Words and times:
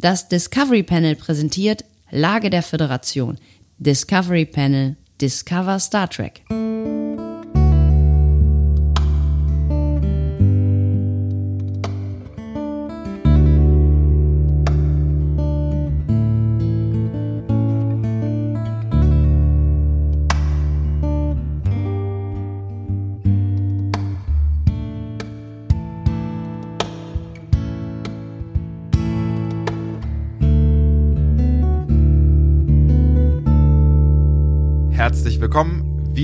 Das 0.00 0.28
Discovery 0.28 0.84
Panel 0.84 1.16
präsentiert 1.16 1.84
Lage 2.12 2.50
der 2.50 2.62
Föderation. 2.62 3.36
Discovery 3.78 4.46
Panel 4.46 4.94
Discover 5.20 5.80
Star 5.80 6.08
Trek. 6.08 6.44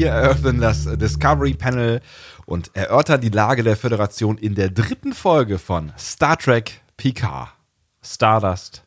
Wir 0.04 0.10
eröffnen 0.10 0.60
das 0.60 0.84
Discovery 0.98 1.54
Panel 1.54 2.02
und 2.44 2.70
erörtern 2.74 3.22
die 3.22 3.30
Lage 3.30 3.62
der 3.62 3.74
Föderation 3.74 4.36
in 4.36 4.54
der 4.54 4.68
dritten 4.68 5.14
Folge 5.14 5.58
von 5.58 5.94
Star 5.98 6.36
Trek 6.36 6.82
Picard. 6.98 7.48
Stardust. 8.02 8.84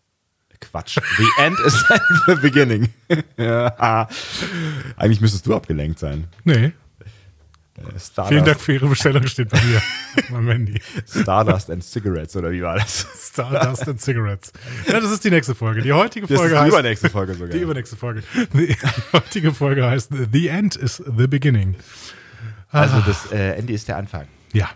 Quatsch. 0.62 1.00
The 1.18 1.44
end 1.44 1.60
is 1.66 1.84
the 2.28 2.36
beginning. 2.36 2.90
ja. 3.38 4.08
Eigentlich 4.96 5.20
müsstest 5.20 5.48
du 5.48 5.56
abgelenkt 5.56 5.98
sein. 5.98 6.28
Nee. 6.44 6.74
Äh, 7.78 8.00
Stardust, 8.00 8.28
Vielen 8.30 8.46
Dank 8.46 8.60
für 8.60 8.74
Ihre 8.74 8.88
Bestellung, 8.88 9.28
steht 9.28 9.50
bei 9.50 9.62
mir. 9.64 9.82
Mein 10.32 10.48
Handy. 10.48 10.82
Stardust 11.08 11.70
and 11.70 11.84
Cigarettes, 11.84 12.36
oder 12.36 12.52
wie 12.52 12.62
war 12.62 12.76
das? 12.78 13.06
Stardust 13.32 13.88
and 13.88 14.02
Cigarettes. 14.02 14.52
Ja, 14.88 15.00
das 15.00 15.12
ist 15.12 15.24
die 15.24 15.30
nächste 15.30 15.54
Folge. 15.54 15.82
Die 15.82 15.94
heutige 15.94 16.26
Das 16.26 16.32
ist 16.32 16.38
Folge 16.40 16.56
die 16.56 16.60
heißt. 16.62 16.70
übernächste 16.74 17.10
Folge 17.10 17.34
sogar. 17.36 17.50
Die 17.50 17.60
übernächste 17.60 17.96
Folge. 17.96 18.24
Die 18.54 18.76
heutige 19.14 19.54
Folge 19.54 19.86
heißt 19.86 20.12
The 20.32 20.48
End 20.48 20.76
is 20.76 20.98
the 21.18 21.28
Beginning. 21.28 21.76
also 22.72 23.00
das 23.02 23.32
äh, 23.32 23.54
Ende 23.58 23.74
ist 23.74 23.88
der 23.88 23.98
Anfang. 23.98 24.28
Ja. 24.54 24.70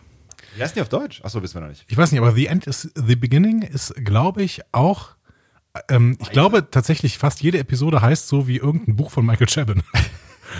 Wie 0.55 0.61
heißt 0.61 0.75
die 0.75 0.81
auf 0.81 0.89
Deutsch? 0.89 1.21
Achso, 1.23 1.41
wissen 1.41 1.55
wir 1.55 1.61
noch 1.61 1.69
nicht. 1.69 1.85
Ich 1.87 1.97
weiß 1.97 2.11
nicht, 2.11 2.21
aber 2.21 2.33
The 2.33 2.47
End 2.47 2.67
is 2.67 2.91
the 2.95 3.15
Beginning 3.15 3.61
ist, 3.63 3.95
glaube 4.03 4.43
ich, 4.43 4.61
auch. 4.73 5.11
Ähm, 5.89 6.17
ich 6.21 6.29
glaube 6.31 6.69
tatsächlich, 6.69 7.17
fast 7.17 7.41
jede 7.41 7.57
Episode 7.57 8.01
heißt 8.01 8.27
so 8.27 8.47
wie 8.47 8.57
irgendein 8.57 8.95
Buch 8.97 9.09
von 9.11 9.25
Michael 9.25 9.47
Chabon. 9.47 9.81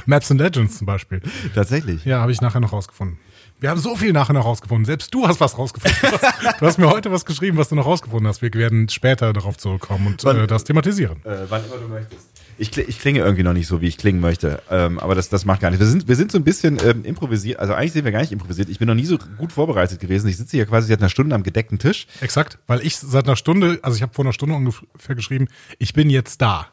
Maps 0.06 0.32
and 0.32 0.40
Legends 0.40 0.78
zum 0.78 0.86
Beispiel. 0.88 1.22
Tatsächlich. 1.56 2.06
Ja, 2.06 2.20
habe 2.22 2.32
ich 2.32 2.42
nachher 2.42 2.60
noch 2.60 2.74
rausgefunden. 2.74 3.18
Wir 3.60 3.70
haben 3.70 3.80
so 3.80 3.96
viel 3.96 4.12
nachher 4.12 4.34
noch 4.34 4.46
rausgefunden. 4.46 4.86
Selbst 4.86 5.14
du 5.14 5.28
hast 5.28 5.40
was 5.40 5.56
rausgefunden. 5.58 5.96
Du 6.02 6.08
hast, 6.18 6.62
du 6.62 6.66
hast 6.66 6.78
mir 6.80 6.90
heute 6.90 7.12
was 7.12 7.26
geschrieben, 7.26 7.58
was 7.58 7.70
du 7.70 7.76
noch 7.76 7.86
rausgefunden 7.86 8.28
hast. 8.28 8.42
Wir 8.42 8.52
werden 8.56 8.90
später 8.90 9.34
darauf 9.34 9.56
zurückkommen 9.58 10.08
und 10.08 10.24
Wann- 10.24 10.38
äh, 10.40 10.48
das 10.48 10.64
thematisieren. 10.64 11.18
Äh, 11.24 11.46
wann 11.48 11.64
immer 11.66 11.78
du 11.78 11.88
möchtest. 11.88 12.28
Ich, 12.58 12.76
ich 12.78 13.00
klinge 13.00 13.20
irgendwie 13.20 13.44
noch 13.44 13.54
nicht 13.54 13.66
so, 13.68 13.82
wie 13.82 13.88
ich 13.88 13.98
klingen 13.98 14.20
möchte. 14.20 14.62
Ähm, 14.70 15.00
aber 15.00 15.14
das, 15.16 15.30
das 15.30 15.46
macht 15.46 15.62
gar 15.62 15.70
nichts. 15.72 15.84
Wir 15.84 15.90
sind, 15.92 16.08
wir 16.08 16.16
sind 16.16 16.32
so 16.32 16.38
ein 16.40 16.44
bisschen 16.44 16.80
ähm, 16.84 17.06
improvisiert. 17.06 17.60
Also 17.60 17.74
eigentlich 17.74 17.94
sind 17.94 18.04
wir 18.06 18.12
gar 18.12 18.22
nicht 18.22 18.32
improvisiert. 18.32 18.68
Ich 18.70 18.78
bin 18.80 18.88
noch 18.88 18.94
nie 18.96 19.06
so 19.06 19.18
gut 19.38 19.52
vorbereitet 19.52 20.00
gewesen. 20.00 20.28
Ich 20.28 20.38
sitze 20.38 20.58
hier 20.58 20.66
quasi 20.66 20.88
seit 20.88 21.00
einer 21.00 21.10
Stunde 21.10 21.34
am 21.36 21.44
gedeckten 21.44 21.78
Tisch. 21.80 22.08
Exakt, 22.20 22.58
weil 22.68 22.82
ich 22.86 22.98
seit 22.98 23.26
einer 23.26 23.36
Stunde, 23.36 23.80
also 23.84 23.96
ich 23.96 24.02
habe 24.02 24.14
vor 24.14 24.26
einer 24.26 24.34
Stunde 24.34 24.56
ungefähr 24.56 25.16
geschrieben, 25.16 25.48
ich 25.80 25.94
bin 25.94 26.10
jetzt 26.10 26.42
da. 26.42 26.68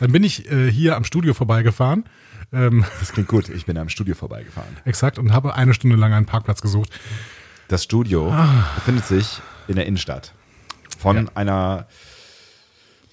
Dann 0.00 0.12
bin 0.12 0.22
ich 0.24 0.50
äh, 0.50 0.70
hier 0.70 0.96
am 0.96 1.04
Studio 1.04 1.34
vorbeigefahren. 1.34 2.04
Ähm, 2.52 2.84
Das 3.00 3.12
klingt 3.12 3.28
gut. 3.28 3.48
Ich 3.48 3.66
bin 3.66 3.76
am 3.78 3.88
Studio 3.88 4.14
vorbeigefahren. 4.14 4.76
exakt, 4.84 5.18
und 5.18 5.32
habe 5.32 5.54
eine 5.54 5.74
Stunde 5.74 5.96
lang 5.96 6.12
einen 6.12 6.26
Parkplatz 6.26 6.60
gesucht. 6.62 6.90
Das 7.68 7.82
Studio 7.84 8.30
Ah. 8.30 8.64
befindet 8.76 9.06
sich 9.06 9.40
in 9.68 9.76
der 9.76 9.86
Innenstadt 9.86 10.32
von 10.98 11.28
einer 11.34 11.86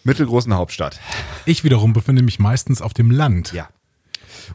mittelgroßen 0.03 0.53
Hauptstadt. 0.53 0.99
Ich 1.45 1.63
wiederum 1.63 1.93
befinde 1.93 2.21
mich 2.23 2.37
meistens 2.39 2.81
auf 2.81 2.93
dem 2.93 3.09
Land. 3.09 3.53
Ja. 3.53 3.69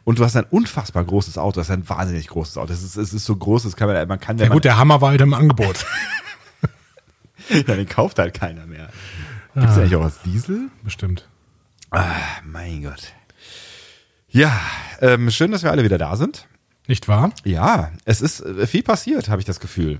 Und 0.03 0.19
du 0.19 0.23
hast 0.23 0.35
ein 0.35 0.45
unfassbar 0.45 1.03
großes 1.03 1.37
Auto. 1.37 1.59
Das 1.59 1.67
ist 1.67 1.71
ein 1.73 1.87
wahnsinnig 1.89 2.27
großes 2.27 2.57
Auto. 2.57 2.71
Es 2.73 2.83
ist, 2.83 2.95
es 2.95 3.13
ist 3.13 3.25
so 3.25 3.35
groß, 3.35 3.63
das 3.63 3.75
kann 3.75 3.87
man, 3.87 4.07
man 4.07 4.19
kann, 4.19 4.37
Ja 4.37 4.47
gut, 4.47 4.63
der 4.63 4.77
Hammer 4.77 5.01
war 5.01 5.09
halt 5.09 5.21
im 5.21 5.33
Angebot. 5.33 5.85
ja, 7.49 7.61
den 7.63 7.87
kauft 7.89 8.19
halt 8.19 8.33
keiner 8.33 8.65
mehr. 8.67 8.89
Gibt 9.55 9.65
es 9.67 9.71
Ah. 9.75 9.79
eigentlich 9.81 9.95
auch 9.95 10.03
als 10.03 10.21
Diesel? 10.21 10.69
Bestimmt. 10.83 11.27
Ah, 11.91 12.05
mein 12.45 12.83
Gott. 12.83 13.13
Ja, 14.31 14.59
ähm, 15.01 15.31
schön, 15.31 15.51
dass 15.51 15.63
wir 15.63 15.71
alle 15.71 15.83
wieder 15.83 15.97
da 15.97 16.15
sind. 16.15 16.47
Nicht 16.87 17.07
wahr? 17.07 17.31
Ja, 17.45 17.91
es 18.05 18.21
ist 18.21 18.41
äh, 18.41 18.67
viel 18.67 18.83
passiert, 18.83 19.29
habe 19.29 19.41
ich 19.41 19.45
das 19.45 19.59
Gefühl. 19.59 19.99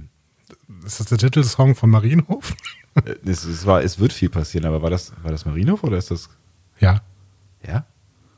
Ist 0.85 0.99
das 0.99 1.07
der 1.07 1.17
Titelsong 1.17 1.75
von 1.75 1.89
Marienhof? 1.89 2.55
Es, 3.23 3.45
es, 3.45 3.65
war, 3.65 3.81
es 3.81 3.99
wird 3.99 4.11
viel 4.11 4.29
passieren, 4.29 4.65
aber 4.65 4.81
war 4.81 4.89
das, 4.89 5.13
war 5.21 5.31
das 5.31 5.45
Marienhof 5.45 5.83
oder 5.83 5.97
ist 5.97 6.11
das. 6.11 6.27
Ja. 6.79 7.01
Ja? 7.65 7.85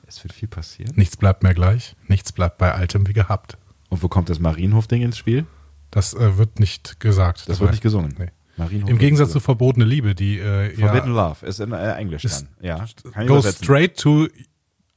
Es 0.06 0.24
wird 0.24 0.34
viel 0.34 0.50
passieren. 0.50 0.92
Nichts 0.98 1.16
bleibt 1.18 1.42
mehr 1.42 1.54
gleich. 1.54 1.96
Nichts 2.08 2.32
bleibt 2.32 2.58
bei 2.58 2.72
altem 2.72 3.08
wie 3.08 3.14
gehabt. 3.14 3.58
Und 3.90 4.04
wo 4.04 4.08
kommt 4.10 4.30
das 4.30 4.40
Marienhof-Ding 4.40 5.02
ins 5.02 5.18
Spiel? 5.18 5.46
Das 5.90 6.14
äh, 6.14 6.38
wird 6.38 6.60
nicht 6.60 7.00
gesagt. 7.00 7.40
Das 7.40 7.46
dabei. 7.46 7.60
wird 7.62 7.72
nicht 7.72 7.82
gesungen. 7.82 8.14
Nee. 8.20 8.28
Marienhof 8.58 8.90
Im 8.90 8.98
Gegensatz 9.00 9.32
zu 9.32 9.40
verbotene 9.40 9.86
Liebe, 9.86 10.14
die 10.14 10.38
äh. 10.38 10.76
Forbidden 10.76 11.16
ja, 11.16 11.30
Love 11.30 11.46
ist 11.46 11.60
in 11.60 11.72
äh, 11.72 11.94
Englisch 11.94 12.26
Ist- 12.26 12.46
dann. 12.60 12.66
Ja. 12.66 12.76
Kann 13.14 13.24
ich 13.24 13.28
goes 13.30 13.46
übersetzen. 13.46 13.64
straight 13.64 13.98
to 13.98 14.28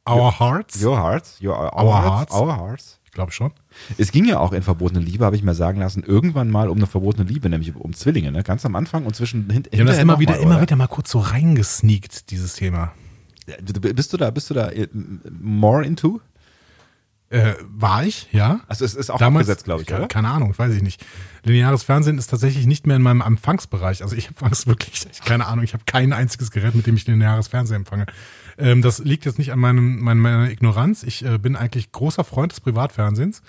our 0.09 0.39
hearts. 0.39 0.83
Your 0.83 0.99
hearts. 0.99 1.41
Your, 1.43 1.55
our, 1.55 1.73
Our 1.75 1.93
hearts. 1.93 2.33
hearts. 2.33 2.35
Our 2.35 2.57
hearts. 2.57 3.01
Ich 3.05 3.13
glaube 3.13 3.31
schon. 3.33 3.53
Es 3.97 4.11
ging 4.11 4.25
ja 4.25 4.41
auch 4.41 4.53
in 4.53 4.63
verbotene 4.63 5.01
Liebe, 5.01 5.25
habe 5.25 5.37
ich 5.37 5.43
mir 5.45 5.55
sagen 5.55 5.79
lassen, 5.79 6.03
irgendwann 6.03 6.51
mal 6.51 6.69
um 6.69 6.79
eine 6.79 6.87
verbotene 6.89 7.29
Liebe, 7.29 7.49
nämlich 7.49 7.75
um 7.77 7.93
Zwillinge, 7.95 8.33
ne? 8.33 8.43
Ganz 8.43 8.67
am 8.67 8.75
Anfang 8.75 9.07
und 9.07 9.15
zwischen 9.15 9.49
hint, 9.51 9.69
Die 9.73 9.79
haben 9.79 9.87
das 9.87 9.99
immer 9.99 10.19
wieder, 10.19 10.33
mal, 10.33 10.41
immer 10.43 10.55
oder? 10.55 10.63
wieder 10.63 10.77
mal 10.77 10.89
kurz 10.89 11.11
so 11.11 11.21
reingesneakt, 11.21 12.31
dieses 12.31 12.55
Thema. 12.55 12.93
Bist 13.63 14.13
du 14.13 14.17
da, 14.17 14.31
bist 14.31 14.51
du 14.51 14.55
da 14.55 14.71
äh, 14.71 14.89
more 14.93 15.85
into? 15.85 16.21
Äh, 17.31 17.55
war 17.69 18.05
ich, 18.05 18.29
ja. 18.33 18.61
Also 18.69 18.85
es 18.85 18.95
ist 18.95 19.11
auch 19.11 19.19
Damals, 19.19 19.45
abgesetzt, 19.47 19.65
glaube 19.65 19.83
ich, 19.83 19.89
keine, 19.89 20.01
oder? 20.01 20.09
keine 20.09 20.29
Ahnung, 20.31 20.57
weiß 20.57 20.73
ich 20.75 20.83
nicht. 20.83 21.05
Lineares 21.43 21.83
Fernsehen 21.83 22.19
ist 22.19 22.29
tatsächlich 22.29 22.67
nicht 22.67 22.87
mehr 22.87 22.97
in 22.97 23.03
meinem 23.03 23.23
Empfangsbereich. 23.23 24.03
Also 24.03 24.15
ich 24.15 24.29
empfange 24.29 24.53
es 24.53 24.67
wirklich, 24.67 25.07
keine 25.25 25.47
Ahnung, 25.47 25.65
ich 25.65 25.73
habe 25.75 25.85
kein 25.85 26.13
einziges 26.13 26.51
Gerät, 26.51 26.75
mit 26.75 26.87
dem 26.87 26.97
ich 26.97 27.07
lineares 27.07 27.49
Fernsehen 27.49 27.77
empfange. 27.79 28.07
Ähm, 28.59 28.83
das 28.83 28.99
liegt 28.99 29.25
jetzt 29.25 29.39
nicht 29.39 29.53
an 29.53 29.59
meinem, 29.59 30.01
mein, 30.01 30.19
meiner 30.19 30.51
Ignoranz. 30.51 31.03
Ich 31.03 31.25
äh, 31.25 31.39
bin 31.39 31.57
eigentlich 31.57 31.93
großer 31.93 32.25
Freund 32.25 32.53
des 32.53 32.61
Privatfernsehens. 32.61 33.43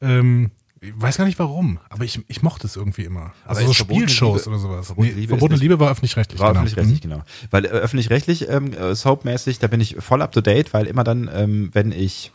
Ähm, 0.00 0.50
ich 0.80 0.92
weiß 0.94 1.16
gar 1.16 1.24
nicht 1.24 1.38
warum, 1.38 1.78
aber 1.88 2.04
ich, 2.04 2.20
ich 2.28 2.42
mochte 2.42 2.66
es 2.66 2.76
irgendwie 2.76 3.04
immer. 3.04 3.32
Also 3.46 3.66
so 3.66 3.72
Spielshows 3.72 4.44
Liebe- 4.44 4.50
oder 4.50 4.58
sowas. 4.58 4.86
verbotene 4.86 5.14
Nee, 5.14 5.20
Liebe 5.20 5.30
verbotene 5.30 5.58
Liebe 5.58 5.80
war 5.80 5.90
öffentlich-rechtlich. 5.90 6.40
War 6.40 6.48
genau. 6.50 6.60
öffentlich-rechtlich, 6.60 7.00
genau. 7.00 7.22
Weil 7.50 7.64
äh, 7.64 7.68
öffentlich-rechtlich, 7.68 8.48
ähm, 8.48 8.72
äh, 8.74 8.94
soapmäßig, 8.94 9.58
da 9.58 9.66
bin 9.66 9.80
ich 9.80 9.96
voll 10.00 10.20
up 10.20 10.32
to 10.32 10.42
date, 10.42 10.74
weil 10.74 10.86
immer 10.86 11.04
dann, 11.04 11.30
ähm, 11.32 11.70
wenn 11.72 11.90
ich 11.90 12.32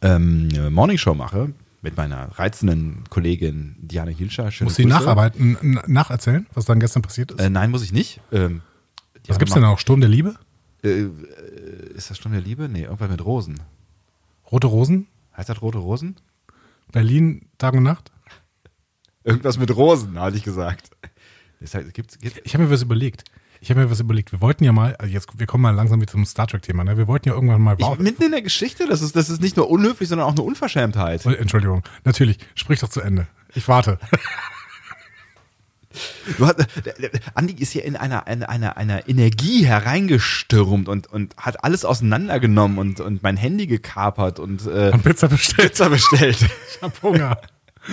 ähm, 0.00 0.48
eine 0.52 0.70
Morningshow 0.70 1.14
mache, 1.14 1.52
mit 1.80 1.96
meiner 1.96 2.38
reizenden 2.38 3.04
Kollegin 3.08 3.76
Diana 3.78 4.10
Hilscher, 4.10 4.50
schöne 4.50 4.68
Muss 4.68 4.76
sie 4.76 4.84
nacharbeiten, 4.84 5.80
nacherzählen, 5.86 6.46
was 6.54 6.64
dann 6.64 6.80
gestern 6.80 7.02
passiert 7.02 7.32
ist? 7.32 7.40
Äh, 7.40 7.50
nein, 7.50 7.70
muss 7.70 7.82
ich 7.82 7.92
nicht. 7.92 8.20
Ähm, 8.32 8.62
was 9.26 9.38
gibt's 9.38 9.54
denn 9.54 9.62
noch? 9.62 9.78
Sturm 9.78 10.00
der 10.00 10.08
Liebe? 10.08 10.34
Äh, 10.82 10.88
äh, 10.88 11.08
ist 11.94 12.10
das 12.10 12.16
Stunde 12.16 12.38
der 12.38 12.46
Liebe? 12.46 12.68
Nee, 12.68 12.84
irgendwas 12.84 13.10
mit 13.10 13.24
Rosen. 13.24 13.60
Rote 14.50 14.66
Rosen? 14.66 15.06
Heißt 15.36 15.48
das 15.48 15.62
Rote 15.62 15.78
Rosen? 15.78 16.16
Berlin, 16.92 17.48
Tag 17.58 17.74
und 17.74 17.82
Nacht? 17.82 18.10
Irgendwas 19.24 19.58
mit 19.58 19.74
Rosen, 19.76 20.18
hatte 20.18 20.36
ich 20.36 20.42
gesagt. 20.44 20.90
Das 21.60 21.74
heißt, 21.74 21.92
gibt's, 21.92 22.18
gibt's, 22.18 22.40
Ich 22.44 22.54
habe 22.54 22.64
mir 22.64 22.70
was 22.70 22.82
überlegt. 22.82 23.24
Ich 23.60 23.70
habe 23.70 23.80
mir 23.80 23.90
was 23.90 24.00
überlegt. 24.00 24.30
Wir 24.32 24.40
wollten 24.40 24.64
ja 24.64 24.72
mal, 24.72 24.94
also 24.96 25.12
jetzt, 25.12 25.28
wir 25.38 25.46
kommen 25.46 25.62
mal 25.62 25.74
langsam 25.74 26.00
wieder 26.00 26.12
zum 26.12 26.24
Star 26.24 26.46
Trek-Thema, 26.46 26.84
ne? 26.84 26.96
Wir 26.96 27.08
wollten 27.08 27.28
ja 27.28 27.34
irgendwann 27.34 27.60
mal, 27.60 27.76
ich, 27.76 27.98
mitten 27.98 28.22
in 28.22 28.30
der 28.30 28.42
Geschichte, 28.42 28.86
das 28.86 29.02
ist, 29.02 29.16
das 29.16 29.28
ist 29.28 29.42
nicht 29.42 29.56
nur 29.56 29.68
unhöflich, 29.68 30.08
sondern 30.08 30.28
auch 30.28 30.32
eine 30.32 30.42
Unverschämtheit. 30.42 31.26
Entschuldigung, 31.26 31.82
natürlich, 32.04 32.38
sprich 32.54 32.78
doch 32.80 32.88
zu 32.88 33.00
Ende. 33.00 33.26
Ich 33.54 33.66
warte. 33.66 33.98
Du 36.36 36.46
hast, 36.46 36.56
Andi 37.34 37.54
ist 37.54 37.72
hier 37.72 37.84
in 37.84 37.96
einer, 37.96 38.26
in 38.26 38.42
einer, 38.42 38.76
einer 38.76 39.08
Energie 39.08 39.64
hereingestürmt 39.64 40.88
und, 40.88 41.06
und 41.06 41.36
hat 41.36 41.64
alles 41.64 41.84
auseinandergenommen 41.84 42.78
und, 42.78 43.00
und 43.00 43.22
mein 43.22 43.36
Handy 43.36 43.66
gekapert 43.66 44.38
und 44.38 44.66
äh, 44.66 44.92
Haben 44.92 45.02
Pizza 45.02 45.28
bestellt. 45.28 45.70
Pizza 45.70 45.88
bestellt. 45.88 46.38
Ich 46.70 46.82
hab 46.82 47.02
Hunger. 47.02 47.38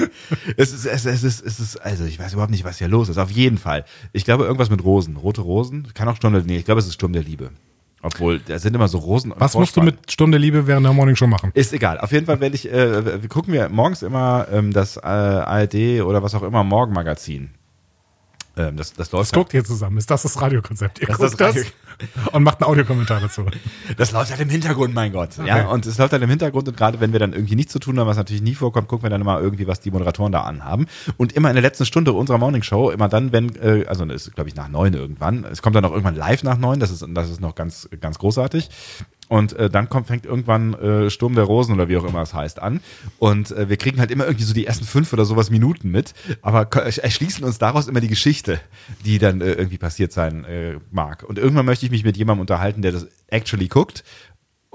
es, 0.58 0.74
ist, 0.74 0.86
es, 0.86 1.06
es, 1.06 1.24
ist, 1.24 1.46
es 1.46 1.60
ist, 1.60 1.78
also 1.78 2.06
ich 2.06 2.20
weiß 2.20 2.34
überhaupt 2.34 2.52
nicht, 2.52 2.66
was 2.66 2.78
hier 2.78 2.88
los 2.88 3.10
ist. 3.10 3.18
Auf 3.18 3.32
jeden 3.32 3.58
Fall. 3.58 3.86
Ich 4.14 4.26
glaube, 4.26 4.44
irgendwas 4.44 4.70
mit 4.70 4.84
Rosen. 4.84 5.16
Rote 5.16 5.42
Rosen. 5.42 5.94
Kann 5.94 6.08
auch 6.08 6.16
Sturm 6.16 6.34
der, 6.34 6.44
nee, 6.44 6.58
ich 6.58 6.66
glaube, 6.66 6.80
es 6.80 6.88
ist 6.88 6.96
Sturm 6.96 7.14
der 7.14 7.24
Liebe. 7.24 7.52
Obwohl, 8.02 8.40
da 8.40 8.60
sind 8.60 8.76
immer 8.76 8.88
so 8.88 9.00
Rosen. 9.00 9.34
Was 9.36 9.56
musst 9.56 9.76
du 9.76 9.82
Vorspann. 9.82 9.86
mit 9.86 10.12
Sturm 10.12 10.32
der 10.32 10.40
Liebe 10.40 10.68
während 10.68 10.86
der 10.86 10.94
Morning 10.94 11.16
Show 11.16 11.28
machen? 11.28 11.52
Ist 11.56 11.74
egal. 11.74 12.00
Auf 12.00 12.12
jeden 12.12 12.28
Fall 12.28 12.40
werde 12.40 12.56
ich, 12.56 12.72
äh, 12.72 13.22
wir 13.22 13.30
gucken 13.30 13.52
wir 13.52 13.70
morgens 13.70 14.04
immer 14.04 14.48
ähm, 14.52 14.72
das 14.74 14.98
äh, 14.98 15.02
ARD 15.02 16.02
oder 16.04 16.22
was 16.22 16.36
auch 16.36 16.44
immer 16.44 16.64
Morgenmagazin. 16.64 17.50
Ähm, 18.58 18.78
das, 18.78 18.94
das 18.94 19.12
läuft 19.12 19.32
Das 19.32 19.34
guckt 19.34 19.54
ihr 19.54 19.64
zusammen. 19.64 19.98
Ist 19.98 20.10
das 20.10 20.24
das 20.24 20.42
Radiokonzept? 20.42 21.00
Ihr 21.02 21.08
Das 21.08 21.18
guckt 21.18 21.32
das 21.32 21.38
das, 21.38 21.56
Radio- 21.56 21.72
und 22.32 22.44
macht 22.44 22.62
einen 22.62 22.70
Audiokommentar 22.70 23.22
dazu. 23.22 23.46
Das 23.98 24.12
läuft 24.12 24.32
halt 24.32 24.42
im 24.42 24.50
Hintergrund, 24.50 24.94
mein 24.94 25.12
Gott. 25.12 25.30
Ja, 25.46 25.68
und 25.68 25.86
es 25.86 25.98
läuft 25.98 26.14
halt 26.14 26.24
im 26.24 26.30
Hintergrund 26.30 26.68
und 26.68 26.78
gerade 26.78 27.00
wenn 27.00 27.12
wir 27.12 27.20
dann 27.20 27.34
irgendwie 27.34 27.56
nichts 27.56 27.72
zu 27.74 27.80
tun 27.80 28.00
haben, 28.00 28.08
was 28.08 28.18
natürlich 28.18 28.42
nie 28.42 28.56
vorkommt, 28.56 28.88
gucken 28.88 29.04
wir 29.04 29.10
dann 29.10 29.22
immer 29.22 29.40
irgendwie, 29.40 29.68
was 29.68 29.80
die 29.80 29.92
Moderatoren 29.92 30.32
da 30.32 30.42
anhaben. 30.42 30.88
Und 31.18 31.34
immer 31.34 31.50
in 31.50 31.56
der 31.56 31.62
letzten 31.62 31.86
Stunde 31.86 32.14
unserer 32.14 32.38
Morning 32.38 32.64
Show, 32.64 32.90
immer 32.90 33.10
dann, 33.10 33.32
wenn, 33.32 33.56
äh, 33.56 33.86
also 33.88 34.06
das 34.06 34.28
ist 34.28 34.36
glaube 34.36 34.50
ich 34.50 34.56
nach 34.56 34.68
neun 34.68 34.94
irgendwann, 34.94 35.46
es 35.46 35.62
kommt 35.62 35.76
dann 35.76 35.86
auch 35.86 35.92
irgendwann 35.92 36.16
live 36.16 36.44
nach 36.44 36.58
neun, 36.58 36.80
das 36.80 36.92
ist, 36.92 37.06
das 37.08 37.30
ist 37.30 37.42
noch 37.42 37.56
ganz, 37.56 37.90
ganz 38.02 38.20
großartig. 38.20 38.70
Und 39.28 39.54
äh, 39.54 39.70
dann 39.70 39.90
kommt, 39.90 40.08
fängt 40.08 40.26
irgendwann 40.26 40.74
äh, 40.76 41.10
Sturm 41.10 41.34
der 41.34 41.46
Rosen 41.46 41.74
oder 41.74 41.90
wie 41.90 41.98
auch 41.98 42.04
immer 42.04 42.22
es 42.22 42.34
heißt 42.34 42.62
an. 42.62 42.80
Und 43.18 43.52
äh, 43.52 43.70
wir 43.70 43.78
kriegen 43.78 44.00
halt 44.00 44.12
immer 44.12 44.26
irgendwie 44.26 44.46
so 44.46 44.54
die 44.54 44.68
ersten 44.68 44.86
fünf 44.86 45.12
oder 45.14 45.26
sowas 45.26 45.50
Minuten 45.50 45.90
mit, 45.90 46.14
aber 46.42 46.70
erschließen 46.72 47.44
uns 47.44 47.58
daraus 47.58 47.88
immer 47.88 48.02
die 48.02 48.08
Geschichte, 48.08 48.60
die 49.04 49.18
dann 49.18 49.42
äh, 49.42 49.54
irgendwie 49.54 49.78
passiert 49.78 50.12
sein 50.12 50.46
äh, 50.46 50.78
mag. 50.92 51.24
Und 51.24 51.40
irgendwann 51.40 51.66
möchte 51.66 51.86
ich 51.86 51.92
mich 51.92 52.04
mit 52.04 52.18
jemandem 52.18 52.42
unterhalten, 52.42 52.82
der 52.82 52.92
das 52.92 53.08
actually 53.28 53.68
guckt 53.68 54.04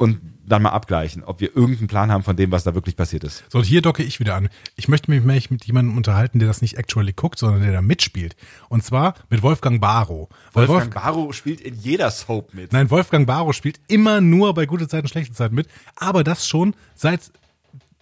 und 0.00 0.19
dann 0.47 0.62
mal 0.62 0.70
abgleichen, 0.70 1.23
ob 1.23 1.41
wir 1.41 1.55
irgendeinen 1.55 1.87
Plan 1.87 2.11
haben 2.11 2.25
von 2.25 2.35
dem, 2.35 2.50
was 2.50 2.64
da 2.64 2.75
wirklich 2.75 2.97
passiert 2.97 3.23
ist. 3.23 3.44
So, 3.50 3.58
und 3.58 3.64
hier 3.64 3.82
docke 3.82 4.02
ich 4.02 4.19
wieder 4.19 4.35
an. 4.35 4.49
Ich 4.75 4.88
möchte 4.88 5.11
mich 5.11 5.23
mehr 5.23 5.41
mit 5.50 5.67
jemandem 5.67 5.94
unterhalten, 5.94 6.38
der 6.38 6.49
das 6.49 6.62
nicht 6.62 6.79
actually 6.79 7.12
guckt, 7.12 7.38
sondern 7.38 7.61
der 7.61 7.73
da 7.73 7.82
mitspielt. 7.82 8.35
Und 8.70 8.82
zwar 8.82 9.12
mit 9.29 9.43
Wolfgang 9.43 9.79
Barrow. 9.79 10.29
Weil 10.55 10.69
Wolfgang 10.69 10.94
Barrow 10.94 11.35
spielt 11.35 11.61
in 11.61 11.75
jeder 11.75 12.11
Soap 12.11 12.55
mit. 12.55 12.73
Nein, 12.73 12.91
Wolfgang 12.91 13.26
Barrow 13.26 13.55
spielt 13.55 13.79
immer 13.88 14.23
nur 14.23 14.55
bei 14.55 14.64
gute 14.64 14.88
Zeiten, 14.88 15.06
schlechte 15.06 15.35
Zeiten 15.35 15.55
mit, 15.55 15.69
aber 15.97 16.25
das 16.25 16.49
schon 16.49 16.75
seit 16.94 17.31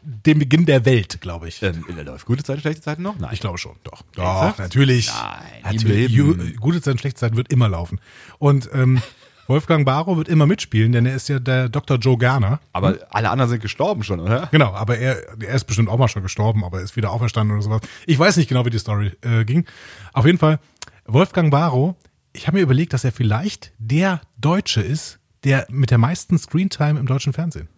dem 0.00 0.38
Beginn 0.38 0.66
der 0.66 0.84
Welt, 0.84 1.20
glaube 1.20 1.48
ich. 1.48 1.60
Ähm, 1.64 1.84
läuft 2.04 2.26
gute 2.26 2.44
Zeiten, 2.44 2.60
schlechte 2.60 2.80
Zeiten 2.80 3.02
noch? 3.02 3.18
Nein. 3.18 3.30
Ich 3.32 3.40
glaube 3.40 3.58
schon, 3.58 3.74
doch. 3.82 4.02
Doch, 4.14 4.56
natürlich. 4.56 5.10
Nein, 5.12 5.74
natürlich. 5.74 6.56
Gute 6.60 6.80
Zeiten, 6.80 6.98
schlechte 6.98 7.18
Zeiten 7.18 7.36
wird 7.36 7.52
immer 7.52 7.68
laufen. 7.68 8.00
Und 8.38 8.70
ähm, 8.72 9.02
Wolfgang 9.48 9.84
Barrow 9.84 10.16
wird 10.16 10.28
immer 10.28 10.46
mitspielen, 10.46 10.92
denn 10.92 11.06
er 11.06 11.16
ist 11.16 11.28
ja 11.28 11.38
der 11.38 11.68
Dr. 11.68 11.96
Joe 11.96 12.18
Garner. 12.18 12.60
Aber 12.72 12.98
alle 13.10 13.30
anderen 13.30 13.50
sind 13.50 13.62
gestorben 13.62 14.02
schon, 14.02 14.20
oder? 14.20 14.48
Genau, 14.52 14.74
aber 14.74 14.98
er, 14.98 15.40
er 15.42 15.54
ist 15.54 15.64
bestimmt 15.64 15.88
auch 15.88 15.98
mal 15.98 16.08
schon 16.08 16.22
gestorben, 16.22 16.64
aber 16.64 16.78
er 16.78 16.84
ist 16.84 16.96
wieder 16.96 17.10
auferstanden 17.10 17.56
oder 17.56 17.62
sowas. 17.62 17.80
Ich 18.06 18.18
weiß 18.18 18.36
nicht 18.36 18.48
genau, 18.48 18.64
wie 18.66 18.70
die 18.70 18.78
Story 18.78 19.12
äh, 19.22 19.44
ging. 19.44 19.64
Auf 20.12 20.26
jeden 20.26 20.38
Fall, 20.38 20.60
Wolfgang 21.06 21.50
Barrow, 21.50 21.94
ich 22.34 22.46
habe 22.46 22.58
mir 22.58 22.62
überlegt, 22.62 22.92
dass 22.92 23.04
er 23.04 23.12
vielleicht 23.12 23.72
der 23.78 24.20
Deutsche 24.36 24.82
ist, 24.82 25.18
der 25.44 25.66
mit 25.70 25.90
der 25.90 25.98
meisten 25.98 26.38
Screentime 26.38 27.00
im 27.00 27.06
deutschen 27.06 27.32
Fernsehen. 27.32 27.68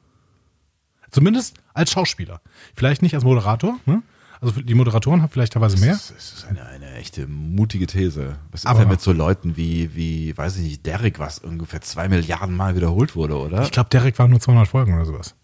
Zumindest 1.10 1.56
als 1.72 1.92
Schauspieler. 1.92 2.40
Vielleicht 2.74 3.02
nicht 3.02 3.14
als 3.14 3.24
Moderator. 3.24 3.78
Ne? 3.86 4.02
Also 4.40 4.60
die 4.60 4.74
Moderatoren 4.74 5.22
haben 5.22 5.30
vielleicht 5.30 5.52
teilweise 5.52 5.78
mehr. 5.78 5.92
Das 5.92 6.10
ist 6.10 6.46
eine, 6.48 6.64
eine 6.66 6.89
echte 7.00 7.26
mutige 7.26 7.86
These. 7.86 8.36
Was 8.52 8.60
ist 8.60 8.66
Aber- 8.66 8.80
denn 8.80 8.88
mit 8.88 9.00
so 9.00 9.12
Leuten 9.12 9.56
wie, 9.56 9.94
wie, 9.96 10.36
weiß 10.36 10.56
ich 10.58 10.62
nicht, 10.62 10.86
Derek, 10.86 11.18
was 11.18 11.38
ungefähr 11.40 11.80
zwei 11.80 12.08
Milliarden 12.08 12.54
Mal 12.56 12.76
wiederholt 12.76 13.16
wurde, 13.16 13.36
oder? 13.38 13.62
Ich 13.62 13.72
glaube, 13.72 13.90
Derek 13.90 14.18
waren 14.18 14.30
nur 14.30 14.40
200 14.40 14.68
Folgen 14.68 14.94
oder 14.94 15.04
sowas. 15.06 15.34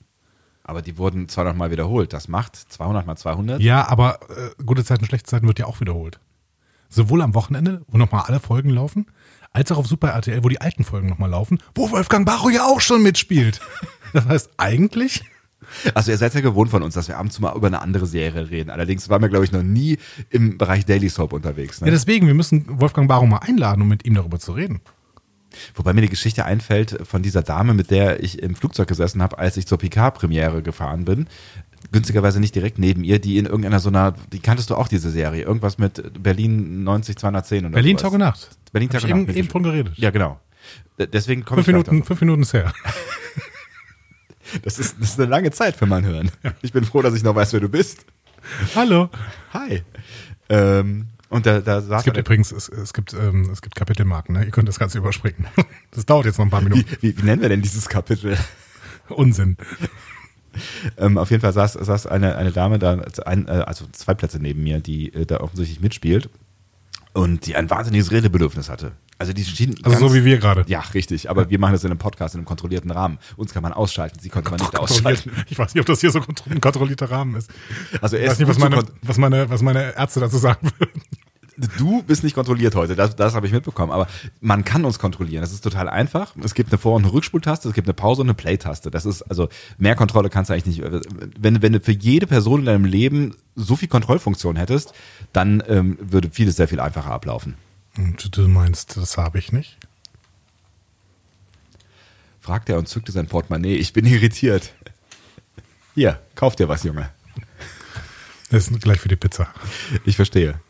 Aber 0.62 0.82
die 0.82 0.99
wurden 0.99 1.29
200 1.29 1.56
Mal 1.56 1.70
wiederholt. 1.70 2.12
Das 2.12 2.29
macht 2.29 2.56
200 2.56 3.06
mal 3.06 3.17
200. 3.17 3.61
Ja, 3.61 3.88
aber 3.88 4.19
äh, 4.31 4.62
gute 4.64 4.85
Zeiten, 4.85 5.05
schlechte 5.05 5.29
Zeiten 5.31 5.47
wird 5.47 5.58
ja 5.58 5.67
auch 5.67 5.81
wiederholt. 5.81 6.19
Sowohl 6.88 7.23
am 7.23 7.35
Wochenende, 7.35 7.82
wo 7.88 7.99
nochmal 7.99 8.25
alle 8.26 8.38
Folgen 8.41 8.70
laufen, 8.70 9.06
als 9.52 9.73
auch 9.73 9.79
auf 9.79 9.87
Super 9.87 10.09
RTL, 10.11 10.44
wo 10.44 10.49
die 10.49 10.61
alten 10.61 10.85
Folgen 10.85 11.09
nochmal 11.09 11.31
laufen, 11.31 11.59
wo 11.75 11.91
Wolfgang 11.91 12.26
Barrow 12.26 12.50
ja 12.52 12.64
auch 12.67 12.81
schon 12.81 13.02
mitspielt. 13.02 13.61
Das 14.12 14.25
heißt, 14.26 14.50
eigentlich, 14.56 15.25
Also 15.95 16.11
ihr 16.11 16.19
seid 16.19 16.35
ja 16.35 16.41
gewohnt 16.41 16.71
von 16.71 16.83
uns, 16.83 16.95
dass 16.95 17.09
wir 17.09 17.19
abends 17.19 17.39
mal 17.41 17.55
über 17.57 17.67
eine 17.67 17.81
andere 17.83 18.07
Serie 18.07 18.51
reden. 18.51 18.71
Allerdings 18.71 19.09
waren 19.09 19.23
wir, 19.23 19.29
glaube 19.29 19.45
ich, 19.45 19.53
noch 19.53 19.63
nie 19.63 19.99
im 20.31 20.59
Bereich 20.59 20.85
Daily 20.85 21.09
Soap 21.09 21.33
unterwegs. 21.33 21.81
ja 21.81 21.87
Ne? 21.87 21.93
deswegen, 21.93 22.27
wir 22.27 22.35
müssen 22.35 22.65
Wolfgang 22.81 23.09
Barrow 23.09 23.29
mal 23.29 23.39
einladen, 23.39 23.83
um 23.83 23.89
mit 23.89 24.05
ihm 24.05 24.15
darüber 24.15 24.39
zu 24.39 24.53
reden. 24.53 24.81
Wobei 25.75 25.93
mir 25.93 26.03
die 26.03 26.09
Geschichte 26.09 26.45
einfällt 26.45 26.99
von 27.05 27.23
dieser 27.23 27.43
Dame, 27.43 27.73
mit 27.75 27.91
der 27.91 28.23
ich 28.23 28.43
im 28.43 28.55
Flugzeug 28.55 28.89
gesessen 28.89 29.23
habe, 29.23 29.39
als 29.39 29.57
ich 29.57 29.67
zur 29.67 29.79
Picard-Premiere 29.79 30.63
gefahren 30.63 31.05
bin. 31.05 31.27
Günstigerweise 31.93 32.41
nicht 32.41 32.55
direkt 32.55 32.79
neben 32.79 33.05
ihr, 33.05 33.21
die 33.21 33.39
in 33.39 33.47
irgendeiner 33.47 33.81
so 33.81 33.89
einer, 33.89 34.15
die 34.33 34.41
kanntest 34.41 34.71
du 34.71 34.75
auch 34.75 34.89
diese 34.89 35.11
Serie, 35.11 35.45
irgendwas 35.45 35.79
mit 35.79 36.23
Berlin 36.23 36.85
90 36.85 37.17
210 37.17 37.65
oder 37.67 37.75
Berlin. 37.75 37.97
Tag 37.97 38.12
und 38.12 38.19
Nacht. 38.19 38.51
Berlin 38.73 38.91
Tag 38.91 38.99
ich 38.99 39.05
und 39.05 39.11
eben, 39.11 39.27
Nacht. 39.27 39.37
eben 39.37 39.49
von 39.49 39.62
geredet. 39.62 39.97
Ja, 39.97 40.11
genau. 40.11 40.41
Deswegen 40.99 41.45
komme 41.45 41.61
ich 41.61 41.67
Fünf 41.67 41.85
gleich 41.85 41.93
Minuten, 41.93 42.07
fünf 42.07 42.21
Minuten 42.21 42.43
ist 42.43 42.53
her. 42.55 42.73
Das 44.63 44.79
ist, 44.79 44.97
das 45.01 45.11
ist 45.11 45.21
eine 45.21 45.29
lange 45.29 45.51
Zeit 45.51 45.77
für 45.77 45.87
mein 45.87 46.05
Hören. 46.05 46.31
Ich 46.63 46.73
bin 46.73 46.85
froh, 46.85 47.03
dass 47.03 47.15
ich 47.15 47.23
noch 47.23 47.35
weiß, 47.35 47.53
wer 47.53 47.61
du 47.61 47.69
bist. 47.69 48.07
Hallo. 48.75 49.11
Hi. 49.53 49.83
Ähm, 50.49 51.07
und 51.29 51.47
da, 51.47 51.61
da 51.61 51.81
saß 51.81 52.01
Es 52.01 52.05
gibt 52.05 52.17
übrigens, 52.17 52.53
es, 52.53 52.69
es 52.69 52.93
gibt, 52.93 53.13
ähm, 53.15 53.51
es 53.53 53.61
gibt 53.61 53.75
Kapitelmarken, 53.75 54.37
ne? 54.37 54.45
Ihr 54.45 54.51
könnt 54.51 54.69
das 54.69 54.79
Ganze 54.79 54.99
überspringen. 54.99 55.47
Das 55.91 56.05
dauert 56.05 56.27
jetzt 56.27 56.39
noch 56.39 56.45
ein 56.45 56.51
paar 56.51 56.61
wie, 56.61 56.69
Minuten. 56.69 56.97
wie, 57.01 57.17
wie 57.17 57.23
nennen 57.23 57.41
wir 57.41 57.49
denn 57.49 57.63
dieses 57.63 57.89
Kapitel? 57.89 58.37
Unsinn. 59.09 59.57
Ähm, 60.99 61.17
auf 61.17 61.31
jeden 61.31 61.41
Fall 61.41 61.53
saß, 61.53 61.75
saß 61.75 62.07
eine, 62.07 62.37
eine 62.37 62.53
Dame 62.53 62.79
da, 62.79 63.01
ein, 63.25 63.47
äh, 63.49 63.51
also 63.67 63.87
zwei 63.93 64.15
Plätze 64.15 64.39
neben 64.39 64.63
mir, 64.63 64.81
die 64.81 65.13
äh, 65.15 65.27
da 65.27 65.41
offensichtlich 65.41 65.81
mitspielt 65.81 66.29
und 67.17 67.47
die 67.47 67.57
ein 67.57 67.71
wahnsinniges 67.71 68.13
Redebedürfnis 68.13 68.69
hatte. 68.69 68.93
Also 69.19 69.33
die 69.33 69.45
schien 69.45 69.75
Also 69.83 70.09
so 70.09 70.15
wie 70.15 70.25
wir 70.25 70.37
gerade. 70.39 70.65
Ja, 70.69 70.81
richtig. 70.93 71.31
Aber 71.31 71.49
wir 71.49 71.59
machen 71.59 71.73
das 71.73 71.83
in 71.85 71.91
einem 71.91 71.99
Podcast, 71.99 72.35
in 72.35 72.41
einem 72.41 72.45
kontrollierten 72.45 72.91
Rahmen. 72.91 73.19
Uns 73.37 73.55
kann 73.55 73.63
man 73.63 73.73
ausschalten, 73.73 74.19
sie 74.21 74.29
konnte 74.29 74.51
man 74.51 74.61
nicht 74.61 74.79
ausschalten. 74.79 75.33
Ich 75.49 75.59
weiß 75.59 75.75
nicht, 75.75 75.81
ob 75.81 75.87
das 75.87 76.01
hier 76.01 76.11
so 76.11 76.21
ein 76.51 76.61
kontrollierter 76.61 77.11
Rahmen 77.11 77.37
ist. 77.37 77.51
Also 78.03 78.19
Ich 78.19 78.29
weiß 78.29 78.39
nicht, 78.39 78.49
was 78.49 78.59
meine, 78.59 78.83
was 79.03 79.17
meine, 79.17 79.49
was 79.49 79.63
meine 79.63 79.97
Ärzte 79.97 80.21
dazu 80.21 80.37
sagen 80.37 80.71
würden. 80.79 81.03
Du 81.79 82.03
bist 82.03 82.23
nicht 82.23 82.35
kontrolliert 82.35 82.75
heute, 82.75 82.97
das, 82.97 83.17
das 83.17 83.35
habe 83.35 83.47
ich 83.47 83.53
mitbekommen. 83.53 83.93
Aber 83.93 84.06
man 84.41 84.64
kann 84.64 84.85
uns 84.85 84.99
kontrollieren. 84.99 85.41
Das 85.41 85.53
ist 85.53 85.62
total 85.62 85.88
einfach. 85.88 86.35
Es 86.43 86.55
gibt 86.55 86.70
eine 86.70 86.79
Vor- 86.79 86.97
und 86.97 87.05
eine 87.05 87.12
Rückspultaste, 87.12 87.69
es 87.69 87.75
gibt 87.75 87.87
eine 87.88 87.94
Pause 87.94 88.23
und 88.23 88.29
eine 88.29 88.35
Play-Taste. 88.35 88.91
Das 88.91 89.06
ist 89.06 89.23
also 89.23 89.49
mehr 89.79 89.94
Kontrolle 89.94 90.29
kannst 90.29 90.50
du 90.50 90.55
eigentlich 90.55 90.79
nicht. 90.79 91.03
Wenn, 91.38 91.62
wenn 91.62 91.73
du 91.73 91.81
für 91.81 91.93
jede 91.93 92.26
Person 92.26 92.61
in 92.61 92.67
deinem 92.67 92.85
Leben 92.85 93.35
so 93.55 93.76
viel 93.76 93.88
Kontrollfunktion 93.88 94.56
hättest, 94.56 94.93
dann 95.32 95.62
ähm, 95.69 95.99
würde 96.00 96.31
vieles 96.31 96.56
sehr 96.56 96.69
viel 96.69 96.81
einfacher 96.81 97.11
ablaufen. 97.11 97.55
Und 97.97 98.37
du 98.37 98.49
meinst, 98.49 98.97
das 98.97 99.17
habe 99.17 99.38
ich 99.38 99.52
nicht? 99.52 99.79
Fragt 102.41 102.69
er 102.69 102.79
und 102.79 102.87
zückte 102.87 103.12
sein 103.12 103.26
Portemonnaie. 103.26 103.76
Ich 103.76 103.93
bin 103.93 104.05
irritiert. 104.05 104.73
Hier, 105.94 106.20
kauf 106.35 106.55
dir 106.55 106.69
was, 106.69 106.85
Junge. 106.85 107.09
Das 108.50 108.69
ist 108.69 108.82
gleich 108.82 109.00
für 109.00 109.09
die 109.09 109.17
Pizza. 109.17 109.49
Ich 110.05 110.17
verstehe. 110.17 110.61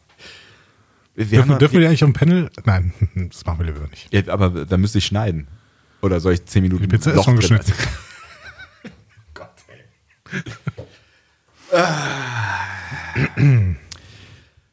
Wir 1.16 1.24
Dürfen, 1.24 1.58
dürfen 1.58 1.72
wir 1.74 1.80
die 1.80 1.86
eigentlich 1.86 2.04
auf 2.04 2.10
dem 2.10 2.14
Panel? 2.14 2.50
Nein, 2.64 2.92
das 3.30 3.44
machen 3.46 3.58
wir 3.60 3.66
lieber 3.72 3.86
nicht. 3.88 4.12
ja, 4.12 4.22
aber 4.32 4.50
dann 4.66 4.80
müsste 4.80 4.98
ich 4.98 5.06
schneiden. 5.06 5.48
Oder 6.02 6.20
soll 6.20 6.34
ich 6.34 6.44
zehn 6.44 6.62
Minuten 6.62 6.82
Die 6.82 6.88
Pizza 6.88 7.10
ist 7.10 7.16
Loch 7.16 7.24
schon 7.24 7.36
drin- 7.36 7.40
geschnitten. 7.58 7.72
Gott, 9.34 9.48
ey. 9.68 9.84
Wir 13.34 13.76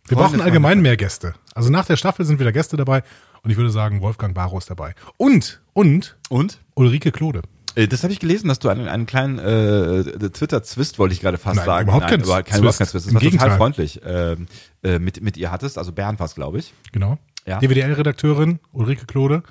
Freunde, 0.07 0.15
brauchen 0.15 0.41
allgemein 0.41 0.81
mehr 0.81 0.97
Gäste. 0.97 1.33
Also 1.55 1.69
nach 1.69 1.85
der 1.85 1.95
Staffel 1.97 2.25
sind 2.25 2.39
wieder 2.39 2.51
Gäste 2.51 2.75
dabei 2.77 3.03
und 3.41 3.49
ich 3.51 3.57
würde 3.57 3.69
sagen, 3.71 4.01
Wolfgang 4.01 4.35
Barrow 4.35 4.57
ist 4.59 4.69
dabei. 4.69 4.93
Und, 5.17 5.61
und 5.73 6.17
Und? 6.29 6.59
Ulrike 6.75 7.11
Klode. 7.11 7.41
Äh, 7.75 7.87
Das 7.87 8.03
habe 8.03 8.13
ich 8.13 8.19
gelesen, 8.19 8.47
dass 8.47 8.59
du 8.59 8.69
einen, 8.69 8.87
einen 8.87 9.05
kleinen 9.05 9.39
äh, 9.39 10.29
Twitter-Zwist, 10.29 10.99
wollte 10.99 11.13
ich 11.13 11.21
gerade 11.21 11.37
fast 11.37 11.57
Nein, 11.57 11.65
sagen. 11.65 11.87
überhaupt 11.89 12.07
kein 12.07 12.21
überhaupt 12.21 12.45
kein, 12.45 12.51
Zwist. 12.53 12.59
überhaupt 12.61 12.77
kein 12.79 12.87
Zwist. 12.87 13.05
Das 13.05 13.11
Im 13.11 13.15
war 13.15 13.21
total 13.21 13.31
Gegenteil. 13.31 13.57
freundlich 13.57 14.01
ähm, 14.05 14.45
äh, 14.83 14.99
mit, 14.99 15.21
mit 15.21 15.37
ihr 15.37 15.51
hattest. 15.51 15.77
Also 15.77 15.91
Bernd 15.91 16.19
war 16.19 16.25
es, 16.27 16.35
glaube 16.35 16.59
ich. 16.59 16.73
Genau. 16.91 17.17
Ja. 17.45 17.59
DWDL-Redakteurin 17.59 18.59
Ulrike 18.71 19.05
Klode. 19.05 19.43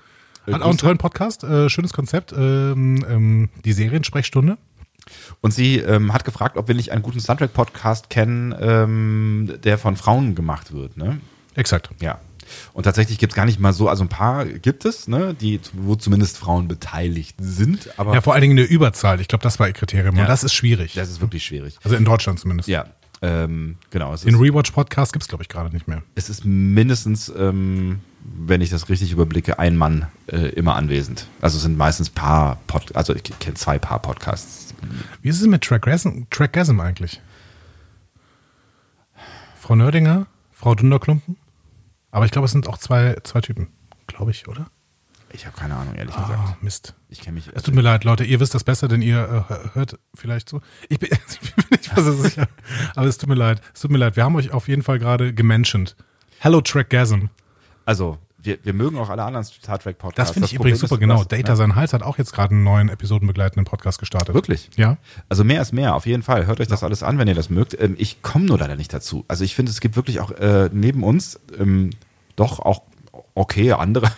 Hat 0.42 0.48
Äh, 0.48 0.50
auch 0.50 0.54
einen 0.54 0.62
Grüße. 0.72 0.78
tollen 0.78 0.98
Podcast, 0.98 1.44
äh, 1.44 1.68
schönes 1.68 1.92
Konzept. 1.92 2.32
Ähm, 2.32 3.04
ähm, 3.08 3.48
die 3.64 3.72
Seriensprechstunde. 3.72 4.56
Und 5.40 5.52
sie 5.52 5.78
ähm, 5.78 6.12
hat 6.12 6.24
gefragt, 6.24 6.56
ob 6.56 6.68
wir 6.68 6.74
nicht 6.76 6.92
einen 6.92 7.02
guten 7.02 7.18
Soundtrack-Podcast 7.20 8.08
kennen, 8.08 8.54
ähm, 8.60 9.54
der 9.64 9.76
von 9.78 9.96
Frauen 9.96 10.34
gemacht 10.36 10.72
wird. 10.72 10.96
Ne? 10.96 11.20
Exakt. 11.54 11.90
Ja. 12.00 12.20
Und 12.72 12.84
tatsächlich 12.84 13.18
gibt 13.18 13.32
es 13.32 13.36
gar 13.36 13.44
nicht 13.46 13.60
mal 13.60 13.72
so, 13.72 13.88
also 13.88 14.04
ein 14.04 14.08
paar 14.08 14.46
gibt 14.46 14.84
es, 14.84 15.08
ne, 15.08 15.34
die, 15.34 15.60
wo 15.72 15.94
zumindest 15.94 16.38
Frauen 16.38 16.68
beteiligt 16.68 17.36
sind, 17.40 17.88
aber 17.98 18.14
Ja, 18.14 18.20
vor 18.20 18.34
allen 18.34 18.42
Dingen 18.42 18.58
eine 18.58 18.66
Überzahl. 18.66 19.20
Ich 19.20 19.28
glaube, 19.28 19.42
das 19.42 19.58
war 19.58 19.66
ihr 19.66 19.72
Kriterium. 19.72 20.16
Ja. 20.16 20.22
Und 20.22 20.28
das 20.28 20.44
ist 20.44 20.54
schwierig. 20.54 20.94
das 20.94 21.10
ist 21.10 21.20
wirklich 21.20 21.44
schwierig. 21.44 21.76
Also 21.84 21.96
in 21.96 22.04
Deutschland 22.04 22.38
zumindest. 22.38 22.68
Ja, 22.68 22.86
ähm, 23.22 23.76
genau. 23.90 24.12
Es 24.12 24.22
Den 24.22 24.34
ist, 24.34 24.40
Rewatch-Podcast 24.40 25.12
gibt's 25.12 25.28
glaube 25.28 25.42
ich, 25.42 25.48
gerade 25.48 25.72
nicht 25.72 25.86
mehr. 25.86 26.02
es 26.16 26.28
ist 26.28 26.44
mindestens, 26.44 27.32
ähm, 27.36 28.00
wenn 28.24 28.60
ich 28.60 28.70
das 28.70 28.88
richtig 28.88 29.12
überblicke, 29.12 29.58
ein 29.60 29.76
Mann 29.76 30.06
äh, 30.26 30.48
immer 30.50 30.74
anwesend. 30.74 31.26
Also 31.40 31.56
es 31.56 31.62
sind 31.62 31.76
meistens 31.78 32.10
Paar, 32.10 32.58
Pod 32.66 32.94
also 32.96 33.14
ich 33.14 33.22
kenne 33.22 33.54
zwei 33.54 33.78
Paar 33.78 34.00
Podcasts. 34.00 34.74
Wie 35.22 35.28
ist 35.28 35.40
es 35.40 35.46
mit 35.46 35.62
Trackgasm, 35.62 36.24
Trackgasm 36.30 36.80
eigentlich? 36.80 37.20
Frau 39.60 39.76
Nördinger, 39.76 40.26
Frau 40.52 40.74
Dunderklumpen? 40.74 41.36
Aber 42.12 42.24
ich 42.26 42.30
glaube, 42.30 42.44
es 42.46 42.52
sind 42.52 42.68
auch 42.68 42.78
zwei, 42.78 43.16
zwei 43.24 43.40
Typen. 43.40 43.68
Glaube 44.06 44.30
ich, 44.30 44.46
oder? 44.46 44.66
Ich 45.32 45.46
habe 45.46 45.56
keine 45.56 45.74
Ahnung, 45.76 45.94
ehrlich 45.94 46.14
Ah, 46.14 46.22
gesagt. 46.22 46.62
Mist. 46.62 46.94
Ich 47.08 47.20
kenne 47.22 47.36
mich. 47.36 47.48
Es 47.54 47.62
tut 47.62 47.74
mir 47.74 47.80
leid, 47.80 48.04
Leute, 48.04 48.22
ihr 48.22 48.38
wisst 48.38 48.54
das 48.54 48.64
besser, 48.64 48.86
denn 48.86 49.00
ihr 49.00 49.46
äh, 49.48 49.74
hört 49.74 49.98
vielleicht 50.14 50.48
so. 50.50 50.60
Ich 50.90 50.98
bin, 50.98 51.08
ich 51.42 51.54
bin 51.54 51.64
nicht 51.70 51.96
mehr 51.96 52.04
so 52.04 52.12
sicher. 52.12 52.48
Aber 52.94 53.06
es 53.06 53.16
tut 53.16 53.28
mir 53.30 53.34
leid. 53.34 53.62
Es 53.74 53.80
tut 53.80 53.90
mir 53.90 53.98
leid. 53.98 54.14
Wir 54.16 54.24
haben 54.24 54.36
euch 54.36 54.52
auf 54.52 54.68
jeden 54.68 54.82
Fall 54.82 54.98
gerade 54.98 55.32
gementioned. 55.32 55.96
Hello 56.38 56.60
Trackgasm. 56.60 57.30
Also, 57.86 58.18
wir, 58.42 58.58
wir 58.62 58.72
mögen 58.72 58.98
auch 58.98 59.08
alle 59.08 59.22
anderen 59.22 59.44
Star 59.44 59.78
Trek 59.78 59.98
Podcasts. 59.98 60.30
Das 60.30 60.34
finde 60.34 60.46
ich 60.46 60.56
Problem 60.56 60.74
übrigens 60.74 60.80
super, 60.80 60.94
ist, 60.94 61.00
genau. 61.00 61.24
Data 61.24 61.52
ne? 61.52 61.56
sein 61.56 61.74
Hals 61.76 61.92
hat 61.92 62.02
auch 62.02 62.18
jetzt 62.18 62.32
gerade 62.32 62.54
einen 62.54 62.64
neuen 62.64 62.88
episodenbegleitenden 62.88 63.64
Podcast 63.64 63.98
gestartet. 63.98 64.34
Wirklich? 64.34 64.70
Ja. 64.76 64.96
Also 65.28 65.44
mehr 65.44 65.62
ist 65.62 65.72
mehr, 65.72 65.94
auf 65.94 66.06
jeden 66.06 66.22
Fall. 66.22 66.46
Hört 66.46 66.60
euch 66.60 66.68
das 66.68 66.82
alles 66.82 67.02
an, 67.02 67.18
wenn 67.18 67.28
ihr 67.28 67.34
das 67.34 67.50
mögt. 67.50 67.78
Ähm, 67.80 67.94
ich 67.98 68.22
komme 68.22 68.46
nur 68.46 68.58
leider 68.58 68.76
nicht 68.76 68.92
dazu. 68.92 69.24
Also 69.28 69.44
ich 69.44 69.54
finde, 69.54 69.70
es 69.70 69.80
gibt 69.80 69.96
wirklich 69.96 70.20
auch 70.20 70.30
äh, 70.32 70.70
neben 70.72 71.04
uns 71.04 71.40
ähm, 71.58 71.90
doch 72.36 72.58
auch 72.58 72.82
okay 73.34 73.72
andere. 73.72 74.10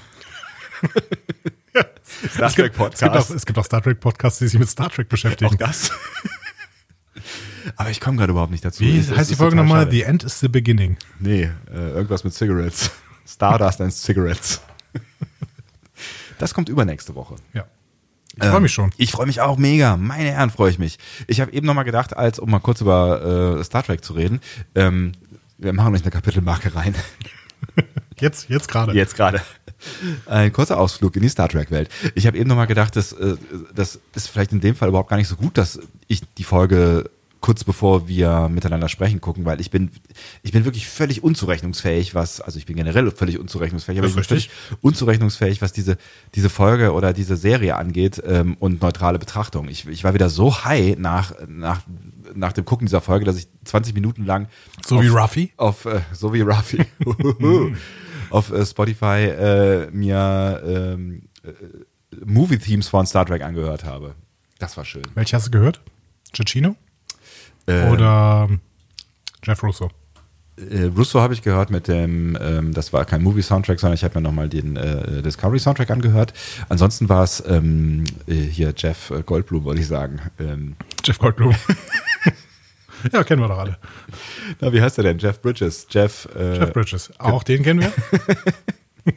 Star 2.32 2.46
Es 2.46 2.54
gibt, 2.54 2.78
es, 2.78 3.00
gibt 3.00 3.16
auch, 3.16 3.30
es 3.30 3.46
gibt 3.46 3.58
auch 3.58 3.64
Star 3.64 3.82
Trek 3.82 4.00
Podcasts, 4.00 4.38
die 4.38 4.48
sich 4.48 4.58
mit 4.58 4.68
Star 4.68 4.90
Trek 4.90 5.08
beschäftigen. 5.08 5.54
Auch 5.54 5.58
das. 5.58 5.90
Aber 7.76 7.90
ich 7.90 8.00
komme 8.00 8.18
gerade 8.18 8.30
überhaupt 8.32 8.52
nicht 8.52 8.64
dazu. 8.64 8.84
Wie 8.84 8.98
es 8.98 9.10
heißt 9.10 9.30
die 9.30 9.36
Folge 9.36 9.56
nochmal? 9.56 9.84
schade. 9.84 9.90
The 9.90 10.02
End 10.02 10.22
is 10.24 10.40
the 10.40 10.48
Beginning. 10.48 10.96
Nee, 11.18 11.50
äh, 11.72 11.90
irgendwas 11.90 12.24
mit 12.24 12.34
Cigarettes. 12.34 12.90
Stardust 13.26 13.80
and 13.80 13.92
Cigarettes. 13.92 14.60
Das 16.38 16.52
kommt 16.52 16.68
übernächste 16.68 17.14
Woche. 17.14 17.36
Ja. 17.52 17.64
Ich 18.36 18.44
freue 18.44 18.60
mich 18.60 18.72
schon. 18.72 18.90
Ich 18.96 19.12
freue 19.12 19.26
mich 19.26 19.40
auch 19.40 19.56
mega. 19.56 19.96
Meine 19.96 20.32
Herren, 20.32 20.50
freue 20.50 20.70
ich 20.70 20.80
mich. 20.80 20.98
Ich 21.28 21.40
habe 21.40 21.52
eben 21.52 21.66
noch 21.66 21.74
mal 21.74 21.84
gedacht, 21.84 22.16
als 22.16 22.40
um 22.40 22.50
mal 22.50 22.58
kurz 22.58 22.80
über 22.80 23.60
äh, 23.60 23.64
Star 23.64 23.84
Trek 23.84 24.04
zu 24.04 24.14
reden, 24.14 24.40
ähm, 24.74 25.12
wir 25.58 25.72
machen 25.72 25.94
euch 25.94 26.02
eine 26.02 26.10
Kapitelmarke 26.10 26.74
rein. 26.74 26.94
Jetzt, 28.20 28.48
jetzt 28.48 28.68
gerade. 28.68 28.92
Jetzt 28.92 29.16
gerade. 29.16 29.42
Ein 30.26 30.52
kurzer 30.52 30.78
Ausflug 30.78 31.16
in 31.16 31.22
die 31.22 31.28
Star 31.28 31.48
Trek-Welt. 31.48 31.90
Ich 32.14 32.26
habe 32.26 32.38
eben 32.38 32.48
noch 32.48 32.56
mal 32.56 32.66
gedacht, 32.66 32.94
dass, 32.94 33.12
äh, 33.12 33.36
das 33.74 33.98
ist 34.14 34.28
vielleicht 34.28 34.52
in 34.52 34.60
dem 34.60 34.76
Fall 34.76 34.88
überhaupt 34.88 35.10
gar 35.10 35.16
nicht 35.16 35.26
so 35.28 35.34
gut, 35.36 35.58
dass 35.58 35.80
ich 36.06 36.22
die 36.38 36.44
Folge 36.44 37.10
kurz 37.44 37.62
bevor 37.62 38.08
wir 38.08 38.48
miteinander 38.48 38.88
sprechen 38.88 39.20
gucken, 39.20 39.44
weil 39.44 39.60
ich 39.60 39.70
bin, 39.70 39.90
ich 40.42 40.52
bin 40.52 40.64
wirklich 40.64 40.88
völlig 40.88 41.22
unzurechnungsfähig, 41.22 42.14
was, 42.14 42.40
also 42.40 42.56
ich 42.58 42.64
bin 42.64 42.74
generell 42.74 43.10
völlig 43.10 43.38
unzurechnungsfähig, 43.38 43.98
aber 43.98 44.08
ich 44.08 44.14
bin 44.14 44.24
völlig 44.24 44.48
unzurechnungsfähig, 44.80 45.60
was 45.60 45.74
diese, 45.74 45.98
diese 46.34 46.48
Folge 46.48 46.94
oder 46.94 47.12
diese 47.12 47.36
Serie 47.36 47.76
angeht 47.76 48.22
ähm, 48.26 48.56
und 48.60 48.80
neutrale 48.80 49.18
Betrachtung. 49.18 49.68
Ich, 49.68 49.86
ich 49.86 50.04
war 50.04 50.14
wieder 50.14 50.30
so 50.30 50.64
high 50.64 50.96
nach, 50.96 51.34
nach, 51.46 51.82
nach 52.34 52.54
dem 52.54 52.64
Gucken 52.64 52.86
dieser 52.86 53.02
Folge, 53.02 53.26
dass 53.26 53.36
ich 53.36 53.46
20 53.64 53.92
Minuten 53.92 54.24
lang 54.24 54.48
So 54.82 55.02
wie 55.02 55.08
Ruffy? 55.08 55.52
auf 55.58 55.84
äh, 55.84 56.00
so 56.14 56.32
wie 56.32 56.40
Ruffy 56.40 56.86
auf 58.30 58.52
äh, 58.52 58.64
Spotify 58.64 59.26
äh, 59.26 59.90
mir 59.90 60.62
ähm, 60.66 61.28
äh, 61.42 61.50
Movie 62.24 62.56
Themes 62.56 62.88
von 62.88 63.04
Star 63.04 63.26
Trek 63.26 63.42
angehört 63.42 63.84
habe. 63.84 64.14
Das 64.58 64.78
war 64.78 64.86
schön. 64.86 65.02
Welche 65.14 65.36
hast 65.36 65.48
du 65.48 65.50
gehört? 65.50 65.82
Cicino? 66.34 66.76
Äh, 67.66 67.88
Oder 67.88 68.48
Jeff 69.42 69.62
Russo? 69.62 69.90
äh, 70.56 70.84
Russo 70.84 71.20
habe 71.20 71.34
ich 71.34 71.42
gehört 71.42 71.70
mit 71.70 71.88
dem, 71.88 72.38
ähm, 72.40 72.72
das 72.72 72.92
war 72.92 73.04
kein 73.04 73.22
Movie 73.22 73.42
Soundtrack, 73.42 73.80
sondern 73.80 73.94
ich 73.94 74.04
habe 74.04 74.18
mir 74.18 74.22
nochmal 74.22 74.48
den 74.48 74.76
äh, 74.76 75.22
Discovery 75.22 75.58
Soundtrack 75.58 75.90
angehört. 75.90 76.32
Ansonsten 76.68 77.08
war 77.08 77.24
es 77.24 77.42
ähm, 77.46 78.04
äh, 78.26 78.34
hier 78.34 78.72
Jeff 78.76 79.12
Goldblum, 79.26 79.64
wollte 79.64 79.80
ich 79.80 79.88
sagen. 79.88 80.20
Ähm, 80.38 80.76
Jeff 81.04 81.18
Goldblum. 81.18 81.54
ja, 83.12 83.24
kennen 83.24 83.42
wir 83.42 83.48
doch 83.48 83.58
alle. 83.58 83.78
na, 84.60 84.72
wie 84.72 84.80
heißt 84.80 84.98
er 84.98 85.04
denn? 85.04 85.18
Jeff 85.18 85.40
Bridges. 85.40 85.86
Jeff, 85.90 86.28
äh, 86.36 86.58
Jeff 86.58 86.72
Bridges. 86.72 87.12
Auch 87.18 87.42
den 87.42 87.62
kennen 87.62 87.80
wir? 87.80 87.92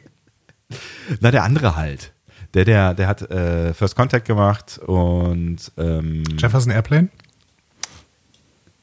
na 1.20 1.30
der 1.30 1.44
andere 1.44 1.76
halt. 1.76 2.12
Der, 2.54 2.64
der, 2.64 2.94
der 2.94 3.06
hat 3.08 3.30
äh, 3.30 3.74
First 3.74 3.94
Contact 3.94 4.26
gemacht 4.26 4.78
und 4.78 5.70
ähm, 5.76 6.24
Jefferson 6.38 6.72
Airplane? 6.72 7.10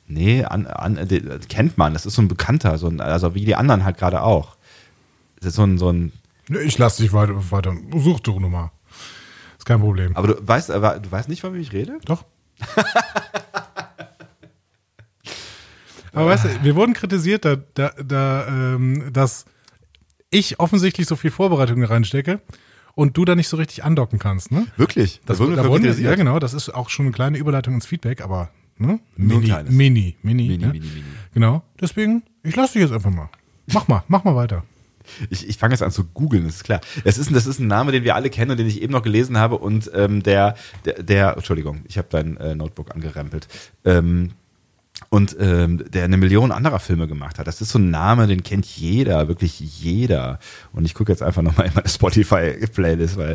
Nee, 0.07 0.43
an, 0.43 0.67
an, 0.67 1.07
den 1.07 1.39
kennt 1.49 1.77
man. 1.77 1.93
Das 1.93 2.05
ist 2.05 2.15
so 2.15 2.21
ein 2.21 2.27
Bekannter, 2.27 2.77
so 2.77 2.87
ein, 2.87 3.01
also 3.01 3.33
wie 3.33 3.45
die 3.45 3.55
anderen 3.55 3.83
halt 3.83 3.97
gerade 3.97 4.21
auch. 4.21 4.55
Das 5.39 5.47
ist 5.49 5.55
so 5.55 5.63
ein, 5.63 5.77
so 5.77 5.91
ein. 5.91 6.11
Nee, 6.47 6.59
Ich 6.59 6.77
lass 6.77 6.97
dich 6.97 7.11
weiter, 7.11 7.51
weiter. 7.51 7.75
Such 7.95 8.19
du 8.19 8.39
nochmal. 8.39 8.71
Ist 9.57 9.65
kein 9.65 9.79
Problem. 9.79 10.15
Aber 10.15 10.27
du 10.27 10.47
weißt, 10.47 10.69
aber 10.71 10.99
du 10.99 11.11
weißt 11.11 11.27
nicht, 11.27 11.41
von 11.41 11.53
wem 11.53 11.61
ich 11.61 11.73
rede? 11.73 11.97
Doch. 12.05 12.25
Aber 16.13 16.27
weißt 16.27 16.45
du, 16.45 16.63
wir 16.63 16.75
wurden 16.75 16.93
kritisiert, 16.93 17.43
da, 17.43 17.57
da, 17.73 17.91
da, 18.01 18.47
ähm, 18.47 19.11
dass 19.11 19.45
ich 20.29 20.59
offensichtlich 20.59 21.07
so 21.07 21.15
viel 21.17 21.29
Vorbereitung 21.31 21.83
reinstecke 21.83 22.39
und 22.93 23.17
du 23.17 23.25
da 23.25 23.35
nicht 23.35 23.49
so 23.49 23.57
richtig 23.57 23.83
andocken 23.83 24.17
kannst, 24.17 24.51
ne? 24.51 24.65
Wirklich? 24.77 25.19
Das 25.25 25.39
wurde 25.39 25.57
da 25.57 25.67
wurden, 25.67 26.01
ja, 26.01 26.15
genau, 26.15 26.39
das 26.39 26.53
ist 26.53 26.69
auch 26.69 26.89
schon 26.89 27.07
eine 27.07 27.13
kleine 27.13 27.37
Überleitung 27.37 27.73
ins 27.73 27.85
Feedback, 27.85 28.21
aber 28.21 28.49
ne? 28.77 28.99
Mini, 29.17 29.47
mini, 29.69 29.69
mini, 29.69 30.15
Mini, 30.23 30.57
ne? 30.57 30.67
mini, 30.67 30.79
mini. 30.87 31.03
Genau. 31.33 31.63
Deswegen, 31.79 32.23
ich 32.43 32.55
lasse 32.55 32.73
dich 32.73 32.83
jetzt 32.83 32.93
einfach 32.93 33.11
mal. 33.11 33.29
Mach 33.73 33.87
mal, 33.87 34.03
mach 34.07 34.23
mal 34.23 34.35
weiter. 34.35 34.63
Ich, 35.29 35.47
ich 35.47 35.57
fange 35.57 35.73
jetzt 35.73 35.83
an 35.83 35.91
zu 35.91 36.03
googeln, 36.03 36.45
das 36.45 36.55
ist 36.55 36.63
klar. 36.63 36.81
Es 37.03 37.17
ist, 37.19 37.29
ein- 37.29 37.35
das 37.35 37.45
ist 37.45 37.59
ein 37.59 37.67
Name, 37.67 37.91
den 37.91 38.03
wir 38.03 38.15
alle 38.15 38.29
kennen 38.31 38.51
und 38.51 38.57
den 38.57 38.67
ich 38.67 38.81
eben 38.81 38.91
noch 38.91 39.03
gelesen 39.03 39.37
habe 39.37 39.57
und 39.57 39.89
ähm, 39.93 40.23
der, 40.23 40.55
der, 40.85 41.03
der, 41.03 41.35
Entschuldigung, 41.35 41.81
ich 41.87 41.97
habe 41.99 42.07
dein 42.09 42.37
äh, 42.37 42.55
Notebook 42.55 42.93
angerempelt. 42.95 43.47
Ähm, 43.83 44.31
und 45.09 45.35
ähm, 45.39 45.83
der 45.91 46.05
eine 46.05 46.15
Million 46.17 46.51
anderer 46.53 46.79
Filme 46.79 47.07
gemacht 47.07 47.37
hat. 47.37 47.47
Das 47.47 47.59
ist 47.61 47.69
so 47.69 47.77
ein 47.79 47.89
Name, 47.91 48.27
den 48.27 48.43
kennt 48.43 48.65
jeder, 48.65 49.27
wirklich 49.27 49.59
jeder. 49.59 50.39
Und 50.71 50.85
ich 50.85 50.93
gucke 50.93 51.11
jetzt 51.11 51.21
einfach 51.21 51.41
nochmal 51.41 51.67
in 51.67 51.73
meine 51.75 51.89
Spotify-Playlist, 51.89 53.17
weil 53.17 53.33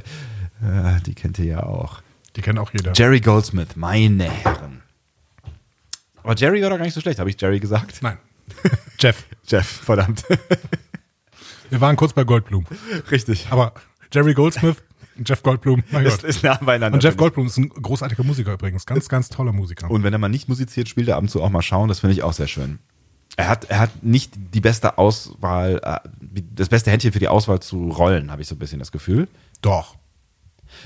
äh, 0.62 1.00
die 1.06 1.14
kennt 1.14 1.38
ihr 1.38 1.44
ja 1.44 1.62
auch. 1.62 2.00
Die 2.36 2.40
kennt 2.42 2.58
auch 2.58 2.72
jeder. 2.72 2.92
Jerry 2.94 3.20
Goldsmith, 3.20 3.76
meine 3.76 4.24
Herren. 4.24 4.59
Aber 6.30 6.38
Jerry 6.38 6.62
war 6.62 6.70
doch 6.70 6.76
gar 6.76 6.84
nicht 6.84 6.94
so 6.94 7.00
schlecht, 7.00 7.18
habe 7.18 7.28
ich 7.28 7.40
Jerry 7.40 7.58
gesagt? 7.58 7.98
Nein. 8.02 8.16
Jeff. 9.00 9.26
Jeff, 9.48 9.66
verdammt. 9.66 10.22
Wir 11.70 11.80
waren 11.80 11.96
kurz 11.96 12.12
bei 12.12 12.22
Goldblum. 12.22 12.66
Richtig. 13.10 13.48
Aber 13.50 13.74
Jerry 14.12 14.32
Goldsmith, 14.34 14.76
Jeff 15.26 15.42
Goldblum, 15.42 15.82
mein 15.90 16.04
Das 16.04 16.18
Gott. 16.18 16.24
ist 16.30 16.44
nah 16.44 16.54
beieinander. 16.54 16.94
Und 16.94 17.02
Jeff 17.02 17.16
Goldblum 17.16 17.48
ist 17.48 17.56
ein 17.56 17.68
großartiger 17.70 18.22
Musiker 18.22 18.52
übrigens. 18.52 18.86
Ganz, 18.86 19.08
ganz 19.08 19.28
toller 19.28 19.50
Musiker. 19.52 19.90
Und 19.90 20.04
wenn 20.04 20.12
er 20.12 20.20
mal 20.20 20.28
nicht 20.28 20.48
musiziert, 20.48 20.88
spielt 20.88 21.08
er 21.08 21.16
ab 21.16 21.22
und 21.22 21.30
zu 21.30 21.42
auch 21.42 21.50
mal 21.50 21.62
schauen. 21.62 21.88
Das 21.88 21.98
finde 21.98 22.14
ich 22.14 22.22
auch 22.22 22.32
sehr 22.32 22.46
schön. 22.46 22.78
Er 23.36 23.48
hat, 23.48 23.64
er 23.64 23.80
hat 23.80 24.04
nicht 24.04 24.34
die 24.54 24.60
beste 24.60 24.98
Auswahl, 24.98 25.80
äh, 25.82 26.08
das 26.54 26.68
beste 26.68 26.92
Händchen 26.92 27.10
für 27.10 27.18
die 27.18 27.26
Auswahl 27.28 27.58
zu 27.58 27.88
Rollen, 27.88 28.30
habe 28.30 28.40
ich 28.42 28.46
so 28.46 28.54
ein 28.54 28.58
bisschen 28.60 28.78
das 28.78 28.92
Gefühl. 28.92 29.26
Doch. 29.62 29.96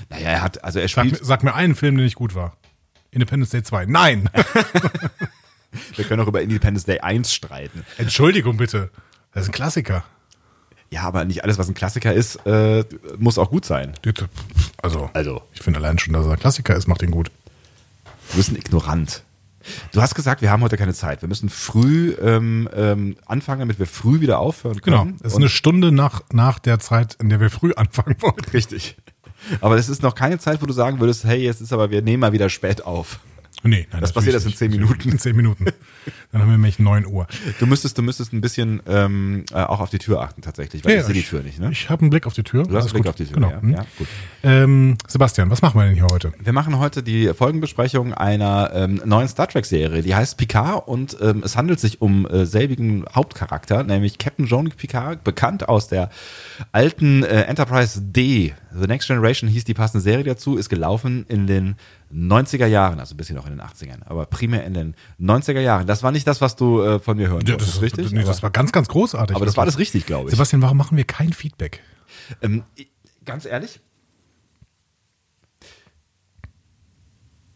Naja, 0.09 0.27
er 0.29 0.41
hat, 0.41 0.63
also 0.63 0.79
er 0.79 0.87
Sag, 0.87 1.05
spielt, 1.05 1.21
mir- 1.21 1.25
sag 1.25 1.43
mir 1.43 1.53
einen 1.53 1.75
Film, 1.75 1.97
der 1.97 2.05
nicht 2.05 2.15
gut 2.15 2.33
war. 2.33 2.57
Independence 3.15 3.49
Day 3.51 3.63
2. 3.63 3.85
Nein! 3.87 4.29
wir 5.95 6.05
können 6.05 6.21
auch 6.21 6.27
über 6.27 6.41
Independence 6.41 6.85
Day 6.85 6.99
1 6.99 7.33
streiten. 7.33 7.85
Entschuldigung 7.97 8.57
bitte. 8.57 8.89
Das 9.33 9.43
ist 9.43 9.49
ein 9.49 9.53
Klassiker. 9.53 10.03
Ja, 10.91 11.01
aber 11.03 11.25
nicht 11.25 11.43
alles, 11.43 11.57
was 11.57 11.67
ein 11.67 11.73
Klassiker 11.73 12.13
ist, 12.13 12.35
äh, 12.45 12.83
muss 13.17 13.37
auch 13.37 13.49
gut 13.49 13.65
sein. 13.65 13.93
Also, 14.81 15.09
Also, 15.13 15.41
ich 15.53 15.61
finde 15.61 15.79
allein 15.79 15.97
schon, 15.97 16.13
dass 16.13 16.25
er 16.25 16.33
ein 16.33 16.39
Klassiker 16.39 16.75
ist, 16.75 16.87
macht 16.87 17.01
ihn 17.01 17.11
gut. 17.11 17.31
du 18.31 18.37
bist 18.37 18.51
ein 18.51 18.55
Ignorant. 18.55 19.23
Du 19.93 20.01
hast 20.01 20.13
gesagt, 20.13 20.43
wir 20.43 20.51
haben 20.51 20.61
heute 20.61 20.77
keine 20.77 20.93
Zeit. 20.93 21.21
Wir 21.23 21.27
müssen 21.27 21.49
früh 21.49 22.11
ähm, 22.21 22.69
ähm, 22.75 23.17
anfangen, 23.25 23.61
damit 23.61 23.79
wir 23.79 23.87
früh 23.87 24.19
wieder 24.21 24.37
aufhören 24.37 24.79
Genau. 24.81 24.99
können. 25.05 25.15
Es 25.21 25.27
ist 25.27 25.33
Und- 25.35 25.41
eine 25.41 25.49
Stunde 25.49 25.91
nach, 25.91 26.21
nach 26.31 26.59
der 26.59 26.77
Zeit, 26.79 27.15
in 27.15 27.29
der 27.29 27.39
wir 27.39 27.49
früh 27.49 27.73
anfangen 27.77 28.15
wollten. 28.19 28.47
Richtig. 28.51 28.95
Aber 29.61 29.75
es 29.77 29.89
ist 29.89 30.01
noch 30.01 30.15
keine 30.15 30.39
Zeit, 30.39 30.61
wo 30.61 30.65
du 30.65 30.73
sagen 30.73 30.99
würdest, 30.99 31.23
hey, 31.23 31.39
jetzt 31.43 31.61
ist 31.61 31.73
aber, 31.73 31.89
wir 31.91 32.01
nehmen 32.01 32.21
mal 32.21 32.31
wieder 32.31 32.49
spät 32.49 32.85
auf. 32.85 33.19
Nee, 33.67 33.87
nein, 33.91 33.99
Das 34.01 34.13
passiert 34.13 34.35
erst 34.35 34.45
in 34.45 34.53
zehn 34.53 34.69
Minuten. 34.71 35.09
In 35.09 35.17
zehn 35.17 35.35
Minuten. 35.35 35.65
Dann 36.31 36.41
haben 36.41 36.49
wir 36.49 36.57
nämlich 36.57 36.77
9 36.77 37.07
Uhr. 37.07 37.25
Du 37.59 37.65
müsstest, 37.65 37.97
du 37.97 38.03
müsstest 38.03 38.31
ein 38.31 38.39
bisschen 38.41 38.81
ähm, 38.87 39.43
äh, 39.51 39.55
auch 39.55 39.79
auf 39.79 39.89
die 39.89 39.97
Tür 39.97 40.21
achten 40.21 40.41
tatsächlich, 40.43 40.85
weil 40.85 40.97
ich 40.99 41.03
sehe 41.03 41.13
die 41.15 41.23
Tür 41.23 41.41
nicht, 41.41 41.59
ne? 41.59 41.69
Ich 41.71 41.89
habe 41.89 42.01
einen 42.01 42.11
Blick 42.11 42.27
auf 42.27 42.33
die 42.33 42.43
Tür. 42.43 42.63
Du 42.63 42.75
hast 42.75 42.83
einen 42.85 42.91
Blick 42.93 43.03
gut. 43.03 43.09
auf 43.09 43.15
die 43.15 43.25
Tür, 43.25 43.33
Genau. 43.35 43.49
ja. 43.49 43.61
Hm. 43.61 43.71
ja 43.71 43.85
gut. 43.97 44.07
Ähm, 44.43 44.97
Sebastian, 45.07 45.49
was 45.49 45.61
machen 45.63 45.79
wir 45.79 45.85
denn 45.85 45.95
hier 45.95 46.05
heute? 46.11 46.31
Wir 46.43 46.53
machen 46.53 46.77
heute 46.77 47.01
die 47.01 47.33
Folgenbesprechung 47.33 48.13
einer 48.13 48.69
ähm, 48.73 49.01
neuen 49.03 49.27
Star 49.27 49.47
Trek-Serie, 49.47 50.03
die 50.03 50.13
heißt 50.13 50.37
Picard 50.37 50.87
und 50.87 51.17
ähm, 51.21 51.41
es 51.43 51.57
handelt 51.57 51.79
sich 51.79 52.01
um 52.01 52.27
äh, 52.27 52.45
selbigen 52.45 53.05
Hauptcharakter, 53.15 53.83
nämlich 53.83 54.19
Captain 54.19 54.45
Jean-Luc 54.45 54.77
Picard, 54.77 55.23
bekannt 55.23 55.67
aus 55.67 55.87
der 55.87 56.09
alten 56.71 57.23
äh, 57.23 57.41
Enterprise 57.43 57.99
D. 58.01 58.53
The 58.77 58.87
Next 58.87 59.07
Generation 59.07 59.49
hieß 59.49 59.63
die 59.63 59.73
passende 59.73 60.01
Serie 60.01 60.23
dazu, 60.25 60.57
ist 60.57 60.69
gelaufen 60.69 61.25
in 61.29 61.47
den 61.47 61.75
90er 62.15 62.65
Jahren, 62.65 62.99
also 62.99 63.13
ein 63.13 63.17
bisschen 63.17 63.37
auch 63.37 63.45
in 63.45 63.51
den 63.57 63.61
80ern, 63.61 64.03
aber 64.05 64.25
primär 64.25 64.63
in 64.65 64.73
den 64.73 64.95
90er 65.19 65.59
Jahren. 65.59 65.85
Das 65.85 66.01
war 66.01 66.11
nicht 66.11 66.25
das, 66.25 66.39
was 66.41 66.55
du 66.55 66.81
äh, 66.81 66.99
von 66.99 67.17
mir 67.17 67.27
hören 67.29 67.41
Ja, 67.45 67.53
wolltest, 67.53 67.81
richtig? 67.81 68.11
Nee, 68.11 68.23
das 68.23 68.41
war 68.41 68.51
ganz, 68.51 68.71
ganz 68.71 68.87
großartig. 68.87 69.35
aber 69.35 69.45
das 69.45 69.57
war 69.57 69.63
alles 69.63 69.77
richtig, 69.77 70.05
glaube 70.05 70.29
ich. 70.29 70.31
Sebastian, 70.35 70.61
warum 70.61 70.77
machen 70.77 70.95
wir 70.97 71.03
kein 71.03 71.33
Feedback? 71.33 71.81
Ähm, 72.41 72.63
ganz 73.25 73.45
ehrlich, 73.45 73.81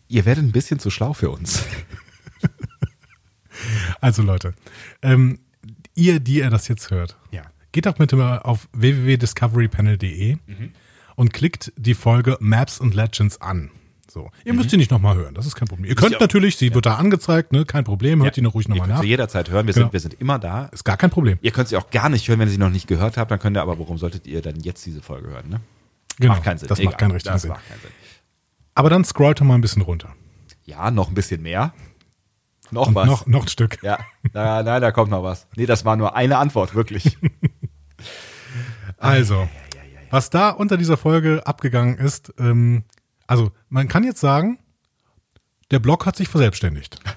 ihr 0.07 0.25
werdet 0.25 0.43
ein 0.43 0.51
bisschen 0.51 0.79
zu 0.79 0.89
schlau 0.89 1.13
für 1.13 1.29
uns. 1.29 1.63
Also 3.99 4.21
Leute, 4.23 4.53
ähm, 5.01 5.39
ihr, 5.93 6.21
die 6.21 6.37
ihr 6.37 6.49
das 6.49 6.69
jetzt 6.69 6.91
hört, 6.91 7.17
Ja. 7.31 7.41
geht 7.73 7.85
doch 7.87 7.95
bitte 7.95 8.15
mal 8.15 8.39
auf 8.39 8.69
www.discoverypanel.de 8.71 10.37
und 11.17 11.33
klickt 11.33 11.73
die 11.75 11.93
Folge 11.93 12.37
Maps 12.39 12.79
and 12.79 12.93
Legends 12.95 13.41
an. 13.41 13.69
So. 14.11 14.31
Ihr 14.43 14.53
müsst 14.53 14.71
sie 14.71 14.77
nicht 14.77 14.89
nochmal 14.91 15.15
hören, 15.15 15.35
das 15.35 15.45
ist 15.45 15.55
kein 15.55 15.67
Problem. 15.67 15.87
Ihr 15.87 15.95
könnt 15.95 16.11
ihr 16.11 16.17
auch- 16.17 16.21
natürlich, 16.21 16.57
sie 16.57 16.73
wird 16.73 16.85
da 16.85 16.95
angezeigt, 16.95 17.51
ne, 17.53 17.63
kein 17.65 17.83
Problem, 17.83 18.23
hört 18.23 18.35
die 18.35 18.41
noch 18.41 18.55
ruhig 18.55 18.65
Ihr 18.67 18.69
nochmal 18.71 18.87
könnt 18.87 18.95
nach. 18.97 19.01
sie 19.03 19.07
jederzeit 19.09 19.49
hören. 19.51 19.67
Wir, 19.67 19.73
Genau. 19.73 19.85
sind, 19.85 19.93
wir 19.93 19.99
sind 19.99 20.13
immer 20.15 20.39
da. 20.39 20.65
Ist 20.65 20.83
gar 20.83 20.97
kein 20.97 21.09
Problem. 21.11 21.37
Ihr 21.41 21.51
könnt 21.51 21.67
sie 21.69 21.77
auch 21.77 21.89
gar 21.91 22.09
nicht 22.09 22.27
hören, 22.27 22.39
wenn 22.39 22.47
ihr 22.47 22.51
sie 22.51 22.57
noch 22.57 22.71
nicht 22.71 22.87
gehört 22.87 23.17
habt. 23.17 23.29
Dann 23.29 23.39
könnt 23.39 23.55
ihr 23.57 23.61
aber, 23.61 23.77
warum 23.77 23.97
solltet 23.99 24.25
ihr 24.25 24.41
dann 24.41 24.59
jetzt 24.61 24.85
diese 24.85 25.01
Folge 25.01 25.29
hören? 25.29 25.47
Ne? 25.49 25.61
Genau, 26.19 26.33
macht 26.33 26.43
keinen 26.43 26.57
Sinn. 26.57 26.67
das 26.67 26.79
Egal. 26.79 26.91
macht 26.91 26.99
keinen 26.99 27.11
richtigen 27.11 27.33
das 27.33 27.41
Sinn. 27.43 27.51
Macht 27.51 27.67
keinen 27.67 27.79
Sinn. 27.81 27.91
Aber 28.75 28.89
dann 28.89 29.05
scrollt 29.05 29.41
mal 29.41 29.55
ein 29.55 29.61
bisschen 29.61 29.81
runter. 29.83 30.09
Ja, 30.65 30.89
noch 30.91 31.09
ein 31.09 31.13
bisschen 31.13 31.41
mehr. 31.41 31.73
Noch 32.71 32.87
Und 32.87 32.95
was. 32.95 33.07
noch, 33.07 33.25
noch 33.27 33.43
ein 33.43 33.47
Stück. 33.47 33.77
Ja, 33.83 33.99
na, 34.33 34.61
nein, 34.63 34.81
da 34.81 34.91
kommt 34.91 35.09
noch 35.11 35.23
was. 35.23 35.47
Nee, 35.55 35.65
das 35.65 35.85
war 35.85 35.95
nur 35.95 36.15
eine 36.15 36.37
Antwort, 36.37 36.73
wirklich. 36.75 37.17
Also, 38.97 39.47
was 40.09 40.29
da 40.29 40.49
unter 40.49 40.75
dieser 40.77 40.97
Folge 40.97 41.41
abgegangen 41.45 41.97
ist, 41.97 42.33
ähm, 42.39 42.83
also 43.29 43.51
man 43.69 43.87
kann 43.87 44.03
jetzt 44.03 44.19
sagen, 44.19 44.57
der 45.69 45.77
Blog 45.77 46.07
hat 46.07 46.15
sich 46.15 46.27
verselbstständigt. 46.27 46.99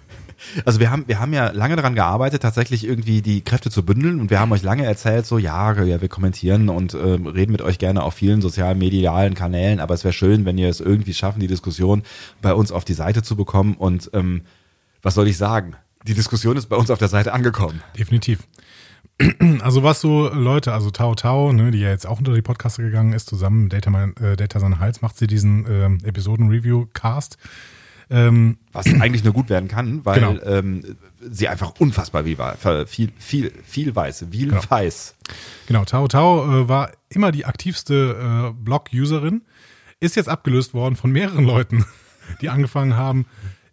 Also 0.64 0.81
wir 0.81 0.90
haben, 0.90 1.07
wir 1.07 1.21
haben 1.21 1.33
ja 1.33 1.52
lange 1.52 1.76
daran 1.76 1.95
gearbeitet, 1.95 2.42
tatsächlich 2.42 2.83
irgendwie 2.83 3.23
die 3.23 3.42
Kräfte 3.42 3.71
zu 3.71 3.85
bündeln 3.85 4.21
und 4.21 4.28
wir 4.28 4.40
haben 4.40 4.50
euch 4.50 4.64
lange 4.64 4.85
erzählt, 4.85 5.25
so 5.25 5.38
ja, 5.38 5.73
ja 5.85 6.00
wir 6.00 6.09
kommentieren 6.09 6.69
und 6.69 6.95
ähm, 6.95 7.28
reden 7.28 7.52
mit 7.52 7.62
euch 7.62 7.78
gerne 7.78 8.02
auf 8.02 8.14
vielen 8.14 8.42
sozialen 8.42 8.76
medialen 8.76 9.35
Kanälen, 9.35 9.78
aber 9.78 9.95
es 9.95 10.02
wäre 10.02 10.12
schön, 10.12 10.45
wenn 10.45 10.59
ihr 10.59 10.69
es 10.69 10.81
irgendwie 10.81 11.14
schaffen, 11.14 11.38
die 11.38 11.47
Diskussion 11.47 12.02
bei 12.42 12.54
uns 12.54 12.73
auf 12.73 12.85
die 12.85 12.92
Seite 12.92 13.23
zu 13.23 13.37
bekommen 13.37 13.76
und 13.76 14.11
ähm, 14.14 14.42
was 15.00 15.14
soll 15.14 15.28
ich 15.28 15.38
sagen? 15.38 15.76
Die 16.09 16.14
Diskussion 16.14 16.57
ist 16.57 16.66
bei 16.66 16.76
uns 16.76 16.90
auf 16.90 16.99
der 16.99 17.07
Seite 17.07 17.33
angekommen. 17.33 17.81
Definitiv. 17.97 18.40
Also 19.61 19.83
was 19.83 20.00
so 20.00 20.28
Leute, 20.28 20.73
also 20.73 20.90
Tao 20.90 21.14
Tao, 21.14 21.52
ne, 21.52 21.71
die 21.71 21.78
ja 21.78 21.90
jetzt 21.90 22.07
auch 22.07 22.19
unter 22.19 22.35
die 22.35 22.42
Podcaster 22.42 22.83
gegangen 22.83 23.12
ist, 23.12 23.28
zusammen 23.28 23.64
mit 23.64 23.73
Data, 23.73 24.04
äh, 24.21 24.37
Data 24.37 24.59
San 24.61 24.81
Hals, 24.81 25.02
macht 25.02 25.16
sie 25.16 25.26
diesen 25.28 25.66
ähm, 25.69 25.99
Episoden-Review-Cast. 26.04 27.37
Ähm, 28.11 28.59
Was 28.73 28.87
eigentlich 29.00 29.23
nur 29.25 29.33
gut 29.33 29.49
werden 29.49 29.69
kann, 29.69 30.04
weil 30.04 30.21
Genau. 30.21 30.42
ähm, 30.45 30.97
sie 31.21 31.49
einfach 31.49 31.75
unfassbar 31.78 32.25
viel, 32.25 32.38
wa- 32.38 32.57
viel, 32.87 33.12
viel, 33.19 33.52
viel 33.64 33.95
weiß, 33.95 34.26
viel 34.31 34.49
Genau. 34.49 34.62
weiß. 34.69 35.14
Genau, 35.66 35.85
Tao 35.85 36.09
Tao 36.09 36.62
äh, 36.62 36.69
war 36.69 36.90
immer 37.09 37.31
die 37.33 37.45
aktivste 37.47 38.50
äh, 38.52 38.62
Blog-Userin, 38.64 39.42
ist 40.00 40.16
jetzt 40.16 40.28
abgelöst 40.28 40.75
worden 40.75 40.97
von 40.97 41.12
mehreren 41.12 41.45
Leuten, 41.45 41.85
die 42.40 42.49
angefangen 42.49 42.97
haben, 42.97 43.26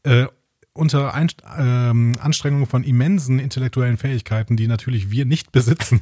äh, 0.03 0.25
unter 0.79 1.13
Einst 1.13 1.43
ähm, 1.57 2.13
Anstrengung 2.19 2.65
von 2.65 2.83
immensen 2.83 3.39
intellektuellen 3.39 3.97
Fähigkeiten, 3.97 4.57
die 4.57 4.67
natürlich 4.67 5.11
wir 5.11 5.25
nicht 5.25 5.51
besitzen, 5.53 6.01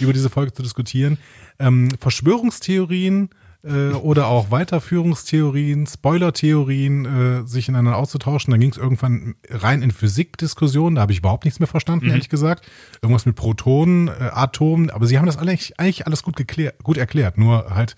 über 0.00 0.12
diese 0.12 0.30
Folge 0.30 0.52
zu 0.52 0.62
diskutieren, 0.62 1.18
ähm, 1.58 1.90
Verschwörungstheorien 2.00 3.30
äh, 3.64 3.92
oder 3.92 4.26
auch 4.26 4.50
Weiterführungstheorien, 4.50 5.86
Spoiler-Theorien 5.86 7.04
äh, 7.04 7.46
sich 7.46 7.68
ineinander 7.68 7.96
auszutauschen. 7.96 8.50
Dann 8.50 8.60
ging 8.60 8.70
es 8.70 8.76
irgendwann 8.76 9.34
rein 9.48 9.82
in 9.82 9.90
Physikdiskussionen, 9.90 10.96
da 10.96 11.02
habe 11.02 11.12
ich 11.12 11.18
überhaupt 11.18 11.44
nichts 11.44 11.60
mehr 11.60 11.68
verstanden, 11.68 12.08
ehrlich 12.08 12.28
gesagt. 12.28 12.66
Irgendwas 13.02 13.26
mit 13.26 13.36
Protonen, 13.36 14.08
äh, 14.08 14.30
Atomen, 14.32 14.90
aber 14.90 15.06
sie 15.06 15.18
haben 15.18 15.26
das 15.26 15.38
eigentlich, 15.38 15.78
eigentlich 15.78 16.06
alles 16.06 16.22
gut, 16.22 16.36
geklärt, 16.36 16.82
gut 16.82 16.96
erklärt, 16.96 17.38
nur 17.38 17.70
halt 17.70 17.94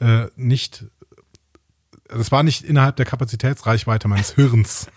äh, 0.00 0.26
nicht, 0.36 0.84
das 2.08 2.30
war 2.30 2.42
nicht 2.42 2.64
innerhalb 2.64 2.96
der 2.96 3.06
Kapazitätsreichweite 3.06 4.08
meines 4.08 4.34
Hirns. 4.34 4.88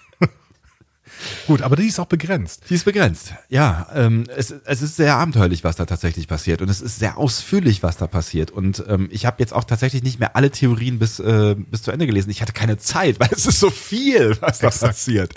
Gut, 1.48 1.62
aber 1.62 1.76
die 1.76 1.88
ist 1.88 2.00
auch 2.00 2.08
begrenzt. 2.08 2.64
Die 2.70 2.76
ist 2.76 2.86
begrenzt. 2.86 3.34
Ja, 3.50 3.88
ähm, 3.94 4.26
es, 4.36 4.52
es 4.52 4.82
ist 4.82 4.96
sehr 4.96 5.16
abenteuerlich, 5.16 5.64
was 5.64 5.76
da 5.76 5.86
tatsächlich 5.86 6.28
passiert. 6.28 6.62
Und 6.62 6.70
es 6.70 6.82
ist 6.82 7.00
sehr 7.00 7.18
ausführlich, 7.18 7.84
was 7.84 7.98
da 7.98 8.08
passiert. 8.08 8.52
Und 8.52 8.84
ähm, 8.88 9.08
ich 9.12 9.26
habe 9.26 9.38
jetzt 9.40 9.54
auch 9.54 9.64
tatsächlich 9.64 10.04
nicht 10.04 10.20
mehr 10.20 10.36
alle 10.36 10.52
Theorien 10.52 11.00
bis, 11.00 11.20
äh, 11.20 11.56
bis 11.56 11.84
zu 11.84 11.92
Ende 11.92 12.08
gelesen. 12.08 12.30
Ich 12.30 12.42
hatte 12.42 12.54
keine 12.54 12.78
Zeit, 12.78 13.20
weil 13.20 13.30
es 13.32 13.46
ist 13.46 13.60
so 13.60 13.70
viel, 13.70 14.38
was 14.42 14.60
da 14.60 14.68
Exakt. 14.68 14.94
passiert. 14.94 15.34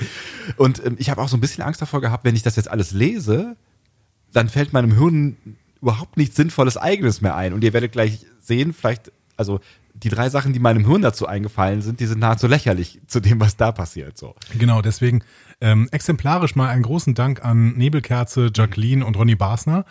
Und 0.57 0.85
ähm, 0.85 0.97
ich 0.99 1.11
habe 1.11 1.21
auch 1.21 1.29
so 1.29 1.37
ein 1.37 1.41
bisschen 1.41 1.65
Angst 1.65 1.83
davor 1.83 2.01
gehabt, 2.01 2.25
wenn 2.25 2.37
ich 2.37 2.43
das 2.43 2.57
jetzt 2.57 2.71
alles 2.71 2.93
lese, 2.93 3.57
dann 4.33 4.49
fällt 4.49 4.73
meinem 4.73 4.97
Hirn 4.97 5.37
überhaupt 5.81 6.17
nichts 6.17 6.37
Sinnvolles 6.37 6.77
Eigenes 6.77 7.21
mehr 7.21 7.37
ein. 7.37 7.53
Und 7.53 7.63
ihr 7.63 7.73
werdet 7.73 7.93
gleich 7.93 8.21
sehen, 8.41 8.73
vielleicht, 8.73 9.13
also 9.37 9.61
die 9.95 10.09
drei 10.09 10.29
Sachen, 10.29 10.53
die 10.53 10.59
meinem 10.59 10.87
Hirn 10.87 11.03
dazu 11.03 11.27
eingefallen 11.27 11.81
sind, 11.81 12.01
die 12.01 12.07
sind 12.07 12.19
nahezu 12.19 12.47
lächerlich 12.47 13.01
zu 13.07 13.21
dem, 13.21 13.41
was 13.41 13.57
da 13.57 13.73
passiert. 13.73 14.19
So. 14.19 14.35
Genau, 14.59 14.83
deswegen 14.83 15.23
ähm, 15.61 15.89
exemplarisch 15.93 16.57
mal 16.57 16.69
einen 16.69 16.83
großen 16.83 17.15
Dank 17.15 17.45
an 17.45 17.75
Nebelkerze, 17.77 18.51
Jacqueline 18.53 19.07
und 19.07 19.17
Ronny 19.17 19.37
Basner. 19.37 19.85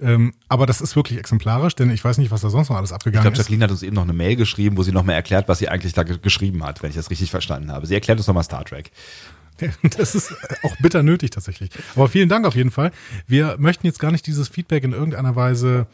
Ähm, 0.00 0.34
aber 0.48 0.66
das 0.66 0.80
ist 0.80 0.94
wirklich 0.94 1.18
exemplarisch, 1.18 1.74
denn 1.74 1.90
ich 1.90 2.04
weiß 2.04 2.18
nicht, 2.18 2.30
was 2.30 2.40
da 2.42 2.48
sonst 2.48 2.70
noch 2.70 2.76
alles 2.76 2.90
Ich 2.90 2.94
abgegangen 2.94 3.22
glaube, 3.22 3.34
ist. 3.34 3.38
Jacqueline 3.38 3.64
hat 3.64 3.70
uns 3.70 3.82
eben 3.82 3.96
noch 3.96 4.04
eine 4.04 4.12
Mail 4.12 4.36
geschrieben, 4.36 4.76
wo 4.76 4.82
sie 4.82 4.92
noch 4.92 5.04
mal 5.04 5.14
erklärt, 5.14 5.48
was 5.48 5.58
sie 5.58 5.68
eigentlich 5.68 5.92
da 5.92 6.04
ge 6.04 6.18
geschrieben 6.22 6.64
hat, 6.64 6.82
wenn 6.82 6.90
ich 6.90 6.96
das 6.96 7.10
richtig 7.10 7.30
verstanden 7.30 7.72
habe. 7.72 7.86
Sie 7.86 7.94
erklärt 7.94 8.18
uns 8.18 8.26
nochmal 8.26 8.44
Star 8.44 8.64
Trek. 8.64 8.90
Das 9.96 10.14
ist 10.14 10.34
auch 10.62 10.74
bitter 10.80 11.02
nötig 11.02 11.30
tatsächlich. 11.30 11.70
Aber 11.94 12.08
vielen 12.08 12.30
Dank 12.30 12.46
auf 12.46 12.54
jeden 12.54 12.70
Fall. 12.70 12.92
Wir 13.26 13.56
möchten 13.58 13.86
jetzt 13.86 13.98
gar 13.98 14.10
nicht 14.10 14.26
dieses 14.26 14.48
Feedback 14.48 14.84
in 14.84 14.92
irgendeiner 14.92 15.36
Weise 15.36 15.86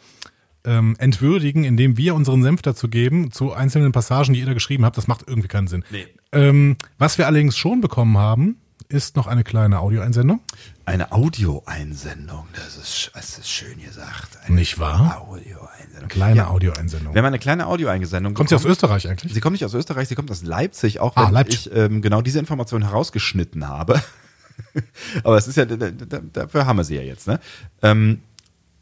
ähm, 0.66 0.94
entwürdigen, 0.98 1.64
indem 1.64 1.96
wir 1.96 2.14
unseren 2.14 2.42
Senf 2.42 2.62
dazu 2.62 2.88
geben, 2.88 3.31
zu 3.33 3.52
einzelnen 3.52 3.92
Passagen, 3.92 4.35
die 4.35 4.40
ihr 4.40 4.46
da 4.46 4.55
geschrieben 4.55 4.85
habt. 4.85 4.96
Das 4.98 5.07
macht 5.07 5.24
irgendwie 5.26 5.48
keinen 5.48 5.68
Sinn. 5.68 5.85
Nee. 5.90 6.07
Ähm, 6.33 6.76
was 6.98 7.16
wir 7.18 7.26
allerdings 7.26 7.57
schon 7.57 7.81
bekommen 7.81 8.18
haben, 8.18 8.57
ist 8.88 9.16
noch 9.16 9.26
eine 9.26 9.42
kleine 9.42 9.81
Audioeinsendung. 9.81 10.40
Eine 10.85 11.11
Audioeinsendung, 11.11 12.46
das 12.55 12.76
ist, 12.76 13.11
das 13.14 13.38
ist 13.38 13.48
schön 13.50 13.81
gesagt. 13.83 14.38
Eine 14.46 14.55
Nicht 14.57 14.79
wahr? 14.79 15.22
Audioeinsendung. 15.29 16.09
Kleine 16.09 16.37
Ja, 16.37 16.48
Audio-Einsendung. 16.48 17.12
wir 17.14 17.18
haben 17.20 17.26
eine 17.26 17.38
kleine 17.40 17.66
Audioeinsendung. 17.66 18.35
Kommt 18.35 18.48
sie 18.50 18.55
aus. 18.55 18.64
Österreich 18.64 19.09
eigentlich? 19.09 19.33
Sie 19.35 19.40
kommt 19.40 19.52
nicht 19.55 19.64
aus 19.64 19.74
Österreich, 19.74 20.07
sie 20.09 20.14
kommt 20.14 20.31
aus 20.31 20.42
Leipzig, 20.42 21.00
auch 21.00 21.16
Ah, 21.16 21.26
wenn 21.26 21.33
Leipzig. 21.35 21.66
ich 21.66 21.72
ähm, 21.74 22.02
genau 22.02 22.22
diese 22.22 22.38
Information 22.38 22.83
herausgeschnitten 22.83 23.66
habe. 23.66 24.00
Aber 25.24 25.37
es 25.37 25.48
ist 25.48 25.57
ja, 25.57 25.64
da- 25.64 25.76
da- 25.90 26.20
dafür 26.33 26.66
haben 26.66 26.76
wir 26.76 26.85
sie 26.85 26.96
ja 26.96 27.02
jetzt. 27.02 27.26
Ne? 27.26 27.40
Ähm, 27.83 28.20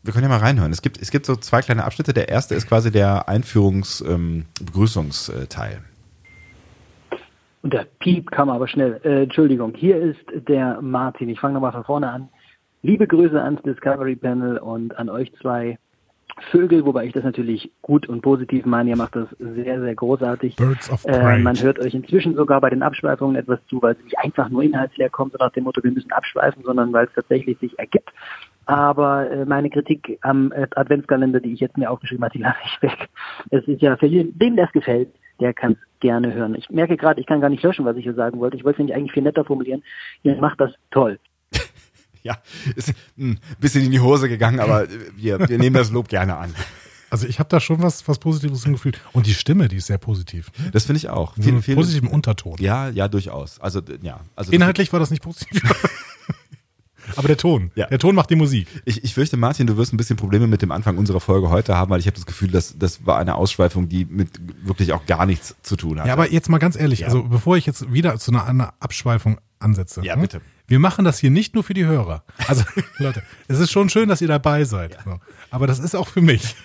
wir 0.05 0.13
können 0.13 0.25
ja 0.25 0.29
mal 0.29 0.39
reinhören. 0.39 0.71
Es 0.71 0.83
gibt, 0.83 1.01
es 1.01 1.11
gibt 1.11 1.25
so 1.25 1.35
zwei 1.35 1.63
kleine 1.63 1.85
Abschnitte. 1.85 2.13
Der 2.13 2.29
erste 2.29 2.55
ist 2.55 2.69
quasi 2.69 2.93
der 2.93 3.27
Einführungs-Begrüßungsteil. 3.29 5.79
Und 7.63 7.73
der 7.73 7.87
Piep 7.99 8.31
kam 8.31 8.51
aber 8.51 8.69
schnell. 8.69 9.01
Äh, 9.03 9.23
Entschuldigung, 9.23 9.73
hier 9.75 9.97
ist 9.97 10.21
der 10.47 10.83
Martin. 10.83 11.31
Ich 11.31 11.41
fange 11.41 11.55
nochmal 11.55 11.73
von 11.73 11.85
vorne 11.85 12.11
an. 12.11 12.29
Liebe 12.83 13.07
Grüße 13.07 13.43
ans 13.43 13.63
Discovery 13.63 14.17
Panel 14.17 14.59
und 14.59 14.99
an 14.99 15.09
euch 15.09 15.33
zwei 15.41 15.79
Vögel, 16.51 16.85
wobei 16.85 17.07
ich 17.07 17.13
das 17.13 17.23
natürlich 17.25 17.71
gut 17.81 18.07
und 18.09 18.21
positiv 18.21 18.67
meine. 18.67 18.91
Ihr 18.91 18.97
macht 18.97 19.17
das 19.17 19.29
sehr, 19.39 19.81
sehr 19.81 19.95
großartig. 19.95 20.57
Birds 20.57 20.91
of 20.91 21.07
Äh, 21.07 21.39
man 21.39 21.59
hört 21.61 21.79
euch 21.79 21.95
inzwischen 21.95 22.35
sogar 22.35 22.61
bei 22.61 22.69
den 22.71 22.83
Abschweifungen 22.83 23.37
etwas 23.37 23.61
zu, 23.69 23.81
weil 23.81 23.95
es 23.95 24.05
nicht 24.05 24.19
einfach 24.19 24.51
nur 24.51 24.63
inhaltsleer 24.63 25.09
kommt, 25.11 25.33
so 25.33 25.39
nach 25.39 25.53
dem 25.53 25.65
Motto, 25.65 25.83
wir 25.83 25.93
müssen 25.93 26.13
abschweifen, 26.13 26.63
sondern 26.65 26.93
weil 26.93 27.07
es 27.07 27.13
tatsächlich 27.15 27.59
sich 27.61 27.79
ergibt. 27.79 28.13
Aber 28.67 29.31
äh, 29.31 29.45
meine 29.45 29.71
Kritik 29.71 30.19
am 30.23 30.53
äh, 30.53 30.67
Adventskalender, 30.75 31.41
die 31.41 31.53
ich 31.53 31.61
jetzt 31.61 31.77
mir 31.77 31.91
aufgeschrieben 31.91 32.25
habe, 32.25 32.33
die 32.33 32.43
lasse 32.43 32.59
ich 32.65 32.83
weg. 32.83 33.09
Es 33.51 33.67
ist 33.67 33.83
ja 33.83 33.97
für 33.97 34.07
jeden, 34.07 34.39
dem 34.39 34.57
das 34.57 34.71
gefällt, 34.73 35.09
der 35.41 35.53
kann 35.53 35.73
es 35.73 36.01
gerne 36.01 36.33
hören. 36.33 36.55
Ich 36.55 36.71
merke 36.71 36.97
gerade, 36.97 37.21
ich 37.21 37.27
kann 37.27 37.41
gar 37.41 37.49
nicht 37.49 37.63
löschen, 37.63 37.85
was 37.85 37.97
ich 37.97 38.05
hier 38.05 38.15
sagen 38.15 38.39
wollte. 38.39 38.57
Ich 38.57 38.65
wollte 38.65 38.77
es 38.77 38.79
nämlich 38.79 38.97
eigentlich 38.97 39.13
viel 39.13 39.23
netter 39.23 39.45
formulieren. 39.45 39.83
Ihr 40.23 40.37
macht 40.37 40.61
das 40.61 40.73
toll. 40.91 41.19
Ja, 42.27 42.39
ist 42.75 42.95
ein 43.19 43.39
bisschen 43.61 43.85
in 43.85 43.91
die 43.91 44.01
Hose 44.01 44.31
gegangen, 44.31 44.59
aber 44.59 44.87
wir, 45.15 45.47
wir 45.47 45.59
nehmen 45.59 45.77
das 45.77 45.91
Lob 45.91 46.09
gerne 46.09 46.39
an. 46.39 46.55
Also 47.11 47.27
ich 47.27 47.39
habe 47.39 47.51
da 47.51 47.61
schon 47.61 47.83
was, 47.83 48.09
was 48.09 48.19
Positives 48.19 48.65
im 48.65 48.73
Gefühl. 48.73 48.93
Und 49.13 49.27
die 49.27 49.35
Stimme, 49.35 49.69
die 49.69 49.77
ist 49.77 49.89
sehr 49.89 49.99
positiv. 49.99 50.51
Das 50.73 50.87
finde 50.87 50.97
ich 50.97 51.11
auch. 51.11 51.35
Viel, 51.35 51.61
viel, 51.61 51.75
positiven 51.75 52.09
Unterton. 52.09 52.57
ja, 52.59 52.89
ja, 52.89 53.09
durchaus. 53.09 53.61
Also, 53.61 53.83
ja. 54.01 54.21
Also, 54.35 54.53
Inhaltlich 54.53 54.91
war 54.93 55.01
das 55.01 55.11
nicht 55.11 55.23
positiv. 55.23 55.63
Aber 57.17 57.29
der 57.29 57.37
Ton, 57.37 57.71
Ja. 57.75 57.87
der 57.87 57.99
Ton 57.99 58.15
macht 58.15 58.31
die 58.31 58.37
Musik. 58.37 58.69
Ich, 58.85 59.05
ich 59.05 59.15
fürchte, 59.15 59.37
Martin, 59.37 59.67
du 59.67 59.77
wirst 59.77 59.93
ein 59.93 59.97
bisschen 59.97 60.17
Probleme 60.17 60.47
mit 60.47 60.63
dem 60.63 60.71
Anfang 60.73 60.97
unserer 60.99 61.21
Folge 61.21 61.51
heute 61.51 61.77
haben, 61.77 61.91
weil 61.91 62.01
ich 62.01 62.07
habe 62.07 62.17
das 62.17 62.27
Gefühl, 62.27 62.51
dass 62.51 62.79
das 62.79 63.07
war 63.07 63.19
eine 63.19 63.35
Ausschweifung, 63.35 63.89
die 63.89 64.05
mit 64.05 64.41
wirklich 64.67 64.93
auch 64.93 65.07
gar 65.07 65.27
nichts 65.27 65.55
zu 65.63 65.77
tun 65.77 66.01
hat. 66.01 66.07
Ja, 66.07 66.13
aber 66.13 66.31
jetzt 66.31 66.49
mal 66.49 66.59
ganz 66.59 66.77
ehrlich, 66.77 67.05
also 67.07 67.23
bevor 67.25 67.57
ich 67.57 67.67
jetzt 67.67 67.93
wieder 67.93 68.19
zu 68.19 68.31
einer, 68.31 68.47
einer 68.47 68.75
Abschweifung 68.81 69.39
ansetze. 69.59 70.03
Ja, 70.05 70.15
hm? 70.15 70.23
bitte. 70.23 70.41
Wir 70.67 70.79
machen 70.79 71.05
das 71.05 71.19
hier 71.19 71.31
nicht 71.31 71.55
nur 71.55 71.63
für 71.63 71.75
die 71.75 71.85
Hörer. 71.85 72.25
Also, 72.47 72.65
Leute, 72.99 73.23
es 73.49 73.59
ist 73.59 73.71
schon 73.71 73.91
schön, 73.91 74.09
dass 74.09 74.21
ihr 74.23 74.29
dabei 74.29 74.65
seid. 74.65 74.97
So. 75.05 75.19
Aber 75.51 75.67
das 75.67 75.79
ist 75.79 75.95
auch 75.95 76.09
für 76.09 76.23
mich. 76.23 76.57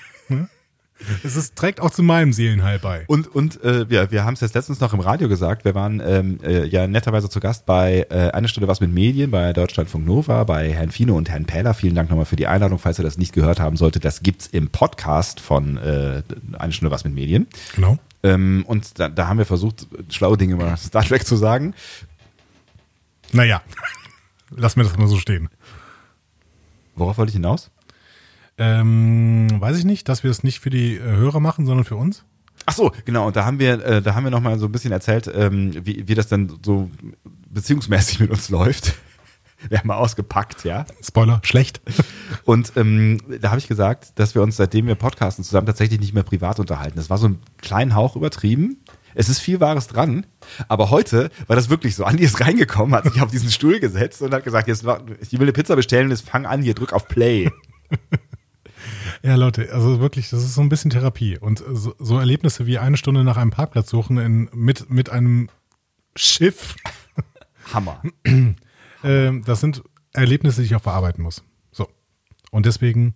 Es 1.24 1.36
ist, 1.36 1.56
trägt 1.56 1.80
auch 1.82 1.92
zu 1.92 2.04
meinem 2.04 2.34
Seelenheil 2.34 2.80
bei. 2.80 3.04
Und, 3.08 3.34
und 3.34 3.64
äh, 3.64 3.90
wir, 3.90 4.12
wir 4.12 4.26
haben 4.26 4.34
es 4.34 4.42
jetzt 4.42 4.56
letztens 4.56 4.80
noch 4.80 4.94
im 4.94 5.00
Radio 5.00 5.30
gesagt, 5.30 5.66
wir 5.66 5.76
waren 5.76 6.02
ähm, 6.06 6.40
äh, 6.44 6.66
ja 6.66 6.88
netterweise 6.88 7.30
zu 7.30 7.40
Gast 7.40 7.66
bei 7.66 8.06
äh, 8.10 8.32
Eine 8.32 8.48
Stunde 8.48 8.68
was 8.68 8.80
mit 8.80 8.94
Medien, 8.94 9.32
bei 9.32 9.54
Deutschlandfunk 9.54 10.06
Nova, 10.06 10.44
bei 10.44 10.72
Herrn 10.72 10.92
Fino 10.92 11.16
und 11.16 11.30
Herrn 11.30 11.46
Pähler. 11.46 11.74
Vielen 11.74 11.96
Dank 11.96 12.10
nochmal 12.10 12.26
für 12.26 12.36
die 12.36 12.48
Einladung, 12.48 12.80
falls 12.80 13.00
ihr 13.00 13.04
das 13.04 13.18
nicht 13.18 13.34
gehört 13.34 13.60
haben 13.60 13.78
solltet. 13.78 14.06
Das 14.06 14.22
gibt's 14.24 14.48
im 14.48 14.70
Podcast 14.70 15.40
von 15.40 15.78
äh, 15.78 16.22
Eine 16.58 16.74
Stunde 16.74 16.92
was 16.92 17.04
mit 17.04 17.14
Medien. 17.14 17.48
Genau. 17.76 17.98
Ähm, 18.24 18.64
und 18.68 19.00
da, 19.00 19.10
da 19.10 19.28
haben 19.28 19.38
wir 19.38 19.46
versucht, 19.46 19.88
schlaue 20.10 20.38
Dinge 20.38 20.54
über 20.54 20.76
Star 20.78 21.04
Trek 21.04 21.26
zu 21.26 21.36
sagen. 21.38 21.74
Naja, 23.32 23.62
lass 24.56 24.76
mir 24.76 24.84
das 24.84 24.98
mal 24.98 25.08
so 25.08 25.18
stehen. 25.18 25.50
Worauf 26.96 27.18
wollte 27.18 27.30
ich 27.30 27.36
hinaus? 27.36 27.72
Ähm, 28.60 29.48
weiß 29.58 29.78
ich 29.78 29.86
nicht, 29.86 30.10
dass 30.10 30.24
wir 30.24 30.30
es 30.30 30.44
nicht 30.44 30.60
für 30.60 30.70
die 30.70 30.96
äh, 30.96 31.02
Hörer 31.02 31.40
machen, 31.40 31.66
sondern 31.66 31.86
für 31.86 31.96
uns. 31.96 32.26
Ach 32.66 32.74
so, 32.74 32.92
genau. 33.06 33.28
Und 33.28 33.36
da 33.36 33.46
haben 33.46 33.58
wir, 33.58 33.84
äh, 33.84 34.02
da 34.02 34.16
haben 34.16 34.26
wir 34.26 34.32
noch 34.32 34.42
mal 34.42 34.60
so 34.60 34.66
ein 34.66 34.72
bisschen 34.72 34.92
erzählt, 34.92 35.32
ähm, 35.34 35.74
wie, 35.86 36.08
wie 36.08 36.14
das 36.14 36.28
dann 36.28 36.60
so 36.64 36.92
beziehungsmäßig 37.50 38.20
mit 38.20 38.30
uns 38.30 38.50
läuft. 38.50 38.96
Wir 39.68 39.80
haben 39.80 39.88
mal 39.88 39.98
ausgepackt, 39.98 40.64
ja. 40.64 40.86
Spoiler, 41.04 41.42
schlecht. 41.44 41.82
Und 42.46 42.72
ähm, 42.78 43.20
da 43.42 43.50
habe 43.50 43.60
ich 43.60 43.68
gesagt, 43.68 44.18
dass 44.18 44.34
wir 44.34 44.42
uns, 44.42 44.56
seitdem 44.56 44.88
wir 44.88 44.96
podcasten, 44.96 45.44
zusammen 45.44 45.68
tatsächlich 45.68 46.00
nicht 46.00 46.14
mehr 46.14 46.24
privat 46.24 46.62
unterhalten. 46.62 46.96
Das 46.96 47.10
war 47.10 47.18
so 47.18 47.28
ein 47.28 47.40
kleinen 47.58 47.94
Hauch 47.94 48.16
übertrieben. 48.16 48.78
Es 49.16 49.28
ist 49.28 49.40
viel 49.40 49.60
Wahres 49.60 49.88
dran. 49.88 50.26
Aber 50.70 50.92
heute 50.92 51.30
war 51.48 51.58
das 51.58 51.70
wirklich 51.70 51.96
so. 51.96 52.06
Andi 52.06 52.24
ist 52.24 52.40
reingekommen, 52.40 52.96
hat 52.96 53.04
sich 53.12 53.22
auf 53.22 53.32
diesen 53.32 53.52
Stuhl 53.52 53.82
gesetzt 53.82 54.22
und 54.22 54.34
hat 54.34 54.46
gesagt, 54.46 54.70
jetzt, 54.70 54.86
ich 55.20 55.34
will 55.34 55.42
eine 55.42 55.52
Pizza 55.52 55.76
bestellen, 55.76 56.10
jetzt 56.10 56.30
fang 56.30 56.46
an, 56.46 56.62
hier 56.62 56.74
drück 56.74 56.94
auf 56.94 57.10
Play. 57.10 57.50
Ja, 59.22 59.36
Leute, 59.36 59.72
also 59.74 60.00
wirklich, 60.00 60.30
das 60.30 60.44
ist 60.44 60.56
so 60.56 60.62
ein 60.62 60.70
bisschen 60.70 60.92
Therapie. 60.92 61.38
Und 61.38 61.64
so, 61.72 61.94
so 62.00 62.20
Erlebnisse 62.20 62.66
wie 62.66 62.80
eine 62.80 62.98
Stunde 62.98 63.24
nach 63.24 63.38
einem 63.38 63.52
Parkplatz 63.52 63.90
suchen 63.90 64.18
in, 64.18 64.50
mit, 64.54 64.90
mit 64.90 65.10
einem 65.10 65.50
Schiff, 66.16 66.76
Hammer. 67.74 68.02
ähm, 69.04 69.44
das 69.46 69.60
sind 69.60 69.84
Erlebnisse, 70.14 70.62
die 70.62 70.68
ich 70.68 70.76
auch 70.76 70.82
verarbeiten 70.82 71.24
muss. 71.24 71.44
So. 71.72 71.90
Und 72.52 72.66
deswegen 72.66 73.16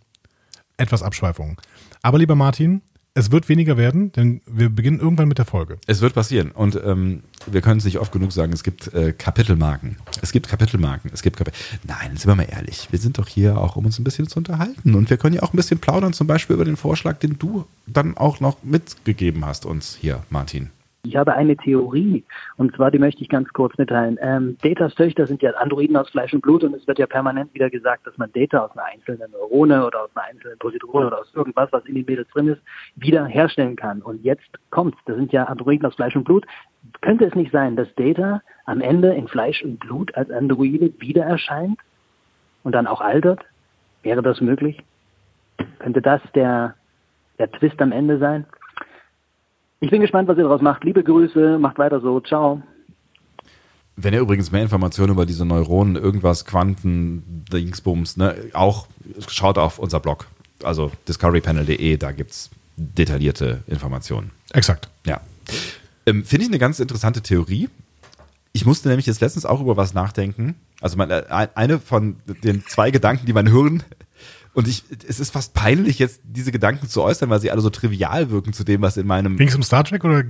etwas 0.78 1.04
Abschweifung. 1.04 1.60
Aber 2.02 2.18
lieber 2.18 2.36
Martin, 2.36 2.82
es 3.16 3.32
wird 3.32 3.48
weniger 3.48 3.78
werden, 3.78 4.12
denn 4.12 4.42
wir 4.46 4.70
beginnen 4.70 5.00
irgendwann 5.00 5.28
mit 5.28 5.38
der 5.38 5.46
Folge. 5.46 5.78
Es 5.86 6.02
wird 6.02 6.16
passieren. 6.16 6.52
Und 6.52 6.80
ähm, 6.84 7.22
wir 7.46 7.62
können 7.62 7.78
es 7.78 7.86
nicht 7.86 8.00
oft 8.00 8.12
genug 8.12 8.32
sagen, 8.32 8.54
es 8.54 8.64
gibt 8.64 8.92
äh, 8.94 9.14
Kapitelmarken. 9.14 9.98
Es 10.22 10.32
gibt 10.32 10.48
Kapitelmarken. 10.48 11.12
Es 11.14 11.22
gibt 11.22 11.38
Kapi 11.38 11.52
Nein, 11.84 12.18
sind 12.18 12.28
wir 12.28 12.36
mal 12.36 12.48
ehrlich. 12.50 12.88
Wir 12.92 13.00
sind 13.00 13.20
doch 13.20 13.28
hier 13.28 13.58
auch, 13.58 13.76
um 13.76 13.86
uns 13.86 14.00
ein 14.00 14.04
bisschen 14.04 14.28
zu 14.28 14.40
unterhalten. 14.40 14.96
Und 14.96 15.10
wir 15.10 15.18
können 15.18 15.36
ja 15.36 15.44
auch 15.44 15.54
ein 15.54 15.58
bisschen 15.58 15.80
plaudern, 15.80 16.14
zum 16.14 16.26
Beispiel 16.26 16.56
über 16.56 16.66
den 16.66 16.78
Vorschlag, 16.78 17.18
den 17.18 17.38
du 17.38 17.66
dann 17.86 18.18
auch 18.18 18.40
noch 18.40 18.64
mitgegeben 18.64 19.46
hast, 19.46 19.66
uns 19.66 19.96
hier, 20.00 20.24
Martin. 20.32 20.72
Ich 21.06 21.18
habe 21.18 21.34
eine 21.34 21.58
Theorie 21.58 22.24
und 22.56 22.74
zwar, 22.78 22.90
die 22.90 22.98
möchte 22.98 23.22
ich 23.22 23.28
ganz 23.28 23.52
kurz 23.52 23.78
mitteilen. 23.78 24.18
Ähm, 24.22 24.58
Datas 24.62 24.96
Töchter 24.96 25.28
sind 25.28 25.42
ja 25.42 25.52
Androiden 25.52 25.98
aus 25.98 26.10
Fleisch 26.10 26.34
und 26.34 26.40
Blut 26.40 26.64
und 26.64 26.74
es 26.74 26.88
wird 26.88 26.98
ja 26.98 27.08
permanent 27.08 27.54
wieder 27.54 27.70
gesagt, 27.70 28.08
dass 28.08 28.18
man 28.18 28.32
Data 28.32 28.60
aus 28.60 28.72
einer 28.72 28.86
einzelnen 28.86 29.30
Neurone 29.32 29.86
oder 29.86 30.04
aus 30.04 30.10
einer 30.16 30.28
einzelnen 30.28 30.58
Positrone 30.60 31.08
oder 31.08 31.20
aus 31.20 31.30
irgendwas, 31.36 31.70
was 31.74 31.86
in 31.88 31.96
den 31.96 32.06
Mädels 32.06 32.30
drin 32.30 32.48
ist, 32.48 32.62
wieder 32.96 33.26
herstellen 33.26 33.76
kann. 33.76 34.02
Und 34.02 34.24
jetzt 34.24 34.48
kommt's. 34.70 34.98
Das 35.06 35.18
sind 35.18 35.34
ja 35.34 35.44
Androiden 35.44 35.86
aus 35.86 35.96
Fleisch 35.96 36.16
und 36.16 36.24
Blut. 36.24 36.46
Könnte 37.02 37.26
es 37.26 37.36
nicht 37.36 37.52
sein, 37.52 37.76
dass 37.76 37.94
Data 37.96 38.42
am 38.66 38.80
Ende 38.80 39.14
in 39.14 39.28
Fleisch 39.28 39.62
und 39.62 39.82
Blut 39.82 40.16
als 40.16 40.32
Androide 40.32 40.94
wieder 41.00 41.26
erscheint 41.26 41.80
und 42.64 42.72
dann 42.72 42.88
auch 42.88 43.02
altert? 43.02 43.42
Wäre 44.04 44.22
das 44.22 44.40
möglich? 44.40 44.82
Könnte 45.80 46.02
das 46.02 46.22
der, 46.34 46.76
der 47.40 47.52
Twist 47.52 47.82
am 47.82 47.92
Ende 47.92 48.20
sein? 48.20 48.46
Ich 49.84 49.90
bin 49.90 50.00
gespannt, 50.00 50.30
was 50.30 50.38
ihr 50.38 50.44
daraus 50.44 50.62
macht. 50.62 50.86
Liebe 50.86 51.04
Grüße, 51.04 51.60
macht 51.60 51.78
weiter 51.78 52.00
so. 52.00 52.22
Ciao. 52.22 52.64
Wenn 53.98 54.14
ihr 54.14 54.22
übrigens 54.22 54.50
mehr 54.50 54.62
Informationen 54.62 55.12
über 55.12 55.26
diese 55.26 55.46
Neuronen, 55.46 55.98
irgendwas, 55.98 56.46
Quanten, 56.46 57.44
Dingsbums, 57.52 58.16
ne, 58.16 58.34
auch 58.54 58.88
schaut 59.28 59.58
auf 59.58 59.80
unser 59.80 60.00
Blog, 60.00 60.28
also 60.64 60.90
discoverypanel.de, 61.10 61.98
da 61.98 62.14
gibt's 62.14 62.50
detaillierte 62.78 63.64
Informationen. 63.68 64.32
Exakt. 64.54 64.88
Ja. 65.06 65.20
Ähm, 66.06 66.24
Finde 66.24 66.46
ich 66.46 66.50
eine 66.50 66.60
ganz 66.60 66.80
interessante 66.80 67.22
Theorie. 67.22 67.70
Ich 68.54 68.66
musste 68.66 68.88
nämlich 68.88 69.06
jetzt 69.06 69.20
letztens 69.20 69.46
auch 69.46 69.60
über 69.60 69.76
was 69.76 69.94
nachdenken. 69.94 70.56
Also 70.80 70.96
man, 70.96 71.12
äh, 71.12 71.24
eine 71.56 71.80
von 71.80 72.16
den 72.26 72.64
zwei 72.68 72.90
Gedanken, 72.90 73.26
die 73.26 73.34
man 73.34 73.52
hören, 73.52 73.84
und 74.54 74.68
ich, 74.68 74.84
es 75.08 75.20
ist 75.20 75.32
fast 75.32 75.54
peinlich, 75.54 76.00
jetzt 76.00 76.22
diese 76.24 76.52
Gedanken 76.52 76.88
zu 76.88 77.02
äußern, 77.02 77.30
weil 77.30 77.42
sie 77.42 77.50
alle 77.52 77.62
so 77.62 77.70
trivial 77.70 78.30
wirken 78.30 78.54
zu 78.54 78.64
dem, 78.64 78.82
was 78.82 78.98
in 78.98 79.08
meinem. 79.08 79.38
Ging 79.38 79.48
es 79.48 79.56
um 79.56 79.64
Star 79.64 79.84
Trek 79.84 80.04
oder 80.04 80.24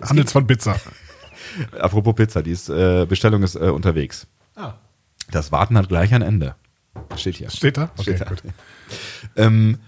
handelt 0.00 0.28
es 0.28 0.32
von 0.32 0.46
Pizza? 0.46 0.76
Apropos 1.78 2.14
Pizza, 2.14 2.42
die 2.42 2.52
ist, 2.52 2.68
äh, 2.68 3.06
Bestellung 3.06 3.42
ist 3.42 3.54
äh, 3.54 3.68
unterwegs. 3.68 4.26
Ah. 4.54 4.74
Das 5.30 5.52
Warten 5.52 5.76
hat 5.76 5.88
gleich 5.88 6.14
ein 6.14 6.22
Ende. 6.22 6.54
Steht 7.16 7.36
hier. 7.36 7.50
Steht 7.50 7.76
da? 7.76 7.90
Okay, 7.96 8.02
Steht 8.02 8.20
da. 8.20 8.24
gut. 8.26 8.42
Ähm, 9.34 9.78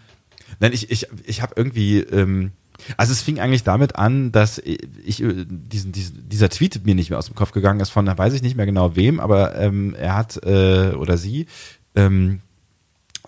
nein, 0.58 0.72
ich, 0.72 0.90
ich, 0.90 1.06
ich 1.24 1.40
habe 1.40 1.54
irgendwie, 1.56 2.00
ähm, 2.00 2.50
also 2.96 3.12
es 3.12 3.22
fing 3.22 3.38
eigentlich 3.38 3.62
damit 3.62 3.96
an, 3.96 4.32
dass 4.32 4.58
ich 4.58 5.22
äh, 5.22 5.46
diesen, 5.48 5.92
diesen, 5.92 6.28
dieser 6.28 6.48
Tweet 6.48 6.84
mir 6.84 6.94
nicht 6.94 7.10
mehr 7.10 7.18
aus 7.18 7.26
dem 7.26 7.36
Kopf 7.36 7.52
gegangen 7.52 7.80
ist 7.80 7.90
von, 7.90 8.04
da 8.04 8.18
weiß 8.18 8.34
ich 8.34 8.42
nicht 8.42 8.56
mehr 8.56 8.66
genau 8.66 8.96
wem, 8.96 9.20
aber 9.20 9.54
ähm, 9.54 9.94
er 9.94 10.16
hat 10.16 10.42
äh, 10.44 10.90
oder 10.96 11.16
sie 11.16 11.46
ähm, 11.94 12.40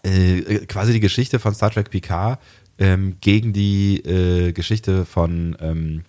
äh, 0.03 0.67
quasi 0.67 0.93
die 0.93 1.01
Geschichte 1.01 1.39
von 1.39 1.55
Star 1.55 1.71
Trek 1.71 1.91
Picard 1.91 2.41
ähm, 2.79 3.17
gegen 3.21 3.53
die 3.53 3.99
äh, 4.05 4.53
Geschichte 4.53 5.05
von 5.05 5.57
ähm, 5.61 6.05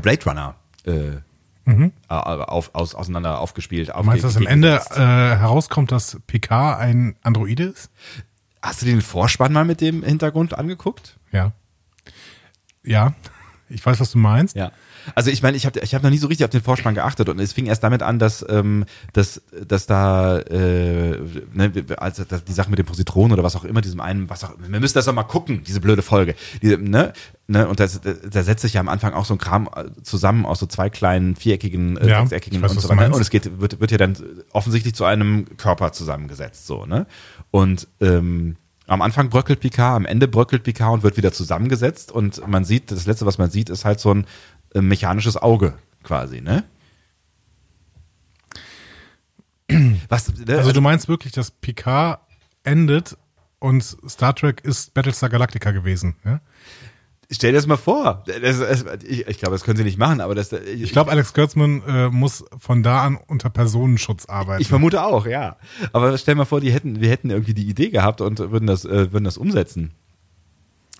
Blade 0.00 0.24
Runner 0.24 0.54
äh, 0.84 1.20
Mhm. 1.64 1.92
auf, 2.08 2.74
aus, 2.74 2.96
auseinander 2.96 3.38
aufgespielt. 3.38 3.92
Du 3.96 4.02
meinst, 4.02 4.24
dass 4.24 4.36
am 4.36 4.48
Ende 4.48 4.82
äh, 4.90 4.96
herauskommt, 4.98 5.92
dass 5.92 6.18
Picard 6.26 6.80
ein 6.80 7.14
Androide 7.22 7.62
ist? 7.62 7.88
Hast 8.60 8.82
du 8.82 8.86
den 8.86 9.00
Vorspann 9.00 9.52
mal 9.52 9.64
mit 9.64 9.80
dem 9.80 10.02
Hintergrund 10.02 10.58
angeguckt? 10.58 11.20
Ja. 11.30 11.52
Ja, 12.82 13.14
ich 13.68 13.86
weiß, 13.86 14.00
was 14.00 14.10
du 14.10 14.18
meinst. 14.18 14.56
Ja. 14.56 14.72
Also 15.14 15.30
ich 15.30 15.42
meine, 15.42 15.56
ich 15.56 15.66
habe 15.66 15.80
ich 15.80 15.94
hab 15.94 16.02
noch 16.02 16.10
nie 16.10 16.18
so 16.18 16.26
richtig 16.26 16.44
auf 16.44 16.50
den 16.50 16.62
Vorspann 16.62 16.94
geachtet 16.94 17.28
und 17.28 17.38
es 17.40 17.52
fing 17.52 17.66
erst 17.66 17.82
damit 17.82 18.02
an, 18.02 18.18
dass 18.18 18.44
ähm, 18.48 18.84
dass, 19.12 19.42
dass 19.66 19.86
da 19.86 20.38
äh, 20.38 21.18
ne, 21.52 21.72
also 21.96 22.24
die 22.24 22.52
Sache 22.52 22.70
mit 22.70 22.78
dem 22.78 22.86
Positronen 22.86 23.32
oder 23.32 23.42
was 23.42 23.56
auch 23.56 23.64
immer, 23.64 23.80
diesem 23.80 24.00
einen, 24.00 24.30
was 24.30 24.44
auch 24.44 24.52
wir 24.58 24.80
müssen 24.80 24.94
das 24.94 25.06
doch 25.06 25.14
mal 25.14 25.22
gucken, 25.22 25.62
diese 25.66 25.80
blöde 25.80 26.02
Folge. 26.02 26.34
Die, 26.62 26.76
ne, 26.76 27.12
ne, 27.46 27.68
und 27.68 27.80
das, 27.80 28.00
da 28.00 28.42
setzt 28.42 28.62
sich 28.62 28.74
ja 28.74 28.80
am 28.80 28.88
Anfang 28.88 29.14
auch 29.14 29.24
so 29.24 29.34
ein 29.34 29.38
Kram 29.38 29.68
äh, 29.74 30.02
zusammen 30.02 30.46
aus 30.46 30.58
so 30.58 30.66
zwei 30.66 30.90
kleinen 30.90 31.36
viereckigen, 31.36 31.96
äh, 31.96 32.08
Ja, 32.08 32.26
sechseckigen 32.26 32.62
weiß, 32.62 32.72
und 32.72 32.80
so 32.80 32.88
weiter. 32.88 33.14
Und 33.14 33.20
es 33.20 33.30
geht, 33.30 33.60
wird, 33.60 33.80
wird 33.80 33.90
ja 33.90 33.98
dann 33.98 34.16
offensichtlich 34.52 34.94
zu 34.94 35.04
einem 35.04 35.46
Körper 35.56 35.92
zusammengesetzt, 35.92 36.66
so, 36.66 36.86
ne? 36.86 37.06
Und 37.50 37.88
ähm, 38.00 38.56
am 38.86 39.00
Anfang 39.00 39.30
bröckelt 39.30 39.60
Picard, 39.60 39.96
am 39.96 40.06
Ende 40.06 40.28
bröckelt 40.28 40.64
Picard 40.64 40.92
und 40.92 41.02
wird 41.02 41.16
wieder 41.16 41.32
zusammengesetzt 41.32 42.10
und 42.12 42.46
man 42.46 42.64
sieht, 42.64 42.90
das 42.90 43.06
letzte, 43.06 43.26
was 43.26 43.38
man 43.38 43.50
sieht, 43.50 43.70
ist 43.70 43.84
halt 43.84 44.00
so 44.00 44.12
ein 44.12 44.26
mechanisches 44.80 45.36
Auge 45.36 45.74
quasi, 46.02 46.40
ne? 46.40 46.64
Was, 50.08 50.32
ne? 50.34 50.58
Also 50.58 50.72
du 50.72 50.80
meinst 50.80 51.08
wirklich, 51.08 51.32
dass 51.32 51.50
Picard 51.50 52.20
endet 52.64 53.16
und 53.58 53.82
Star 53.82 54.34
Trek 54.34 54.60
ist 54.62 54.92
Battlestar 54.94 55.30
Galactica 55.30 55.70
gewesen, 55.70 56.16
ja? 56.24 56.40
stell 57.32 57.52
dir 57.52 57.58
das 57.58 57.66
mal 57.66 57.76
vor. 57.76 58.24
Das, 58.26 58.58
das, 58.58 58.84
ich 59.02 59.26
ich 59.26 59.38
glaube, 59.38 59.54
das 59.54 59.64
können 59.64 59.76
sie 59.76 59.84
nicht 59.84 59.98
machen, 59.98 60.20
aber 60.20 60.34
das, 60.34 60.52
ich, 60.52 60.82
Ich 60.82 60.92
glaube, 60.92 61.10
Alex 61.10 61.32
Kurtzman 61.32 61.82
äh, 61.86 62.08
muss 62.08 62.44
von 62.58 62.82
da 62.82 63.02
an 63.04 63.18
unter 63.26 63.50
Personenschutz 63.50 64.26
arbeiten. 64.26 64.62
ich 64.62 64.68
vermute 64.68 65.02
auch, 65.02 65.26
ja. 65.26 65.56
Aber 65.92 66.16
stell 66.18 66.34
mal 66.34 66.44
vor, 66.44 66.60
die 66.60 66.72
hätten, 66.72 67.00
wir 67.00 67.10
hätten 67.10 67.30
irgendwie 67.30 67.54
die 67.54 67.68
Idee 67.68 67.90
gehabt 67.90 68.20
und 68.20 68.38
würden 68.38 68.66
das, 68.66 68.84
äh, 68.84 69.12
würden 69.12 69.24
das 69.24 69.38
umsetzen. 69.38 69.92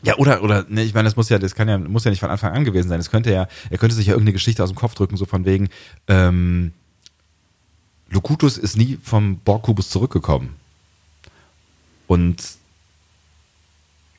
Ja, 0.04 0.16
oder, 0.16 0.42
oder, 0.42 0.64
ne, 0.68 0.82
ich 0.82 0.94
meine, 0.94 1.04
das 1.06 1.16
muss 1.16 1.28
ja, 1.28 1.38
das 1.38 1.54
kann 1.54 1.68
ja, 1.68 1.78
muss 1.78 2.04
ja 2.04 2.10
nicht 2.10 2.20
von 2.20 2.30
Anfang 2.30 2.52
an 2.52 2.64
gewesen 2.64 2.88
sein. 2.88 2.98
Es 2.98 3.10
könnte 3.10 3.32
ja, 3.32 3.46
er 3.70 3.78
könnte 3.78 3.94
sich 3.94 4.06
ja 4.06 4.12
irgendeine 4.14 4.32
Geschichte 4.32 4.62
aus 4.62 4.70
dem 4.70 4.76
Kopf 4.76 4.94
drücken, 4.94 5.16
so 5.16 5.24
von 5.26 5.44
wegen, 5.44 5.68
ähm, 6.08 6.72
Locutus 8.10 8.58
ist 8.58 8.76
nie 8.76 8.98
vom 9.02 9.38
Borgkubus 9.38 9.88
zurückgekommen. 9.90 10.56
Und 12.06 12.42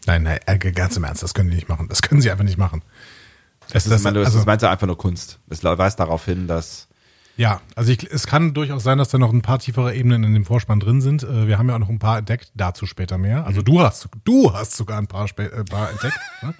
nein, 0.05 0.23
nein, 0.23 0.39
äh, 0.45 0.57
ganz 0.57 0.97
im 0.97 1.03
Ernst, 1.03 1.21
das 1.21 1.33
können 1.33 1.49
die 1.49 1.55
nicht 1.55 1.69
machen. 1.69 1.87
Das 1.89 2.01
können 2.01 2.21
sie 2.21 2.31
einfach 2.31 2.43
nicht 2.45 2.57
machen. 2.57 2.81
ist, 3.71 3.91
das- 3.91 4.01
man, 4.03 4.13
das 4.15 4.27
also- 4.27 4.39
ist 4.39 4.45
meinte 4.45 4.69
einfach 4.69 4.87
nur 4.87 4.97
Kunst. 4.97 5.37
Es 5.49 5.63
weist 5.63 5.99
darauf 5.99 6.25
hin, 6.25 6.47
dass 6.47 6.87
Ja, 7.35 7.61
also 7.75 7.91
ich, 7.91 8.03
es 8.11 8.27
kann 8.27 8.53
durchaus 8.53 8.83
sein, 8.83 8.99
dass 8.99 9.09
da 9.09 9.17
noch 9.17 9.33
ein 9.33 9.41
paar 9.41 9.57
tiefere 9.57 9.95
Ebenen 9.95 10.23
in 10.23 10.35
dem 10.35 10.45
Vorspann 10.45 10.79
drin 10.79 11.01
sind. 11.01 11.23
Äh, 11.23 11.47
Wir 11.47 11.57
haben 11.57 11.67
ja 11.67 11.73
auch 11.73 11.79
noch 11.79 11.89
ein 11.89 11.97
paar 11.97 12.19
entdeckt, 12.19 12.51
dazu 12.53 12.85
später 12.85 13.17
mehr. 13.17 13.47
Also 13.47 13.63
du 13.63 13.81
hast, 13.81 14.07
du 14.23 14.53
hast 14.53 14.77
sogar 14.77 14.99
ein 14.99 15.07
paar, 15.07 15.25
spä- 15.25 15.49
äh, 15.51 15.63
paar 15.63 15.89
entdeckt. 15.89 16.13
Ne? 16.43 16.53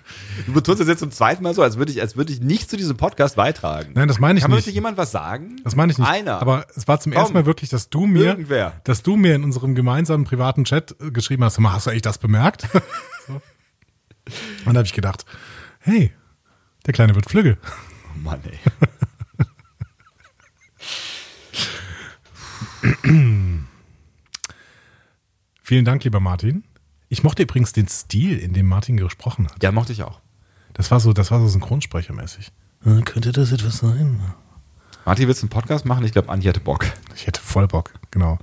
Du 0.48 0.54
betonst 0.54 0.80
das 0.82 0.88
jetzt 0.88 1.00
zum 1.00 1.12
zweiten 1.12 1.44
Mal 1.44 1.54
so, 1.54 1.62
als 1.62 1.78
würde 1.78 1.92
ich, 1.92 2.02
als 2.02 2.16
würde 2.16 2.32
ich 2.34 2.40
nicht 2.40 2.70
zu 2.70 2.78
diesem 2.78 2.96
Podcast 2.98 3.36
beitragen. 3.36 3.92
Nein, 3.94 4.08
das 4.08 4.18
meine 4.20 4.40
ich 4.40 4.44
Kann 4.46 4.52
nicht. 4.52 4.64
bitte 4.66 4.74
jemand 4.74 4.98
was 4.98 5.12
sagen? 5.12 5.58
Das 5.66 5.76
meine 5.76 5.92
ich 5.92 5.98
nicht. 6.00 6.08
Einer. 6.08 6.42
Aber 6.42 6.66
es 6.76 6.88
war 6.88 7.00
zum 7.02 7.12
Komm. 7.12 7.20
ersten 7.20 7.34
Mal 7.34 7.46
wirklich, 7.46 7.70
dass 7.70 7.90
du 7.90 8.06
mir, 8.08 8.24
Irgendwer. 8.28 8.74
dass 8.86 9.04
du 9.04 9.16
mir 9.18 9.36
in 9.36 9.44
unserem 9.44 9.76
gemeinsamen 9.76 10.24
privaten 10.24 10.64
Chat 10.64 10.96
äh, 11.02 11.12
geschrieben 11.12 11.44
hast, 11.44 11.56
"Sag 11.56 11.62
mal, 11.62 11.74
hast 11.74 11.86
du 11.86 11.90
eigentlich 11.92 12.02
das 12.02 12.18
bemerkt? 12.18 12.68
so. 13.28 13.34
Und 13.34 13.42
dann 14.66 14.78
habe 14.78 14.86
ich 14.88 14.94
gedacht, 14.94 15.26
hey, 15.80 16.14
der 16.86 16.94
Kleine 16.94 17.14
wird 17.14 17.30
flügge. 17.30 17.58
Oh 18.16 18.20
Mann, 18.24 18.40
ey. 18.50 18.58
Vielen 25.64 25.86
Dank, 25.86 26.04
lieber 26.04 26.20
Martin. 26.20 26.64
Ich 27.10 27.24
mochte 27.24 27.44
übrigens 27.44 27.72
den 27.74 27.88
Stil, 27.88 28.38
in 28.38 28.54
dem 28.54 28.68
Martin 28.68 28.98
gesprochen 28.98 29.48
hat. 29.48 29.64
Ja, 29.64 29.72
mochte 29.72 29.94
ich 29.94 30.04
auch. 30.04 30.20
Das 30.74 30.92
war 30.92 31.00
so, 31.00 31.14
das 31.14 31.32
war 31.32 31.40
so 31.40 31.48
synchronsprechermäßig. 31.48 32.52
Äh, 32.86 33.02
Könnte 33.04 33.32
das 33.32 33.52
etwas 33.52 33.78
sein? 33.78 34.20
Martin, 35.06 35.28
willst 35.28 35.42
du 35.42 35.46
einen 35.46 35.52
Podcast 35.52 35.86
machen? 35.86 36.06
Ich 36.06 36.12
glaube, 36.12 36.30
Andi 36.30 36.48
hätte 36.48 36.60
Bock. 36.60 36.86
Ich 37.16 37.28
hätte 37.28 37.40
voll 37.40 37.68
Bock, 37.68 37.94
genau. 38.12 38.40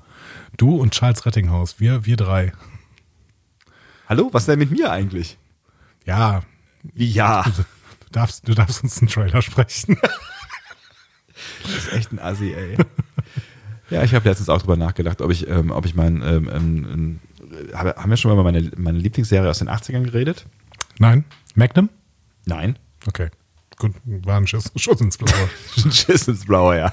Du 0.56 0.76
und 0.76 0.92
Charles 0.92 1.26
Rettinghaus, 1.26 1.80
wir, 1.80 2.06
wir 2.06 2.16
drei. 2.16 2.52
Hallo, 4.08 4.30
was 4.32 4.46
denn 4.46 4.58
mit 4.58 4.70
mir 4.70 4.90
eigentlich? 4.90 5.38
Ja, 6.04 6.42
Wie 6.82 7.10
ja? 7.10 7.44
darfst, 8.12 8.48
du 8.48 8.54
darfst 8.54 8.82
uns 8.82 8.98
einen 9.00 9.08
Trailer 9.08 9.42
sprechen. 9.42 9.98
Das 11.62 11.72
ist 11.72 11.92
echt 11.94 12.12
ein 12.12 12.18
Assi, 12.18 12.52
ey. 12.52 12.76
Ja, 13.90 14.04
ich 14.04 14.14
habe 14.14 14.28
letztens 14.28 14.48
auch 14.48 14.60
drüber 14.60 14.76
nachgedacht, 14.76 15.20
ob 15.20 15.30
ich, 15.30 15.48
ähm, 15.48 15.70
ob 15.72 15.84
ich 15.84 15.94
mein, 15.94 16.22
ähm, 16.22 16.48
ähm, 16.52 17.20
äh, 17.72 17.74
haben 17.74 18.10
wir 18.10 18.16
schon 18.16 18.30
mal 18.30 18.34
über 18.34 18.44
meine, 18.44 18.70
meine 18.76 18.98
Lieblingsserie 18.98 19.50
aus 19.50 19.58
den 19.58 19.68
80ern 19.68 20.04
geredet? 20.04 20.46
Nein? 20.98 21.24
Magnum? 21.54 21.88
Nein. 22.46 22.78
Okay. 23.06 23.30
Gut, 23.76 23.94
war 24.04 24.36
ein 24.36 24.46
Schuss, 24.46 24.70
Schuss 24.76 25.00
ins 25.00 25.18
Blaue. 25.18 25.50
Schiss 25.90 26.28
ins 26.28 26.44
Blaue, 26.44 26.76
ja. 26.76 26.92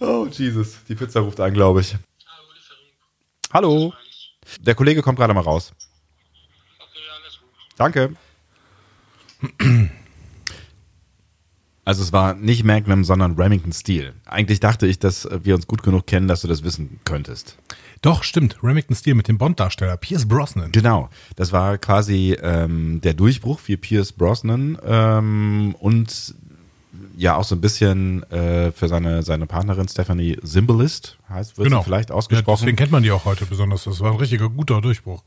Oh, 0.00 0.26
Jesus. 0.30 0.78
Die 0.88 0.94
Pizza 0.94 1.20
ruft 1.20 1.38
an, 1.40 1.54
glaube 1.54 1.80
ich. 1.80 1.96
Hallo. 3.52 3.92
Der 4.60 4.74
Kollege 4.74 5.02
kommt 5.02 5.18
gerade 5.18 5.34
mal 5.34 5.40
raus. 5.40 5.72
Danke. 7.76 8.14
Also 11.84 12.02
es 12.02 12.12
war 12.12 12.34
nicht 12.34 12.64
Magnum, 12.64 13.04
sondern 13.04 13.34
Remington 13.34 13.72
Steel. 13.72 14.14
Eigentlich 14.24 14.60
dachte 14.60 14.86
ich, 14.86 14.98
dass 14.98 15.28
wir 15.42 15.54
uns 15.54 15.66
gut 15.66 15.82
genug 15.82 16.06
kennen, 16.06 16.28
dass 16.28 16.40
du 16.40 16.48
das 16.48 16.64
wissen 16.64 16.98
könntest. 17.04 17.56
Doch, 18.00 18.22
stimmt. 18.22 18.56
Remington 18.62 18.94
Steel 18.96 19.14
mit 19.14 19.28
dem 19.28 19.38
Bond-Darsteller 19.38 19.96
Pierce 19.96 20.26
Brosnan. 20.26 20.72
Genau, 20.72 21.08
das 21.36 21.52
war 21.52 21.78
quasi 21.78 22.36
ähm, 22.42 23.00
der 23.02 23.14
Durchbruch 23.14 23.58
für 23.60 23.76
Pierce 23.76 24.12
Brosnan 24.12 24.78
ähm, 24.84 25.74
und 25.78 26.34
ja 27.16 27.36
auch 27.36 27.44
so 27.44 27.54
ein 27.54 27.60
bisschen 27.60 28.22
äh, 28.30 28.72
für 28.72 28.88
seine, 28.88 29.22
seine 29.22 29.46
Partnerin 29.46 29.88
Stephanie 29.88 30.38
Symbolist, 30.42 31.18
heißt, 31.28 31.58
wird 31.58 31.68
Genau. 31.68 31.80
sie 31.80 31.84
vielleicht 31.84 32.10
Ja, 32.10 32.16
ausgesprochen. 32.16 32.60
deswegen 32.60 32.76
kennt 32.76 32.92
man 32.92 33.02
die 33.02 33.10
auch 33.10 33.24
heute 33.24 33.46
besonders. 33.46 33.84
Das 33.84 34.00
war 34.00 34.10
ein 34.12 34.16
richtiger 34.18 34.48
guter 34.48 34.80
Durchbruch. 34.80 35.22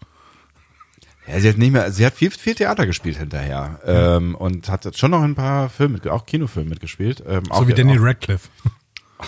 Ja, 1.28 1.40
sie 1.40 1.50
hat 1.50 1.58
nicht 1.58 1.72
mehr, 1.72 1.92
sie 1.92 2.06
hat 2.06 2.14
viel, 2.14 2.32
viel 2.32 2.56
Theater 2.56 2.86
gespielt 2.86 3.18
hinterher 3.18 3.80
ähm, 3.86 4.36
und 4.36 4.70
hat 4.70 4.98
schon 4.98 5.12
noch 5.12 5.22
ein 5.22 5.36
paar 5.36 5.70
Filme, 5.70 6.00
auch 6.10 6.26
Kinofilme 6.26 6.70
mitgespielt. 6.70 7.22
Ähm, 7.28 7.52
auch, 7.52 7.60
So 7.60 7.68
wie 7.68 7.74
Daniel 7.74 8.00
Radcliffe. 8.00 8.50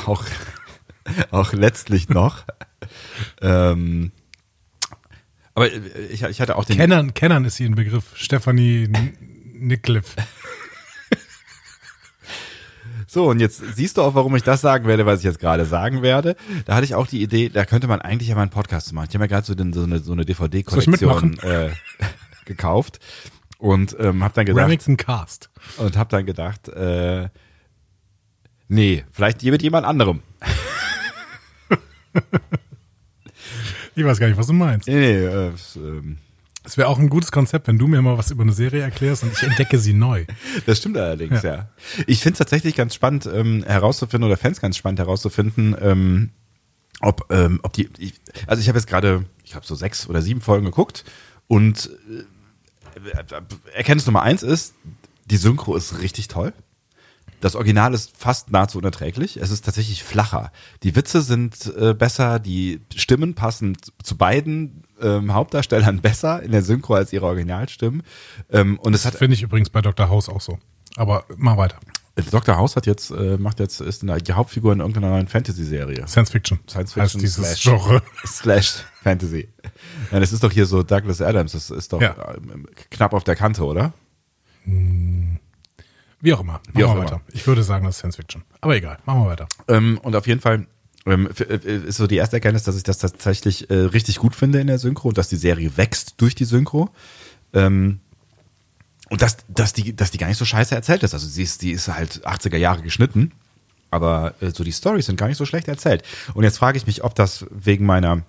auch, 0.05 0.23
auch 1.31 1.53
letztlich 1.53 2.09
noch. 2.09 2.45
ähm, 3.41 4.11
aber 5.53 5.73
ich, 5.73 6.23
ich 6.23 6.39
hatte 6.39 6.55
auch 6.55 6.63
den. 6.63 6.77
Kennern, 6.77 7.13
Kennern 7.13 7.43
ist 7.43 7.57
hier 7.57 7.67
ein 7.67 7.75
Begriff. 7.75 8.15
Stephanie 8.15 8.87
Nickliffe. 9.53 10.15
So, 13.11 13.27
und 13.27 13.39
jetzt 13.39 13.63
siehst 13.75 13.97
du 13.97 14.03
auch, 14.03 14.13
warum 14.13 14.35
ich 14.35 14.43
das 14.43 14.61
sagen 14.61 14.85
werde, 14.85 15.03
was 15.03 15.17
ich 15.19 15.25
jetzt 15.25 15.39
gerade 15.39 15.65
sagen 15.65 16.03
werde. 16.03 16.35
Da 16.65 16.75
hatte 16.75 16.85
ich 16.85 16.93
auch 16.93 17.07
die 17.07 17.23
Idee, 17.23 17.49
da 17.49 17.65
könnte 17.65 17.87
man 17.87 18.03
eigentlich 18.03 18.29
ja 18.29 18.35
mal 18.35 18.43
einen 18.43 18.51
Podcast 18.51 18.93
machen. 18.93 19.07
Ich 19.09 19.15
habe 19.15 19.23
mir 19.23 19.27
gerade 19.27 19.47
so, 19.47 19.55
den, 19.55 19.73
so 19.73 19.81
eine, 19.81 19.97
so 19.97 20.11
eine 20.11 20.25
DVD-Kollektion 20.25 21.39
äh, 21.39 21.71
gekauft 22.45 22.99
und 23.57 23.97
ähm, 23.99 24.23
habe 24.23 24.35
dann 24.35 24.45
gedacht, 24.45 24.63
Remington 24.63 24.95
Cast. 24.95 25.49
und 25.77 25.97
habe 25.97 26.11
dann 26.11 26.27
gedacht, 26.27 26.67
äh, 26.67 27.29
nee, 28.67 29.03
vielleicht 29.09 29.41
mit 29.43 29.63
jemand 29.63 29.87
anderem. 29.87 30.21
Ich 33.95 34.05
weiß 34.05 34.17
gar 34.17 34.27
nicht, 34.27 34.37
was 34.37 34.47
du 34.47 34.53
meinst. 34.53 34.87
Nee, 34.87 34.95
nee, 34.95 35.25
äh, 35.25 35.51
Es 36.69 36.77
wäre 36.77 36.87
auch 36.87 36.99
ein 36.99 37.09
gutes 37.09 37.31
Konzept, 37.31 37.67
wenn 37.67 37.79
du 37.79 37.87
mir 37.87 37.99
mal 38.03 38.19
was 38.19 38.29
über 38.29 38.43
eine 38.43 38.53
Serie 38.53 38.83
erklärst 38.83 39.23
und 39.23 39.33
ich 39.33 39.41
entdecke 39.41 39.79
sie 39.79 39.93
neu. 39.93 40.25
Das 40.67 40.77
stimmt 40.77 40.97
allerdings, 40.97 41.41
ja. 41.41 41.69
Ich 42.05 42.21
finde 42.21 42.33
es 42.33 42.37
tatsächlich 42.37 42.75
ganz 42.75 42.93
spannend 42.93 43.25
ähm, 43.25 43.63
herauszufinden, 43.65 44.27
oder 44.27 44.37
Fans 44.37 44.61
ganz 44.61 44.77
spannend 44.77 44.99
herauszufinden, 44.99 45.75
ähm, 45.81 46.29
ob, 47.01 47.25
ähm, 47.31 47.59
ob 47.63 47.73
die, 47.73 47.89
ich, 47.97 48.13
also 48.45 48.61
ich 48.61 48.67
habe 48.67 48.77
jetzt 48.77 48.87
gerade, 48.87 49.25
ich 49.43 49.55
habe 49.55 49.65
so 49.65 49.73
sechs 49.73 50.07
oder 50.07 50.21
sieben 50.21 50.41
Folgen 50.41 50.65
geguckt 50.65 51.05
und 51.47 51.89
äh, 52.07 53.73
Erkenntnis 53.73 54.05
Nummer 54.05 54.21
eins 54.21 54.43
ist, 54.43 54.75
die 55.25 55.37
Synchro 55.37 55.75
ist 55.75 56.01
richtig 56.01 56.27
toll. 56.27 56.53
Das 57.41 57.55
Original 57.55 57.93
ist 57.93 58.15
fast 58.17 58.51
nahezu 58.51 58.77
unerträglich. 58.79 59.37
Es 59.37 59.49
ist 59.51 59.63
tatsächlich 59.65 60.03
flacher. 60.03 60.51
Die 60.83 60.95
Witze 60.95 61.21
sind 61.21 61.73
äh, 61.77 61.93
besser, 61.93 62.39
die 62.39 62.81
Stimmen 62.95 63.33
passen 63.33 63.77
zu 64.03 64.17
beiden 64.17 64.83
ähm, 65.01 65.33
Hauptdarstellern 65.33 66.01
besser 66.01 66.43
in 66.43 66.51
der 66.51 66.61
Synchro 66.63 66.95
als 66.95 67.13
ihre 67.13 67.25
Originalstimmen. 67.25 68.03
Ähm, 68.51 68.77
und 68.79 68.93
es 68.93 69.05
hat 69.05 69.15
Finde 69.15 69.35
ich 69.35 69.41
übrigens 69.41 69.69
bei 69.69 69.81
Dr. 69.81 70.09
House 70.09 70.27
auch 70.27 70.41
so. 70.41 70.59
Aber 70.97 71.23
mach 71.37 71.55
weiter. 71.57 71.77
Dr. 72.31 72.57
House 72.57 72.75
hat 72.75 72.85
jetzt, 72.85 73.11
äh, 73.11 73.37
macht 73.37 73.61
jetzt, 73.61 73.79
ist 73.79 74.03
eine, 74.03 74.17
die 74.21 74.33
Hauptfigur 74.33 74.73
in 74.73 74.79
irgendeiner 74.81 75.09
neuen 75.09 75.27
Fantasy-Serie. 75.29 76.05
Science 76.05 76.31
Fiction. 76.31 76.59
Science 76.69 76.93
heißt 76.97 77.13
Fiction 77.13 77.21
dieses 77.21 77.45
slash, 77.45 77.63
Genre. 77.63 78.01
slash 78.25 78.83
Fantasy. 79.03 79.47
Ja, 80.11 80.19
das 80.19 80.33
ist 80.33 80.43
doch 80.43 80.51
hier 80.51 80.65
so 80.65 80.83
Douglas 80.83 81.21
Adams, 81.21 81.53
das 81.53 81.69
ist 81.69 81.93
doch 81.93 82.01
Ja. 82.01 82.15
ähm, 82.35 82.67
knapp 82.91 83.13
auf 83.13 83.23
der 83.23 83.37
Kante, 83.37 83.63
oder? 83.63 83.93
Wie 86.21 86.33
auch 86.33 86.41
immer. 86.41 86.53
Machen 86.53 86.63
Wie 86.73 86.83
auch 86.83 86.89
wir 86.89 86.95
immer. 86.95 87.03
weiter. 87.03 87.21
Ich 87.31 87.45
würde 87.47 87.63
sagen, 87.63 87.85
das 87.85 87.95
ist 87.95 87.99
Science 87.99 88.15
Fiction. 88.17 88.43
Aber 88.61 88.75
egal, 88.75 88.97
machen 89.05 89.23
wir 89.23 89.29
weiter. 89.29 89.47
Ähm, 89.67 89.99
und 90.03 90.15
auf 90.15 90.27
jeden 90.27 90.41
Fall 90.41 90.67
ähm, 91.05 91.29
äh, 91.39 91.75
ist 91.87 91.97
so 91.97 92.07
die 92.07 92.17
erste 92.17 92.35
Erkenntnis, 92.37 92.63
dass 92.63 92.75
ich 92.75 92.83
das 92.83 92.97
tatsächlich 92.97 93.69
äh, 93.69 93.73
richtig 93.75 94.17
gut 94.17 94.35
finde 94.35 94.59
in 94.59 94.67
der 94.67 94.79
Synchro 94.79 95.09
und 95.09 95.17
dass 95.17 95.29
die 95.29 95.37
Serie 95.37 95.77
wächst 95.77 96.15
durch 96.17 96.35
die 96.35 96.45
Synchro. 96.45 96.89
Ähm, 97.53 97.99
und 99.09 99.21
dass, 99.21 99.37
dass, 99.47 99.73
die, 99.73 99.95
dass 99.95 100.11
die 100.11 100.17
gar 100.17 100.27
nicht 100.27 100.37
so 100.37 100.45
scheiße 100.45 100.75
erzählt 100.75 101.03
ist. 101.03 101.13
Also 101.13 101.27
sie 101.27 101.43
ist, 101.43 101.61
die 101.61 101.71
ist 101.71 101.87
halt 101.87 102.25
80er 102.27 102.57
Jahre 102.57 102.83
geschnitten, 102.83 103.31
aber 103.89 104.35
äh, 104.39 104.51
so 104.51 104.63
die 104.63 104.71
Storys 104.71 105.07
sind 105.07 105.15
gar 105.15 105.27
nicht 105.27 105.37
so 105.37 105.45
schlecht 105.45 105.67
erzählt. 105.67 106.03
Und 106.33 106.43
jetzt 106.43 106.57
frage 106.57 106.77
ich 106.77 106.85
mich, 106.85 107.03
ob 107.03 107.15
das 107.15 107.45
wegen 107.49 107.85
meiner 107.85 108.23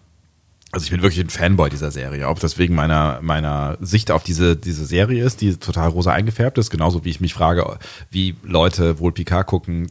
also 0.72 0.84
ich 0.84 0.90
bin 0.90 1.02
wirklich 1.02 1.24
ein 1.24 1.30
Fanboy 1.30 1.70
dieser 1.70 1.90
Serie, 1.90 2.28
ob 2.28 2.40
das 2.40 2.58
wegen 2.58 2.74
meiner, 2.74 3.20
meiner 3.22 3.76
Sicht 3.80 4.10
auf 4.10 4.22
diese, 4.22 4.56
diese 4.56 4.86
Serie 4.86 5.24
ist, 5.24 5.40
die 5.40 5.56
total 5.56 5.88
rosa 5.88 6.12
eingefärbt 6.12 6.58
ist, 6.58 6.70
genauso 6.70 7.04
wie 7.04 7.10
ich 7.10 7.20
mich 7.20 7.34
frage, 7.34 7.78
wie 8.10 8.36
Leute 8.42 8.98
wohl 8.98 9.12
Picard 9.12 9.46
gucken 9.46 9.90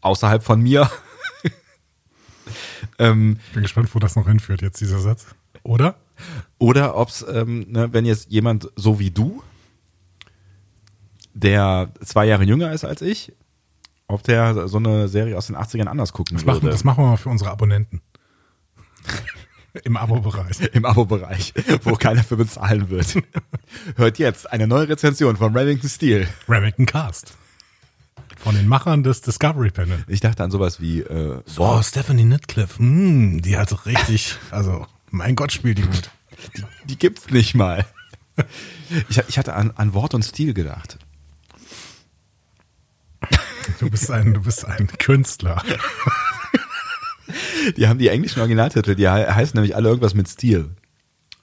außerhalb 0.00 0.42
von 0.42 0.60
mir. 0.60 0.90
ähm, 2.98 3.38
Bin 3.52 3.62
gespannt, 3.62 3.94
wo 3.94 3.98
das 3.98 4.16
noch 4.16 4.26
hinführt, 4.26 4.62
jetzt 4.62 4.80
dieser 4.80 5.00
Satz. 5.00 5.26
Oder? 5.62 5.96
oder 6.58 6.96
ob 6.96 7.08
es, 7.08 7.24
ähm, 7.28 7.66
ne, 7.68 7.92
wenn 7.92 8.06
jetzt 8.06 8.30
jemand 8.30 8.70
so 8.76 8.98
wie 8.98 9.10
du, 9.10 9.42
der 11.34 11.90
zwei 12.02 12.26
Jahre 12.26 12.44
jünger 12.44 12.72
ist 12.72 12.84
als 12.84 13.02
ich, 13.02 13.32
ob 14.06 14.22
der 14.22 14.68
so 14.68 14.78
eine 14.78 15.08
Serie 15.08 15.36
aus 15.36 15.48
den 15.48 15.56
80ern 15.56 15.86
anders 15.86 16.12
gucken 16.12 16.36
Das 16.36 16.46
machen, 16.46 16.62
würde. 16.62 16.72
das 16.72 16.84
machen 16.84 17.04
wir 17.04 17.08
mal 17.10 17.16
für 17.16 17.28
unsere 17.28 17.50
Abonnenten. 17.50 18.00
Im 19.84 19.96
Abo-Bereich. 19.96 20.60
Im 20.72 20.84
Abo-Bereich, 20.84 21.52
wo 21.82 21.94
keiner 21.94 22.22
für 22.24 22.36
bezahlen 22.36 22.88
wird. 22.90 23.18
Hört 23.96 24.18
jetzt 24.18 24.50
eine 24.50 24.66
neue 24.66 24.88
Rezension 24.88 25.36
von 25.36 25.56
Remington 25.56 25.88
Steel. 25.88 26.28
Remington 26.48 26.86
Cast. 26.86 27.34
Von 28.38 28.54
den 28.54 28.68
Machern 28.68 29.02
des 29.02 29.22
Discovery 29.22 29.70
Panel. 29.70 30.04
Ich 30.08 30.20
dachte 30.20 30.44
an 30.44 30.50
sowas 30.50 30.80
wie, 30.80 31.00
äh, 31.00 31.38
Oh, 31.38 31.42
boah, 31.56 31.82
Stephanie 31.82 32.24
Nitcliffe. 32.24 32.78
Hm, 32.78 33.42
die 33.42 33.56
hat 33.56 33.86
richtig, 33.86 34.36
also, 34.50 34.86
mein 35.10 35.34
Gott, 35.36 35.52
spielt 35.52 35.78
die 35.78 35.82
gut. 35.82 36.10
die 36.84 36.98
gibt's 36.98 37.30
nicht 37.30 37.54
mal. 37.54 37.84
Ich, 39.08 39.18
ich 39.28 39.38
hatte 39.38 39.54
an, 39.54 39.72
an 39.76 39.94
Wort 39.94 40.14
und 40.14 40.22
Stil 40.22 40.52
gedacht. 40.54 40.98
Du 43.80 43.90
bist 43.90 44.10
ein, 44.10 44.34
du 44.34 44.42
bist 44.42 44.64
ein 44.64 44.86
Künstler. 44.98 45.62
Die 47.76 47.88
haben 47.88 47.98
die 47.98 48.08
englischen 48.08 48.40
Originaltitel, 48.40 48.94
die 48.94 49.02
he 49.02 49.26
heißen 49.26 49.56
nämlich 49.56 49.76
alle 49.76 49.88
irgendwas 49.88 50.14
mit 50.14 50.28
Stil. 50.28 50.70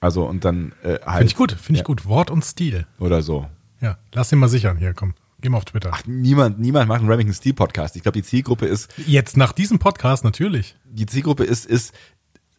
Also 0.00 0.24
und 0.24 0.44
dann 0.44 0.72
äh, 0.82 0.98
halt, 1.04 1.18
Finde 1.18 1.24
ich 1.26 1.36
gut, 1.36 1.52
finde 1.52 1.72
ich 1.72 1.78
ja, 1.78 1.84
gut. 1.84 2.06
Wort 2.06 2.30
und 2.30 2.44
Stil. 2.44 2.86
Oder 2.98 3.22
so. 3.22 3.48
Ja, 3.80 3.98
lass 4.12 4.32
ihn 4.32 4.38
mal 4.38 4.48
sichern. 4.48 4.76
Hier, 4.76 4.94
komm. 4.94 5.14
Geh 5.40 5.50
mal 5.50 5.58
auf 5.58 5.66
Twitter. 5.66 5.90
Ach, 5.92 6.02
niemand, 6.06 6.58
niemand 6.58 6.88
macht 6.88 7.00
einen 7.00 7.10
Remington 7.10 7.34
Steel 7.34 7.52
Podcast. 7.52 7.96
Ich 7.96 8.02
glaube, 8.02 8.18
die 8.18 8.22
Zielgruppe 8.22 8.64
ist, 8.64 8.90
Jetzt 9.06 9.36
nach 9.36 9.52
diesem 9.52 9.78
Podcast 9.78 10.24
natürlich. 10.24 10.74
die 10.86 11.04
Zielgruppe 11.04 11.44
ist, 11.44 11.66
ist, 11.66 11.94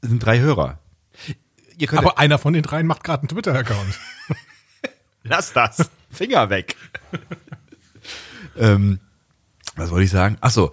sind 0.04 0.24
drei 0.24 0.40
Hörer. 0.40 0.78
Ihr 1.80 1.88
könnt 1.88 2.04
Aber 2.04 2.20
einer 2.20 2.38
von 2.38 2.54
den 2.54 2.62
dreien 2.62 2.86
macht 2.86 3.04
gerade 3.04 3.22
einen 3.22 3.30
Twitter-Account. 3.30 4.00
Lass 5.24 5.52
das. 5.52 5.90
Finger 6.12 6.52
weg. 6.52 6.76
ähm, 8.56 9.00
was 9.76 9.90
wollte 9.90 10.06
ich 10.06 10.12
sagen? 10.12 10.38
Ach 10.42 10.52
so. 10.52 10.72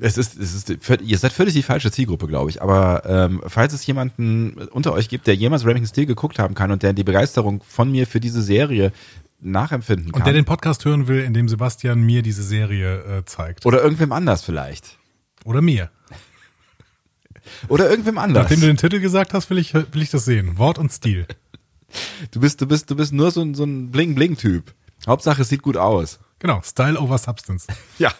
Es 0.00 0.18
ist, 0.18 0.38
es 0.38 0.54
ist, 0.54 1.00
ihr 1.02 1.18
seid 1.18 1.32
völlig 1.32 1.54
die 1.54 1.62
falsche 1.62 1.90
Zielgruppe, 1.90 2.26
glaube 2.26 2.50
ich. 2.50 2.62
Aber 2.62 3.02
ähm, 3.06 3.40
falls 3.46 3.72
es 3.72 3.86
jemanden 3.86 4.52
unter 4.70 4.92
euch 4.92 5.08
gibt, 5.08 5.26
der 5.26 5.34
jemals 5.34 5.64
Remington 5.64 5.88
Steel 5.88 6.06
geguckt 6.06 6.38
haben 6.38 6.54
kann 6.54 6.70
und 6.70 6.82
der 6.82 6.92
die 6.92 7.04
Begeisterung 7.04 7.62
von 7.66 7.90
mir 7.90 8.06
für 8.06 8.20
diese 8.20 8.42
Serie 8.42 8.92
nachempfinden 9.40 10.12
kann. 10.12 10.20
Und 10.20 10.26
der 10.26 10.34
den 10.34 10.44
Podcast 10.44 10.84
hören 10.84 11.08
will, 11.08 11.22
in 11.22 11.34
dem 11.34 11.48
Sebastian 11.48 12.02
mir 12.02 12.22
diese 12.22 12.42
Serie 12.42 13.18
äh, 13.18 13.24
zeigt. 13.24 13.66
oder 13.66 13.82
irgendwem 13.82 14.12
anders 14.12 14.44
vielleicht. 14.44 14.98
Oder 15.44 15.62
mir. 15.62 15.90
Oder 17.68 17.90
irgendwem 17.90 18.18
anders. 18.18 18.44
Nachdem 18.44 18.60
du 18.60 18.66
den 18.66 18.76
Titel 18.76 19.00
gesagt 19.00 19.32
hast, 19.34 19.50
will 19.50 19.58
ich, 19.58 19.74
will 19.74 20.02
ich 20.02 20.10
das 20.10 20.24
sehen. 20.24 20.58
Wort 20.58 20.78
und 20.78 20.92
Stil. 20.92 21.26
Du 22.30 22.38
bist, 22.38 22.60
du 22.60 22.68
bist, 22.68 22.88
du 22.88 22.94
bist 22.94 23.12
nur 23.12 23.32
so 23.32 23.40
ein, 23.40 23.56
so 23.56 23.64
ein 23.64 23.90
Bling-Bling-Typ. 23.90 24.72
Hauptsache, 25.08 25.42
es 25.42 25.48
sieht 25.48 25.62
gut 25.62 25.76
aus. 25.76 26.20
Genau, 26.40 26.60
Style 26.62 26.98
over 26.98 27.18
Substance. 27.18 27.66
Ja, 27.98 28.12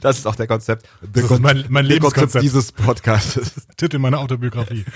das 0.00 0.18
ist 0.18 0.26
auch 0.26 0.36
der 0.36 0.46
Konzept. 0.46 0.88
Das 1.02 1.24
ist 1.24 1.30
mein- 1.40 1.66
mein 1.68 1.86
der 1.88 1.98
Konzept 1.98 2.34
Lebenskonzept. 2.34 2.42
dieses 2.44 2.72
Podcastes. 2.72 3.52
Titel 3.76 3.98
meiner 3.98 4.20
Autobiografie. 4.20 4.84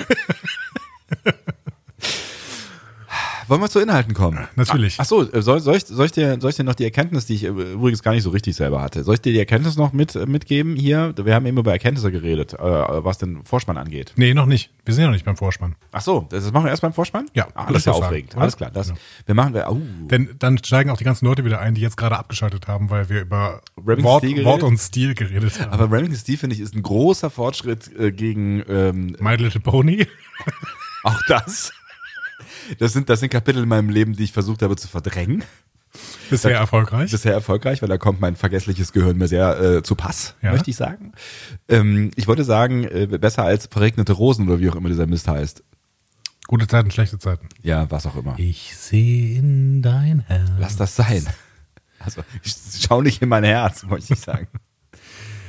wollen 3.49 3.61
wir 3.61 3.69
zu 3.69 3.81
Inhalten 3.81 4.15
kommen? 4.15 4.47
Natürlich. 4.57 4.97
Ach 4.99 5.05
so, 5.05 5.23
äh, 5.31 5.43
soll, 5.43 5.61
soll, 5.61 5.77
ich, 5.77 5.87
soll, 5.87 6.07
ich 6.07 6.13
dir, 6.13 6.39
soll 6.41 6.51
ich 6.51 6.57
dir 6.57 6.65
noch 6.65 6.75
die 6.75 6.85
Erkenntnis, 6.85 7.27
die 7.27 7.35
ich 7.35 7.45
äh, 7.45 7.49
übrigens 7.49 8.03
gar 8.03 8.13
nicht 8.13 8.23
so 8.23 8.31
richtig 8.31 8.57
selber 8.57 8.81
hatte, 8.81 9.05
soll 9.05 9.15
ich 9.15 9.21
dir 9.21 9.33
die 9.33 9.39
Erkenntnis 9.39 9.77
noch 9.77 9.93
mit, 9.93 10.15
äh, 10.15 10.27
mitgeben 10.27 10.77
hier? 10.77 11.15
Wir 11.17 11.35
haben 11.35 11.47
eben 11.47 11.59
über 11.59 11.73
Erkenntnisse 11.73 12.11
geredet, 12.13 12.55
äh, 12.55 12.59
was 12.59 13.19
den 13.19 13.45
Vorspann 13.45 13.77
angeht. 13.77 14.13
Nee, 14.17 14.35
noch 14.35 14.47
nicht. 14.47 14.71
Wir 14.85 14.95
sind 14.95 15.03
ja 15.03 15.09
noch 15.09 15.15
nicht 15.15 15.25
beim 15.25 15.37
Vorspann. 15.37 15.77
Ach 15.93 16.01
so, 16.01 16.27
das 16.31 16.51
machen 16.53 16.65
wir 16.65 16.71
erst 16.71 16.83
beim 16.83 16.93
Vorspann? 16.93 17.27
Ja, 17.35 17.49
ah, 17.55 17.67
so 17.73 17.79
sagen, 17.79 17.97
aufregend. 17.99 18.33
oder? 18.35 18.43
Alles 18.43 18.57
klar. 18.57 18.71
Das, 18.71 18.89
Ja. 18.89 18.95
Wir 19.27 19.35
machen, 19.35 19.55
wir, 19.55 19.71
uh, 19.71 19.81
Denn 20.11 20.31
dann 20.39 20.59
steigen 20.59 20.91
auch 20.91 20.97
die 20.97 21.05
ganzen 21.05 21.27
Leute 21.27 21.45
wieder 21.45 21.61
ein, 21.61 21.75
die 21.75 21.81
jetzt 21.81 21.97
gerade 21.97 22.19
abgeschaltet 22.19 22.69
haben, 22.69 22.91
weil 22.91 23.09
wir 23.09 23.21
über 23.21 23.61
Wort, 23.77 24.25
Steel 24.25 24.45
Wort 24.45 24.63
und 24.63 24.79
Stil 24.79 25.15
geredet 25.15 25.61
haben. 25.61 25.73
aber 25.73 25.91
Remington 25.91 26.17
Steve, 26.17 26.39
finde 26.39 26.57
ich, 26.57 26.61
ist 26.61 26.75
ein 26.75 26.83
großer 26.83 27.31
Fortschritt 27.31 27.91
äh, 27.99 28.13
gegen 28.13 28.63
ähm, 28.69 29.17
My 29.21 29.37
Little 29.37 29.61
Pony. 29.61 30.07
auch 31.05 31.21
das. 31.29 31.73
Das 32.79 32.93
sind, 32.93 33.09
das 33.09 33.21
sind 33.21 33.31
Kapitel 33.31 33.63
in 33.63 33.69
meinem 33.69 33.91
Leben, 33.91 34.15
die 34.15 34.25
ich 34.25 34.33
versucht 34.33 34.63
habe 34.63 34.77
zu 34.77 34.89
verdrängen. 34.89 35.45
Bisher 36.31 36.57
erfolgreich. 36.57 37.11
Bisher 37.11 37.33
erfolgreich, 37.33 37.81
weil 37.81 37.89
da 37.89 37.97
kommt 37.97 38.21
mein 38.21 38.37
vergessliches 38.37 38.93
Gehirn 38.93 39.17
mir 39.17 39.27
sehr 39.29 39.59
äh, 39.61 39.83
zu 39.83 39.95
Pass, 39.95 40.35
Ja. 40.43 40.53
möchte 40.53 40.71
ich 40.71 40.77
sagen. 40.77 41.13
Ähm, 41.69 42.11
ich 42.15 42.27
wollte 42.29 42.45
sagen, 42.45 42.85
äh, 42.85 43.07
besser 43.07 43.45
als 43.45 43.67
verregnete 43.67 44.13
Rosen 44.13 44.47
oder 44.49 44.61
wie 44.61 44.69
auch 44.69 44.77
immer 44.77 44.91
dieser 44.91 45.07
Mist 45.07 45.27
heißt. 45.29 45.65
Gute 46.47 46.67
Zeiten, 46.67 46.91
schlechte 46.91 47.19
Zeiten. 47.19 47.49
Ja, 47.63 47.91
was 47.91 48.07
auch 48.07 48.17
immer. 48.17 48.35
Ich 48.39 48.77
sehe 48.77 49.39
in 49.39 49.83
dein 49.83 50.21
Herz. 50.21 50.51
Lass 50.59 50.77
das 50.77 50.95
sein. 50.97 51.27
Also, 52.01 52.23
ich 52.45 52.55
schau 52.87 53.03
nicht 53.03 53.21
in 53.23 53.29
mein 53.29 53.45
Herz, 53.45 53.83
möchte 53.85 54.13
ich 54.13 54.21
sagen. 54.21 54.47
Das 54.93 55.01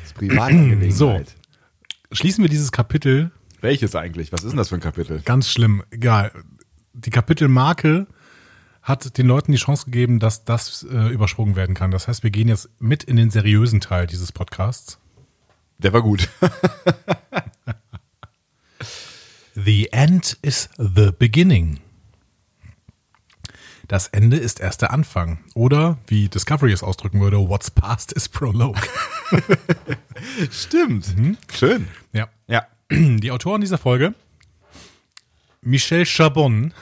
ist 0.08 0.14
Privatangelegenheit. 0.16 0.94
So. 0.94 1.22
Schließen 2.12 2.44
wir 2.44 2.50
dieses 2.50 2.72
Kapitel 2.72 3.32
Welches 3.62 3.96
eigentlich? 3.96 4.32
Was 4.32 4.44
ist 4.44 4.50
denn 4.52 4.58
das 4.58 4.70
für 4.70 4.76
ein 4.76 4.82
Kapitel? 4.82 5.22
Ganz 5.26 5.50
schlimm. 5.50 5.84
Egal. 5.92 6.32
Die 7.06 7.10
Kapitelmarke 7.12 8.08
hat 8.82 9.18
den 9.18 9.28
Leuten 9.28 9.52
die 9.52 9.58
Chance 9.58 9.86
gegeben, 9.86 10.20
dass 10.20 10.44
das 10.46 10.84
äh, 10.84 11.10
übersprungen 11.10 11.56
werden 11.56 11.76
kann. 11.76 11.92
Das 11.92 12.08
heißt, 12.08 12.24
wir 12.24 12.32
gehen 12.32 12.48
jetzt 12.48 12.70
mit 12.80 13.04
in 13.04 13.16
den 13.16 13.30
seriösen 13.30 13.80
Teil 13.82 14.08
dieses 14.08 14.32
Podcasts. 14.32 15.00
Der 15.78 15.94
war 15.94 16.02
gut. 16.02 16.30
The 19.56 19.92
end 19.92 20.38
is 20.42 20.70
the 20.78 21.12
beginning. 21.18 21.80
Das 23.88 24.08
Ende 24.08 24.38
ist 24.38 24.60
erst 24.60 24.82
der 24.82 24.92
Anfang. 24.92 25.40
Oder, 25.56 25.98
wie 26.08 26.30
Discovery 26.30 26.72
es 26.72 26.84
ausdrücken 26.84 27.20
würde, 27.20 27.38
what's 27.38 27.72
past 27.72 28.12
is 28.14 28.30
prologue. 28.30 28.80
Stimmt. 30.52 31.16
Schön. 31.52 31.88
ja. 32.14 32.30
Ja. 32.48 32.68
Die 32.92 33.32
Autoren 33.32 33.62
dieser 33.62 33.78
Folge, 33.78 34.14
Michel 35.62 36.06
Chabon, 36.06 36.74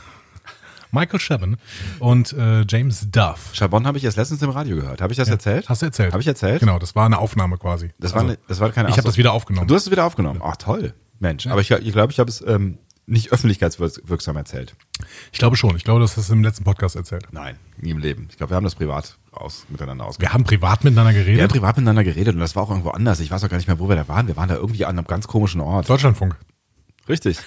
Michael 0.91 1.19
Chabon 1.19 1.57
und 1.99 2.33
äh, 2.33 2.65
James 2.67 3.07
Duff. 3.11 3.51
Chabon 3.53 3.85
habe 3.87 3.97
ich 3.97 4.03
erst 4.03 4.17
letztens 4.17 4.41
im 4.41 4.49
Radio 4.49 4.75
gehört. 4.77 5.01
Habe 5.01 5.13
ich 5.13 5.17
das 5.17 5.29
erzählt? 5.29 5.67
Hast 5.69 5.81
du 5.81 5.87
erzählt? 5.87 6.13
Habe 6.13 6.21
ich 6.21 6.27
erzählt? 6.27 6.59
Genau, 6.59 6.79
das 6.79 6.95
war 6.95 7.05
eine 7.05 7.19
Aufnahme 7.19 7.57
quasi. 7.57 7.91
Das 7.99 8.13
war, 8.13 8.21
Also, 8.21 8.33
eine, 8.33 8.39
das 8.47 8.59
war 8.59 8.71
keine 8.71 8.89
ich 8.89 8.97
habe 8.97 9.05
das 9.07 9.17
wieder 9.17 9.33
aufgenommen. 9.33 9.67
Du 9.67 9.75
hast 9.75 9.85
es 9.85 9.91
wieder 9.91 10.05
aufgenommen. 10.05 10.41
Ach, 10.43 10.55
toll. 10.57 10.93
Mensch. 11.19 11.47
Aber 11.47 11.61
ich 11.61 11.67
glaube, 11.67 11.83
ich, 11.83 11.91
glaub, 11.93 12.11
ich 12.11 12.19
habe 12.19 12.29
es 12.29 12.41
ähm, 12.45 12.77
nicht 13.05 13.31
öffentlichkeitswirksam 13.31 14.35
erzählt. 14.35 14.75
Ich 15.31 15.39
glaube 15.39 15.55
schon. 15.55 15.75
Ich 15.77 15.83
glaube, 15.83 16.01
das 16.01 16.17
hast 16.17 16.29
du 16.29 16.33
im 16.33 16.43
letzten 16.43 16.63
Podcast 16.63 16.95
erzählt. 16.95 17.25
Nein, 17.31 17.57
nie 17.77 17.89
im 17.91 17.97
Leben. 17.99 18.27
Ich 18.29 18.37
glaube, 18.37 18.51
wir 18.51 18.55
haben 18.57 18.63
das 18.65 18.75
privat 18.75 19.17
aus, 19.31 19.65
miteinander 19.69 20.05
ausgemacht. 20.05 20.29
Wir 20.29 20.33
haben 20.33 20.43
privat 20.43 20.83
miteinander 20.83 21.13
Wir 21.13 21.19
haben 21.21 21.25
geredet. 21.25 21.51
privat 21.51 21.77
miteinander 21.77 22.03
geredet 22.03 22.35
und 22.35 22.41
das 22.41 22.55
war 22.55 22.63
auch 22.63 22.69
irgendwo 22.69 22.89
anders. 22.89 23.19
Ich 23.19 23.31
weiß 23.31 23.43
auch 23.43 23.49
gar 23.49 23.57
nicht 23.57 23.67
mehr, 23.67 23.79
wo 23.79 23.87
wir 23.89 23.95
da 23.95 24.07
waren. 24.07 24.27
Wir 24.27 24.35
waren 24.35 24.49
da 24.49 24.55
irgendwie 24.55 24.85
an 24.85 24.97
einem 24.97 25.07
ganz 25.07 25.27
komischen 25.27 25.61
Ort. 25.61 25.89
Deutschlandfunk. 25.89 26.35
Richtig. 27.07 27.39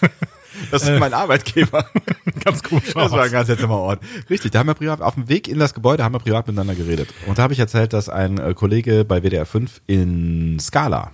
Das 0.70 0.82
ist 0.82 0.98
mein 0.98 1.14
Arbeitgeber. 1.14 1.86
Ganz 2.44 2.62
komisch. 2.62 2.92
Das 2.94 3.12
war 3.12 3.24
ein 3.24 3.30
ganz 3.30 3.46
seltsamer 3.46 3.76
Ort. 3.76 4.00
Richtig, 4.30 4.52
da 4.52 4.60
haben 4.60 4.68
wir 4.68 4.74
privat, 4.74 5.00
auf 5.00 5.14
dem 5.14 5.28
Weg 5.28 5.48
in 5.48 5.58
das 5.58 5.74
Gebäude 5.74 6.04
haben 6.04 6.14
wir 6.14 6.20
privat 6.20 6.46
miteinander 6.46 6.74
geredet. 6.74 7.08
Und 7.26 7.38
da 7.38 7.42
habe 7.42 7.52
ich 7.52 7.58
erzählt, 7.58 7.92
dass 7.92 8.08
ein 8.08 8.38
äh, 8.38 8.54
Kollege 8.54 9.04
bei 9.04 9.22
WDR 9.22 9.46
5 9.46 9.82
in 9.86 10.58
Scala 10.60 11.12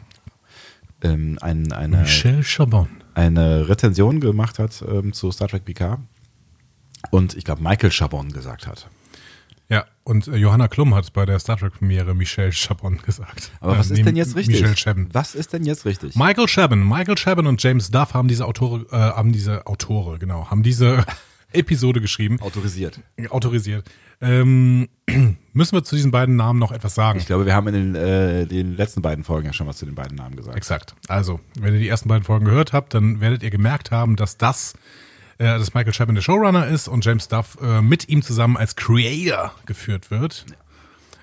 ähm, 1.02 1.38
ein, 1.40 1.72
eine, 1.72 1.98
Michel 1.98 2.42
Chabon. 2.42 2.88
eine 3.14 3.68
Rezension 3.68 4.20
gemacht 4.20 4.58
hat 4.58 4.84
ähm, 4.86 5.12
zu 5.12 5.30
Star 5.30 5.48
Trek 5.48 5.64
PK. 5.64 5.98
Und 7.10 7.34
ich 7.36 7.44
glaube, 7.44 7.62
Michael 7.62 7.90
Chabon 7.90 8.32
gesagt 8.32 8.66
hat. 8.66 8.88
Ja, 9.70 9.86
und 10.04 10.28
äh, 10.28 10.36
Johanna 10.36 10.68
Klum 10.68 10.94
hat 10.94 11.12
bei 11.14 11.24
der 11.24 11.38
Star 11.38 11.56
Trek 11.56 11.72
Premiere 11.78 12.14
Michel 12.14 12.50
Chabon 12.52 12.98
gesagt. 12.98 13.50
Aber 13.60 13.78
was 13.78 13.90
Äh, 13.90 13.94
ist 13.94 14.06
denn 14.06 14.16
jetzt 14.16 14.36
richtig? 14.36 14.60
Michel 14.60 14.74
Chabon. 14.76 15.08
Was 15.12 15.34
ist 15.34 15.52
denn 15.52 15.64
jetzt 15.64 15.84
richtig? 15.86 16.14
Michael 16.16 16.46
Chabon, 16.46 16.86
Michael 16.86 17.14
Chabon 17.16 17.46
und 17.46 17.62
James 17.62 17.90
Duff 17.90 18.12
haben 18.14 18.28
diese 18.28 18.44
Autore, 18.46 18.84
äh, 18.90 18.96
haben 18.96 19.32
diese 19.32 19.66
Autore, 19.66 20.18
genau, 20.18 20.50
haben 20.50 20.62
diese 20.62 21.04
Episode 21.52 22.00
geschrieben, 22.00 22.40
Autorisiert. 22.40 23.00
autorisiert. 23.30 23.88
Ähm, 24.20 24.88
müssen 25.52 25.76
wir 25.76 25.82
zu 25.84 25.96
diesen 25.96 26.10
beiden 26.10 26.36
Namen 26.36 26.58
noch 26.58 26.72
etwas 26.72 26.94
sagen? 26.94 27.18
Ich 27.18 27.26
glaube, 27.26 27.46
wir 27.46 27.54
haben 27.54 27.68
in 27.68 27.74
den, 27.74 27.94
äh, 27.94 28.46
den 28.46 28.76
letzten 28.76 29.02
beiden 29.02 29.24
Folgen 29.24 29.46
ja 29.46 29.52
schon 29.52 29.66
was 29.66 29.78
zu 29.78 29.86
den 29.86 29.94
beiden 29.94 30.16
Namen 30.16 30.36
gesagt. 30.36 30.56
Exakt. 30.56 30.94
Also, 31.08 31.40
wenn 31.58 31.72
ihr 31.74 31.80
die 31.80 31.88
ersten 31.88 32.08
beiden 32.08 32.24
Folgen 32.24 32.44
gehört 32.44 32.72
habt, 32.72 32.92
dann 32.94 33.20
werdet 33.20 33.42
ihr 33.42 33.50
gemerkt 33.50 33.90
haben, 33.92 34.16
dass 34.16 34.36
das, 34.36 34.74
äh, 35.38 35.44
dass 35.44 35.74
Michael 35.74 35.92
Chabon 35.92 36.14
der 36.14 36.22
Showrunner 36.22 36.66
ist 36.66 36.88
und 36.88 37.04
James 37.04 37.28
Duff 37.28 37.58
äh, 37.62 37.82
mit 37.82 38.08
ihm 38.08 38.22
zusammen 38.22 38.56
als 38.56 38.76
Creator 38.76 39.54
geführt 39.66 40.10
wird. 40.10 40.46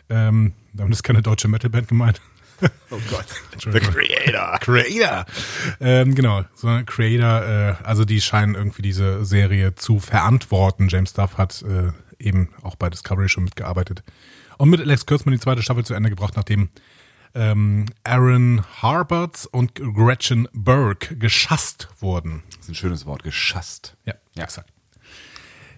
Ähm, 0.10 0.54
damit 0.74 0.94
ist 0.94 1.04
keine 1.04 1.22
deutsche 1.22 1.48
Metalband 1.48 1.88
gemeint. 1.88 2.22
Oh 2.92 3.00
Gott. 3.10 3.26
The. 3.60 3.80
Creator. 3.80 4.58
Creator. 4.60 5.26
Ähm, 5.80 6.14
genau, 6.14 6.44
so 6.54 6.68
Creator, 6.86 7.44
äh, 7.44 7.76
also 7.84 8.06
die 8.06 8.22
scheinen 8.22 8.56
irgendwie 8.56 8.82
diese 8.82 9.26
Serie 9.26 9.76
zu 9.76 10.00
verantworten. 10.00 10.88
James 10.90 11.14
Duff 11.14 11.38
hat 11.38 11.64
äh, 11.64 11.92
eben 12.20 12.50
auch 12.62 12.76
bei 12.76 12.90
Discovery 12.90 13.30
schon 13.30 13.46
mitgearbeitet. 13.46 14.04
Und 14.58 14.70
mit 14.70 14.80
Alex 14.80 15.06
Kurtzman 15.06 15.34
die 15.34 15.40
zweite 15.40 15.64
Staffel 15.64 15.86
zu 15.86 15.94
Ende 15.94 16.10
gebracht, 16.10 16.36
nachdem 16.36 16.70
ähm, 17.34 17.86
Aaron 18.04 18.64
Harbert 18.82 19.48
und 19.52 19.76
Gretchen 19.76 20.48
Burke 20.54 21.16
geschasst 21.16 21.90
wurden. 22.00 22.44
Das 22.50 22.62
ist 22.62 22.70
ein 22.70 22.76
schönes 22.76 23.06
Wort, 23.06 23.24
geschasst. 23.24 23.96
Ja, 24.06 24.14
ja, 24.36 24.44
exakt. 24.44 24.72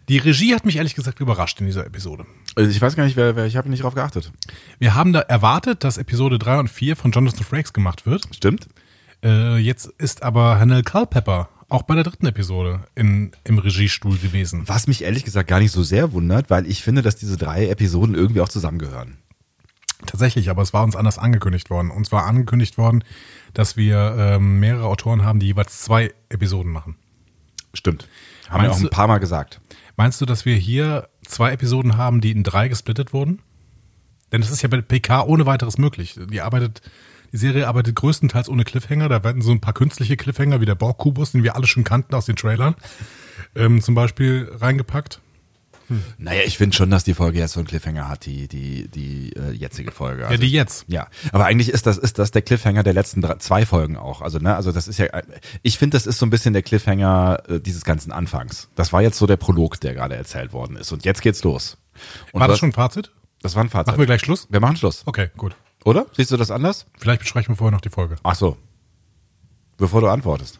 Die 0.10 0.18
Regie 0.18 0.54
hat 0.54 0.66
mich 0.66 0.76
ehrlich 0.76 0.96
gesagt 0.96 1.22
überrascht 1.22 1.62
in 1.62 1.66
dieser 1.66 1.86
Episode. 1.86 2.26
Also 2.56 2.70
ich 2.70 2.82
weiß 2.82 2.96
gar 2.96 3.06
nicht, 3.06 3.16
wer, 3.16 3.36
wer 3.36 3.46
ich 3.46 3.56
habe 3.56 3.70
nicht 3.70 3.84
drauf 3.84 3.96
geachtet. 3.96 4.32
Wir 4.78 4.96
haben 4.96 5.14
da 5.14 5.22
erwartet, 5.22 5.84
dass 5.84 5.98
Episode 5.98 6.40
3 6.40 6.60
und 6.60 6.70
4 6.70 6.96
von 6.96 7.12
Jonathan 7.12 7.46
Frakes 7.46 7.72
gemacht 7.72 8.06
wird. 8.06 8.28
Stimmt? 8.36 8.68
Äh, 9.24 9.58
jetzt 9.58 9.86
ist 9.98 10.22
aber 10.24 10.60
Hannel 10.60 10.84
Culpepper 10.84 11.50
auch 11.70 11.84
bei 11.84 11.96
der 11.96 12.04
dritten 12.04 12.28
Episode 12.28 12.82
in, 12.94 13.32
im 13.44 13.58
Regiestuhl 13.58 14.18
gewesen. 14.18 14.64
Was 14.68 14.88
mich 14.88 15.04
ehrlich 15.04 15.24
gesagt 15.24 15.50
gar 15.50 15.60
nicht 15.60 15.72
so 15.72 15.82
sehr 15.82 16.12
wundert, 16.12 16.50
weil 16.50 16.68
ich 16.68 16.84
finde, 16.84 17.02
dass 17.02 17.16
diese 17.16 17.38
drei 17.38 17.68
Episoden 17.68 18.14
irgendwie 18.14 18.42
auch 18.42 18.50
zusammengehören. 18.50 19.18
Tatsächlich, 20.06 20.50
aber 20.50 20.62
es 20.62 20.74
war 20.74 20.84
uns 20.84 20.96
anders 20.96 21.18
angekündigt 21.18 21.70
worden. 21.70 21.90
Uns 21.92 22.12
war 22.12 22.26
angekündigt 22.26 22.78
worden, 22.78 23.04
dass 23.54 23.78
wir 23.78 24.16
ähm, 24.18 24.60
mehrere 24.60 24.86
Autoren 24.86 25.24
haben, 25.24 25.40
die 25.40 25.48
jeweils 25.48 25.82
zwei 25.82 26.14
Episoden 26.30 26.72
machen. 26.72 26.96
Stimmt. 27.74 28.08
Haben 28.50 28.64
wir 28.64 28.70
auch 28.70 28.74
Meinst 28.74 28.80
ein 28.82 28.84
du- 28.84 28.90
paar 28.90 29.08
Mal 29.08 29.18
gesagt. 29.20 29.62
Meinst 29.96 30.20
du, 30.22 30.26
dass 30.26 30.46
wir 30.46 30.56
hier 30.56 31.08
zwei 31.26 31.52
Episoden 31.52 31.98
haben, 31.98 32.20
die 32.22 32.32
in 32.32 32.44
drei 32.44 32.68
gesplittet 32.68 33.14
wurden? 33.14 33.40
Denn 34.32 34.42
das 34.42 34.50
ist 34.52 34.62
ja 34.64 34.70
bei 34.70 34.82
PK 34.82 35.22
ohne 35.24 35.46
weiteres 35.46 35.78
möglich. 35.78 36.20
Die 36.32 36.42
arbeitet, 36.42 36.82
die 37.32 37.38
Serie 37.38 37.68
arbeitet 37.68 37.96
größtenteils 37.96 38.50
ohne 38.50 38.64
Cliffhanger. 38.64 39.08
Da 39.08 39.24
werden 39.24 39.42
so 39.44 39.52
ein 39.52 39.62
paar 39.62 39.74
künstliche 39.74 40.18
Cliffhanger 40.18 40.60
wie 40.62 40.66
der 40.66 40.74
Borg-Kubus, 40.76 41.32
den 41.34 41.44
wir 41.44 41.56
alle 41.56 41.68
schon 41.68 41.84
kannten 41.84 42.16
aus 42.16 42.26
den 42.26 42.36
Trailern, 42.36 42.74
ähm, 43.56 43.82
zum 43.82 43.94
Beispiel 43.94 44.50
reingepackt. 44.52 45.22
Naja, 46.18 46.42
ich 46.46 46.58
finde 46.58 46.76
schon, 46.76 46.90
dass 46.90 47.04
die 47.04 47.14
Folge 47.14 47.40
jetzt 47.40 47.54
so 47.54 47.60
einen 47.60 47.68
Cliffhanger 47.68 48.08
hat, 48.08 48.26
die, 48.26 48.48
die, 48.48 48.88
die 48.88 49.34
äh, 49.36 49.52
jetzige 49.52 49.92
Folge. 49.92 50.24
Ja, 50.24 50.38
die 50.38 50.50
jetzt. 50.52 50.86
Ja, 50.88 51.08
aber 51.32 51.46
eigentlich 51.46 51.70
ist 51.70 51.86
das, 51.86 51.98
ist 51.98 52.20
das 52.20 52.32
der 52.32 52.42
Cliffhanger 52.42 52.84
der 52.84 52.94
letzten 52.94 53.22
drei, 53.22 53.36
zwei 53.36 53.66
Folgen 53.66 53.98
auch. 53.98 54.22
Also, 54.22 54.40
ne, 54.40 54.56
also 54.56 54.72
das 54.72 54.88
ist 54.88 54.98
ja, 55.00 55.08
ich 55.62 55.78
finde, 55.78 55.96
das 55.98 56.06
ist 56.06 56.20
so 56.20 56.26
ein 56.26 56.30
bisschen 56.30 56.54
der 56.54 56.64
Cliffhanger 56.64 57.44
äh, 57.48 57.60
dieses 57.60 57.84
ganzen 57.84 58.12
Anfangs. 58.12 58.70
Das 58.76 58.94
war 58.94 59.02
jetzt 59.02 59.18
so 59.18 59.26
der 59.28 59.38
Prolog, 59.38 59.80
der 59.80 59.94
gerade 59.94 60.16
erzählt 60.16 60.54
worden 60.54 60.76
ist. 60.78 60.92
Und 60.92 61.06
jetzt 61.06 61.22
geht's 61.22 61.44
los. 61.44 61.78
Und 62.32 62.40
War 62.40 62.48
das 62.48 62.54
was- 62.56 62.60
schon 62.60 62.70
ein 62.70 62.74
Fazit? 62.74 63.12
Das 63.42 63.56
war 63.56 63.64
ein 63.64 63.70
Fazit. 63.70 63.88
Machen 63.88 64.00
wir 64.00 64.06
gleich 64.06 64.22
Schluss? 64.22 64.48
Wir 64.50 64.60
machen 64.62 64.78
Schluss. 64.78 65.04
Okay, 65.06 65.30
gut. 65.36 65.54
Oder? 65.84 66.06
Siehst 66.16 66.32
du 66.32 66.38
das 66.38 66.50
anders? 66.50 66.86
Vielleicht 66.98 67.20
besprechen 67.20 67.50
wir 67.54 67.58
vorher 67.58 67.72
noch 67.72 67.82
die 67.82 67.90
Folge. 67.90 68.16
Ach 68.24 68.36
so. 68.36 68.58
Bevor 69.78 70.00
du 70.02 70.08
antwortest. 70.08 70.60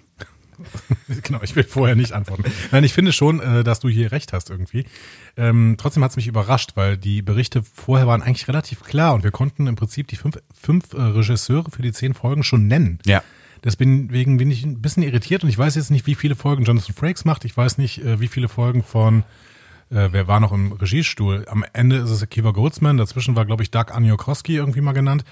genau, 1.24 1.40
ich 1.44 1.56
will 1.56 1.64
vorher 1.64 1.96
nicht 1.96 2.14
antworten. 2.14 2.46
Nein, 2.72 2.84
ich 2.84 2.94
finde 2.94 3.14
schon, 3.14 3.40
äh, 3.40 3.64
dass 3.64 3.80
du 3.80 3.90
hier 3.90 4.12
recht 4.12 4.34
hast 4.34 4.50
irgendwie. 4.50 4.86
Ähm, 5.38 5.76
trotzdem 5.78 6.04
hat 6.04 6.12
es 6.12 6.16
mich 6.18 6.28
überrascht, 6.28 6.72
weil 6.76 6.98
die 6.98 7.22
Berichte 7.22 7.64
vorher 7.64 8.08
waren 8.08 8.22
eigentlich 8.22 8.48
relativ 8.48 8.84
klar 8.84 9.14
und 9.14 9.24
wir 9.24 9.32
konnten 9.32 9.68
im 9.68 9.76
Prinzip 9.76 10.08
die 10.08 10.16
fünf, 10.16 10.38
fünf 10.54 10.94
äh, 10.94 11.02
Regisseure 11.02 11.72
für 11.72 11.82
die 11.82 11.92
zehn 11.92 12.14
Folgen 12.14 12.44
schon 12.44 12.68
nennen. 12.68 13.00
Ja. 13.06 13.24
Deswegen 13.64 14.10
bin 14.10 14.52
ich 14.52 14.66
ein 14.66 14.82
bisschen 14.82 15.04
irritiert 15.04 15.44
und 15.44 15.50
ich 15.50 15.58
weiß 15.58 15.76
jetzt 15.76 15.90
nicht, 15.90 16.06
wie 16.06 16.16
viele 16.16 16.36
Folgen 16.36 16.66
Jonathan 16.66 16.94
Frakes 16.94 17.24
macht. 17.24 17.46
Ich 17.46 17.56
weiß 17.56 17.78
nicht, 17.78 18.04
äh, 18.04 18.20
wie 18.20 18.28
viele 18.28 18.50
Folgen 18.50 18.84
von 18.84 19.24
äh, 19.90 20.10
wer 20.12 20.28
war 20.28 20.40
noch 20.40 20.52
im 20.52 20.72
Regiestuhl? 20.72 21.46
Am 21.48 21.64
Ende 21.74 21.98
ist 21.98 22.10
es 22.10 22.24
Akiva 22.24 22.52
Goldsman, 22.52 22.98
dazwischen 22.98 23.36
war, 23.36 23.46
glaube 23.46 23.64
ich, 23.64 23.72
Doug 23.72 23.92
Aniokoski 23.92 24.56
irgendwie 24.56 24.82
mal 24.82 24.94
genannt. 24.94 25.24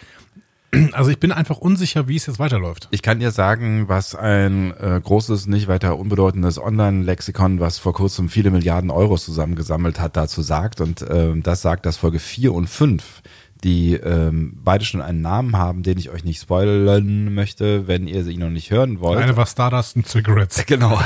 Also 0.93 1.09
ich 1.09 1.19
bin 1.19 1.32
einfach 1.32 1.57
unsicher, 1.57 2.07
wie 2.07 2.15
es 2.15 2.26
jetzt 2.26 2.39
weiterläuft. 2.39 2.88
Ich 2.91 3.01
kann 3.01 3.19
dir 3.19 3.32
sagen, 3.32 3.88
was 3.88 4.15
ein 4.15 4.72
äh, 4.78 4.99
großes, 5.03 5.47
nicht 5.47 5.67
weiter 5.67 5.97
unbedeutendes 5.97 6.59
Online-Lexikon, 6.59 7.59
was 7.59 7.78
vor 7.78 7.93
kurzem 7.93 8.30
viele 8.30 8.51
Milliarden 8.51 8.89
Euros 8.89 9.26
zusammengesammelt 9.26 9.99
hat, 9.99 10.15
dazu 10.15 10.41
sagt. 10.41 10.82
Und 10.82 11.05
ähm, 11.09 11.43
das 11.43 11.61
sagt, 11.61 11.86
dass 11.86 11.97
Folge 11.97 12.19
4 12.19 12.53
und 12.53 12.67
5, 12.67 13.22
die 13.63 13.93
ähm, 13.93 14.57
beide 14.63 14.86
schon 14.86 15.01
einen 15.01 15.22
Namen 15.22 15.57
haben, 15.57 15.84
den 15.84 15.97
ich 15.97 16.09
euch 16.09 16.24
nicht 16.24 16.41
spoilern 16.41 17.34
möchte, 17.34 17.88
wenn 17.88 18.07
ihr 18.07 18.24
sie 18.24 18.38
noch 18.38 18.49
nicht 18.49 18.72
hören 18.72 18.99
wollt. 18.99 19.19
Eine 19.19 19.38
war 19.38 19.45
Stardust 19.45 19.95
und 19.95 20.07
Cigarettes. 20.07 20.65
Genau. 20.65 20.99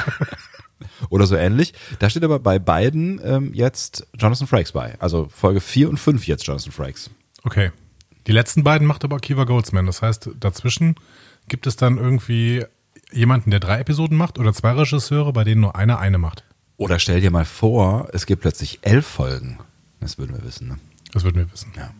Oder 1.09 1.25
so 1.25 1.35
ähnlich. 1.35 1.73
Da 1.99 2.09
steht 2.09 2.23
aber 2.23 2.39
bei 2.39 2.59
beiden 2.59 3.21
ähm, 3.23 3.51
jetzt 3.53 4.07
Jonathan 4.17 4.45
Frakes 4.45 4.73
bei. 4.73 4.95
Also 4.99 5.27
Folge 5.29 5.61
4 5.61 5.89
und 5.89 5.97
5 5.97 6.27
jetzt 6.27 6.45
Jonathan 6.45 6.71
Frakes. 6.71 7.09
Okay. 7.43 7.71
Die 8.27 8.31
letzten 8.31 8.63
beiden 8.63 8.87
macht 8.87 9.03
aber 9.03 9.19
Kiva 9.19 9.43
Goldsman. 9.43 9.85
Das 9.85 10.01
heißt, 10.01 10.31
dazwischen 10.39 10.95
gibt 11.47 11.67
es 11.67 11.75
dann 11.75 11.97
irgendwie 11.97 12.65
jemanden, 13.11 13.51
der 13.51 13.59
drei 13.59 13.79
Episoden 13.79 14.17
macht 14.17 14.39
oder 14.39 14.53
zwei 14.53 14.71
Regisseure, 14.71 15.31
bei 15.33 15.43
denen 15.43 15.61
nur 15.61 15.75
einer 15.75 15.99
eine 15.99 16.17
macht. 16.17 16.43
Oder 16.77 16.99
stell 16.99 17.21
dir 17.21 17.31
mal 17.31 17.45
vor, 17.45 18.09
es 18.13 18.25
gibt 18.25 18.41
plötzlich 18.41 18.79
elf 18.81 19.05
Folgen. 19.05 19.59
Das 19.99 20.17
würden 20.17 20.35
wir 20.35 20.43
wissen, 20.43 20.67
ne? 20.67 20.77
Das 21.13 21.23
würden 21.23 21.37
wir 21.37 21.51
wissen. 21.51 21.71
Ja. 21.77 21.91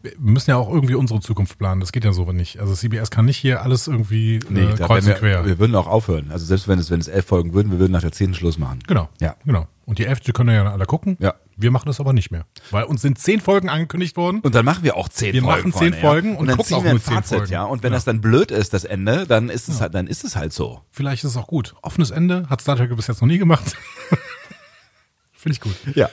Wir 0.00 0.12
müssen 0.18 0.50
ja 0.50 0.56
auch 0.56 0.72
irgendwie 0.72 0.94
unsere 0.94 1.20
Zukunft 1.20 1.58
planen. 1.58 1.80
Das 1.80 1.90
geht 1.92 2.04
ja 2.04 2.12
so 2.12 2.30
nicht. 2.32 2.60
Also 2.60 2.72
CBS 2.72 3.10
kann 3.10 3.24
nicht 3.24 3.36
hier 3.36 3.62
alles 3.62 3.88
irgendwie 3.88 4.38
Nee, 4.48 4.62
äh, 4.62 4.74
kreuz 4.76 5.04
und 5.04 5.08
wir, 5.08 5.14
quer. 5.16 5.44
wir 5.44 5.58
würden 5.58 5.74
auch 5.74 5.88
aufhören. 5.88 6.30
Also 6.30 6.46
selbst 6.46 6.68
wenn 6.68 6.78
es, 6.78 6.90
wenn 6.90 7.00
es 7.00 7.08
elf 7.08 7.26
Folgen 7.26 7.52
würden, 7.52 7.72
wir 7.72 7.80
würden 7.80 7.92
nach 7.92 8.00
der 8.00 8.12
zehnten 8.12 8.34
Schluss 8.34 8.58
machen. 8.58 8.78
Genau. 8.86 9.08
Ja. 9.20 9.34
Genau. 9.44 9.66
Und 9.86 9.98
die 9.98 10.06
elfte 10.06 10.32
können 10.32 10.54
ja 10.54 10.70
alle 10.70 10.86
gucken. 10.86 11.16
Ja. 11.18 11.34
Wir 11.60 11.72
machen 11.72 11.86
das 11.86 11.98
aber 11.98 12.12
nicht 12.12 12.30
mehr. 12.30 12.46
Weil 12.70 12.84
uns 12.84 13.02
sind 13.02 13.18
zehn 13.18 13.40
Folgen 13.40 13.68
angekündigt 13.68 14.16
worden. 14.16 14.40
Und 14.42 14.54
dann 14.54 14.64
machen 14.64 14.84
wir 14.84 14.96
auch 14.96 15.08
zehn 15.08 15.32
Wir 15.34 15.42
Folgen. 15.42 15.70
machen 15.70 15.72
zehn 15.72 15.92
Folgen 15.92 16.32
ja. 16.34 16.38
und 16.38 16.46
dann 16.46 16.56
gucken 16.56 16.68
ziehen 16.68 16.76
auch 16.78 16.84
wir 16.84 16.90
ein 16.92 17.00
Fazit, 17.00 17.38
Folgen. 17.38 17.52
ja. 17.52 17.64
Und 17.64 17.82
wenn 17.82 17.92
Ja. 17.92 17.96
das 17.96 18.04
dann 18.04 18.20
blöd 18.20 18.52
ist, 18.52 18.72
das 18.74 18.84
Ende, 18.84 19.26
dann 19.26 19.48
ist 19.48 19.68
es 19.68 19.80
halt, 19.80 19.92
dann 19.94 20.06
ist 20.06 20.22
es 20.22 20.36
halt 20.36 20.52
so. 20.52 20.82
Vielleicht 20.92 21.24
ist 21.24 21.30
es 21.32 21.36
auch 21.36 21.48
gut. 21.48 21.74
Offenes 21.82 22.10
Ende 22.12 22.48
hat 22.48 22.60
Star 22.60 22.76
Trek 22.76 22.94
bis 22.94 23.08
jetzt 23.08 23.20
noch 23.20 23.26
nie 23.28 23.38
gemacht. 23.38 23.76
Finde 25.32 25.52
ich 25.54 25.60
gut. 25.60 25.74
Ja. 25.94 26.08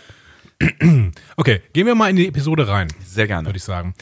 Okay, 1.38 1.62
gehen 1.74 1.86
wir 1.86 1.96
mal 1.96 2.10
in 2.10 2.16
die 2.16 2.28
Episode 2.28 2.68
rein, 2.68 2.88
Sehr 3.06 3.28
gerne. 3.28 3.48
würde 3.48 3.58
ich 3.58 3.64
sagen. 3.64 3.94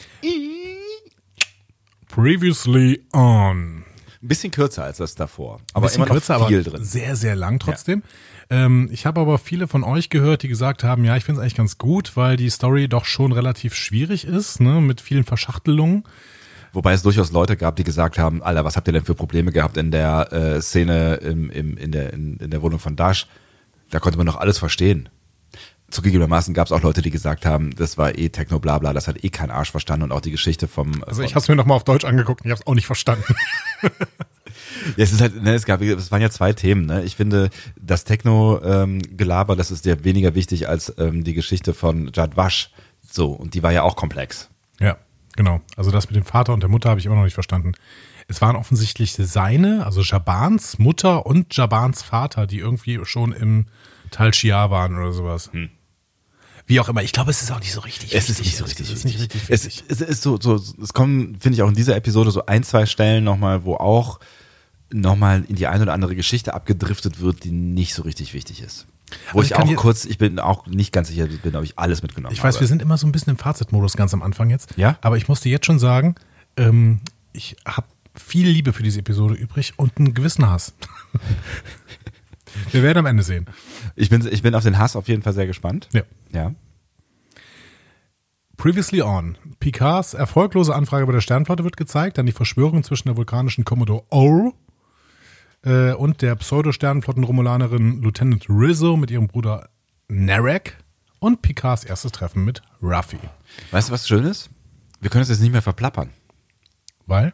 Previously 2.08 3.04
on. 3.12 3.84
Ein 4.22 4.28
bisschen 4.28 4.50
kürzer 4.50 4.84
als 4.84 4.98
das 4.98 5.14
davor. 5.14 5.60
Aber 5.74 5.86
bisschen 5.86 5.98
immer 6.02 6.06
noch 6.06 6.14
kürzer, 6.14 6.46
viel 6.46 6.60
aber 6.60 6.70
drin. 6.70 6.84
sehr, 6.84 7.16
sehr 7.16 7.34
lang 7.36 7.58
trotzdem. 7.58 8.02
Ähm, 8.50 8.88
ich 8.92 9.06
habe 9.06 9.20
aber 9.20 9.38
viele 9.38 9.68
von 9.68 9.84
euch 9.84 10.10
gehört, 10.10 10.42
die 10.42 10.48
gesagt 10.48 10.84
haben, 10.84 11.04
ja, 11.04 11.16
ich 11.16 11.24
finde 11.24 11.40
es 11.40 11.42
eigentlich 11.42 11.56
ganz 11.56 11.78
gut, 11.78 12.16
weil 12.16 12.36
die 12.36 12.50
Story 12.50 12.88
doch 12.88 13.04
schon 13.04 13.32
relativ 13.32 13.74
schwierig 13.74 14.24
ist, 14.24 14.60
ne, 14.60 14.80
mit 14.80 15.00
vielen 15.00 15.24
Verschachtelungen. 15.24 16.04
Wobei 16.72 16.92
es 16.92 17.02
durchaus 17.02 17.30
Leute 17.30 17.56
gab, 17.56 17.76
die 17.76 17.84
gesagt 17.84 18.18
haben, 18.18 18.42
Alter, 18.42 18.64
was 18.64 18.76
habt 18.76 18.88
ihr 18.88 18.92
denn 18.92 19.04
für 19.04 19.14
Probleme 19.14 19.52
gehabt 19.52 19.76
in 19.76 19.90
der 19.92 20.32
äh, 20.32 20.60
Szene 20.60 21.14
im, 21.16 21.48
im, 21.50 21.76
in, 21.76 21.92
der, 21.92 22.12
in, 22.12 22.36
in 22.38 22.50
der 22.50 22.62
Wohnung 22.62 22.80
von 22.80 22.96
Dash? 22.96 23.28
Da 23.90 24.00
konnte 24.00 24.18
man 24.18 24.26
doch 24.26 24.36
alles 24.36 24.58
verstehen. 24.58 25.08
Zugegebenermaßen 25.90 26.52
gab 26.52 26.66
es 26.66 26.72
auch 26.72 26.82
Leute, 26.82 27.02
die 27.02 27.10
gesagt 27.10 27.46
haben, 27.46 27.70
das 27.76 27.96
war 27.96 28.18
eh 28.18 28.28
Techno 28.28 28.58
blabla, 28.58 28.92
das 28.92 29.06
hat 29.06 29.22
eh 29.22 29.28
kein 29.28 29.52
Arsch 29.52 29.70
verstanden 29.70 30.04
und 30.04 30.12
auch 30.12 30.20
die 30.20 30.32
Geschichte 30.32 30.66
vom... 30.66 31.04
Also 31.04 31.22
ich 31.22 31.36
habe 31.36 31.42
es 31.42 31.48
mir 31.48 31.54
nochmal 31.54 31.76
auf 31.76 31.84
Deutsch 31.84 32.04
angeguckt 32.04 32.40
und 32.40 32.46
ich 32.46 32.50
habe 32.50 32.60
es 32.60 32.66
auch 32.66 32.74
nicht 32.74 32.86
verstanden. 32.86 33.36
Ja, 34.96 35.04
es 35.04 35.12
ist 35.12 35.20
halt, 35.20 35.42
ne, 35.42 35.54
es 35.54 35.64
gab, 35.64 35.80
es 35.80 36.10
waren 36.10 36.22
ja 36.22 36.30
zwei 36.30 36.52
Themen. 36.52 36.86
Ne? 36.86 37.02
Ich 37.04 37.16
finde, 37.16 37.50
das 37.80 38.04
Techno-Gelaber, 38.04 39.52
ähm, 39.52 39.58
das 39.58 39.70
ist 39.70 39.84
ja 39.84 40.04
weniger 40.04 40.34
wichtig 40.34 40.68
als 40.68 40.94
ähm, 40.98 41.24
die 41.24 41.34
Geschichte 41.34 41.74
von 41.74 42.10
Jad 42.14 42.36
Wasch. 42.36 42.70
So, 43.02 43.32
und 43.32 43.54
die 43.54 43.62
war 43.62 43.72
ja 43.72 43.82
auch 43.82 43.96
komplex. 43.96 44.50
Ja, 44.80 44.96
genau. 45.36 45.60
Also 45.76 45.90
das 45.90 46.06
mit 46.06 46.16
dem 46.16 46.24
Vater 46.24 46.52
und 46.52 46.60
der 46.60 46.70
Mutter 46.70 46.90
habe 46.90 47.00
ich 47.00 47.06
immer 47.06 47.16
noch 47.16 47.24
nicht 47.24 47.34
verstanden. 47.34 47.72
Es 48.26 48.40
waren 48.40 48.56
offensichtlich 48.56 49.12
seine, 49.12 49.84
also 49.84 50.00
Jabans 50.00 50.78
Mutter 50.78 51.26
und 51.26 51.54
Jabans 51.54 52.02
Vater, 52.02 52.46
die 52.46 52.58
irgendwie 52.58 52.98
schon 53.04 53.32
im 53.32 53.66
Tal 54.10 54.32
Shia 54.32 54.70
waren 54.70 54.96
oder 54.96 55.12
sowas. 55.12 55.50
Wie 56.66 56.80
auch 56.80 56.88
immer. 56.88 57.02
Ich 57.02 57.12
glaube, 57.12 57.30
es 57.30 57.42
ist 57.42 57.52
auch 57.52 57.60
nicht 57.60 57.72
so 57.72 57.80
richtig. 57.80 58.12
Hm. 58.12 58.18
Es 58.18 58.30
ist 58.30 58.40
nicht 58.40 58.56
so 58.56 58.64
richtig. 58.64 58.88
Es 58.88 58.94
ist 58.94 59.04
nicht 59.04 59.20
richtig. 59.20 59.50
Es 59.50 60.00
ist 60.00 60.22
so, 60.22 60.40
so, 60.40 60.54
es 60.54 60.94
kommen, 60.94 61.36
finde 61.38 61.56
ich 61.56 61.62
auch 61.62 61.68
in 61.68 61.74
dieser 61.74 61.96
Episode 61.96 62.30
so 62.30 62.46
ein, 62.46 62.62
zwei 62.62 62.86
Stellen 62.86 63.24
nochmal, 63.24 63.64
wo 63.64 63.74
auch 63.74 64.20
nochmal 64.92 65.44
in 65.48 65.56
die 65.56 65.66
eine 65.66 65.82
oder 65.82 65.92
andere 65.92 66.14
Geschichte 66.14 66.54
abgedriftet 66.54 67.20
wird, 67.20 67.44
die 67.44 67.50
nicht 67.50 67.94
so 67.94 68.02
richtig 68.02 68.34
wichtig 68.34 68.62
ist. 68.62 68.86
Wo 69.32 69.40
Also 69.40 69.54
ich, 69.54 69.60
ich 69.70 69.76
auch 69.76 69.80
kurz, 69.80 70.04
ich 70.04 70.18
bin 70.18 70.38
auch 70.38 70.66
nicht 70.66 70.92
ganz 70.92 71.08
sicher 71.08 71.26
bin, 71.26 71.56
ob 71.56 71.64
ich 71.64 71.78
alles 71.78 72.02
mitgenommen 72.02 72.32
Ich 72.34 72.42
weiß, 72.42 72.56
habe. 72.56 72.62
wir 72.62 72.68
sind 72.68 72.82
immer 72.82 72.96
so 72.96 73.06
ein 73.06 73.12
bisschen 73.12 73.32
im 73.32 73.38
Fazitmodus 73.38 73.96
ganz 73.96 74.14
am 74.14 74.22
Anfang 74.22 74.50
jetzt. 74.50 74.76
Ja? 74.76 74.98
Aber 75.02 75.16
ich 75.16 75.28
musste 75.28 75.48
jetzt 75.48 75.66
schon 75.66 75.78
sagen, 75.78 76.14
ähm, 76.56 77.00
ich 77.32 77.56
habe 77.66 77.86
viel 78.14 78.48
Liebe 78.48 78.72
für 78.72 78.82
diese 78.82 79.00
Episode 79.00 79.34
übrig 79.34 79.74
und 79.76 79.98
einen 79.98 80.14
gewissen 80.14 80.48
Hass. 80.48 80.72
wir 82.72 82.82
werden 82.82 82.98
am 82.98 83.06
Ende 83.06 83.22
sehen. 83.22 83.46
Ich 83.96 84.10
bin, 84.10 84.26
ich 84.30 84.42
bin 84.42 84.54
auf 84.54 84.62
den 84.62 84.78
Hass 84.78 84.96
auf 84.96 85.08
jeden 85.08 85.22
Fall 85.22 85.32
sehr 85.32 85.46
gespannt. 85.46 85.88
Ja. 85.92 86.02
Ja. 86.32 86.54
Previously 88.56 89.02
on. 89.02 89.36
Picards 89.58 90.14
erfolglose 90.14 90.74
Anfrage 90.74 91.06
bei 91.06 91.12
der 91.12 91.20
Sternflotte 91.20 91.64
wird 91.64 91.76
gezeigt, 91.76 92.18
dann 92.18 92.26
die 92.26 92.32
Verschwörung 92.32 92.84
zwischen 92.84 93.08
der 93.08 93.16
vulkanischen 93.16 93.64
Commodore 93.64 94.04
O 94.10 94.52
äh, 95.64 95.92
und 95.92 96.22
der 96.22 96.36
Pseudo-Sternenflotten-Romulanerin 96.36 98.02
Lieutenant 98.02 98.46
Rizzo 98.48 98.96
mit 98.96 99.10
ihrem 99.10 99.28
Bruder 99.28 99.68
Narek 100.08 100.76
und 101.18 101.42
Picards 101.42 101.84
erstes 101.84 102.12
Treffen 102.12 102.44
mit 102.44 102.62
Ruffy. 102.82 103.18
Weißt 103.70 103.88
du, 103.88 103.92
was 103.92 104.06
schön 104.06 104.24
ist? 104.24 104.50
Wir 105.00 105.10
können 105.10 105.22
es 105.22 105.28
jetzt 105.28 105.40
nicht 105.40 105.52
mehr 105.52 105.62
verplappern. 105.62 106.10
Weil? 107.06 107.32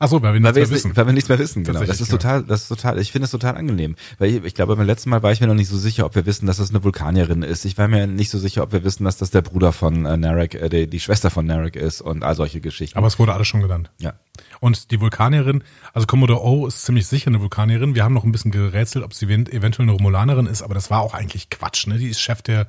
Achso, 0.00 0.22
weil 0.22 0.34
wir 0.34 0.42
Weil 0.42 0.52
nichts 0.52 0.54
wir, 0.56 0.62
mehr 0.62 0.70
wissen. 0.70 0.96
weil 0.96 1.06
wir 1.06 1.12
nichts 1.12 1.28
mehr 1.28 1.38
wissen, 1.38 1.64
genau. 1.64 1.82
Das 1.84 2.00
ist 2.00 2.10
total, 2.10 2.44
das 2.44 2.62
ist 2.62 2.68
total, 2.68 2.98
ich 3.00 3.10
finde 3.10 3.24
es 3.24 3.32
total 3.32 3.56
angenehm. 3.56 3.96
Weil 4.18 4.30
ich, 4.30 4.44
ich 4.44 4.54
glaube, 4.54 4.76
beim 4.76 4.86
letzten 4.86 5.10
Mal 5.10 5.22
war 5.22 5.32
ich 5.32 5.40
mir 5.40 5.48
noch 5.48 5.54
nicht 5.54 5.68
so 5.68 5.76
sicher, 5.76 6.06
ob 6.06 6.14
wir 6.14 6.24
wissen, 6.24 6.46
dass 6.46 6.58
das 6.58 6.70
eine 6.70 6.84
Vulkanierin 6.84 7.42
ist. 7.42 7.64
Ich 7.64 7.76
war 7.78 7.88
mir 7.88 8.06
nicht 8.06 8.30
so 8.30 8.38
sicher, 8.38 8.62
ob 8.62 8.72
wir 8.72 8.84
wissen, 8.84 9.04
dass 9.04 9.16
das 9.16 9.30
der 9.30 9.42
Bruder 9.42 9.72
von 9.72 10.06
äh, 10.06 10.16
Narek, 10.16 10.54
äh, 10.54 10.68
die, 10.68 10.86
die 10.88 11.00
Schwester 11.00 11.30
von 11.30 11.46
Narek 11.46 11.74
ist 11.76 12.00
und 12.00 12.22
all 12.22 12.36
solche 12.36 12.60
Geschichten. 12.60 12.96
Aber 12.96 13.08
es 13.08 13.18
wurde 13.18 13.32
alles 13.34 13.48
schon 13.48 13.60
genannt. 13.60 13.90
ja. 13.98 14.14
Und 14.60 14.90
die 14.90 15.00
Vulkanierin, 15.00 15.62
also 15.92 16.06
Commodore 16.06 16.42
O 16.44 16.66
ist 16.66 16.84
ziemlich 16.84 17.06
sicher 17.06 17.28
eine 17.28 17.40
Vulkanierin. 17.40 17.94
Wir 17.94 18.02
haben 18.04 18.14
noch 18.14 18.24
ein 18.24 18.32
bisschen 18.32 18.50
gerätselt, 18.50 19.04
ob 19.04 19.14
sie 19.14 19.26
event- 19.26 19.52
eventuell 19.52 19.84
eine 19.88 19.92
Romulanerin 19.92 20.46
ist, 20.46 20.62
aber 20.62 20.74
das 20.74 20.90
war 20.90 21.00
auch 21.00 21.14
eigentlich 21.14 21.48
Quatsch. 21.50 21.86
Ne? 21.86 21.98
Die 21.98 22.08
ist 22.08 22.20
Chef 22.20 22.42
der 22.42 22.66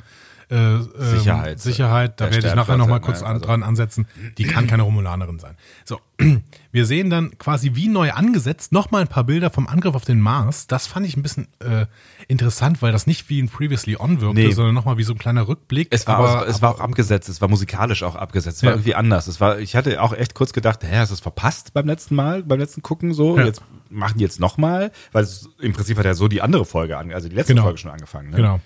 äh, 0.50 0.56
ähm, 0.56 0.90
Sicherheit. 0.98 1.60
Sicherheit. 1.60 2.20
Da 2.20 2.26
werde 2.32 2.48
ich 2.48 2.56
nachher 2.56 2.78
noch 2.78 2.88
mal 2.88 2.98
Sternflotte, 2.98 3.06
kurz 3.06 3.22
ne? 3.22 3.28
an, 3.28 3.34
Also- 3.36 3.46
dran 3.46 3.64
ansetzen. 3.64 4.08
Die 4.38 4.46
kann 4.46 4.68
keine 4.68 4.84
Romulanerin 4.84 5.38
sein. 5.40 5.56
So, 5.86 6.00
wir 6.72 6.86
sehen 6.86 7.10
dann 7.10 7.38
quasi 7.38 7.76
wie 7.76 7.88
neu 7.88 8.12
angesetzt 8.12 8.72
noch 8.72 8.92
mal 8.92 9.02
ein 9.02 9.08
paar 9.08 9.24
Bilder 9.26 9.50
vom 9.52 9.68
Angriff 9.68 9.96
auf 9.96 10.06
den 10.06 10.20
Mars. 10.20 10.68
Das 10.68 10.88
fand 10.88 11.06
ich 11.06 11.16
ein 11.18 11.24
bisschen 11.24 11.48
äh, 11.60 11.86
interessant, 12.28 12.82
weil 12.82 12.92
das 12.92 13.06
nicht 13.08 13.30
wie 13.30 13.40
in 13.40 13.50
Previously 13.50 13.96
On 14.00 14.22
wirkte, 14.22 14.40
Nee. 14.42 14.52
sondern 14.52 14.74
noch 14.76 14.86
mal 14.86 14.98
wie 14.98 15.04
so 15.04 15.14
ein 15.14 15.20
kleiner 15.20 15.48
Rückblick. 15.48 15.88
Es 15.92 16.08
war, 16.08 16.18
aber, 16.18 16.42
auch, 16.42 16.48
es 16.48 16.62
war 16.62 16.72
auch 16.72 16.80
abgesetzt, 16.80 17.30
es 17.30 17.42
war 17.42 17.48
musikalisch 17.48 18.04
auch 18.04 18.16
abgesetzt, 18.16 18.58
es 18.58 18.64
war 18.64 18.70
Ja. 18.72 18.76
irgendwie 18.76 18.96
anders. 18.96 19.28
Es 19.28 19.40
war, 19.40 19.60
ich 19.60 19.76
hatte 19.76 20.02
auch 20.02 20.14
echt 20.14 20.34
kurz 20.34 20.52
gedacht, 20.54 20.84
hä, 20.84 20.98
hast 20.98 21.10
du 21.10 21.14
es 21.14 21.20
verpasst 21.20 21.74
beim 21.74 21.86
letzten 21.88 22.16
Mal, 22.16 22.44
beim 22.44 22.60
letzten 22.60 22.82
Gucken 22.82 23.14
so? 23.14 23.38
Ja. 23.38 23.46
Jetzt 23.46 23.62
machen 23.90 24.18
die 24.18 24.24
jetzt 24.24 24.40
nochmal, 24.40 24.92
weil 25.12 25.24
es, 25.24 25.50
im 25.60 25.74
Prinzip 25.74 25.98
hat 25.98 26.06
ja 26.06 26.14
so 26.14 26.28
die 26.28 26.42
andere 26.42 26.66
Folge 26.66 26.98
an, 26.98 27.12
also 27.12 27.30
die 27.30 27.36
letzte 27.36 27.54
Genau. 27.54 27.64
Folge 27.64 27.78
schon 27.80 27.92
angefangen. 27.92 28.30
Ne? 28.32 28.36
Genau. 28.38 28.60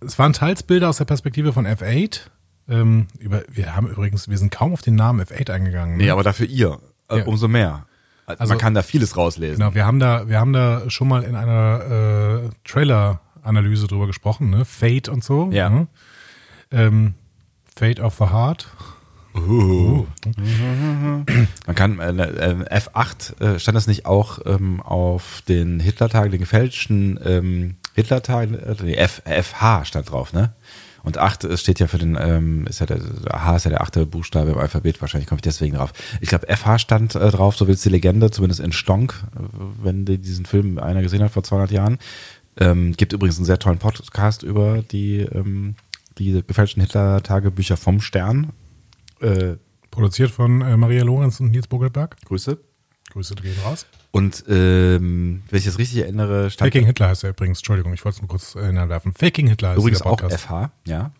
Es 0.00 0.18
waren 0.18 0.32
teils 0.32 0.62
Bilder 0.62 0.88
aus 0.88 0.98
der 0.98 1.04
Perspektive 1.06 1.52
von 1.52 1.66
F8. 1.66 2.20
Ähm, 2.68 3.06
über, 3.18 3.42
wir 3.48 3.74
haben 3.76 3.86
übrigens, 3.88 4.28
wir 4.28 4.36
sind 4.38 4.50
kaum 4.50 4.72
auf 4.72 4.82
den 4.82 4.94
Namen 4.96 5.20
F8 5.24 5.50
eingegangen. 5.50 5.96
ne? 5.96 6.04
Nee, 6.04 6.10
aber 6.10 6.22
dafür 6.22 6.46
ihr, 6.46 6.78
äh, 7.08 7.18
Ja. 7.18 7.24
umso 7.24 7.48
mehr. 7.48 7.86
Also, 8.26 8.40
Also- 8.40 8.52
Man 8.54 8.58
kann 8.58 8.74
da 8.74 8.82
vieles 8.82 9.16
rauslesen. 9.16 9.58
Genau, 9.60 9.74
wir 9.74 9.86
haben 9.86 9.98
da, 10.00 10.28
wir 10.28 10.40
haben 10.40 10.52
da 10.52 10.90
schon 10.90 11.06
mal 11.08 11.22
in 11.22 11.34
einer 11.36 12.42
äh, 12.44 12.50
Trailer-Analyse 12.68 13.86
drüber 13.86 14.06
gesprochen, 14.08 14.50
ne? 14.50 14.64
Fate 14.64 15.08
und 15.08 15.22
so. 15.22 15.48
Ja. 15.52 15.70
Ne? 15.70 15.86
Ähm, 16.72 17.14
Fate 17.76 18.00
of 18.00 18.16
the 18.18 18.24
Heart. 18.30 18.68
Man 19.34 20.06
kann, 21.74 21.98
äh, 22.00 22.10
äh, 22.10 22.80
F8, 22.80 23.40
äh, 23.40 23.58
stand 23.60 23.76
das 23.76 23.86
nicht 23.86 24.06
auch 24.06 24.38
ähm, 24.46 24.80
auf 24.80 25.42
den 25.48 25.78
Hitlertagen, 25.78 26.30
den 26.30 26.40
gefälschten 26.40 27.20
ähm, 27.24 27.76
Hitlertagen, 27.96 28.54
äh, 28.54 28.76
nee, 28.82 28.94
F, 28.94 29.22
FH 29.24 29.86
stand 29.86 30.10
drauf, 30.10 30.32
ne? 30.32 30.52
Und 31.02 31.18
8 31.18 31.44
es 31.44 31.60
steht 31.60 31.78
ja 31.78 31.86
für 31.86 31.98
den, 31.98 32.16
ähm, 32.20 32.66
ist 32.66 32.80
ja 32.80 32.86
der, 32.86 33.00
H 33.32 33.56
ist 33.56 33.64
ja 33.64 33.70
der 33.70 33.80
achte 33.80 34.06
Buchstabe 34.06 34.50
im 34.50 34.58
Alphabet, 34.58 35.00
wahrscheinlich 35.00 35.28
komme 35.28 35.38
ich 35.38 35.44
deswegen 35.44 35.76
drauf. 35.76 35.92
Ich 36.20 36.28
glaube, 36.28 36.46
FH 36.48 36.78
stand 36.78 37.14
äh, 37.14 37.30
drauf, 37.30 37.56
so 37.56 37.66
will 37.66 37.74
es 37.74 37.82
die 37.82 37.88
Legende, 37.88 38.30
zumindest 38.30 38.60
in 38.60 38.72
Stonk, 38.72 39.14
äh, 39.34 39.40
wenn 39.82 40.04
die 40.04 40.18
diesen 40.18 40.46
Film 40.46 40.78
einer 40.78 41.02
gesehen 41.02 41.22
hat 41.22 41.30
vor 41.32 41.42
200 41.42 41.70
Jahren. 41.70 41.98
Ähm, 42.58 42.92
gibt 42.96 43.12
übrigens 43.12 43.36
einen 43.36 43.46
sehr 43.46 43.58
tollen 43.58 43.78
Podcast 43.78 44.42
über 44.42 44.82
die, 44.82 45.20
ähm, 45.20 45.76
die 46.18 46.42
gefälschten 46.46 46.82
Hitler-Tagebücher 46.82 47.76
vom 47.76 48.00
Stern. 48.00 48.52
Äh, 49.20 49.56
Produziert 49.90 50.30
von 50.30 50.60
äh, 50.60 50.76
Maria 50.76 51.04
Lorenz 51.04 51.40
und 51.40 51.50
Nils 51.50 51.68
Bogelberg. 51.68 52.16
Grüße. 52.26 52.58
Grüße 53.12 53.34
gehen 53.36 53.54
raus. 53.64 53.86
Und 54.16 54.44
ähm, 54.48 55.42
wenn 55.50 55.58
ich 55.58 55.66
das 55.66 55.78
richtig 55.78 55.98
erinnere, 55.98 56.48
stand 56.48 56.72
Faking 56.72 56.86
Hitler 56.86 57.08
heißt 57.08 57.24
er 57.24 57.30
übrigens. 57.30 57.58
Entschuldigung, 57.58 57.92
ich 57.92 58.02
wollte 58.02 58.16
es 58.16 58.22
nur 58.22 58.28
kurz 58.30 58.54
äh, 58.54 58.64
hinwerfen. 58.64 59.12
Faking 59.12 59.46
Hitler 59.46 59.70
heißt 59.70 59.78
übrigens 59.78 60.00
auch. 60.00 60.18
FH, 60.18 60.70
ja. 60.86 61.10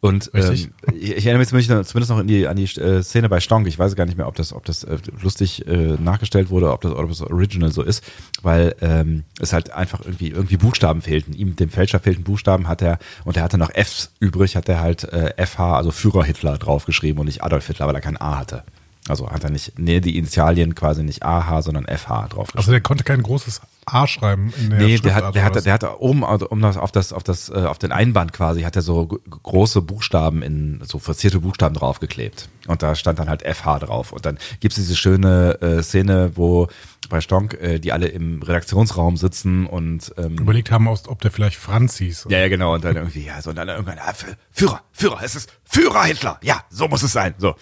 Und 0.00 0.30
ähm, 0.34 0.52
ich 0.52 0.68
ich 0.92 1.24
erinnere 1.24 1.38
mich 1.38 1.48
zumindest 1.48 1.88
zumindest 1.88 2.10
noch 2.10 2.22
die, 2.22 2.46
an 2.46 2.56
die 2.56 2.64
äh, 2.64 3.02
Szene 3.02 3.30
bei 3.30 3.40
Stonk. 3.40 3.66
Ich 3.66 3.78
weiß 3.78 3.96
gar 3.96 4.04
nicht 4.04 4.18
mehr, 4.18 4.28
ob 4.28 4.34
das, 4.34 4.52
ob 4.52 4.62
das 4.66 4.84
äh, 4.84 4.98
lustig 5.22 5.66
äh, 5.66 5.96
nachgestellt 5.98 6.50
wurde, 6.50 6.70
ob 6.70 6.82
das, 6.82 6.92
ob 6.92 7.08
das 7.08 7.22
original 7.22 7.72
so 7.72 7.80
ist, 7.80 8.04
weil 8.42 8.74
ähm, 8.82 9.24
es 9.40 9.54
halt 9.54 9.70
einfach 9.70 10.04
irgendwie 10.04 10.28
irgendwie 10.28 10.58
Buchstaben 10.58 11.00
fehlten. 11.00 11.32
Ihm, 11.32 11.56
dem 11.56 11.70
Fälscher 11.70 11.98
fehlten 11.98 12.24
Buchstaben, 12.24 12.68
hat 12.68 12.82
er 12.82 12.98
und 13.24 13.38
er 13.38 13.42
hatte 13.42 13.56
noch 13.56 13.70
Fs 13.70 14.12
übrig, 14.20 14.56
hat 14.56 14.68
er 14.68 14.82
halt 14.82 15.04
äh, 15.04 15.32
FH, 15.46 15.78
also 15.78 15.90
Führer 15.90 16.24
Hitler 16.24 16.58
draufgeschrieben 16.58 17.20
und 17.20 17.24
nicht 17.24 17.42
Adolf 17.42 17.66
Hitler, 17.68 17.86
weil 17.86 17.94
er 17.94 18.02
kein 18.02 18.20
A 18.20 18.36
hatte. 18.36 18.64
Also 19.06 19.30
hat 19.30 19.44
er 19.44 19.50
nicht, 19.50 19.78
nee, 19.78 20.00
die 20.00 20.16
Initialien 20.16 20.74
quasi 20.74 21.02
nicht 21.02 21.24
AH, 21.24 21.60
sondern 21.60 21.84
FH 21.84 22.28
draufgeschrieben. 22.28 22.58
Also 22.58 22.70
der 22.70 22.80
konnte 22.80 23.04
kein 23.04 23.22
großes 23.22 23.60
A 23.84 24.06
schreiben 24.06 24.50
in 24.58 24.70
der 24.70 24.78
Nee, 24.78 24.98
der 24.98 25.14
hat, 25.14 25.34
der 25.34 25.44
hat, 25.44 25.66
der 25.66 25.72
hat 25.74 26.00
oben 26.00 26.24
also 26.24 26.48
um 26.48 26.62
das, 26.62 26.78
auf 26.78 26.90
das, 26.90 27.12
auf 27.12 27.22
das, 27.22 27.50
äh, 27.50 27.66
auf 27.66 27.78
den 27.78 27.92
Einband 27.92 28.32
quasi, 28.32 28.62
hat 28.62 28.76
er 28.76 28.82
so 28.82 29.06
große 29.06 29.82
Buchstaben 29.82 30.40
in, 30.40 30.80
so 30.84 30.98
verzierte 30.98 31.40
Buchstaben 31.40 31.74
draufgeklebt. 31.74 32.48
Und 32.66 32.82
da 32.82 32.94
stand 32.94 33.18
dann 33.18 33.28
halt 33.28 33.42
FH 33.42 33.80
drauf. 33.80 34.12
Und 34.12 34.24
dann 34.24 34.38
gibt's 34.60 34.76
diese 34.76 34.96
schöne 34.96 35.60
äh, 35.60 35.82
Szene, 35.82 36.32
wo 36.34 36.68
bei 37.10 37.20
Stonk, 37.20 37.54
äh, 37.60 37.78
die 37.78 37.92
alle 37.92 38.06
im 38.06 38.42
Redaktionsraum 38.42 39.18
sitzen 39.18 39.66
und 39.66 40.14
ähm, 40.16 40.38
überlegt 40.38 40.70
haben, 40.70 40.88
ob 40.88 41.20
der 41.20 41.30
vielleicht 41.30 41.56
Franz 41.56 41.98
hieß. 41.98 42.28
ja, 42.30 42.38
ja, 42.38 42.48
genau. 42.48 42.72
Und 42.72 42.84
dann 42.84 42.96
irgendwie, 42.96 43.26
ja, 43.26 43.42
so, 43.42 43.50
und 43.50 43.56
dann 43.56 43.68
irgendwann, 43.68 43.98
ah, 43.98 44.14
Führer, 44.50 44.80
Führer, 44.92 45.20
es 45.22 45.36
ist 45.36 45.52
Führer 45.64 46.04
Hitler. 46.04 46.38
Ja, 46.42 46.64
so 46.70 46.88
muss 46.88 47.02
es 47.02 47.12
sein. 47.12 47.34
So. 47.36 47.54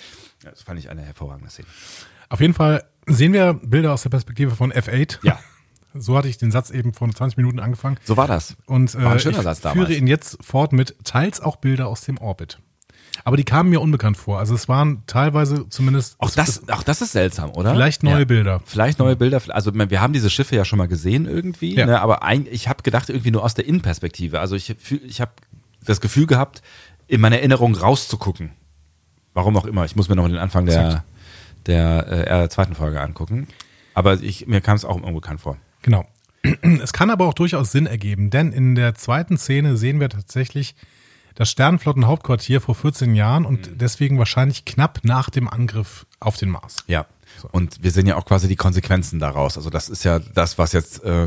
Ja, 0.45 0.51
Das 0.51 0.63
fand 0.63 0.79
ich 0.79 0.91
eine 0.91 1.03
hervorragende 1.03 1.51
Szene. 1.51 1.69
Auf 2.29 2.41
jeden 2.41 2.55
Fall 2.55 2.85
sehen 3.07 3.33
wir 3.33 3.55
Bilder 3.55 3.93
aus 3.93 4.03
der 4.03 4.11
Perspektive 4.11 4.53
von 4.53 4.73
F8. 4.73 5.19
Ja. 5.23 5.39
So 5.95 6.17
hatte 6.17 6.27
ich 6.27 6.39
den 6.39 6.51
Satz 6.51 6.71
eben 6.71 6.95
vor 6.95 7.07
20 7.11 7.37
Minuten 7.37 7.61
angefangen. 7.61 7.99
So 8.05 8.17
war 8.17 8.27
das. 8.27 8.57
Und 8.65 8.95
War 8.95 9.11
ein 9.11 9.17
äh, 9.19 9.21
schöner 9.21 9.37
ich 9.37 9.43
Satz 9.45 9.61
damals. 9.61 9.79
führe 9.89 9.93
ihn 9.99 10.07
jetzt 10.07 10.39
fort 10.43 10.73
mit 10.73 10.97
teils 11.05 11.39
auch 11.43 11.57
Bilder 11.57 11.87
aus 11.87 12.01
dem 12.01 12.17
Orbit. 12.17 12.61
Aber 13.25 13.37
die 13.37 13.45
kamen 13.45 13.69
mir 13.69 13.79
unbekannt 13.83 14.17
vor. 14.17 14.39
Also 14.39 14.55
es 14.55 14.71
waren 14.71 15.03
teilweise 15.07 15.69
zumindest 15.69 16.17
Auch 16.19 16.31
das, 16.31 16.67
auch 16.71 16.83
das 16.83 17.03
ist 17.03 17.13
seltsam, 17.13 17.51
oder? 17.51 17.73
vielleicht 17.75 18.05
neue 18.05 18.21
Ja. 18.21 18.25
Bilder. 18.25 18.63
Vielleicht 18.65 18.99
neue 19.01 19.17
Bilder. 19.17 19.43
Also 19.51 19.75
wir 19.75 20.01
haben 20.01 20.15
diese 20.15 20.31
Schiffe 20.31 20.57
ja 20.57 20.65
schon 20.65 20.79
mal 20.79 20.89
gesehen 20.89 21.27
irgendwie, 21.27 21.75
Ja. 21.75 21.85
ne, 21.85 22.01
aber 22.01 22.23
ein, 22.23 22.47
ich 22.51 22.69
habe 22.69 22.83
gedacht 22.83 23.11
irgendwie 23.11 23.31
nur 23.31 23.45
aus 23.45 23.53
der 23.53 23.67
Innenperspektive. 23.67 24.41
Also 24.41 24.57
ich, 24.57 24.75
ich 25.05 25.21
habe 25.21 25.33
das 25.85 26.01
Gefühl 26.01 26.27
gehabt, 26.27 26.63
in 27.07 27.21
meiner 27.21 27.37
Erinnerung 27.37 27.75
rauszugucken. 27.75 28.53
Warum 29.35 29.57
auch 29.57 29.65
immer. 29.65 29.85
Ich 29.85 29.97
muss 29.97 30.09
mir 30.09 30.17
noch 30.17 30.29
den 30.29 30.37
Anfang 30.39 30.67
der, 30.67 31.05
der 31.67 32.43
äh, 32.43 32.49
zweiten 32.49 32.75
Folge 32.75 33.01
angucken. 33.01 33.49
Aber 33.95 34.21
ich, 34.21 34.47
mir 34.47 34.61
kam 34.61 34.77
es 34.77 34.85
auch 34.85 34.97
unbekannt 35.01 35.41
vor. 35.41 35.57
Genau. 35.83 36.05
Es 36.83 36.93
kann 36.93 37.11
aber 37.11 37.27
auch 37.27 37.35
durchaus 37.35 37.71
Sinn 37.73 37.87
ergeben, 37.87 38.31
denn 38.31 38.53
in 38.53 38.75
der 38.75 38.95
zweiten 38.95 39.39
Szene 39.39 39.77
sehen 39.77 40.01
wir 40.01 40.09
tatsächlich 40.09 40.75
das 41.35 41.51
Sternenflottenhauptquartier 41.51 42.61
vor 42.61 42.75
14 42.75 43.15
Jahren 43.15 43.47
und 43.47 43.71
Mhm. 43.71 43.79
deswegen 43.79 44.19
wahrscheinlich 44.19 44.65
knapp 44.65 45.01
nach 45.05 45.31
dem 45.31 45.49
Angriff 45.49 46.05
auf 46.21 46.37
den 46.37 46.51
Mars. 46.51 46.77
Ja. 46.89 47.07
Und 47.53 47.83
wir 47.83 47.91
sehen 47.91 48.07
ja 48.07 48.17
auch 48.17 48.27
quasi 48.27 48.49
die 48.49 48.57
Konsequenzen 48.57 49.19
daraus. 49.19 49.57
Also 49.57 49.71
das 49.71 49.89
ist 49.89 50.05
ja 50.05 50.19
das, 50.19 50.59
was 50.59 50.73
jetzt 50.73 51.03
äh, 51.05 51.27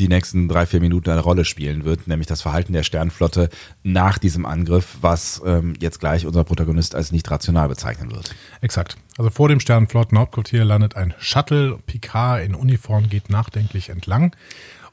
die 0.00 0.08
nächsten 0.08 0.48
drei, 0.48 0.66
vier 0.66 0.80
Minuten 0.80 1.10
eine 1.10 1.20
Rolle 1.20 1.44
spielen 1.44 1.84
wird, 1.84 2.08
nämlich 2.08 2.26
das 2.26 2.42
Verhalten 2.42 2.72
der 2.72 2.82
Sternflotte 2.82 3.50
nach 3.82 4.18
diesem 4.18 4.46
Angriff, 4.46 4.96
was 5.00 5.40
ähm, 5.44 5.74
jetzt 5.78 6.00
gleich 6.00 6.26
unser 6.26 6.42
Protagonist 6.42 6.94
als 6.94 7.12
nicht 7.12 7.30
rational 7.30 7.68
bezeichnen 7.68 8.10
wird. 8.10 8.34
Exakt. 8.60 8.96
Also 9.18 9.30
vor 9.30 9.48
dem 9.48 9.60
Sternenflottenhauptquartier 9.60 10.64
landet 10.64 10.96
ein 10.96 11.14
Shuttle. 11.18 11.78
Picard 11.86 12.44
in 12.44 12.54
Uniform 12.54 13.08
geht 13.08 13.30
nachdenklich 13.30 13.90
entlang 13.90 14.34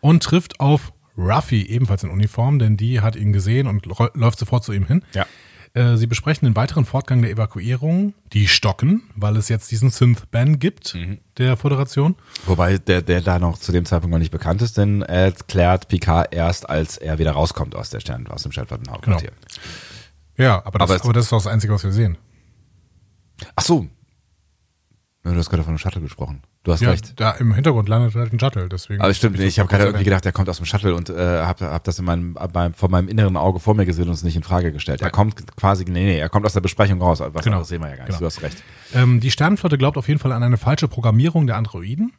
und 0.02 0.24
trifft 0.24 0.60
auf 0.60 0.92
Ruffy, 1.18 1.64
ebenfalls 1.64 2.04
in 2.04 2.12
Uniform, 2.12 2.60
denn 2.60 2.78
die 2.78 3.02
hat 3.02 3.16
ihn 3.16 3.34
gesehen 3.34 3.68
und 3.68 3.86
läuft 3.86 4.38
sofort 4.38 4.64
zu 4.64 4.72
ihm 4.72 4.86
hin. 4.86 5.04
Ja. 5.14 5.26
Äh, 5.78 5.98
Sie 5.98 6.08
besprechen 6.08 6.46
den 6.48 6.56
weiteren 6.56 6.86
Fortgang 6.86 7.22
der 7.22 7.30
Evakuierung. 7.30 8.14
Die 8.34 8.48
stocken, 8.48 9.04
weil 9.16 9.38
es 9.38 9.48
jetzt 9.48 9.70
diesen 9.70 9.92
Synth-Ban 9.92 10.58
gibt, 10.60 10.96
Mhm. 10.96 11.20
der 11.38 11.56
Föderation. 11.56 12.16
Wobei 12.48 12.78
der, 12.80 13.02
der 13.04 13.22
da 13.22 13.38
noch 13.38 13.60
zu 13.60 13.72
dem 13.72 13.86
Zeitpunkt 13.86 14.12
noch 14.12 14.20
nicht 14.20 14.32
bekannt 14.32 14.62
ist, 14.64 14.78
denn 14.78 15.04
er 15.04 15.26
erklärt 15.26 15.88
Picard 15.88 16.34
erst, 16.34 16.68
als 16.70 16.98
er 16.98 17.20
wieder 17.20 17.32
rauskommt 17.34 17.76
aus 17.76 17.92
der 17.92 18.00
Stern, 18.00 18.26
aus 18.28 18.42
dem 18.44 18.52
Sternflottenhauptquartier. 18.52 19.32
Ja, 20.38 20.66
aber 20.66 20.80
das, 20.80 20.90
Aber 20.92 21.04
aber, 21.04 21.14
das 21.14 21.26
ist 21.26 21.32
doch 21.32 21.38
das 21.38 21.48
Einzige, 21.48 21.74
was 21.74 21.84
wir 21.84 21.92
sehen. 21.92 22.18
Ach 23.56 23.64
so. 23.64 23.88
Du 25.24 25.36
hast 25.36 25.50
gerade 25.50 25.64
von 25.64 25.72
einem 25.72 25.78
Shuttle 25.78 26.02
gesprochen. 26.02 26.42
Du 26.68 26.74
hast 26.74 26.82
Ja, 26.82 26.90
recht. 26.90 27.14
da 27.18 27.32
im 27.32 27.54
Hintergrund 27.54 27.88
landet 27.88 28.14
halt 28.14 28.34
ein 28.34 28.40
Shuttle, 28.42 28.68
deswegen. 28.68 29.02
Aber 29.02 29.14
stimmt, 29.14 29.40
ich 29.40 29.58
habe 29.58 29.70
gerade 29.70 29.86
irgendwie 29.86 30.04
gedacht, 30.04 30.26
er 30.26 30.34
kommt 30.34 30.50
aus 30.50 30.58
dem 30.58 30.66
Shuttle 30.66 30.94
und 30.96 31.10
äh, 31.10 31.16
habe 31.44 31.66
hab 31.72 31.86
das 31.86 31.98
in 31.98 32.04
meinem, 32.04 32.34
beim, 32.34 32.74
vor 32.74 32.90
meinem 32.90 33.08
inneren 33.08 33.38
Auge 33.38 33.62
vor 33.62 33.74
mir 33.74 33.86
gesehen 33.86 34.10
und 34.10 34.14
es 34.16 34.24
nicht 34.24 34.36
in 34.36 34.44
Frage 34.44 34.74
gestellt. 34.74 35.02
Er 35.02 35.10
kommt 35.10 35.56
quasi, 35.56 35.86
nee, 35.86 36.04
nee, 36.04 36.20
er 36.20 36.28
kommt 36.28 36.46
aus 36.46 36.52
der 36.52 36.60
Besprechung 36.60 37.02
raus. 37.02 37.22
Was 37.22 37.46
Genau. 37.46 37.64
sehen 37.64 37.82
wir 37.82 37.88
ja 37.90 37.96
gar 37.96 38.04
nicht. 38.04 38.08
Genau. 38.08 38.20
Du 38.20 38.26
hast 38.26 38.42
recht. 38.42 38.62
Ähm, 38.94 39.22
die 39.22 39.32
Sternenflotte 39.32 39.78
glaubt 39.78 39.98
auf 39.98 40.10
jeden 40.10 40.20
Fall 40.20 40.34
an 40.34 40.44
eine 40.44 40.58
falsche 40.58 40.90
Programmierung 40.90 41.48
der 41.48 41.56
Androiden. 41.56 42.12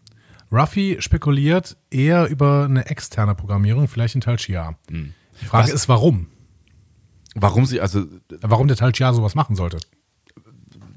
Ruffy 0.51 0.97
spekuliert 1.01 1.77
eher 1.91 2.27
über 2.29 2.65
eine 2.65 2.87
externe 2.87 3.35
Programmierung, 3.35 3.87
vielleicht 3.87 4.15
in 4.15 4.23
Tal 4.23 4.39
Shiar. 4.39 4.77
Die 4.89 4.95
Frage 5.45 5.65
Hm. 5.67 5.69
Was- 5.69 5.71
ist, 5.75 5.89
warum? 5.91 6.29
Warum 7.35 7.67
sie, 7.67 7.83
also 7.83 8.07
Warum 8.41 8.67
der 8.67 8.79
Tal 8.79 8.95
Shiar 8.95 9.13
sowas 9.13 9.35
machen 9.35 9.57
sollte. 9.57 9.77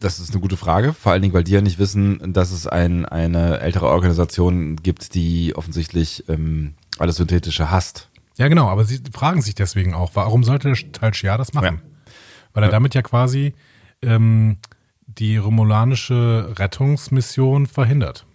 Das 0.01 0.19
ist 0.19 0.31
eine 0.31 0.41
gute 0.41 0.57
Frage, 0.57 0.93
vor 0.93 1.11
allen 1.11 1.21
Dingen, 1.21 1.33
weil 1.33 1.43
die 1.43 1.53
ja 1.53 1.61
nicht 1.61 1.79
wissen, 1.79 2.33
dass 2.33 2.51
es 2.51 2.67
ein, 2.67 3.05
eine 3.05 3.59
ältere 3.59 3.87
Organisation 3.87 4.75
gibt, 4.77 5.13
die 5.13 5.55
offensichtlich 5.55 6.25
ähm, 6.27 6.73
alles 6.97 7.17
Synthetische 7.17 7.71
hasst. 7.71 8.09
Ja, 8.37 8.47
genau, 8.47 8.67
aber 8.67 8.83
sie 8.83 8.99
fragen 9.13 9.41
sich 9.41 9.55
deswegen 9.55 9.93
auch, 9.93 10.11
warum 10.15 10.43
sollte 10.43 10.71
der 10.71 10.91
Tal 10.91 11.13
Shiar 11.13 11.37
das 11.37 11.53
machen? 11.53 11.81
Ja. 11.83 12.11
Weil 12.53 12.63
er 12.63 12.69
damit 12.69 12.95
ja 12.95 13.01
quasi 13.01 13.53
ähm, 14.01 14.57
die 15.05 15.37
romulanische 15.37 16.53
Rettungsmission 16.57 17.67
verhindert. 17.67 18.25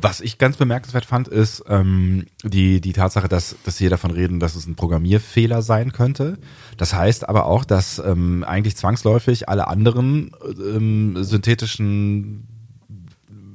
Was 0.00 0.20
ich 0.20 0.38
ganz 0.38 0.56
bemerkenswert 0.56 1.04
fand, 1.04 1.26
ist 1.26 1.64
ähm, 1.68 2.26
die, 2.44 2.80
die 2.80 2.92
Tatsache, 2.92 3.26
dass, 3.26 3.56
dass 3.64 3.76
sie 3.76 3.88
davon 3.88 4.12
reden, 4.12 4.38
dass 4.38 4.54
es 4.54 4.68
ein 4.68 4.76
Programmierfehler 4.76 5.62
sein 5.62 5.92
könnte. 5.92 6.38
Das 6.76 6.94
heißt 6.94 7.28
aber 7.28 7.46
auch, 7.46 7.64
dass 7.64 7.98
ähm, 7.98 8.44
eigentlich 8.46 8.76
zwangsläufig 8.76 9.48
alle 9.48 9.66
anderen 9.66 10.30
ähm, 10.44 11.16
synthetischen 11.24 12.46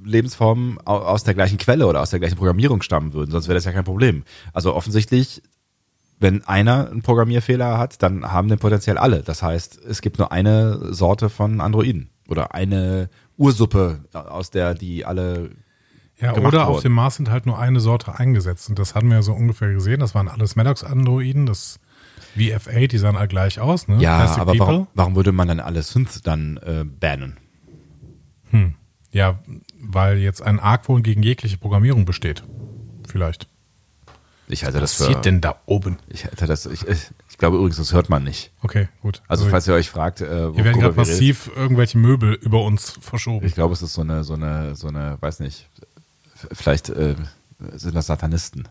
Lebensformen 0.03 0.77
au- 0.83 0.97
aus 0.97 1.23
der 1.23 1.35
gleichen 1.35 1.57
Quelle 1.57 1.87
oder 1.87 2.01
aus 2.01 2.09
der 2.09 2.19
gleichen 2.19 2.35
Programmierung 2.35 2.81
stammen 2.81 3.13
würden. 3.13 3.31
Sonst 3.31 3.47
wäre 3.47 3.55
das 3.55 3.63
ja 3.63 3.71
kein 3.71 3.85
Problem. 3.85 4.23
Also 4.51 4.75
offensichtlich, 4.75 5.41
wenn 6.19 6.43
einer 6.43 6.89
einen 6.91 7.01
Programmierfehler 7.01 7.77
hat, 7.77 8.03
dann 8.03 8.29
haben 8.29 8.49
den 8.49 8.59
potenziell 8.59 8.97
alle. 8.97 9.21
Das 9.23 9.41
heißt, 9.41 9.79
es 9.85 10.01
gibt 10.01 10.19
nur 10.19 10.33
eine 10.33 10.93
Sorte 10.93 11.29
von 11.29 11.61
Androiden 11.61 12.09
oder 12.27 12.53
eine 12.53 13.09
Ursuppe, 13.37 13.99
aus 14.11 14.51
der 14.51 14.73
die 14.73 15.05
alle 15.05 15.51
Ja, 16.21 16.35
oder 16.35 16.67
auf 16.67 16.81
dem 16.81 16.91
Mars 16.91 17.15
sind 17.15 17.29
halt 17.29 17.45
nur 17.45 17.57
eine 17.57 17.79
Sorte 17.79 18.19
eingesetzt. 18.19 18.69
Und 18.69 18.77
das 18.77 18.93
hatten 18.93 19.07
wir 19.07 19.15
ja 19.15 19.21
so 19.21 19.33
ungefähr 19.33 19.71
gesehen. 19.71 19.99
Das 19.99 20.15
waren 20.15 20.27
alles 20.27 20.55
Maddox-Androiden, 20.55 21.45
das 21.45 21.79
wie 22.35 22.53
F8, 22.53 22.87
die 22.87 22.97
sahen 22.97 23.15
alle 23.15 23.27
gleich 23.27 23.59
aus. 23.59 23.87
Ne? 23.87 23.97
Ja, 23.99 24.17
Plastic 24.17 24.41
aber 24.41 24.59
warum, 24.59 24.87
warum 24.93 25.15
würde 25.15 25.31
man 25.31 25.47
dann 25.47 25.59
alle 25.59 25.81
Synths 25.81 26.21
dann 26.21 26.57
äh, 26.57 26.83
bannen? 26.83 27.37
Ja, 29.11 29.39
weil 29.79 30.17
jetzt 30.17 30.41
ein 30.41 30.59
Argwohn 30.59 31.03
gegen 31.03 31.23
jegliche 31.23 31.57
Programmierung 31.57 32.05
besteht. 32.05 32.43
Vielleicht. 33.07 33.47
Ich 34.47 34.63
halte 34.63 34.79
das 34.79 34.91
Was 34.91 34.97
für. 34.97 35.03
passiert 35.05 35.25
denn 35.25 35.41
da 35.41 35.61
oben? 35.65 35.97
Ich 36.07 36.25
halte 36.25 36.47
das. 36.47 36.65
Ich, 36.65 36.87
ich, 36.87 37.37
glaube 37.37 37.57
übrigens, 37.57 37.77
das 37.77 37.93
hört 37.93 38.09
man 38.09 38.23
nicht. 38.23 38.51
Okay, 38.61 38.87
gut. 39.01 39.21
Also, 39.27 39.45
falls 39.47 39.67
ihr 39.67 39.75
euch 39.75 39.89
fragt, 39.89 40.21
äh, 40.21 40.25
hier 40.25 40.35
werden 40.37 40.55
worüber 40.55 40.71
gerade 40.73 40.95
wir 40.95 41.01
massiv 41.01 41.51
irgendwelche 41.55 41.97
Möbel 41.99 42.33
über 42.33 42.63
uns 42.63 42.97
verschoben. 42.99 43.45
ich 43.45 43.53
glaube, 43.53 43.73
es 43.73 43.81
ist 43.83 43.93
so 43.93 44.01
eine, 44.01 44.23
so 44.23 44.33
eine, 44.33 44.75
so 44.75 44.87
eine, 44.87 45.17
weiß 45.21 45.39
nicht, 45.39 45.69
vielleicht 46.51 46.89
äh, 46.89 47.15
sind 47.73 47.95
das 47.95 48.07
Satanisten. 48.07 48.67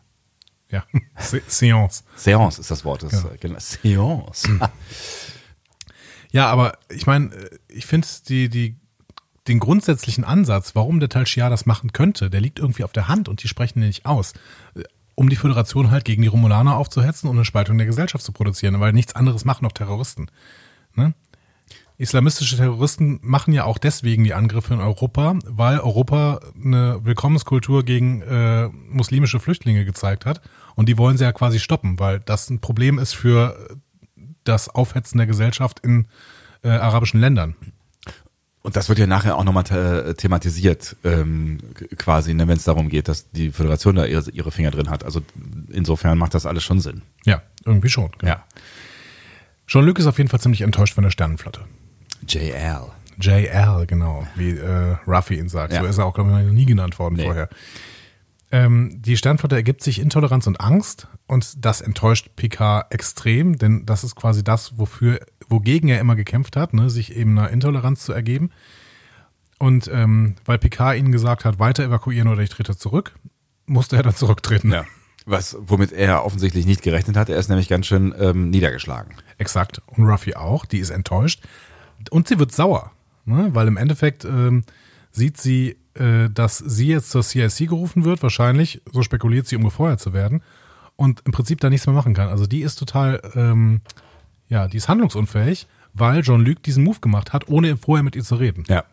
Ja, 0.71 0.85
Se 1.19 1.41
Seance. 1.47 2.05
Seance 2.17 2.61
ist 2.61 2.71
das 2.71 2.85
Wort. 2.85 3.03
Das, 3.03 3.13
Ja. 3.13 3.31
äh, 3.31 3.39
genau, 3.39 3.59
Seance. 3.59 4.49
Ja, 6.31 6.49
aber 6.51 6.77
ich 6.91 7.07
meine, 7.07 7.31
ich 7.69 7.87
finde 7.87 8.07
die, 8.29 8.51
die, 8.51 8.77
den 9.49 9.59
grundsätzlichen 9.61 10.25
Ansatz, 10.25 10.75
warum 10.75 11.01
der 11.01 11.09
Tal 11.09 11.27
Shiar 11.27 11.49
das 11.49 11.65
machen 11.65 11.95
könnte, 11.95 12.29
der 12.29 12.43
liegt 12.43 12.59
irgendwie 12.59 12.85
auf 12.85 12.93
der 12.93 13.09
Hand 13.09 13.31
und 13.31 13.43
die 13.43 13.49
sprechen 13.49 13.81
den 13.81 13.89
nicht 13.89 14.05
aus. 14.05 14.35
Um 15.15 15.31
die 15.31 15.37
Föderation 15.37 15.91
halt 15.91 16.05
gegen 16.05 16.21
die 16.21 16.29
Romulaner 16.29 16.77
aufzuhetzen 16.77 17.31
und 17.31 17.37
eine 17.37 17.47
Spaltung 17.47 17.79
der 17.79 17.87
Gesellschaft 17.87 18.23
zu 18.23 18.33
produzieren, 18.33 18.79
weil 18.79 18.93
nichts 18.93 19.15
anderes 19.17 19.47
machen 19.47 19.65
noch 19.65 19.73
Terroristen. 19.73 20.31
Ne? 20.95 21.15
Islamistische 22.01 22.57
Terroristen 22.57 23.19
machen 23.23 23.53
ja 23.53 23.65
auch 23.65 23.77
deswegen 23.77 24.23
die 24.23 24.33
Angriffe 24.33 24.73
in 24.73 24.81
Europa, 24.81 25.37
weil 25.45 25.81
Europa 25.81 26.39
eine 26.55 27.05
Willkommenskultur 27.05 27.85
gegen 27.85 28.23
äh, 28.23 28.69
muslimische 28.69 29.41
Flüchtlinge 29.41 29.85
gezeigt 29.85 30.25
hat. 30.25 30.41
Und 30.77 30.89
die 30.89 30.97
wollen 30.97 31.19
sie 31.19 31.25
ja 31.25 31.33
quasi 31.33 31.59
stoppen, 31.59 31.99
weil 31.99 32.21
das 32.21 32.51
ein 32.51 32.61
Problem 32.61 33.01
ist 33.01 33.15
für 33.15 33.81
das 34.45 34.69
Aufhetzen 34.69 35.19
der 35.19 35.27
Gesellschaft 35.27 35.81
in 35.81 36.07
äh, 36.63 36.69
arabischen 36.69 37.21
Ländern. 37.21 37.57
Und 38.63 38.77
das 38.77 38.89
wird 38.89 39.01
ja 39.01 39.09
nachher 39.09 39.37
auch 39.37 39.45
nochmal 39.45 39.65
the 39.67 40.15
thematisiert, 40.15 40.97
ähm, 41.03 41.59
quasi, 41.97 42.33
ne, 42.33 42.47
wenn 42.47 42.59
es 42.59 42.65
darum 42.65 42.91
geht, 42.91 43.09
dass 43.09 43.31
die 43.33 43.51
Föderation 43.51 43.97
da 43.97 44.05
ihre, 44.05 44.31
ihre 44.31 44.53
Finger 44.53 44.71
drin 44.71 44.89
hat. 44.89 45.05
Also 45.05 45.23
insofern 45.69 46.17
macht 46.17 46.35
das 46.35 46.47
alles 46.47 46.63
schon 46.63 46.81
Sinn. 46.81 47.03
Ja, 47.25 47.43
irgendwie 47.65 47.89
schon. 47.89 48.11
genau. 48.19 48.35
Ja. 48.35 48.45
Jean-Luc 49.67 49.99
ist 49.99 50.07
auf 50.07 50.19
jeden 50.19 50.31
Fall 50.31 50.41
ziemlich 50.41 50.61
enttäuscht 50.61 50.95
von 50.95 51.03
der 51.03 51.11
Sternenflotte. 51.11 51.61
JL. 52.27 52.87
JL, 53.21 53.87
genau, 53.87 54.27
wie 54.37 54.51
äh, 54.51 54.97
Ruffy 55.07 55.39
ihn 55.39 55.49
sagt. 55.49 55.73
Ja. 55.73 55.81
So 55.81 55.87
ist 55.87 55.99
er 55.99 56.07
auch, 56.07 56.15
glaube 56.15 56.31
ich, 56.31 56.47
noch 56.47 56.53
nie 56.53 56.67
genannt 56.67 56.99
worden 56.99 57.17
Nee. 57.17 57.25
vorher. 57.25 57.49
Ähm, 58.51 59.03
die 59.03 59.17
Sternflotte 59.17 59.57
ergibt 59.57 59.83
sich 59.83 59.99
Intoleranz 60.01 60.47
und 60.47 60.61
Angst 60.61 61.07
und 61.27 61.65
das 61.65 61.83
enttäuscht 61.83 62.31
Picard 62.37 62.93
extrem, 62.95 63.59
denn 63.59 63.85
das 63.85 64.05
ist 64.05 64.15
quasi 64.17 64.43
das, 64.43 64.79
wofür, 64.79 65.21
wogegen 65.49 65.91
er 65.91 66.01
immer 66.01 66.17
gekämpft 66.17 66.57
hat, 66.57 66.73
ne, 66.73 66.89
sich 66.89 67.15
eben 67.15 67.39
einer 67.39 67.51
Intoleranz 67.51 68.05
zu 68.05 68.13
ergeben. 68.13 68.51
Und 69.59 69.91
ähm, 69.93 70.37
weil 70.45 70.59
Picard 70.59 70.97
ihnen 70.97 71.13
gesagt 71.13 71.45
hat, 71.45 71.59
weiter 71.59 71.85
evakuieren 71.85 72.29
oder 72.29 72.41
ich 72.43 72.49
trete 72.49 72.77
zurück, 72.77 73.17
musste 73.67 73.97
er 73.97 74.03
dann 74.03 74.15
zurücktreten. 74.15 74.71
Ja. 74.73 74.85
Was, 75.27 75.57
womit 75.61 75.93
er 75.93 76.25
offensichtlich 76.25 76.65
nicht 76.65 76.81
gerechnet 76.81 77.17
hat. 77.17 77.29
Er 77.29 77.37
ist 77.37 77.49
nämlich 77.49 77.69
ganz 77.69 77.87
schön 77.87 78.15
ähm, 78.19 78.49
niedergeschlagen. 78.49 79.13
Exakt. 79.37 79.83
Und 79.87 80.07
Ruffy 80.07 80.35
auch, 80.35 80.65
die 80.65 80.79
ist 80.79 80.89
enttäuscht. 80.89 81.43
Und 82.11 82.29
sie 82.29 82.39
wird 82.39 82.53
sauer, 82.53 82.93
ne? 83.25 83.51
weil 83.53 83.69
im 83.69 83.77
Endeffekt 83.77 84.25
ähm, 84.25 84.65
sieht 85.11 85.37
sie, 85.39 85.77
äh, 85.95 86.29
dass 86.31 86.59
sie 86.59 86.89
jetzt 86.89 87.11
zur 87.11 87.23
CIC 87.23 87.69
gerufen 87.69 88.05
wird, 88.05 88.23
wahrscheinlich, 88.23 88.83
so 88.93 89.03
spekuliert 89.03 89.47
sie, 89.47 89.57
um 89.57 89.65
gefeuert 89.65 90.01
zu 90.01 90.13
werden. 90.13 90.43
Und 90.97 91.23
im 91.25 91.33
Prinzip 91.33 91.61
da 91.61 91.71
nichts 91.71 91.87
mehr 91.87 91.95
machen 91.95 92.15
kann. 92.15 92.29
Also 92.29 92.47
die 92.47 92.63
ist 92.63 92.77
total, 92.77 93.21
ähm, 93.35 93.83
ja, 94.49 94.67
die 94.67 94.79
ist 94.79 94.89
handlungsunfähig, 94.89 95.69
weil 95.95 96.23
Jean-Luc 96.23 96.63
diesen 96.63 96.83
Move 96.83 96.99
gemacht 97.01 97.33
hat, 97.33 97.49
ohne 97.49 97.77
vorher 97.77 98.03
mit 98.03 98.17
ihr 98.17 98.25
zu 98.25 98.35
reden. 98.35 98.65
Ja. 98.69 98.85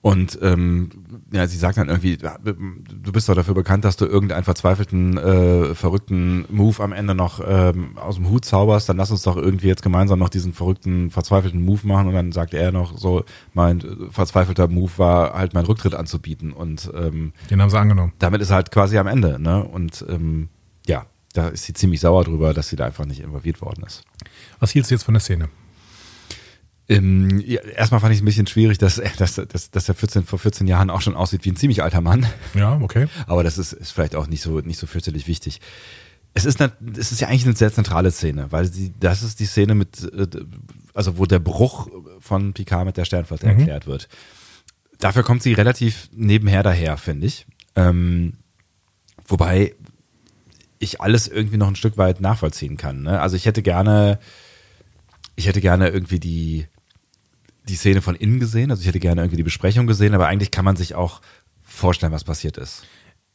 Und 0.00 0.38
ähm, 0.40 0.90
ja, 1.32 1.46
sie 1.46 1.56
sagt 1.56 1.78
dann 1.78 1.88
irgendwie, 1.88 2.16
du 2.16 3.12
bist 3.12 3.28
doch 3.28 3.34
dafür 3.34 3.54
bekannt, 3.54 3.84
dass 3.84 3.96
du 3.96 4.04
irgendeinen 4.04 4.44
verzweifelten, 4.44 5.16
äh, 5.16 5.74
verrückten 5.74 6.44
Move 6.48 6.82
am 6.82 6.92
Ende 6.92 7.14
noch 7.14 7.40
ähm, 7.46 7.96
aus 7.98 8.16
dem 8.16 8.28
Hut 8.28 8.44
zauberst, 8.44 8.88
dann 8.88 8.96
lass 8.96 9.10
uns 9.10 9.22
doch 9.22 9.36
irgendwie 9.36 9.68
jetzt 9.68 9.82
gemeinsam 9.82 10.18
noch 10.18 10.28
diesen 10.28 10.52
verrückten, 10.52 11.10
verzweifelten 11.10 11.64
Move 11.64 11.86
machen. 11.86 12.08
Und 12.08 12.14
dann 12.14 12.32
sagt 12.32 12.52
er 12.54 12.72
noch 12.72 12.98
so, 12.98 13.24
mein 13.54 13.80
äh, 13.80 14.10
verzweifelter 14.10 14.68
Move 14.68 14.90
war 14.96 15.34
halt 15.34 15.54
meinen 15.54 15.66
Rücktritt 15.66 15.94
anzubieten. 15.94 16.52
Und 16.52 16.90
ähm, 16.94 17.32
Den 17.48 17.62
haben 17.62 17.70
sie 17.70 17.78
angenommen. 17.78 18.12
damit 18.18 18.40
ist 18.40 18.50
er 18.50 18.56
halt 18.56 18.70
quasi 18.72 18.98
am 18.98 19.06
Ende. 19.06 19.40
Ne? 19.40 19.62
Und 19.62 20.04
ähm, 20.08 20.48
ja, 20.86 21.06
da 21.32 21.48
ist 21.48 21.64
sie 21.64 21.74
ziemlich 21.74 22.00
sauer 22.00 22.24
drüber, 22.24 22.54
dass 22.54 22.68
sie 22.68 22.76
da 22.76 22.86
einfach 22.86 23.06
nicht 23.06 23.20
involviert 23.20 23.62
worden 23.62 23.84
ist. 23.86 24.02
Was 24.58 24.72
hieltst 24.72 24.90
du 24.90 24.96
jetzt 24.96 25.04
von 25.04 25.14
der 25.14 25.20
Szene? 25.20 25.48
Ähm, 26.90 27.40
ja, 27.46 27.60
erstmal 27.62 28.00
fand 28.00 28.12
ich 28.12 28.18
es 28.18 28.22
ein 28.22 28.26
bisschen 28.26 28.46
schwierig, 28.48 28.76
dass, 28.78 28.98
er- 28.98 29.10
dass, 29.16 29.36
dass, 29.36 29.70
dass 29.70 29.88
er 29.88 29.94
14, 29.94 30.24
vor 30.24 30.38
14 30.38 30.66
Jahren 30.66 30.90
auch 30.90 31.00
schon 31.00 31.14
aussieht 31.14 31.44
wie 31.44 31.50
ein 31.52 31.56
ziemlich 31.56 31.82
alter 31.82 32.00
Mann. 32.00 32.26
Ja, 32.54 32.78
okay. 32.82 33.06
Aber 33.26 33.44
das 33.44 33.58
ist, 33.58 33.72
ist 33.72 33.92
vielleicht 33.92 34.16
auch 34.16 34.26
nicht 34.26 34.42
so, 34.42 34.58
nicht 34.60 34.78
so 34.78 34.86
fürchterlich 34.86 35.28
wichtig. 35.28 35.60
Es 36.34 36.44
ist, 36.44 36.58
nat- 36.58 36.76
es 36.98 37.12
ist 37.12 37.20
ja 37.20 37.28
eigentlich 37.28 37.44
eine 37.46 37.56
sehr 37.56 37.72
zentrale 37.72 38.10
Szene, 38.10 38.50
weil 38.50 38.66
sie, 38.66 38.92
das 38.98 39.22
ist 39.22 39.38
die 39.40 39.46
Szene 39.46 39.74
mit, 39.74 40.02
äh, 40.12 40.26
also 40.92 41.16
wo 41.16 41.26
der 41.26 41.38
Bruch 41.38 41.88
von 42.20 42.52
Picard 42.54 42.84
mit 42.86 42.96
der 42.96 43.04
Sternflotte 43.04 43.46
erklärt 43.46 43.86
wird. 43.86 44.08
Dafür 44.98 45.22
kommt 45.22 45.42
sie 45.44 45.52
relativ 45.54 46.08
nebenher 46.12 46.62
daher, 46.62 46.96
finde 46.96 47.26
ich. 47.28 47.46
Ähm, 47.76 48.32
wobei 49.26 49.74
ich 50.80 51.00
alles 51.00 51.28
irgendwie 51.28 51.56
noch 51.56 51.68
ein 51.68 51.76
Stück 51.76 51.96
weit 51.98 52.20
nachvollziehen 52.20 52.76
kann. 52.76 53.02
Ne? 53.02 53.20
Also 53.20 53.36
ich 53.36 53.46
hätte 53.46 53.62
gerne, 53.62 54.18
ich 55.36 55.46
hätte 55.46 55.60
gerne 55.60 55.88
irgendwie 55.88 56.18
die, 56.20 56.66
die 57.68 57.76
Szene 57.76 58.02
von 58.02 58.14
innen 58.14 58.40
gesehen, 58.40 58.70
also 58.70 58.80
ich 58.80 58.86
hätte 58.88 59.00
gerne 59.00 59.20
irgendwie 59.20 59.36
die 59.36 59.42
Besprechung 59.42 59.86
gesehen, 59.86 60.14
aber 60.14 60.26
eigentlich 60.28 60.50
kann 60.50 60.64
man 60.64 60.76
sich 60.76 60.94
auch 60.94 61.20
vorstellen, 61.62 62.12
was 62.12 62.24
passiert 62.24 62.56
ist. 62.56 62.84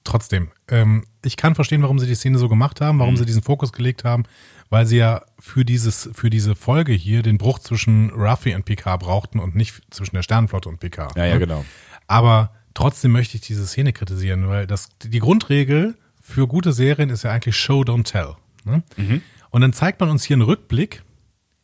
Trotzdem, 0.03 0.49
ähm, 0.67 1.03
ich 1.23 1.35
kann 1.35 1.55
verstehen, 1.55 1.81
warum 1.81 1.97
sie 1.97 2.05
die 2.05 2.15
Szene 2.15 2.37
so 2.37 2.47
gemacht 2.47 2.79
haben, 2.81 2.97
Mhm. 2.97 2.99
warum 2.99 3.17
sie 3.17 3.25
diesen 3.25 3.41
Fokus 3.41 3.71
gelegt 3.73 4.03
haben, 4.03 4.23
weil 4.69 4.85
sie 4.85 4.97
ja 4.97 5.23
für 5.39 5.65
dieses, 5.65 6.09
für 6.13 6.29
diese 6.29 6.53
Folge 6.55 6.93
hier 6.93 7.23
den 7.23 7.37
Bruch 7.37 7.59
zwischen 7.59 8.11
Ruffy 8.11 8.53
und 8.53 8.65
Picard 8.65 8.99
brauchten 9.01 9.39
und 9.39 9.55
nicht 9.55 9.81
zwischen 9.89 10.15
der 10.15 10.21
Sternenflotte 10.23 10.69
und 10.69 10.79
Picard. 10.79 11.15
Ja, 11.15 11.25
ja, 11.25 11.33
ne? 11.33 11.39
genau. 11.39 11.65
Aber 12.07 12.51
trotzdem 12.75 13.11
möchte 13.13 13.35
ich 13.35 13.41
diese 13.41 13.65
Szene 13.65 13.93
kritisieren, 13.93 14.47
weil 14.47 14.67
das, 14.67 14.89
die 15.03 15.19
Grundregel 15.19 15.95
für 16.21 16.47
gute 16.47 16.71
Serien 16.73 17.09
ist 17.09 17.23
ja 17.23 17.31
eigentlich 17.31 17.55
Show, 17.57 17.81
don't 17.81 18.03
tell. 18.03 18.35
Ne? 18.63 18.83
Mhm. 18.97 19.21
Und 19.49 19.61
dann 19.61 19.73
zeigt 19.73 19.99
man 20.01 20.09
uns 20.09 20.23
hier 20.23 20.35
einen 20.35 20.43
Rückblick 20.43 21.03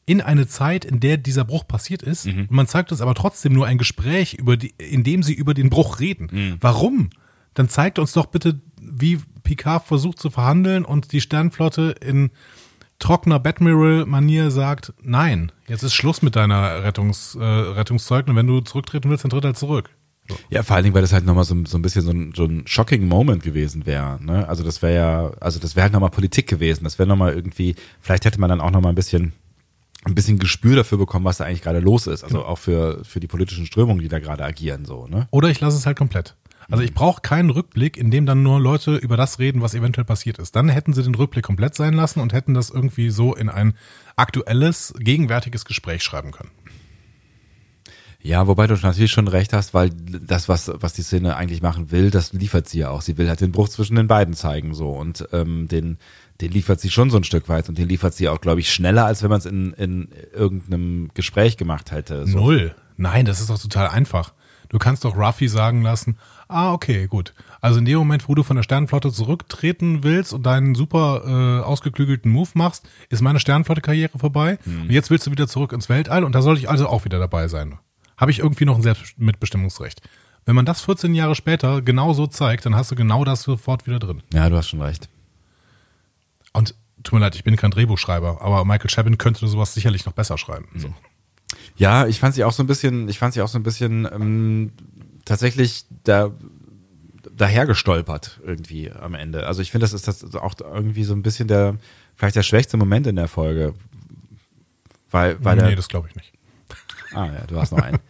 in 0.05 0.21
eine 0.21 0.47
Zeit, 0.47 0.85
in 0.85 0.99
der 0.99 1.17
dieser 1.17 1.45
Bruch 1.45 1.67
passiert 1.67 2.01
ist. 2.01 2.25
Mhm. 2.25 2.41
Und 2.41 2.51
man 2.51 2.67
zeigt 2.67 2.91
uns 2.91 3.01
aber 3.01 3.15
trotzdem 3.15 3.53
nur 3.53 3.67
ein 3.67 3.77
Gespräch, 3.77 4.33
über 4.33 4.57
die, 4.57 4.73
in 4.77 5.03
dem 5.03 5.23
sie 5.23 5.33
über 5.33 5.53
den 5.53 5.69
Bruch 5.69 5.99
reden. 5.99 6.27
Mhm. 6.31 6.57
Warum? 6.59 7.09
Dann 7.53 7.69
zeigt 7.69 7.99
uns 7.99 8.13
doch 8.13 8.27
bitte, 8.27 8.59
wie 8.81 9.19
Picard 9.43 9.85
versucht 9.85 10.19
zu 10.19 10.29
verhandeln 10.29 10.85
und 10.85 11.11
die 11.11 11.21
Sternflotte 11.21 11.95
in 12.01 12.31
trockener 12.99 13.39
Batmiral-Manier 13.39 14.51
sagt, 14.51 14.93
nein, 15.01 15.51
jetzt 15.67 15.83
ist 15.83 15.93
Schluss 15.93 16.21
mit 16.21 16.35
deiner 16.35 16.83
Rettungs, 16.83 17.35
äh, 17.35 17.43
Rettungszeug 17.43 18.27
und 18.27 18.35
wenn 18.35 18.47
du 18.47 18.61
zurücktreten 18.61 19.09
willst, 19.09 19.23
dann 19.23 19.31
tritt 19.31 19.43
halt 19.43 19.57
zurück. 19.57 19.89
So. 20.29 20.37
Ja, 20.49 20.63
vor 20.63 20.75
allen 20.75 20.83
Dingen, 20.83 20.93
weil 20.93 21.01
das 21.01 21.11
halt 21.11 21.25
nochmal 21.25 21.43
so, 21.43 21.55
so 21.65 21.77
ein 21.77 21.81
bisschen 21.81 22.03
so 22.03 22.11
ein, 22.11 22.33
so 22.35 22.45
ein 22.45 22.63
shocking 22.67 23.07
Moment 23.07 23.43
gewesen 23.43 23.85
wäre. 23.85 24.23
Ne? 24.23 24.47
Also 24.47 24.63
das 24.63 24.81
wäre 24.81 24.95
ja, 24.95 25.31
also 25.39 25.59
das 25.59 25.75
wäre 25.75 25.83
halt 25.83 25.93
nochmal 25.93 26.11
Politik 26.11 26.47
gewesen. 26.47 26.83
Das 26.83 26.99
wäre 26.99 27.09
nochmal 27.09 27.33
irgendwie, 27.33 27.75
vielleicht 27.99 28.25
hätte 28.25 28.39
man 28.39 28.49
dann 28.49 28.61
auch 28.61 28.71
nochmal 28.71 28.91
ein 28.91 28.95
bisschen, 28.95 29.33
ein 30.05 30.15
bisschen 30.15 30.39
Gespür 30.39 30.75
dafür 30.75 30.97
bekommen, 30.97 31.25
was 31.25 31.37
da 31.37 31.45
eigentlich 31.45 31.61
gerade 31.61 31.79
los 31.79 32.07
ist. 32.07 32.23
Also 32.23 32.43
auch 32.43 32.57
für, 32.57 33.03
für 33.05 33.19
die 33.19 33.27
politischen 33.27 33.65
Strömungen, 33.65 34.01
die 34.01 34.07
da 34.07 34.19
gerade 34.19 34.43
agieren, 34.43 34.85
so, 34.85 35.07
ne? 35.07 35.27
Oder 35.31 35.49
ich 35.49 35.59
lasse 35.59 35.77
es 35.77 35.85
halt 35.85 35.97
komplett. 35.97 36.35
Also 36.69 36.83
ich 36.83 36.93
brauche 36.93 37.21
keinen 37.21 37.49
Rückblick, 37.49 37.97
in 37.97 38.11
dem 38.11 38.25
dann 38.25 38.43
nur 38.43 38.59
Leute 38.59 38.95
über 38.95 39.17
das 39.17 39.39
reden, 39.39 39.61
was 39.61 39.73
eventuell 39.73 40.05
passiert 40.05 40.39
ist. 40.39 40.55
Dann 40.55 40.69
hätten 40.69 40.93
sie 40.93 41.03
den 41.03 41.15
Rückblick 41.15 41.43
komplett 41.43 41.75
sein 41.75 41.93
lassen 41.93 42.21
und 42.21 42.31
hätten 42.31 42.53
das 42.53 42.69
irgendwie 42.69 43.09
so 43.09 43.35
in 43.35 43.49
ein 43.49 43.73
aktuelles, 44.15 44.93
gegenwärtiges 44.97 45.65
Gespräch 45.65 46.01
schreiben 46.01 46.31
können. 46.31 46.51
Ja, 48.23 48.45
wobei 48.45 48.67
du 48.67 48.75
natürlich 48.75 49.11
schon 49.11 49.27
recht 49.27 49.51
hast, 49.51 49.73
weil 49.73 49.89
das, 49.89 50.47
was, 50.47 50.71
was 50.75 50.93
die 50.93 51.01
Szene 51.01 51.35
eigentlich 51.35 51.63
machen 51.63 51.91
will, 51.91 52.11
das 52.11 52.33
liefert 52.33 52.69
sie 52.69 52.79
ja 52.79 52.89
auch. 52.89 53.01
Sie 53.01 53.17
will 53.17 53.27
halt 53.27 53.41
den 53.41 53.51
Bruch 53.51 53.67
zwischen 53.67 53.95
den 53.95 54.07
beiden 54.07 54.35
zeigen, 54.35 54.75
so. 54.75 54.91
Und 54.91 55.27
ähm, 55.33 55.67
den, 55.67 55.97
den 56.41 56.51
liefert 56.51 56.79
sie 56.79 56.89
schon 56.89 57.09
so 57.09 57.17
ein 57.17 57.23
Stück 57.23 57.47
weit 57.49 57.69
und 57.69 57.77
den 57.77 57.87
liefert 57.87 58.13
sie 58.13 58.27
auch, 58.27 58.41
glaube 58.41 58.59
ich, 58.59 58.73
schneller, 58.73 59.05
als 59.05 59.21
wenn 59.23 59.29
man 59.29 59.39
es 59.39 59.45
in, 59.45 59.73
in 59.73 60.09
irgendeinem 60.33 61.09
Gespräch 61.13 61.57
gemacht 61.57 61.91
hätte. 61.91 62.25
So. 62.27 62.39
Null. 62.39 62.75
Nein, 62.97 63.25
das 63.25 63.39
ist 63.39 63.49
doch 63.49 63.59
total 63.59 63.89
einfach. 63.89 64.33
Du 64.69 64.77
kannst 64.77 65.03
doch 65.03 65.17
Ruffy 65.17 65.49
sagen 65.49 65.81
lassen, 65.81 66.17
ah, 66.47 66.71
okay, 66.71 67.07
gut. 67.07 67.33
Also 67.59 67.79
in 67.79 67.85
dem 67.85 67.97
Moment, 67.97 68.29
wo 68.29 68.35
du 68.35 68.43
von 68.43 68.55
der 68.55 68.63
Sternenflotte 68.63 69.11
zurücktreten 69.11 70.03
willst 70.03 70.33
und 70.33 70.45
deinen 70.45 70.75
super 70.75 71.23
äh, 71.25 71.63
ausgeklügelten 71.65 72.31
Move 72.31 72.49
machst, 72.53 72.87
ist 73.09 73.21
meine 73.21 73.39
Sternenflotte-Karriere 73.39 74.17
vorbei. 74.17 74.59
Und 74.65 74.89
jetzt 74.91 75.09
willst 75.09 75.27
du 75.27 75.31
wieder 75.31 75.47
zurück 75.47 75.73
ins 75.73 75.89
Weltall 75.89 76.23
und 76.23 76.33
da 76.35 76.41
soll 76.41 76.57
ich 76.57 76.69
also 76.69 76.87
auch 76.87 77.03
wieder 77.05 77.19
dabei 77.19 77.49
sein. 77.49 77.79
Habe 78.17 78.31
ich 78.31 78.39
irgendwie 78.39 78.65
noch 78.65 78.77
ein 78.77 78.81
Selbstmitbestimmungsrecht. 78.81 80.01
Wenn 80.45 80.55
man 80.55 80.65
das 80.65 80.81
14 80.81 81.13
Jahre 81.13 81.35
später 81.35 81.81
genau 81.81 82.13
so 82.13 82.25
zeigt, 82.27 82.65
dann 82.65 82.75
hast 82.75 82.91
du 82.91 82.95
genau 82.95 83.25
das 83.25 83.43
sofort 83.43 83.85
wieder 83.87 83.99
drin. 83.99 84.23
Ja, 84.33 84.49
du 84.49 84.55
hast 84.55 84.69
schon 84.69 84.81
recht. 84.81 85.09
Und 86.53 86.75
tut 87.03 87.13
mir 87.13 87.19
leid, 87.19 87.35
ich 87.35 87.43
bin 87.43 87.55
kein 87.55 87.71
Drehbuchschreiber, 87.71 88.41
aber 88.41 88.65
Michael 88.65 88.89
Chabin 88.89 89.17
könnte 89.17 89.47
sowas 89.47 89.73
sicherlich 89.73 90.05
noch 90.05 90.13
besser 90.13 90.37
schreiben. 90.37 90.67
So. 90.75 90.93
Ja, 91.75 92.07
ich 92.07 92.19
fand 92.19 92.35
sie 92.35 92.43
auch 92.43 92.51
so 92.51 92.63
ein 92.63 92.67
bisschen, 92.67 93.09
ich 93.09 93.19
fand 93.19 93.33
sie 93.33 93.41
auch 93.41 93.47
so 93.47 93.57
ein 93.57 93.63
bisschen 93.63 94.07
ähm, 94.11 94.71
tatsächlich 95.25 95.85
da 96.03 96.31
dahergestolpert 97.35 98.39
irgendwie 98.43 98.91
am 98.91 99.13
Ende. 99.15 99.47
Also 99.47 99.61
ich 99.61 99.71
finde, 99.71 99.85
das 99.85 99.93
ist 99.93 100.07
das 100.07 100.35
auch 100.35 100.53
irgendwie 100.59 101.03
so 101.03 101.13
ein 101.13 101.23
bisschen 101.23 101.47
der, 101.47 101.77
vielleicht 102.15 102.35
der 102.35 102.43
schwächste 102.43 102.77
Moment 102.77 103.07
in 103.07 103.15
der 103.15 103.27
Folge. 103.27 103.73
Weil, 105.09 105.43
weil 105.43 105.57
nee, 105.57 105.71
er, 105.71 105.75
das 105.75 105.87
glaube 105.87 106.07
ich 106.09 106.15
nicht. 106.15 106.33
Ah 107.13 107.25
ja, 107.25 107.45
du 107.47 107.57
hast 107.57 107.71
noch 107.71 107.81
einen. 107.81 107.99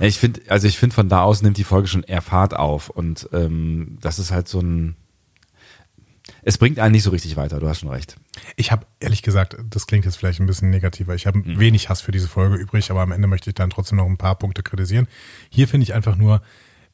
Ich 0.00 0.18
finde, 0.18 0.40
also 0.48 0.68
ich 0.68 0.78
finde, 0.78 0.94
von 0.94 1.08
da 1.08 1.24
aus 1.24 1.42
nimmt 1.42 1.56
die 1.56 1.64
Folge 1.64 1.88
schon 1.88 2.04
eher 2.04 2.22
Fahrt 2.22 2.54
auf 2.54 2.88
und 2.88 3.28
ähm, 3.32 3.98
das 4.00 4.18
ist 4.18 4.30
halt 4.30 4.46
so 4.48 4.60
ein. 4.60 4.96
Es 6.42 6.58
bringt 6.58 6.78
einen 6.78 6.92
nicht 6.92 7.02
so 7.02 7.10
richtig 7.10 7.36
weiter, 7.36 7.60
du 7.60 7.68
hast 7.68 7.80
schon 7.80 7.90
recht. 7.90 8.16
Ich 8.56 8.70
habe 8.72 8.86
ehrlich 9.00 9.22
gesagt, 9.22 9.56
das 9.68 9.86
klingt 9.86 10.04
jetzt 10.04 10.16
vielleicht 10.16 10.40
ein 10.40 10.46
bisschen 10.46 10.70
negativer. 10.70 11.14
Ich 11.14 11.26
habe 11.26 11.42
wenig 11.44 11.88
Hass 11.88 12.00
für 12.00 12.12
diese 12.12 12.28
Folge 12.28 12.56
übrig, 12.56 12.90
aber 12.90 13.00
am 13.00 13.12
Ende 13.12 13.28
möchte 13.28 13.50
ich 13.50 13.54
dann 13.54 13.70
trotzdem 13.70 13.98
noch 13.98 14.06
ein 14.06 14.16
paar 14.16 14.36
Punkte 14.36 14.62
kritisieren. 14.62 15.08
Hier 15.50 15.68
finde 15.68 15.84
ich 15.84 15.94
einfach 15.94 16.16
nur, 16.16 16.42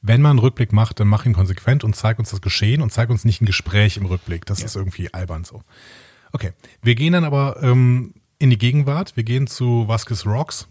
wenn 0.01 0.21
man 0.21 0.31
einen 0.31 0.39
Rückblick 0.39 0.73
macht, 0.73 1.01
dann 1.01 1.09
mach 1.09 1.25
ihn 1.27 1.33
konsequent 1.33 1.85
und 1.85 1.97
zeig 1.97 2.19
uns 2.19 2.31
das 2.31 2.41
Geschehen 2.41 2.83
und 2.83 2.91
zeig 2.91 3.11
uns 3.11 3.25
nicht 3.25 3.41
ein 3.41 3.47
Gespräch 3.47 3.97
im 3.97 4.07
Rückblick. 4.07 4.45
Das 4.47 4.63
ist 4.63 4.77
irgendwie 4.77 5.13
albern 5.13 5.45
so. 5.45 5.63
Okay, 6.33 6.53
wir 6.83 6.95
gehen 6.95 7.13
dann 7.13 7.25
aber 7.25 7.63
ähm, 7.63 8.15
in 8.39 8.51
die 8.51 8.59
Gegenwart. 8.59 9.17
Wir 9.17 9.25
gehen 9.25 9.47
zu 9.47 9.89
Vasquez 9.89 10.27
Rocks, 10.27 10.69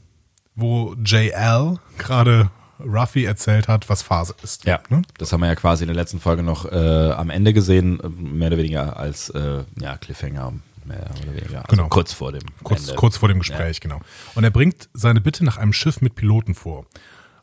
wo 0.56 0.94
JL 1.04 1.80
gerade 1.98 2.52
Ruffy 2.80 3.26
erzählt 3.26 3.68
hat, 3.68 3.90
was 3.90 4.02
Phase 4.02 4.36
ist. 4.44 4.66
Ja, 4.66 4.80
Ne? 4.90 5.02
das 5.18 5.32
haben 5.32 5.42
wir 5.42 5.48
ja 5.48 5.56
quasi 5.56 5.84
in 5.84 5.88
der 5.88 5.96
letzten 5.96 6.20
Folge 6.20 6.44
noch 6.44 6.66
äh, 6.72 7.12
am 7.12 7.30
Ende 7.30 7.54
gesehen, 7.54 8.00
mehr 8.18 8.48
oder 8.48 8.58
weniger 8.58 8.98
als 8.98 9.30
äh, 9.30 9.64
ja, 9.80 9.98
Cliffhanger, 9.98 10.54
mehr 10.86 11.10
oder 11.22 11.36
weniger. 11.36 11.60
Also 11.60 11.68
Genau. 11.70 11.88
kurz 11.90 12.14
vor 12.14 12.32
dem 12.32 12.44
Kurz, 12.64 12.82
Ende. 12.88 12.96
kurz 12.96 13.18
vor 13.18 13.30
dem 13.30 13.40
Gespräch, 13.40 13.80
genau. 13.80 14.00
Und 14.36 14.44
er 14.44 14.52
bringt 14.52 14.90
seine 14.94 15.22
Bitte 15.22 15.46
nach 15.46 15.58
einem 15.58 15.74
Schiff 15.74 16.02
mit 16.02 16.16
Piloten 16.16 16.56
vor. 16.56 16.86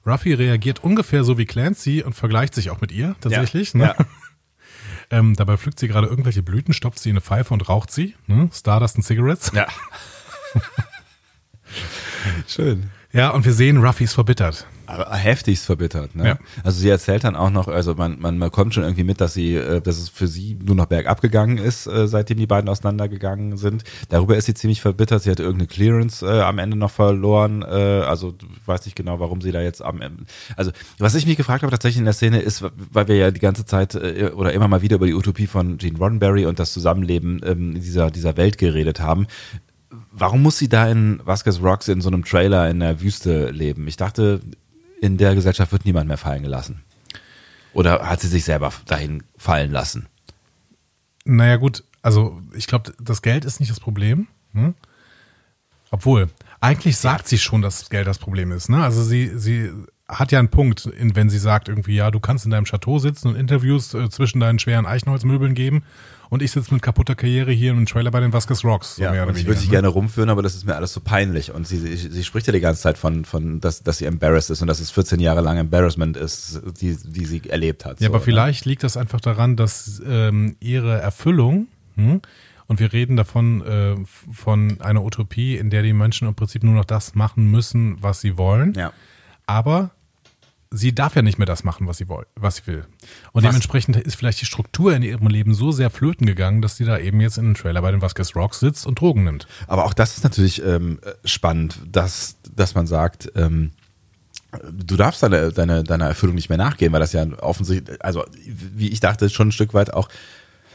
Ruffy 0.07 0.33
reagiert 0.35 0.83
ungefähr 0.83 1.25
so 1.25 1.37
wie 1.39 1.45
Clancy 1.47 2.03
und 2.03 2.15
vergleicht 2.15 2.55
sich 2.55 2.71
auch 2.71 2.81
mit 2.81 2.91
ihr 2.93 3.15
tatsächlich. 3.21 3.73
Ja, 3.75 3.79
Ne? 3.79 3.95
ja. 3.99 4.07
Ähm, 5.13 5.35
dabei 5.35 5.57
pflückt 5.57 5.81
sie 5.81 5.89
gerade 5.89 6.07
irgendwelche 6.07 6.41
Blüten, 6.41 6.73
stopft 6.73 7.01
sie 7.01 7.09
in 7.11 7.15
eine 7.15 7.21
Pfeife 7.21 7.53
und 7.53 7.69
raucht 7.69 7.91
sie. 7.91 8.15
Ne? 8.29 8.49
Stardust 8.55 8.95
und 8.95 9.03
Cigarettes. 9.03 9.51
Ja. 9.53 9.67
Schön. 12.47 12.91
Ja, 13.13 13.31
und 13.31 13.45
wir 13.45 13.53
sehen, 13.53 13.79
Ruffy 13.79 14.05
ist 14.05 14.13
verbittert. 14.15 14.67
Aber 14.91 15.15
heftigst 15.15 15.65
verbittert, 15.65 16.15
ne? 16.17 16.27
Ja. 16.27 16.39
Also 16.65 16.81
sie 16.81 16.89
erzählt 16.89 17.25
dann 17.25 17.37
auch 17.37 17.51
noch, 17.51 17.69
also 17.69 17.95
man, 17.95 18.21
man, 18.21 18.39
man 18.39 18.51
kommt 18.51 18.75
schon 18.75 18.83
irgendwie 18.83 19.05
mit, 19.05 19.21
dass 19.21 19.35
sie, 19.35 19.55
äh, 19.55 19.81
dass 19.81 19.99
es 19.99 20.09
für 20.09 20.27
sie 20.27 20.59
nur 20.63 20.75
noch 20.75 20.87
bergab 20.87 21.21
gegangen 21.21 21.59
ist, 21.59 21.87
äh, 21.87 22.09
seitdem 22.09 22.39
die 22.39 22.47
beiden 22.47 22.69
auseinandergegangen 22.69 23.57
sind. 23.57 23.85
Darüber 24.09 24.37
ist 24.37 24.47
sie 24.47 24.55
ziemlich 24.55 24.81
verbittert. 24.81 25.23
Sie 25.23 25.31
hat 25.31 25.41
irgendeine 25.41 25.69
Clearance 25.69 26.27
äh, 26.27 26.41
am 26.41 26.59
Ende 26.59 26.77
noch 26.77 26.91
verloren. 26.91 27.63
Äh, 27.63 27.67
also 27.67 28.35
weiß 28.67 28.85
nicht 28.85 28.97
genau, 28.97 29.21
warum 29.21 29.41
sie 29.41 29.53
da 29.53 29.61
jetzt 29.61 29.83
am 29.83 30.01
Ende. 30.01 30.25
Also 30.57 30.73
was 30.99 31.15
ich 31.15 31.27
mich 31.27 31.37
gefragt 31.37 31.63
habe 31.63 31.71
tatsächlich 31.71 31.99
in 31.99 32.05
der 32.05 32.15
Szene 32.15 32.41
ist, 32.41 32.65
weil 32.93 33.09
wir 33.09 33.17
ja 33.17 33.31
die 33.31 33.41
ganze 33.41 33.65
Zeit 33.65 33.95
äh, 33.95 34.31
oder 34.35 34.53
immer 34.53 34.69
mal 34.69 34.83
wieder 34.83 34.97
über 34.97 35.07
die 35.07 35.15
Utopie 35.15 35.47
von 35.47 35.79
Gene 35.79 35.99
Roddenberry 35.99 36.47
und 36.47 36.59
das 36.59 36.73
Zusammenleben 36.73 37.41
ähm, 37.45 37.81
dieser 37.81 38.11
dieser 38.11 38.37
Welt 38.37 38.59
geredet 38.59 39.01
haben. 39.01 39.27
Warum 40.13 40.43
muss 40.43 40.59
sie 40.59 40.69
da 40.69 40.89
in 40.91 41.21
Vasquez 41.25 41.61
Rocks 41.63 41.89
in 41.89 42.01
so 42.01 42.09
einem 42.09 42.25
Trailer 42.25 42.69
in 42.69 42.81
der 42.81 43.01
Wüste 43.01 43.51
leben? 43.51 43.87
Ich 43.87 43.97
dachte, 43.97 44.41
in 45.01 45.17
der 45.17 45.35
Gesellschaft 45.35 45.73
wird 45.73 45.85
niemand 45.85 46.09
mehr 46.09 46.17
fallen 46.17 46.43
gelassen. 46.43 46.83
Oder 47.73 48.09
hat 48.09 48.21
sie 48.21 48.29
sich 48.29 48.45
selber 48.45 48.73
dahin 48.87 49.23
fallen 49.37 49.71
lassen? 49.71 50.07
Naja, 51.25 51.57
gut, 51.57 51.85
also 52.03 52.41
ich 52.55 52.67
glaube, 52.67 52.93
das 53.01 53.23
Geld 53.23 53.45
ist 53.45 53.61
nicht 53.61 53.71
das 53.71 53.81
Problem. 53.81 54.27
Hm? 54.53 54.75
Obwohl, 55.91 56.29
eigentlich 56.61 56.97
sagt 56.97 57.29
sie 57.29 57.39
schon, 57.39 57.63
dass 57.63 57.91
Geld 57.91 58.07
das 58.07 58.19
Problem 58.19 58.53
ist. 58.53 58.69
Ne? 58.69 58.83
Also 58.83 59.03
sie, 59.03 59.33
sie 59.39 59.71
hat 60.09 60.33
ja 60.33 60.39
einen 60.39 60.49
Punkt, 60.49 60.89
wenn 60.97 61.31
sie 61.31 61.39
sagt 61.39 61.69
irgendwie, 61.69 61.95
ja, 61.95 62.11
du 62.11 62.21
kannst 62.21 62.45
in 62.45 62.51
deinem 62.51 62.65
Chateau 62.65 62.99
sitzen 62.99 63.29
und 63.29 63.37
Interviews 63.37 63.95
äh, 63.95 64.09
zwischen 64.11 64.41
deinen 64.41 64.59
schweren 64.59 64.87
Eichenholzmöbeln 64.87 65.55
geben 65.55 65.83
und 66.31 66.43
ich 66.43 66.53
sitze 66.53 66.73
mit 66.73 66.83
kaputter 66.83 67.15
Karriere 67.15 67.53
hier 67.53 67.73
im 67.73 67.85
Trailer 67.85 68.11
bei 68.11 68.21
den 68.21 68.33
Vasquez 68.33 68.65
Rocks. 68.65 68.97
So 68.97 69.03
mehr 69.03 69.15
Ja, 69.15 69.23
oder 69.25 69.33
und 69.33 69.39
ich 69.39 69.47
würde 69.47 69.61
ne? 69.61 69.67
gerne 69.67 69.89
rumführen, 69.89 70.31
aber 70.31 70.41
das 70.43 70.55
ist 70.55 70.65
mir 70.65 70.75
alles 70.77 70.93
so 70.95 71.01
peinlich. 71.01 71.53
Und 71.53 71.67
sie, 71.67 71.77
sie, 71.79 71.97
sie 71.97 72.25
spricht 72.25 72.47
ja 72.47 72.53
die 72.53 72.61
ganze 72.61 72.81
Zeit 72.81 72.97
von, 72.97 73.25
von 73.27 73.61
dass, 73.61 73.83
dass 73.83 73.99
sie 73.99 74.07
embarrassed 74.07 74.49
ist 74.51 74.63
und 74.63 74.69
dass 74.69 74.81
es 74.81 74.91
14 74.91 75.21
Jahre 75.21 75.43
lang 75.43 75.59
Embarrassment 75.59 76.17
ist, 76.17 76.63
die, 76.81 76.97
die 77.05 77.25
sie 77.27 77.43
erlebt 77.51 77.85
hat. 77.85 78.01
Ja, 78.01 78.07
so, 78.07 78.13
aber 78.13 78.19
ne? 78.21 78.25
vielleicht 78.25 78.65
liegt 78.65 78.83
das 78.85 78.97
einfach 78.97 79.21
daran, 79.21 79.57
dass 79.57 80.01
ähm, 80.07 80.57
ihre 80.61 80.99
Erfüllung, 81.01 81.67
hm, 81.97 82.21
und 82.69 82.79
wir 82.79 82.93
reden 82.93 83.17
davon 83.17 83.63
äh, 83.67 83.97
von 84.33 84.81
einer 84.81 85.03
Utopie, 85.05 85.57
in 85.57 85.71
der 85.71 85.83
die 85.83 85.93
Menschen 85.93 86.29
im 86.29 86.37
Prinzip 86.37 86.63
nur 86.63 86.75
noch 86.75 86.85
das 86.85 87.17
machen 87.17 87.51
müssen, 87.51 87.97
was 88.01 88.21
sie 88.21 88.39
wollen, 88.39 88.75
Ja. 88.75 88.93
aber 89.47 89.91
sie 90.73 90.95
darf 90.95 91.17
ja 91.17 91.23
nicht 91.23 91.39
mehr 91.39 91.47
das 91.47 91.65
machen, 91.65 91.87
was 91.87 91.99
sie, 91.99 92.09
woll 92.09 92.27
was 92.37 92.57
sie 92.57 92.67
will. 92.67 92.85
Und 93.33 93.43
Was- 93.43 93.51
dementsprechend 93.51 93.97
ist 93.97 94.15
vielleicht 94.15 94.41
die 94.41 94.47
Struktur 94.47 94.95
in 94.95 95.03
ihrem 95.03 95.27
Leben 95.27 95.55
so 95.55 95.73
sehr 95.73 95.91
flöten 95.91 96.27
gegangen, 96.27 96.63
dass 96.63 96.77
sie 96.77 96.85
da 96.85 96.99
eben 96.99 97.21
jetzt 97.21 97.39
in 97.39 97.47
einem 97.47 97.55
Trailer 97.55 97.83
bei 97.83 97.91
den 97.91 98.03
Vasquez 98.03 98.37
Rocks 98.37 98.61
sitzt 98.61 98.87
und 98.87 99.01
Drogen 99.01 99.25
nimmt. 99.25 99.47
Aber 99.67 99.85
auch 99.85 99.95
das 99.95 100.17
ist 100.17 100.25
natürlich 100.25 100.63
ähm, 100.65 101.01
spannend, 101.25 101.79
dass, 101.91 102.37
dass 102.55 102.75
man 102.75 102.87
sagt, 102.87 103.33
ähm, 103.35 103.73
du 104.73 104.97
darfst 104.97 105.23
deine, 105.23 105.53
deine, 105.53 105.85
deiner 105.85 106.07
Erfüllung 106.07 106.35
nicht 106.35 106.49
mehr 106.49 106.59
nachgehen, 106.59 106.93
weil 106.93 107.01
das 107.01 107.13
ja 107.13 107.25
offensichtlich, 107.41 108.05
also 108.05 108.25
wie 108.45 108.89
ich 108.91 109.01
dachte, 109.01 109.29
schon 109.31 109.49
ein 109.49 109.53
Stück 109.53 109.75
weit 109.75 109.93
auch, 109.93 110.09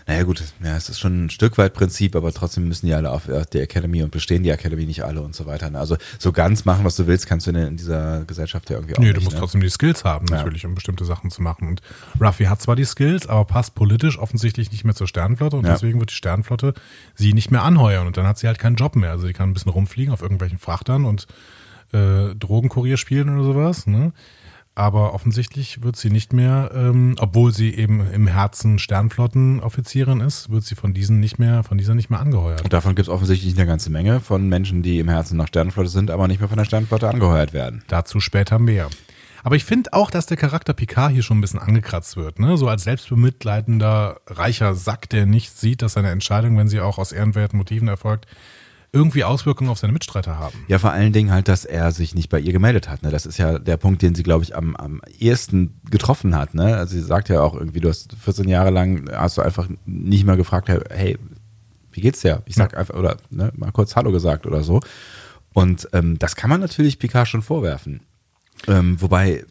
naja 0.07 0.23
gut, 0.23 0.43
ja, 0.63 0.75
es 0.77 0.87
ist 0.89 0.99
schon 0.99 1.25
ein 1.25 1.29
Stück 1.31 1.57
weit 1.57 1.73
Prinzip, 1.73 2.15
aber 2.15 2.31
trotzdem 2.31 2.67
müssen 2.67 2.85
die 2.85 2.93
alle 2.93 3.09
auf 3.09 3.27
äh, 3.27 3.43
die 3.51 3.59
Academy 3.59 4.03
und 4.03 4.11
bestehen 4.11 4.43
die 4.43 4.49
Academy 4.51 4.85
nicht 4.85 5.03
alle 5.03 5.21
und 5.21 5.33
so 5.33 5.47
weiter. 5.47 5.69
ne? 5.71 5.79
Also 5.79 5.97
so 6.19 6.31
ganz 6.31 6.63
machen, 6.65 6.85
was 6.85 6.95
du 6.95 7.07
willst, 7.07 7.25
kannst 7.25 7.47
du 7.47 7.51
in, 7.51 7.75
dieser 7.77 8.23
Gesellschaft 8.25 8.69
ja 8.69 8.75
irgendwie 8.77 8.95
auch 8.95 8.99
Nee, 8.99 9.05
nicht. 9.07 9.17
du 9.17 9.21
musst 9.23 9.33
ne? 9.35 9.39
trotzdem 9.39 9.61
die 9.61 9.69
Skills 9.69 10.03
haben, 10.03 10.27
Ja. 10.29 10.37
natürlich, 10.37 10.65
um 10.65 10.75
bestimmte 10.75 11.05
Sachen 11.05 11.31
zu 11.31 11.41
machen. 11.41 11.67
Und 11.67 11.81
Ruffy 12.21 12.43
hat 12.45 12.61
zwar 12.61 12.75
die 12.75 12.85
Skills, 12.85 13.27
aber 13.27 13.45
passt 13.45 13.73
politisch 13.73 14.19
offensichtlich 14.19 14.71
nicht 14.71 14.85
mehr 14.85 14.93
zur 14.95 15.07
Sternenflotte 15.07 15.57
und 15.57 15.65
Ja. 15.65 15.73
deswegen 15.73 15.99
wird 15.99 16.11
die 16.11 16.15
Sternenflotte 16.15 16.75
sie 17.15 17.33
nicht 17.33 17.49
mehr 17.49 17.63
anheuern 17.63 18.05
und 18.05 18.15
dann 18.17 18.27
hat 18.27 18.37
sie 18.37 18.45
halt 18.47 18.59
keinen 18.59 18.75
Job 18.75 18.95
mehr. 18.95 19.09
Also 19.11 19.25
sie 19.25 19.33
kann 19.33 19.49
ein 19.49 19.53
bisschen 19.53 19.71
rumfliegen 19.71 20.13
auf 20.13 20.21
irgendwelchen 20.21 20.59
Frachtern 20.59 21.05
und 21.05 21.25
äh, 21.93 22.35
Drogenkurier 22.35 22.97
spielen 22.97 23.29
oder 23.33 23.43
sowas. 23.43 23.87
Ne? 23.87 24.11
Aber 24.77 25.13
offensichtlich 25.13 25.83
wird 25.83 25.95
sie 25.95 26.09
nicht 26.09 26.33
mehr, 26.33 26.69
ähm, 26.75 27.15
obwohl 27.17 27.53
sie 27.53 27.73
eben 27.73 28.05
im 28.11 28.27
Herzen 28.27 28.77
Sternflottenoffizierin 28.77 30.19
ist, 30.19 30.49
wird 30.49 30.65
sie 30.65 30.75
von 30.75 30.93
diesen 30.93 31.21
nicht 31.21 31.39
mehr, 31.39 31.63
von 31.63 31.77
dieser 31.77 31.95
nicht 31.95 32.09
mehr 32.09 32.19
angeheuert. 32.19 32.61
Und 32.61 32.73
davon 32.73 32.93
gibt 32.93 33.07
es 33.07 33.13
offensichtlich 33.13 33.57
eine 33.57 33.65
ganze 33.65 33.89
Menge 33.89 34.19
von 34.19 34.49
Menschen, 34.49 34.83
die 34.83 34.99
im 34.99 35.07
Herzen 35.07 35.37
nach 35.37 35.47
Sternenflotte 35.47 35.87
sind, 35.87 36.11
aber 36.11 36.27
nicht 36.27 36.41
mehr 36.41 36.49
von 36.49 36.57
der 36.57 36.65
Sternenflotte 36.65 37.09
angeheuert 37.09 37.53
werden. 37.53 37.83
Dazu 37.87 38.19
später 38.19 38.59
mehr. 38.59 38.89
Aber 39.45 39.55
ich 39.55 39.63
finde 39.63 39.93
auch, 39.93 40.11
dass 40.11 40.25
der 40.25 40.37
Charakter 40.37 40.73
Picard 40.73 41.11
hier 41.13 41.23
schon 41.23 41.37
ein 41.37 41.41
bisschen 41.41 41.59
angekratzt 41.59 42.17
wird. 42.17 42.39
Ne? 42.39 42.57
So 42.57 42.67
als 42.67 42.83
selbstbemitleidender, 42.83 44.19
reicher 44.27 44.73
Sack, 44.73 45.07
der 45.09 45.25
nicht 45.25 45.57
sieht, 45.57 45.83
dass 45.83 45.93
seine 45.93 46.09
Entscheidung, 46.09 46.57
wenn 46.57 46.67
sie 46.67 46.81
auch 46.81 46.97
aus 46.97 47.11
ehrenwerten 47.11 47.57
Motiven 47.57 47.87
erfolgt, 47.87 48.25
irgendwie 48.95 49.25
Auswirkungen 49.25 49.69
auf 49.69 49.77
seine 49.77 49.91
Mitstreiter 49.91 50.39
haben. 50.39 50.57
Ja, 50.69 50.79
vor 50.79 50.91
allen 50.91 51.11
Dingen 51.11 51.29
halt, 51.29 51.49
dass 51.49 51.65
er 51.65 51.91
sich 51.91 52.15
nicht 52.15 52.29
bei 52.29 52.39
ihr 52.39 52.53
gemeldet 52.53 52.87
hat. 52.87 53.03
Ne? 53.03 53.11
Das 53.11 53.25
ist 53.25 53.37
ja 53.37 53.59
der 53.59 53.75
Punkt, 53.75 54.01
den 54.01 54.15
sie, 54.15 54.23
glaube 54.23 54.45
ich, 54.45 54.55
am, 54.55 54.73
am 54.77 55.01
ehesten 55.19 55.81
getroffen 55.91 56.33
hat. 56.33 56.53
Ne? 56.53 56.77
Also 56.77 56.95
sie 56.95 57.01
sagt 57.01 57.27
ja 57.27 57.41
auch 57.41 57.55
irgendwie, 57.55 57.81
du 57.81 57.89
hast 57.89 58.15
14 58.23 58.47
Jahre 58.47 58.69
lang, 58.69 59.09
hast 59.11 59.37
du 59.37 59.41
einfach 59.41 59.67
nicht 59.85 60.25
mal 60.25 60.37
gefragt, 60.37 60.69
hey, 60.69 61.19
wie 61.91 62.01
geht's 62.01 62.21
dir? 62.21 62.41
Ich 62.45 62.55
sag 62.55 62.77
einfach, 62.77 62.95
oder 62.95 63.17
ne, 63.29 63.51
mal 63.55 63.71
kurz 63.71 63.97
Hallo 63.97 64.11
gesagt 64.11 64.47
oder 64.47 64.63
so. 64.63 64.79
Und 65.53 65.89
ähm, 65.91 66.17
das 66.17 66.37
kann 66.37 66.49
man 66.49 66.61
natürlich 66.61 66.97
Picard 66.97 67.27
schon 67.27 67.41
vorwerfen. 67.41 67.99
Ähm, 68.67 69.01
wobei 69.01 69.43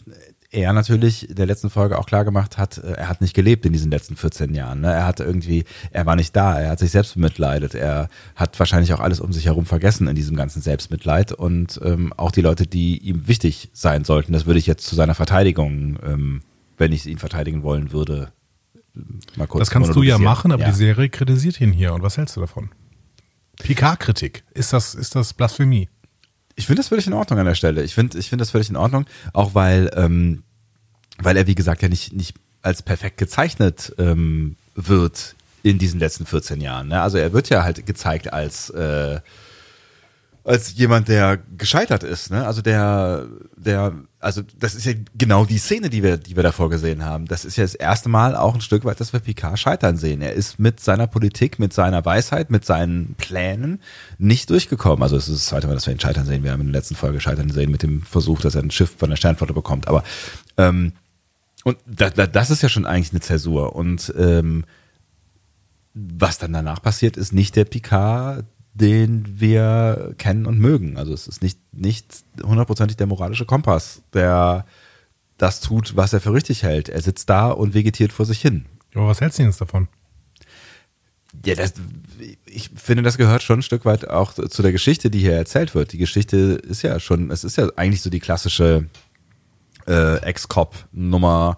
er 0.55 0.73
natürlich 0.73 1.29
in 1.29 1.35
der 1.37 1.47
letzten 1.47 1.69
Folge 1.69 1.99
auch 1.99 2.07
klar 2.07 2.25
gemacht 2.25 2.57
hat, 2.59 2.79
äh, 2.79 2.93
er 2.93 3.09
hat 3.09 3.21
nicht 3.21 3.35
gelebt 3.35 3.67
in 3.67 3.73
diesen 3.73 3.91
letzten 3.91 4.17
14 4.17 4.55
Jahren. 4.55 4.81
Ne? 4.81 4.93
Er 4.93 5.05
hat 5.05 5.21
irgendwie, 5.21 5.65
er 5.91 6.07
war 6.07 6.17
nicht 6.17 6.35
da, 6.35 6.59
er 6.61 6.71
hat 6.71 6.79
sich 6.79 6.91
selbst 6.91 7.15
bemitleidet, 7.15 7.75
er 7.75 8.09
hat 8.37 8.59
wahrscheinlich 8.59 8.93
auch 8.95 9.01
alles 9.01 9.21
um 9.21 9.33
sich 9.33 9.47
herum 9.47 9.67
vergessen 9.67 10.09
in 10.09 10.15
diesem 10.17 10.37
ganzen 10.37 10.63
Selbstmitleid 10.63 11.33
und 11.33 11.81
ähm, 11.85 12.13
auch 12.17 12.31
die 12.31 12.41
Leute, 12.41 12.67
die 12.67 12.99
ihm 12.99 13.27
wichtig 13.29 13.71
sein 13.73 14.05
sollten, 14.05 14.33
das 14.33 14.47
würde 14.47 14.59
ich 14.59 14.67
jetzt 14.67 14.87
zu 14.87 14.95
seiner 14.95 15.15
Verteidigung, 15.15 15.99
ähm, 16.05 16.43
wenn 16.79 16.93
ich 16.93 17.07
ihn 17.07 17.19
verteidigen 17.19 17.63
wollen 17.63 17.93
würde, 17.93 18.33
mal 19.37 19.47
kurz 19.47 19.61
Das 19.63 19.71
kannst 19.71 19.95
du 19.95 20.03
ja 20.03 20.19
machen, 20.19 20.53
aber 20.53 20.63
Ja. 20.63 20.71
die 20.71 20.77
Serie 20.77 21.09
kritisiert 21.09 21.61
ihn 21.61 21.73
hier. 21.73 21.93
Und 21.95 22.03
was 22.03 22.17
hältst 22.17 22.37
du 22.37 22.41
davon? 22.41 22.71
Picard-Kritik. 23.63 24.45
Ist 24.55 24.73
das, 24.73 24.95
ist 24.95 25.15
das 25.15 25.35
Blasphemie? 25.35 25.89
Ich 26.57 26.67
finde 26.67 26.81
das 26.81 26.89
völlig 26.89 27.07
in 27.07 27.13
Ordnung 27.13 27.41
an 27.41 27.47
der 27.47 27.57
Stelle. 27.57 27.83
Ich 27.83 27.95
finde 27.95 28.17
ich 28.19 28.29
finde 28.29 28.43
das 28.43 28.51
völlig 28.51 28.71
in 28.71 28.77
Ordnung, 28.77 29.07
auch 29.33 29.55
weil, 29.57 29.91
ähm, 29.97 30.44
weil 31.19 31.37
er, 31.37 31.47
wie 31.47 31.55
gesagt, 31.55 31.83
ja 31.83 31.89
nicht, 31.89 32.13
nicht 32.13 32.35
als 32.63 32.83
perfekt 32.83 33.19
gezeichnet 33.19 33.95
ähm, 33.99 34.57
wird 34.75 35.37
in 35.63 35.79
diesen 35.79 36.01
letzten 36.01 36.27
14 36.27 36.61
Jahren. 36.61 36.89
Ne? 36.89 37.01
Also 37.01 37.19
er 37.19 37.33
wird 37.33 37.49
ja 37.49 37.65
halt 37.65 37.87
gezeigt 37.87 38.33
als, 38.33 38.71
äh, 38.71 39.21
als 40.45 40.77
jemand, 40.77 41.09
der 41.09 41.39
gescheitert 41.57 42.03
ist. 42.03 42.31
Ne? 42.31 42.47
Also 42.47 42.61
der, 42.61 43.27
der, 43.57 43.95
also 44.21 44.43
das 44.59 44.75
ist 44.75 44.85
ja 44.85 44.93
genau 45.17 45.47
die 45.47 45.57
Szene, 45.57 45.89
die 45.89 46.03
wir, 46.03 46.19
die 46.19 46.37
wir 46.37 46.43
davor 46.43 46.69
gesehen 46.69 47.05
haben. 47.05 47.27
Das 47.27 47.47
ist 47.47 47.57
ja 47.57 47.65
das 47.65 47.75
erste 47.75 48.11
Mal 48.11 48.37
auch 48.37 48.55
ein 48.55 48.61
Stück 48.61 48.85
weit, 48.85 49.01
dass 49.01 49.15
wir 49.15 49.21
Picard 49.21 49.59
scheitern 49.59 49.97
sehen. 49.97 50.21
Er 50.21 50.35
ist 50.35 50.59
mit 50.59 50.81
seiner 50.81 51.07
Politik, 51.07 51.59
mit 51.59 51.73
seiner 51.73 52.05
Weisheit, 52.05 52.51
mit 52.51 52.67
seinen 52.67 53.15
Plänen 53.15 53.81
nicht 54.19 54.51
durchgekommen. 54.51 55.03
Also 55.03 55.17
es 55.17 55.29
ist 55.29 55.37
das 55.37 55.47
zweite 55.47 55.67
Mal, 55.67 55.75
dass 55.75 55.87
wir 55.87 55.95
ihn 55.95 56.01
scheitern 56.01 56.27
sehen. 56.27 56.43
Wir 56.43 56.53
haben 56.53 56.61
in 56.61 56.73
der 56.73 56.81
letzten 56.81 56.95
Folge 56.95 57.21
scheitern 57.21 57.49
sehen 57.49 57.71
mit 57.71 57.83
dem 57.83 58.03
Versuch, 58.03 58.41
dass 58.41 58.55
er 58.55 58.63
ein 58.63 58.71
Schiff 58.71 58.95
von 58.99 59.09
der 59.09 59.17
Sternflotte 59.17 59.55
bekommt. 59.55 59.89
Aber 59.89 60.05
ähm, 60.59 60.93
und 61.65 61.79
da, 61.87 62.11
da, 62.11 62.27
das 62.27 62.51
ist 62.51 62.63
ja 62.63 62.69
schon 62.69 62.87
eigentlich 62.87 63.13
eine 63.13 63.21
Zäsur. 63.21 63.75
Und 63.75 64.13
ähm, 64.17 64.65
was 65.95 66.39
dann 66.39 66.53
danach 66.53 66.83
passiert, 66.83 67.17
ist 67.17 67.33
nicht 67.33 67.57
der 67.57 67.65
Picard, 67.65 68.45
den 68.75 69.41
wir 69.41 70.15
kennen 70.19 70.47
und 70.47 70.59
mögen. 70.59 70.99
Also 70.99 71.15
es 71.15 71.27
ist 71.27 71.43
nicht, 71.43 71.59
nicht 71.73 72.25
hundertprozentig 72.43 72.97
der 72.97 73.07
moralische 73.07 73.47
Kompass, 73.47 74.03
der 74.13 74.67
das 75.39 75.61
tut, 75.61 75.97
was 75.97 76.13
er 76.13 76.21
für 76.21 76.33
richtig 76.33 76.63
hält. 76.63 76.89
Er 76.89 77.01
sitzt 77.01 77.31
da 77.31 77.51
und 77.51 77.75
vegetiert 77.75 78.13
vor 78.13 78.27
sich 78.27 78.41
hin. 78.41 78.67
Aber 78.95 79.09
was 79.09 79.21
hältst 79.21 79.39
du 79.39 79.43
jetzt 79.43 79.61
davon? 79.61 79.89
Ja, 81.45 81.55
das, 81.55 81.75
ich 82.47 82.71
finde, 82.77 83.03
das 83.03 83.17
gehört 83.17 83.43
schon 83.43 83.61
ein 83.61 83.63
Stück 83.63 83.85
weit 83.85 84.09
auch 84.09 84.35
zu 84.35 84.63
der 84.63 84.73
Geschichte, 84.73 85.11
die 85.11 85.19
hier 85.19 85.33
erzählt 85.35 85.75
wird. 85.75 85.93
Die 85.93 85.99
Geschichte 85.99 86.37
ist 86.37 86.83
ja 86.83 87.01
schon, 87.01 87.31
es 87.31 87.43
ist 87.43 87.57
ja 87.57 87.69
eigentlich 87.77 88.03
so 88.03 88.11
die 88.11 88.21
klassische 88.21 88.87
äh, 89.87 90.17
Ex-Cop-Nummer. 90.23 91.57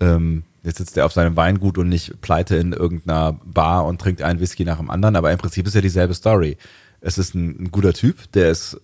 Ähm, 0.00 0.44
jetzt 0.62 0.78
sitzt 0.78 0.96
er 0.96 1.06
auf 1.06 1.12
seinem 1.12 1.36
Weingut 1.36 1.78
und 1.78 1.88
nicht 1.88 2.20
pleite 2.20 2.56
in 2.56 2.72
irgendeiner 2.72 3.38
Bar 3.44 3.84
und 3.86 4.00
trinkt 4.00 4.22
einen 4.22 4.40
Whisky 4.40 4.64
nach 4.64 4.78
dem 4.78 4.90
anderen, 4.90 5.16
aber 5.16 5.30
im 5.30 5.38
Prinzip 5.38 5.66
ist 5.66 5.74
ja 5.74 5.80
dieselbe 5.80 6.14
Story. 6.14 6.56
Es 7.00 7.18
ist 7.18 7.34
ein, 7.34 7.64
ein 7.64 7.70
guter 7.70 7.92
Typ, 7.92 8.32
der 8.32 8.50
ist 8.50 8.74
äh, 8.74 8.78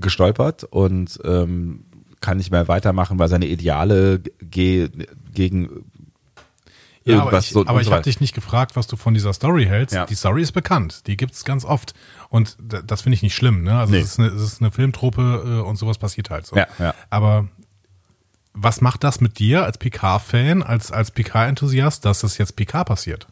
gestolpert 0.00 0.64
und 0.64 1.18
ähm, 1.24 1.84
kann 2.20 2.38
nicht 2.38 2.50
mehr 2.52 2.68
weitermachen, 2.68 3.18
weil 3.18 3.28
seine 3.28 3.46
Ideale 3.46 4.20
ge 4.40 4.88
gegen 5.34 5.84
Ja, 7.04 7.16
aber 7.16 7.24
irgendwas 7.24 7.46
ich, 7.46 7.50
so 7.50 7.66
aber 7.66 7.80
ich 7.80 7.90
habe 7.90 8.02
dich 8.02 8.20
nicht 8.20 8.34
gefragt, 8.34 8.76
was 8.76 8.86
du 8.86 8.96
von 8.96 9.12
dieser 9.12 9.32
Story 9.32 9.66
hältst. 9.66 9.94
Ja. 9.94 10.06
Die 10.06 10.14
Story 10.14 10.40
ist 10.40 10.52
bekannt, 10.52 11.06
die 11.08 11.16
gibt's 11.16 11.44
ganz 11.44 11.64
oft. 11.64 11.94
Und 12.30 12.56
das 12.60 13.02
finde 13.02 13.14
ich 13.16 13.22
nicht 13.22 13.34
schlimm. 13.34 13.64
Ne? 13.64 13.76
Also 13.76 13.92
Nee. 13.92 13.98
es, 13.98 14.12
ist 14.12 14.20
eine, 14.20 14.28
es 14.28 14.40
ist 14.40 14.60
eine 14.62 14.70
Filmtruppe 14.70 15.42
äh, 15.44 15.68
und 15.68 15.76
sowas 15.76 15.98
passiert 15.98 16.30
halt 16.30 16.46
so. 16.46 16.56
Ja, 16.56 16.66
ja. 16.78 16.94
Aber 17.10 17.48
was 18.54 18.80
macht 18.80 19.04
das 19.04 19.20
mit 19.20 19.38
dir 19.38 19.64
als 19.64 19.78
Picard-Fan, 19.78 20.62
als, 20.62 20.92
als 20.92 21.10
Picard-Enthusiast, 21.10 22.04
dass 22.04 22.20
das 22.20 22.38
jetzt 22.38 22.56
Picard 22.56 22.86
passiert? 22.86 23.26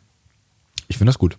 Ich 0.89 0.99
finde 0.99 1.11
das 1.11 1.19
gut. 1.19 1.39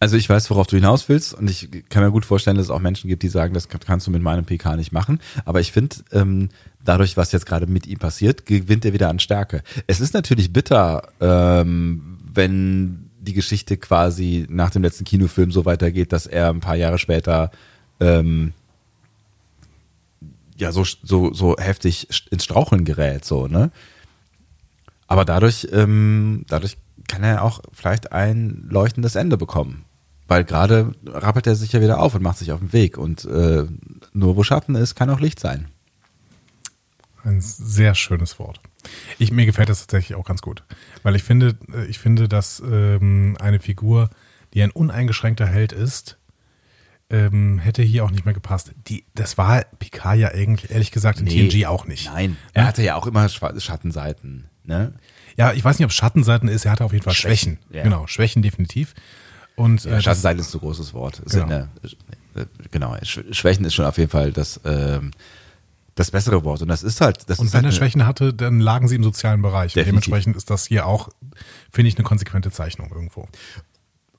Also 0.00 0.16
ich 0.16 0.28
weiß, 0.28 0.50
worauf 0.50 0.66
du 0.66 0.76
hinaus 0.76 1.08
willst 1.08 1.34
und 1.34 1.50
ich 1.50 1.68
kann 1.88 2.04
mir 2.04 2.12
gut 2.12 2.24
vorstellen, 2.24 2.56
dass 2.56 2.66
es 2.66 2.70
auch 2.70 2.80
Menschen 2.80 3.08
gibt, 3.08 3.22
die 3.22 3.28
sagen, 3.28 3.54
das 3.54 3.68
kannst 3.68 4.06
du 4.06 4.10
mit 4.12 4.22
meinem 4.22 4.44
PK 4.44 4.76
nicht 4.76 4.92
machen. 4.92 5.20
Aber 5.44 5.60
ich 5.60 5.72
finde, 5.72 5.96
ähm, 6.12 6.50
dadurch, 6.84 7.16
was 7.16 7.32
jetzt 7.32 7.46
gerade 7.46 7.66
mit 7.66 7.86
ihm 7.86 7.98
passiert, 7.98 8.46
gewinnt 8.46 8.84
er 8.84 8.92
wieder 8.92 9.08
an 9.08 9.18
Stärke. 9.18 9.62
Es 9.88 10.00
ist 10.00 10.14
natürlich 10.14 10.52
bitter, 10.52 11.08
ähm, 11.20 12.18
wenn 12.32 13.10
die 13.20 13.32
Geschichte 13.32 13.76
quasi 13.76 14.46
nach 14.48 14.70
dem 14.70 14.82
letzten 14.82 15.04
Kinofilm 15.04 15.50
so 15.50 15.64
weitergeht, 15.64 16.12
dass 16.12 16.26
er 16.26 16.50
ein 16.50 16.60
paar 16.60 16.76
Jahre 16.76 16.98
später 16.98 17.50
ähm, 17.98 18.52
ja 20.58 20.72
so 20.72 20.84
so 20.84 21.32
so 21.32 21.56
heftig 21.56 22.08
ins 22.30 22.44
Straucheln 22.44 22.84
gerät, 22.84 23.24
so 23.24 23.46
ne. 23.46 23.70
Aber 25.06 25.24
dadurch 25.24 25.68
ähm, 25.72 26.44
dadurch 26.48 26.76
kann 27.08 27.24
er 27.24 27.42
auch 27.42 27.62
vielleicht 27.72 28.12
ein 28.12 28.66
leuchtendes 28.68 29.14
Ende 29.14 29.36
bekommen. 29.36 29.84
Weil 30.28 30.44
gerade 30.44 30.92
rappelt 31.06 31.46
er 31.46 31.56
sich 31.56 31.72
ja 31.72 31.80
wieder 31.80 32.00
auf 32.00 32.14
und 32.14 32.22
macht 32.22 32.36
sich 32.36 32.52
auf 32.52 32.60
den 32.60 32.74
Weg. 32.74 32.98
Und 32.98 33.24
äh, 33.24 33.64
nur 34.12 34.36
wo 34.36 34.42
Schatten 34.42 34.74
ist, 34.74 34.94
kann 34.94 35.08
auch 35.08 35.20
Licht 35.20 35.40
sein. 35.40 35.68
Ein 37.24 37.40
sehr 37.40 37.94
schönes 37.94 38.38
Wort. 38.38 38.60
Ich, 39.18 39.32
mir 39.32 39.46
gefällt 39.46 39.70
das 39.70 39.80
tatsächlich 39.80 40.16
auch 40.16 40.26
ganz 40.26 40.42
gut. 40.42 40.62
Weil 41.02 41.16
ich 41.16 41.24
finde, 41.24 41.56
ich 41.88 41.98
finde, 41.98 42.28
dass 42.28 42.60
ähm, 42.60 43.36
eine 43.40 43.58
Figur, 43.58 44.10
die 44.52 44.62
ein 44.62 44.70
uneingeschränkter 44.70 45.46
Held 45.46 45.72
ist, 45.72 46.18
ähm, 47.10 47.58
hätte 47.58 47.82
hier 47.82 48.04
auch 48.04 48.10
nicht 48.10 48.24
mehr 48.24 48.34
gepasst. 48.34 48.72
Die, 48.88 49.04
das 49.14 49.38
war 49.38 49.64
Picard 49.78 50.18
ja 50.18 50.28
eigentlich, 50.28 50.70
ehrlich 50.70 50.90
gesagt, 50.90 51.18
in 51.20 51.24
Nee. 51.24 51.48
TNG 51.48 51.66
auch 51.66 51.86
nicht. 51.86 52.06
Nein, 52.12 52.36
er 52.52 52.66
hatte 52.66 52.82
ja 52.82 52.96
auch 52.96 53.06
immer 53.06 53.28
Schattenseiten. 53.28 54.46
Ne? 54.64 54.92
Ja, 55.36 55.52
ich 55.52 55.64
weiß 55.64 55.78
nicht, 55.78 55.86
ob 55.86 55.92
Schattenseiten 55.92 56.48
ist, 56.48 56.64
er 56.66 56.72
hatte 56.72 56.84
auf 56.84 56.92
jeden 56.92 57.04
Fall 57.04 57.14
Schwächen. 57.14 57.58
Schwächen, 57.58 57.76
ja. 57.76 57.82
Genau, 57.84 58.06
Schwächen 58.06 58.42
definitiv. 58.42 58.94
Und 59.56 59.84
äh, 59.86 59.88
Ja, 59.88 59.94
das, 59.96 60.04
Schattenseiten 60.04 60.40
ist 60.40 60.48
ein 60.48 60.52
zu 60.52 60.58
großes 60.60 60.92
Wort. 60.94 61.22
Genau. 61.30 61.44
eine- 61.46 61.68
äh, 62.36 62.44
genau, 62.70 62.94
Sch- 62.96 63.32
Schwächen 63.34 63.64
ist 63.64 63.74
schon 63.74 63.86
auf 63.86 63.96
jeden 63.98 64.10
Fall 64.10 64.30
das, 64.32 64.60
ähm, 64.64 65.12
das 65.94 66.10
bessere 66.10 66.44
Wort. 66.44 66.60
Und 66.62 66.68
das 66.68 66.82
ist 66.82 67.00
halt. 67.00 67.28
Das 67.30 67.38
und 67.38 67.46
ist 67.46 67.52
wenn 67.54 67.64
halt 67.64 67.72
er 67.74 67.76
Schwächen 67.76 68.06
hatte, 68.06 68.34
dann 68.34 68.60
lagen 68.60 68.86
sie 68.86 68.94
im 68.96 69.02
sozialen 69.02 69.40
Bereich. 69.42 69.72
Dementsprechend 69.72 70.36
ist 70.36 70.50
das 70.50 70.66
hier 70.66 70.86
auch, 70.86 71.08
finde 71.72 71.88
ich, 71.88 71.96
eine 71.96 72.04
konsequente 72.04 72.50
Zeichnung 72.52 72.90
irgendwo. 72.92 73.26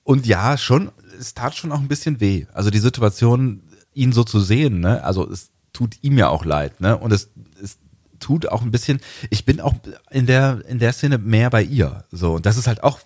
Und 0.04 0.26
ja, 0.26 0.58
schon, 0.58 0.92
es 1.20 1.34
tat 1.34 1.56
schon 1.56 1.72
auch 1.72 1.80
ein 1.80 1.88
bisschen 1.88 2.20
weh. 2.20 2.46
Also 2.54 2.70
die 2.70 2.80
Situation, 2.80 3.62
ihn 3.94 4.12
so 4.12 4.24
zu 4.24 4.40
sehen, 4.40 4.80
ne? 4.80 5.04
Also 5.04 5.30
es 5.30 5.52
tut 5.74 5.98
ihm 6.02 6.18
ja 6.18 6.30
auch 6.30 6.46
leid, 6.46 6.82
ne? 6.82 6.98
Und 6.98 7.12
es, 7.12 7.30
es 7.62 7.78
tut 8.20 8.48
auch 8.48 8.62
ein 8.62 8.72
bisschen, 8.72 9.00
ich 9.30 9.46
bin 9.46 9.62
auch 9.62 9.76
in 10.10 10.26
der, 10.26 10.64
in 10.68 10.80
der 10.80 10.94
Szene 10.94 11.18
mehr 11.18 11.50
bei 11.50 11.64
ihr. 11.64 12.06
So, 12.12 12.36
und 12.36 12.46
das 12.46 12.58
ist 12.58 12.68
halt 12.68 12.84
auch 12.84 13.00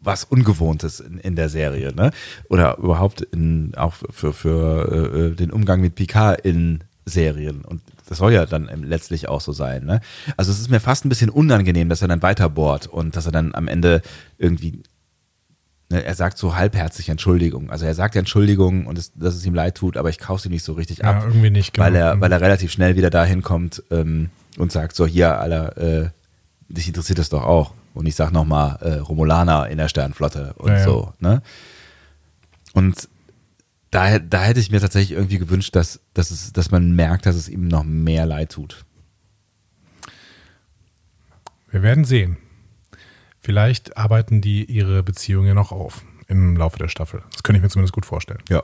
was 0.00 0.24
Ungewohntes 0.24 1.00
in, 1.00 1.18
in 1.18 1.36
der 1.36 1.48
Serie, 1.48 1.94
ne? 1.94 2.12
Oder 2.48 2.78
überhaupt 2.78 3.20
in, 3.20 3.74
auch 3.76 3.94
für, 4.10 4.32
für 4.32 5.32
äh, 5.32 5.36
den 5.36 5.50
Umgang 5.50 5.80
mit 5.80 5.94
Picard 5.94 6.40
in 6.40 6.84
Serien. 7.04 7.64
Und 7.64 7.82
das 8.08 8.18
soll 8.18 8.32
ja 8.32 8.46
dann 8.46 8.68
letztlich 8.84 9.28
auch 9.28 9.40
so 9.40 9.52
sein, 9.52 9.84
ne? 9.84 10.00
Also 10.36 10.50
es 10.52 10.60
ist 10.60 10.70
mir 10.70 10.80
fast 10.80 11.04
ein 11.04 11.08
bisschen 11.08 11.30
unangenehm, 11.30 11.88
dass 11.88 12.02
er 12.02 12.08
dann 12.08 12.22
weiterbohrt 12.22 12.86
und 12.86 13.16
dass 13.16 13.26
er 13.26 13.32
dann 13.32 13.54
am 13.54 13.68
Ende 13.68 14.02
irgendwie 14.38 14.82
er 15.92 16.14
sagt 16.14 16.38
so 16.38 16.56
halbherzig 16.56 17.08
Entschuldigung. 17.08 17.70
Also 17.70 17.84
er 17.86 17.94
sagt 17.94 18.14
ja 18.14 18.20
Entschuldigung 18.20 18.86
und 18.86 18.98
es, 18.98 19.12
dass 19.14 19.34
es 19.34 19.44
ihm 19.46 19.54
leid 19.54 19.74
tut, 19.76 19.96
aber 19.96 20.08
ich 20.10 20.18
kaufe 20.18 20.42
sie 20.42 20.48
nicht 20.48 20.64
so 20.64 20.72
richtig 20.72 20.98
Ja, 20.98 21.10
ab. 21.18 21.24
irgendwie 21.26 21.50
nicht, 21.50 21.74
genau. 21.74 21.86
Weil 21.86 21.94
er, 21.96 22.20
weil 22.20 22.32
er 22.32 22.40
relativ 22.40 22.70
schnell 22.72 22.96
wieder 22.96 23.10
dahin 23.10 23.42
kommt 23.42 23.82
ähm, 23.90 24.30
und 24.58 24.72
sagt 24.72 24.96
so, 24.96 25.06
hier, 25.06 25.38
Alter, 25.38 25.76
äh, 25.76 26.10
dich 26.68 26.88
interessiert 26.88 27.18
das 27.18 27.28
doch 27.28 27.42
auch. 27.44 27.74
Und 27.94 28.06
ich 28.06 28.14
sag 28.14 28.32
nochmal, 28.32 28.78
äh, 28.80 28.94
Romulaner 28.94 29.68
in 29.68 29.76
der 29.78 29.88
Sternflotte 29.88 30.54
und 30.56 30.70
Ja, 30.70 30.78
ja. 30.78 30.84
so. 30.84 31.12
Ne? 31.20 31.42
Und 32.72 33.08
da, 33.90 34.18
da 34.18 34.42
hätte 34.42 34.60
ich 34.60 34.70
mir 34.70 34.80
tatsächlich 34.80 35.12
irgendwie 35.16 35.38
gewünscht, 35.38 35.76
dass, 35.76 36.00
dass, 36.14 36.30
es, 36.30 36.52
dass 36.54 36.70
man 36.70 36.92
merkt, 36.96 37.26
dass 37.26 37.36
es 37.36 37.48
ihm 37.50 37.68
noch 37.68 37.84
mehr 37.84 38.24
leid 38.24 38.52
tut. 38.52 38.86
Wir 41.70 41.82
werden 41.82 42.04
sehen. 42.04 42.36
Vielleicht 43.42 43.96
arbeiten 43.96 44.40
die 44.40 44.64
ihre 44.64 45.02
Beziehung 45.02 45.46
ja 45.46 45.54
noch 45.54 45.72
auf 45.72 46.04
im 46.28 46.56
Laufe 46.56 46.78
der 46.78 46.88
Staffel. 46.88 47.22
Das 47.32 47.42
könnte 47.42 47.58
ich 47.58 47.62
mir 47.62 47.68
zumindest 47.68 47.92
gut 47.92 48.06
vorstellen. 48.06 48.40
Ja. 48.48 48.62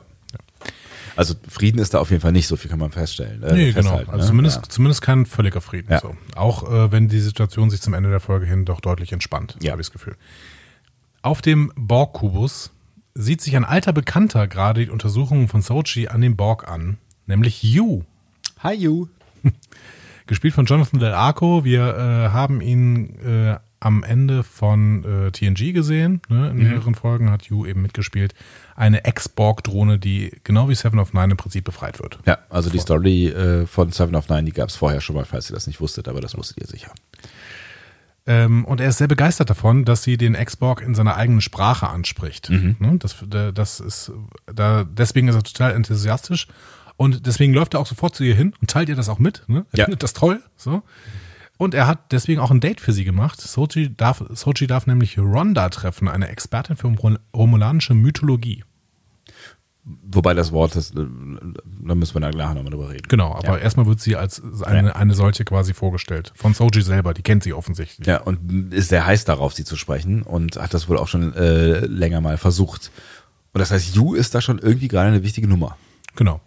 Also 1.15 1.35
Frieden 1.49 1.79
ist 1.79 1.93
da 1.93 1.99
auf 1.99 2.11
jeden 2.11 2.21
Fall 2.21 2.31
nicht, 2.31 2.47
so 2.47 2.55
viel 2.55 2.69
kann 2.69 2.79
man 2.79 2.91
feststellen. 2.91 3.43
Äh, 3.43 3.53
Nee, 3.53 3.71
genau. 3.73 3.97
Also 3.97 4.11
ne? 4.17 4.23
zumindest, 4.25 4.57
Ja. 4.57 4.63
zumindest 4.69 5.01
kein 5.01 5.25
völliger 5.25 5.59
Frieden. 5.59 5.91
Ja. 5.91 5.99
So. 5.99 6.15
Auch 6.35 6.71
äh, 6.71 6.91
wenn 6.91 7.09
die 7.09 7.19
Situation 7.19 7.69
sich 7.69 7.81
zum 7.81 7.93
Ende 7.93 8.09
der 8.09 8.19
Folge 8.21 8.45
hin 8.45 8.63
doch 8.65 8.79
deutlich 8.79 9.11
entspannt, 9.11 9.57
Ja. 9.61 9.71
habe 9.73 9.81
ich 9.81 9.87
das 9.87 9.93
Gefühl. 9.93 10.15
Auf 11.21 11.41
dem 11.41 11.73
Borg-Kubus 11.75 12.71
sieht 13.15 13.41
sich 13.41 13.55
ein 13.57 13.65
alter 13.65 13.91
Bekannter 13.91 14.47
gerade 14.47 14.85
die 14.85 14.91
Untersuchungen 14.91 15.49
von 15.49 15.61
Sochi 15.61 16.07
an 16.07 16.21
dem 16.21 16.37
Borg 16.37 16.69
an, 16.69 16.97
nämlich 17.27 17.61
Yu. 17.63 18.03
Hi, 18.59 18.73
you. 18.75 19.07
Gespielt 20.27 20.53
von 20.53 20.65
Jonathan 20.65 20.99
Del 20.99 21.13
Arco. 21.13 21.65
Wir 21.65 21.81
äh, 21.97 22.29
haben 22.33 22.61
ihn 22.61 23.19
äh, 23.19 23.57
am 23.81 24.03
Ende 24.03 24.43
von 24.43 25.03
äh, 25.05 25.31
TNG 25.31 25.73
gesehen. 25.73 26.21
Ne? 26.29 26.49
In 26.49 26.57
Mhm. 26.57 26.63
mehreren 26.63 26.95
Folgen 26.95 27.31
hat 27.31 27.43
Yu 27.45 27.65
eben 27.65 27.81
mitgespielt. 27.81 28.33
Eine 28.75 29.05
Ex-Borg-Drohne, 29.05 29.99
die 29.99 30.31
genau 30.43 30.67
wie 30.69 30.75
Seven 30.75 30.99
of 30.99 31.13
Nine 31.13 31.31
im 31.31 31.37
Prinzip 31.37 31.63
befreit 31.63 31.99
wird. 32.01 32.19
Ja, 32.25 32.39
also 32.49 32.69
die 32.69 32.79
Story 32.79 33.27
äh, 33.27 33.65
von 33.65 33.91
Seven 33.91 34.15
of 34.15 34.27
Nine, 34.29 34.43
die 34.43 34.51
gab 34.51 34.69
es 34.69 34.75
vorher 34.75 34.99
schon 35.01 35.15
mal, 35.15 35.25
falls 35.25 35.49
ihr 35.49 35.53
das 35.53 35.67
nicht 35.67 35.79
wusstet, 35.81 36.07
aber 36.07 36.19
das 36.21 36.37
wusstet 36.37 36.57
ihr 36.59 36.67
sicher. 36.67 36.91
Ähm, 38.27 38.65
und 38.65 38.79
er 38.81 38.89
ist 38.89 38.97
sehr 38.97 39.07
begeistert 39.07 39.49
davon, 39.49 39.85
dass 39.85 40.03
sie 40.03 40.17
den 40.17 40.35
Ex-Borg 40.35 40.81
in 40.81 40.93
seiner 40.93 41.15
eigenen 41.15 41.41
Sprache 41.41 41.87
anspricht. 41.89 42.49
Mhm. 42.49 42.75
Ne? 42.79 42.97
Das, 42.99 43.15
da- 43.27 43.51
das 43.51 43.79
ist, 43.79 44.11
da, 44.53 44.83
deswegen 44.83 45.27
ist 45.29 45.35
er 45.35 45.43
total 45.43 45.71
enthusiastisch. 45.73 46.47
Und 46.97 47.25
deswegen 47.25 47.53
läuft 47.53 47.73
er 47.75 47.79
auch 47.79 47.87
sofort 47.87 48.13
zu 48.13 48.23
ihr 48.25 48.35
hin 48.35 48.53
und 48.59 48.69
teilt 48.69 48.89
ihr 48.89 48.95
das 48.95 49.07
auch 49.07 49.19
mit. 49.19 49.43
Ne? 49.47 49.65
Er 49.71 49.79
Ja. 49.79 49.85
findet 49.85 50.03
das 50.03 50.13
toll. 50.13 50.41
So. 50.57 50.83
Und 51.59 51.73
er 51.73 51.87
hat 51.87 52.13
deswegen 52.13 52.39
auch 52.39 52.51
ein 52.51 52.61
Date 52.61 52.79
für 52.79 52.93
sie 52.93 53.03
gemacht. 53.03 53.41
Sochi 53.41 53.93
darf, 53.93 54.23
Sochi 54.33 54.65
darf 54.65 54.87
nämlich 54.87 55.17
Rhonda 55.19 55.67
treffen, 55.67 56.07
eine 56.07 56.29
Expertin 56.29 56.77
für 56.77 56.87
Rom- 56.87 57.19
romulanische 57.35 57.93
Mythologie. 57.93 58.63
Wobei 59.83 60.33
das 60.33 60.51
Wort, 60.53 60.75
das, 60.75 60.91
äh, 60.91 61.05
da 61.83 61.95
müssen 61.95 62.13
wir 62.15 62.21
da 62.21 62.29
gleich 62.29 62.47
nochmal 62.53 62.71
drüber 62.71 62.89
reden. 62.89 63.07
Genau, 63.09 63.33
aber 63.33 63.57
Ja. 63.57 63.57
erstmal 63.57 63.87
wird 63.87 63.99
sie 63.99 64.15
als 64.15 64.41
eine, 64.63 64.95
eine 64.95 65.13
solche 65.15 65.43
quasi 65.43 65.73
vorgestellt. 65.73 66.31
Von 66.35 66.53
Sochi 66.53 66.81
selber, 66.81 67.13
die 67.13 67.23
kennt 67.23 67.43
sie 67.43 67.51
offensichtlich. 67.53 68.07
Ja, 68.07 68.21
und 68.21 68.71
ist 68.71 68.89
sehr 68.89 69.05
heiß 69.05 69.25
darauf, 69.25 69.53
sie 69.53 69.65
zu 69.65 69.75
sprechen 69.75 70.21
und 70.21 70.55
hat 70.57 70.73
das 70.73 70.87
wohl 70.87 70.97
auch 70.97 71.07
schon 71.09 71.33
äh, 71.33 71.79
länger 71.85 72.21
mal 72.21 72.37
versucht. 72.37 72.89
Und 73.51 73.59
das 73.59 73.71
heißt, 73.71 73.95
Yu 73.95 74.13
ist 74.13 74.33
da 74.33 74.41
schon 74.41 74.59
irgendwie 74.59 74.87
gerade 74.87 75.09
eine 75.09 75.23
wichtige 75.23 75.47
Nummer. 75.47 75.75
Genau. 76.15 76.39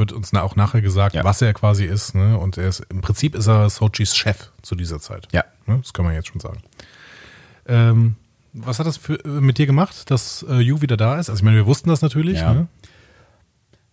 Wird 0.00 0.12
uns 0.12 0.32
auch 0.34 0.56
nachher 0.56 0.80
gesagt, 0.80 1.14
Ja. 1.14 1.24
was 1.24 1.42
er 1.42 1.52
quasi 1.52 1.84
ist. 1.84 2.14
Ne? 2.14 2.38
Und 2.38 2.56
er 2.56 2.68
ist, 2.68 2.80
im 2.88 3.02
Prinzip 3.02 3.34
ist 3.34 3.46
er 3.46 3.68
Sochis 3.68 4.16
Chef 4.16 4.50
zu 4.62 4.74
dieser 4.74 4.98
Zeit. 4.98 5.28
Ja. 5.30 5.44
Ne? 5.66 5.78
Das 5.82 5.92
kann 5.92 6.06
man 6.06 6.14
jetzt 6.14 6.28
schon 6.28 6.40
sagen. 6.40 6.62
Ähm, 7.66 8.16
was 8.54 8.78
hat 8.78 8.86
das 8.86 8.96
für, 8.96 9.22
äh, 9.24 9.28
mit 9.28 9.58
dir 9.58 9.66
gemacht, 9.66 10.10
dass 10.10 10.44
äh, 10.48 10.54
Yu 10.60 10.80
wieder 10.80 10.96
da 10.96 11.18
ist? 11.20 11.28
Also 11.28 11.38
ich 11.40 11.44
meine, 11.44 11.58
wir 11.58 11.66
wussten 11.66 11.90
das 11.90 12.00
natürlich. 12.00 12.38
Ja. 12.38 12.54
Ne? 12.54 12.66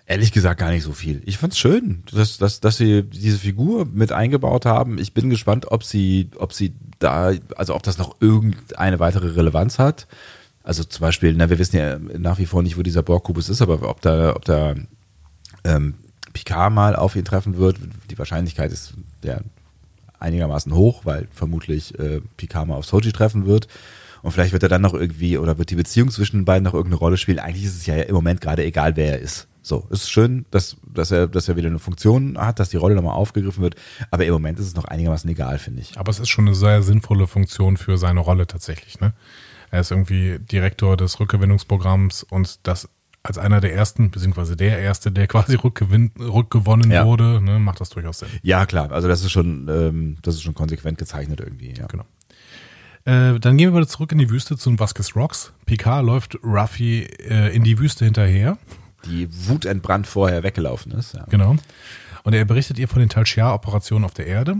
Ehrlich 0.05 0.31
gesagt 0.31 0.61
gar 0.61 0.69
nicht 0.71 0.83
so 0.83 0.93
viel. 0.93 1.21
Ich 1.25 1.37
fand's 1.37 1.59
schön, 1.59 2.03
dass, 2.13 2.37
dass, 2.37 2.61
dass 2.61 2.77
sie 2.77 3.03
diese 3.03 3.37
Figur 3.39 3.85
mit 3.85 4.13
eingebaut 4.13 4.65
haben. 4.65 4.97
Ich 4.99 5.13
bin 5.13 5.29
gespannt, 5.29 5.69
ob 5.69 5.83
sie, 5.83 6.29
ob 6.37 6.53
sie 6.53 6.73
da, 6.99 7.33
also 7.57 7.75
ob 7.75 7.83
das 7.83 7.97
noch 7.97 8.15
irgendeine 8.21 8.99
weitere 9.01 9.27
Relevanz 9.35 9.77
hat. 9.77 10.07
Also 10.63 10.85
zum 10.85 11.01
Beispiel, 11.01 11.33
na, 11.35 11.49
wir 11.49 11.59
wissen 11.59 11.75
ja 11.75 11.99
nach 11.99 12.39
wie 12.39 12.45
vor 12.45 12.63
nicht, 12.63 12.77
wo 12.77 12.83
dieser 12.83 13.03
Borg-Kubus 13.03 13.49
ist, 13.49 13.61
aber 13.61 13.87
ob 13.89 13.99
da, 14.01 14.33
ob 14.33 14.45
da 14.45 14.75
ähm, 15.67 15.95
Picard 16.33 16.71
mal 16.71 16.95
auf 16.95 17.15
ihn 17.15 17.25
treffen 17.25 17.57
wird, 17.57 17.77
die 18.09 18.17
Wahrscheinlichkeit 18.17 18.71
ist 18.71 18.93
ja 19.23 19.39
einigermaßen 20.19 20.73
hoch, 20.73 21.01
weil 21.03 21.27
vermutlich 21.31 21.97
äh, 21.99 22.21
Picard 22.37 22.67
mal 22.67 22.75
auf 22.75 22.85
Soji 22.85 23.11
treffen 23.11 23.45
wird. 23.45 23.67
Und 24.23 24.31
vielleicht 24.31 24.53
wird 24.53 24.63
er 24.63 24.69
dann 24.69 24.81
noch 24.81 24.93
irgendwie, 24.93 25.37
oder 25.37 25.57
wird 25.57 25.69
die 25.69 25.75
Beziehung 25.75 26.09
zwischen 26.09 26.39
den 26.39 26.45
beiden 26.45 26.63
noch 26.63 26.73
irgendeine 26.73 26.99
Rolle 26.99 27.17
spielen. 27.17 27.39
Eigentlich 27.39 27.65
ist 27.65 27.77
es 27.77 27.85
ja 27.85 27.95
im 27.95 28.15
Moment 28.15 28.41
gerade 28.41 28.63
egal, 28.63 28.95
wer 28.95 29.13
er 29.13 29.19
ist. 29.19 29.47
So, 29.61 29.85
es 29.91 30.03
ist 30.03 30.11
schön, 30.11 30.45
dass, 30.49 30.77
dass, 30.93 31.11
er, 31.11 31.27
dass 31.27 31.49
er 31.49 31.55
wieder 31.55 31.67
eine 31.67 31.79
Funktion 31.79 32.37
hat, 32.37 32.59
dass 32.59 32.69
die 32.69 32.77
Rolle 32.77 32.95
nochmal 32.95 33.15
aufgegriffen 33.15 33.61
wird. 33.61 33.75
Aber 34.11 34.25
im 34.25 34.33
Moment 34.33 34.59
ist 34.59 34.67
es 34.67 34.75
noch 34.75 34.85
einigermaßen 34.85 35.29
egal, 35.29 35.59
finde 35.59 35.81
ich. 35.81 35.99
Aber 35.99 36.09
es 36.09 36.19
ist 36.19 36.29
schon 36.29 36.47
eine 36.47 36.55
sehr 36.55 36.81
sinnvolle 36.81 37.27
Funktion 37.27 37.77
für 37.77 37.97
seine 37.97 38.21
Rolle 38.21 38.47
tatsächlich. 38.47 38.99
Ne? 38.99 39.13
Er 39.69 39.81
ist 39.81 39.91
irgendwie 39.91 40.39
Direktor 40.39 40.97
des 40.97 41.19
Rückgewinnungsprogramms 41.19 42.23
und 42.23 42.65
das 42.65 42.89
als 43.27 43.37
einer 43.37 43.61
der 43.61 43.73
ersten, 43.73 44.11
beziehungsweise 44.11 44.55
der 44.55 44.79
erste, 44.79 45.11
der 45.11 45.27
quasi 45.27 45.55
rückgewinn, 45.55 46.11
rückgewonnen 46.19 46.91
Ja. 46.91 47.05
wurde, 47.05 47.41
ne, 47.41 47.59
macht 47.59 47.79
das 47.81 47.89
durchaus 47.89 48.19
Sinn. 48.19 48.29
Ja, 48.41 48.65
klar. 48.65 48.91
Also 48.91 49.07
das 49.07 49.23
ist 49.23 49.31
schon, 49.31 49.67
ähm, 49.69 50.17
das 50.21 50.35
ist 50.35 50.41
schon 50.43 50.53
konsequent 50.55 50.97
gezeichnet 50.97 51.39
irgendwie. 51.39 51.73
Ja. 51.77 51.87
Genau. 51.87 52.05
Äh, 53.05 53.39
dann 53.39 53.57
gehen 53.57 53.71
wir 53.71 53.77
wieder 53.77 53.87
zurück 53.87 54.11
in 54.11 54.17
die 54.17 54.29
Wüste 54.29 54.57
zu 54.57 54.69
den 54.69 54.79
Vasquez 54.79 55.15
Rocks. 55.15 55.53
Picard 55.65 56.05
läuft 56.05 56.37
Ruffy 56.43 57.03
äh, 57.03 57.55
in 57.55 57.63
die 57.63 57.79
Wüste 57.79 58.03
hinterher. 58.05 58.57
Die 59.05 59.27
wutentbrannt 59.47 60.07
vorher 60.07 60.43
weggelaufen 60.43 60.91
ist. 60.91 61.13
Ja. 61.13 61.25
Genau. 61.29 61.55
Und 62.23 62.33
er 62.33 62.43
berichtet 62.43 62.77
ihr 62.79 62.87
von 62.89 62.99
den 62.99 63.07
Talchiar-Operationen 63.09 64.03
auf 64.03 64.13
der 64.13 64.27
Erde. 64.27 64.55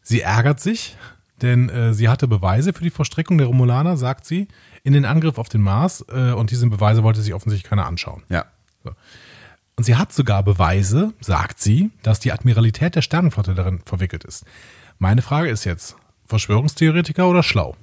Sie 0.00 0.22
ärgert 0.22 0.60
sich, 0.60 0.96
denn 1.42 1.68
äh, 1.68 1.92
sie 1.92 2.08
hatte 2.08 2.28
Beweise 2.28 2.72
für 2.72 2.84
die 2.84 2.90
Verstrickung 2.90 3.36
der 3.36 3.48
Romulaner, 3.48 3.96
sagt 3.98 4.24
sie, 4.24 4.48
in 4.86 4.92
den 4.92 5.04
Angriff 5.04 5.36
auf 5.36 5.48
den 5.48 5.62
Mars 5.62 6.04
äh, 6.12 6.30
und 6.30 6.52
diese 6.52 6.64
Beweise 6.68 7.02
wollte 7.02 7.20
sich 7.20 7.34
offensichtlich 7.34 7.68
keiner 7.68 7.86
anschauen. 7.86 8.22
Ja. 8.28 8.44
Und 9.74 9.82
sie 9.82 9.96
hat 9.96 10.12
sogar 10.12 10.44
Beweise, 10.44 11.12
sagt 11.20 11.60
sie, 11.60 11.90
dass 12.04 12.20
die 12.20 12.30
Admiralität 12.30 12.94
der 12.94 13.02
Sternenflotte 13.02 13.56
darin 13.56 13.80
verwickelt 13.84 14.22
ist. 14.22 14.44
Meine 15.00 15.22
Frage 15.22 15.50
ist 15.50 15.64
jetzt, 15.64 15.96
Verschwörungstheoretiker 16.26 17.28
oder 17.28 17.42
schlau? 17.42 17.74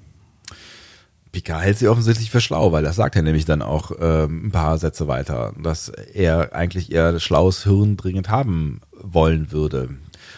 Picard 1.33 1.63
hält 1.63 1.77
sie 1.77 1.89
offensichtlich 1.89 2.31
für 2.31 2.39
schlau, 2.39 2.71
weil 2.71 2.83
das 2.83 2.95
sagt 2.95 3.17
er 3.17 3.21
nämlich 3.21 3.43
dann 3.43 3.61
auch 3.61 3.91
ähm, 3.99 4.47
ein 4.47 4.51
paar 4.51 4.77
Sätze 4.77 5.09
weiter, 5.09 5.53
dass 5.61 5.89
er 5.89 6.55
eigentlich 6.55 6.89
eher 6.89 7.19
schlaues 7.19 7.63
Hirn 7.63 7.97
dringend 7.97 8.29
haben 8.29 8.79
wollen 8.93 9.51
würde. 9.51 9.89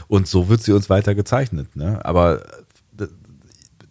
Und 0.08 0.28
so 0.28 0.50
wird 0.50 0.64
sie 0.64 0.72
uns 0.72 0.90
weiter 0.90 1.14
gezeichnet. 1.14 1.76
Ne? 1.76 2.04
Aber 2.04 2.42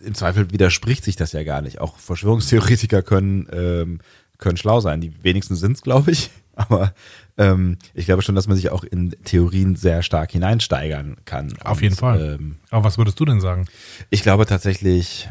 im 0.05 0.15
Zweifel 0.15 0.51
widerspricht 0.51 1.05
sich 1.05 1.17
das 1.17 1.33
ja 1.33 1.43
gar 1.45 1.63
nicht. 1.63 1.81
Auch 1.81 1.97
Verschwörungstheoretiker 1.99 3.03
können, 3.03 3.49
ähm, 3.53 4.01
können 4.39 4.57
schlau 4.57 4.81
sein. 4.81 5.01
Die 5.01 5.23
wenigsten 5.23 5.57
sind 5.57 5.73
es, 5.73 5.83
glaube 5.83 6.11
ich. 6.11 6.31
Aber 6.57 6.95
ähm, 7.37 7.79
ich 7.95 8.05
glaube 8.07 8.23
schon, 8.23 8.37
dass 8.37 8.47
man 8.47 8.57
sich 8.57 8.71
auch 8.71 8.85
in 8.85 9.11
Theorien 9.25 9.75
sehr 9.75 10.03
stark 10.03 10.31
hineinsteigern 10.31 11.17
kann. 11.25 11.53
Auf 11.65 11.83
jeden 11.83 11.97
Fall. 11.97 12.39
Ähm, 12.41 12.57
Aber 12.71 12.85
was 12.85 12.97
würdest 12.97 13.19
du 13.19 13.25
denn 13.25 13.41
sagen? 13.41 13.67
ich 14.11 14.23
glaube 14.23 14.47
tatsächlich, 14.47 15.29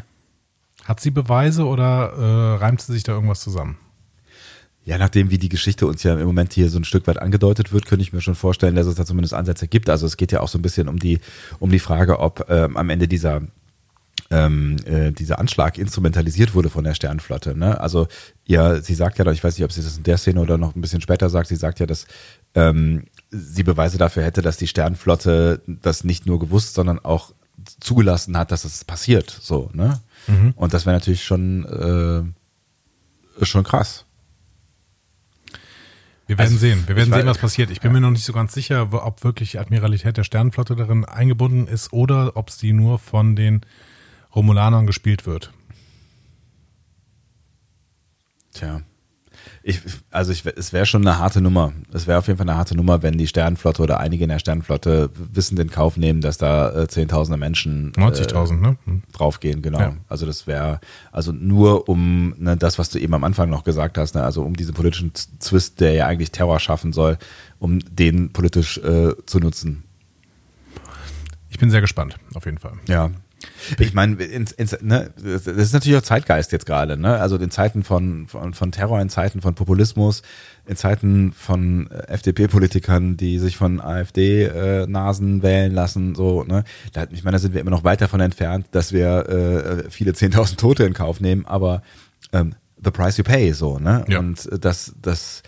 Hat 0.84 1.00
sie 1.00 1.10
Beweise 1.10 1.64
oder 1.64 2.12
äh, 2.12 2.56
reimt 2.58 2.82
sie 2.82 2.92
sich 2.92 3.04
da 3.04 3.12
irgendwas 3.12 3.40
zusammen? 3.40 3.78
Ja, 4.84 4.98
nachdem 4.98 5.30
wie 5.30 5.38
die 5.38 5.48
Geschichte 5.48 5.86
uns 5.86 6.02
ja 6.02 6.12
im 6.12 6.26
Moment 6.26 6.52
hier 6.52 6.68
so 6.68 6.78
ein 6.78 6.84
Stück 6.84 7.06
weit 7.06 7.18
angedeutet 7.18 7.72
wird, 7.72 7.86
könnte 7.86 8.02
ich 8.02 8.12
mir 8.12 8.20
schon 8.20 8.34
vorstellen, 8.34 8.74
dass 8.74 8.86
es 8.86 8.96
da 8.96 9.06
zumindest 9.06 9.32
Ansätze 9.32 9.66
gibt. 9.66 9.88
Also 9.88 10.04
es 10.04 10.18
geht 10.18 10.30
ja 10.30 10.40
auch 10.40 10.48
so 10.48 10.58
ein 10.58 10.62
bisschen 10.62 10.88
um 10.88 10.98
die 10.98 11.20
um 11.58 11.70
die 11.70 11.78
Frage, 11.78 12.18
ob 12.18 12.44
ähm, 12.50 12.76
am 12.76 12.90
Ende 12.90 13.08
dieser 13.08 13.40
ähm, 14.34 14.76
äh, 14.84 15.12
dieser 15.12 15.38
Anschlag 15.38 15.78
instrumentalisiert 15.78 16.54
wurde 16.54 16.68
von 16.68 16.82
der 16.82 16.94
Sternflotte. 16.94 17.56
Ne? 17.56 17.80
Also 17.80 18.08
ja, 18.46 18.80
sie 18.80 18.94
sagt 18.94 19.18
ja, 19.18 19.30
ich 19.30 19.44
weiß 19.44 19.56
nicht, 19.56 19.64
ob 19.64 19.70
sie 19.72 19.82
das 19.82 19.96
in 19.96 20.02
der 20.02 20.18
Szene 20.18 20.40
oder 20.40 20.58
noch 20.58 20.74
ein 20.74 20.80
bisschen 20.80 21.00
später 21.00 21.30
sagt, 21.30 21.48
sie 21.48 21.56
sagt 21.56 21.78
ja, 21.78 21.86
dass 21.86 22.06
ähm, 22.54 23.04
sie 23.30 23.62
Beweise 23.62 23.96
dafür 23.96 24.24
hätte, 24.24 24.42
dass 24.42 24.56
die 24.56 24.66
Sternflotte 24.66 25.62
das 25.66 26.02
nicht 26.02 26.26
nur 26.26 26.40
gewusst, 26.40 26.74
sondern 26.74 26.98
auch 26.98 27.32
zugelassen 27.78 28.36
hat, 28.36 28.50
dass 28.50 28.64
es 28.64 28.84
passiert. 28.84 29.30
So, 29.40 29.70
ne? 29.72 30.00
Und 30.56 30.74
das 30.74 30.86
wäre 30.86 30.96
natürlich 30.96 31.22
schon 31.22 31.64
äh, 33.40 33.44
schon 33.44 33.64
krass. 33.64 34.04
Wir 36.26 36.38
werden 36.38 36.54
Also, 36.54 36.58
sehen. 36.58 36.84
Wir 36.86 36.96
werden 36.96 37.12
sehen, 37.12 37.26
was 37.26 37.38
passiert. 37.38 37.70
Ich 37.70 37.80
bin 37.80 37.92
mir 37.92 38.00
noch 38.00 38.10
nicht 38.10 38.24
so 38.24 38.32
ganz 38.32 38.54
sicher, 38.54 38.88
ob 38.92 39.22
wirklich 39.24 39.52
die 39.52 39.58
Admiralität 39.58 40.16
der 40.16 40.24
Sternenflotte 40.24 40.74
darin 40.74 41.04
eingebunden 41.04 41.66
ist 41.66 41.92
oder 41.92 42.36
ob 42.36 42.50
sie 42.50 42.72
nur 42.72 42.98
von 42.98 43.36
den 43.36 43.60
Romulanern 44.34 44.86
gespielt 44.86 45.26
wird. 45.26 45.52
Tja. 48.52 48.82
Ich, 49.62 49.80
also 50.10 50.32
ich, 50.32 50.44
es 50.44 50.72
wäre 50.72 50.86
schon 50.86 51.06
eine 51.06 51.18
harte 51.18 51.40
Nummer. 51.40 51.72
Es 51.92 52.06
wäre 52.06 52.18
auf 52.18 52.26
jeden 52.26 52.36
Fall 52.36 52.48
eine 52.48 52.58
harte 52.58 52.76
Nummer, 52.76 53.02
wenn 53.02 53.16
die 53.16 53.26
Sternenflotte 53.26 53.82
oder 53.82 53.98
einige 53.98 54.24
in 54.24 54.30
der 54.30 54.38
Sternenflotte 54.38 55.10
wissend 55.14 55.58
in 55.58 55.70
Kauf 55.70 55.96
nehmen, 55.96 56.20
dass 56.20 56.38
da 56.38 56.82
äh, 56.82 56.88
Zehntausende 56.88 57.38
Menschen 57.38 57.92
90.000, 57.92 58.60
ne? 58.60 58.76
Hm. 58.84 59.02
äh, 59.08 59.12
draufgehen, 59.12 59.62
genau. 59.62 59.80
Ja. 59.80 59.96
Also 60.08 60.26
das 60.26 60.46
wäre, 60.46 60.80
also 61.12 61.32
nur 61.32 61.88
um 61.88 62.34
ne, 62.38 62.56
das, 62.56 62.78
was 62.78 62.90
du 62.90 62.98
eben 62.98 63.14
am 63.14 63.24
Anfang 63.24 63.50
noch 63.50 63.64
gesagt 63.64 63.98
hast, 63.98 64.14
ne, 64.14 64.22
also 64.22 64.42
um 64.42 64.54
diesen 64.54 64.74
politischen 64.74 65.12
Zwist, 65.14 65.80
der 65.80 65.92
ja 65.92 66.06
eigentlich 66.06 66.30
Terror 66.30 66.60
schaffen 66.60 66.92
soll, 66.92 67.18
um 67.58 67.80
den 67.80 68.32
politisch 68.32 68.78
äh, 68.78 69.14
zu 69.26 69.38
nutzen. 69.40 69.84
Ich 71.48 71.58
bin 71.58 71.70
sehr 71.70 71.80
gespannt, 71.80 72.16
auf 72.34 72.44
jeden 72.44 72.58
Fall. 72.58 72.72
Ja. 72.88 73.10
Ich 73.78 73.94
meine, 73.94 74.16
ne, 74.16 75.10
das 75.16 75.46
ist 75.46 75.72
natürlich 75.72 75.98
auch 75.98 76.02
Zeitgeist 76.02 76.52
jetzt 76.52 76.66
gerade, 76.66 76.96
ne? 76.96 77.18
Also 77.18 77.36
in 77.36 77.50
Zeiten 77.50 77.82
von, 77.82 78.26
von, 78.26 78.54
von 78.54 78.72
Terror, 78.72 79.00
in 79.00 79.08
Zeiten 79.08 79.40
von 79.40 79.54
Populismus, 79.54 80.22
in 80.66 80.76
Zeiten 80.76 81.32
von 81.32 81.90
äh, 81.90 82.12
FDP-Politikern, 82.12 83.16
die 83.16 83.38
sich 83.38 83.56
von 83.56 83.80
AfD-Nasen 83.80 85.42
wählen 85.42 85.72
lassen, 85.72 86.14
so, 86.14 86.44
ne? 86.44 86.64
Da, 86.92 87.06
ich 87.10 87.24
meine, 87.24 87.36
da 87.36 87.38
sind 87.38 87.54
wir 87.54 87.60
immer 87.60 87.70
noch 87.70 87.84
weit 87.84 88.00
davon 88.00 88.20
entfernt, 88.20 88.66
dass 88.72 88.92
wir 88.92 89.28
äh, 89.28 89.90
viele 89.90 90.12
10.000 90.12 90.56
Tote 90.56 90.84
in 90.84 90.92
Kauf 90.92 91.20
nehmen, 91.20 91.46
aber 91.46 91.82
ähm, 92.32 92.54
the 92.82 92.90
price 92.90 93.16
you 93.16 93.24
pay, 93.24 93.52
so, 93.52 93.78
ne? 93.78 94.04
Ja. 94.08 94.18
Und 94.18 94.50
äh, 94.52 94.58
das, 94.58 94.94
das, 95.00 95.42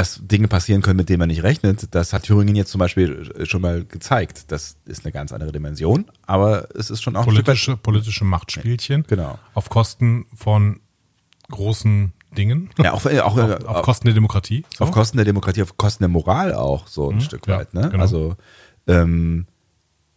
dass 0.00 0.18
Dinge 0.22 0.48
passieren 0.48 0.80
können, 0.80 0.96
mit 0.96 1.10
denen 1.10 1.18
man 1.18 1.28
nicht 1.28 1.42
rechnet, 1.42 1.94
das 1.94 2.14
hat 2.14 2.22
Thüringen 2.22 2.56
jetzt 2.56 2.70
zum 2.70 2.78
Beispiel 2.78 3.30
schon 3.46 3.60
mal 3.60 3.84
gezeigt. 3.84 4.50
Das 4.50 4.78
ist 4.86 5.04
eine 5.04 5.12
ganz 5.12 5.30
andere 5.30 5.52
Dimension, 5.52 6.06
aber 6.26 6.68
es 6.74 6.88
ist 6.88 7.02
schon 7.02 7.16
auch 7.16 7.26
ein 7.26 7.32
Stück 7.32 7.44
Politische, 7.44 7.76
politische 7.76 8.24
Machtspielchen 8.24 9.04
Genau. 9.08 9.38
auf 9.52 9.68
Kosten 9.68 10.24
von 10.34 10.80
großen 11.50 12.14
Dingen. 12.34 12.70
ja, 12.78 12.92
auch, 12.94 13.04
auch, 13.04 13.36
auf, 13.36 13.64
auf 13.66 13.82
Kosten 13.82 14.06
der 14.06 14.14
Demokratie. 14.14 14.64
So. 14.74 14.84
auf 14.84 14.90
Kosten 14.90 15.18
der 15.18 15.26
Demokratie, 15.26 15.60
auf 15.60 15.76
Kosten 15.76 16.02
der 16.02 16.08
Moral 16.08 16.54
auch 16.54 16.86
so 16.86 17.10
ein 17.10 17.20
Stück 17.20 17.46
ja, 17.46 17.58
weit. 17.58 17.74
Ne? 17.74 17.90
genau. 17.90 18.02
Also 18.02 18.36
ähm, 18.86 19.44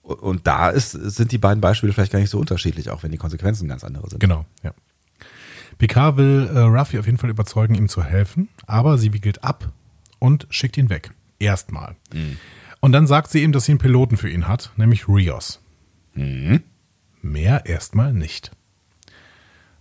und 0.01 0.47
da 0.47 0.69
ist, 0.69 0.91
sind 0.91 1.34
die 1.34 1.38
beiden 1.39 1.59
Beispiele 1.59 1.91
vielleicht 1.91 2.13
gar 2.13 2.19
nicht 2.19 2.29
so 2.29 2.39
unterschiedlich, 2.39 2.89
auch 2.89 3.03
wenn 3.03 3.11
die 3.11 3.17
Konsequenzen 3.17 3.67
ganz 3.67 3.84
andere 3.84 4.09
sind. 4.09 4.19
Genau, 4.19 4.45
ja. 4.63 4.73
Picard 5.78 6.17
will 6.17 6.49
äh, 6.53 6.59
Ruffy 6.59 6.99
auf 6.99 7.05
jeden 7.05 7.17
Fall 7.17 7.30
überzeugen, 7.30 7.76
ihm 7.76 7.89
zu 7.89 8.03
helfen, 8.03 8.49
aber 8.67 8.97
sie 8.97 9.13
wiegelt 9.13 9.43
ab 9.43 9.71
und 10.19 10.47
schickt 10.49 10.78
ihn 10.78 10.89
weg. 10.89 11.11
Erstmal. 11.39 11.95
Und 12.80 12.91
dann 12.91 13.07
sagt 13.07 13.30
sie 13.32 13.43
ihm, 13.43 13.51
dass 13.51 13.65
sie 13.65 13.74
einen 13.74 13.80
Piloten 13.80 14.17
für 14.17 14.30
ihn 14.30 14.47
hat, 14.47 14.71
nämlich 14.78 15.07
Rios. 15.07 15.59
Mehr 17.21 17.65
erstmal 17.65 18.13
nicht. 18.13 18.51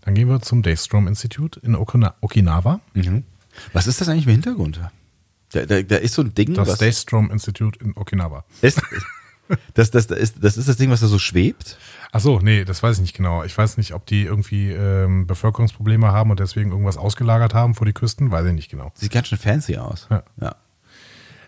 Dann 0.03 0.15
gehen 0.15 0.29
wir 0.29 0.41
zum 0.41 0.63
Daystrom 0.63 1.07
Institute 1.07 1.61
in 1.63 1.77
Okina 1.77 2.15
Okinawa. 2.21 2.81
Was 3.73 3.87
ist 3.87 4.01
das 4.01 4.09
eigentlich 4.09 4.27
im 4.27 4.33
Hintergrund? 4.33 4.81
Da, 5.53 5.67
da, 5.67 5.83
da 5.83 5.97
ist 5.97 6.15
so 6.15 6.23
ein 6.23 6.35
Ding, 6.35 6.55
Das 6.55 6.79
Daystrom 6.79 7.31
Institute 7.31 7.79
in 7.85 7.97
Okinawa. 7.97 8.45
ist, 8.63 8.81
das, 9.75 9.91
das, 9.91 10.07
das, 10.07 10.19
ist, 10.19 10.37
das 10.43 10.57
ist 10.57 10.69
das 10.69 10.77
Ding, 10.77 10.91
was 10.91 11.01
da 11.01 11.07
so 11.07 11.19
schwebt. 11.19 11.77
Ach 12.15 12.21
so, 12.21 12.41
nee, 12.41 12.67
das 12.67 12.83
weiß 12.83 12.97
ich 12.97 13.01
nicht 13.01 13.17
genau. 13.17 13.43
Ich 13.43 13.57
weiß 13.57 13.79
nicht, 13.79 13.95
ob 13.95 14.05
die 14.05 14.25
irgendwie 14.25 14.71
ähm, 14.71 15.27
Bevölkerungsprobleme 15.27 16.13
haben 16.13 16.31
und 16.31 16.41
deswegen 16.41 16.71
irgendwas 16.71 16.99
ausgelagert 16.99 17.55
haben 17.55 17.75
vor 17.75 17.87
die 17.87 17.95
Küsten. 17.95 18.31
Weiß 18.31 18.47
ich 18.47 18.53
nicht 18.53 18.71
genau. 18.71 18.93
Sieht 18.95 19.13
ganz 19.13 19.29
schön 19.29 19.39
fancy 19.39 19.79
aus. 19.79 20.09
Ja. 20.11 20.23
ja. 20.39 20.55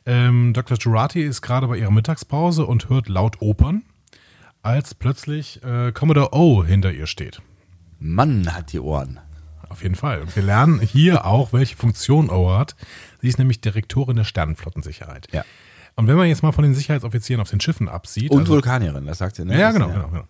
Ähm, 0.06 0.54
Dr. 0.54 0.78
Jurati 0.78 1.22
ist 1.22 1.42
gerade 1.42 1.68
bei 1.68 1.76
ihrer 1.76 1.90
Mittagspause 1.90 2.64
und 2.64 2.88
hört 2.88 3.10
laut 3.10 3.42
Opern, 3.42 3.82
als 4.62 4.94
plötzlich 4.94 5.62
äh, 5.62 5.92
Commodore 5.92 6.32
O 6.32 6.64
hinter 6.64 6.92
ihr 6.92 7.06
steht. 7.06 7.42
Mann 7.98 8.54
hat 8.54 8.72
die 8.72 8.80
Ohren. 8.80 9.20
Auf 9.68 9.82
jeden 9.82 9.96
Fall. 9.96 10.22
Und 10.22 10.34
wir 10.34 10.42
lernen 10.42 10.80
hier 10.80 11.26
auch, 11.26 11.52
welche 11.52 11.76
Funktion 11.76 12.30
O 12.30 12.56
hat. 12.56 12.74
Sie 13.20 13.28
ist 13.28 13.38
nämlich 13.38 13.60
Direktorin 13.60 14.16
der 14.16 14.24
Sternenflottensicherheit. 14.24 15.28
Ja. 15.30 15.44
Und 15.96 16.08
wenn 16.08 16.16
man 16.16 16.28
jetzt 16.28 16.42
mal 16.42 16.52
von 16.52 16.64
den 16.64 16.74
Sicherheitsoffizieren 16.74 17.40
auf 17.40 17.50
den 17.50 17.60
Schiffen 17.60 17.88
absieht. 17.88 18.30
Und 18.30 18.40
also- 18.40 18.54
Vulkanierin, 18.54 19.06
das 19.06 19.18
sagt 19.18 19.36
sie, 19.36 19.44
ne? 19.44 19.58
Ja, 19.58 19.70
genau, 19.72 19.88
genau, 19.88 20.08
genau. 20.08 20.24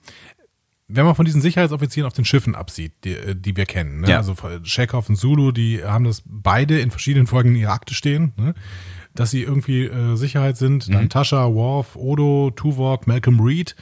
Wenn 0.86 1.06
man 1.06 1.14
von 1.14 1.24
diesen 1.24 1.40
Sicherheitsoffizieren 1.40 2.06
auf 2.06 2.12
den 2.12 2.26
Schiffen 2.26 2.54
absieht, 2.54 2.92
die, 3.04 3.14
äh, 3.14 3.34
die 3.34 3.56
wir 3.56 3.64
kennen, 3.64 4.02
ne? 4.02 4.10
Ja. 4.10 4.16
also 4.18 4.34
Chekhov 4.62 5.08
und 5.08 5.16
Zulu, 5.16 5.50
die 5.50 5.82
haben 5.82 6.04
das 6.04 6.22
beide 6.26 6.78
in 6.80 6.90
verschiedenen 6.90 7.26
Folgen 7.26 7.50
in 7.50 7.56
ihrer 7.62 7.72
Akte 7.72 7.94
stehen, 7.94 8.32
ne? 8.36 8.54
dass 9.14 9.30
sie 9.30 9.42
irgendwie 9.42 9.84
äh, 9.84 10.16
Sicherheit 10.16 10.58
sind. 10.58 10.92
Dann 10.92 11.08
Tascha, 11.08 11.52
Worf, 11.54 11.96
Odo, 11.96 12.50
Tuvok, 12.54 13.06
Malcolm 13.06 13.40
Reed. 13.40 13.76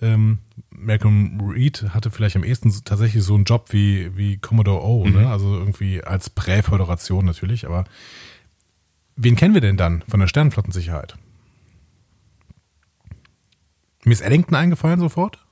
Ähm, 0.00 0.38
Malcolm 0.70 1.40
Reed 1.40 1.84
hatte 1.90 2.10
vielleicht 2.10 2.36
am 2.36 2.44
ehesten 2.44 2.70
tatsächlich 2.84 3.22
so 3.22 3.36
einen 3.36 3.44
Job 3.44 3.68
wie, 3.70 4.14
wie 4.16 4.36
Commodore 4.38 4.82
O, 4.84 5.06
ne? 5.06 5.28
also 5.30 5.56
irgendwie 5.56 6.02
als 6.02 6.28
Präföderation 6.28 7.24
natürlich, 7.24 7.64
aber 7.64 7.84
wen 9.16 9.36
kennen 9.36 9.54
wir 9.54 9.60
denn 9.60 9.76
dann 9.76 10.02
von 10.08 10.20
der 10.20 10.26
Sternenflottensicherheit? 10.26 11.16
Mir 14.04 14.12
ist 14.12 14.20
Eddington 14.20 14.54
eingefallen 14.56 15.00
sofort. 15.00 15.44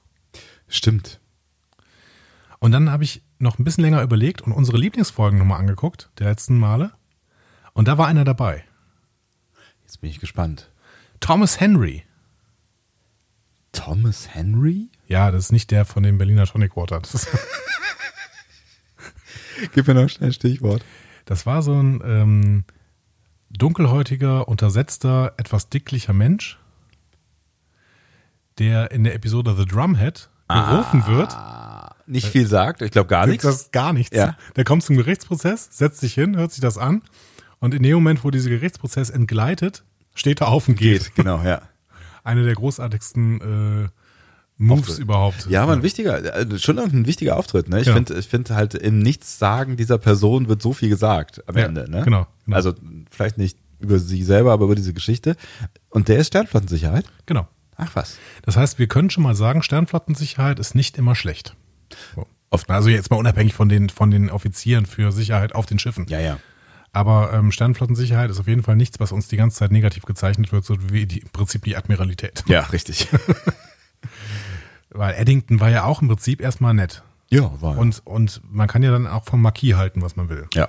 Stimmt. 0.68 1.20
Und 2.58 2.72
dann 2.72 2.90
habe 2.90 3.04
ich 3.04 3.22
noch 3.38 3.58
ein 3.58 3.64
bisschen 3.64 3.84
länger 3.84 4.02
überlegt 4.02 4.42
und 4.42 4.52
unsere 4.52 4.76
Lieblingsfolgen 4.76 5.38
nochmal 5.38 5.60
angeguckt, 5.60 6.10
der 6.18 6.28
letzten 6.28 6.58
Male. 6.58 6.92
Und 7.72 7.88
da 7.88 7.96
war 7.96 8.06
einer 8.06 8.24
dabei. 8.24 8.64
Jetzt 9.82 10.00
bin 10.00 10.10
ich 10.10 10.20
gespannt. 10.20 10.70
Thomas 11.20 11.60
Henry. 11.60 12.04
Thomas 13.72 14.34
Henry? 14.34 14.90
Ja, 15.06 15.30
das 15.30 15.46
ist 15.46 15.52
nicht 15.52 15.70
der 15.70 15.84
von 15.84 16.02
dem 16.02 16.18
Berliner 16.18 16.46
Tonic 16.46 16.76
Water. 16.76 17.00
Gib 19.74 19.86
mir 19.86 19.94
noch 19.94 20.08
schnell 20.08 20.30
ein 20.30 20.32
Stichwort. 20.32 20.84
das 21.24 21.46
war 21.46 21.62
so 21.62 21.72
ein 21.74 22.02
ähm, 22.04 22.64
dunkelhäutiger, 23.50 24.48
untersetzter, 24.48 25.34
etwas 25.36 25.68
dicklicher 25.68 26.12
Mensch, 26.12 26.58
der 28.58 28.90
in 28.90 29.04
der 29.04 29.14
Episode 29.14 29.54
The 29.56 29.64
Drumhead 29.64 30.30
gerufen 30.48 31.06
wird. 31.06 31.36
Nicht 32.06 32.26
viel 32.26 32.46
sagt, 32.46 32.82
ich 32.82 32.90
glaube 32.90 33.08
gar 33.08 33.26
nichts. 33.26 33.44
Das 33.44 33.70
gar 33.70 33.92
nichts. 33.92 34.16
Ja. 34.16 34.36
Der 34.56 34.64
kommt 34.64 34.82
zum 34.82 34.96
Gerichtsprozess, 34.96 35.68
setzt 35.70 36.00
sich 36.00 36.14
hin, 36.14 36.36
hört 36.36 36.52
sich 36.52 36.60
das 36.60 36.76
an 36.76 37.02
und 37.60 37.74
in 37.74 37.82
dem 37.82 37.94
Moment, 37.94 38.24
wo 38.24 38.30
dieser 38.30 38.50
Gerichtsprozess 38.50 39.10
entgleitet, 39.10 39.84
steht 40.14 40.40
er 40.40 40.48
auf 40.48 40.66
und 40.68 40.76
geht. 40.76 41.04
Geht, 41.04 41.14
genau, 41.14 41.42
ja. 41.42 41.62
Eine 42.24 42.44
der 42.44 42.54
großartigsten 42.54 43.84
äh, 43.84 43.88
Moves 44.62 44.82
Auftritt. 44.90 44.98
überhaupt. 44.98 45.46
Ja, 45.48 45.62
aber 45.62 45.72
ein 45.72 45.82
wichtiger, 45.82 46.36
äh, 46.36 46.58
schon 46.58 46.78
ein 46.78 47.06
wichtiger 47.06 47.36
Auftritt. 47.36 47.68
Ne? 47.68 47.80
Ich 47.80 47.86
Ja. 47.86 47.94
finde, 47.94 48.14
ich 48.18 48.28
finde 48.28 48.54
halt 48.54 48.74
im 48.74 48.98
Nichtsagen 48.98 49.76
dieser 49.76 49.98
Person 49.98 50.48
wird 50.48 50.60
so 50.62 50.72
viel 50.72 50.88
gesagt 50.90 51.42
am 51.48 51.56
Ja, 51.56 51.64
Ende. 51.64 51.90
Ne? 51.90 52.02
genau, 52.04 52.26
genau. 52.44 52.56
Also 52.56 52.74
vielleicht 53.10 53.38
nicht 53.38 53.56
über 53.78 53.98
sie 53.98 54.22
selber, 54.22 54.52
aber 54.52 54.66
über 54.66 54.74
diese 54.74 54.92
Geschichte. 54.92 55.36
Und 55.88 56.08
der 56.08 56.18
ist 56.18 56.26
Sternflottensicherheit. 56.28 57.06
Genau. 57.26 57.48
Ach 57.76 57.90
was. 57.94 58.18
Das 58.42 58.58
heißt, 58.58 58.78
wir 58.78 58.86
können 58.88 59.08
schon 59.08 59.22
mal 59.22 59.34
sagen, 59.34 59.62
Sternflottensicherheit 59.62 60.58
ist 60.58 60.74
nicht 60.74 60.98
immer 60.98 61.14
schlecht. 61.14 61.56
So. 62.14 62.26
Oft- 62.50 62.68
Also 62.68 62.90
jetzt 62.90 63.10
mal 63.10 63.16
unabhängig 63.16 63.54
von 63.54 63.70
den, 63.70 63.88
von 63.88 64.10
den 64.10 64.28
Offizieren 64.28 64.84
für 64.84 65.12
Sicherheit 65.12 65.54
auf 65.54 65.64
den 65.64 65.78
Schiffen. 65.78 66.04
Ja, 66.10 66.20
ja. 66.20 66.38
Aber 66.92 67.32
ähm, 67.32 67.52
Sternflottensicherheit 67.52 68.30
ist 68.30 68.40
auf 68.40 68.48
jeden 68.48 68.64
Fall 68.64 68.74
nichts, 68.76 68.98
was 69.00 69.12
uns 69.12 69.28
die 69.28 69.36
ganze 69.36 69.56
Zeit 69.58 69.70
negativ 69.70 70.02
gezeichnet 70.04 70.50
wird, 70.52 70.64
so 70.64 70.76
wie 70.92 71.06
die, 71.06 71.20
im 71.20 71.28
Prinzip 71.30 71.62
die 71.64 71.76
Admiralität. 71.76 72.42
Ja, 72.48 72.60
richtig. 72.62 73.08
Weil 74.90 75.14
Eddington 75.14 75.60
war 75.60 75.70
ja 75.70 75.84
auch 75.84 76.02
im 76.02 76.08
Prinzip 76.08 76.40
erstmal 76.40 76.74
nett. 76.74 77.02
ja, 77.30 77.50
war. 77.60 77.78
Und, 77.78 78.02
und 78.04 78.40
man 78.50 78.66
kann 78.68 78.82
ja 78.82 78.90
dann 78.90 79.06
auch 79.06 79.24
vom 79.24 79.40
Marquis 79.42 79.74
halten, 79.76 80.02
was 80.02 80.16
man 80.16 80.28
will. 80.28 80.46
ja. 80.54 80.68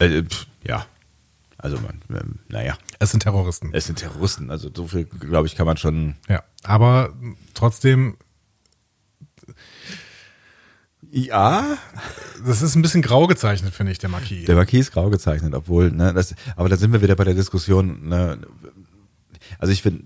Äh, 0.00 0.22
pf, 0.22 0.46
ja. 0.62 0.86
Also 1.58 1.76
man, 1.78 2.00
ähm, 2.10 2.38
naja, 2.48 2.78
Es 3.00 3.10
sind 3.10 3.20
Terroristen. 3.24 3.70
es 3.72 3.86
sind 3.86 3.98
Terroristen. 3.98 4.50
Also 4.50 4.70
so 4.72 4.86
viel, 4.86 5.06
glaube 5.06 5.48
ich, 5.48 5.56
kann 5.56 5.66
man 5.66 5.76
schon. 5.76 6.14
Ja. 6.28 6.44
Aber 6.62 7.12
trotzdem, 7.54 8.16
Ja, 11.10 11.78
das 12.46 12.62
ist 12.62 12.74
ein 12.76 12.82
bisschen 12.82 13.02
grau 13.02 13.26
gezeichnet, 13.26 13.74
finde 13.74 13.92
ich, 13.92 13.98
der 13.98 14.10
Marquis. 14.10 14.44
Der 14.44 14.54
Marquis 14.56 14.80
ist 14.86 14.92
grau 14.92 15.08
gezeichnet, 15.10 15.54
obwohl, 15.54 15.90
ne, 15.90 16.12
das, 16.12 16.34
aber 16.54 16.68
da 16.68 16.76
sind 16.76 16.92
wir 16.92 17.02
wieder 17.02 17.16
bei 17.16 17.24
der 17.24 17.34
Diskussion, 17.34 18.08
ne, 18.08 18.38
also 19.58 19.72
ich 19.72 19.82
finde, 19.82 20.04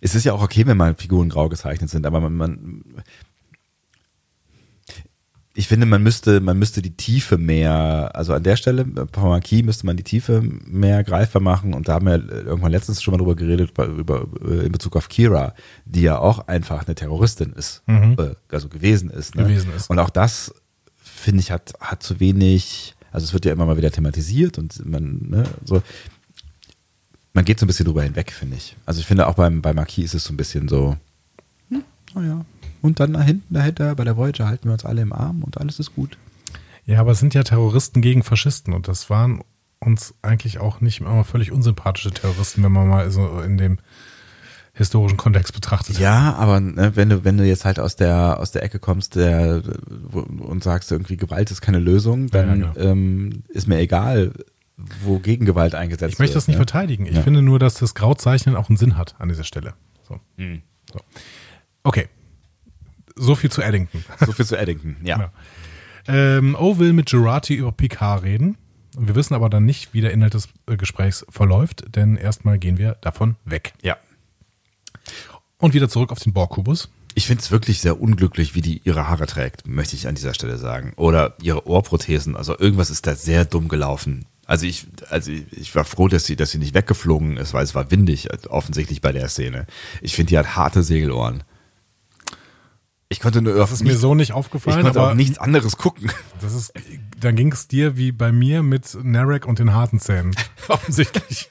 es 0.00 0.14
ist 0.14 0.24
ja 0.24 0.32
auch 0.32 0.42
okay, 0.42 0.66
wenn 0.66 0.76
mal 0.76 0.94
Figuren 0.94 1.28
grau 1.28 1.48
gezeichnet 1.48 1.90
sind, 1.90 2.06
aber 2.06 2.20
man, 2.20 2.34
man 2.34 2.84
ich 5.54 5.66
finde, 5.66 5.84
man 5.84 6.02
müsste, 6.02 6.40
man 6.40 6.58
müsste 6.58 6.80
die 6.80 6.96
Tiefe 6.96 7.36
mehr, 7.36 8.12
also 8.14 8.32
an 8.32 8.42
der 8.44 8.56
Stelle, 8.56 8.84
bei 8.84 9.20
Marquis 9.20 9.64
müsste 9.64 9.84
man 9.84 9.96
die 9.96 10.04
Tiefe 10.04 10.40
mehr 10.64 11.02
greifbar 11.02 11.42
machen 11.42 11.74
und 11.74 11.88
da 11.88 11.94
haben 11.94 12.06
wir 12.06 12.14
irgendwann 12.30 12.70
letztens 12.70 13.02
schon 13.02 13.12
mal 13.12 13.18
drüber 13.18 13.34
geredet, 13.34 13.74
bei- 13.74 13.86
über, 13.86 14.26
äh, 14.46 14.64
in 14.66 14.72
Bezug 14.72 14.94
auf 14.96 15.08
Kira, 15.08 15.54
die 15.84 16.02
ja 16.02 16.18
auch 16.18 16.46
einfach 16.46 16.86
eine 16.86 16.94
Terroristin 16.94 17.52
ist, 17.52 17.82
äh, 18.18 18.34
also 18.48 18.68
gewesen 18.68 19.10
ist. 19.10 19.34
Ne? 19.34 19.42
Gewesen 19.42 19.72
ist. 19.76 19.90
Und 19.90 19.98
auch 19.98 20.10
das, 20.10 20.54
finde 20.96 21.40
ich, 21.40 21.50
hat, 21.50 21.72
hat 21.80 22.02
zu 22.04 22.20
wenig, 22.20 22.94
also 23.10 23.24
es 23.24 23.32
wird 23.32 23.44
ja 23.44 23.52
immer 23.52 23.66
mal 23.66 23.76
wieder 23.76 23.90
thematisiert 23.90 24.56
und 24.56 24.86
man, 24.86 25.18
ne, 25.28 25.42
so, 25.64 25.82
man 27.32 27.44
geht 27.44 27.58
so 27.60 27.64
ein 27.64 27.68
bisschen 27.68 27.86
drüber 27.86 28.02
hinweg, 28.02 28.32
finde 28.32 28.56
ich. 28.56 28.76
Also 28.86 29.00
ich 29.00 29.06
finde 29.06 29.26
auch 29.26 29.34
beim, 29.34 29.62
bei 29.62 29.72
Marquis 29.72 30.06
ist 30.06 30.14
es 30.14 30.24
so 30.24 30.32
ein 30.32 30.36
bisschen 30.36 30.68
so, 30.68 30.96
hm, 31.68 31.84
oh 32.14 32.20
ja. 32.20 32.44
Und 32.82 32.98
dann 32.98 33.12
da 33.12 33.20
hinten 33.20 33.54
dahinter 33.54 33.94
bei 33.94 34.04
der 34.04 34.16
Voyager 34.16 34.48
halten 34.48 34.68
wir 34.68 34.72
uns 34.72 34.84
alle 34.84 35.02
im 35.02 35.12
Arm 35.12 35.42
und 35.42 35.58
alles 35.58 35.78
ist 35.78 35.94
gut. 35.94 36.16
Ja, 36.86 37.00
aber 37.00 37.12
es 37.12 37.20
sind 37.20 37.34
ja 37.34 37.42
Terroristen 37.42 38.00
gegen 38.00 38.22
Faschisten 38.22 38.72
und 38.72 38.88
das 38.88 39.10
waren 39.10 39.42
uns 39.78 40.14
eigentlich 40.22 40.58
auch 40.58 40.80
nicht 40.80 41.00
immer 41.00 41.24
völlig 41.24 41.52
unsympathische 41.52 42.10
Terroristen, 42.10 42.62
wenn 42.62 42.72
man 42.72 42.88
mal 42.88 43.10
so 43.10 43.40
in 43.40 43.58
dem 43.58 43.78
historischen 44.72 45.16
Kontext 45.16 45.52
betrachtet. 45.52 45.98
Ja, 45.98 46.34
aber 46.34 46.60
ne, 46.60 46.96
wenn 46.96 47.10
du 47.10 47.24
wenn 47.24 47.36
du 47.36 47.44
jetzt 47.44 47.64
halt 47.64 47.78
aus 47.78 47.96
der 47.96 48.38
aus 48.38 48.50
der 48.50 48.62
Ecke 48.62 48.78
kommst, 48.78 49.16
der 49.16 49.62
und 50.10 50.62
sagst 50.62 50.90
irgendwie 50.92 51.16
Gewalt 51.16 51.50
ist 51.50 51.60
keine 51.60 51.80
Lösung, 51.80 52.28
dann 52.30 52.60
Ja, 52.60 52.72
ja, 52.74 52.90
ähm, 52.90 53.42
ist 53.48 53.68
mir 53.68 53.78
egal, 53.78 54.32
wo 55.02 55.18
Gegengewalt 55.18 55.74
eingesetzt 55.74 56.12
Ich 56.14 56.18
möchte 56.18 56.34
wird. 56.34 56.42
das 56.42 56.48
nicht 56.48 56.56
ne? 56.56 56.64
verteidigen. 56.64 57.06
Ich 57.06 57.14
Ja. 57.16 57.22
finde 57.22 57.42
nur, 57.42 57.58
dass 57.58 57.74
das 57.74 57.94
Grauzeichnen 57.94 58.56
auch 58.56 58.68
einen 58.68 58.76
Sinn 58.76 58.96
hat 58.96 59.14
an 59.18 59.28
dieser 59.28 59.44
Stelle. 59.44 59.74
So. 60.08 60.20
Hm. 60.36 60.62
so. 60.92 61.00
Okay. 61.82 62.08
So 63.16 63.34
viel 63.34 63.50
zu 63.50 63.62
Eddington. 63.62 64.04
So 64.24 64.32
viel 64.32 64.46
zu 64.46 64.56
Eddington, 64.56 64.96
ja. 65.02 65.18
Ja. 65.18 65.32
Ähm, 66.38 66.54
O 66.58 66.78
will 66.78 66.92
mit 66.92 67.10
Gerati 67.10 67.54
über 67.54 67.72
Picard 67.72 68.22
reden. 68.22 68.56
Wir 68.98 69.14
wissen 69.14 69.34
aber 69.34 69.48
dann 69.50 69.64
nicht, 69.64 69.94
wie 69.94 70.00
der 70.00 70.12
Inhalt 70.12 70.34
des 70.34 70.48
äh, 70.66 70.76
Gesprächs 70.76 71.24
verläuft, 71.28 71.84
denn 71.94 72.16
erstmal 72.16 72.58
gehen 72.58 72.76
wir 72.78 72.96
davon 73.00 73.36
weg. 73.44 73.72
Ja. 73.82 73.96
Und 75.58 75.74
wieder 75.74 75.88
zurück 75.88 76.10
auf 76.12 76.18
den 76.18 76.32
Borg-Kubus. 76.32 76.90
Ich 77.14 77.26
finde 77.26 77.42
es 77.42 77.50
wirklich 77.50 77.80
sehr 77.80 78.00
unglücklich, 78.00 78.54
wie 78.54 78.62
die 78.62 78.80
ihre 78.84 79.08
Haare 79.08 79.26
trägt, 79.26 79.66
möchte 79.66 79.94
ich 79.96 80.06
an 80.08 80.14
dieser 80.14 80.32
Stelle 80.32 80.56
sagen. 80.58 80.92
Oder 80.96 81.34
ihre 81.42 81.66
Ohrprothesen. 81.66 82.36
Also 82.36 82.58
irgendwas 82.58 82.88
ist 82.90 83.06
da 83.06 83.14
sehr 83.14 83.44
dumm 83.44 83.68
gelaufen. 83.68 84.26
Also 84.50 84.66
ich, 84.66 84.88
also 85.10 85.30
ich 85.30 85.76
war 85.76 85.84
froh, 85.84 86.08
dass 86.08 86.24
sie, 86.24 86.34
dass 86.34 86.50
sie 86.50 86.58
nicht 86.58 86.74
weggeflogen 86.74 87.36
ist, 87.36 87.54
weil 87.54 87.62
es 87.62 87.76
war 87.76 87.92
windig, 87.92 88.28
offensichtlich 88.48 89.00
bei 89.00 89.12
der 89.12 89.28
Szene. 89.28 89.64
Ich 90.02 90.16
finde, 90.16 90.30
die 90.30 90.38
hat 90.38 90.56
harte 90.56 90.82
Segelohren. 90.82 91.44
Ich 93.08 93.20
konnte 93.20 93.42
nur 93.42 93.54
Das 93.54 93.70
ist 93.70 93.84
mir 93.84 93.96
so 93.96 94.16
nicht 94.16 94.30
ich 94.30 94.34
aufgefallen, 94.34 94.82
konnte 94.82 94.98
aber 94.98 95.10
auf 95.10 95.14
nichts 95.14 95.38
anderes 95.38 95.76
gucken. 95.76 96.10
das 96.40 96.52
ist, 96.52 96.72
dann 97.20 97.36
ging 97.36 97.52
es 97.52 97.68
dir 97.68 97.96
wie 97.96 98.10
bei 98.10 98.32
mir 98.32 98.64
mit 98.64 98.98
Narek 99.00 99.46
und 99.46 99.60
den 99.60 99.72
harten 99.72 100.00
Zähnen. 100.00 100.34
Offensichtlich. 100.66 101.48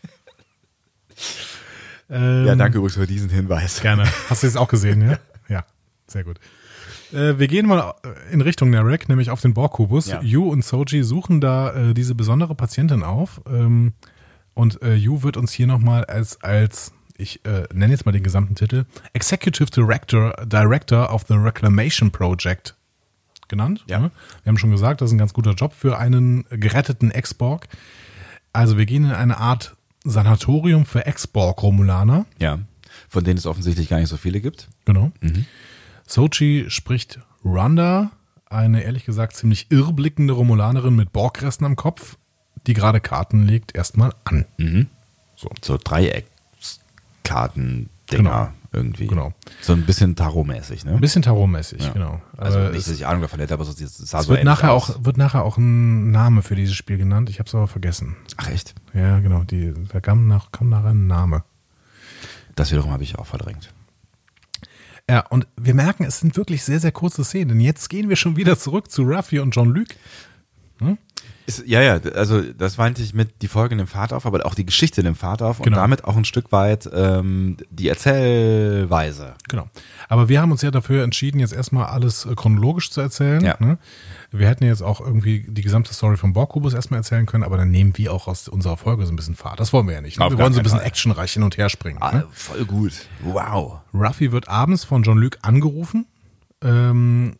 ähm, 2.09 2.47
Ja, 2.47 2.55
danke 2.55 2.79
übrigens 2.79 2.95
für 2.95 3.07
diesen 3.07 3.29
Hinweis. 3.29 3.79
Gerne. 3.79 4.11
Hast 4.29 4.43
du 4.43 4.47
es 4.47 4.57
auch 4.57 4.67
gesehen, 4.67 5.09
ja? 5.09 5.19
Ja, 5.47 5.63
sehr 6.05 6.25
gut. 6.25 6.37
Äh, 7.11 7.39
wir 7.39 7.47
gehen 7.47 7.67
mal 7.67 7.95
in 8.31 8.41
Richtung 8.41 8.69
Narek, 8.69 9.09
nämlich 9.09 9.29
auf 9.29 9.41
den 9.41 9.53
Borg-Kubus. 9.53 10.07
Ja. 10.07 10.21
Yu 10.21 10.49
und 10.49 10.63
Soji 10.63 11.03
suchen 11.03 11.41
da 11.41 11.73
äh, 11.73 11.93
diese 11.93 12.15
besondere 12.15 12.55
Patientin 12.55 13.03
auf. 13.03 13.41
Ähm, 13.49 13.93
und 14.53 14.81
äh, 14.81 14.95
Yu 14.95 15.23
wird 15.23 15.37
uns 15.37 15.51
hier 15.51 15.67
nochmal 15.67 16.05
als, 16.05 16.43
als 16.43 16.91
ich 17.17 17.45
äh, 17.45 17.63
nenne 17.73 17.93
jetzt 17.93 18.05
mal 18.05 18.11
den 18.11 18.23
gesamten 18.23 18.55
Titel, 18.55 18.85
Executive 19.13 19.69
Director, 19.69 20.33
Director 20.45 21.13
of 21.13 21.25
the 21.27 21.35
Reclamation 21.35 22.11
Project 22.11 22.75
genannt. 23.47 23.83
Ja. 23.87 23.99
Wir 23.99 24.11
haben 24.47 24.57
schon 24.57 24.71
gesagt, 24.71 25.01
das 25.01 25.09
ist 25.09 25.15
ein 25.15 25.17
ganz 25.17 25.33
guter 25.33 25.53
Job 25.53 25.73
für 25.73 25.97
einen 25.97 26.45
geretteten 26.49 27.11
Ex-Borg. 27.11 27.67
Also 28.53 28.77
wir 28.77 28.85
gehen 28.85 29.05
in 29.05 29.11
eine 29.11 29.37
Art 29.37 29.75
Sanatorium 30.03 30.85
für 30.85 31.05
Ex-Borg-Romulaner. 31.05 32.25
Ja. 32.39 32.59
Von 33.09 33.23
denen 33.23 33.37
es 33.37 33.45
offensichtlich 33.45 33.89
gar 33.89 33.99
nicht 33.99 34.09
so 34.09 34.17
viele 34.17 34.39
gibt. 34.39 34.69
Genau. 34.85 35.11
Sochi 36.09 36.65
spricht 36.69 37.19
Randa, 37.45 38.11
eine 38.49 38.83
ehrlich 38.83 39.05
gesagt 39.05 39.35
ziemlich 39.35 39.67
irrblickende 39.69 40.33
Romulanerin 40.33 40.95
mit 40.95 41.13
Borgresten 41.13 41.65
am 41.67 41.75
Kopf, 41.75 42.17
die 42.67 42.73
gerade 42.73 42.99
Karten 42.99 43.45
legt, 43.45 43.75
erstmal 43.75 44.13
an. 44.23 44.45
So. 45.35 45.49
So 45.61 45.77
Dreieckskarten-Dinger 45.77 47.89
Genau. 48.09 48.49
irgendwie. 48.71 49.05
Genau. 49.07 49.33
So 49.61 49.73
ein 49.73 49.83
bisschen 49.83 50.15
Tarot-mäßig, 50.15 50.83
ne? 50.83 50.93
Ein 50.93 50.99
bisschen 50.99 51.21
tarotmäßig, 51.21 51.83
Ja. 51.83 51.91
genau. 51.93 52.21
Also 52.37 52.57
Aber 52.59 52.69
nicht, 52.71 52.87
dass 52.87 52.93
ich 52.95 53.05
Ahnung 53.05 53.21
davon 53.21 53.39
hätte, 53.39 53.53
aber 53.53 53.65
so, 53.65 53.71
es 53.71 53.97
sah 53.97 54.19
es 54.21 54.25
so 54.25 54.31
wird 54.33 54.43
nachher, 54.43 54.73
aus. 54.73 54.89
auch, 54.95 55.05
wird 55.05 55.17
nachher 55.17 55.43
auch 55.43 55.57
ein 55.57 56.09
Name 56.11 56.41
für 56.41 56.55
dieses 56.55 56.75
Spiel 56.75 56.97
genannt. 56.97 57.29
Ich 57.29 57.37
habe 57.39 57.47
es 57.47 57.53
aber 57.55 57.67
vergessen. 57.67 58.15
Ach 58.37 58.49
echt? 58.49 58.73
Ja, 58.95 59.19
genau. 59.19 59.43
Die, 59.43 59.73
da 59.89 59.99
kam, 60.01 60.27
nach, 60.27 60.51
kam 60.51 60.69
nachher 60.69 60.89
ein 60.89 61.05
Name. 61.07 61.43
Das 62.55 62.71
wiederum 62.71 62.89
habe 62.91 63.03
ich 63.03 63.17
auch 63.19 63.27
verdrängt. 63.27 63.71
Ja, 65.09 65.25
und 65.29 65.47
wir 65.57 65.73
merken, 65.73 66.03
es 66.03 66.19
sind 66.19 66.37
wirklich 66.37 66.63
sehr, 66.63 66.79
sehr 66.79 66.91
kurze 66.91 67.23
Szenen. 67.23 67.59
Jetzt 67.59 67.89
gehen 67.89 68.09
wir 68.09 68.15
schon 68.15 68.35
wieder 68.35 68.59
zurück 68.59 68.91
zu 68.91 69.01
Ruffy 69.01 69.39
und 69.39 69.55
Jean-Luc. 69.55 69.87
Ist, 71.49 71.63
ja, 71.65 71.81
ja, 71.81 71.99
also 72.13 72.41
das 72.41 72.77
meinte 72.77 73.01
ich 73.01 73.13
mit 73.15 73.41
die 73.41 73.47
Folge 73.47 73.75
nimmt 73.75 73.89
Fahrt 73.89 74.13
auf, 74.13 74.25
aber 74.27 74.45
auch 74.45 74.53
die 74.53 74.65
Geschichte 74.65 75.01
nimmt 75.01 75.17
Fahrt 75.17 75.41
auf 75.41 75.59
und 75.59 75.63
Genau. 75.65 75.77
damit 75.77 76.03
auch 76.05 76.15
ein 76.15 76.23
Stück 76.25 76.51
weit 76.51 76.87
ähm, 76.93 77.57
die 77.71 77.89
Erzählweise. 77.89 79.33
Genau. 79.47 79.67
Aber 80.07 80.29
wir 80.29 80.41
haben 80.41 80.51
uns 80.51 80.61
ja 80.61 80.71
dafür 80.71 81.03
entschieden, 81.03 81.39
jetzt 81.39 81.53
erstmal 81.53 81.85
alles 81.87 82.25
äh, 82.25 82.35
chronologisch 82.35 82.91
zu 82.91 83.01
erzählen. 83.01 83.43
Ja. 83.43 83.55
Ne? 83.59 83.77
Wir 84.31 84.47
hätten 84.47 84.63
jetzt 84.65 84.81
auch 84.83 85.01
irgendwie 85.01 85.45
die 85.47 85.61
gesamte 85.61 85.93
Story 85.93 86.17
vom 86.17 86.33
Borg-Kubus 86.33 86.73
erstmal 86.73 86.99
erzählen 86.99 87.25
können, 87.25 87.43
aber 87.43 87.57
dann 87.57 87.71
nehmen 87.71 87.97
wir 87.97 88.13
auch 88.13 88.27
aus 88.27 88.47
unserer 88.47 88.77
Folge 88.77 89.05
so 89.05 89.11
ein 89.11 89.15
bisschen 89.15 89.35
Fahrt. 89.35 89.59
Das 89.59 89.73
wollen 89.73 89.87
wir 89.87 89.95
ja 89.95 90.01
nicht. 90.01 90.19
Ne? 90.19 90.29
Wir 90.29 90.37
wollen 90.37 90.53
so 90.53 90.59
ein 90.59 90.63
bisschen 90.63 90.79
actionreich 90.81 91.33
hin 91.33 91.43
und 91.43 91.57
her 91.57 91.69
springen. 91.69 91.97
Ah, 92.01 92.11
Ne? 92.11 92.27
voll 92.31 92.65
gut. 92.65 92.93
Wow. 93.23 93.79
Ruffy 93.93 94.31
wird 94.31 94.47
abends 94.47 94.83
von 94.83 95.03
Jean-Luc 95.03 95.37
angerufen. 95.41 96.05
Ähm, 96.63 97.35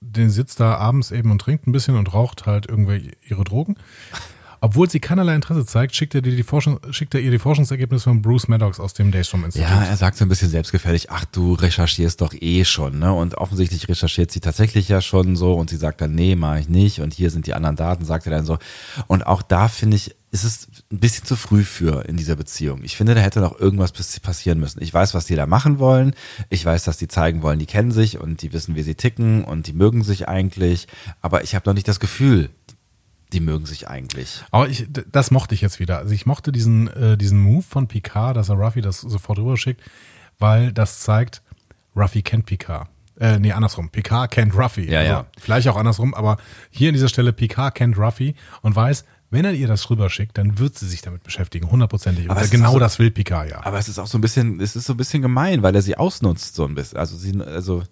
den 0.00 0.30
sitzt 0.30 0.60
da 0.60 0.76
abends 0.76 1.10
eben 1.10 1.30
und 1.30 1.40
trinkt 1.40 1.66
ein 1.66 1.72
bisschen 1.72 1.96
und 1.96 2.12
raucht 2.12 2.46
halt 2.46 2.66
irgendwie 2.66 3.12
ihre 3.28 3.44
Drogen. 3.44 3.76
Obwohl 4.62 4.90
sie 4.90 5.00
keinerlei 5.00 5.34
Interesse 5.34 5.64
zeigt, 5.64 5.94
schickt 5.94 6.14
er, 6.14 6.20
dir 6.20 6.36
die 6.36 6.42
Forschung, 6.42 6.80
schickt 6.90 7.14
er 7.14 7.20
ihr 7.20 7.30
die 7.30 7.38
Forschungsergebnisse 7.38 8.04
von 8.04 8.20
Bruce 8.20 8.46
Maddox 8.46 8.78
aus 8.78 8.92
dem 8.92 9.10
Daystrom 9.10 9.44
Institut. 9.44 9.70
Ja, 9.70 9.84
er 9.84 9.96
sagt 9.96 10.18
so 10.18 10.24
ein 10.24 10.28
bisschen 10.28 10.50
selbstgefällig, 10.50 11.10
ach, 11.10 11.24
du 11.24 11.54
recherchierst 11.54 12.20
doch 12.20 12.34
eh 12.34 12.66
schon, 12.66 12.98
ne? 12.98 13.10
Und 13.12 13.38
offensichtlich 13.38 13.88
recherchiert 13.88 14.30
sie 14.30 14.40
tatsächlich 14.40 14.88
ja 14.88 15.00
schon 15.00 15.34
so 15.36 15.54
und 15.54 15.70
sie 15.70 15.76
sagt 15.76 16.02
dann, 16.02 16.14
nee, 16.14 16.36
mache 16.36 16.60
ich 16.60 16.68
nicht 16.68 17.00
und 17.00 17.14
hier 17.14 17.30
sind 17.30 17.46
die 17.46 17.54
anderen 17.54 17.76
Daten, 17.76 18.04
sagt 18.04 18.26
er 18.26 18.32
dann 18.32 18.44
so. 18.44 18.58
Und 19.06 19.26
auch 19.26 19.40
da 19.40 19.68
finde 19.68 19.96
ich, 19.96 20.14
ist 20.32 20.44
es 20.44 20.68
ein 20.92 21.00
bisschen 21.00 21.24
zu 21.24 21.34
früh 21.34 21.64
für 21.64 22.04
in 22.08 22.16
dieser 22.16 22.36
Beziehung. 22.36 22.84
Ich 22.84 22.96
finde, 22.96 23.14
da 23.14 23.20
hätte 23.20 23.40
noch 23.40 23.58
irgendwas 23.58 23.90
pass- 23.92 24.20
passieren 24.20 24.60
müssen. 24.60 24.80
Ich 24.82 24.94
weiß, 24.94 25.12
was 25.14 25.26
die 25.26 25.34
da 25.34 25.46
machen 25.46 25.78
wollen. 25.80 26.14
Ich 26.50 26.64
weiß, 26.64 26.84
dass 26.84 26.98
die 26.98 27.08
zeigen 27.08 27.42
wollen, 27.42 27.58
die 27.58 27.66
kennen 27.66 27.90
sich 27.90 28.18
und 28.18 28.42
die 28.42 28.52
wissen, 28.52 28.76
wie 28.76 28.82
sie 28.82 28.94
ticken 28.94 29.42
und 29.44 29.66
die 29.66 29.72
mögen 29.72 30.04
sich 30.04 30.28
eigentlich. 30.28 30.86
Aber 31.20 31.42
ich 31.42 31.54
habe 31.56 31.68
noch 31.68 31.74
nicht 31.74 31.88
das 31.88 31.98
Gefühl, 31.98 32.50
die 33.32 33.40
mögen 33.40 33.66
sich 33.66 33.88
eigentlich. 33.88 34.42
Aber 34.52 34.68
ich, 34.68 34.86
das 35.10 35.30
mochte 35.32 35.54
ich 35.54 35.60
jetzt 35.62 35.80
wieder. 35.80 35.98
Also 35.98 36.14
ich 36.14 36.26
mochte 36.26 36.52
diesen, 36.52 36.88
äh, 36.88 37.16
diesen 37.16 37.40
Move 37.40 37.62
von 37.62 37.88
Picard, 37.88 38.36
dass 38.36 38.48
er 38.50 38.56
Ruffy 38.56 38.80
das 38.82 39.00
sofort 39.00 39.38
rüberschickt, 39.40 39.80
weil 40.38 40.72
das 40.72 41.00
zeigt, 41.00 41.42
Ruffy 41.96 42.22
kennt 42.22 42.46
Picard. 42.46 42.88
Äh, 43.18 43.38
nee, 43.38 43.52
andersrum. 43.52 43.90
Picard 43.90 44.30
kennt 44.30 44.54
Ruffy. 44.56 44.88
Ja, 44.90 45.02
ja. 45.02 45.26
Vielleicht 45.38 45.68
auch 45.68 45.76
andersrum, 45.76 46.14
aber 46.14 46.38
hier 46.70 46.88
an 46.88 46.94
dieser 46.94 47.08
Stelle 47.08 47.32
Picard 47.32 47.74
kennt 47.74 47.98
Ruffy 47.98 48.34
und 48.62 48.74
weiß, 48.76 49.04
wenn 49.30 49.44
er 49.44 49.52
ihr 49.52 49.68
das 49.68 49.88
rüberschickt, 49.88 50.36
dann 50.36 50.58
wird 50.58 50.76
sie 50.76 50.88
sich 50.88 51.02
damit 51.02 51.22
beschäftigen, 51.22 51.70
hundertprozentig. 51.70 52.24
Und 52.24 52.32
Aber 52.32 52.46
genau 52.48 52.68
also- 52.68 52.78
das 52.80 52.98
will 52.98 53.10
Picard 53.10 53.48
ja. 53.50 53.64
Aber 53.64 53.78
es 53.78 53.88
ist 53.88 53.98
auch 53.98 54.06
so 54.08 54.18
ein 54.18 54.20
bisschen, 54.20 54.60
es 54.60 54.74
ist 54.76 54.86
so 54.86 54.94
ein 54.94 54.96
bisschen 54.96 55.22
gemein, 55.22 55.62
weil 55.62 55.74
er 55.74 55.82
sie 55.82 55.96
ausnutzt 55.96 56.54
so 56.56 56.64
ein 56.66 56.74
bisschen. 56.74 56.98
Also 56.98 57.16
sie, 57.16 57.40
also 57.40 57.82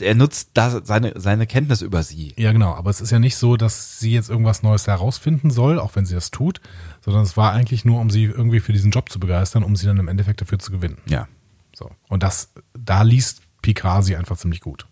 er 0.00 0.14
nutzt 0.14 0.50
da 0.54 0.84
seine 0.84 1.12
seine 1.20 1.46
Kenntnis 1.46 1.82
über 1.82 2.02
sie. 2.02 2.34
Ja, 2.36 2.52
genau. 2.52 2.74
Aber 2.74 2.90
es 2.90 3.00
ist 3.00 3.10
ja 3.12 3.18
nicht 3.18 3.36
so, 3.36 3.56
dass 3.56 4.00
sie 4.00 4.12
jetzt 4.12 4.28
irgendwas 4.28 4.62
Neues 4.62 4.86
herausfinden 4.86 5.50
soll, 5.50 5.78
auch 5.78 5.94
wenn 5.96 6.04
sie 6.04 6.14
das 6.14 6.30
tut, 6.30 6.60
sondern 7.04 7.22
es 7.22 7.36
war 7.36 7.52
eigentlich 7.52 7.84
nur, 7.84 8.00
um 8.00 8.10
sie 8.10 8.24
irgendwie 8.24 8.60
für 8.60 8.72
diesen 8.72 8.90
Job 8.90 9.08
zu 9.08 9.20
begeistern, 9.20 9.62
um 9.62 9.76
sie 9.76 9.86
dann 9.86 9.98
im 9.98 10.08
Endeffekt 10.08 10.40
dafür 10.40 10.58
zu 10.58 10.72
gewinnen. 10.72 10.98
Ja, 11.06 11.28
So. 11.76 11.90
Und 12.08 12.22
das, 12.22 12.50
da 12.74 13.02
liest 13.02 13.42
Picard 13.62 14.04
sie 14.04 14.16
einfach 14.16 14.36
ziemlich 14.36 14.60
gut. 14.60 14.86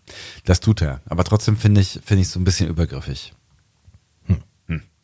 das 0.45 0.61
tut 0.61 0.81
er. 0.81 1.01
Aber 1.05 1.25
trotzdem 1.25 1.57
finde 1.57 1.81
ich 1.81 1.99
finde 2.05 2.21
ich 2.21 2.29
so 2.29 2.39
ein 2.39 2.45
bisschen 2.45 2.69
übergriffig. 2.69 3.33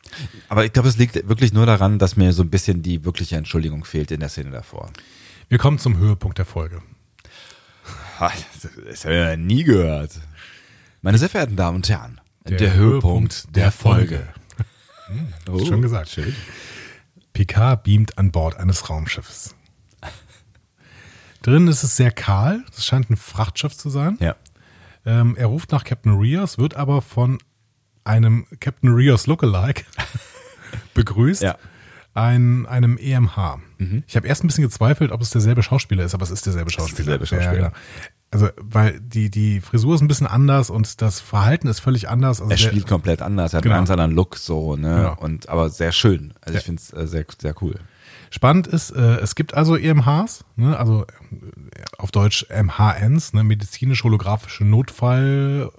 Hm. 0.09 0.41
Aber 0.49 0.65
ich 0.65 0.73
glaube, 0.73 0.89
es 0.89 0.97
liegt 0.97 1.27
wirklich 1.27 1.53
nur 1.53 1.65
daran, 1.65 1.99
dass 1.99 2.15
mir 2.15 2.33
so 2.33 2.43
ein 2.43 2.49
bisschen 2.49 2.81
die 2.81 3.05
wirkliche 3.05 3.35
Entschuldigung 3.35 3.85
fehlt 3.85 4.11
in 4.11 4.19
der 4.19 4.29
Szene 4.29 4.51
davor. 4.51 4.91
Wir 5.49 5.57
kommen 5.57 5.79
zum 5.79 5.97
Höhepunkt 5.97 6.37
der 6.37 6.45
Folge. 6.45 6.81
Das 8.19 9.05
habe 9.05 9.13
ich 9.13 9.19
ja 9.19 9.37
nie 9.37 9.63
gehört. 9.63 10.19
Meine 11.01 11.17
sehr 11.17 11.29
verehrten 11.29 11.55
Damen 11.55 11.77
und 11.77 11.89
Herren, 11.89 12.19
der, 12.47 12.73
Höhepunkt 12.73 13.55
der 13.55 13.71
Folge. 13.71 14.27
Oh, 15.49 15.63
Schon 15.63 15.81
gesagt. 15.81 16.09
schön. 16.09 16.35
Picard 17.33 17.83
beamt 17.83 18.17
an 18.17 18.31
Bord 18.31 18.57
eines 18.57 18.89
Raumschiffs. 18.89 19.55
Drin 21.43 21.67
ist 21.67 21.83
es 21.83 21.95
sehr 21.95 22.11
kahl. 22.11 22.63
Es 22.75 22.85
scheint 22.85 23.09
ein 23.09 23.15
Frachtschiff 23.15 23.77
zu 23.77 23.89
sein. 23.89 24.17
Ja. 24.19 24.35
Ähm, 25.05 25.37
er 25.37 25.45
ruft 25.45 25.71
nach 25.71 25.85
Captain 25.85 26.19
Rios, 26.19 26.57
wird 26.57 26.75
aber 26.75 27.01
von 27.01 27.37
einem 28.07 28.45
Captain 28.59 28.89
Rios 28.93 29.27
Lookalike 29.27 29.83
begrüßt. 30.93 31.41
Ja. 31.43 31.57
Ein, 32.13 32.65
einem 32.65 32.97
EMH. 32.97 33.59
Ich 34.07 34.15
habe 34.15 34.27
erst 34.27 34.43
ein 34.43 34.47
bisschen 34.47 34.63
gezweifelt, 34.63 35.11
ob 35.11 35.21
es 35.21 35.29
derselbe 35.29 35.61
Schauspieler 35.61 36.03
ist, 36.03 36.15
aber 36.15 36.23
es 36.23 36.31
ist 36.31 36.47
derselbe 36.47 36.69
ist 36.69 36.73
Schauspieler. 36.73 37.19
derselbe 37.19 37.27
Schauspieler. 37.27 37.53
Ja, 37.53 37.69
genau. 37.69 37.77
Also, 38.31 38.49
weil 38.59 38.99
die, 38.99 39.29
die 39.29 39.61
Frisur 39.61 39.93
ist 39.93 40.01
ein 40.01 40.07
bisschen 40.07 40.25
anders 40.25 40.71
und 40.71 40.99
das 41.03 41.19
Verhalten 41.19 41.67
ist 41.67 41.79
völlig 41.79 42.09
anders. 42.09 42.41
Also 42.41 42.51
Er 42.51 42.57
der- 42.57 42.67
spielt 42.69 42.87
komplett 42.87 43.21
anders, 43.21 43.53
er 43.53 43.57
hat 43.57 43.63
Genau. 43.63 43.75
einen 43.75 43.81
ganz 43.81 43.91
anderen 43.91 44.11
Look 44.13 44.35
so, 44.35 44.75
ne? 44.75 44.95
Genau. 44.95 45.15
Und 45.19 45.47
aber 45.47 45.69
sehr 45.69 45.91
schön. 45.91 46.33
Also 46.41 46.55
Ja. 46.55 46.59
ich 46.59 46.65
finde 46.65 46.81
es 46.81 46.91
äh, 46.91 47.05
sehr, 47.07 47.25
sehr 47.39 47.53
cool. 47.61 47.75
Spannend 48.31 48.65
ist, 48.65 48.89
äh, 48.91 49.17
es 49.19 49.35
gibt 49.35 49.53
also 49.53 49.77
EMHs, 49.77 50.43
ne, 50.55 50.75
also 50.77 51.03
äh, 51.03 51.83
auf 51.99 52.09
Deutsch 52.11 52.47
MHNs, 52.49 53.33
ne, 53.33 53.43
medizinisch-holographische 53.43 54.65
Notfall 54.65 55.71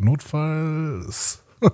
Notfalls. 0.00 1.42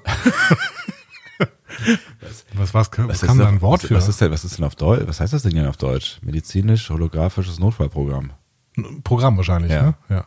was, 2.54 2.54
was, 2.54 2.74
was, 2.74 2.76
Was 2.84 2.90
kam 2.90 3.10
ist 3.10 3.22
da 3.22 3.30
ein 3.30 3.38
denn- 3.54 3.60
Wort 3.62 3.82
was, 3.82 3.88
für? 3.88 3.94
Was 3.96 4.08
ist 4.08 4.20
denn, 4.20 4.30
was 4.30 4.44
ist 4.44 4.58
denn 4.58 4.64
auf 4.64 4.76
Deutsch? 4.76 5.02
Was 5.06 5.20
heißt 5.20 5.32
das 5.32 5.42
denn 5.42 5.54
denn 5.54 5.66
auf 5.66 5.76
Deutsch? 5.76 6.18
Medizinisch-holographisches 6.22 7.58
Notfallprogramm. 7.58 8.30
Ein 8.76 9.02
Programm 9.02 9.36
wahrscheinlich, 9.36 9.72
Ja. 9.72 9.82
ne? 9.82 9.94
Ja. 10.08 10.24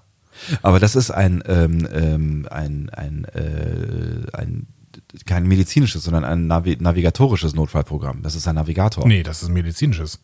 Aber 0.61 0.79
das 0.79 0.95
ist 0.95 1.11
ein, 1.11 1.41
ähm, 1.47 1.87
ähm, 1.93 2.47
ein, 2.51 2.89
ein, 2.89 3.23
äh, 3.25 4.27
ein 4.33 4.67
kein 5.25 5.47
medizinisches, 5.47 6.03
sondern 6.03 6.25
ein 6.25 6.47
Navi 6.47 6.77
navigatorisches 6.79 7.55
Notfallprogramm. 7.55 8.21
Das 8.21 8.35
ist 8.35 8.47
ein 8.47 8.55
Navigator. 8.55 9.07
Nee, 9.07 9.23
das 9.23 9.43
ist 9.43 9.49
medizinisches. 9.49 10.19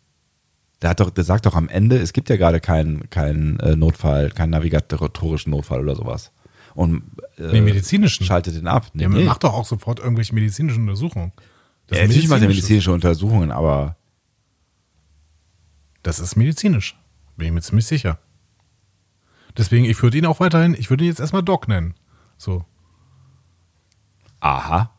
Der 0.81 0.89
hat 0.89 0.99
doch, 0.99 1.11
der 1.11 1.23
sagt 1.23 1.45
doch 1.45 1.55
am 1.55 1.69
Ende, 1.69 1.97
es 1.97 2.11
gibt 2.11 2.29
ja 2.29 2.35
gerade 2.35 2.59
keinen 2.59 3.09
keinen 3.09 3.59
äh, 3.61 3.75
Notfall, 3.77 4.31
keinen 4.31 4.49
navigatorischen 4.49 5.51
Notfall 5.51 5.79
oder 5.81 5.95
sowas. 5.95 6.31
Und 6.73 7.03
äh, 7.37 7.51
Nee, 7.51 7.61
medizinischen. 7.61 8.25
schaltet 8.25 8.55
den 8.55 8.67
ab. 8.67 8.87
Nee, 8.93 9.03
Ja, 9.03 9.09
man 9.09 9.19
nee. 9.19 9.25
macht 9.25 9.43
doch 9.43 9.53
auch 9.53 9.65
sofort 9.65 9.99
irgendwelche 9.99 10.33
medizinischen 10.35 10.81
Untersuchungen. 10.83 11.31
Das 11.87 11.97
ja, 11.97 12.03
ist 12.03 12.09
natürlich 12.09 12.29
macht 12.29 12.41
er 12.41 12.47
medizinische 12.47 12.91
Untersuchungen, 12.91 13.51
aber 13.51 13.97
Das 16.03 16.19
ist 16.19 16.35
medizinisch. 16.35 16.97
Bin 17.37 17.47
ich 17.47 17.53
mir 17.53 17.61
ziemlich 17.61 17.85
sicher. 17.85 18.19
Deswegen, 19.57 19.85
ich 19.85 20.01
würde 20.01 20.17
ihn 20.17 20.25
auch 20.25 20.39
weiterhin, 20.39 20.73
ich 20.77 20.89
würde 20.89 21.03
ihn 21.03 21.09
jetzt 21.09 21.19
erstmal 21.19 21.43
Doc 21.43 21.67
nennen. 21.67 21.93
So. 22.37 22.65
aha. 24.39 24.91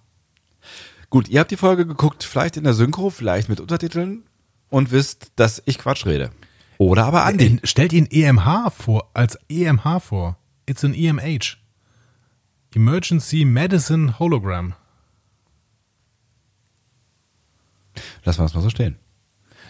Gut, 1.11 1.29
ihr 1.29 1.41
habt 1.41 1.51
die 1.51 1.57
Folge 1.57 1.87
geguckt, 1.87 2.25
vielleicht 2.25 2.57
in 2.57 2.65
der 2.65 2.73
Synchro, 2.75 3.11
vielleicht 3.11 3.49
mit 3.49 3.61
Untertiteln 3.61 4.23
und 4.71 4.91
wisst, 4.93 5.33
dass 5.37 5.63
ich 5.67 5.79
Quatsch 5.79 6.07
rede. 6.07 6.31
Oder 6.79 7.05
aber 7.05 7.25
Andi. 7.25 7.47
In, 7.47 7.61
stellt 7.65 7.93
ihn 7.93 8.07
EMH 8.11 8.71
vor, 8.71 9.11
als 9.15 9.39
EMH 9.51 10.01
vor. 10.01 10.39
It's 10.67 10.85
an 10.85 10.95
EMH. 10.95 11.59
Emergency 12.75 13.45
Medicine 13.45 14.19
Hologram. 14.19 14.75
Lassen 18.25 18.39
wir 18.39 18.45
das 18.45 18.55
mal 18.55 18.61
so 18.61 18.71
stehen. 18.71 18.97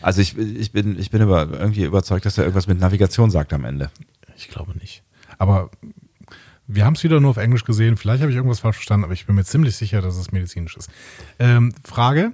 Also 0.00 0.20
ich, 0.20 0.36
ich 0.36 0.72
bin, 0.72 0.98
ich 0.98 1.10
bin 1.10 1.22
über, 1.22 1.48
irgendwie 1.50 1.84
überzeugt, 1.84 2.26
dass 2.26 2.36
er 2.36 2.44
irgendwas 2.44 2.66
mit 2.66 2.78
Navigation 2.80 3.30
sagt 3.30 3.52
am 3.52 3.64
Ende. 3.64 3.90
Ich 4.36 4.48
glaube 4.48 4.76
nicht. 4.78 5.02
Aber 5.38 5.70
wir 6.66 6.84
haben 6.84 6.94
es 6.94 7.04
wieder 7.04 7.20
nur 7.20 7.30
auf 7.30 7.36
Englisch 7.36 7.64
gesehen. 7.64 7.96
Vielleicht 7.96 8.22
habe 8.22 8.30
ich 8.30 8.36
irgendwas 8.36 8.60
falsch 8.60 8.76
verstanden, 8.76 9.04
aber 9.04 9.12
ich 9.12 9.26
bin 9.26 9.36
mir 9.36 9.44
ziemlich 9.44 9.76
sicher, 9.76 10.00
dass 10.00 10.16
es 10.16 10.32
medizinisch 10.32 10.76
ist. 10.76 10.90
Ähm, 11.38 11.72
Frage: 11.84 12.32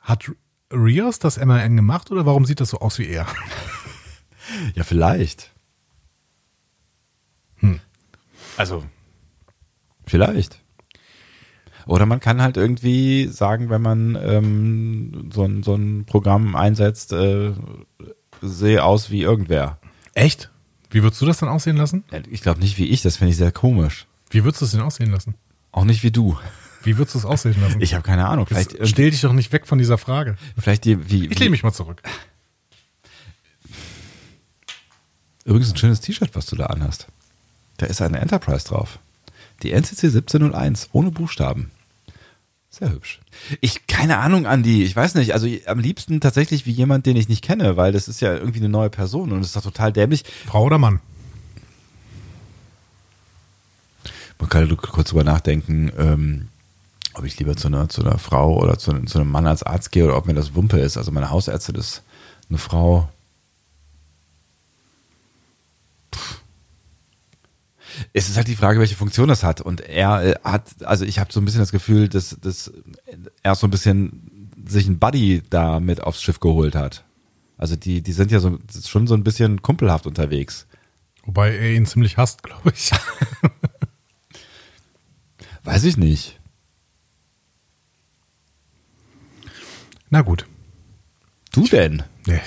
Hat 0.00 0.30
Rios 0.72 1.18
das 1.18 1.38
MRN 1.38 1.76
gemacht 1.76 2.10
oder 2.10 2.26
warum 2.26 2.44
sieht 2.44 2.60
das 2.60 2.70
so 2.70 2.78
aus 2.78 2.98
wie 2.98 3.08
er? 3.08 3.26
Ja, 4.76 4.84
vielleicht. 4.84 5.50
Hm. 7.56 7.80
Also, 8.56 8.84
vielleicht. 10.06 10.60
Oder 11.86 12.04
man 12.06 12.18
kann 12.20 12.42
halt 12.42 12.56
irgendwie 12.56 13.28
sagen, 13.28 13.70
wenn 13.70 13.80
man 13.82 14.18
ähm, 14.20 15.30
so, 15.32 15.44
ein, 15.44 15.62
so 15.62 15.74
ein 15.74 16.04
Programm 16.04 16.56
einsetzt, 16.56 17.12
äh, 17.12 17.52
sehe 18.42 18.82
aus 18.82 19.10
wie 19.10 19.22
irgendwer. 19.22 19.78
Echt? 20.14 20.50
Wie 20.90 21.02
würdest 21.02 21.20
du 21.22 21.26
das 21.26 21.38
dann 21.38 21.48
aussehen 21.48 21.76
lassen? 21.76 22.04
Ich 22.30 22.42
glaube 22.42 22.60
nicht 22.60 22.78
wie 22.78 22.86
ich, 22.86 23.02
das 23.02 23.16
finde 23.16 23.30
ich 23.32 23.36
sehr 23.36 23.52
komisch. 23.52 24.06
Wie 24.30 24.42
würdest 24.44 24.62
du 24.62 24.64
es 24.64 24.72
denn 24.72 24.80
aussehen 24.80 25.10
lassen? 25.12 25.34
Auch 25.70 25.84
nicht 25.84 26.02
wie 26.02 26.10
du. 26.10 26.36
Wie 26.82 26.98
würdest 26.98 27.14
du 27.14 27.18
es 27.20 27.24
aussehen 27.24 27.60
lassen? 27.60 27.80
Ich 27.80 27.94
habe 27.94 28.02
keine 28.02 28.26
Ahnung. 28.26 28.46
Vielleicht, 28.46 28.72
Jetzt 28.72 28.88
stell 28.88 29.10
dich 29.10 29.20
doch 29.20 29.32
nicht 29.32 29.52
weg 29.52 29.66
von 29.66 29.78
dieser 29.78 29.98
Frage. 29.98 30.36
vielleicht 30.58 30.84
die, 30.84 31.08
wie, 31.10 31.26
Ich 31.26 31.38
lehne 31.38 31.50
mich 31.50 31.62
mal 31.62 31.72
zurück. 31.72 32.02
Übrigens 35.44 35.70
ein 35.70 35.76
schönes 35.76 36.00
T-Shirt, 36.00 36.30
was 36.34 36.46
du 36.46 36.56
da 36.56 36.66
anhast. 36.66 37.06
Da 37.76 37.86
ist 37.86 38.02
eine 38.02 38.18
Enterprise 38.18 38.66
drauf. 38.66 38.98
Die 39.62 39.72
NCC 39.72 40.06
1701, 40.06 40.90
ohne 40.92 41.10
Buchstaben. 41.10 41.70
Sehr 42.78 42.90
hübsch. 42.90 43.20
Ich, 43.62 43.86
keine 43.86 44.18
Ahnung, 44.18 44.46
Andi, 44.46 44.82
ich 44.82 44.94
weiß 44.94 45.14
nicht, 45.14 45.32
also 45.32 45.48
am 45.66 45.78
liebsten 45.78 46.20
tatsächlich 46.20 46.66
wie 46.66 46.72
jemand, 46.72 47.06
den 47.06 47.16
ich 47.16 47.28
nicht 47.28 47.42
kenne, 47.42 47.76
weil 47.76 47.92
das 47.92 48.06
ist 48.06 48.20
ja 48.20 48.34
irgendwie 48.34 48.58
eine 48.58 48.68
neue 48.68 48.90
Person 48.90 49.32
und 49.32 49.40
es 49.40 49.48
ist 49.48 49.56
doch 49.56 49.62
total 49.62 49.92
dämlich. 49.92 50.24
Frau 50.46 50.64
oder 50.64 50.76
Mann? 50.76 51.00
Man 54.38 54.50
kann 54.50 54.76
kurz 54.76 55.08
drüber 55.08 55.24
nachdenken, 55.24 55.90
ähm, 55.96 56.48
ob 57.14 57.24
ich 57.24 57.38
lieber 57.38 57.56
zu 57.56 57.68
einer, 57.68 57.88
zu 57.88 58.02
einer 58.02 58.18
Frau 58.18 58.58
oder 58.58 58.78
zu, 58.78 58.92
zu 59.04 59.18
einem 59.18 59.30
Mann 59.30 59.46
als 59.46 59.62
Arzt 59.62 59.90
gehe 59.92 60.04
oder 60.04 60.18
ob 60.18 60.26
mir 60.26 60.34
das 60.34 60.54
Wumpe 60.54 60.78
ist. 60.78 60.98
Also 60.98 61.10
meine 61.12 61.30
Hausärztin 61.30 61.76
ist 61.76 62.02
eine 62.50 62.58
Frau. 62.58 63.08
Es 68.12 68.28
ist 68.28 68.36
halt 68.36 68.48
die 68.48 68.56
Frage, 68.56 68.80
welche 68.80 68.96
Funktion 68.96 69.28
das 69.28 69.42
hat. 69.42 69.60
Und 69.60 69.80
er 69.80 70.24
äh, 70.24 70.34
hat, 70.44 70.84
also 70.84 71.04
ich 71.04 71.18
habe 71.18 71.32
so 71.32 71.40
ein 71.40 71.44
bisschen 71.44 71.60
das 71.60 71.72
Gefühl, 71.72 72.08
dass, 72.08 72.36
dass 72.40 72.72
er 73.42 73.54
so 73.54 73.66
ein 73.66 73.70
bisschen 73.70 74.50
sich 74.66 74.86
einen 74.86 74.98
Buddy 74.98 75.42
da 75.48 75.80
mit 75.80 76.02
aufs 76.02 76.22
Schiff 76.22 76.40
geholt 76.40 76.74
hat. 76.74 77.04
Also 77.58 77.76
die, 77.76 78.02
die 78.02 78.12
sind 78.12 78.30
ja 78.30 78.40
so 78.40 78.58
schon 78.84 79.06
so 79.06 79.14
ein 79.14 79.24
bisschen 79.24 79.62
kumpelhaft 79.62 80.06
unterwegs. 80.06 80.66
Wobei 81.24 81.56
er 81.56 81.72
ihn 81.72 81.86
ziemlich 81.86 82.16
hasst, 82.16 82.42
glaube 82.42 82.72
ich. 82.74 82.90
Weiß 85.64 85.84
ich 85.84 85.96
nicht. 85.96 86.38
Na 90.10 90.22
gut. 90.22 90.46
Du 91.52 91.66
denn? 91.66 92.04
Nee, 92.26 92.40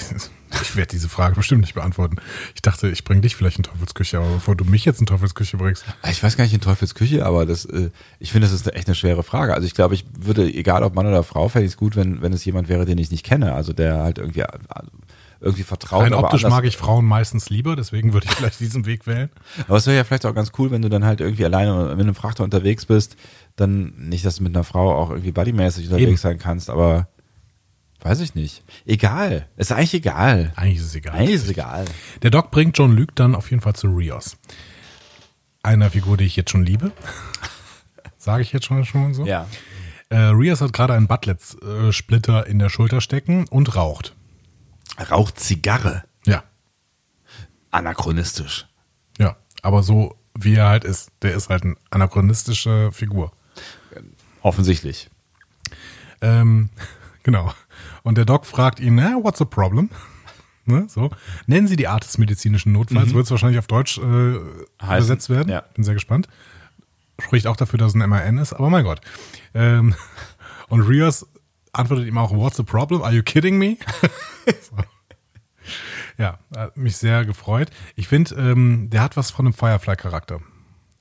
ich 0.62 0.76
werde 0.76 0.90
diese 0.92 1.10
Frage 1.10 1.36
bestimmt 1.36 1.62
nicht 1.62 1.76
beantworten. 1.76 2.18
Ich 2.56 2.62
dachte, 2.62 2.90
ich 2.90 3.04
bringe 3.04 3.22
dich 3.22 3.36
vielleicht 3.36 3.58
in 3.58 3.64
Teufelsküche, 3.64 4.18
aber 4.18 4.30
bevor 4.30 4.56
du 4.56 4.66
mich 4.66 4.86
jetzt 4.86 5.00
in 5.00 5.06
Teufelsküche 5.06 5.58
bringst. 5.58 5.86
Ich 6.10 6.24
weiß 6.24 6.38
gar 6.38 6.44
nicht 6.44 6.54
in 6.54 6.62
Teufels 6.62 6.96
Küche, 6.96 7.26
aber 7.26 7.46
das, 7.46 7.66
äh, 7.66 7.90
ich 8.20 8.32
finde, 8.32 8.48
das 8.48 8.54
ist 8.56 8.68
echt 8.74 8.88
eine 8.88 8.96
schwere 8.96 9.24
Frage. 9.24 9.54
Also 9.54 9.68
ich 9.68 9.74
glaube, 9.74 9.94
ich 9.94 10.06
würde, 10.18 10.46
egal 10.46 10.84
ob 10.84 10.96
Mann 10.96 11.08
oder 11.08 11.24
Frau, 11.24 11.50
fände 11.50 11.66
ich 11.66 11.74
es 11.74 11.78
gut, 11.78 11.96
wenn, 11.96 12.22
wenn 12.22 12.34
es 12.34 12.44
jemand 12.46 12.70
wäre, 12.70 12.86
den 12.86 12.98
ich 12.98 13.12
nicht 13.12 13.26
kenne. 13.26 13.54
Also 13.54 13.74
der 13.74 13.98
halt 13.98 14.18
irgendwie, 14.18 14.42
äh, 14.42 14.48
irgendwie 15.42 15.64
vertraut. 15.64 16.04
Rein 16.04 16.14
optisch 16.14 16.44
mag 16.44 16.66
ich 16.66 16.78
Frauen 16.78 17.06
meistens 17.06 17.50
lieber, 17.50 17.76
deswegen 17.76 18.14
würde 18.14 18.28
ich 18.28 18.34
vielleicht 18.34 18.60
diesen 18.60 18.86
Weg 18.86 19.08
wählen. 19.08 19.30
Aber 19.68 19.78
es 19.78 19.86
wäre 19.86 19.98
ja 19.98 20.04
vielleicht 20.04 20.26
auch 20.26 20.36
ganz 20.36 20.52
cool, 20.58 20.72
wenn 20.72 20.82
du 20.82 20.90
dann 20.90 21.06
halt 21.06 21.22
irgendwie 21.22 21.46
alleine 21.46 21.96
mit 21.96 22.02
einem 22.02 22.16
Frachter 22.16 22.44
unterwegs 22.44 22.86
bist, 22.86 23.16
dann 23.56 23.94
nicht, 23.98 24.26
dass 24.26 24.38
du 24.38 24.44
mit 24.44 24.56
einer 24.56 24.64
Frau 24.64 24.94
auch 24.94 25.12
irgendwie 25.12 25.32
buddymäßig 25.32 25.86
unterwegs 25.86 26.10
Eben. 26.10 26.18
sein 26.18 26.40
kannst, 26.40 26.70
aber 26.70 27.08
Weiß 28.02 28.22
ich 28.22 28.36
nicht. 28.36 28.64
Egal. 28.86 29.48
Ist 29.58 29.72
eigentlich 29.72 29.94
egal. 29.94 30.54
Eigentlich 30.56 30.80
ist 30.80 30.86
es 30.86 30.96
egal. 30.96 31.16
Eigentlich 31.16 31.36
ist 31.36 31.44
es 31.44 31.50
egal. 31.50 31.86
Der 32.22 32.32
Doc 32.32 32.52
bringt 32.52 32.78
John 32.78 32.96
Luke 32.96 33.14
dann 33.16 33.36
auf 33.36 33.50
jeden 33.52 33.62
Fall 33.62 33.76
zu 33.76 33.88
Rios. 33.88 34.38
Einer 35.64 35.90
Figur, 35.90 36.16
die 36.16 36.24
ich 36.24 36.36
jetzt 36.36 36.52
schon 36.52 36.66
liebe. 36.66 36.92
Sage 38.18 38.42
ich 38.42 38.54
jetzt 38.54 38.66
schon, 38.66 38.86
schon 38.86 39.14
so. 39.14 39.26
Ja. 39.26 39.48
Äh, 40.10 40.18
Rios 40.18 40.62
hat 40.62 40.74
gerade 40.74 40.94
einen 40.94 41.08
Butlet-Splitter 41.08 42.48
in 42.48 42.60
der 42.60 42.70
Schulter 42.70 43.02
stecken 43.02 43.48
und 43.50 43.76
raucht. 43.76 44.16
Raucht 45.12 45.40
Zigarre. 45.40 46.04
Ja. 46.26 46.44
Anachronistisch. 47.72 48.68
Ja. 49.18 49.38
Aber 49.62 49.84
so 49.84 50.16
wie 50.44 50.56
er 50.56 50.70
halt 50.70 50.84
ist. 50.84 51.12
Der 51.22 51.36
ist 51.36 51.50
halt 51.50 51.64
eine 51.64 51.76
anachronistische 51.90 52.92
Figur. 52.92 53.32
Offensichtlich. 54.42 55.10
Ähm, 56.22 56.70
genau. 57.24 57.54
Und 58.04 58.18
der 58.18 58.26
Doc 58.26 58.46
fragt 58.46 58.80
ihn, 58.80 58.96
na, 58.96 59.18
what's 59.22 59.40
the 59.40 59.46
problem? 59.46 59.90
Ne, 60.66 60.86
so. 60.88 61.10
Nennen 61.48 61.68
Sie 61.68 61.78
die 61.78 61.88
Art 61.88 62.04
des 62.04 62.20
medizinischen 62.20 62.74
Notfalls, 62.74 63.16
wird 63.16 63.26
es 63.26 63.32
wahrscheinlich 63.32 63.58
auf 63.58 63.66
Deutsch 63.66 63.98
äh, 63.98 64.36
übersetzt 64.84 65.28
werden. 65.32 65.50
ja. 65.50 65.62
Bin 65.74 65.84
sehr 65.84 65.96
gespannt. 65.96 66.28
Spricht 67.18 67.48
auch 67.48 67.56
dafür, 67.56 67.80
dass 67.80 67.96
es 67.96 68.00
ein 68.00 68.08
MAN 68.08 68.38
ist, 68.38 68.54
aber 68.54 68.70
mein 68.70 68.84
Gott. 68.84 69.02
Ähm, 69.56 69.96
und 70.70 70.82
Rios 70.82 71.26
antwortet 71.74 72.06
ihm 72.06 72.20
auch, 72.20 72.32
what's 72.32 72.58
the 72.58 72.64
problem? 72.64 73.02
Are 73.02 73.12
you 73.12 73.24
kidding 73.24 73.58
me? 73.58 73.78
so. 74.62 74.76
Ja, 76.20 76.38
hat 76.56 76.78
mich 76.78 76.98
sehr 76.98 77.26
gefreut. 77.26 77.72
Ich 77.96 78.08
finde, 78.08 78.36
ähm, 78.36 78.92
der 78.92 79.02
hat 79.02 79.18
was 79.18 79.32
von 79.32 79.48
einem 79.48 79.54
Firefly-Charakter. 79.54 80.40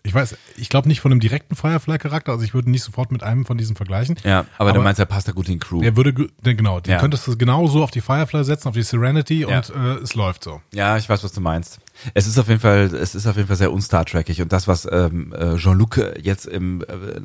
Ich 0.08 0.14
weiß, 0.14 0.36
ich 0.56 0.70
glaube 0.70 0.88
nicht 0.88 1.00
von 1.00 1.12
einem 1.12 1.20
direkten 1.20 1.54
Firefly-Charakter, 1.54 2.32
also 2.32 2.42
ich 2.42 2.54
würde 2.54 2.70
nicht 2.70 2.82
sofort 2.82 3.12
mit 3.12 3.22
einem 3.22 3.44
von 3.44 3.58
diesen 3.58 3.76
vergleichen. 3.76 4.16
Ja, 4.24 4.46
aber, 4.56 4.72
du 4.72 4.80
meinst, 4.80 4.98
er 4.98 5.04
passt 5.04 5.28
da 5.28 5.32
gut 5.32 5.50
in 5.50 5.58
Crew. 5.58 5.82
Der 5.82 5.96
würde, 5.98 6.14
genau, 6.42 6.80
den 6.80 6.92
Ja. 6.92 6.98
könntest 6.98 7.26
du 7.26 7.36
genauso 7.36 7.82
auf 7.82 7.90
die 7.90 8.00
Firefly 8.00 8.42
setzen, 8.42 8.68
auf 8.68 8.74
die 8.74 8.82
Serenity 8.82 9.40
Ja. 9.42 9.58
und 9.58 9.68
äh, 9.68 9.96
es 10.02 10.14
läuft 10.14 10.44
so. 10.44 10.62
Ja, 10.72 10.96
ich 10.96 11.06
weiß, 11.10 11.22
was 11.24 11.32
du 11.32 11.42
meinst. 11.42 11.78
Es 12.14 12.26
ist 12.26 12.38
auf 12.38 12.48
jeden 12.48 12.60
Fall, 12.60 12.84
es 12.94 13.14
ist 13.14 13.26
auf 13.26 13.36
jeden 13.36 13.48
Fall 13.48 13.56
sehr 13.56 13.70
unstar 13.72 14.06
Trekig 14.06 14.40
und 14.40 14.50
das, 14.50 14.66
was 14.66 14.88
ähm, 14.90 15.34
äh, 15.36 15.56
Jean-Luc 15.56 16.00
jetzt 16.22 16.46
im, 16.46 16.80
äh, 16.82 17.20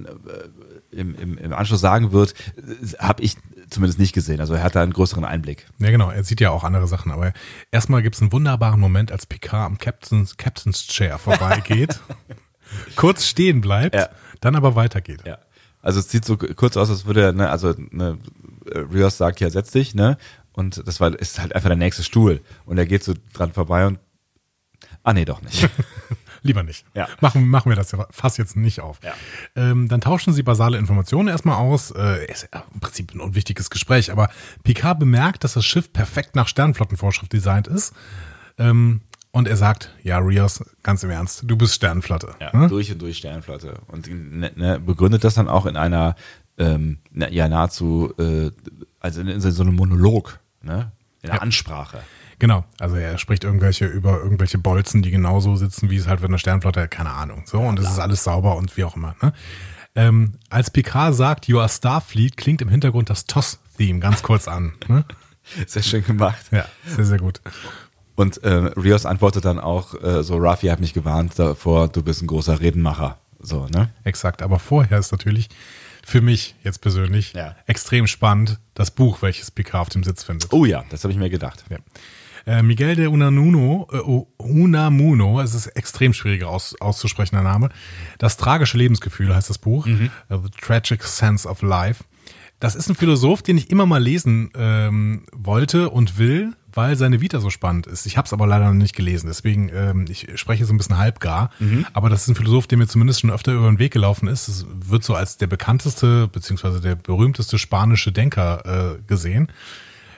im, 0.92 1.16
im, 1.16 1.38
im 1.38 1.54
Anschluss 1.54 1.80
sagen 1.80 2.12
wird, 2.12 2.34
habe 3.00 3.24
ich 3.24 3.38
zumindest 3.70 4.00
nicht 4.00 4.14
gesehen. 4.14 4.40
Also 4.40 4.54
er 4.56 4.64
hat 4.64 4.76
da 4.76 4.84
einen 4.84 4.94
größeren 4.94 5.26
Einblick. 5.26 5.66
Ja, 5.80 5.90
genau, 5.90 6.10
er 6.10 6.24
sieht 6.24 6.42
ja 6.42 6.52
auch 6.52 6.64
andere 6.64 6.88
Sachen, 6.88 7.12
aber 7.12 7.34
erstmal 7.72 8.02
gibt 8.02 8.16
es 8.16 8.22
einen 8.22 8.32
wunderbaren 8.32 8.80
Moment, 8.80 9.12
als 9.12 9.26
Picard 9.26 9.66
am 9.66 9.78
Captain's, 9.78 10.38
Captain's 10.38 10.86
Chair 10.88 11.18
vorbeigeht, 11.18 12.00
kurz 12.96 13.26
stehen 13.26 13.62
bleibt, 13.62 13.96
Ja. 13.96 14.10
dann 14.42 14.56
aber 14.56 14.76
weitergeht. 14.76 15.22
Ja. 15.26 15.38
Also 15.82 16.00
es 16.00 16.10
sieht 16.10 16.24
so 16.26 16.38
kurz 16.38 16.78
aus, 16.78 16.90
als 16.90 17.06
würde 17.06 17.22
er, 17.22 17.34
ne, 17.34 17.50
also 17.50 17.74
ne, 17.92 18.18
Rios 18.66 19.18
sagt 19.18 19.40
ja, 19.42 19.50
setz 19.50 19.72
dich, 19.72 19.94
ne? 19.96 20.18
Und 20.54 20.88
das 20.88 21.00
war, 21.00 21.14
ist 21.20 21.40
halt 21.40 21.54
einfach 21.56 21.70
der 21.70 21.78
nächste 21.78 22.04
Stuhl. 22.04 22.42
Und 22.66 22.78
er 22.78 22.86
geht 22.86 23.04
so 23.04 23.14
dran 23.34 23.52
vorbei 23.52 23.88
und 23.88 24.00
Ah 25.06 25.12
nee, 25.14 25.26
doch 25.26 25.42
nicht. 25.42 25.68
Lieber 26.44 26.64
nicht. 26.64 26.86
Ja. 26.94 27.08
Machen, 27.20 27.48
machen 27.48 27.70
wir 27.70 27.76
das 27.76 27.92
ja 27.92 28.06
fast 28.10 28.38
jetzt 28.38 28.56
nicht 28.56 28.80
auf. 28.80 29.00
Ja. 29.04 29.14
Ähm, 29.56 29.88
dann 29.90 30.00
tauschen 30.02 30.34
sie 30.34 30.44
basale 30.44 30.78
Informationen 30.78 31.28
erstmal 31.30 31.58
aus. 31.58 31.92
Äh, 31.92 32.26
ist 32.32 32.48
ja 32.54 32.64
im 32.74 32.80
Prinzip 32.80 33.14
ein 33.14 33.20
unwichtiges 33.20 33.70
Gespräch, 33.70 34.12
aber 34.12 34.30
Picard 34.64 35.00
bemerkt, 35.00 35.44
dass 35.44 35.54
das 35.54 35.66
Schiff 35.66 35.92
perfekt 35.92 36.36
nach 36.36 36.48
Sternflottenvorschrift 36.48 37.32
designt 37.34 37.68
ist. 37.68 37.94
Ähm, 38.58 39.02
und 39.34 39.48
er 39.48 39.58
sagt, 39.58 39.94
ja, 40.04 40.20
Rios, 40.20 40.64
ganz 40.84 41.04
im 41.04 41.10
Ernst, 41.10 41.44
du 41.46 41.58
bist 41.58 41.74
Sternflotte. 41.74 42.36
Ja, 42.40 42.56
Ne? 42.58 42.68
durch 42.70 42.90
und 42.92 43.02
durch 43.02 43.18
Sternflotte. 43.18 43.80
Und 43.88 44.08
ne, 44.08 44.52
ne, 44.56 44.80
begründet 44.80 45.24
das 45.26 45.34
dann 45.34 45.50
auch 45.50 45.66
in 45.66 45.76
einer, 45.76 46.16
ähm, 46.58 47.00
ja, 47.14 47.50
nahezu, 47.50 48.14
äh, 48.18 48.52
also 49.02 49.20
in, 49.22 49.28
in 49.28 49.42
so 49.42 49.64
einem 49.64 49.76
Monolog, 49.76 50.40
ne? 50.62 50.92
In 51.24 51.30
einer 51.30 51.38
Ja. 51.38 51.42
Ansprache. 51.42 52.00
Genau, 52.40 52.64
also 52.80 52.96
er 52.96 53.18
spricht 53.18 53.44
irgendwelche 53.44 53.86
über 53.86 54.20
irgendwelche 54.22 54.58
Bolzen, 54.58 55.02
die 55.02 55.12
genauso 55.12 55.56
sitzen, 55.56 55.90
wie 55.90 55.96
es 55.98 56.08
halt 56.08 56.20
für 56.20 56.26
eine 56.28 56.40
Sternflotte, 56.40 56.88
keine 56.88 57.12
Ahnung. 57.12 57.44
So, 57.46 57.60
und 57.60 57.80
es 57.80 57.90
ist 57.90 58.00
alles 58.00 58.24
sauber 58.24 58.56
und 58.58 58.76
wie 58.78 58.84
auch 58.84 58.96
immer. 58.96 59.16
Ne? 59.22 59.34
Ähm, 59.96 60.34
als 60.50 60.70
Picard 60.72 61.16
sagt, 61.16 61.48
You 61.48 61.60
are 61.60 61.70
Starfleet, 61.70 62.36
klingt 62.38 62.62
im 62.62 62.70
Hintergrund 62.70 63.10
das 63.10 63.26
TOS-Theme 63.26 64.00
ganz 64.00 64.24
kurz 64.24 64.48
an. 64.48 64.74
Ne? 64.88 65.06
Sehr 65.68 65.84
schön 65.84 66.04
gemacht. 66.06 66.46
Ja, 66.52 66.66
sehr, 66.86 67.04
sehr 67.06 67.18
gut. 67.20 67.42
Und 68.16 68.44
äh, 68.44 68.50
Rios 68.54 69.06
antwortet 69.06 69.46
dann 69.46 69.60
auch 69.60 69.96
äh, 70.02 70.24
so, 70.24 70.38
Rafi 70.38 70.68
hat 70.68 70.80
mich 70.80 70.94
gewarnt 70.94 71.38
davor, 71.40 71.88
du 71.88 72.04
bist 72.04 72.22
ein 72.22 72.28
großer 72.28 72.60
Redenmacher. 72.60 73.18
So, 73.40 73.68
ne? 73.68 73.90
Exakt. 74.04 74.42
Aber 74.42 74.60
vorher 74.60 75.00
ist 75.00 75.12
natürlich 75.12 75.50
für 76.06 76.22
mich 76.22 76.56
jetzt 76.64 76.82
persönlich 76.82 77.34
Ja. 77.34 77.56
extrem 77.66 78.08
spannend 78.08 78.60
das 78.74 78.92
Buch, 78.92 79.22
welches 79.22 79.52
Picard 79.52 79.82
auf 79.82 79.90
dem 79.90 80.04
Sitz 80.04 80.24
findet. 80.24 80.52
Oh 80.54 80.66
ja, 80.66 80.84
das 80.90 81.04
habe 81.04 81.12
ich 81.12 81.18
mir 81.20 81.30
gedacht. 81.30 81.64
Ja. 81.70 81.78
Äh, 82.46 82.62
Miguel 82.62 82.96
de 82.96 83.08
Unamuno, 83.08 83.88
äh, 83.92 84.44
Unamuno, 84.44 85.40
es 85.42 85.54
ist 85.56 85.68
extrem 85.68 86.14
schwieriger 86.14 86.50
aus, 86.50 86.76
auszusprechender 86.80 87.42
Name. 87.44 87.70
Das 88.20 88.38
tragische 88.38 88.78
Lebensgefühl 88.78 89.34
heißt 89.34 89.50
das 89.50 89.58
Buch. 89.58 89.86
Mhm. 89.86 90.10
The 90.30 90.38
Tragic 90.62 91.04
Sense 91.04 91.48
of 91.48 91.62
Life. 91.62 92.04
Das 92.60 92.76
ist 92.76 92.90
ein 92.90 92.96
Philosoph, 92.96 93.42
den 93.42 93.58
ich 93.58 93.70
immer 93.70 93.86
mal 93.86 94.02
lesen 94.02 94.52
ähm, 94.56 95.26
wollte 95.34 95.90
und 95.90 96.18
will, 96.18 96.54
weil 96.74 96.96
seine 96.96 97.22
Vita 97.22 97.40
so 97.40 97.50
spannend 97.50 97.88
ist. 97.88 98.06
Ich 98.06 98.18
habe 98.18 98.26
es 98.26 98.34
aber 98.34 98.48
leider 98.48 98.66
noch 98.66 98.74
nicht 98.74 98.96
gelesen, 98.96 99.28
deswegen 99.28 99.70
ähm, 99.74 100.06
ich 100.10 100.28
spreche 100.36 100.66
so 100.66 100.74
ein 100.74 100.78
bisschen 100.78 100.98
halbgar. 100.98 101.50
Mhm. 101.60 101.86
Aber 101.94 102.10
das 102.10 102.24
ist 102.24 102.30
ein 102.30 102.36
Philosoph, 102.36 102.68
der 102.68 102.78
mir 102.78 102.88
zumindest 102.88 103.22
schon 103.22 103.32
öfter 103.32 103.54
über 103.54 103.68
den 103.68 103.80
Weg 103.80 103.94
gelaufen 103.94 104.28
ist. 104.28 104.48
Es 104.48 104.66
wird 104.70 105.04
so 105.04 105.16
als 105.16 105.38
der 105.38 105.48
bekannteste 105.48 106.28
beziehungsweise 106.28 106.82
der 106.82 106.96
berühmteste 106.96 107.58
spanische 107.58 108.12
Denker 108.12 108.96
äh, 108.98 109.02
gesehen. 109.08 109.50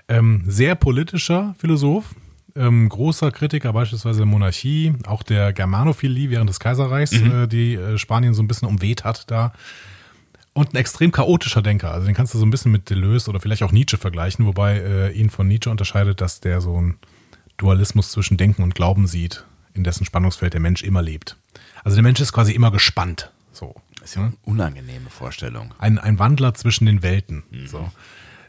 Ähm, 0.07 0.43
sehr 0.45 0.75
politischer 0.75 1.55
Philosoph, 1.57 2.15
ähm, 2.55 2.89
großer 2.89 3.31
Kritiker 3.31 3.73
beispielsweise 3.73 4.19
der 4.19 4.27
Monarchie, 4.27 4.93
auch 5.07 5.23
der 5.23 5.51
Germanophilie 5.51 6.29
während 6.29 6.49
des 6.49 6.59
Kaiserreichs, 6.59 7.11
äh, 7.13 7.47
die 7.47 7.75
äh, 7.75 7.97
Spanien 7.97 8.33
so 8.33 8.43
ein 8.43 8.47
bisschen 8.47 8.67
umweht 8.67 9.03
hat 9.03 9.29
da. 9.29 9.53
Und 10.57 10.73
ein 10.73 10.77
extrem 10.77 11.11
chaotischer 11.11 11.61
Denker. 11.61 11.91
Also 11.91 12.05
den 12.05 12.15
kannst 12.15 12.33
du 12.33 12.37
so 12.37 12.45
ein 12.45 12.49
bisschen 12.49 12.71
mit 12.71 12.89
Deleuze 12.89 13.29
oder 13.29 13.41
vielleicht 13.41 13.61
auch 13.61 13.73
Nietzsche 13.73 13.97
vergleichen, 13.97 14.45
wobei 14.45 14.77
äh, 14.77 15.11
ihn 15.11 15.29
von 15.29 15.49
Nietzsche 15.49 15.69
unterscheidet, 15.69 16.21
dass 16.21 16.39
der 16.39 16.61
so 16.61 16.77
einen 16.77 16.97
Dualismus 17.57 18.11
zwischen 18.11 18.37
Denken 18.37 18.63
und 18.63 18.73
Glauben 18.73 19.05
sieht, 19.05 19.43
in 19.73 19.83
dessen 19.83 20.05
Spannungsfeld 20.05 20.53
der 20.53 20.61
Mensch 20.61 20.81
immer 20.81 21.01
lebt. 21.01 21.35
Also 21.83 21.95
der 21.95 22.03
Mensch 22.03 22.21
ist 22.21 22.31
quasi 22.31 22.53
immer 22.53 22.71
gespannt. 22.71 23.33
So. 23.51 23.75
Das 23.99 24.11
ist 24.11 24.15
ja 24.15 24.21
eine 24.21 24.33
unangenehme 24.43 25.09
Vorstellung. 25.09 25.73
Ein, 25.77 25.99
ein 25.99 26.19
Wandler 26.19 26.53
zwischen 26.53 26.85
den 26.85 27.03
Welten. 27.03 27.43
So. 27.65 27.91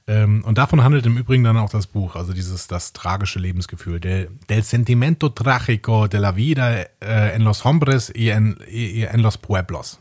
Ähm, 0.06 0.44
und 0.44 0.58
davon 0.58 0.84
handelt 0.84 1.06
im 1.06 1.16
Übrigen 1.16 1.42
dann 1.42 1.56
auch 1.56 1.70
das 1.70 1.88
Buch, 1.88 2.14
also 2.14 2.32
dieses, 2.32 2.68
das 2.68 2.92
tragische 2.92 3.40
Lebensgefühl, 3.40 3.98
del, 3.98 4.30
del 4.48 4.62
sentimento 4.62 5.30
trágico 5.30 6.06
de 6.06 6.20
la 6.20 6.36
vida 6.36 6.82
äh, 7.00 7.34
en 7.34 7.42
los 7.42 7.64
hombres 7.64 8.12
y 8.14 8.28
en, 8.28 8.58
y 8.70 9.02
en 9.02 9.22
los 9.22 9.38
pueblos. 9.38 9.98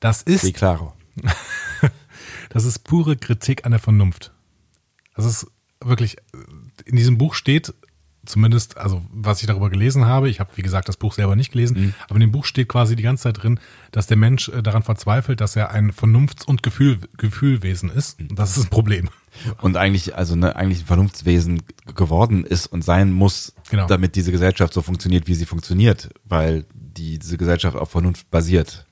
Das 0.00 0.22
ist 0.22 0.42
Sí, 0.42 0.52
claro. 0.52 0.94
das 2.50 2.64
ist 2.64 2.80
pure 2.80 3.16
Kritik 3.16 3.64
an 3.64 3.72
der 3.72 3.80
Vernunft. 3.80 4.32
Das 5.14 5.24
ist 5.24 5.46
wirklich, 5.84 6.16
in 6.84 6.96
diesem 6.96 7.18
Buch 7.18 7.34
steht, 7.34 7.74
zumindest, 8.24 8.76
also 8.76 9.02
was 9.10 9.40
ich 9.40 9.46
darüber 9.46 9.70
gelesen 9.70 10.04
habe, 10.04 10.28
ich 10.28 10.38
habe, 10.38 10.50
wie 10.54 10.62
gesagt, 10.62 10.88
das 10.88 10.96
Buch 10.96 11.14
selber 11.14 11.34
nicht 11.34 11.50
gelesen, 11.52 11.94
aber 12.04 12.16
in 12.16 12.20
dem 12.20 12.32
Buch 12.32 12.44
steht 12.44 12.68
quasi 12.68 12.94
die 12.94 13.02
ganze 13.02 13.24
Zeit 13.24 13.42
drin, 13.42 13.58
dass 13.90 14.06
der 14.06 14.16
Mensch 14.16 14.48
äh, 14.50 14.62
daran 14.62 14.82
verzweifelt, 14.82 15.40
dass 15.40 15.56
er 15.56 15.70
ein 15.70 15.92
Vernunfts- 15.92 16.44
und 16.44 16.62
Gefühl, 16.62 16.98
Gefühlwesen 17.16 17.90
ist. 17.90 18.20
Und 18.20 18.38
das 18.38 18.56
ist 18.56 18.64
ein 18.64 18.70
Problem. 18.70 19.08
Und 19.62 19.76
eigentlich, 19.76 20.14
also 20.14 20.36
ne, 20.36 20.54
eigentlich 20.56 20.80
ein 20.82 20.86
Vernunftswesen 20.86 21.62
geworden 21.94 22.44
ist 22.44 22.66
und 22.66 22.82
sein 22.82 23.12
muss, 23.12 23.54
Genau. 23.70 23.86
damit 23.86 24.14
diese 24.14 24.32
Gesellschaft 24.32 24.72
so 24.72 24.82
funktioniert, 24.82 25.26
wie 25.26 25.34
sie 25.34 25.46
funktioniert, 25.46 26.10
weil 26.24 26.64
die, 26.74 27.18
diese 27.18 27.38
Gesellschaft 27.38 27.76
auf 27.76 27.90
Vernunft 27.90 28.30
basiert. 28.30 28.86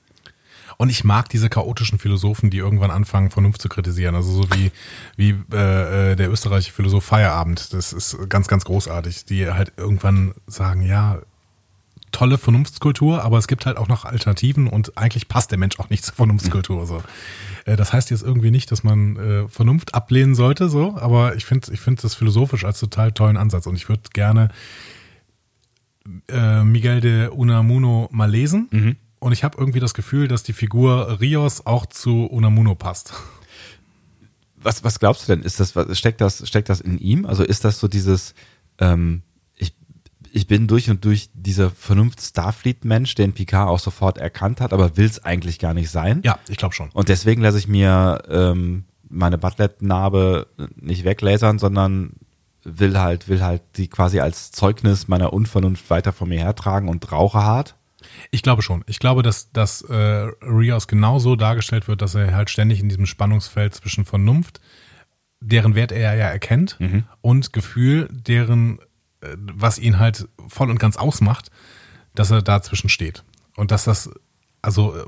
Und 0.77 0.89
ich 0.89 1.03
mag 1.03 1.27
diese 1.29 1.49
chaotischen 1.49 1.97
Philosophen, 1.97 2.51
die 2.51 2.57
irgendwann 2.57 2.91
anfangen, 2.91 3.31
Vernunft 3.31 3.61
zu 3.61 3.67
kritisieren. 3.67 4.13
Also 4.13 4.31
so 4.31 4.49
wie, 4.51 4.71
wie 5.15 5.35
äh, 5.51 6.11
äh, 6.11 6.15
der 6.15 6.31
österreichische 6.31 6.71
Philosoph 6.71 7.03
Feierabend. 7.03 7.73
Das 7.73 7.93
ist 7.93 8.15
ganz, 8.29 8.47
ganz 8.47 8.63
großartig. 8.63 9.25
Die 9.25 9.49
halt 9.49 9.73
irgendwann 9.77 10.33
sagen, 10.45 10.81
ja, 10.83 11.19
tolle 12.11 12.37
Vernunftskultur, 12.37 13.23
aber 13.23 13.37
es 13.37 13.47
gibt 13.47 13.65
halt 13.65 13.77
auch 13.77 13.87
noch 13.87 14.05
Alternativen 14.05 14.67
und 14.67 14.97
eigentlich 14.97 15.27
passt 15.27 15.51
der 15.51 15.57
Mensch 15.57 15.79
auch 15.79 15.89
nicht 15.89 16.05
zur 16.05 16.15
Vernunftskultur. 16.15 16.85
So. 16.85 17.03
Äh, 17.65 17.75
Das 17.75 17.91
heißt 17.91 18.11
jetzt 18.11 18.23
irgendwie 18.23 18.51
nicht, 18.51 18.71
dass 18.71 18.83
man 18.83 19.17
äh, 19.17 19.47
Vernunft 19.49 19.93
ablehnen 19.95 20.35
sollte, 20.35 20.69
so, 20.69 20.95
aber 20.97 21.35
ich 21.35 21.45
finde 21.45 21.73
ich 21.73 21.79
finde 21.79 22.01
das 22.03 22.15
philosophisch 22.15 22.65
als 22.65 22.79
total 22.79 23.11
tollen 23.11 23.35
Ansatz 23.37 23.65
und 23.67 23.75
ich 23.75 23.89
würde 23.89 24.03
gerne 24.13 24.49
äh, 26.29 26.63
Miguel 26.63 27.01
de 27.01 27.27
Unamuno 27.27 28.09
mal 28.11 28.29
lesen. 28.29 28.97
Und 29.19 29.31
ich 29.31 29.43
habe 29.43 29.57
irgendwie 29.57 29.79
das 29.79 29.93
Gefühl, 29.93 30.27
dass 30.27 30.43
die 30.43 30.53
Figur 30.53 31.19
Rios 31.19 31.65
auch 31.65 31.85
zu 31.85 32.25
Unamuno 32.25 32.75
passt. 32.75 33.13
Was, 34.55 34.83
was 34.83 34.99
glaubst 34.99 35.23
du 35.23 35.35
denn? 35.35 35.43
Ist 35.43 35.59
das, 35.59 35.75
was, 35.75 35.97
steckt 35.97 36.21
das, 36.21 36.47
steckt 36.47 36.69
das 36.69 36.81
in 36.81 36.97
ihm? 36.97 37.25
Also 37.25 37.43
ist 37.43 37.63
das 37.63 37.79
so 37.79 37.87
dieses, 37.87 38.33
ähm, 38.79 39.21
ich, 39.55 39.73
ich 40.31 40.47
bin 40.47 40.67
durch 40.67 40.89
und 40.89 41.05
durch 41.05 41.29
dieser 41.33 41.69
Vernunft-Starfleet-Mensch, 41.69 43.15
den 43.15 43.33
Picard 43.33 43.69
auch 43.69 43.79
sofort 43.79 44.17
erkannt 44.17 44.61
hat, 44.61 44.73
aber 44.73 44.97
will 44.97 45.05
es 45.05 45.23
eigentlich 45.23 45.59
gar 45.59 45.73
nicht 45.73 45.89
sein. 45.89 46.21
Ja, 46.23 46.37
ich 46.49 46.57
glaube 46.57 46.75
schon. 46.75 46.89
Und 46.93 47.09
deswegen 47.09 47.41
lasse 47.41 47.59
ich 47.59 47.67
mir 47.67 48.23
ähm, 48.29 48.85
meine 49.09 49.37
Butlet-Narbe 49.37 50.47
nicht 50.75 51.05
weglasern, 51.05 51.59
sondern 51.59 52.13
will 52.63 52.99
halt, 52.99 53.29
will 53.29 53.41
halt 53.41 53.61
die 53.77 53.87
quasi 53.87 54.19
als 54.19 54.51
Zeugnis 54.51 55.07
meiner 55.07 55.33
Unvernunft 55.33 55.89
weiter 55.89 56.11
von 56.11 56.29
mir 56.29 56.39
hertragen 56.39 56.89
und 56.89 57.11
rauche 57.11 57.43
hart. 57.43 57.76
Ich 58.31 58.43
glaube 58.43 58.61
schon. 58.61 58.83
Ich 58.87 58.99
glaube, 58.99 59.23
dass, 59.23 59.51
dass 59.51 59.81
äh, 59.81 59.95
Rios 59.95 60.87
genauso 60.87 61.35
dargestellt 61.35 61.87
wird, 61.87 62.01
dass 62.01 62.15
er 62.15 62.35
halt 62.35 62.49
ständig 62.49 62.79
in 62.79 62.89
diesem 62.89 63.05
Spannungsfeld 63.05 63.73
zwischen 63.73 64.05
Vernunft, 64.05 64.61
deren 65.39 65.75
Wert 65.75 65.91
er 65.91 66.15
ja 66.15 66.27
erkennt, 66.27 66.77
und 67.21 67.53
Gefühl, 67.53 68.07
deren, 68.11 68.79
äh, 69.21 69.35
was 69.37 69.79
ihn 69.79 69.99
halt 69.99 70.27
voll 70.47 70.69
und 70.69 70.79
ganz 70.79 70.97
ausmacht, 70.97 71.49
dass 72.15 72.31
er 72.31 72.41
dazwischen 72.41 72.89
steht. 72.89 73.23
Und 73.55 73.71
dass 73.71 73.83
das, 73.83 74.09
also 74.61 74.95
äh, 74.95 75.05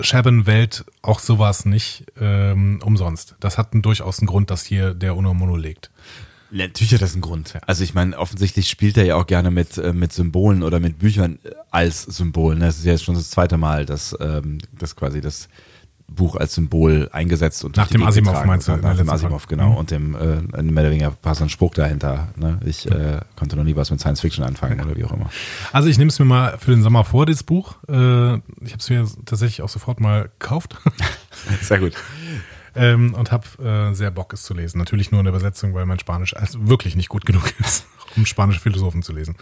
Shaban 0.00 0.46
wählt 0.46 0.84
auch 1.02 1.18
sowas 1.18 1.64
nicht 1.64 2.06
ähm, 2.20 2.80
umsonst. 2.84 3.36
Das 3.40 3.58
hat 3.58 3.72
einen, 3.72 3.82
durchaus 3.82 4.20
einen 4.20 4.28
Grund, 4.28 4.50
dass 4.50 4.64
hier 4.64 4.94
der 4.94 5.16
Uno 5.16 5.56
legt. 5.56 5.90
Natürlich 6.50 6.94
hat 6.94 7.02
das 7.02 7.12
einen 7.12 7.22
Grund. 7.22 7.54
Also 7.66 7.84
ich 7.84 7.94
meine, 7.94 8.16
offensichtlich 8.18 8.68
spielt 8.68 8.96
er 8.96 9.04
ja 9.04 9.16
auch 9.16 9.26
gerne 9.26 9.50
mit, 9.50 9.76
äh, 9.78 9.92
mit 9.92 10.12
Symbolen 10.12 10.62
oder 10.62 10.80
mit 10.80 10.98
Büchern 10.98 11.38
äh, 11.44 11.50
als 11.70 12.02
Symbol. 12.02 12.54
ne? 12.54 12.66
Das 12.66 12.78
ist 12.78 12.84
ja 12.84 12.92
jetzt 12.92 13.04
schon 13.04 13.14
das 13.14 13.30
zweite 13.30 13.58
Mal, 13.58 13.84
dass, 13.86 14.16
ähm, 14.20 14.58
dass 14.78 14.96
quasi 14.96 15.20
das 15.20 15.48
Buch 16.10 16.36
als 16.36 16.54
Symbol 16.54 17.10
eingesetzt 17.12 17.64
und 17.64 17.76
Nach 17.76 17.86
dem 17.86 18.00
Gegend 18.00 18.08
Asimov 18.08 18.44
meinst 18.46 18.66
du, 18.66 18.72
der 18.72 18.80
Nach 18.80 18.96
dem 18.96 19.10
Asimov, 19.10 19.42
Folge. 19.42 19.56
genau. 19.56 19.72
Mhm. 19.72 19.76
Und 19.76 19.90
dem 19.90 20.14
äh, 20.14 20.62
mehr 20.62 20.82
oder 20.84 20.90
weniger 20.90 21.10
passt 21.10 21.42
ein 21.42 21.50
Spruch 21.50 21.74
dahinter. 21.74 22.28
Ne? 22.36 22.58
Ich 22.64 22.90
äh, 22.90 23.20
konnte 23.36 23.56
noch 23.56 23.64
nie 23.64 23.76
was 23.76 23.90
mit 23.90 24.00
Science 24.00 24.22
Fiction 24.22 24.42
anfangen 24.42 24.80
oder 24.80 24.96
wie 24.96 25.04
auch 25.04 25.12
immer. 25.12 25.28
Also 25.70 25.88
ich 25.88 25.98
nehme 25.98 26.08
es 26.08 26.18
mir 26.18 26.24
mal 26.24 26.56
für 26.58 26.70
den 26.70 26.82
Sommer 26.82 27.04
vor, 27.04 27.26
das 27.26 27.42
Buch. 27.42 27.76
Äh, 27.88 27.92
ich 27.92 28.72
habe 28.72 28.78
es 28.78 28.88
mir 28.88 29.06
tatsächlich 29.26 29.60
auch 29.60 29.68
sofort 29.68 30.00
mal 30.00 30.30
gekauft 30.38 30.76
Sehr 31.60 31.78
gut. 31.78 31.92
Ähm, 32.78 33.14
und 33.14 33.32
habe 33.32 33.46
äh, 33.62 33.94
sehr 33.94 34.10
Bock, 34.10 34.32
es 34.32 34.42
zu 34.42 34.54
lesen. 34.54 34.78
Natürlich 34.78 35.10
nur 35.10 35.20
in 35.20 35.24
der 35.24 35.34
Übersetzung, 35.34 35.74
weil 35.74 35.86
mein 35.86 35.98
Spanisch 35.98 36.34
also 36.36 36.68
wirklich 36.68 36.96
nicht 36.96 37.08
gut 37.08 37.26
genug 37.26 37.52
ist, 37.60 37.86
um 38.16 38.24
spanische 38.26 38.60
Philosophen 38.60 39.02
zu 39.02 39.12
lesen. 39.12 39.36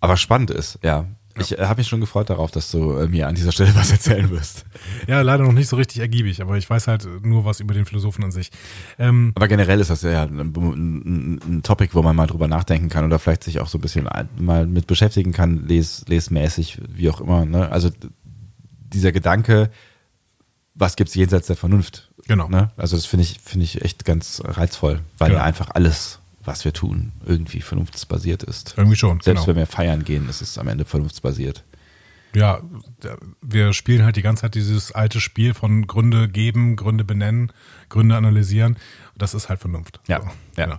Aber 0.00 0.16
spannend 0.16 0.50
ist, 0.50 0.78
ja. 0.82 1.06
Ich 1.38 1.58
äh, 1.58 1.66
habe 1.66 1.80
mich 1.80 1.88
schon 1.88 2.00
gefreut 2.00 2.30
darauf, 2.30 2.50
dass 2.50 2.70
du 2.70 2.92
äh, 2.92 3.08
mir 3.08 3.28
an 3.28 3.34
dieser 3.34 3.52
Stelle 3.52 3.74
was 3.74 3.90
erzählen 3.90 4.30
wirst. 4.30 4.64
Ja, 5.06 5.20
leider 5.20 5.44
noch 5.44 5.52
nicht 5.52 5.68
so 5.68 5.76
richtig 5.76 6.00
ergiebig, 6.00 6.40
aber 6.40 6.56
ich 6.56 6.68
weiß 6.68 6.86
halt 6.88 7.06
nur 7.24 7.44
was 7.44 7.60
über 7.60 7.74
den 7.74 7.84
Philosophen 7.84 8.24
an 8.24 8.30
sich. 8.30 8.50
Ähm, 8.98 9.32
Aber 9.34 9.48
generell 9.48 9.80
ist 9.80 9.90
das 9.90 10.02
ja 10.02 10.24
ein, 10.24 10.38
ein, 10.40 11.40
ein 11.46 11.62
Topic, 11.62 11.94
wo 11.94 12.02
man 12.02 12.16
mal 12.16 12.26
drüber 12.26 12.48
nachdenken 12.48 12.88
kann 12.88 13.04
oder 13.04 13.18
vielleicht 13.18 13.44
sich 13.44 13.60
auch 13.60 13.68
so 13.68 13.78
ein 13.78 13.82
bisschen 13.82 14.08
mal 14.38 14.66
mit 14.66 14.86
beschäftigen 14.86 15.32
kann, 15.32 15.66
les, 15.66 16.04
lesmäßig, 16.08 16.80
wie 16.88 17.10
auch 17.10 17.20
immer. 17.20 17.44
Ne? 17.44 17.70
Also 17.70 17.90
dieser 18.92 19.12
Gedanke, 19.12 19.70
was 20.74 20.96
gibt's 20.96 21.14
jenseits 21.14 21.46
der 21.46 21.56
Vernunft? 21.56 22.05
Genau. 22.28 22.48
Ne? 22.48 22.70
Also 22.76 22.96
das 22.96 23.06
finde 23.06 23.24
ich, 23.24 23.40
finde 23.44 23.64
ich 23.64 23.82
echt 23.82 24.04
ganz 24.04 24.42
reizvoll, 24.44 25.00
weil 25.18 25.28
Genau. 25.28 25.40
ja 25.40 25.44
einfach 25.44 25.70
alles, 25.74 26.18
was 26.44 26.64
wir 26.64 26.72
tun, 26.72 27.12
irgendwie 27.24 27.60
vernunftsbasiert 27.60 28.42
ist. 28.42 28.74
irgendwie 28.76 28.96
schon. 28.96 29.20
Selbst 29.20 29.42
genau. 29.44 29.46
wenn 29.48 29.56
wir 29.56 29.66
feiern 29.66 30.04
gehen, 30.04 30.28
ist 30.28 30.40
es 30.42 30.58
am 30.58 30.68
Ende 30.68 30.84
vernunftsbasiert. 30.84 31.64
Ja, 32.34 32.60
wir 33.40 33.72
spielen 33.72 34.04
halt 34.04 34.16
die 34.16 34.22
ganze 34.22 34.42
Zeit 34.42 34.54
dieses 34.54 34.92
alte 34.92 35.20
Spiel 35.20 35.54
von 35.54 35.86
Gründe 35.86 36.28
geben, 36.28 36.76
Gründe 36.76 37.02
benennen, 37.04 37.50
Gründe 37.88 38.16
analysieren. 38.16 38.76
Das 39.16 39.32
ist 39.32 39.48
halt 39.48 39.60
Vernunft. 39.60 40.00
Ja, 40.06 40.20
So, 40.20 40.28
ja. 40.60 40.78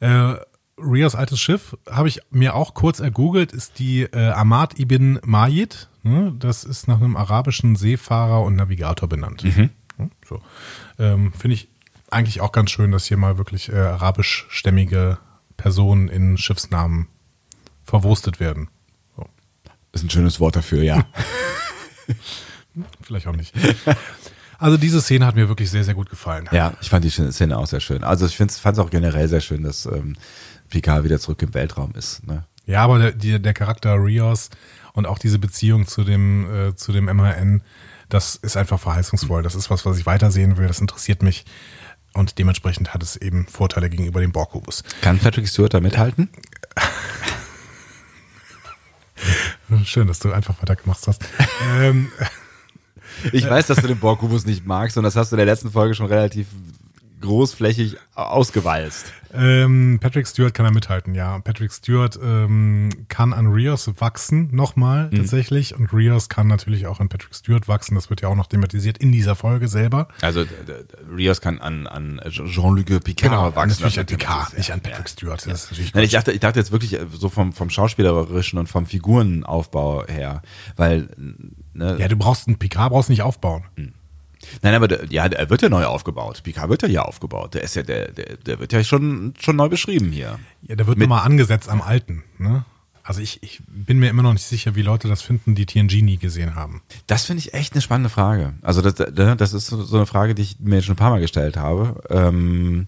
Genau. 0.00 0.32
Äh, 0.34 0.36
Rios 0.78 1.14
altes 1.14 1.40
Schiff 1.40 1.76
habe 1.90 2.08
ich 2.08 2.20
mir 2.30 2.54
auch 2.54 2.74
kurz 2.74 3.00
ergoogelt, 3.00 3.52
ist 3.52 3.78
die 3.78 4.02
äh, 4.02 4.30
Ahmad 4.30 4.78
ibn 4.78 5.18
Majid. 5.24 5.88
Ne? 6.02 6.34
Das 6.38 6.64
ist 6.64 6.88
nach 6.88 6.96
einem 7.00 7.16
arabischen 7.16 7.76
Seefahrer 7.76 8.42
und 8.42 8.56
Navigator 8.56 9.08
benannt. 9.08 9.44
Mhm. 9.44 9.70
Ja, 10.02 10.28
So. 10.28 10.42
Ähm, 10.98 11.32
Finde 11.32 11.54
ich 11.54 11.68
eigentlich 12.10 12.40
auch 12.40 12.52
ganz 12.52 12.70
schön, 12.70 12.92
dass 12.92 13.06
hier 13.06 13.16
mal 13.16 13.38
wirklich 13.38 13.70
äh, 13.70 13.76
arabischstämmige 13.76 15.18
Personen 15.56 16.08
in 16.08 16.36
Schiffsnamen 16.38 17.08
verwurstet 17.84 18.40
werden. 18.40 18.68
So. 19.16 19.26
Ist 19.92 20.04
ein 20.04 20.10
schönes 20.10 20.40
Wort 20.40 20.56
dafür, 20.56 20.82
ja. 20.82 21.06
Vielleicht 23.02 23.26
auch 23.26 23.36
nicht. 23.36 23.54
Also 24.58 24.76
diese 24.76 25.00
Szene 25.02 25.26
hat 25.26 25.34
mir 25.34 25.48
wirklich 25.48 25.70
sehr, 25.70 25.82
sehr 25.82 25.94
gut 25.94 26.08
gefallen. 26.08 26.48
Ja, 26.52 26.74
ich 26.80 26.88
fand 26.88 27.04
die 27.04 27.10
Szene 27.10 27.58
auch 27.58 27.66
sehr 27.66 27.80
schön. 27.80 28.04
Also 28.04 28.26
ich 28.26 28.36
fand 28.36 28.52
es 28.52 28.78
auch 28.78 28.90
generell 28.90 29.26
sehr 29.28 29.40
schön, 29.40 29.64
dass 29.64 29.86
ähm, 29.86 30.14
Picard 30.70 31.02
wieder 31.02 31.18
zurück 31.18 31.42
im 31.42 31.52
Weltraum 31.52 31.92
ist. 31.96 32.24
Ne? 32.26 32.44
Ja, 32.64 32.84
aber 32.84 33.10
der, 33.10 33.40
der 33.40 33.54
Charakter 33.54 33.94
Rios 33.94 34.50
und 34.92 35.06
auch 35.06 35.18
diese 35.18 35.40
Beziehung 35.40 35.88
zu 35.88 36.04
dem, 36.04 36.48
äh, 36.48 36.76
zu 36.76 36.92
dem 36.92 37.06
MHN, 37.06 37.62
das 38.12 38.36
ist 38.36 38.56
einfach 38.56 38.78
verheißungsvoll. 38.78 39.42
Das 39.42 39.54
ist 39.54 39.70
was, 39.70 39.86
was 39.86 39.98
ich 39.98 40.06
weitersehen 40.06 40.58
will. 40.58 40.66
Das 40.66 40.80
interessiert 40.80 41.22
mich. 41.22 41.44
Und 42.12 42.38
dementsprechend 42.38 42.92
hat 42.92 43.02
es 43.02 43.16
eben 43.16 43.46
Vorteile 43.46 43.88
gegenüber 43.88 44.20
dem 44.20 44.32
Borg-Kubus. 44.32 44.84
Kann 45.00 45.18
Patrick 45.18 45.48
Stewart 45.48 45.72
da 45.72 45.80
mithalten? 45.80 46.28
Schön, 49.84 50.06
dass 50.06 50.18
du 50.18 50.32
einfach 50.32 50.60
weitergemacht 50.60 51.06
hast. 51.06 51.24
ähm, 51.80 52.12
Ich 53.32 53.48
weiß, 53.48 53.66
dass 53.66 53.78
du 53.78 53.86
den 53.86 53.98
Borg-Kubus 53.98 54.46
nicht 54.46 54.66
magst 54.66 54.96
und 54.96 55.04
das 55.04 55.16
hast 55.16 55.30
du 55.30 55.36
in 55.36 55.38
der 55.38 55.46
letzten 55.46 55.70
Folge 55.70 55.94
schon 55.94 56.06
relativ 56.06 56.48
großflächig 57.22 57.96
ausgewalzt. 58.14 59.06
ähm, 59.34 59.98
Patrick 60.02 60.26
Stewart 60.26 60.52
kann 60.52 60.66
da 60.66 60.70
mithalten, 60.72 61.14
ja. 61.14 61.38
Patrick 61.38 61.72
Stewart 61.72 62.18
ähm, 62.22 62.90
kann 63.08 63.32
an 63.32 63.46
Rios 63.46 63.90
wachsen, 63.98 64.50
nochmal 64.54 65.08
tatsächlich. 65.08 65.74
Und 65.74 65.92
Rios 65.94 66.28
kann 66.28 66.46
natürlich 66.48 66.86
auch 66.86 67.00
an 67.00 67.08
Patrick 67.08 67.34
Stewart 67.34 67.66
wachsen. 67.68 67.94
Das 67.94 68.10
wird 68.10 68.20
ja 68.20 68.28
auch 68.28 68.34
noch 68.36 68.46
thematisiert 68.48 68.98
in 68.98 69.10
dieser 69.12 69.34
Folge 69.34 69.68
selber. 69.68 70.08
Also 70.20 70.44
Rios 71.16 71.40
kann 71.40 71.58
an, 71.60 71.86
an 71.86 72.20
Jean-Luc 72.28 72.86
Picard 73.02 73.06
wachsen. 73.06 73.30
Genau, 73.30 73.50
natürlich 73.56 73.98
an 74.00 74.06
Das- 74.06 74.16
Picard, 74.18 74.58
nicht 74.58 74.70
an 74.72 74.80
Patrick 74.80 75.08
Stewart. 75.08 75.46
Das 75.46 75.64
ist 75.64 75.70
natürlich 75.70 75.94
Nein, 75.94 76.04
ich 76.04 76.10
dachte, 76.12 76.32
ich 76.32 76.40
dachte 76.40 76.58
jetzt 76.58 76.72
wirklich 76.72 76.94
äh, 76.94 77.06
so 77.10 77.30
vom, 77.30 77.52
vom 77.54 77.70
schauspielerischen 77.70 78.58
und 78.58 78.68
vom 78.68 78.84
Figurenaufbau 78.84 80.06
her, 80.06 80.42
weil 80.76 81.08
ne, 81.72 81.96
Ja, 81.98 82.08
du 82.08 82.16
brauchst 82.16 82.48
einen 82.48 82.58
Picard 82.58 82.90
brauchst 82.90 83.08
nicht 83.08 83.22
aufbauen. 83.22 83.64
Nein, 84.62 84.74
aber 84.74 84.88
der, 84.88 85.04
ja, 85.10 85.26
er 85.26 85.50
wird 85.50 85.62
ja 85.62 85.68
neu 85.68 85.84
aufgebaut. 85.84 86.42
Picard 86.42 86.68
wird 86.68 86.82
ja 86.82 86.88
hier 86.88 87.06
aufgebaut. 87.06 87.54
Der 87.54 87.62
ist 87.62 87.76
ja, 87.76 87.82
der, 87.82 88.12
der, 88.12 88.36
der 88.36 88.58
wird 88.60 88.72
ja 88.72 88.82
schon, 88.84 89.34
schon 89.40 89.56
neu 89.56 89.68
beschrieben 89.68 90.10
hier. 90.12 90.38
Ja, 90.62 90.76
der 90.76 90.86
wird 90.86 90.98
Mit- 90.98 91.08
nochmal 91.08 91.24
angesetzt 91.26 91.68
am 91.68 91.80
alten. 91.82 92.22
Ne? 92.38 92.64
Also 93.04 93.20
ich, 93.20 93.42
ich 93.42 93.60
bin 93.66 93.98
mir 93.98 94.10
immer 94.10 94.22
noch 94.22 94.32
nicht 94.32 94.44
sicher, 94.44 94.74
wie 94.76 94.82
Leute 94.82 95.08
das 95.08 95.22
finden, 95.22 95.54
die 95.56 95.66
TNG 95.66 96.02
nie 96.02 96.18
gesehen 96.18 96.54
haben. 96.54 96.82
Das 97.08 97.24
finde 97.24 97.40
ich 97.40 97.52
echt 97.54 97.72
eine 97.72 97.82
spannende 97.82 98.10
Frage. 98.10 98.54
Also 98.62 98.80
das, 98.80 98.94
das 98.94 99.52
ist 99.52 99.66
so 99.66 99.82
so 99.82 99.96
eine 99.96 100.06
Frage, 100.06 100.34
die 100.36 100.42
ich 100.42 100.60
mir 100.60 100.82
schon 100.82 100.92
ein 100.94 100.98
paar 100.98 101.10
Mal 101.10 101.20
gestellt 101.20 101.56
habe. 101.56 102.00
Ähm, 102.10 102.86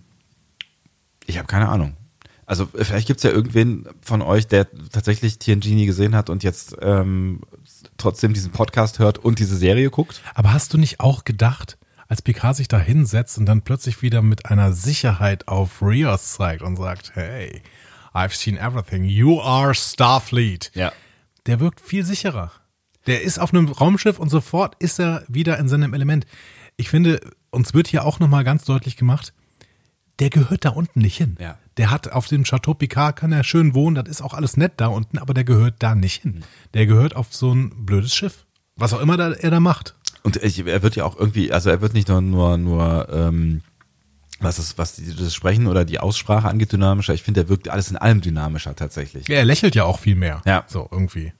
ich 1.26 1.36
habe 1.38 1.48
keine 1.48 1.68
Ahnung. 1.68 1.96
Also 2.46 2.66
vielleicht 2.66 3.06
gibt's 3.06 3.22
ja 3.22 3.30
irgendwen 3.30 3.86
von 4.00 4.22
euch, 4.22 4.46
der 4.46 4.66
tatsächlich 4.90 5.38
TNG 5.38 5.66
nie 5.68 5.86
gesehen 5.86 6.14
hat 6.14 6.28
und 6.30 6.42
jetzt 6.42 6.76
ähm, 6.82 7.40
trotzdem 7.96 8.34
diesen 8.34 8.52
Podcast 8.52 8.98
hört 8.98 9.18
und 9.18 9.38
diese 9.38 9.56
Serie 9.56 9.90
guckt. 9.90 10.20
Aber 10.34 10.52
hast 10.52 10.74
du 10.74 10.78
nicht 10.78 11.00
auch 11.00 11.24
gedacht, 11.24 11.78
als 12.08 12.22
Picard 12.22 12.56
sich 12.56 12.68
da 12.68 12.78
hinsetzt 12.78 13.38
und 13.38 13.46
dann 13.46 13.62
plötzlich 13.62 14.02
wieder 14.02 14.22
mit 14.22 14.46
einer 14.46 14.72
Sicherheit 14.72 15.48
auf 15.48 15.80
Rios 15.80 16.34
zeigt 16.34 16.62
und 16.62 16.76
sagt, 16.76 17.14
hey, 17.14 17.62
I've 18.12 18.34
seen 18.34 18.56
everything, 18.56 19.04
you 19.04 19.40
are 19.40 19.74
Starfleet. 19.74 20.70
Ja. 20.74 20.92
Der 21.46 21.60
wirkt 21.60 21.80
viel 21.80 22.04
sicherer. 22.04 22.52
Der 23.06 23.22
ist 23.22 23.38
auf 23.38 23.52
einem 23.52 23.68
Raumschiff 23.68 24.18
und 24.18 24.30
sofort 24.30 24.76
ist 24.78 24.98
er 24.98 25.24
wieder 25.28 25.58
in 25.58 25.68
seinem 25.68 25.94
Element. 25.94 26.26
Ich 26.76 26.88
finde, 26.88 27.20
uns 27.50 27.74
wird 27.74 27.88
hier 27.88 28.04
auch 28.04 28.18
nochmal 28.18 28.44
ganz 28.44 28.64
deutlich 28.64 28.96
gemacht, 28.96 29.34
der 30.18 30.30
gehört 30.30 30.64
da 30.64 30.70
unten 30.70 31.00
nicht 31.00 31.16
hin. 31.16 31.36
Ja. 31.40 31.58
Der 31.76 31.90
hat 31.90 32.12
auf 32.12 32.28
dem 32.28 32.44
Chateau 32.44 32.74
Picard, 32.74 33.16
kann 33.16 33.32
er 33.32 33.44
schön 33.44 33.74
wohnen, 33.74 33.96
das 33.96 34.08
ist 34.08 34.22
auch 34.22 34.34
alles 34.34 34.56
nett 34.56 34.74
da 34.76 34.86
unten, 34.86 35.18
aber 35.18 35.34
der 35.34 35.44
gehört 35.44 35.76
da 35.80 35.94
nicht 35.94 36.22
hin. 36.22 36.44
Der 36.72 36.86
gehört 36.86 37.16
auf 37.16 37.34
so 37.34 37.52
ein 37.52 37.84
blödes 37.84 38.14
Schiff. 38.14 38.46
Was 38.76 38.92
auch 38.92 39.00
immer 39.00 39.16
da, 39.16 39.32
er 39.32 39.50
da 39.50 39.60
macht. 39.60 39.94
Und 40.22 40.36
er 40.36 40.82
wird 40.82 40.96
ja 40.96 41.04
auch 41.04 41.18
irgendwie, 41.18 41.52
also 41.52 41.70
er 41.70 41.80
wird 41.80 41.94
nicht 41.94 42.08
nur, 42.08 42.20
nur, 42.20 42.56
nur 42.56 43.08
ähm, 43.12 43.60
was, 44.40 44.58
ist, 44.58 44.78
was 44.78 44.96
die, 44.96 45.14
das 45.14 45.34
Sprechen 45.34 45.66
oder 45.66 45.84
die 45.84 46.00
Aussprache 46.00 46.48
angeht, 46.48 46.72
dynamischer. 46.72 47.14
Ich 47.14 47.22
finde, 47.22 47.42
er 47.42 47.48
wirkt 47.48 47.68
alles 47.68 47.90
in 47.90 47.96
allem 47.96 48.20
dynamischer 48.20 48.74
tatsächlich. 48.74 49.28
Ja, 49.28 49.36
er 49.36 49.44
lächelt 49.44 49.74
ja 49.74 49.84
auch 49.84 49.98
viel 49.98 50.16
mehr. 50.16 50.42
Ja. 50.46 50.64
So, 50.66 50.88
irgendwie. 50.90 51.32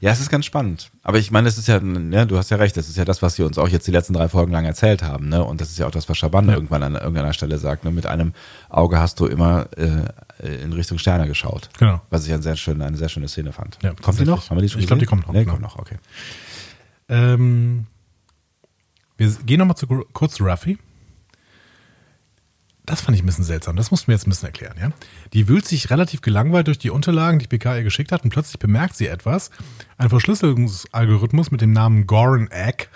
Ja, 0.00 0.10
es 0.12 0.20
ist 0.20 0.30
ganz 0.30 0.44
spannend. 0.44 0.90
Aber 1.02 1.18
ich 1.18 1.30
meine, 1.30 1.46
das 1.46 1.58
ist 1.58 1.68
ja, 1.68 1.80
ja, 1.82 2.24
du 2.24 2.36
hast 2.38 2.50
ja 2.50 2.56
recht, 2.56 2.76
das 2.76 2.88
ist 2.88 2.96
ja 2.96 3.04
das, 3.04 3.22
was 3.22 3.34
sie 3.34 3.42
uns 3.42 3.58
auch 3.58 3.68
jetzt 3.68 3.86
die 3.86 3.90
letzten 3.90 4.12
drei 4.14 4.28
Folgen 4.28 4.52
lang 4.52 4.64
erzählt 4.64 5.02
haben, 5.02 5.28
ne? 5.28 5.42
Und 5.44 5.60
das 5.60 5.70
ist 5.70 5.78
ja 5.78 5.86
auch 5.86 5.90
das, 5.90 6.08
was 6.08 6.16
Schaban 6.18 6.48
irgendwann 6.48 6.82
an 6.82 6.94
irgendeiner 6.94 7.32
Stelle 7.32 7.58
sagt, 7.58 7.84
ne? 7.84 7.90
Mit 7.90 8.06
einem 8.06 8.32
Auge 8.68 8.98
hast 8.98 9.20
du 9.20 9.26
immer 9.26 9.66
äh, 9.76 10.62
in 10.62 10.72
Richtung 10.72 10.98
Sterne 10.98 11.26
geschaut. 11.26 11.68
Genau. 11.78 12.00
Was 12.10 12.26
ich 12.26 12.32
ein 12.32 12.42
sehr 12.42 12.56
schön, 12.56 12.80
eine 12.82 12.96
sehr 12.96 13.08
schöne 13.08 13.28
Szene 13.28 13.52
fand. 13.52 13.78
Ja, 13.82 13.92
kommt 13.94 14.18
die 14.20 14.24
noch? 14.24 14.50
Haben 14.50 14.56
wir 14.56 14.62
die 14.62 14.68
schon 14.68 14.80
Ich 14.80 14.86
glaub, 14.86 14.98
die 14.98 15.06
kommt 15.06 15.26
noch, 15.26 15.32
Nee, 15.32 15.40
genau. 15.40 15.52
kommt 15.52 15.62
noch, 15.62 15.78
okay. 15.78 15.96
Ähm, 17.08 17.86
wir 19.16 19.28
gehen 19.46 19.58
nochmal 19.58 19.76
zu 19.76 19.86
kurz 19.86 20.34
zu 20.34 20.44
Ruffy. 20.44 20.78
Das 22.94 23.00
fand 23.00 23.16
ich 23.16 23.24
ein 23.24 23.26
bisschen 23.26 23.42
seltsam. 23.42 23.74
Das 23.74 23.90
mussten 23.90 24.06
wir 24.06 24.14
jetzt 24.14 24.28
ein 24.28 24.30
bisschen 24.30 24.46
erklären, 24.46 24.76
ja. 24.80 24.92
Die 25.32 25.48
wühlt 25.48 25.66
sich 25.66 25.90
relativ 25.90 26.20
gelangweilt 26.20 26.68
durch 26.68 26.78
die 26.78 26.90
Unterlagen, 26.90 27.40
die 27.40 27.48
PK 27.48 27.78
ihr 27.78 27.82
geschickt 27.82 28.12
hat, 28.12 28.22
und 28.22 28.30
plötzlich 28.30 28.60
bemerkt 28.60 28.94
sie 28.94 29.08
etwas. 29.08 29.50
Ein 29.98 30.10
Verschlüsselungsalgorithmus 30.10 31.50
mit 31.50 31.60
dem 31.60 31.72
Namen 31.72 32.06
Goran 32.06 32.46
Egg 32.52 32.86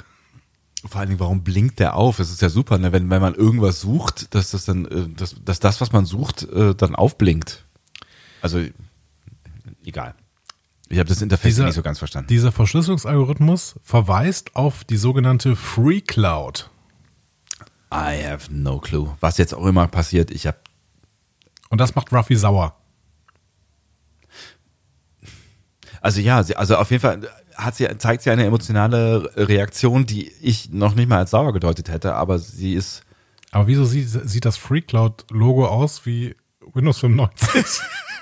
Vor 0.86 1.00
allen 1.00 1.08
Dingen, 1.08 1.18
warum 1.18 1.42
blinkt 1.42 1.80
der 1.80 1.96
auf? 1.96 2.20
Es 2.20 2.30
ist 2.30 2.40
ja 2.42 2.48
super, 2.48 2.78
ne? 2.78 2.92
wenn, 2.92 3.10
wenn 3.10 3.20
man 3.20 3.34
irgendwas 3.34 3.80
sucht, 3.80 4.32
dass 4.36 4.52
das 4.52 4.66
dann, 4.66 4.84
äh, 4.84 5.08
dass, 5.16 5.34
dass 5.44 5.58
das, 5.58 5.80
was 5.80 5.90
man 5.90 6.06
sucht, 6.06 6.44
äh, 6.44 6.76
dann 6.76 6.94
aufblinkt. 6.94 7.64
Also, 8.40 8.62
egal. 9.84 10.14
Ich 10.88 11.00
habe 11.00 11.08
das 11.08 11.22
Interface 11.22 11.56
Dieser- 11.56 11.64
nicht 11.64 11.74
so 11.74 11.82
ganz 11.82 11.98
verstanden. 11.98 12.28
Dieser 12.28 12.52
Verschlüsselungsalgorithmus 12.52 13.74
verweist 13.82 14.54
auf 14.54 14.84
die 14.84 14.96
sogenannte 14.96 15.56
Free 15.56 16.02
Cloud. 16.02 16.70
I 17.92 18.22
have 18.24 18.52
no 18.52 18.78
clue. 18.78 19.16
Was 19.20 19.38
jetzt 19.38 19.54
auch 19.54 19.64
immer 19.66 19.86
passiert, 19.88 20.30
ich 20.30 20.46
habe 20.46 20.58
Und 21.70 21.80
das 21.80 21.94
macht 21.94 22.12
Ruffy 22.12 22.36
sauer. 22.36 22.74
Also 26.00 26.20
ja, 26.20 26.42
sie, 26.42 26.56
also 26.56 26.76
auf 26.76 26.90
jeden 26.90 27.00
Fall 27.00 27.28
hat 27.56 27.74
sie, 27.74 27.88
zeigt 27.98 28.22
sie 28.22 28.30
eine 28.30 28.44
emotionale 28.44 29.32
Reaktion, 29.36 30.06
die 30.06 30.30
ich 30.40 30.70
noch 30.70 30.94
nicht 30.94 31.08
mal 31.08 31.18
als 31.18 31.30
sauer 31.30 31.52
gedeutet 31.52 31.88
hätte, 31.88 32.14
aber 32.14 32.38
sie 32.38 32.74
ist, 32.74 33.02
Aber 33.50 33.66
wieso 33.66 33.84
sieht, 33.84 34.08
sieht 34.08 34.44
das 34.44 34.56
Free 34.56 34.80
Cloud 34.82 35.24
Logo 35.30 35.66
aus 35.66 36.06
wie 36.06 36.36
Windows 36.72 36.98
95? 37.00 37.82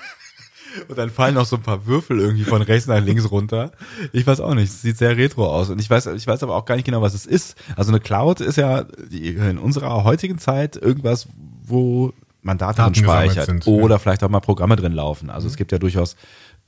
und 0.87 0.97
dann 0.97 1.09
fallen 1.09 1.35
noch 1.35 1.45
so 1.45 1.55
ein 1.55 1.61
paar 1.61 1.85
Würfel 1.85 2.19
irgendwie 2.19 2.43
von 2.43 2.61
rechts 2.61 2.87
nach 2.87 3.01
links 3.01 3.29
runter. 3.31 3.71
Ich 4.13 4.25
weiß 4.25 4.39
auch 4.39 4.53
nicht, 4.53 4.69
es 4.69 4.81
sieht 4.81 4.97
sehr 4.97 5.17
retro 5.17 5.45
aus 5.47 5.69
und 5.69 5.79
ich 5.79 5.89
weiß, 5.89 6.07
ich 6.07 6.27
weiß 6.27 6.43
aber 6.43 6.55
auch 6.55 6.65
gar 6.65 6.75
nicht 6.75 6.85
genau, 6.85 7.01
was 7.01 7.13
es 7.13 7.25
ist. 7.25 7.55
Also 7.75 7.91
eine 7.91 7.99
Cloud 7.99 8.41
ist 8.41 8.57
ja 8.57 8.85
in 9.11 9.57
unserer 9.57 10.03
heutigen 10.03 10.37
Zeit 10.37 10.75
irgendwas, 10.75 11.27
wo 11.63 12.13
man 12.41 12.57
Daten, 12.57 12.77
Daten 12.77 12.95
speichert 12.95 13.45
sind, 13.45 13.67
oder 13.67 13.99
vielleicht 13.99 14.23
auch 14.23 14.29
mal 14.29 14.39
Programme 14.39 14.75
drin 14.75 14.93
laufen. 14.93 15.29
Also 15.29 15.47
es 15.47 15.57
gibt 15.57 15.71
ja 15.71 15.79
durchaus 15.79 16.15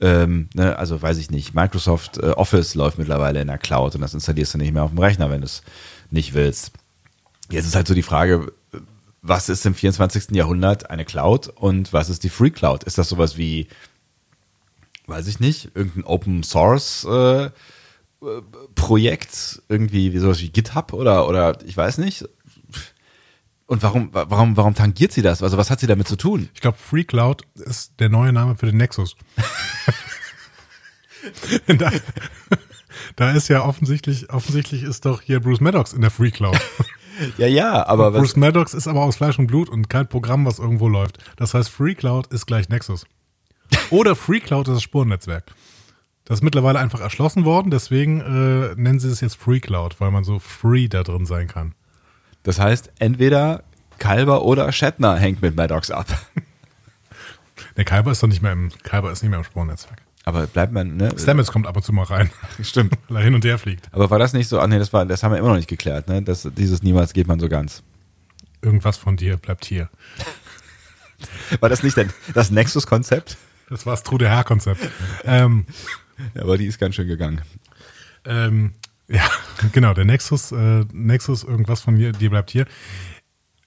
ähm, 0.00 0.48
ne, 0.54 0.78
also 0.78 1.00
weiß 1.00 1.18
ich 1.18 1.30
nicht, 1.30 1.54
Microsoft 1.54 2.18
äh, 2.18 2.30
Office 2.30 2.74
läuft 2.74 2.98
mittlerweile 2.98 3.40
in 3.40 3.48
der 3.48 3.58
Cloud 3.58 3.94
und 3.94 4.00
das 4.00 4.14
installierst 4.14 4.54
du 4.54 4.58
nicht 4.58 4.72
mehr 4.72 4.82
auf 4.82 4.90
dem 4.90 4.98
Rechner, 4.98 5.30
wenn 5.30 5.42
du 5.42 5.46
es 5.46 5.62
nicht 6.10 6.32
willst. 6.34 6.72
Jetzt 7.50 7.66
ist 7.66 7.74
halt 7.74 7.86
so 7.86 7.94
die 7.94 8.02
Frage, 8.02 8.52
was 9.22 9.48
ist 9.50 9.66
im 9.66 9.74
24. 9.74 10.30
Jahrhundert 10.30 10.88
eine 10.90 11.04
Cloud 11.04 11.48
und 11.48 11.92
was 11.92 12.08
ist 12.08 12.24
die 12.24 12.30
Free 12.30 12.50
Cloud? 12.50 12.84
Ist 12.84 12.96
das 12.96 13.08
sowas 13.08 13.36
wie, 13.36 13.68
weiß 15.10 15.26
ich 15.26 15.40
nicht, 15.40 15.72
irgendein 15.74 16.04
Open 16.04 16.42
Source 16.42 17.04
äh, 17.04 17.50
Projekt, 18.74 19.62
irgendwie 19.68 20.12
wie 20.12 20.18
sowas 20.18 20.40
wie 20.40 20.50
GitHub 20.50 20.92
oder, 20.92 21.28
oder 21.28 21.58
ich 21.64 21.76
weiß 21.76 21.98
nicht. 21.98 22.24
Und 23.66 23.82
warum, 23.82 24.10
warum, 24.12 24.56
warum 24.56 24.74
tangiert 24.74 25.12
sie 25.12 25.22
das? 25.22 25.42
Also 25.42 25.56
was 25.56 25.70
hat 25.70 25.80
sie 25.80 25.86
damit 25.86 26.08
zu 26.08 26.16
tun? 26.16 26.48
Ich 26.54 26.60
glaube, 26.60 26.76
Free 26.76 27.04
Cloud 27.04 27.42
ist 27.54 27.92
der 28.00 28.08
neue 28.08 28.32
Name 28.32 28.56
für 28.56 28.66
den 28.66 28.78
Nexus. 28.78 29.16
da, 31.66 31.92
da 33.16 33.30
ist 33.30 33.48
ja 33.48 33.64
offensichtlich, 33.64 34.30
offensichtlich 34.30 34.82
ist 34.82 35.04
doch 35.04 35.22
hier 35.22 35.40
Bruce 35.40 35.60
Maddox 35.60 35.92
in 35.92 36.00
der 36.00 36.10
Free 36.10 36.30
Cloud. 36.30 36.58
Ja, 37.36 37.46
ja, 37.46 37.86
aber 37.86 38.14
was, 38.14 38.20
Bruce 38.22 38.36
Maddox 38.36 38.72
ist 38.72 38.88
aber 38.88 39.02
aus 39.02 39.16
Fleisch 39.16 39.38
und 39.38 39.46
Blut 39.46 39.68
und 39.68 39.90
kein 39.90 40.08
Programm, 40.08 40.46
was 40.46 40.58
irgendwo 40.58 40.88
läuft. 40.88 41.18
Das 41.36 41.52
heißt, 41.52 41.68
Free 41.68 41.94
Cloud 41.94 42.28
ist 42.28 42.46
gleich 42.46 42.70
Nexus. 42.70 43.04
Oder 43.90 44.16
Free 44.16 44.40
Cloud 44.40 44.68
ist 44.68 44.74
das 44.74 44.82
Spurennetzwerk. 44.82 45.44
Das 46.24 46.38
ist 46.38 46.42
mittlerweile 46.42 46.78
einfach 46.78 47.00
erschlossen 47.00 47.44
worden, 47.44 47.70
deswegen 47.70 48.20
äh, 48.20 48.74
nennen 48.76 49.00
sie 49.00 49.08
es 49.08 49.20
jetzt 49.20 49.36
Free 49.36 49.58
Cloud, 49.60 50.00
weil 50.00 50.10
man 50.12 50.22
so 50.22 50.38
free 50.38 50.86
da 50.86 51.02
drin 51.02 51.26
sein 51.26 51.48
kann. 51.48 51.74
das 52.44 52.60
heißt, 52.60 52.92
entweder 53.00 53.64
Kalber 53.98 54.42
oder 54.44 54.70
Shatner 54.72 55.16
hängt 55.16 55.42
mit 55.42 55.56
Maddox 55.56 55.90
ab. 55.90 56.06
Der 57.76 57.84
Kyber 57.84 58.12
ist 58.12 58.22
doch 58.22 58.28
nicht 58.28 58.42
mehr 58.42 58.52
im, 58.52 58.70
Kyber 58.82 59.10
ist 59.10 59.22
nicht 59.22 59.30
mehr 59.30 59.38
im 59.40 59.44
Spurennetzwerk. 59.44 60.00
Aber 60.24 60.46
bleibt 60.46 60.72
man, 60.72 60.96
ne? 60.96 61.10
Stamets 61.18 61.50
kommt 61.50 61.66
ab 61.66 61.76
und 61.76 61.82
zu 61.82 61.92
mal 61.92 62.04
rein, 62.04 62.30
Stimmt. 62.62 62.94
weil 63.08 63.18
er 63.18 63.24
hin 63.24 63.34
und 63.34 63.44
her 63.44 63.58
fliegt. 63.58 63.88
Aber 63.92 64.10
war 64.10 64.18
das 64.18 64.32
nicht 64.32 64.48
so? 64.48 64.60
Ah, 64.60 64.66
nee, 64.66 64.78
das 64.78 64.92
war, 64.92 65.04
das 65.06 65.22
haben 65.22 65.32
wir 65.32 65.38
immer 65.38 65.48
noch 65.48 65.56
nicht 65.56 65.68
geklärt, 65.68 66.08
ne? 66.08 66.22
Das, 66.22 66.48
dieses 66.56 66.82
niemals 66.82 67.12
geht 67.12 67.26
man 67.26 67.40
so 67.40 67.48
ganz. 67.48 67.82
Irgendwas 68.62 68.96
von 68.98 69.16
dir 69.16 69.36
bleibt 69.36 69.64
hier. 69.64 69.88
War 71.60 71.68
das 71.68 71.82
nicht 71.82 71.96
denn 71.96 72.10
das 72.34 72.50
Nexus-Konzept? 72.50 73.36
Das 73.70 73.86
war 73.86 73.92
das 73.94 74.02
True 74.02 74.18
der 74.18 74.30
Herr-Konzept. 74.30 74.80
ähm, 75.24 75.64
Ja, 76.34 76.42
aber 76.42 76.58
die 76.58 76.66
ist 76.66 76.78
ganz 76.78 76.94
schön 76.96 77.08
gegangen. 77.08 77.40
ähm, 78.26 78.74
ja, 79.08 79.22
genau, 79.72 79.94
der 79.94 80.04
Nexus, 80.04 80.52
äh, 80.52 80.84
Nexus, 80.92 81.44
irgendwas 81.44 81.80
von 81.80 81.96
dir, 81.96 82.12
dir 82.12 82.30
bleibt 82.30 82.50
hier. 82.50 82.66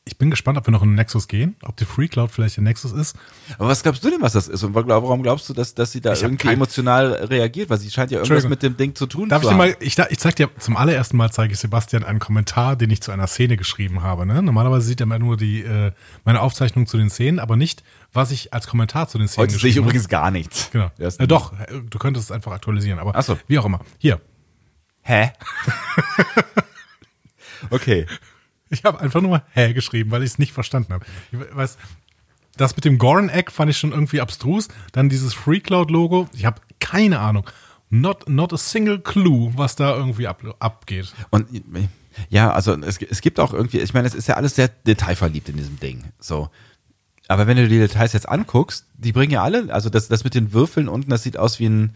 Ich 0.05 0.17
bin 0.17 0.30
gespannt, 0.30 0.57
ob 0.57 0.67
wir 0.67 0.71
noch 0.71 0.81
in 0.84 0.89
den 0.89 0.95
Nexus 0.95 1.30
gehen, 1.30 1.55
ob 1.63 1.77
die 1.77 1.85
Free 1.85 2.09
Cloud 2.09 2.30
vielleicht 2.30 2.57
der 2.57 2.63
Nexus 2.65 2.91
ist. 2.91 3.15
Aber 3.57 3.69
was 3.69 3.84
glaubst 3.84 4.03
du 4.03 4.09
denn, 4.09 4.21
was 4.21 4.34
das 4.34 4.49
ist? 4.49 4.61
Und 4.63 4.75
warum 4.75 5.23
glaubst 5.23 5.47
du, 5.47 5.53
dass, 5.53 5.75
dass 5.75 5.93
sie 5.93 6.01
da 6.01 6.11
Ich 6.11 6.23
irgendwie 6.23 6.45
kein- 6.47 6.55
emotional 6.55 7.13
reagiert? 7.13 7.69
Weil 7.69 7.77
sie 7.77 7.89
scheint 7.89 8.11
ja 8.11 8.17
irgendwas 8.19 8.49
mit 8.49 8.61
dem 8.63 8.75
Ding 8.75 8.95
zu 8.95 9.05
tun 9.05 9.30
Darf 9.30 9.41
zu 9.43 9.47
ich 9.47 9.55
dir 9.55 9.61
haben. 9.61 9.69
mal, 9.71 9.77
ich, 9.80 9.97
ich 9.97 10.19
zeig 10.19 10.35
dir, 10.35 10.49
zum 10.59 10.75
allerersten 10.75 11.15
Mal 11.15 11.31
zeige 11.31 11.53
ich 11.53 11.59
Sebastian 11.59 12.03
einen 12.03 12.19
Kommentar, 12.19 12.75
den 12.75 12.89
ich 12.89 13.01
zu 13.01 13.11
einer 13.13 13.27
Szene 13.27 13.55
geschrieben 13.55 14.01
habe. 14.03 14.25
Ne? 14.25 14.41
Normalerweise 14.41 14.85
sieht 14.88 14.99
er 14.99 15.05
immer 15.05 15.19
nur 15.19 15.38
die, 15.38 15.61
äh, 15.61 15.93
meine 16.25 16.41
Aufzeichnung 16.41 16.85
zu 16.85 16.97
den 16.97 17.09
Szenen, 17.09 17.39
aber 17.39 17.55
nicht, 17.55 17.81
was 18.11 18.31
ich 18.31 18.53
als 18.53 18.67
Kommentar 18.67 19.07
zu 19.07 19.17
den 19.17 19.30
Szenen 19.30 19.43
Heute 19.43 19.51
sehe 19.53 19.57
ich 19.57 19.61
geschrieben 19.75 19.85
habe. 19.85 19.91
übrigens 19.91 20.09
gar 20.09 20.31
nichts. 20.31 20.69
Genau. 20.73 20.91
Äh, 20.99 21.27
doch, 21.27 21.53
äh, 21.57 21.80
du 21.89 21.97
könntest 21.97 22.25
es 22.25 22.31
einfach 22.31 22.51
aktualisieren, 22.51 22.99
aber 22.99 23.13
Ach 23.15 23.23
so. 23.23 23.39
wie 23.47 23.57
auch 23.57 23.65
immer. 23.65 23.80
Hier, 23.99 24.19
Hä? 25.05 25.31
okay. 27.69 28.05
Ich 28.74 28.84
habe 28.84 29.00
einfach 29.00 29.22
nur 29.22 29.44
hä 29.52 29.74
geschrieben, 29.74 30.12
weil 30.12 30.24
ich 30.24 30.32
es 30.32 30.40
nicht 30.40 30.52
verstanden 30.52 30.94
habe. 30.94 31.06
Ich 31.32 31.40
weiß, 31.56 31.78
das 32.58 32.76
mit 32.76 32.86
dem 32.86 32.98
Goran-Egg 32.98 33.52
fand 33.52 33.72
ich 33.72 33.78
schon 33.78 33.91
irgendwie 33.91 34.22
abstrus. 34.22 34.68
Dann 34.91 35.10
dieses 35.10 35.34
Free 35.34 35.60
Cloud-Logo. 35.60 36.28
Ich 36.34 36.45
habe 36.45 36.62
keine 36.80 37.20
Ahnung. 37.20 37.50
Not, 37.90 38.28
not 38.28 38.52
a 38.54 38.58
single 38.58 39.00
clue, 39.00 39.52
was 39.56 39.76
da 39.76 39.95
irgendwie 39.95 40.28
ab, 40.28 40.41
abgeht. 40.60 41.14
Und 41.30 41.48
ja, 42.30 42.52
also 42.52 42.74
es, 42.74 43.02
es 43.02 43.22
gibt 43.22 43.40
auch 43.40 43.54
irgendwie, 43.54 43.80
ich 43.80 43.94
meine, 43.94 44.08
es 44.08 44.16
ist 44.16 44.28
ja 44.28 44.36
alles 44.36 44.56
sehr 44.56 44.68
detailverliebt 44.68 45.50
in 45.50 45.58
diesem 45.58 45.80
Ding. 45.80 46.04
So. 46.20 46.50
Aber 47.28 47.48
wenn 47.48 47.58
du 47.58 47.68
die 47.68 47.80
Details 47.80 48.14
jetzt 48.14 48.28
anguckst, 48.28 48.88
die 48.98 49.12
bringen 49.12 49.32
ja 49.32 49.44
alle, 49.44 49.74
also 49.74 49.90
das, 49.90 50.08
das 50.08 50.24
mit 50.24 50.36
den 50.36 50.54
Würfeln 50.54 50.90
unten, 50.90 51.10
das 51.10 51.24
sieht 51.24 51.38
aus 51.38 51.60
wie 51.60 51.68
ein, 51.68 51.95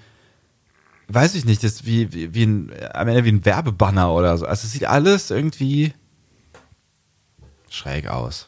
weiß 1.07 1.35
ich 1.35 1.45
nicht, 1.45 1.63
das 1.63 1.85
wie, 1.85 2.13
wie, 2.13 2.33
wie 2.33 2.43
ein, 2.45 2.71
am 2.93 3.07
Ende 3.07 3.25
wie 3.25 3.31
ein 3.31 3.45
Werbebanner 3.45 4.11
oder 4.11 4.37
so. 4.37 4.45
Also 4.45 4.65
es 4.65 4.71
sieht 4.71 4.85
alles 4.85 5.31
irgendwie 5.31 5.93
schräg 7.69 8.07
aus. 8.07 8.47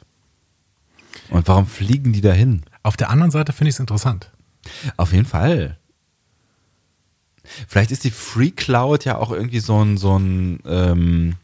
Und 1.30 1.48
warum 1.48 1.68
fliegen 1.68 2.14
die 2.14 2.22
da 2.22 2.32
hin? 2.32 2.64
Auf 2.84 2.98
der 2.98 3.10
anderen 3.10 3.32
Seite 3.32 3.54
finde 3.54 3.70
ich 3.70 3.76
es 3.76 3.80
interessant. 3.80 4.32
Auf 4.98 5.12
jeden 5.14 5.26
Fall. 5.26 5.78
Vielleicht 7.68 7.92
ist 7.92 8.04
die 8.04 8.12
Free 8.12 8.52
Cloud 8.52 9.06
ja 9.06 9.18
auch 9.18 9.32
irgendwie 9.32 9.60
so 9.60 9.84
ein, 9.84 9.98
so 9.98 10.18
ein, 10.18 10.60
ähm, 10.66 11.36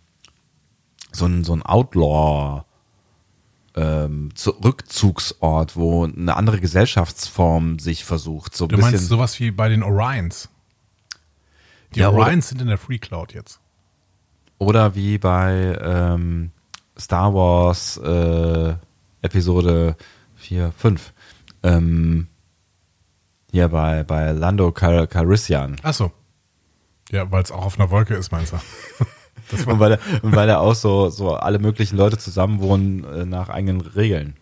so 1.11 1.25
ein, 1.25 1.43
so 1.43 1.53
ein 1.55 1.63
Outlaw, 1.63 2.63
ähm, 3.75 4.29
zu- 4.35 4.51
Rückzugsort, 4.51 5.75
wo 5.75 6.05
eine 6.05 6.35
andere 6.35 6.59
Gesellschaftsform 6.59 7.79
sich 7.79 8.05
versucht. 8.05 8.55
So 8.55 8.67
Du 8.67 8.75
bisschen. 8.75 8.91
meinst 8.91 9.07
sowas 9.07 9.39
wie 9.39 9.51
bei 9.51 9.67
den 9.69 9.83
Orions. 9.83 10.49
Die 11.93 11.99
Ja, 12.01 12.09
Orions 12.09 12.49
sind 12.49 12.61
in 12.61 12.67
der 12.67 12.77
Free 12.77 12.99
Cloud 12.99 13.33
jetzt. 13.33 13.59
Oder 14.57 14.95
wie 14.95 15.17
bei 15.17 15.77
ähm, 15.81 16.51
Star 16.97 17.33
Wars 17.33 17.97
äh, 17.97 18.75
Episode 19.21 19.95
4, 20.35 20.71
5. 20.77 21.13
Ähm, 21.63 22.27
hier 23.51 23.69
bei, 23.69 24.03
bei 24.03 24.31
Lando 24.31 24.71
Cal 24.71 25.07
Calrissian. 25.07 25.77
Ach 25.83 25.93
so. 25.93 26.11
Ja, 27.11 27.29
weil 27.31 27.43
es 27.43 27.51
auch 27.51 27.65
auf 27.65 27.79
einer 27.79 27.89
Wolke 27.91 28.15
ist, 28.15 28.31
meinst 28.31 28.53
du? 28.53 28.57
Und 29.67 29.79
weil, 29.79 29.91
er- 29.91 29.99
und 30.23 30.35
weil 30.35 30.47
da 30.47 30.57
auch 30.57 30.73
so, 30.73 31.09
so 31.11 31.35
alle 31.35 31.59
möglichen 31.59 31.97
Leute 31.97 32.17
zusammenwohnen 32.17 33.03
äh, 33.03 33.25
nach 33.25 33.49
eigenen 33.49 33.79
Regeln. 33.81 34.35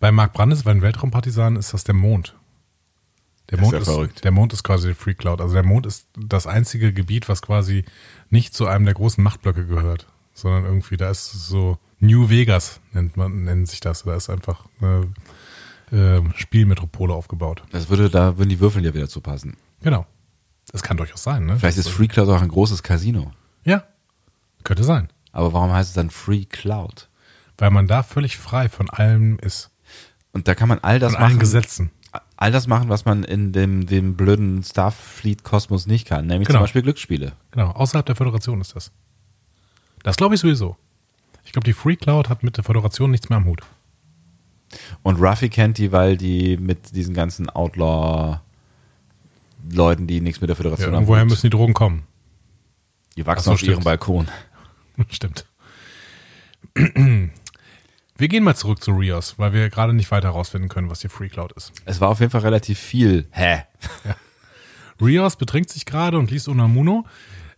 bei 0.00 0.10
Mark 0.10 0.32
Brandes, 0.32 0.62
bei 0.62 0.72
den 0.72 0.80
Weltraumpartisanen, 0.80 1.58
ist 1.58 1.74
das 1.74 1.84
der 1.84 1.94
Mond. 1.94 2.34
Der 3.50 3.58
ist 3.58 3.62
Mond 3.64 3.74
ist, 3.74 3.84
verrückt. 3.84 4.24
der 4.24 4.30
Mond 4.30 4.54
ist 4.54 4.62
quasi 4.64 4.88
die 4.88 4.94
Free 4.94 5.12
Cloud. 5.12 5.42
Also 5.42 5.52
der 5.52 5.62
Mond 5.62 5.84
ist 5.84 6.08
das 6.18 6.46
einzige 6.46 6.94
Gebiet, 6.94 7.28
was 7.28 7.42
quasi 7.42 7.84
nicht 8.30 8.54
zu 8.54 8.66
einem 8.66 8.86
der 8.86 8.94
großen 8.94 9.22
Machtblöcke 9.22 9.66
gehört, 9.66 10.06
sondern 10.32 10.64
irgendwie, 10.64 10.96
da 10.96 11.10
ist 11.10 11.30
so 11.32 11.76
New 11.98 12.28
Vegas, 12.28 12.80
nennt 12.92 13.16
man, 13.16 13.44
nennt 13.44 13.68
sich 13.68 13.80
das. 13.80 14.02
Da 14.04 14.14
ist 14.16 14.28
einfach 14.30 14.64
eine 14.80 15.12
äh, 15.92 16.20
Spielmetropole 16.34 17.14
aufgebaut. 17.14 17.62
Das 17.70 17.88
würde, 17.88 18.10
da 18.10 18.36
würden 18.38 18.48
die 18.50 18.60
Würfel 18.60 18.84
ja 18.84 18.92
wieder 18.94 19.08
zu 19.08 19.20
passen. 19.20 19.56
Genau. 19.82 20.06
Das 20.72 20.82
kann 20.82 20.96
durchaus 20.96 21.22
sein, 21.22 21.46
ne? 21.46 21.58
Vielleicht 21.58 21.78
ist 21.78 21.88
Free 21.88 22.08
Cloud 22.08 22.28
auch 22.28 22.42
ein 22.42 22.48
großes 22.48 22.82
Casino. 22.82 23.32
Ja, 23.64 23.84
könnte 24.64 24.84
sein. 24.84 25.08
Aber 25.32 25.52
warum 25.52 25.72
heißt 25.72 25.90
es 25.90 25.94
dann 25.94 26.10
Free 26.10 26.44
Cloud? 26.44 27.08
Weil 27.58 27.70
man 27.70 27.86
da 27.86 28.02
völlig 28.02 28.36
frei 28.36 28.68
von 28.68 28.90
allem 28.90 29.38
ist. 29.38 29.70
Und 30.32 30.48
da 30.48 30.54
kann 30.54 30.68
man 30.68 30.80
all 30.80 30.98
das 30.98 31.12
Von 31.12 31.20
allen 31.22 31.32
machen. 31.34 31.40
Gesetzen. 31.40 31.90
All 32.36 32.50
das 32.52 32.66
machen, 32.66 32.88
was 32.90 33.04
man 33.06 33.24
in 33.24 33.52
dem, 33.52 33.86
dem 33.86 34.16
blöden 34.16 34.62
Starfleet-Kosmos 34.62 35.86
nicht 35.86 36.06
kann, 36.06 36.26
nämlich 36.26 36.48
Genau. 36.48 36.58
zum 36.58 36.64
Beispiel 36.64 36.82
Glücksspiele. 36.82 37.32
Genau, 37.52 37.70
außerhalb 37.70 38.04
der 38.04 38.16
Föderation 38.16 38.60
ist 38.60 38.74
das. 38.76 38.90
Das 40.02 40.16
glaube 40.16 40.34
ich 40.34 40.40
sowieso. 40.40 40.76
Ich 41.46 41.52
glaube, 41.52 41.64
die 41.64 41.72
Free 41.72 41.96
Cloud 41.96 42.28
hat 42.28 42.42
mit 42.42 42.58
der 42.58 42.64
Föderation 42.64 43.10
nichts 43.10 43.30
mehr 43.30 43.38
am 43.38 43.46
Hut. 43.46 43.62
Und 45.02 45.18
Ruffy 45.20 45.48
kennt 45.48 45.78
die, 45.78 45.92
weil 45.92 46.16
die 46.18 46.56
mit 46.58 46.94
diesen 46.94 47.14
ganzen 47.14 47.48
Outlaw-Leuten, 47.48 50.06
die 50.06 50.20
nichts 50.20 50.40
mit 50.40 50.50
der 50.50 50.56
Ja, 50.56 50.62
Föderation 50.62 50.92
irgendwoher 50.92 51.20
haben, 51.20 51.28
müssen 51.28 51.46
die 51.46 51.50
Drogen 51.56 51.72
kommen. 51.72 52.02
die 53.16 53.24
wachsen 53.24 53.42
Ach 53.42 53.44
so, 53.44 53.52
auf 53.52 53.62
ihrem 53.62 53.74
stimmt. 53.74 53.84
Balkon. 53.84 54.28
Stimmt. 55.10 55.46
Wir 58.18 58.28
gehen 58.28 58.44
mal 58.44 58.56
zurück 58.56 58.82
zu 58.82 58.92
Rios, 58.92 59.34
weil 59.38 59.52
wir 59.52 59.68
gerade 59.68 59.92
nicht 59.92 60.10
weiter 60.10 60.28
herausfinden 60.28 60.70
können, 60.70 60.88
was 60.88 61.00
die 61.00 61.10
Free 61.10 61.28
Cloud 61.28 61.52
ist. 61.52 61.70
Es 61.84 62.00
war 62.00 62.08
auf 62.08 62.20
jeden 62.20 62.32
Fall 62.32 62.40
relativ 62.40 62.78
viel. 62.78 63.28
Hä? 63.30 63.64
Rios 65.02 65.36
betrinkt 65.36 65.68
sich 65.68 65.84
gerade 65.84 66.18
und 66.18 66.30
liest 66.30 66.48
Unamuno. 66.48 67.04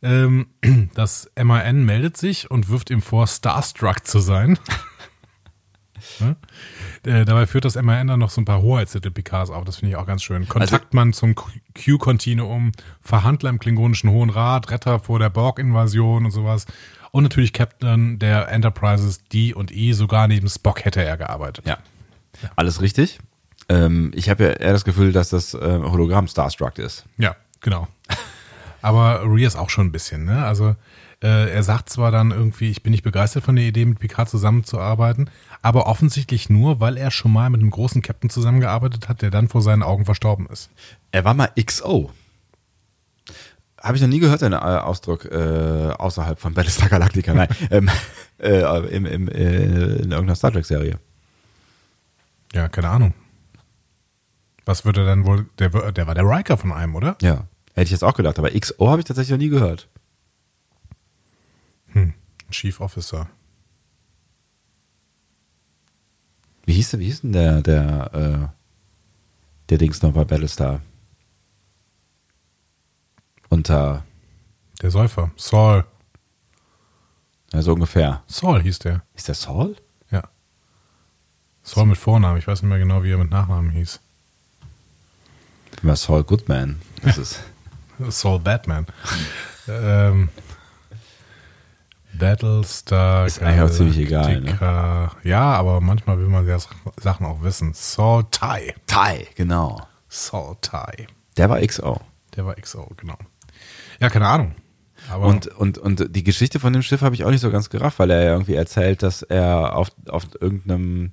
Ähm, 0.03 0.47
das 0.95 1.31
MAN 1.43 1.85
meldet 1.85 2.17
sich 2.17 2.51
und 2.51 2.69
wirft 2.69 2.91
ihm 2.91 3.03
vor, 3.03 3.27
Starstruck 3.27 4.07
zu 4.07 4.21
sein. 4.21 4.59
ne? 6.21 6.37
äh, 7.05 7.25
dabei 7.25 7.47
führt 7.47 7.65
das 7.65 7.81
MAN 7.81 8.07
dann 8.07 8.21
noch 8.21 8.31
so 8.31 8.41
ein 8.41 8.45
paar 8.45 8.63
Hoheitstitel 8.63 9.11
Picards 9.11 9.51
auf. 9.51 9.65
Das 9.65 9.77
finde 9.77 9.91
ich 9.91 9.97
auch 9.97 10.07
ganz 10.07 10.23
schön. 10.23 10.49
Kontaktmann 10.49 11.13
zum 11.13 11.35
Q-Kontinuum, 11.35 12.73
Verhandler 13.01 13.51
im 13.51 13.59
Klingonischen 13.59 14.11
Hohen 14.11 14.31
Rat, 14.31 14.71
Retter 14.71 15.01
vor 15.01 15.19
der 15.19 15.31
Borg-Invasion 15.31 16.25
und 16.27 16.31
sowas. 16.31 16.67
Und 17.11 17.23
natürlich 17.23 17.53
Captain 17.53 18.19
der 18.19 18.49
Enterprises 18.49 19.25
D 19.25 19.55
und 19.55 19.75
E. 19.75 19.93
Sogar 19.93 20.29
neben 20.29 20.49
Spock 20.49 20.85
hätte 20.85 21.03
er 21.03 21.17
gearbeitet. 21.17 21.67
Ja. 21.67 21.79
Alles 22.57 22.81
richtig. 22.83 23.19
Ähm, 23.69 24.13
ich 24.15 24.29
habe 24.31 24.45
ja 24.45 24.51
eher 24.51 24.73
das 24.73 24.85
Gefühl, 24.85 25.13
dass 25.13 25.31
das 25.31 25.55
äh, 25.55 25.59
Hologramm 25.83 26.29
Starstruck 26.29 26.79
ist. 26.79 27.05
Ja, 27.19 27.37
genau. 27.61 27.89
Aber 28.83 29.23
Rias 29.25 29.57
auch 29.57 29.71
schon 29.71 29.87
ein 29.87 29.93
bisschen, 29.93 30.25
ne? 30.25 30.45
Also 30.45 30.77
äh, 31.21 31.51
er 31.51 31.63
sagt 31.65 31.89
zwar 31.89 32.13
dann 32.13 32.31
irgendwie, 32.31 32.71
ich 32.71 32.83
bin 32.83 32.93
nicht 32.93 33.03
begeistert 33.03 33.43
von 33.45 33.57
der 33.57 33.65
Idee, 33.65 33.85
mit 33.85 33.99
Picard 33.99 34.29
zusammenzuarbeiten, 34.29 35.31
aber 35.63 35.87
offensichtlich 35.87 36.49
nur, 36.49 36.81
weil 36.81 36.97
er 36.97 37.11
schon 37.11 37.33
mal 37.33 37.51
mit 37.51 37.61
einem 37.61 37.71
großen 37.71 38.03
Captain 38.03 38.31
zusammengearbeitet 38.31 39.09
hat, 39.09 39.23
der 39.23 39.31
dann 39.31 39.49
vor 39.49 39.63
seinen 39.63 39.83
Augen 39.83 40.05
verstorben 40.05 40.47
ist. 40.47 40.71
Er 41.11 41.25
war 41.25 41.35
mal 41.35 41.51
XO. 41.61 42.13
Habe 43.81 43.97
ich 43.97 44.03
noch 44.03 44.09
nie 44.09 44.21
gehört, 44.21 44.43
den 44.43 44.53
äh, 44.53 44.57
Ausdruck 44.57 45.25
äh, 45.25 45.91
außerhalb 45.99 46.39
von 46.39 46.55
Battlestar 46.55 46.89
Galactica. 46.89 47.35
Nein, 47.35 47.49
ähm, 47.71 47.91
äh, 48.39 48.61
im, 48.89 49.07
im, 49.07 49.29
äh, 49.29 49.65
in 49.65 50.11
irgendeiner 50.11 50.37
Star 50.37 50.53
Trek-Serie. 50.53 50.99
Ja, 52.53 52.69
keine 52.69 52.91
Ahnung. 52.91 53.15
Was 54.65 54.85
würde 54.85 55.05
dann 55.05 55.27
wohl, 55.27 55.47
der, 55.59 55.71
der 55.93 56.07
war 56.07 56.15
der 56.15 56.25
Riker 56.25 56.57
von 56.57 56.73
einem, 56.73 56.95
oder? 56.95 57.17
Ja, 57.23 57.45
hätte 57.79 57.87
ich 57.89 57.93
jetzt 57.93 58.05
auch 58.05 58.15
gedacht, 58.15 58.39
aber 58.39 58.51
XO 58.51 58.89
habe 58.89 59.01
ich 59.01 59.05
tatsächlich 59.07 59.31
noch 59.33 59.39
nie 59.39 59.49
gehört. 59.49 59.89
Hm, 61.89 62.15
Chief 62.51 62.81
Officer. 62.81 63.29
Wie 66.65 66.75
hieß, 66.75 66.91
denn, 66.91 67.01
wie 67.01 67.07
hieß 67.07 67.23
denn 67.23 67.33
der, 67.33 67.63
der, 67.63 68.15
äh, 68.15 68.49
der 69.71 69.79
Dings 69.79 70.03
noch 70.03 70.13
bei 70.13 70.25
Battlestar? 70.25 70.83
Unter, 73.49 74.05
Der 74.83 74.91
Säufer. 74.91 75.31
Saul. 75.37 75.85
also 77.53 77.73
ungefähr. 77.73 78.23
Saul 78.27 78.61
hieß 78.63 78.81
der. 78.81 79.03
Ist 79.15 79.29
der 79.29 79.35
Saul? 79.35 79.77
Ja. 80.11 80.23
Saul 81.63 81.87
mit 81.87 81.97
Vornamen. 81.97 82.39
Ich 82.39 82.47
weiß 82.47 82.61
nicht 82.63 82.69
mehr 82.69 82.79
genau, 82.79 83.03
wie 83.03 83.11
er 83.13 83.19
mit 83.19 83.31
Nachnamen 83.31 83.71
hieß. 83.71 84.01
War 85.83 85.97
Saul 85.97 86.25
Goodman. 86.25 86.81
Das 87.03 87.17
ist, 87.19 87.41
Saul 88.11 88.41
Batman. 88.41 88.87
ähm, 89.69 90.29
Battlestar. 92.15 93.27
Ist 93.27 93.43
eigentlich 93.43 93.61
auch 93.63 93.71
ziemlich 93.71 93.99
egal, 93.99 94.41
ne? 94.41 94.55
Galactica. 94.59 95.13
Ja, 95.25 95.53
aber 95.55 95.81
manchmal 95.81 96.19
will 96.19 96.29
man 96.29 96.47
ja 96.47 96.59
Sachen 96.97 97.27
auch 97.27 97.43
wissen. 97.43 97.73
Saul 97.75 98.25
Tai. 98.31 98.75
Tai, 98.87 99.27
genau. 99.35 99.81
Saul 100.09 100.57
Tai. 100.61 101.07
Der 101.37 101.51
war 101.51 101.61
XO. 101.61 102.01
Der 102.35 102.47
war 102.47 102.55
XO, 102.55 102.91
genau. 102.97 103.17
Ja, 104.01 104.11
keine 104.11 104.27
Ahnung. 104.27 104.55
Aber 105.11 105.27
Und, 105.27 105.47
und, 105.47 105.79
und 105.79 106.15
die 106.17 106.25
Geschichte 106.25 106.61
von 106.61 106.73
dem 106.73 106.83
Schiff 106.83 107.03
habe 107.03 107.15
ich 107.15 107.25
auch 107.25 107.31
nicht 107.31 107.41
so 107.41 107.51
ganz 107.51 107.71
gerafft, 107.71 107.99
weil 107.99 108.11
er 108.11 108.23
ja 108.23 108.33
irgendwie 108.33 108.55
erzählt, 108.55 109.03
dass 109.03 109.23
er 109.23 109.77
auf, 109.77 109.89
auf 110.09 110.25
irgendeinem 110.41 111.13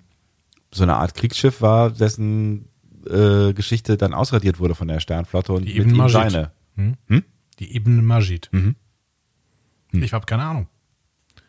so 0.71 0.83
eine 0.83 0.95
Art 0.95 1.13
Kriegsschiff 1.13 1.61
war, 1.61 1.91
dessen 1.91 2.67
äh, 3.07 3.53
Geschichte 3.53 3.95
dann 3.97 4.13
ausradiert 4.13 4.59
wurde 4.59 4.75
von 4.75 4.87
der 4.87 4.99
Sternflotte 4.99 5.53
und 5.53 5.65
Die 5.65 5.79
mit 5.79 5.95
ihm 5.95 6.09
seine. 6.09 6.51
Hm? 6.75 7.23
die 7.59 7.75
Ibn 7.75 8.03
Majid. 8.03 8.49
Mhm. 8.51 8.75
Ich 9.91 10.13
habe 10.13 10.25
keine 10.25 10.43
Ahnung. 10.43 10.67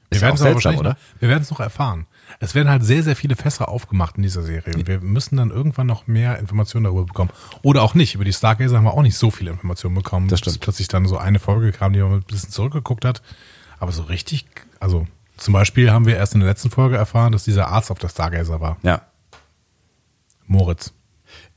Wir 0.08 0.20
werden 0.20 0.36
es 0.36 0.44
wahrscheinlich 0.44 0.80
oder? 0.80 0.90
noch, 0.90 1.20
wir 1.20 1.28
werden 1.28 1.42
es 1.42 1.50
noch 1.50 1.58
erfahren. 1.58 2.06
Es 2.38 2.54
werden 2.54 2.68
halt 2.68 2.84
sehr, 2.84 3.02
sehr 3.02 3.16
viele 3.16 3.34
Fässer 3.34 3.68
aufgemacht 3.68 4.16
in 4.16 4.22
dieser 4.22 4.42
Serie 4.42 4.74
und 4.74 4.86
wir 4.86 5.00
müssen 5.00 5.36
dann 5.36 5.50
irgendwann 5.50 5.88
noch 5.88 6.06
mehr 6.06 6.38
Informationen 6.38 6.84
darüber 6.84 7.04
bekommen. 7.04 7.30
Oder 7.62 7.82
auch 7.82 7.94
nicht. 7.94 8.14
Über 8.14 8.24
die 8.24 8.32
Stargazer 8.32 8.76
haben 8.76 8.84
wir 8.84 8.94
auch 8.94 9.02
nicht 9.02 9.18
so 9.18 9.32
viele 9.32 9.50
Informationen 9.50 9.96
bekommen. 9.96 10.28
Das 10.28 10.38
stimmt. 10.38 10.60
plötzlich 10.60 10.86
dann 10.86 11.06
so 11.06 11.18
eine 11.18 11.40
Folge 11.40 11.72
kam, 11.72 11.92
die 11.92 12.00
man 12.00 12.12
ein 12.12 12.22
bisschen 12.22 12.50
zurückgeguckt 12.50 13.04
hat. 13.04 13.20
Aber 13.80 13.90
so 13.90 14.04
richtig, 14.04 14.46
also 14.78 15.06
zum 15.36 15.52
Beispiel 15.52 15.90
haben 15.90 16.06
wir 16.06 16.16
erst 16.16 16.34
in 16.34 16.40
der 16.40 16.48
letzten 16.48 16.70
Folge 16.70 16.96
erfahren, 16.96 17.32
dass 17.32 17.44
dieser 17.44 17.68
Arzt 17.68 17.90
auf 17.90 17.98
der 17.98 18.08
Stargazer 18.08 18.60
war. 18.60 18.78
Ja. 18.82 19.02
Moritz. 20.46 20.92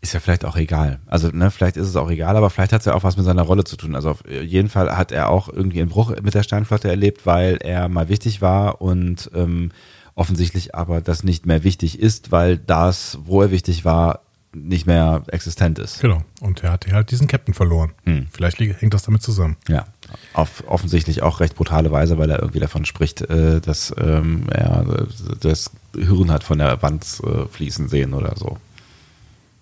Ist 0.01 0.13
ja 0.13 0.21
vielleicht 0.21 0.45
auch 0.45 0.55
egal. 0.55 0.99
Also, 1.07 1.27
ne, 1.29 1.51
vielleicht 1.51 1.75
ist 1.75 1.87
es 1.87 1.95
auch 1.97 2.09
egal, 2.09 2.37
aber 2.37 2.49
vielleicht 2.49 2.71
hat 2.71 2.81
es 2.81 2.85
ja 2.85 2.93
auch 2.93 3.03
was 3.03 3.17
mit 3.17 3.25
seiner 3.25 3.41
Rolle 3.41 3.65
zu 3.65 3.75
tun. 3.75 3.95
Also 3.95 4.11
auf 4.11 4.23
jeden 4.29 4.69
Fall 4.69 4.95
hat 4.95 5.11
er 5.11 5.29
auch 5.29 5.49
irgendwie 5.49 5.81
einen 5.81 5.89
Bruch 5.89 6.15
mit 6.21 6.33
der 6.33 6.43
Sternflotte 6.43 6.87
erlebt, 6.87 7.25
weil 7.25 7.57
er 7.57 7.89
mal 7.89 8.07
wichtig 8.07 8.41
war 8.41 8.81
und 8.81 9.29
ähm, 9.35 9.71
offensichtlich 10.15 10.73
aber 10.73 11.01
das 11.01 11.23
nicht 11.23 11.45
mehr 11.45 11.63
wichtig 11.63 11.99
ist, 11.99 12.31
weil 12.31 12.57
das, 12.57 13.19
wo 13.23 13.41
er 13.41 13.51
wichtig 13.51 13.83
war, 13.83 14.21
nicht 14.53 14.87
mehr 14.87 15.23
existent 15.27 15.79
ist. 15.79 15.99
Genau. 15.99 16.23
Und 16.41 16.63
er 16.63 16.71
hat 16.71 16.91
halt 16.91 17.11
diesen 17.11 17.27
Captain 17.27 17.53
verloren. 17.53 17.91
Hm. 18.05 18.27
Vielleicht 18.31 18.59
hängt 18.59 18.93
das 18.93 19.03
damit 19.03 19.21
zusammen. 19.21 19.57
Ja, 19.67 19.85
auf 20.33 20.63
offensichtlich 20.67 21.21
auch 21.21 21.39
recht 21.39 21.55
brutale 21.55 21.91
Weise, 21.91 22.17
weil 22.17 22.29
er 22.29 22.39
irgendwie 22.39 22.59
davon 22.59 22.85
spricht, 22.85 23.21
äh, 23.21 23.61
dass 23.61 23.93
ähm, 23.97 24.47
er 24.49 24.85
äh, 24.87 25.05
das 25.39 25.71
Hirn 25.95 26.31
hat 26.31 26.43
von 26.43 26.57
der 26.57 26.81
Wand 26.81 27.05
äh, 27.23 27.45
fließen 27.47 27.89
sehen 27.89 28.13
oder 28.13 28.35
so. 28.35 28.57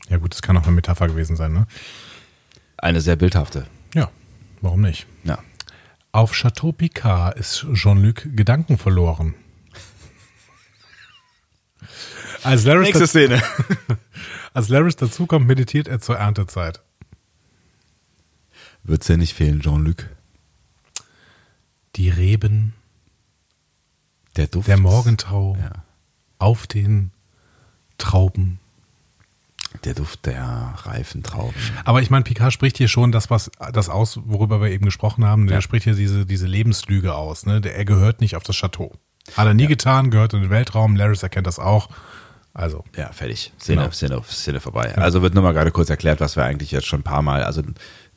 Ja 0.10 0.18
gut, 0.18 0.34
das 0.34 0.42
kann 0.42 0.58
auch 0.58 0.64
eine 0.64 0.72
Metapher 0.72 1.08
gewesen 1.08 1.36
sein, 1.36 1.54
ne? 1.54 1.68
Eine 2.78 3.02
sehr 3.02 3.16
bildhafte. 3.16 3.68
Ja, 3.94 4.10
warum 4.62 4.82
nicht? 4.82 5.08
Ja. 5.24 5.40
Auf 6.12 6.32
Chateau 6.34 6.72
Picard 6.72 7.38
ist 7.38 7.66
Jean-Luc 7.74 8.28
Gedanken 8.36 8.78
verloren. 8.78 9.36
Als 12.44 12.64
Laris, 12.66 12.92
daz 12.98 13.10
Szene. 13.10 13.42
als 14.54 14.70
Laris 14.70 14.96
dazukommt, 14.96 15.48
meditiert 15.48 15.88
er 15.88 16.00
zur 16.00 16.18
Erntezeit. 16.18 16.82
Wird's 18.84 19.08
ja 19.08 19.18
nicht 19.18 19.34
fehlen, 19.34 19.60
Jean-Luc. 19.62 20.08
Die 21.96 22.10
Reben, 22.10 22.74
Der 24.36 24.48
Duft. 24.48 24.68
der 24.68 24.78
Morgentau 24.78 25.58
Ja. 25.60 25.84
auf 26.40 26.68
den 26.68 27.12
Trauben. 27.98 28.60
Der 29.84 29.94
Duft 29.94 30.26
der 30.26 30.74
reifen 30.84 31.24
Trauben. 31.24 31.54
Aber 31.86 32.02
ich 32.02 32.10
meine, 32.10 32.24
Picard 32.24 32.52
spricht 32.54 32.78
hier 32.78 32.88
schon 32.88 33.12
das, 33.12 33.30
was 33.30 33.52
das 33.74 33.90
aus, 33.90 34.20
worüber 34.26 34.62
wir 34.62 34.70
eben 34.72 34.86
gesprochen 34.86 35.26
haben. 35.26 35.48
Der 35.48 35.58
Ja. 35.58 35.62
spricht 35.62 35.84
hier 35.84 35.94
diese, 35.94 36.26
diese 36.26 36.48
Lebenslüge 36.48 37.14
aus. 37.16 37.46
Ne? 37.46 37.62
Der, 37.62 37.76
er 37.76 37.86
gehört 37.86 38.22
nicht 38.22 38.36
auf 38.36 38.44
das 38.44 38.56
Chateau. 38.56 38.94
Hat 39.36 39.46
er 39.46 39.54
nie 39.54 39.68
getan, 39.68 40.10
gehört 40.10 40.34
in 40.34 40.42
den 40.42 40.50
Weltraum. 40.50 40.96
Laris 40.96 41.22
erkennt 41.22 41.48
das 41.48 41.60
auch. 41.60 41.90
Also, 42.54 42.84
Ja, 42.96 43.12
fertig. 43.12 43.54
Szene, 43.60 43.82
Genau. 43.82 43.92
Szene, 43.92 44.22
Szene 44.28 44.60
vorbei. 44.60 44.96
Also 44.98 45.22
wird 45.22 45.36
nur 45.36 45.44
mal 45.44 45.52
gerade 45.54 45.72
kurz 45.72 45.90
erklärt, 45.92 46.22
was 46.22 46.36
wir 46.36 46.44
eigentlich 46.44 46.72
jetzt 46.72 46.88
schon 46.88 47.02
ein 47.02 47.04
paar 47.04 47.22
Mal, 47.22 47.44
also 47.44 47.62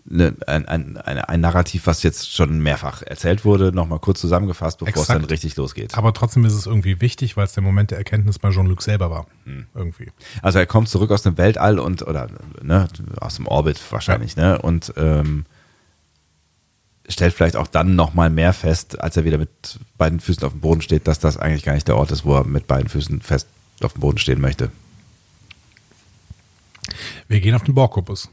ne, 0.05 0.35
ein, 0.47 0.67
ein, 0.67 0.97
ein, 0.97 1.19
ein 1.19 1.41
Narrativ, 1.41 1.87
was 1.87 2.03
jetzt 2.03 2.33
schon 2.35 2.61
mehrfach 2.61 3.03
erzählt 3.03 3.45
wurde, 3.45 3.73
nochmal 3.73 3.99
kurz 3.99 4.21
zusammengefasst, 4.21 4.79
bevor 4.79 4.95
es 4.95 5.01
Exakt. 5.01 5.23
dann 5.23 5.29
richtig 5.29 5.57
losgeht. 5.57 5.97
aber 5.97 6.13
trotzdem 6.13 6.45
ist 6.45 6.55
es 6.55 6.67
irgendwie 6.67 7.01
wichtig, 7.01 7.37
weil 7.37 7.45
es 7.45 7.53
der 7.53 7.63
Moment 7.63 7.91
der 7.91 7.99
Erkenntnis 7.99 8.39
bei 8.39 8.51
Jean-Luc 8.51 8.83
selber 8.83 9.11
war. 9.11 9.27
Hm. 9.45 9.67
Irgendwie. 9.75 10.09
Also 10.43 10.59
er 10.59 10.67
kommt 10.67 10.89
zurück 10.89 11.11
aus 11.11 11.23
dem 11.23 11.39
Weltall 11.39 11.79
und, 11.79 12.03
oder 12.03 12.29
ne, 12.63 12.89
aus 13.21 13.37
dem 13.37 13.47
Orbit 13.47 13.81
wahrscheinlich, 13.91 14.37
ne? 14.37 14.61
Und 14.61 14.93
ähm, 14.97 15.47
stellt 17.09 17.35
vielleicht 17.35 17.57
auch 17.57 17.67
dann 17.67 17.97
nochmal 17.97 18.31
mehr 18.31 18.53
fest, 18.53 19.01
als 19.01 19.17
er 19.17 19.25
wieder 19.25 19.39
mit 19.39 19.81
beiden 19.99 20.21
Füßen 20.21 20.45
auf 20.45 20.53
dem 20.53 20.61
Boden 20.61 20.81
steht, 20.81 21.09
dass 21.09 21.19
das 21.19 21.37
eigentlich 21.37 21.65
gar 21.65 21.75
nicht 21.75 21.89
der 21.89 21.97
Ort 21.97 22.13
ist, 22.13 22.25
wo 22.25 22.37
er 22.37 22.45
mit 22.45 22.67
beiden 22.67 22.89
Füßen 22.89 23.21
fest 23.21 23.49
auf 23.83 23.95
dem 23.95 24.01
Boden 24.01 24.19
stehen 24.19 24.41
möchte. 24.41 24.71
Wir 27.29 27.41
gehen 27.41 27.55
auf 27.55 27.63
den 27.63 27.75
Borgkubus. 27.75 28.31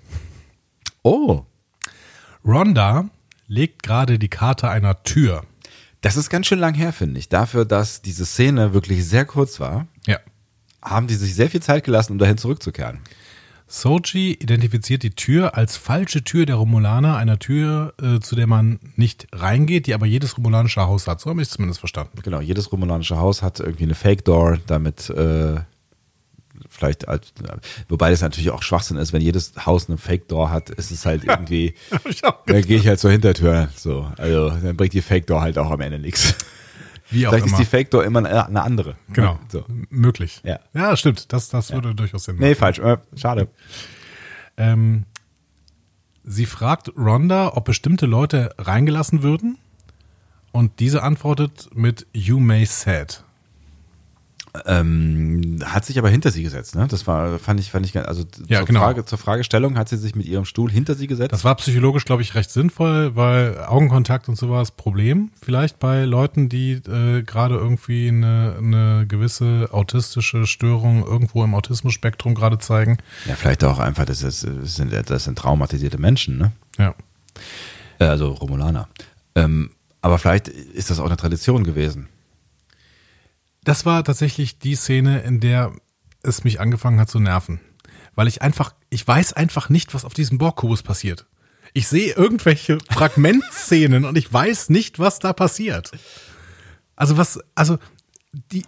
Oh, 1.03 1.45
Rhonda 2.47 3.09
legt 3.47 3.83
gerade 3.83 4.17
die 4.17 4.29
Karte 4.29 4.69
einer 4.69 5.03
Tür. 5.03 5.43
das 6.01 6.15
ist 6.15 6.29
ganz 6.29 6.47
schön 6.47 6.59
lang 6.59 6.73
her, 6.75 6.93
finde 6.93 7.19
ich. 7.19 7.27
Dafür, 7.27 7.65
dass 7.65 8.01
diese 8.01 8.25
Szene 8.25 8.73
wirklich 8.73 9.03
sehr 9.05 9.25
kurz 9.25 9.59
war, 9.59 9.87
Ja. 10.05 10.19
haben 10.81 11.07
die 11.07 11.15
sich 11.15 11.35
sehr 11.35 11.49
viel 11.49 11.61
Zeit 11.61 11.83
gelassen, 11.83 12.13
um 12.13 12.17
dahin 12.19 12.37
zurückzukehren. 12.37 12.99
Soji 13.67 14.31
identifiziert 14.39 15.03
die 15.03 15.09
Tür 15.09 15.57
als 15.57 15.75
falsche 15.75 16.23
Tür 16.23 16.45
der 16.45 16.55
Romulaner, 16.55 17.17
einer 17.17 17.37
Tür, 17.39 17.93
äh, 18.01 18.19
zu 18.21 18.35
der 18.37 18.47
man 18.47 18.79
nicht 18.95 19.27
reingeht, 19.33 19.87
die 19.87 19.93
aber 19.93 20.05
jedes 20.05 20.37
romulanische 20.37 20.81
Haus 20.81 21.05
hat. 21.07 21.19
So 21.19 21.29
habe 21.31 21.41
ich 21.41 21.49
es 21.49 21.53
zumindest 21.53 21.79
verstanden. 21.81 22.21
Genau, 22.23 22.39
jedes 22.39 22.71
romulanische 22.71 23.17
Haus 23.17 23.41
hat 23.41 23.59
irgendwie 23.59 23.83
eine 23.83 23.95
Fake 23.95 24.23
Door, 24.23 24.59
damit 24.67 25.09
äh, 25.09 25.55
vielleicht, 26.77 27.07
als, 27.07 27.33
wobei 27.89 28.11
das 28.11 28.21
natürlich 28.21 28.51
auch 28.51 28.61
Schwachsinn 28.61 28.97
ist, 28.97 29.13
wenn 29.13 29.21
jedes 29.21 29.53
Haus 29.65 29.89
eine 29.89 29.97
Fake 29.97 30.27
Door 30.27 30.51
hat, 30.51 30.69
ist 30.69 30.91
es 30.91 31.05
halt 31.05 31.23
irgendwie, 31.25 31.73
dann 32.45 32.61
gehe 32.61 32.77
ich 32.77 32.87
halt 32.87 32.99
zur 32.99 33.11
Hintertür. 33.11 33.69
So, 33.75 34.11
also 34.17 34.49
dann 34.49 34.77
bringt 34.77 34.93
die 34.93 35.01
Fake 35.01 35.27
Door 35.27 35.41
halt 35.41 35.57
auch 35.57 35.71
am 35.71 35.81
Ende 35.81 35.99
nichts. 35.99 36.35
Wie 37.09 37.25
auch 37.25 37.31
Vielleicht 37.31 37.47
immer. 37.47 37.53
ist 37.53 37.59
die 37.59 37.65
Fake 37.65 37.91
Door 37.91 38.03
immer 38.03 38.19
eine, 38.25 38.61
andere. 38.61 38.95
Genau. 39.13 39.39
So. 39.49 39.63
Möglich. 39.89 40.41
Ja. 40.43 40.59
ja, 40.73 40.95
stimmt. 40.97 41.31
Das, 41.31 41.49
das 41.49 41.71
würde 41.71 41.95
durchaus 41.95 42.25
Sinn 42.25 42.35
machen. 42.35 42.47
Nee, 42.47 42.55
falsch. 42.55 42.79
Äh, 42.79 42.97
schade. 43.15 43.47
Ähm, 44.57 45.05
sie 46.25 46.45
fragt 46.45 46.91
Rhonda, 46.97 47.53
ob 47.53 47.65
bestimmte 47.65 48.05
Leute 48.05 48.53
reingelassen 48.57 49.23
würden. 49.23 49.57
Und 50.51 50.79
diese 50.79 51.03
antwortet 51.03 51.69
mit 51.73 52.07
You 52.11 52.39
may 52.39 52.65
said. 52.65 53.23
Ähm, 54.65 55.59
hat 55.63 55.85
sich 55.85 55.99
aber 55.99 56.09
hinter 56.09 56.31
sie 56.31 56.43
gesetzt, 56.43 56.75
ne? 56.75 56.87
Das 56.89 57.05
war, 57.07 57.37
fand 57.39 57.59
ich, 57.59 57.71
fand 57.71 57.85
ich, 57.85 57.93
ganz- 57.93 58.07
also 58.07 58.23
Ja, 58.47 58.59
zur, 58.59 58.67
genau. 58.67 58.79
Frage, 58.81 59.05
zur 59.05 59.17
Fragestellung 59.17 59.77
hat 59.77 59.89
sie 59.89 59.97
sich 59.97 60.15
mit 60.15 60.25
ihrem 60.25 60.45
Stuhl 60.45 60.71
hinter 60.71 60.95
sie 60.95 61.07
gesetzt. 61.07 61.31
Das 61.33 61.43
war 61.43 61.55
psychologisch, 61.55 62.05
glaube 62.05 62.21
ich, 62.21 62.35
recht 62.35 62.49
sinnvoll, 62.49 63.15
weil 63.15 63.63
Augenkontakt 63.65 64.29
und 64.29 64.35
sowas 64.37 64.71
Problem 64.71 65.31
vielleicht 65.41 65.79
bei 65.79 66.05
Leuten, 66.05 66.49
die 66.49 66.73
äh, 66.73 67.23
gerade 67.23 67.55
irgendwie 67.55 68.07
eine, 68.07 68.55
eine 68.57 69.05
gewisse 69.07 69.69
autistische 69.71 70.45
Störung 70.47 71.05
irgendwo 71.05 71.43
im 71.43 71.53
Autismus-Spektrum 71.53 72.35
gerade 72.35 72.57
zeigen. 72.59 72.97
ja, 73.27 73.35
vielleicht 73.35 73.63
auch 73.63 73.79
einfach, 73.79 74.05
das, 74.05 74.19
das, 74.19 74.41
sind, 74.41 74.93
das 75.09 75.23
sind 75.25 75.37
traumatisierte 75.37 75.97
Menschen, 75.97 76.37
ne? 76.37 76.51
Ja. 76.77 76.95
Äh, 77.99 78.05
also 78.05 78.29
Romulaner. 78.31 78.87
Ähm, 79.35 79.71
aber 80.01 80.17
vielleicht 80.19 80.47
ist 80.47 80.89
das 80.89 80.99
auch 80.99 81.05
eine 81.07 81.17
Tradition 81.17 81.63
gewesen. 81.63 82.07
Das 83.67 83.85
war 83.85 84.01
tatsächlich 84.05 84.59
die 84.59 84.75
Szene, 84.75 85.19
in 85.23 85.41
der 85.41 85.73
es 86.23 86.45
mich 86.45 86.61
angefangen 86.61 87.01
hat 87.01 87.09
zu 87.09 87.19
nerven. 87.19 87.59
Weil 88.15 88.29
ich 88.29 88.41
einfach, 88.41 88.73
ich 88.89 89.05
weiß 89.05 89.33
einfach 89.33 89.67
nicht, 89.67 89.93
was 89.93 90.05
auf 90.05 90.13
diesem 90.13 90.37
Borgkubus 90.37 90.83
passiert. 90.83 91.25
Ich 91.73 91.89
sehe 91.89 92.13
irgendwelche 92.13 92.77
Fragmentszenen 92.89 94.05
und 94.05 94.17
ich 94.17 94.31
weiß 94.31 94.69
nicht, 94.69 94.99
was 94.99 95.19
da 95.19 95.33
passiert. 95.33 95.91
Also 96.95 97.17
was, 97.17 97.41
also 97.55 97.77
die, 98.53 98.63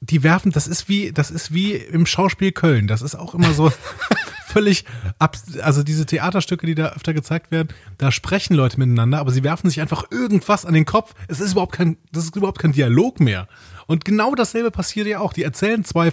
die 0.00 0.22
werfen, 0.22 0.50
das 0.50 0.66
ist 0.66 0.88
wie, 0.88 1.12
das 1.12 1.30
ist 1.30 1.52
wie 1.52 1.74
im 1.74 2.06
Schauspiel 2.06 2.52
Köln. 2.52 2.86
Das 2.86 3.02
ist 3.02 3.16
auch 3.16 3.34
immer 3.34 3.52
so 3.52 3.70
völlig 4.46 4.86
ab, 5.18 5.36
also 5.60 5.82
diese 5.82 6.06
Theaterstücke, 6.06 6.64
die 6.64 6.74
da 6.74 6.94
öfter 6.94 7.12
gezeigt 7.12 7.50
werden, 7.50 7.68
da 7.98 8.10
sprechen 8.10 8.54
Leute 8.54 8.78
miteinander, 8.78 9.18
aber 9.18 9.30
sie 9.30 9.44
werfen 9.44 9.68
sich 9.68 9.82
einfach 9.82 10.10
irgendwas 10.10 10.64
an 10.64 10.72
den 10.72 10.86
Kopf. 10.86 11.14
Es 11.28 11.38
ist 11.38 11.52
überhaupt 11.52 11.74
kein, 11.74 11.98
das 12.12 12.24
ist 12.24 12.34
überhaupt 12.34 12.58
kein 12.58 12.72
Dialog 12.72 13.20
mehr. 13.20 13.46
Und 13.88 14.04
genau 14.04 14.34
dasselbe 14.34 14.70
passiert 14.70 15.06
ja 15.06 15.18
auch. 15.18 15.32
Die 15.32 15.42
erzählen 15.42 15.82
zwei, 15.82 16.12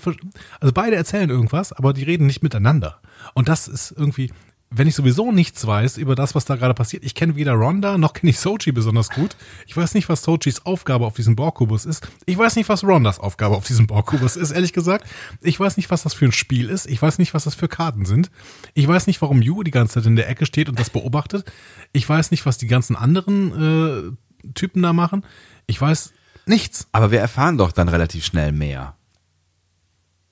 also 0.60 0.74
beide 0.74 0.96
erzählen 0.96 1.30
irgendwas, 1.30 1.74
aber 1.74 1.94
die 1.94 2.04
reden 2.04 2.26
nicht 2.26 2.42
miteinander. 2.42 3.02
Und 3.34 3.50
das 3.50 3.68
ist 3.68 3.94
irgendwie, 3.96 4.32
wenn 4.70 4.88
ich 4.88 4.96
sowieso 4.96 5.34
nichts 5.34 5.68
weiß 5.68 5.98
über 5.98 6.16
das, 6.16 6.36
was 6.36 6.46
da 6.46 6.56
gerade 6.56 6.74
passiert, 6.74 7.04
ich 7.04 7.16
kenne 7.16 7.36
weder 7.36 7.52
Rhonda 7.54 7.98
noch 7.98 8.14
kenne 8.14 8.30
ich 8.30 8.40
Sochi 8.40 8.72
besonders 8.72 9.10
gut. 9.10 9.36
Ich 9.68 9.76
weiß 9.76 9.94
nicht, 9.94 10.08
was 10.08 10.24
Sochis 10.24 10.66
Aufgabe 10.66 11.06
auf 11.06 11.16
diesem 11.16 11.36
Borgkubus 11.36 11.86
ist. 11.86 12.08
Ich 12.26 12.38
weiß 12.38 12.56
nicht, 12.56 12.70
was 12.70 12.86
Rhondas 12.86 13.20
Aufgabe 13.20 13.56
auf 13.56 13.68
diesem 13.68 13.88
Borgkubus 13.88 14.38
ist, 14.38 14.52
ehrlich 14.52 14.72
gesagt. 14.72 15.06
Ich 15.42 15.60
weiß 15.60 15.76
nicht, 15.76 15.92
was 15.92 16.04
das 16.04 16.14
für 16.14 16.26
ein 16.26 16.32
Spiel 16.32 16.70
ist. 16.70 16.88
Ich 16.88 17.02
weiß 17.02 17.20
nicht, 17.20 17.34
was 17.34 17.44
das 17.44 17.56
für 17.56 17.68
Karten 17.68 18.06
sind. 18.06 18.32
Ich 18.74 18.88
weiß 18.88 19.08
nicht, 19.08 19.22
warum 19.22 19.42
Yu 19.42 19.64
die 19.64 19.72
ganze 19.72 19.96
Zeit 19.96 20.06
in 20.06 20.16
der 20.16 20.30
Ecke 20.30 20.46
steht 20.46 20.70
und 20.70 20.80
das 20.80 20.90
beobachtet. 20.90 21.52
Ich 21.92 22.08
weiß 22.08 22.32
nicht, 22.32 22.46
was 22.46 22.58
die 22.58 22.68
ganzen 22.68 22.96
anderen 22.96 24.16
äh, 24.46 24.48
Typen 24.54 24.82
da 24.82 24.94
machen. 24.94 25.26
Ich 25.68 25.80
weiß 25.80 26.14
nichts. 26.48 26.88
Aber 26.92 27.12
wir 27.12 27.20
erfahren 27.20 27.58
doch 27.58 27.72
dann 27.72 27.90
relativ 27.90 28.26
schnell 28.26 28.52
mehr. 28.52 28.96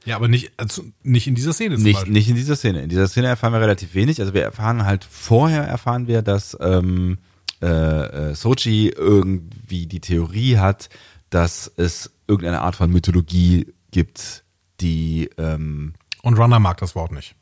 Ja, 0.06 0.18
aber 0.18 0.28
nicht, 0.28 0.52
also 0.58 0.84
nicht 1.02 1.28
in 1.28 1.36
dieser 1.36 1.54
Szene 1.54 1.76
zum 1.76 1.84
Nicht, 1.84 1.96
Beispiel. 1.96 2.14
nicht 2.14 2.30
in 2.30 2.36
dieser 2.36 2.56
Szene. 2.56 2.82
In 2.84 2.90
dieser 2.90 3.08
Szene 3.08 3.28
erfahren 3.28 3.54
wir 3.54 3.62
relativ 3.62 3.94
wenig. 3.94 4.20
Also 4.20 4.34
wir 4.34 4.44
erfahren 4.44 4.86
halt 4.86 5.06
vorher 5.06 5.64
erfahren 5.64 6.08
wir, 6.08 6.22
dass 6.22 6.58
ähm, 6.60 7.20
äh, 7.62 7.68
äh, 8.32 8.36
Sochi 8.36 8.90
irgendwie 8.90 9.88
die 9.88 10.02
Theorie 10.02 10.58
hat, 10.58 10.90
dass 11.30 11.72
es 11.78 12.12
irgendeine 12.28 12.62
Art 12.62 12.76
von 12.76 12.92
Mythologie 12.92 13.74
gibt, 13.92 14.44
die 14.82 15.30
ähm, 15.38 15.94
Und 16.22 16.38
Runner 16.38 16.60
mag 16.60 16.78
das 16.78 16.96
Wort 16.96 17.14
nicht. 17.14 17.36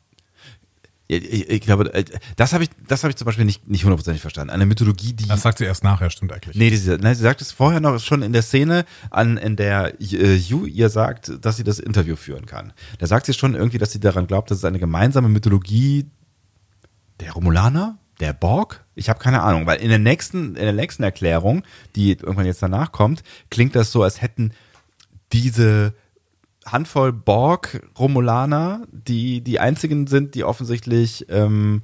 Ich, 1.17 1.49
ich 1.49 1.61
glaube, 1.61 1.93
äh, 1.93 2.05
das 2.35 2.53
habe 2.53 2.63
ich, 2.63 2.69
das 2.87 3.03
habe 3.03 3.11
ich 3.11 3.17
zum 3.17 3.25
Beispiel 3.25 3.45
nicht 3.45 3.67
nicht 3.67 3.83
hundertprozentig 3.83 4.21
verstanden. 4.21 4.51
Eine 4.51 4.65
Mythologie, 4.65 5.13
die 5.13 5.27
Das 5.27 5.41
sagt 5.41 5.57
sie 5.57 5.65
erst 5.65 5.83
nachher, 5.83 6.09
stimmt 6.09 6.31
eigentlich. 6.33 6.55
Nee, 6.55 6.75
sie, 6.75 6.97
nein, 6.97 7.15
sie 7.15 7.21
sagt 7.21 7.41
es 7.41 7.51
vorher 7.51 7.79
noch 7.79 7.99
schon 7.99 8.21
in 8.21 8.33
der 8.33 8.41
Szene, 8.41 8.85
an, 9.09 9.37
in 9.37 9.55
der 9.55 9.99
äh, 9.99 10.35
Yu 10.35 10.65
ihr 10.65 10.89
sagt, 10.89 11.31
dass 11.41 11.57
sie 11.57 11.63
das 11.63 11.79
Interview 11.79 12.15
führen 12.15 12.45
kann. 12.45 12.73
Da 12.99 13.07
sagt 13.07 13.25
sie 13.25 13.33
schon 13.33 13.55
irgendwie, 13.55 13.77
dass 13.77 13.91
sie 13.91 13.99
daran 13.99 14.27
glaubt, 14.27 14.51
dass 14.51 14.59
es 14.59 14.65
eine 14.65 14.79
gemeinsame 14.79 15.29
Mythologie 15.29 16.05
der 17.19 17.33
Romulaner, 17.33 17.97
der 18.19 18.33
Borg, 18.33 18.83
ich 18.95 19.09
habe 19.09 19.19
keine 19.19 19.41
Ahnung, 19.41 19.65
weil 19.65 19.79
in 19.79 19.89
der 19.89 19.99
nächsten, 19.99 20.55
in 20.55 20.63
der 20.63 20.73
nächsten 20.73 21.03
Erklärung, 21.03 21.63
die 21.95 22.11
irgendwann 22.11 22.45
jetzt 22.45 22.61
danach 22.61 22.91
kommt, 22.91 23.23
klingt 23.49 23.75
das 23.75 23.91
so, 23.91 24.03
als 24.03 24.21
hätten 24.21 24.51
diese 25.33 25.93
Handvoll 26.65 27.11
Borg-Romulaner, 27.11 28.87
die 28.91 29.41
die 29.41 29.59
einzigen 29.59 30.07
sind, 30.07 30.35
die 30.35 30.43
offensichtlich 30.43 31.25
ähm, 31.29 31.83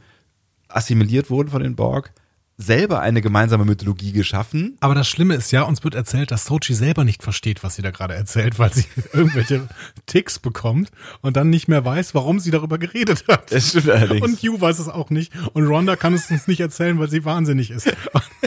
assimiliert 0.68 1.30
wurden 1.30 1.50
von 1.50 1.64
den 1.64 1.76
Borg, 1.76 2.14
selber 2.58 3.02
eine 3.02 3.22
gemeinsame 3.22 3.66
Mythologie 3.66 4.12
geschaffen. 4.12 4.78
Aber 4.80 4.96
das 4.96 5.08
Schlimme 5.08 5.36
ist 5.36 5.52
ja, 5.52 5.62
uns 5.62 5.84
wird 5.84 5.94
erzählt, 5.94 6.32
dass 6.32 6.46
Sochi 6.46 6.74
selber 6.74 7.04
nicht 7.04 7.22
versteht, 7.22 7.64
was 7.64 7.76
sie 7.76 7.84
da 7.84 7.92
gerade 7.92 8.16
erzählt, 8.16 8.58
weil 8.58 8.74
sie 8.74 8.86
irgendwelche 9.14 9.68
Ticks 10.08 10.40
bekommt 10.40 10.90
und 11.22 11.38
dann 11.38 11.52
nicht 11.52 11.68
mehr 11.68 11.86
weiß, 11.86 12.16
warum 12.16 12.40
sie 12.40 12.50
darüber 12.50 12.80
geredet 12.80 13.26
hat. 13.28 13.52
Das 13.52 13.70
stimmt 13.70 13.90
allerdings. 13.90 14.22
Und 14.22 14.42
Hugh 14.42 14.60
weiß 14.60 14.80
es 14.80 14.90
auch 14.90 15.12
nicht. 15.12 15.32
Und 15.54 15.68
Rhonda 15.68 15.96
kann 15.96 16.14
es 16.14 16.32
uns 16.32 16.48
nicht 16.48 16.60
erzählen, 16.60 16.98
weil 16.98 17.10
sie 17.10 17.26
wahnsinnig 17.26 17.70
ist. 17.70 17.94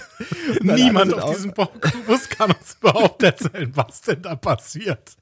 Niemand 0.60 1.14
auf 1.14 1.34
diesem 1.36 1.52
Bauchkubus 1.52 2.28
kann 2.28 2.50
uns 2.50 2.76
überhaupt 2.80 3.22
erzählen, 3.22 3.70
was 3.74 4.02
denn 4.02 4.22
da 4.22 4.34
passiert. 4.34 5.16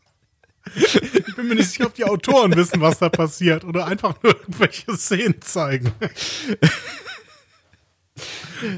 Ich 0.76 1.34
bin 1.36 1.48
mir 1.48 1.54
nicht 1.54 1.70
sicher, 1.70 1.86
ob 1.86 1.94
die 1.94 2.04
Autoren 2.04 2.54
wissen, 2.56 2.80
was 2.80 2.98
da 2.98 3.08
passiert 3.08 3.64
oder 3.64 3.86
einfach 3.86 4.14
nur 4.22 4.34
irgendwelche 4.36 4.96
Szenen 4.96 5.40
zeigen. 5.40 5.92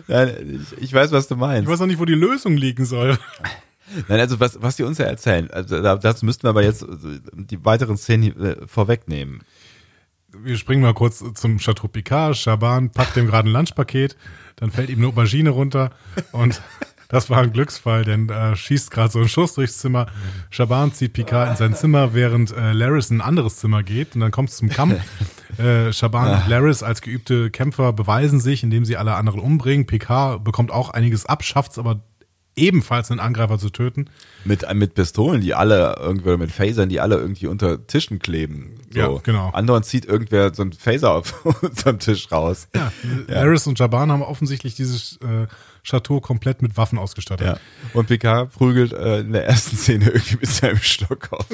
Nein, 0.08 0.66
ich, 0.78 0.92
weiß, 0.92 1.10
was 1.12 1.28
du 1.28 1.36
meinst. 1.36 1.62
Ich 1.64 1.68
weiß 1.68 1.80
auch 1.80 1.86
nicht, 1.86 1.98
wo 1.98 2.04
die 2.04 2.14
Lösung 2.14 2.56
liegen 2.56 2.84
soll. 2.84 3.18
Nein, 4.08 4.20
also 4.20 4.38
was, 4.38 4.60
was 4.62 4.76
die 4.76 4.82
uns 4.82 4.98
ja 4.98 5.06
erzählen, 5.06 5.50
also 5.50 5.80
da- 5.82 5.96
dazu 5.96 6.24
müssten 6.24 6.44
wir 6.44 6.50
aber 6.50 6.62
jetzt 6.62 6.82
äh, 6.82 6.86
die 7.32 7.64
weiteren 7.64 7.96
Szenen 7.96 8.40
äh, 8.40 8.56
vorwegnehmen. 8.66 9.40
wir 10.28 10.56
springen 10.56 10.82
mal 10.82 10.94
kurz 10.94 11.24
zum 11.34 11.58
Chateau 11.58 11.88
Picard. 11.88 12.36
Schaban 12.36 12.90
packt 12.90 13.16
dem 13.16 13.26
gerade 13.26 13.48
ein 13.48 13.52
Lunchpaket, 13.52 14.16
dann 14.56 14.70
fällt 14.70 14.90
ihm 14.90 14.98
eine 14.98 15.08
Aubergine 15.08 15.50
runter 15.50 15.90
und 16.32 16.60
das 17.10 17.28
war 17.28 17.38
ein 17.38 17.52
Glücksfall, 17.52 18.04
denn 18.04 18.28
da 18.28 18.56
schießt 18.56 18.90
gerade 18.90 19.12
so 19.12 19.18
ein 19.18 19.28
Schuss 19.28 19.54
durchs 19.54 19.78
Zimmer. 19.78 20.06
Schaban 20.48 20.92
zieht 20.92 21.12
Picard 21.12 21.50
in 21.50 21.56
sein 21.56 21.74
Zimmer, 21.74 22.14
während 22.14 22.56
äh, 22.56 22.72
Laris 22.72 23.10
in 23.10 23.18
ein 23.18 23.20
anderes 23.20 23.56
Zimmer 23.56 23.82
geht 23.82 24.14
und 24.14 24.20
dann 24.20 24.30
kommt 24.30 24.50
es 24.50 24.56
zum 24.56 24.68
Kampf. 24.68 25.00
Äh, 25.58 25.92
Schaban 25.92 26.42
und 26.42 26.48
Laris 26.48 26.82
als 26.82 27.02
geübte 27.02 27.50
Kämpfer 27.50 27.92
beweisen 27.92 28.40
sich, 28.40 28.62
indem 28.62 28.84
sie 28.84 28.96
alle 28.96 29.16
anderen 29.16 29.40
umbringen. 29.40 29.84
Picard 29.84 30.42
bekommt 30.44 30.70
auch 30.70 30.90
einiges 30.90 31.26
ab, 31.26 31.42
schafft 31.42 31.72
es 31.72 31.78
aber 31.78 32.00
ebenfalls 32.56 33.10
einen 33.10 33.20
Angreifer 33.20 33.58
zu 33.58 33.70
töten. 33.70 34.06
Mit, 34.44 34.64
mit 34.74 34.94
Pistolen, 34.94 35.40
die 35.40 35.54
alle 35.54 35.96
irgendwie, 35.98 36.36
mit 36.36 36.50
Phasern, 36.50 36.88
die 36.88 37.00
alle 37.00 37.16
irgendwie 37.16 37.46
unter 37.46 37.86
Tischen 37.86 38.18
kleben. 38.18 38.74
So. 38.90 38.98
Ja, 38.98 39.20
genau. 39.22 39.50
Andauernd 39.50 39.86
zieht 39.86 40.04
irgendwer 40.04 40.54
so 40.54 40.62
einen 40.62 40.72
Phaser 40.72 41.12
auf 41.12 41.44
unterm 41.62 41.98
Tisch 41.98 42.30
raus. 42.30 42.68
Ja, 42.74 42.92
Laris 43.26 43.66
und 43.66 43.78
Schaban 43.78 44.10
haben 44.12 44.22
offensichtlich 44.22 44.74
dieses 44.74 45.18
äh, 45.18 45.46
Chateau 45.84 46.20
komplett 46.20 46.62
mit 46.62 46.76
Waffen 46.76 46.98
ausgestattet. 46.98 47.46
Ja. 47.46 47.58
Und 47.94 48.08
Picard 48.08 48.52
prügelt 48.52 48.92
äh, 48.92 49.20
in 49.20 49.32
der 49.32 49.46
ersten 49.46 49.76
Szene 49.76 50.06
irgendwie 50.06 50.36
mit 50.36 50.48
seinem 50.48 50.78
Stock 50.78 51.32
auf. 51.32 51.46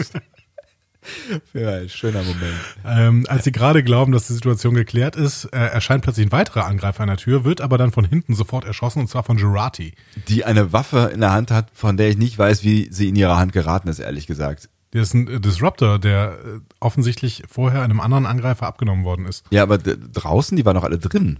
ja, 1.55 1.71
ein 1.71 1.89
schöner 1.89 2.23
Moment. 2.23 2.57
Ähm, 2.85 3.27
als 3.29 3.45
sie 3.45 3.53
gerade 3.53 3.83
glauben, 3.83 4.13
dass 4.13 4.27
die 4.27 4.33
Situation 4.33 4.75
geklärt 4.75 5.17
ist, 5.17 5.45
äh, 5.47 5.59
erscheint 5.59 6.03
plötzlich 6.03 6.27
ein 6.27 6.33
weiterer 6.33 6.67
Angreifer 6.67 7.03
an 7.03 7.09
der 7.09 7.17
Tür, 7.17 7.45
wird 7.45 7.61
aber 7.61 7.79
dann 7.79 7.93
von 7.93 8.05
hinten 8.05 8.35
sofort 8.35 8.65
erschossen 8.65 9.01
und 9.01 9.09
zwar 9.09 9.23
von 9.23 9.37
Gerati. 9.37 9.95
Die 10.29 10.45
eine 10.45 10.73
Waffe 10.73 11.11
in 11.13 11.21
der 11.21 11.33
Hand 11.33 11.51
hat, 11.51 11.71
von 11.73 11.97
der 11.97 12.09
ich 12.09 12.19
nicht 12.19 12.39
weiß, 12.39 12.65
wie 12.65 12.89
sie 12.91 13.09
in 13.09 13.17
ihrer 13.17 13.39
Hand 13.39 13.53
geraten 13.53 13.89
ist, 13.89 13.99
ehrlich 13.99 14.27
gesagt. 14.27 14.69
Der 14.93 15.03
ist 15.03 15.15
ein 15.15 15.29
äh, 15.29 15.41
Disruptor, 15.41 15.99
der 15.99 16.39
äh, 16.45 16.61
offensichtlich 16.81 17.43
vorher 17.49 17.83
einem 17.83 18.01
anderen 18.01 18.27
Angreifer 18.27 18.67
abgenommen 18.67 19.05
worden 19.05 19.27
ist. 19.27 19.45
Ja, 19.51 19.63
aber 19.63 19.79
draußen, 19.79 20.57
die 20.57 20.65
waren 20.65 20.75
doch 20.75 20.85
alle 20.85 20.99
drin. 20.99 21.39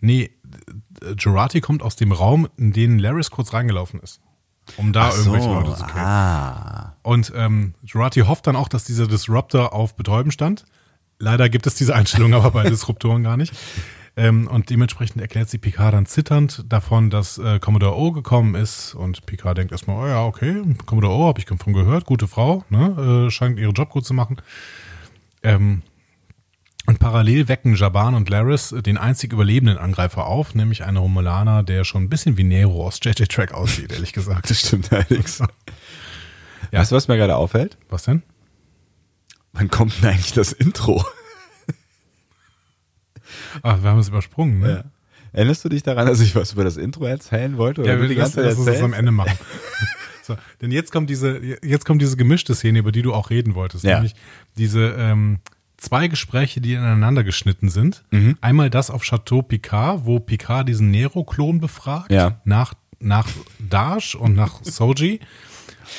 Nee, 0.00 0.30
Gerati 1.16 1.60
kommt 1.60 1.82
aus 1.82 1.96
dem 1.96 2.12
Raum, 2.12 2.48
in 2.56 2.72
den 2.72 2.98
Laris 2.98 3.30
kurz 3.30 3.52
reingelaufen 3.52 4.00
ist. 4.00 4.20
Um 4.76 4.92
da 4.92 5.10
irgendwelche 5.10 5.48
Leute 5.48 5.74
zu 5.74 5.84
killen. 5.84 5.98
ah. 5.98 6.96
Und 7.02 7.32
ähm, 7.34 7.74
Gerati 7.82 8.20
hofft 8.20 8.46
dann 8.46 8.56
auch, 8.56 8.68
dass 8.68 8.84
dieser 8.84 9.06
Disruptor 9.06 9.72
auf 9.72 9.96
Betäuben 9.96 10.30
stand. 10.30 10.64
Leider 11.18 11.48
gibt 11.48 11.66
es 11.66 11.74
diese 11.74 11.94
Einstellung 11.94 12.34
aber 12.34 12.50
bei 12.50 12.68
Disruptoren 12.68 13.22
gar 13.22 13.36
nicht. 13.36 13.52
Ähm, 14.16 14.48
und 14.48 14.70
dementsprechend 14.70 15.22
erklärt 15.22 15.48
sie 15.48 15.58
Picard 15.58 15.94
dann 15.94 16.06
zitternd 16.06 16.64
davon, 16.68 17.10
dass 17.10 17.38
äh, 17.38 17.58
Commodore 17.58 17.96
O 17.96 18.12
gekommen 18.12 18.54
ist. 18.54 18.94
Und 18.94 19.24
Picard 19.26 19.56
denkt 19.58 19.72
erstmal, 19.72 20.04
oh 20.04 20.06
ja, 20.06 20.24
okay, 20.24 20.62
Commodore 20.86 21.14
O 21.14 21.26
habe 21.26 21.38
ich 21.38 21.46
davon 21.46 21.72
gehört, 21.72 22.06
gute 22.06 22.28
Frau, 22.28 22.64
ne? 22.68 23.26
äh, 23.26 23.30
scheint 23.30 23.58
ihren 23.58 23.74
Job 23.74 23.90
gut 23.90 24.04
zu 24.04 24.14
machen. 24.14 24.36
Ähm, 25.42 25.82
Und 26.90 26.98
parallel 26.98 27.46
wecken 27.46 27.76
Jaban 27.76 28.16
und 28.16 28.28
Laris 28.30 28.74
den 28.84 28.98
einzig 28.98 29.32
überlebenden 29.32 29.78
Angreifer 29.78 30.26
auf, 30.26 30.56
nämlich 30.56 30.82
einen 30.82 30.96
Romulaner, 30.96 31.62
der 31.62 31.84
schon 31.84 32.02
ein 32.02 32.08
bisschen 32.08 32.36
wie 32.36 32.42
Nero 32.42 32.84
aus 32.84 32.98
JJ 33.00 33.26
Track 33.26 33.54
aussieht, 33.54 33.92
ehrlich 33.92 34.12
gesagt. 34.12 34.50
Das 34.50 34.58
stimmt 34.58 34.92
allerdings. 34.92 35.40
Weißt 36.72 36.90
du, 36.90 36.96
was 36.96 37.06
mir 37.06 37.16
gerade 37.16 37.36
auffällt? 37.36 37.78
Was 37.90 38.02
denn? 38.02 38.24
Wann 39.52 39.70
kommt 39.70 40.02
denn 40.02 40.10
eigentlich 40.10 40.32
das 40.32 40.50
Intro? 40.50 41.04
Ach, 43.62 43.80
wir 43.84 43.88
haben 43.88 44.00
es 44.00 44.08
übersprungen, 44.08 44.58
ne? 44.58 44.68
Ja. 44.68 44.84
Erinnerst 45.32 45.64
du 45.64 45.68
dich 45.68 45.84
daran, 45.84 46.08
dass 46.08 46.18
ich 46.18 46.34
was 46.34 46.54
über 46.54 46.64
das 46.64 46.76
Intro 46.76 47.04
erzählen 47.04 47.56
wollte? 47.56 47.82
Oder 47.82 47.94
Ja, 47.94 48.00
wir 48.00 48.08
die 48.08 48.16
ganze 48.16 48.42
lassen 48.42 48.64
Zeit 48.64 48.66
lass 48.66 48.66
uns 48.66 48.66
das 48.66 48.82
am? 48.82 48.94
Ende 48.94 49.12
machen. 49.12 49.38
so, 50.24 50.36
denn 50.60 50.72
jetzt 50.72 50.90
kommt 50.90 51.08
diese, 51.08 51.40
jetzt 51.62 51.84
kommt 51.84 52.02
diese 52.02 52.16
gemischte 52.16 52.56
Szene, 52.56 52.80
über 52.80 52.90
die 52.90 53.02
du 53.02 53.14
auch 53.14 53.30
reden 53.30 53.54
wolltest. 53.54 53.84
Ja. 53.84 53.94
Nämlich 53.94 54.16
diese 54.56 54.96
ähm, 54.98 55.38
zwei 55.80 56.08
Gespräche, 56.08 56.60
die 56.60 56.74
ineinander 56.74 57.24
geschnitten 57.24 57.68
sind. 57.68 58.04
Mhm. 58.10 58.36
Einmal 58.40 58.70
das 58.70 58.90
auf 58.90 59.02
Chateau 59.02 59.42
Picard, 59.42 60.04
wo 60.04 60.20
Picard 60.20 60.68
diesen 60.68 60.90
Nero-Klon 60.90 61.60
befragt. 61.60 62.12
Ja. 62.12 62.40
Nach, 62.44 62.74
nach 63.00 63.26
Dash 63.58 64.14
und 64.14 64.34
nach 64.36 64.62
Soji. 64.62 65.20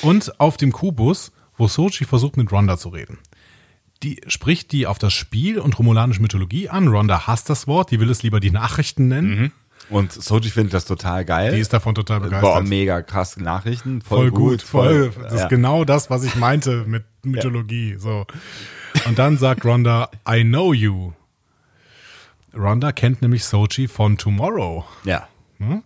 Und 0.02 0.40
auf 0.40 0.58
dem 0.58 0.72
Kubus, 0.72 1.32
wo 1.58 1.68
Soji 1.68 2.06
versucht, 2.06 2.38
mit 2.38 2.52
Rhonda 2.52 2.78
zu 2.78 2.90
reden. 2.90 3.18
Die 4.04 4.22
spricht 4.28 4.72
die 4.72 4.88
auf 4.88 4.98
das 4.98 5.14
Spiel 5.14 5.60
und 5.60 5.78
romulanische 5.78 6.22
Mythologie 6.22 6.70
an. 6.70 6.88
Rhonda 6.88 7.28
hasst 7.28 7.50
das 7.50 7.68
Wort, 7.68 7.92
die 7.92 8.00
will 8.00 8.10
es 8.10 8.24
lieber 8.24 8.40
die 8.40 8.52
Nachrichten 8.52 9.08
nennen. 9.10 9.52
Und 9.90 10.14
Soji 10.14 10.50
findet 10.50 10.74
das 10.74 10.86
total 10.86 11.26
geil. 11.26 11.54
Die 11.54 11.60
ist 11.60 11.74
davon 11.74 11.94
total 11.94 12.22
begeistert. 12.22 12.54
Boah, 12.54 12.62
mega 12.62 13.02
krass 13.02 13.38
Nachrichten. 13.38 14.02
Voll, 14.02 14.30
voll 14.30 14.32
gut, 14.32 14.62
voll. 14.62 15.12
Das 15.22 15.34
ja. 15.34 15.44
ist 15.44 15.50
genau 15.50 15.84
das, 15.84 16.10
was 16.10 16.24
ich 16.24 16.36
meinte 16.36 16.86
mit 16.88 17.04
Mythologie. 17.24 17.96
So. 17.98 18.26
Und 19.06 19.20
dann 19.20 19.38
sagt 19.38 19.66
Rhonda, 19.66 20.10
I 20.30 20.44
know 20.44 20.74
you. 20.74 21.14
Rhonda 22.54 22.92
kennt 22.92 23.22
nämlich 23.22 23.46
Sochi 23.46 23.88
von 23.88 24.18
Tomorrow. 24.18 24.86
Ja. 25.04 25.28
Und, 25.60 25.84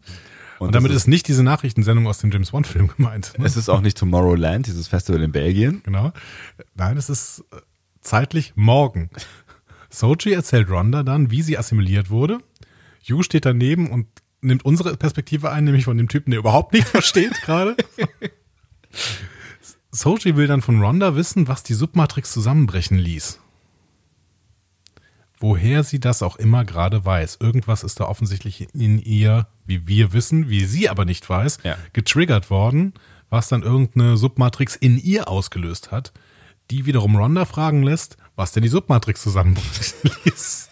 Und, 0.60 0.76
damit 0.76 0.92
das 0.92 0.98
ist 0.98 1.08
nicht 1.08 1.28
diese 1.28 1.44
Nachrichtensendung 1.44 2.08
aus 2.08 2.20
dem 2.20 2.32
James 2.32 2.52
Bond 2.52 2.68
Film 2.68 2.90
gemeint. 2.96 3.34
Ne? 3.38 3.46
es 3.46 3.58
ist 3.58 3.70
auch 3.70 3.82
nicht 3.82 3.98
Tomorrowland, 3.98 4.68
dieses 4.68 4.88
Festival 4.88 5.22
in 5.22 5.32
Belgien. 5.32 5.82
Genau. 5.84 6.12
Nein, 6.76 6.98
es 6.98 7.10
ist 7.10 7.44
äh, 7.52 7.58
zeitlich 8.02 8.54
morgen. 8.56 9.10
Sochi 9.90 10.34
erzählt 10.34 10.70
Rhonda 10.70 11.04
dann, 11.04 11.32
wie 11.32 11.42
sie 11.42 11.58
assimiliert 11.58 12.10
wurde. 12.10 12.40
Yu 13.04 13.22
steht 13.22 13.46
daneben 13.46 13.90
und 13.90 14.08
nimmt 14.42 14.66
unsere 14.66 14.96
Perspektive 14.98 15.52
ein, 15.52 15.64
nämlich 15.66 15.86
von 15.86 15.98
dem 15.98 16.08
Typen, 16.08 16.32
der 16.32 16.40
überhaupt 16.40 16.74
nicht 16.74 16.88
versteht 16.88 17.42
gerade. 17.42 17.76
Sochi 19.96 20.36
will 20.36 20.48
dann 20.48 20.62
von 20.62 20.82
Rhonda 20.82 21.16
wissen, 21.16 21.48
was 21.48 21.64
die 21.64 21.74
Submatrix 21.74 22.32
zusammenbrechen 22.32 22.98
ließ. 22.98 23.40
Woher 25.40 25.84
sie 25.84 26.00
das 26.00 26.24
auch 26.24 26.36
immer 26.38 26.64
gerade 26.66 27.04
weiß. 27.06 27.38
Irgendwas 27.42 27.84
ist 27.84 28.00
da 28.00 28.06
offensichtlich 28.06 28.68
in 28.74 29.00
ihr, 29.00 29.48
wie 29.66 29.88
wir 29.88 30.14
wissen, 30.14 30.50
wie 30.50 30.66
sie 30.66 30.90
aber 30.90 31.06
nicht 31.06 31.30
weiß, 31.30 31.60
Ja. 31.64 31.78
getriggert 31.94 32.50
worden, 32.50 32.94
was 33.30 33.48
dann 33.50 33.62
irgendeine 33.64 34.18
Submatrix 34.18 34.76
in 34.76 34.98
ihr 34.98 35.28
ausgelöst 35.28 35.92
hat, 35.92 36.14
die 36.72 36.86
wiederum 36.86 37.16
Rhonda 37.16 37.46
fragen 37.46 37.84
lässt, 37.84 38.18
was 38.36 38.52
denn 38.54 38.64
die 38.64 38.70
Submatrix 38.70 39.22
zusammenbrechen 39.22 40.12
ließ. 40.26 40.70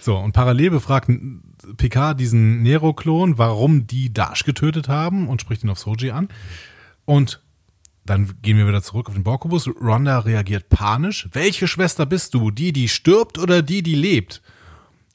So, 0.00 0.16
und 0.16 0.32
parallel 0.32 0.70
befragt 0.70 1.10
Picard 1.76 2.18
diesen 2.20 2.62
Nero-Klon, 2.62 3.38
warum 3.38 3.86
die 3.86 4.12
Dash 4.12 4.44
getötet 4.44 4.88
haben 4.88 5.28
und 5.28 5.40
spricht 5.40 5.64
ihn 5.64 5.70
auf 5.70 5.78
Soji 5.80 6.10
an. 6.12 6.28
Und 7.04 7.42
dann 8.06 8.34
gehen 8.42 8.56
wir 8.56 8.66
wieder 8.66 8.82
zurück 8.82 9.08
auf 9.08 9.14
den 9.14 9.24
Borkobus. 9.24 9.68
Rhonda 9.68 10.20
reagiert 10.20 10.68
panisch. 10.68 11.28
Welche 11.32 11.68
Schwester 11.68 12.06
bist 12.06 12.34
du? 12.34 12.50
Die, 12.50 12.72
die 12.72 12.88
stirbt 12.88 13.38
oder 13.38 13.62
die, 13.62 13.82
die 13.82 13.94
lebt? 13.94 14.42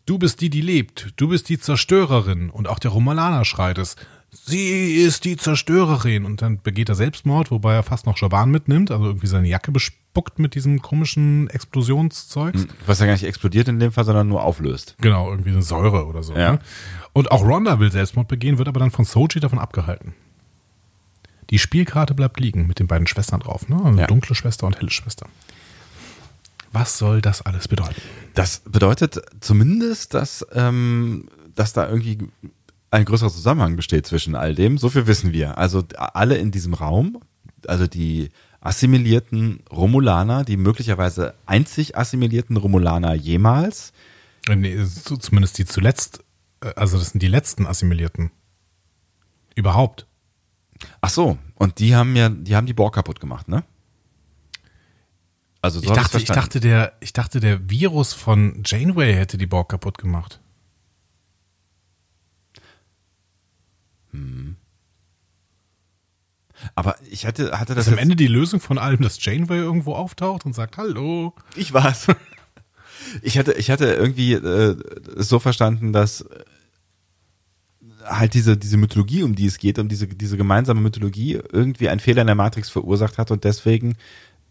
Du 0.05 0.17
bist 0.17 0.41
die, 0.41 0.49
die 0.49 0.61
lebt. 0.61 1.13
Du 1.15 1.29
bist 1.29 1.49
die 1.49 1.59
Zerstörerin. 1.59 2.49
Und 2.49 2.67
auch 2.67 2.79
der 2.79 2.91
Romulaner 2.91 3.45
schreit 3.45 3.77
es. 3.77 3.95
Sie 4.29 4.95
ist 4.95 5.25
die 5.25 5.37
Zerstörerin. 5.37 6.25
Und 6.25 6.41
dann 6.41 6.61
begeht 6.61 6.89
er 6.89 6.95
Selbstmord, 6.95 7.51
wobei 7.51 7.75
er 7.75 7.83
fast 7.83 8.05
noch 8.05 8.17
Schaban 8.17 8.51
mitnimmt, 8.51 8.91
also 8.91 9.05
irgendwie 9.05 9.27
seine 9.27 9.47
Jacke 9.47 9.71
bespuckt 9.71 10.39
mit 10.39 10.55
diesem 10.55 10.81
komischen 10.81 11.49
Explosionszeugs. 11.49 12.67
Was 12.85 12.99
ja 12.99 13.05
gar 13.05 13.13
nicht 13.13 13.23
explodiert 13.23 13.67
in 13.67 13.79
dem 13.79 13.91
Fall, 13.91 14.05
sondern 14.05 14.27
nur 14.27 14.43
auflöst. 14.43 14.95
Genau, 15.01 15.29
irgendwie 15.29 15.51
eine 15.51 15.61
Säure 15.61 16.05
oder 16.05 16.23
so. 16.23 16.33
Ja. 16.33 16.53
Ne? 16.53 16.59
Und 17.13 17.31
auch 17.31 17.43
Rhonda 17.43 17.79
will 17.79 17.91
Selbstmord 17.91 18.27
begehen, 18.27 18.57
wird 18.57 18.67
aber 18.67 18.79
dann 18.79 18.91
von 18.91 19.05
Soji 19.05 19.39
davon 19.39 19.59
abgehalten. 19.59 20.13
Die 21.51 21.59
Spielkarte 21.59 22.13
bleibt 22.13 22.39
liegen 22.39 22.65
mit 22.65 22.79
den 22.79 22.87
beiden 22.87 23.07
Schwestern 23.07 23.41
drauf. 23.41 23.69
Ne? 23.69 23.79
Also 23.83 23.99
Ja. 23.99 24.07
Dunkle 24.07 24.35
Schwester 24.35 24.65
und 24.65 24.77
helle 24.77 24.89
Schwester. 24.89 25.27
Was 26.71 26.97
soll 26.97 27.21
das 27.21 27.41
alles 27.41 27.67
bedeuten? 27.67 28.01
Das 28.33 28.61
bedeutet 28.65 29.21
zumindest, 29.41 30.13
dass, 30.13 30.45
ähm, 30.53 31.27
dass 31.53 31.73
da 31.73 31.87
irgendwie 31.89 32.17
ein 32.89 33.05
größerer 33.05 33.29
Zusammenhang 33.29 33.75
besteht 33.75 34.07
zwischen 34.07 34.35
all 34.35 34.55
dem. 34.55 34.77
So 34.77 34.89
viel 34.89 35.05
wissen 35.05 35.33
wir. 35.33 35.57
Also 35.57 35.83
alle 35.97 36.37
in 36.37 36.51
diesem 36.51 36.73
Raum, 36.73 37.19
also 37.67 37.87
die 37.87 38.29
assimilierten 38.61 39.63
Romulaner, 39.71 40.45
die 40.45 40.55
möglicherweise 40.55 41.33
einzig 41.45 41.97
assimilierten 41.97 42.57
Romulaner 42.57 43.13
jemals, 43.13 43.91
Nee, 44.49 44.83
zumindest 45.19 45.57
die 45.57 45.65
zuletzt, 45.65 46.23
äh, 46.63 46.73
also 46.75 46.97
das 46.97 47.11
sind 47.11 47.21
die 47.21 47.27
letzten 47.27 47.67
Assimilierten. 47.67 48.31
Überhaupt. 49.55 50.07
Ach 51.01 51.09
so, 51.09 51.37
und 51.55 51.79
die 51.79 51.95
haben 51.95 52.15
ja, 52.15 52.29
die 52.29 52.55
haben 52.55 52.67
die 52.67 52.73
Borg 52.73 52.95
kaputt 52.95 53.19
gemacht, 53.19 53.47
ne? 53.47 53.63
Also 55.61 55.79
so 55.79 55.85
Ich 55.85 55.91
dachte, 55.91 56.17
ich 56.17 56.25
verstanden. 56.25 56.41
dachte, 56.41 56.59
der, 56.59 56.93
ich 57.01 57.13
dachte, 57.13 57.39
der 57.39 57.69
Virus 57.69 58.13
von 58.13 58.63
Janeway 58.65 59.13
hätte 59.13 59.37
die 59.37 59.45
Borg 59.45 59.69
kaputt 59.69 59.97
gemacht. 59.97 60.39
aber 66.75 66.95
ich 67.09 67.25
hatte, 67.25 67.59
hatte 67.59 67.75
Das 67.75 67.85
das 67.85 67.87
ist 67.87 67.93
am 67.93 67.99
Ende 67.99 68.15
die 68.15 68.27
Lösung 68.27 68.59
von 68.59 68.77
allem, 68.77 69.01
dass 69.01 69.23
Janeway 69.23 69.57
irgendwo 69.57 69.93
auftaucht 69.95 70.45
und 70.45 70.53
sagt, 70.53 70.77
hallo. 70.77 71.33
Ich 71.55 71.73
war's. 71.73 72.07
Ich 73.23 73.37
hatte, 73.39 73.53
ich 73.53 73.71
hatte 73.71 73.85
irgendwie 73.91 74.33
äh, 74.33 74.77
so 75.17 75.39
verstanden, 75.39 75.91
dass 75.91 76.23
halt 78.05 78.33
diese, 78.33 78.57
diese 78.57 78.77
Mythologie, 78.77 79.23
um 79.23 79.35
die 79.35 79.45
es 79.45 79.57
geht, 79.57 79.79
um 79.79 79.87
diese, 79.87 80.07
diese 80.07 80.37
gemeinsame 80.37 80.81
Mythologie, 80.81 81.39
irgendwie 81.51 81.89
einen 81.89 81.99
Fehler 81.99 82.21
in 82.21 82.27
der 82.27 82.35
Matrix 82.35 82.69
verursacht 82.69 83.17
hat 83.17 83.31
und 83.31 83.43
deswegen 83.43 83.95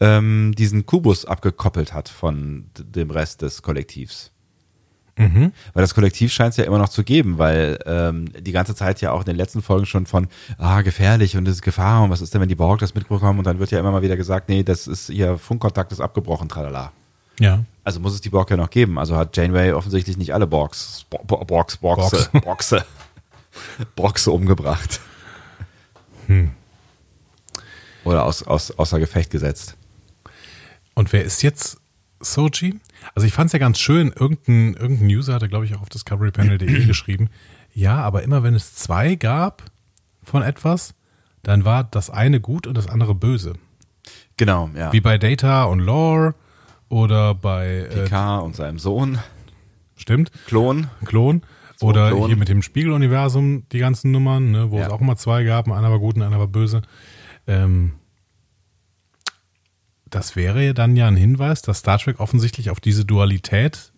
ähm, 0.01 0.55
diesen 0.57 0.87
Kubus 0.87 1.25
abgekoppelt 1.25 1.93
hat 1.93 2.09
von 2.09 2.67
dem 2.79 3.11
Rest 3.11 3.43
des 3.43 3.63
Kollektivs. 3.63 4.33
Weil 5.75 5.83
das 5.83 5.95
Kollektiv 5.95 6.33
scheint 6.33 6.53
es 6.53 6.57
ja 6.57 6.65
immer 6.65 6.79
noch 6.79 6.89
zu 6.89 7.05
geben, 7.05 7.39
weil 7.39 7.79
ähm, 7.85 8.27
die 8.39 8.53
ganze 8.53 8.75
Zeit 8.75 9.01
ja 9.01 9.13
auch 9.13 9.21
in 9.21 9.27
den 9.27 9.37
letzten 9.37 9.61
Folgen 9.61 9.87
schon 9.87 10.07
von, 10.07 10.29
ah, 10.57 10.81
gefährlich 10.81 11.37
und 11.37 11.45
das 11.45 11.57
ist 11.57 11.63
Gefahr 11.63 12.03
und 12.03 12.11
was 12.11 12.23
ist 12.23 12.33
denn, 12.33 12.41
wenn 12.41 12.49
die 12.49 12.55
Borg 12.55 12.81
das 12.81 12.95
mitbekommen 12.95 13.39
und 13.39 13.47
dann 13.47 13.59
wird 13.59 13.71
ja 13.71 13.79
immer 13.79 13.91
mal 13.91 14.03
wieder 14.03 14.17
gesagt, 14.17 14.49
nee, 14.49 14.63
das 14.63 14.87
ist, 14.87 15.11
ihr 15.11 15.37
Funkkontakt 15.37 15.93
ist 15.93 16.01
abgebrochen, 16.01 16.49
tralala. 16.49 16.93
Ja. 17.39 17.65
Also 17.85 18.01
muss 18.01 18.15
es 18.15 18.21
die 18.21 18.31
Borg 18.31 18.51
ja 18.51 18.57
noch 18.57 18.71
geben. 18.71 18.99
Also 18.99 19.17
hat 19.17 19.37
Janeway 19.37 19.73
offensichtlich 19.73 20.17
nicht 20.17 20.33
alle 20.33 20.47
Borgs, 20.47 21.07
Bo 21.09 21.19
Bo 21.25 21.45
Borgs, 21.45 21.79
Borgse, 21.79 22.29
Borgse, 22.45 22.85
Borgse 23.97 24.31
umgebracht. 24.31 25.01
Oder 28.05 28.25
aus, 28.25 28.43
aus, 28.43 28.71
außer 28.71 28.99
Gefecht 28.99 29.31
gesetzt. 29.31 29.77
Und 30.95 31.13
wer 31.13 31.25
ist 31.25 31.43
jetzt 31.43 31.79
Soji? 32.21 32.81
Also 33.15 33.27
ich 33.27 33.33
fand 33.33 33.47
es 33.47 33.53
ja 33.53 33.59
ganz 33.59 33.79
schön, 33.79 34.13
irgendein, 34.13 34.75
irgendein 34.75 35.09
User 35.09 35.35
hatte, 35.35 35.49
glaube 35.49 35.65
ich, 35.65 35.75
auch 35.75 35.83
auf 35.83 35.89
discoverypanel.de 35.89 36.85
geschrieben, 36.87 37.31
ja, 37.73 37.97
aber 37.97 38.23
immer 38.23 38.43
wenn 38.43 38.55
es 38.55 38.75
zwei 38.75 39.15
gab 39.15 39.63
von 40.23 40.43
etwas, 40.43 40.95
dann 41.43 41.65
war 41.65 41.85
das 41.85 42.11
eine 42.11 42.41
gut 42.41 42.67
und 42.67 42.77
das 42.77 42.89
andere 42.89 43.15
böse. 43.15 43.55
Genau, 44.37 44.71
ja. 44.75 44.93
Wie 44.93 45.01
bei 45.01 45.19
Data 45.19 45.65
und 45.65 45.81
Lore 45.81 46.35
oder 46.89 47.35
bei, 47.35 47.89
äh, 47.91 48.05
Picard 48.05 48.43
und 48.43 48.57
seinem 48.57 48.79
Sohn, 48.79 49.19
stimmt, 49.97 50.33
Klon. 50.47 50.89
Klon. 51.05 51.43
Oder 51.83 52.15
hier 52.27 52.37
mit 52.37 52.49
dem 52.49 52.63
Spiegeluniversum 52.63 53.65
die 53.73 53.79
ganzen 53.79 54.11
Nummern, 54.11 54.51
ne, 54.51 54.71
wo 54.71 54.79
Ja. 54.79 54.87
es 54.87 54.93
auch 54.93 55.01
immer 55.01 55.17
zwei 55.17 55.45
gab, 55.45 55.67
einer 55.71 55.91
war 55.91 55.99
gut 55.99 56.17
und 56.17 56.23
einer 56.23 56.39
war 56.39 56.47
böse. 56.49 56.83
Ähm, 57.47 57.93
das 60.09 60.37
wäre 60.37 60.65
ja 60.65 60.73
dann 60.73 60.97
ja 60.97 61.07
ein 61.09 61.17
Hinweis, 61.17 61.63
dass 61.63 61.79
Star 61.79 61.99
Trek 61.99 62.19
offensichtlich 62.21 62.71
auf 62.71 62.81
diese 62.81 63.05
Dualität 63.05 63.93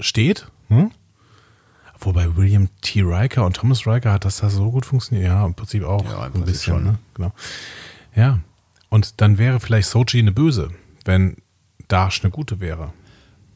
steht. 0.00 0.46
Hm? 0.68 0.90
Wobei 1.98 2.36
William 2.36 2.68
T. 2.80 3.02
Riker 3.02 3.44
und 3.46 3.56
Thomas 3.56 3.86
Riker 3.86 4.12
hat 4.12 4.24
das 4.24 4.38
da 4.38 4.50
so 4.50 4.70
gut 4.70 4.86
funktioniert. 4.86 5.26
Ja, 5.26 5.44
im 5.44 5.54
Prinzip 5.54 5.84
auch 5.84 6.04
Ja, 6.04 6.26
im 6.26 6.34
ein 6.34 6.44
bisschen. 6.44 6.74
schon. 6.74 6.84
Ne? 6.84 6.98
Genau. 7.14 7.32
Ja, 8.14 8.40
und 8.88 9.20
dann 9.20 9.38
wäre 9.38 9.58
vielleicht 9.60 9.88
Sochi 9.88 10.18
eine 10.18 10.32
Böse, 10.32 10.70
wenn 11.04 11.36
Dash 11.88 12.22
eine 12.22 12.30
Gute 12.30 12.60
wäre. 12.60 12.92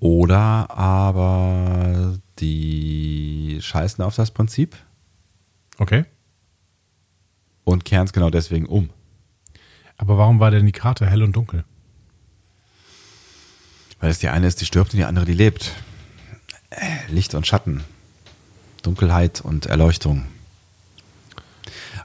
Oder 0.01 0.70
aber 0.70 2.18
die 2.40 3.59
scheißen 3.60 4.02
auf 4.05 4.15
das 4.16 4.31
Prinzip 4.31 4.77
Okay. 5.78 6.05
und 7.65 7.85
kehren 7.85 8.05
es 8.06 8.12
genau 8.12 8.31
deswegen 8.31 8.66
um. 8.66 8.90
Aber 9.97 10.19
warum 10.19 10.40
war 10.40 10.51
denn 10.51 10.66
die 10.66 10.73
Karte 10.73 11.06
hell 11.06 11.23
und 11.23 11.35
dunkel? 11.35 11.65
Weil 14.01 14.10
es 14.10 14.19
die 14.20 14.28
eine 14.28 14.47
ist, 14.47 14.60
die 14.60 14.65
stirbt 14.65 14.93
und 14.93 14.98
die 14.98 15.05
andere, 15.05 15.24
die 15.24 15.35
lebt. 15.35 15.73
Licht 17.09 17.35
und 17.35 17.47
Schatten. 17.47 17.82
Dunkelheit 18.82 19.40
und 19.40 19.66
Erleuchtung. 19.66 20.27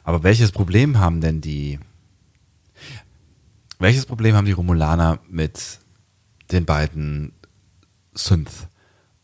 Aber 0.04 0.24
welches 0.24 0.52
Problem 0.52 1.00
haben 1.00 1.22
denn 1.22 1.40
die, 1.40 1.80
welches 3.80 4.06
Problem 4.06 4.36
haben 4.36 4.46
die 4.46 4.52
Romulaner 4.52 5.20
mit 5.30 5.80
den 6.52 6.66
beiden 6.66 7.34
Synth? 8.14 8.68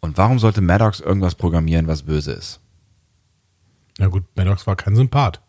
Und 0.02 0.18
warum 0.18 0.40
sollte 0.40 0.62
Maddox 0.62 1.00
irgendwas 1.00 1.36
programmieren, 1.36 1.88
was 1.88 2.04
böse 2.04 2.32
ist? 2.32 2.60
Na 3.98 4.08
gut, 4.08 4.24
Maddox 4.36 4.66
war 4.66 4.76
kein 4.76 4.96
Sympath. 4.96 5.42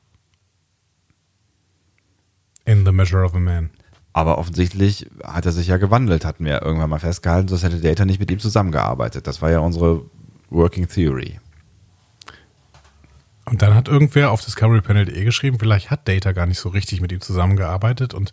In 2.64 2.84
The 2.84 2.92
Measure 2.92 3.24
of 3.24 3.34
a 3.34 3.38
Man. 3.38 3.70
Aber 4.12 4.38
offensichtlich 4.38 5.08
hat 5.22 5.46
er 5.46 5.52
sich 5.52 5.68
ja 5.68 5.76
gewandelt, 5.76 6.24
hatten 6.24 6.44
wir 6.44 6.62
irgendwann 6.62 6.90
mal 6.90 6.98
festgehalten, 6.98 7.48
sonst 7.48 7.62
hätte 7.62 7.80
Data 7.80 8.04
nicht 8.04 8.18
mit 8.18 8.30
ihm 8.30 8.40
zusammengearbeitet. 8.40 9.26
Das 9.26 9.40
war 9.40 9.50
ja 9.50 9.60
unsere 9.60 10.02
Working 10.50 10.88
Theory. 10.88 11.38
Und 13.44 13.62
dann 13.62 13.74
hat 13.74 13.88
irgendwer 13.88 14.30
auf 14.32 14.44
discoverypanel.de 14.44 15.24
geschrieben, 15.24 15.58
vielleicht 15.58 15.90
hat 15.90 16.08
Data 16.08 16.32
gar 16.32 16.46
nicht 16.46 16.58
so 16.58 16.68
richtig 16.68 17.00
mit 17.00 17.12
ihm 17.12 17.20
zusammengearbeitet 17.20 18.14
und 18.14 18.32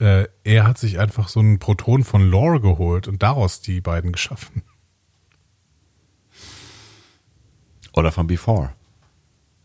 äh, 0.00 0.26
er 0.42 0.66
hat 0.66 0.78
sich 0.78 0.98
einfach 0.98 1.28
so 1.28 1.40
einen 1.40 1.58
Proton 1.58 2.04
von 2.04 2.28
Lore 2.28 2.60
geholt 2.60 3.08
und 3.08 3.22
daraus 3.22 3.60
die 3.60 3.80
beiden 3.80 4.12
geschaffen. 4.12 4.62
Oder 7.94 8.10
von 8.10 8.26
Before. 8.26 8.74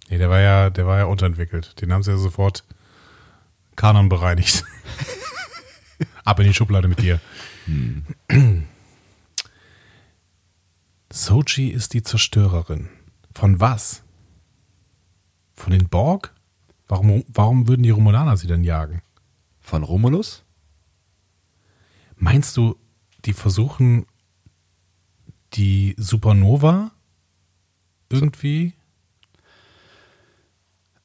Nee, 0.10 0.18
der 0.18 0.30
war 0.30 0.40
ja, 0.40 0.70
der 0.70 0.86
war 0.86 1.00
ja 1.00 1.06
unterentwickelt. 1.06 1.82
Den 1.82 1.92
haben 1.92 2.04
sie 2.04 2.12
ja 2.12 2.18
sofort 2.18 2.64
Kanon 3.76 4.10
bereinigt. 4.10 4.64
Ab 6.26 6.40
in 6.40 6.48
die 6.48 6.54
Schublade 6.54 6.88
mit 6.88 7.02
dir. 7.02 7.20
Hm. 7.66 8.06
Sochi 11.12 11.70
ist 11.70 11.94
die 11.94 12.04
Zerstörerin. 12.04 12.90
Von 13.34 13.60
was? 13.60 14.04
Von 15.56 15.72
den 15.72 15.90
Borg? 15.90 16.34
Warum, 16.88 17.24
warum 17.28 17.68
würden 17.68 17.84
die 17.84 17.90
Romulaner 17.90 18.38
sie 18.38 18.48
denn 18.48 18.64
jagen? 18.64 19.02
Von 19.60 19.84
Romulus? 19.84 20.44
Meinst 22.16 22.58
du, 22.58 22.76
die 23.26 23.34
versuchen 23.34 24.06
die 25.54 25.96
Supernova 25.98 26.92
irgendwie? 28.10 28.74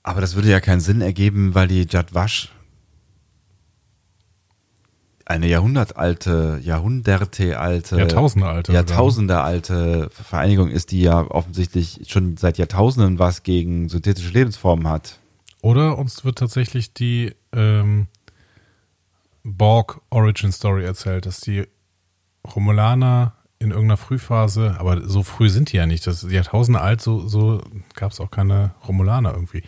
Aber 0.02 0.20
das 0.20 0.34
würde 0.34 0.50
ja 0.50 0.60
keinen 0.60 0.80
Sinn 0.80 1.00
ergeben, 1.00 1.54
weil 1.54 1.68
die 1.68 1.86
Jadwash 1.88 2.52
eine 5.26 5.46
jahrhundertalte, 5.46 6.60
jahrhundertealte, 6.62 7.96
Jahrtausendealte, 7.96 8.72
Jahrtausendealte 8.72 10.10
Vereinigung 10.10 10.70
ist, 10.70 10.90
die 10.90 11.00
ja 11.00 11.20
offensichtlich 11.30 12.00
schon 12.08 12.36
seit 12.36 12.58
Jahrtausenden 12.58 13.18
was 13.18 13.42
gegen 13.42 13.88
synthetische 13.88 14.30
Lebensformen 14.30 14.86
hat. 14.88 15.18
Oder 15.62 15.96
uns 15.96 16.24
wird 16.26 16.38
tatsächlich 16.38 16.92
die 16.92 17.34
ähm, 17.52 18.08
Borg 19.44 20.02
Origin 20.10 20.52
Story 20.52 20.84
erzählt, 20.84 21.24
dass 21.24 21.40
die 21.40 21.66
Romulaner 22.54 23.32
in 23.64 23.70
irgendeiner 23.70 23.96
Frühphase, 23.96 24.76
aber 24.78 25.08
so 25.08 25.22
früh 25.22 25.48
sind 25.48 25.72
die 25.72 25.78
ja 25.78 25.86
nicht, 25.86 26.06
das 26.06 26.22
ist 26.22 26.30
Jahrtausende 26.30 26.80
alt, 26.80 27.00
so, 27.00 27.26
so 27.26 27.60
gab 27.94 28.12
es 28.12 28.20
auch 28.20 28.30
keine 28.30 28.74
Romulaner 28.86 29.32
irgendwie. 29.32 29.62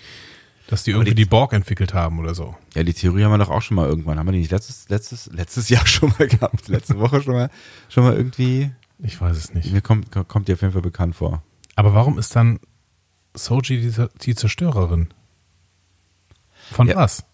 Dass 0.69 0.83
die 0.83 0.91
irgendwie 0.91 1.11
die, 1.11 1.23
die, 1.23 1.29
Borg 1.29 1.53
entwickelt 1.53 1.95
haben 1.95 2.19
oder 2.19 2.35
so. 2.35 2.57
Ja, 2.75 2.83
die 2.83 2.93
Theorie 2.93 3.25
haben 3.25 3.31
wir 3.31 3.39
doch 3.39 3.51
auch 3.51 3.63
schon 3.63 3.77
mal 3.77 3.89
irgendwann. 3.89 4.19
Haben 4.19 4.27
wir 4.27 4.33
die 4.33 4.41
nicht 4.41 4.51
letztes, 4.51 4.89
letztes, 4.89 5.27
letztes 5.33 5.69
Jahr 5.69 5.87
schon 5.87 6.13
mal 6.19 6.27
gehabt? 6.27 6.69
Letzte 6.69 6.99
Woche 6.99 7.23
schon 7.23 7.35
mal, 7.35 7.51
schon 7.89 8.05
mal 8.05 8.17
irgendwie? 8.17 8.73
Ich 8.99 9.21
weiß 9.21 9.37
es 9.37 9.55
nicht. 9.55 9.73
Mir 9.73 9.81
kommt, 9.81 10.11
kommt 10.11 10.49
die 10.49 10.53
auf 10.53 10.63
jeden 10.63 10.73
Fall 10.73 10.83
bekannt 10.83 11.15
vor. 11.15 11.43
Aber 11.77 11.95
warum 11.95 12.19
ist 12.19 12.35
dann 12.35 12.59
Soji 13.35 13.81
die, 13.81 14.07
die 14.23 14.35
Zerstörerin? 14.35 15.09
Von 16.73 16.89
ja. 16.89 16.97
was? 16.97 17.25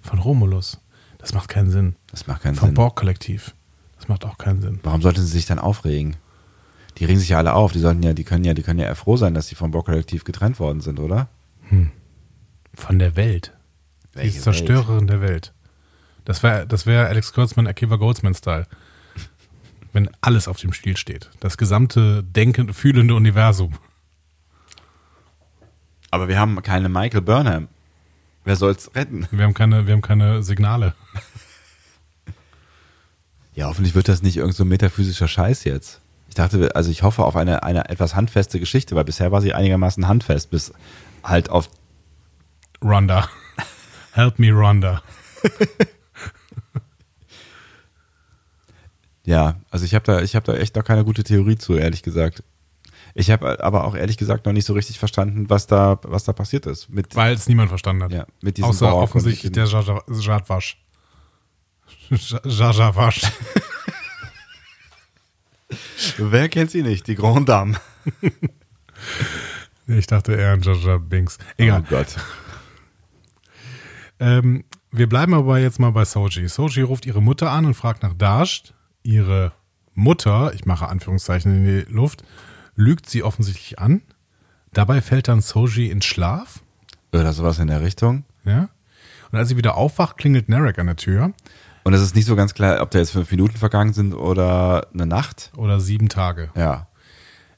Von 0.00 0.18
Romulus. 0.18 0.80
Das 1.18 1.34
macht 1.34 1.48
keinen 1.50 1.70
Sinn. 1.70 1.96
Das 2.10 2.26
macht 2.26 2.42
keinen 2.42 2.54
Vom 2.54 2.68
Sinn. 2.68 2.76
Vom 2.76 2.84
Borg-Kollektiv. 2.84 3.54
Das 4.04 4.08
macht 4.10 4.26
auch 4.26 4.36
keinen 4.36 4.60
Sinn. 4.60 4.80
Warum 4.82 5.00
sollten 5.00 5.22
sie 5.22 5.32
sich 5.32 5.46
dann 5.46 5.58
aufregen? 5.58 6.16
Die 6.98 7.06
regen 7.06 7.18
sich 7.18 7.30
ja 7.30 7.38
alle 7.38 7.54
auf. 7.54 7.72
Die 7.72 7.78
sollten 7.78 8.02
ja, 8.02 8.12
die 8.12 8.24
können 8.24 8.44
ja, 8.44 8.52
die 8.52 8.62
können 8.62 8.78
ja 8.78 8.84
eher 8.84 8.96
froh 8.96 9.16
sein, 9.16 9.32
dass 9.32 9.48
sie 9.48 9.54
vom 9.54 9.70
Borg-Kollektiv 9.70 10.24
getrennt 10.24 10.60
worden 10.60 10.82
sind, 10.82 11.00
oder? 11.00 11.28
Hm. 11.70 11.90
Von 12.74 12.98
der 12.98 13.16
Welt. 13.16 13.56
Welche 14.12 14.34
die 14.34 14.40
Zerstörerin 14.40 15.08
Welt? 15.08 15.10
der 15.10 15.20
Welt. 15.22 15.52
Das 16.26 16.42
wäre 16.42 16.66
das 16.66 16.84
wär 16.84 17.08
Alex 17.08 17.32
Kurtzman, 17.32 17.66
Akiva 17.66 17.96
Goldsman-Style. 17.96 18.66
Wenn 19.94 20.10
alles 20.20 20.48
auf 20.48 20.58
dem 20.58 20.74
Spiel 20.74 20.98
steht. 20.98 21.30
Das 21.40 21.56
gesamte 21.56 22.22
denkende, 22.22 22.74
fühlende 22.74 23.14
Universum. 23.14 23.72
Aber 26.10 26.28
wir 26.28 26.38
haben 26.38 26.60
keine 26.60 26.90
Michael 26.90 27.22
Burnham. 27.22 27.68
Wer 28.44 28.56
soll's 28.56 28.94
retten? 28.94 29.26
Wir 29.30 29.46
haben 29.46 29.54
keine, 29.54 29.86
wir 29.86 29.94
haben 29.94 30.02
keine 30.02 30.42
Signale. 30.42 30.94
Ja, 33.54 33.68
hoffentlich 33.68 33.94
wird 33.94 34.08
das 34.08 34.22
nicht 34.22 34.36
irgend 34.36 34.54
so 34.54 34.64
metaphysischer 34.64 35.28
Scheiß 35.28 35.64
jetzt. 35.64 36.00
Ich 36.28 36.34
dachte, 36.34 36.74
also 36.74 36.90
ich 36.90 37.02
hoffe 37.02 37.24
auf 37.24 37.36
eine, 37.36 37.62
eine 37.62 37.88
etwas 37.88 38.16
handfeste 38.16 38.58
Geschichte, 38.58 38.96
weil 38.96 39.04
bisher 39.04 39.30
war 39.30 39.40
sie 39.40 39.54
einigermaßen 39.54 40.08
handfest, 40.08 40.50
bis 40.50 40.72
halt 41.22 41.48
auf 41.50 41.68
Rhonda. 42.82 43.28
Help 44.12 44.38
me, 44.40 44.50
Rhonda. 44.50 45.02
ja, 49.24 49.54
also 49.70 49.84
ich 49.84 49.94
habe 49.94 50.04
da, 50.04 50.20
ich 50.22 50.34
habe 50.34 50.46
da 50.46 50.58
echt 50.58 50.74
noch 50.74 50.84
keine 50.84 51.04
gute 51.04 51.22
Theorie 51.22 51.56
zu, 51.56 51.74
ehrlich 51.76 52.02
gesagt. 52.02 52.42
Ich 53.16 53.30
habe 53.30 53.62
aber 53.62 53.84
auch 53.84 53.94
ehrlich 53.94 54.16
gesagt 54.16 54.44
noch 54.46 54.52
nicht 54.52 54.64
so 54.64 54.72
richtig 54.72 54.98
verstanden, 54.98 55.48
was 55.48 55.68
da, 55.68 56.00
was 56.02 56.24
da 56.24 56.32
passiert 56.32 56.66
ist. 56.66 56.88
Weil 57.14 57.34
es 57.34 57.48
niemand 57.48 57.68
verstanden 57.68 58.02
hat. 58.02 58.12
Ja, 58.12 58.26
mit 58.42 58.56
diesem 58.56 58.70
Außer 58.70 58.90
Borg 58.90 59.04
offensichtlich 59.04 59.52
der 59.52 59.66
Jadwasch. 59.66 60.83
Jajavasch. 62.10 63.22
Wer 66.18 66.48
kennt 66.48 66.70
sie 66.70 66.82
nicht? 66.82 67.06
Die 67.06 67.14
Grand 67.14 67.48
Dame. 67.48 67.76
ich 69.86 70.06
dachte 70.06 70.34
eher 70.34 70.52
an 70.52 70.62
Jaja 70.62 70.98
Binks. 70.98 71.38
Egal. 71.56 71.82
Oh 71.86 71.90
Gott. 71.90 72.16
Ähm, 74.20 74.64
wir 74.90 75.08
bleiben 75.08 75.34
aber 75.34 75.58
jetzt 75.58 75.80
mal 75.80 75.90
bei 75.90 76.04
Soji. 76.04 76.48
Soji 76.48 76.82
ruft 76.82 77.06
ihre 77.06 77.22
Mutter 77.22 77.50
an 77.50 77.66
und 77.66 77.74
fragt 77.74 78.02
nach 78.02 78.14
Dasht. 78.14 78.74
Ihre 79.02 79.52
Mutter, 79.94 80.52
ich 80.54 80.64
mache 80.64 80.88
Anführungszeichen 80.88 81.52
in 81.52 81.64
die 81.64 81.92
Luft, 81.92 82.24
lügt 82.74 83.08
sie 83.08 83.22
offensichtlich 83.22 83.78
an. 83.78 84.02
Dabei 84.72 85.00
fällt 85.00 85.28
dann 85.28 85.40
Soji 85.40 85.90
in 85.90 86.02
Schlaf. 86.02 86.60
Oder 87.12 87.32
sowas 87.32 87.58
in 87.58 87.68
der 87.68 87.80
Richtung. 87.80 88.24
Ja. 88.44 88.68
Und 89.30 89.38
als 89.38 89.48
sie 89.48 89.56
wieder 89.56 89.76
aufwacht, 89.76 90.16
klingelt 90.16 90.48
Narek 90.48 90.78
an 90.78 90.86
der 90.86 90.96
Tür. 90.96 91.32
Und 91.84 91.92
es 91.92 92.00
ist 92.00 92.16
nicht 92.16 92.24
so 92.24 92.34
ganz 92.34 92.54
klar, 92.54 92.80
ob 92.80 92.90
da 92.90 92.98
jetzt 92.98 93.10
fünf 93.10 93.30
Minuten 93.30 93.56
vergangen 93.56 93.92
sind 93.92 94.14
oder 94.14 94.88
eine 94.94 95.06
Nacht. 95.06 95.52
Oder 95.56 95.80
sieben 95.80 96.08
Tage. 96.08 96.50
Ja. 96.56 96.88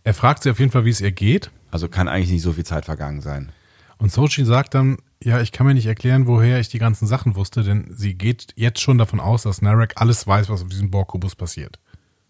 Er 0.03 0.15
fragt 0.15 0.43
sie 0.43 0.51
auf 0.51 0.59
jeden 0.59 0.73
Fall, 0.73 0.85
wie 0.85 0.91
es 0.91 1.01
ihr 1.01 1.13
geht. 1.13 1.51
Also 1.71 1.89
kann 1.89 2.09
eigentlich 2.09 2.31
nicht 2.31 2.43
so 2.43 2.53
viel 2.53 2.65
Zeit 2.65 2.85
vergangen 2.85 3.21
sein. 3.21 3.53
Und 3.99 4.13
Sochi 4.13 4.45
sagt 4.45 4.75
dann, 4.75 4.99
ja, 5.23 5.41
ich 5.41 5.53
kann 5.53 5.67
mir 5.67 5.75
nicht 5.75 5.87
erklären, 5.87 6.27
woher 6.27 6.61
ich 6.61 6.69
die 6.69 6.79
ganzen 6.79 7.07
Sachen 7.07 7.37
wusste, 7.37 7.63
denn 7.63 7.87
sie 7.91 8.15
geht 8.15 8.53
jetzt 8.57 8.81
schon 8.81 8.99
davon 8.99 9.21
aus, 9.21 9.43
dass 9.43 9.63
Narek 9.63 9.95
alles 9.97 10.27
weiß, 10.27 10.49
was 10.51 10.63
auf 10.63 10.69
diesem 10.69 10.91
Borgkubus 10.91 11.35
passiert. 11.35 11.79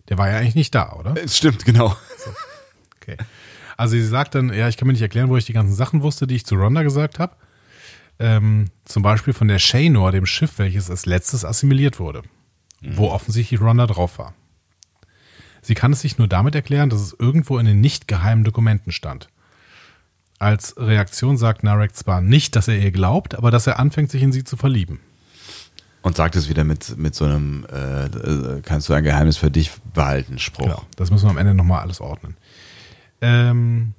Der 0.09 0.19
war 0.19 0.31
ja 0.31 0.39
eigentlich 0.39 0.55
nicht 0.55 0.75
da, 0.75 0.93
oder? 0.93 1.15
Es 1.23 1.37
stimmt, 1.37 1.65
genau. 1.65 1.97
So. 2.19 2.31
Okay. 3.01 3.17
Also 3.77 3.93
sie 3.93 4.07
sagt 4.07 4.35
dann, 4.35 4.53
ja, 4.53 4.69
ich 4.69 4.77
kann 4.77 4.87
mir 4.87 4.93
nicht 4.93 5.03
erklären, 5.03 5.29
wo 5.29 5.37
ich 5.37 5.45
die 5.45 5.53
ganzen 5.53 5.75
Sachen 5.75 6.03
wusste, 6.03 6.27
die 6.27 6.37
ich 6.37 6.47
zu 6.47 6.57
Ronda 6.57 6.83
gesagt 6.83 7.19
habe. 7.19 7.37
Ähm, 8.19 8.67
zum 8.85 9.03
Beispiel 9.03 9.35
von 9.35 9.49
der 9.49 9.59
Shaynor, 9.59 10.13
dem 10.13 10.27
Schiff, 10.27 10.59
welches 10.59 10.91
als 10.91 11.07
letztes 11.07 11.45
assimiliert 11.45 11.99
wurde, 11.99 12.23
mhm. 12.81 12.97
wo 12.97 13.11
offensichtlich 13.11 13.61
Ronda 13.61 13.87
drauf 13.87 14.19
war. 14.19 14.35
Sie 15.61 15.75
kann 15.75 15.93
es 15.93 16.01
sich 16.01 16.17
nur 16.17 16.29
damit 16.29 16.55
erklären, 16.55 16.91
dass 16.91 17.01
es 17.01 17.17
irgendwo 17.19 17.59
in 17.59 17.67
den 17.67 17.81
nicht 17.81 18.09
geheimen 18.09 18.45
Dokumenten 18.45 18.93
stand. 18.93 19.29
Als 20.39 20.77
Reaktion 20.77 21.37
sagt 21.37 21.65
Narek 21.65 21.95
zwar 21.97 22.21
nicht, 22.21 22.57
dass 22.57 22.69
er 22.69 22.79
ihr 22.79 22.93
glaubt, 22.93 23.35
aber 23.35 23.51
dass 23.51 23.67
er 23.67 23.79
anfängt, 23.79 24.11
sich 24.11 24.23
in 24.23 24.33
sie 24.33 24.45
zu 24.45 24.57
verlieben. 24.57 25.01
Und 26.03 26.17
sagt 26.17 26.37
es 26.37 26.49
wieder 26.49 26.63
mit, 26.63 26.97
mit 26.99 27.17
so 27.17 27.25
einem, 27.25 27.67
äh, 27.73 28.05
äh 28.05 28.61
kannst 28.63 28.89
du 28.89 28.93
ein 28.93 29.03
Geheimnis 29.03 29.39
für 29.39 29.51
dich 29.51 29.73
behalten, 29.93 30.39
Spruch. 30.39 30.67
Genau, 30.67 30.83
das 30.95 31.11
müssen 31.11 31.27
wir 31.27 31.31
am 31.31 31.39
Ende 31.39 31.55
nochmal 31.55 31.81
alles 31.81 32.01
ordnen. 32.01 32.37
Ähm, 33.21 33.95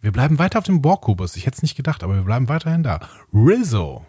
wir 0.00 0.12
bleiben 0.12 0.38
weiter 0.38 0.58
auf 0.58 0.64
dem 0.64 0.82
Borg-Kubus. 0.82 1.36
Ich 1.36 1.46
hätte 1.46 1.56
es 1.56 1.62
nicht 1.62 1.76
gedacht, 1.76 2.02
aber 2.02 2.14
wir 2.14 2.22
bleiben 2.22 2.48
weiterhin 2.48 2.82
da. 2.82 3.00
Rizzo, 3.32 4.06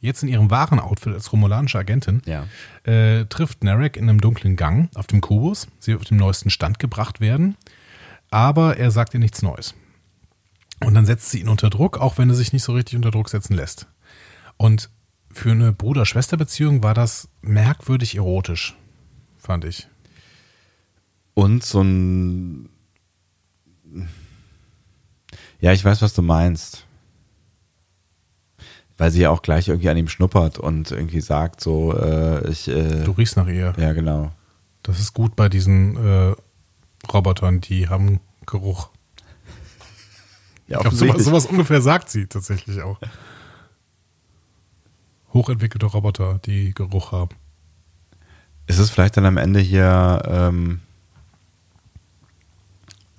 jetzt 0.00 0.22
in 0.22 0.28
ihrem 0.28 0.50
wahren 0.50 0.80
Outfit 0.80 1.12
als 1.12 1.32
romulanische 1.32 1.78
Agentin, 1.78 2.22
ja. 2.26 2.46
äh, 2.84 3.24
trifft 3.26 3.64
Narek 3.64 3.96
in 3.96 4.08
einem 4.08 4.20
dunklen 4.20 4.56
Gang 4.56 4.90
auf 4.94 5.06
dem 5.06 5.20
Kubus. 5.20 5.68
Sie 5.78 5.92
wird 5.92 6.02
auf 6.02 6.08
dem 6.08 6.18
neuesten 6.18 6.50
Stand 6.50 6.78
gebracht 6.78 7.20
werden, 7.20 7.56
aber 8.30 8.76
er 8.76 8.90
sagt 8.90 9.14
ihr 9.14 9.20
nichts 9.20 9.42
Neues. 9.42 9.74
Und 10.82 10.94
dann 10.94 11.06
setzt 11.06 11.30
sie 11.30 11.40
ihn 11.40 11.48
unter 11.48 11.68
Druck, 11.68 11.98
auch 11.98 12.18
wenn 12.18 12.30
er 12.30 12.34
sich 12.34 12.52
nicht 12.52 12.62
so 12.62 12.72
richtig 12.72 12.96
unter 12.96 13.10
Druck 13.10 13.28
setzen 13.28 13.54
lässt. 13.54 13.86
Und 14.56 14.90
für 15.32 15.52
eine 15.52 15.72
Bruder-Schwester-Beziehung 15.72 16.82
war 16.82 16.94
das 16.94 17.28
merkwürdig 17.42 18.16
erotisch. 18.16 18.76
fand 19.38 19.64
ich. 19.64 19.88
Und 21.34 21.64
so 21.64 21.82
ein. 21.82 22.68
Ja, 25.60 25.72
ich 25.72 25.84
weiß, 25.84 26.02
was 26.02 26.14
du 26.14 26.22
meinst. 26.22 26.86
Weil 28.96 29.10
sie 29.10 29.20
ja 29.22 29.30
auch 29.30 29.42
gleich 29.42 29.68
irgendwie 29.68 29.88
an 29.88 29.96
ihm 29.96 30.08
schnuppert 30.08 30.58
und 30.58 30.90
irgendwie 30.90 31.20
sagt 31.20 31.60
so, 31.60 31.96
äh, 31.96 32.48
ich. 32.50 32.68
Äh, 32.68 33.04
Du 33.04 33.12
riechst 33.12 33.36
nach 33.36 33.46
ihr. 33.46 33.72
ja, 33.78 33.92
genau. 33.92 34.32
Das 34.82 34.98
ist 35.00 35.14
gut 35.14 35.36
bei 35.36 35.48
diesen 35.48 35.96
äh, 35.96 36.34
Robotern, 37.12 37.60
die 37.60 37.88
haben 37.88 38.20
Geruch. 38.46 38.90
Ja, 40.68 40.78
Ich 40.78 40.82
glaube, 40.82 40.96
sowas, 40.96 41.24
sowas 41.24 41.46
ungefähr 41.46 41.80
sagt 41.82 42.08
sie 42.10 42.26
tatsächlich 42.26 42.80
auch. 42.82 42.98
Hochentwickelte 45.32 45.86
Roboter, 45.86 46.38
die 46.44 46.72
Geruch 46.74 47.12
haben. 47.12 47.36
Ist 48.66 48.78
es 48.78 48.90
vielleicht 48.90 49.16
dann 49.16 49.26
am 49.26 49.36
Ende 49.36 49.60
hier 49.60 50.22
ähm, 50.26 50.80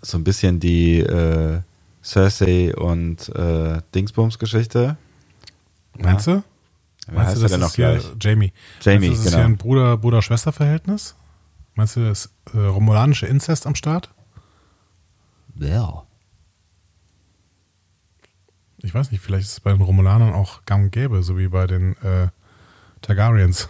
so 0.02 0.18
ein 0.18 0.24
bisschen 0.24 0.60
die 0.60 1.00
äh, 1.00 1.62
Cersei 2.04 2.76
und 2.76 3.30
äh, 3.30 3.82
Dingsbums-Geschichte? 3.94 4.98
Meinst 5.98 6.28
du? 6.28 6.44
Wer 7.08 7.16
Meinst 7.16 7.36
du, 7.38 7.42
das 7.42 7.52
denn 7.52 7.62
ist 7.62 7.68
noch 7.68 7.76
hier 7.76 7.92
gleich? 8.00 8.12
Jamie? 8.20 8.54
Jamie, 8.82 9.08
Meinst 9.10 9.10
du, 9.10 9.10
das 9.10 9.20
ist 9.20 9.26
genau. 9.26 9.38
hier 9.38 9.46
ein 9.46 9.58
Bruder- 9.58 9.98
Bruder-Schwester-Verhältnis? 9.98 11.16
Meinst 11.76 11.96
du, 11.96 12.06
das 12.08 12.26
ist 12.26 12.34
äh, 12.56 12.60
romulanische 12.60 13.26
Inzest 13.28 13.66
am 13.68 13.76
Start? 13.76 14.10
Ja. 15.56 16.04
Ich 18.84 18.94
weiß 18.94 19.12
nicht, 19.12 19.22
vielleicht 19.22 19.46
ist 19.46 19.52
es 19.54 19.60
bei 19.60 19.72
den 19.72 19.82
Romulanern 19.82 20.34
auch 20.34 20.66
gang 20.66 20.86
und 20.86 20.92
gäbe, 20.92 21.22
so 21.24 21.38
wie 21.38 21.48
bei 21.50 21.68
den 21.68 21.96
äh, 21.98 22.30
Targaryens. 23.02 23.70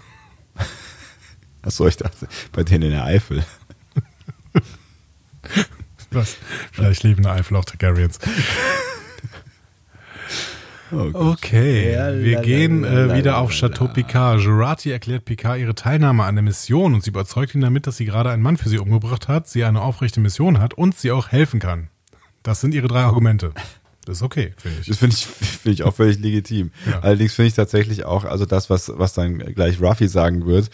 Achso, 1.63 1.85
ich 1.87 1.97
dachte, 1.97 2.27
bei 2.53 2.63
denen 2.63 2.83
in 2.85 2.91
der 2.91 3.03
Eifel. 3.05 3.43
Was? 6.11 6.37
Vielleicht 6.71 7.03
der 7.03 7.31
Eifel 7.31 7.55
auch 7.57 7.65
Targaryens. 7.65 8.19
Oh 10.93 11.09
Okay, 11.13 11.93
Ja, 11.93 12.13
wir 12.13 12.35
la, 12.35 12.41
gehen 12.41 12.81
la, 12.81 12.89
äh, 12.89 13.05
la, 13.05 13.15
wieder 13.15 13.37
auf 13.37 13.51
Chateau. 13.51 13.87
Picard. 13.87 14.41
Jurati 14.41 14.91
erklärt 14.91 15.23
Picard 15.23 15.59
ihre 15.59 15.73
Teilnahme 15.73 16.25
an 16.25 16.35
der 16.35 16.43
Mission 16.43 16.93
und 16.93 17.03
sie 17.03 17.11
überzeugt 17.11 17.55
ihn 17.55 17.61
damit, 17.61 17.87
dass 17.87 17.97
sie 17.97 18.05
gerade 18.05 18.29
einen 18.29 18.43
Mann 18.43 18.57
für 18.57 18.67
sie 18.67 18.77
umgebracht 18.77 19.29
hat, 19.29 19.47
sie 19.47 19.63
eine 19.63 19.81
aufrechte 19.81 20.19
Mission 20.19 20.59
hat 20.59 20.73
und 20.73 20.97
sie 20.97 21.11
auch 21.11 21.29
helfen 21.29 21.61
kann. 21.61 21.87
Das 22.43 22.59
sind 22.59 22.73
ihre 22.73 22.89
drei 22.89 23.03
Argumente. 23.03 23.53
Das 24.05 24.17
ist 24.17 24.23
okay, 24.23 24.53
finde 24.57 24.79
ich. 24.81 24.87
Das 24.87 24.97
finde 24.97 25.15
ich, 25.15 25.25
finde 25.25 25.73
ich 25.75 25.83
auch 25.83 25.95
völlig 25.95 26.19
legitim. 26.19 26.71
Ja. 26.89 26.99
Allerdings 26.99 27.35
finde 27.35 27.47
ich 27.47 27.53
tatsächlich 27.53 28.03
auch, 28.03 28.25
also 28.25 28.45
das, 28.45 28.69
was, 28.69 28.91
was 28.95 29.13
dann 29.13 29.37
gleich 29.37 29.79
Ruffy 29.79 30.07
sagen 30.07 30.45
wird, 30.45 30.69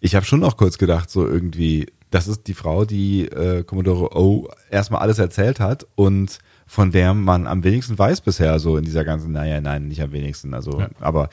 ich 0.00 0.14
habe 0.14 0.26
schon 0.26 0.40
noch 0.40 0.56
kurz 0.56 0.78
gedacht, 0.78 1.10
so 1.10 1.26
irgendwie, 1.26 1.86
das 2.10 2.26
ist 2.28 2.46
die 2.46 2.54
Frau, 2.54 2.84
die 2.84 3.26
äh, 3.26 3.64
Commodore 3.64 4.16
O 4.16 4.48
erstmal 4.70 5.00
alles 5.02 5.18
erzählt 5.18 5.60
hat 5.60 5.86
und 5.94 6.38
von 6.66 6.90
der 6.90 7.14
man 7.14 7.46
am 7.46 7.64
wenigsten 7.64 7.98
weiß 7.98 8.20
bisher, 8.22 8.58
so 8.58 8.76
in 8.76 8.84
dieser 8.84 9.04
ganzen, 9.04 9.32
naja, 9.32 9.60
nein, 9.60 9.88
nicht 9.88 10.02
am 10.02 10.12
wenigsten, 10.12 10.54
also, 10.54 10.80
Ja. 10.80 10.88
aber 11.00 11.28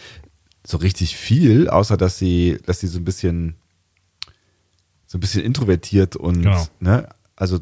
so 0.66 0.78
richtig 0.78 1.16
viel, 1.18 1.70
außer 1.70 1.98
dass 1.98 2.18
sie, 2.18 2.58
dass 2.66 2.80
sie 2.80 2.88
so 2.88 3.00
ein 3.00 3.06
bisschen, 3.06 3.56
so 5.06 5.18
ein 5.18 5.22
bisschen 5.22 5.44
introvertiert 5.44 6.16
und, 6.16 6.42
Genau. 6.42 6.66
ne, 6.80 7.08
also, 7.36 7.60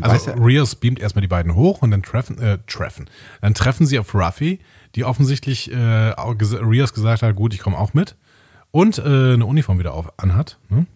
Also 0.00 0.30
ja, 0.30 0.36
Rios 0.36 0.74
beamt 0.74 0.98
erstmal 0.98 1.20
die 1.22 1.28
beiden 1.28 1.54
hoch 1.54 1.82
und 1.82 1.90
dann 1.92 2.02
treffen, 2.02 2.38
äh, 2.40 2.58
treffen. 2.66 3.08
Dann 3.40 3.54
treffen 3.54 3.86
sie 3.86 3.98
auf 4.00 4.12
Ruffy, 4.12 4.58
die 4.96 5.04
offensichtlich 5.04 5.70
äh, 5.70 5.76
Rios 5.76 6.92
gesagt 6.94 7.22
hat, 7.22 7.36
gut, 7.36 7.54
ich 7.54 7.60
komme 7.60 7.78
auch 7.78 7.94
mit. 7.94 8.16
Und 8.72 8.98
äh, 8.98 9.02
eine 9.34 9.46
Uniform 9.46 9.78
wieder 9.78 9.94
auf, 9.94 10.12
anhat. 10.16 10.58
Ne? 10.68 10.86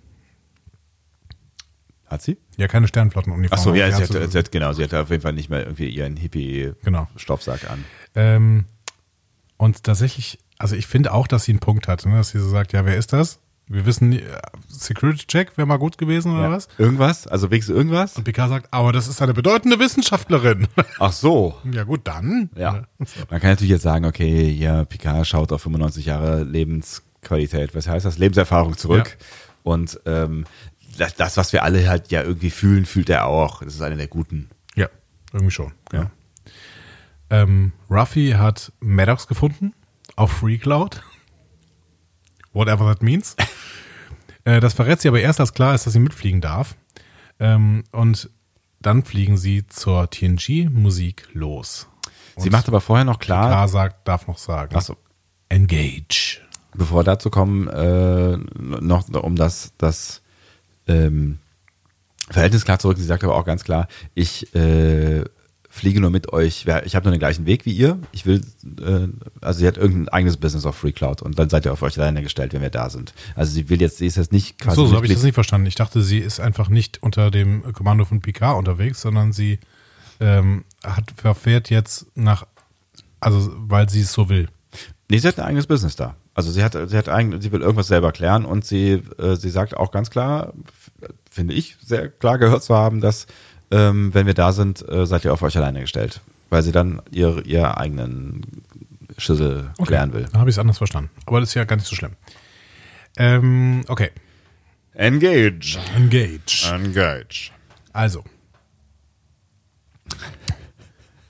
Hat 2.11 2.23
sie? 2.23 2.39
Ja, 2.57 2.69
keine 2.69 2.89
Sternflottenuniform. 2.89 3.59
Ach 3.59 3.63
so, 3.63 3.75
ja, 3.75 3.87
sie 3.89 4.03
hat 4.03 4.15
hat, 4.15 4.31
sie 4.33 4.39
hat, 4.39 4.53
genau, 4.53 4.73
sie 4.73 4.83
hatte 4.85 5.01
auf 5.01 5.11
jeden 5.11 5.23
Fall 5.23 5.33
nicht 5.33 5.51
mehr 5.51 5.61
irgendwie 5.65 5.89
ihren 5.89 6.17
Hippie-Stoffsack 6.17 7.61
Genau. 7.61 7.73
an. 7.73 7.85
Ähm, 8.15 8.65
und 9.57 9.83
tatsächlich, 9.85 10.39
also 10.59 10.77
ich 10.77 10.87
finde 10.87 11.13
auch, 11.13 11.27
dass 11.27 11.45
sie 11.45 11.53
einen 11.53 11.61
Punkt 11.61 11.89
hat, 11.89 12.05
ne? 12.07 12.17
dass 12.17 12.31
sie 12.31 12.39
so 12.41 12.49
sagt, 12.49 12.73
ja, 12.73 12.85
wer 12.85 12.97
ist 12.97 13.13
das? 13.13 13.41
Wir 13.71 13.85
wissen, 13.85 14.15
äh, 14.15 14.23
Security-Check 14.69 15.59
wäre 15.59 15.67
mal 15.67 15.77
gut 15.77 15.99
gewesen 15.99 16.33
oder 16.33 16.45
Ja. 16.45 16.51
was? 16.53 16.69
Irgendwas? 16.79 17.27
Also 17.27 17.51
wenigstens 17.51 17.77
irgendwas? 17.77 18.17
Und 18.17 18.25
Picard 18.25 18.49
sagt, 18.49 18.73
aber 18.73 18.93
das 18.93 19.09
ist 19.09 19.21
eine 19.21 19.35
bedeutende 19.35 19.79
Wissenschaftlerin. 19.79 20.69
Ach 20.99 21.13
so. 21.13 21.55
ja 21.71 21.85
gut, 21.85 22.01
dann. 22.05 22.49
Ja. 22.57 22.85
Man 23.31 23.41
kann 23.41 23.51
natürlich 23.51 23.71
jetzt 23.73 23.83
sagen, 23.83 24.07
okay, 24.07 24.49
ja, 24.51 24.85
Picard 24.87 25.27
schaut 25.27 25.53
auf 25.53 25.61
95 25.61 26.07
Jahre 26.07 26.45
Lebensqualität, 26.45 27.75
was 27.75 27.89
heißt 27.89 28.07
das? 28.07 28.17
Lebenserfahrung 28.17 28.77
zurück. 28.79 29.19
Und 29.65 30.01
ähm, 30.07 30.45
das, 30.99 31.15
das, 31.15 31.37
was 31.37 31.53
wir 31.53 31.63
alle 31.63 31.89
halt 31.89 32.11
ja 32.11 32.23
irgendwie 32.23 32.51
fühlen, 32.51 32.85
fühlt 32.85 33.09
er 33.09 33.27
auch. 33.27 33.63
Das 33.63 33.75
ist 33.75 33.83
einer 33.83 33.97
der 33.97 34.09
Guten. 34.09 34.51
Ja, 34.75 34.89
irgendwie 35.33 35.53
schon. 35.53 35.73
Ja. 35.93 36.03
Ja. 36.03 36.11
Ähm, 37.31 37.73
Ruffy 37.91 38.33
hat 38.33 38.73
Maddox 38.81 39.27
gefunden 39.27 39.75
auf 40.17 40.33
Free 40.33 40.59
Cloud. 40.59 41.03
Whatever 42.53 42.93
that 42.93 43.03
means. 43.03 43.37
äh, 44.45 44.61
das 44.61 44.75
verrät 44.75 45.01
sie 45.01 45.09
aber 45.09 45.21
erst, 45.21 45.41
als 45.41 45.53
klar 45.53 45.75
ist, 45.75 45.87
dass 45.87 45.93
sie 45.93 46.01
mitfliegen 46.01 46.41
darf. 46.41 46.77
Ähm, 47.39 47.85
und 47.93 48.31
dann 48.81 49.05
fliegen 49.05 49.37
sie 49.37 49.67
zur 49.67 50.09
TNG-Musik 50.11 51.29
los. 51.33 51.89
Sie 52.37 52.51
macht 52.51 52.69
aber 52.69 52.81
vorher 52.81 53.05
noch 53.05 53.19
klar, 53.19 53.49
Klar 53.49 53.69
sagt, 53.69 54.07
darf 54.07 54.29
noch 54.29 54.39
sagen. 54.39 54.73
ach 54.77 54.83
so, 54.83 54.97
Engage. 55.49 56.41
bevor 56.75 57.01
wir 57.01 57.05
dazu 57.05 57.31
kommen, 57.31 57.67
äh, 57.69 58.37
noch 58.59 59.09
um 59.09 59.35
das, 59.35 59.73
das 59.77 60.23
ähm, 60.89 61.39
Verhältnis 62.31 62.65
klar 62.65 62.79
zurück. 62.79 62.99
Sie 62.99 63.05
sagt 63.05 63.25
aber 63.25 63.35
auch 63.35 63.45
ganz 63.45 63.65
klar, 63.65 63.89
ich 64.15 64.55
äh, 64.55 65.25
fliege 65.69 66.01
nur 66.01 66.11
mit 66.11 66.33
euch. 66.33 66.67
Ich 66.85 66.97
habe 66.97 67.05
nur 67.05 67.13
den 67.13 67.21
gleichen 67.21 67.47
Weg 67.47 67.65
wie 67.65 67.73
ihr. 67.73 67.99
Ich 68.13 68.27
will, 68.27 68.43
äh, 68.81 69.09
also 69.41 69.61
sie 69.61 69.67
hat 69.67 69.77
irgendein 69.77 70.09
eigenes 70.09 70.37
Business 70.37 70.67
auf 70.67 70.77
Free 70.77 70.93
Cloud 70.93 71.23
und 71.23 71.39
dann 71.39 71.49
seid 71.49 71.65
ihr 71.67 71.73
auf 71.73 71.83
euch 71.83 71.99
alleine 71.99 72.23
gestellt, 72.23 72.53
wenn 72.53 72.63
wir 72.63 72.71
da 72.71 72.91
sind. 72.91 73.15
Also 73.35 73.53
sie 73.53 73.69
will 73.69 73.81
jetzt, 73.81 73.99
sie 73.99 74.07
ist 74.07 74.17
jetzt 74.17 74.33
nicht 74.33 74.59
quasi. 74.59 74.77
so, 74.77 74.87
so 74.87 74.97
habe 74.97 75.07
ich 75.07 75.13
das 75.13 75.23
nicht 75.23 75.35
verstanden. 75.35 75.67
Ich 75.67 75.77
dachte, 75.77 76.03
sie 76.03 76.19
ist 76.19 76.41
einfach 76.41 76.69
nicht 76.69 77.03
unter 77.03 77.31
dem 77.31 77.73
Kommando 77.73 78.05
von 78.05 78.21
Picard 78.21 78.59
unterwegs, 78.59 79.01
sondern 79.01 79.33
sie 79.33 79.59
ähm, 80.21 80.65
hat 80.83 81.13
verfährt 81.17 81.71
jetzt 81.71 82.07
nach, 82.15 82.47
also 83.21 83.51
weil 83.57 83.89
sie 83.89 84.01
es 84.01 84.13
so 84.13 84.29
will. 84.29 84.49
Nee, 85.11 85.19
sie 85.19 85.29
hat 85.29 85.39
ein 85.39 85.47
eigenes 85.47 85.67
Business 85.67 85.97
da. 85.97 86.17
Also 86.35 86.53
sie 86.53 86.63
hat, 86.63 86.73
sie 86.73 86.97
hat 86.97 87.09
eigen, 87.09 87.41
sie 87.41 87.51
will 87.51 87.63
irgendwas 87.63 87.89
selber 87.89 88.13
klären 88.13 88.45
und 88.45 88.65
sie, 88.65 89.03
äh, 89.19 89.35
sie 89.37 89.51
sagt 89.51 89.77
auch 89.77 89.91
ganz 89.91 90.11
klar, 90.11 90.53
finde 91.31 91.55
ich, 91.55 91.77
sehr 91.81 92.09
klar 92.09 92.39
gehört 92.39 92.63
zu 92.63 92.75
haben, 92.75 93.01
dass 93.01 93.27
ähm, 93.71 94.13
wenn 94.15 94.27
wir 94.27 94.35
da 94.35 94.53
sind, 94.53 94.87
äh, 94.89 95.07
seid 95.07 95.25
ihr 95.25 95.33
auf 95.33 95.43
euch 95.43 95.57
alleine 95.57 95.81
gestellt. 95.81 96.21
Weil 96.51 96.63
sie 96.63 96.73
dann 96.73 97.03
ihr, 97.11 97.45
ihr 97.45 97.77
eigenen 97.77 98.63
Schüssel 99.19 99.71
klären 99.85 100.13
will. 100.15 100.27
Dann 100.33 100.41
habe 100.41 100.49
ich 100.49 100.55
es 100.55 100.59
anders 100.59 100.79
verstanden. 100.79 101.11
Aber 101.27 101.41
das 101.41 101.51
ist 101.51 101.55
ja 101.55 101.65
gar 101.65 101.77
nicht 101.77 101.87
so 101.87 101.95
schlimm. 101.95 102.13
Ähm, 103.17 103.85
okay. 103.89 104.11
Engage. 104.95 105.79
Engage. 105.95 106.73
Engage. 106.73 107.51
Also. 107.93 108.25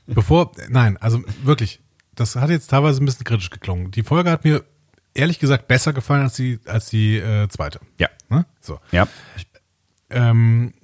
Bevor, 0.06 0.52
nein, 0.68 0.96
also 0.98 1.22
wirklich, 1.42 1.80
das 2.14 2.36
hat 2.36 2.50
jetzt 2.50 2.68
teilweise 2.68 3.02
ein 3.02 3.04
bisschen 3.04 3.24
kritisch 3.24 3.50
geklungen. 3.50 3.90
Die 3.90 4.02
Folge 4.02 4.30
hat 4.30 4.44
mir 4.44 4.64
ehrlich 5.14 5.38
gesagt 5.38 5.68
besser 5.68 5.92
gefallen 5.92 6.22
als 6.22 6.34
die, 6.34 6.60
als 6.66 6.86
die 6.86 7.16
äh, 7.16 7.48
zweite. 7.48 7.80
Ja. 7.98 8.08
Ne? 8.28 8.46
So. 8.60 8.80
Ja. 8.92 9.08
Ähm, 10.10 10.74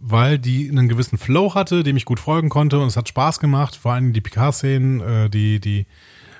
weil 0.00 0.38
die 0.38 0.68
einen 0.68 0.88
gewissen 0.88 1.18
Flow 1.18 1.54
hatte, 1.54 1.82
dem 1.82 1.96
ich 1.96 2.04
gut 2.04 2.20
folgen 2.20 2.48
konnte 2.48 2.80
und 2.80 2.86
es 2.86 2.96
hat 2.96 3.08
Spaß 3.08 3.38
gemacht. 3.40 3.76
Vor 3.76 3.92
allem 3.92 4.12
die 4.12 4.20
Picard-Szenen, 4.20 5.00
äh, 5.00 5.30
die, 5.30 5.60
die 5.60 5.86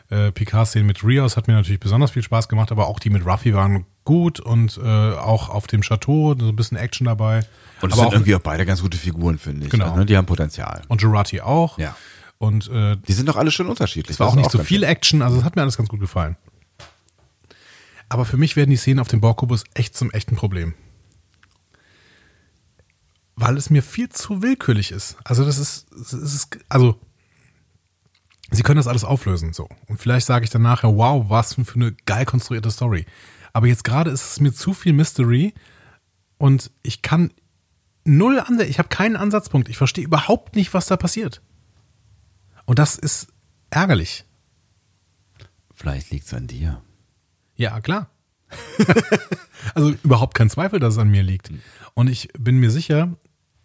äh, 0.09 0.33
Picard-Szenen 0.33 0.87
mit 0.87 1.05
Rios 1.05 1.37
hat 1.37 1.47
mir 1.47 1.55
natürlich 1.55 1.81
besonders 1.81 2.11
viel 2.13 2.23
Spaß 2.23 2.49
gemacht, 2.49 2.73
aber 2.73 2.89
auch 2.89 2.99
die 2.99 3.11
mit 3.11 3.27
Ruffy 3.27 3.55
waren 3.55 3.85
gut 4.05 4.41
und 4.41 4.79
äh, 4.83 5.13
auch 5.13 5.51
auf 5.51 5.67
dem 5.67 5.83
Chateau 5.83 6.35
so 6.39 6.49
ein 6.49 6.57
bisschen 6.57 6.77
Action 6.77 7.05
dabei. 7.05 7.41
Und 7.81 7.93
es 7.93 7.93
aber 7.93 7.95
sind 7.95 8.07
auch, 8.07 8.13
irgendwie 8.13 8.35
auch 8.35 8.41
beide 8.41 8.65
ganz 8.67 8.83
gute 8.83 8.97
Figuren, 8.99 9.39
finde 9.39 9.67
ich. 9.67 9.71
Genau. 9.71 9.87
Also, 9.87 9.97
ne, 9.97 10.07
die 10.07 10.17
haben 10.17 10.27
Potenzial. 10.27 10.83
und 10.89 11.03
Jurati 11.03 11.41
auch. 11.41 11.79
Ja. 11.79 11.95
Und 12.39 12.69
äh, 12.71 12.97
Die 13.07 13.13
sind 13.13 13.29
doch 13.29 13.37
alle 13.37 13.51
schön 13.51 13.67
unterschiedlich. 13.67 14.15
es 14.15 14.21
war 14.21 14.29
auch 14.29 14.35
nicht 14.35 14.51
so 14.51 14.59
ganz 14.59 14.69
viel 14.69 14.81
schön. 14.81 14.89
Action, 14.89 15.23
also 15.23 15.39
es 15.39 15.45
hat 15.45 15.57
mir 15.57 15.63
alles 15.63 15.77
ganz 15.77 15.91
gut 15.91 16.01
gefallen. 16.01 16.37
Aber 18.09 18.25
für 18.25 18.39
mich 18.39 18.57
werden 18.57 18.71
die 18.71 18.77
Szenen 18.77 18.99
auf 18.99 19.09
dem 19.09 19.21
Borkubus 19.21 19.65
echt 19.75 19.97
zum 19.97 20.11
echten 20.11 20.35
Problem. 20.37 20.75
Weil 23.41 23.57
es 23.57 23.71
mir 23.71 23.83
viel 23.83 24.11
zu 24.11 24.43
willkürlich 24.43 24.93
ist. 24.93 25.17
Also 25.25 25.45
das 25.45 25.59
ist, 25.59 25.91
es 25.93 26.13
ist 26.13 26.59
also 26.69 27.01
sie 28.51 28.63
können 28.63 28.77
das 28.77 28.87
alles 28.87 29.05
auflösen 29.05 29.53
so. 29.55 29.69
Und 29.89 29.99
vielleicht 29.99 30.27
sage 30.27 30.45
ich 30.45 30.51
dann 30.51 30.63
nachher, 30.63 30.95
wow, 30.95 31.25
was 31.29 31.55
für 31.55 31.75
eine 31.75 31.93
geil 32.05 32.27
konstruierte 32.27 32.71
Story. 32.71 33.07
Aber 33.53 33.67
jetzt 33.67 33.85
gerade 33.85 34.11
ist 34.11 34.33
es 34.33 34.41
mir 34.41 34.53
zu 34.53 34.75
viel 34.75 34.93
Mystery 34.93 35.55
und 36.37 36.71
ich 36.83 37.01
kann 37.01 37.33
null 38.05 38.41
an, 38.41 38.61
ich 38.61 38.79
habe 38.79 38.89
keinen 38.89 39.17
Ansatzpunkt. 39.17 39.69
Ich 39.69 39.79
verstehe 39.79 40.05
überhaupt 40.05 40.55
nicht, 40.55 40.75
was 40.75 40.87
da 40.87 40.97
passiert. 40.97 41.41
Und 42.67 42.79
das 42.79 42.97
ist 42.97 43.29
ärgerlich. 43.71 44.25
Vielleicht 45.75 46.11
liegt 46.11 46.27
es 46.27 46.35
an 46.35 46.47
dir. 46.47 46.83
Ja, 47.57 47.81
klar. 47.81 48.11
Also 49.75 49.91
überhaupt 50.03 50.35
kein 50.35 50.51
Zweifel, 50.51 50.81
dass 50.81 50.95
es 50.95 50.99
an 50.99 51.11
mir 51.11 51.23
liegt. 51.23 51.51
Und 51.95 52.09
ich 52.09 52.29
bin 52.39 52.59
mir 52.59 52.71
sicher, 52.71 53.15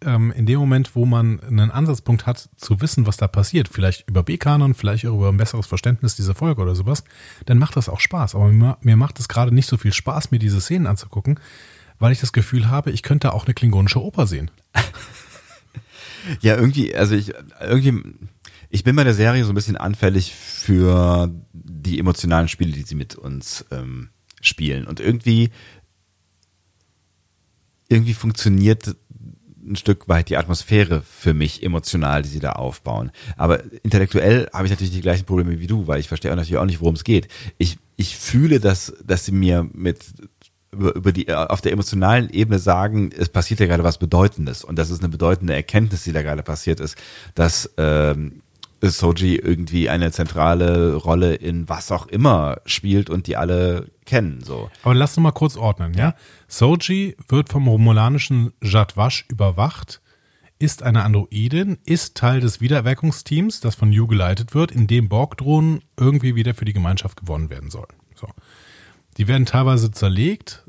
ähm, 0.05 0.31
in 0.31 0.45
dem 0.45 0.59
Moment, 0.59 0.95
wo 0.95 1.05
man 1.05 1.39
einen 1.41 1.71
Ansatzpunkt 1.71 2.25
hat, 2.25 2.49
zu 2.55 2.79
wissen, 2.81 3.05
was 3.05 3.17
da 3.17 3.27
passiert, 3.27 3.67
vielleicht 3.67 4.07
über 4.07 4.23
B-Kanon, 4.23 4.73
vielleicht 4.73 5.05
auch 5.05 5.15
über 5.15 5.29
ein 5.29 5.37
besseres 5.37 5.67
Verständnis 5.67 6.15
dieser 6.15 6.35
Folge 6.35 6.61
oder 6.61 6.75
sowas, 6.75 7.03
dann 7.45 7.57
macht 7.57 7.75
das 7.75 7.89
auch 7.89 7.99
Spaß. 7.99 8.35
Aber 8.35 8.49
mir, 8.49 8.77
mir 8.81 8.95
macht 8.95 9.19
es 9.19 9.27
gerade 9.27 9.53
nicht 9.53 9.67
so 9.67 9.77
viel 9.77 9.93
Spaß, 9.93 10.31
mir 10.31 10.39
diese 10.39 10.61
Szenen 10.61 10.87
anzugucken, 10.87 11.39
weil 11.99 12.11
ich 12.11 12.19
das 12.19 12.33
Gefühl 12.33 12.69
habe, 12.69 12.91
ich 12.91 13.03
könnte 13.03 13.33
auch 13.33 13.45
eine 13.45 13.53
klingonische 13.53 14.01
Oper 14.01 14.27
sehen. 14.27 14.51
Ja, 16.41 16.55
irgendwie, 16.55 16.95
also 16.95 17.15
ich, 17.15 17.33
irgendwie, 17.61 18.01
ich 18.69 18.83
bin 18.83 18.95
bei 18.95 19.03
der 19.03 19.13
Serie 19.13 19.45
so 19.45 19.51
ein 19.51 19.55
bisschen 19.55 19.77
anfällig 19.77 20.33
für 20.33 21.31
die 21.53 21.99
emotionalen 21.99 22.47
Spiele, 22.47 22.71
die 22.71 22.81
sie 22.81 22.95
mit 22.95 23.15
uns 23.15 23.65
ähm, 23.71 24.09
spielen. 24.41 24.87
Und 24.87 24.99
irgendwie, 24.99 25.51
irgendwie 27.87 28.13
funktioniert 28.13 28.95
ein 29.65 29.75
Stück 29.75 30.07
weit 30.07 30.29
die 30.29 30.37
Atmosphäre 30.37 31.01
für 31.01 31.33
mich 31.33 31.63
emotional, 31.63 32.21
die 32.21 32.29
sie 32.29 32.39
da 32.39 32.53
aufbauen. 32.53 33.11
Aber 33.37 33.63
intellektuell 33.83 34.49
habe 34.53 34.65
ich 34.65 34.71
natürlich 34.71 34.93
die 34.93 35.01
gleichen 35.01 35.25
Probleme 35.25 35.59
wie 35.59 35.67
du, 35.67 35.87
weil 35.87 35.99
ich 35.99 36.07
verstehe 36.07 36.35
natürlich 36.35 36.57
auch 36.57 36.65
nicht, 36.65 36.81
worum 36.81 36.95
es 36.95 37.03
geht. 37.03 37.27
Ich, 37.57 37.77
ich 37.95 38.17
fühle, 38.17 38.59
dass, 38.59 38.93
dass 39.03 39.25
sie 39.25 39.31
mir 39.31 39.67
mit 39.73 39.99
über, 40.71 40.95
über 40.95 41.11
die 41.11 41.33
auf 41.33 41.61
der 41.61 41.71
emotionalen 41.71 42.29
Ebene 42.29 42.59
sagen, 42.59 43.11
es 43.17 43.29
passiert 43.29 43.59
ja 43.59 43.65
gerade 43.65 43.83
was 43.83 43.97
Bedeutendes 43.97 44.63
und 44.63 44.77
das 44.77 44.89
ist 44.89 44.99
eine 44.99 45.09
bedeutende 45.09 45.53
Erkenntnis, 45.53 46.03
die 46.03 46.11
da 46.11 46.21
gerade 46.21 46.43
passiert 46.43 46.79
ist, 46.79 46.97
dass 47.33 47.71
ähm, 47.77 48.41
Soji 48.89 49.35
irgendwie 49.35 49.89
eine 49.89 50.11
zentrale 50.11 50.95
Rolle 50.95 51.35
in 51.35 51.67
was 51.69 51.91
auch 51.91 52.07
immer 52.07 52.57
spielt 52.65 53.09
und 53.09 53.27
die 53.27 53.37
alle 53.37 53.91
kennen. 54.05 54.41
So. 54.41 54.69
Aber 54.83 54.93
lass 54.93 55.17
uns 55.17 55.23
mal 55.23 55.31
kurz 55.31 55.57
ordnen, 55.57 55.93
ja? 55.93 56.15
Soji 56.47 57.15
wird 57.27 57.49
vom 57.49 57.67
romulanischen 57.67 58.53
Jadwash 58.61 59.25
überwacht, 59.29 60.01
ist 60.57 60.83
eine 60.83 61.03
Androidin, 61.03 61.77
ist 61.85 62.15
Teil 62.15 62.39
des 62.39 62.61
Wiedererweckungsteams, 62.61 63.59
das 63.59 63.75
von 63.75 63.91
Yu 63.91 64.07
geleitet 64.07 64.53
wird, 64.53 64.71
in 64.71 64.87
dem 64.87 65.09
Borg-Drohnen 65.09 65.81
irgendwie 65.99 66.35
wieder 66.35 66.53
für 66.53 66.65
die 66.65 66.73
Gemeinschaft 66.73 67.19
gewonnen 67.19 67.49
werden 67.49 67.69
sollen. 67.69 67.93
So. 68.15 68.27
Die 69.17 69.27
werden 69.27 69.45
teilweise 69.45 69.91
zerlegt, 69.91 70.63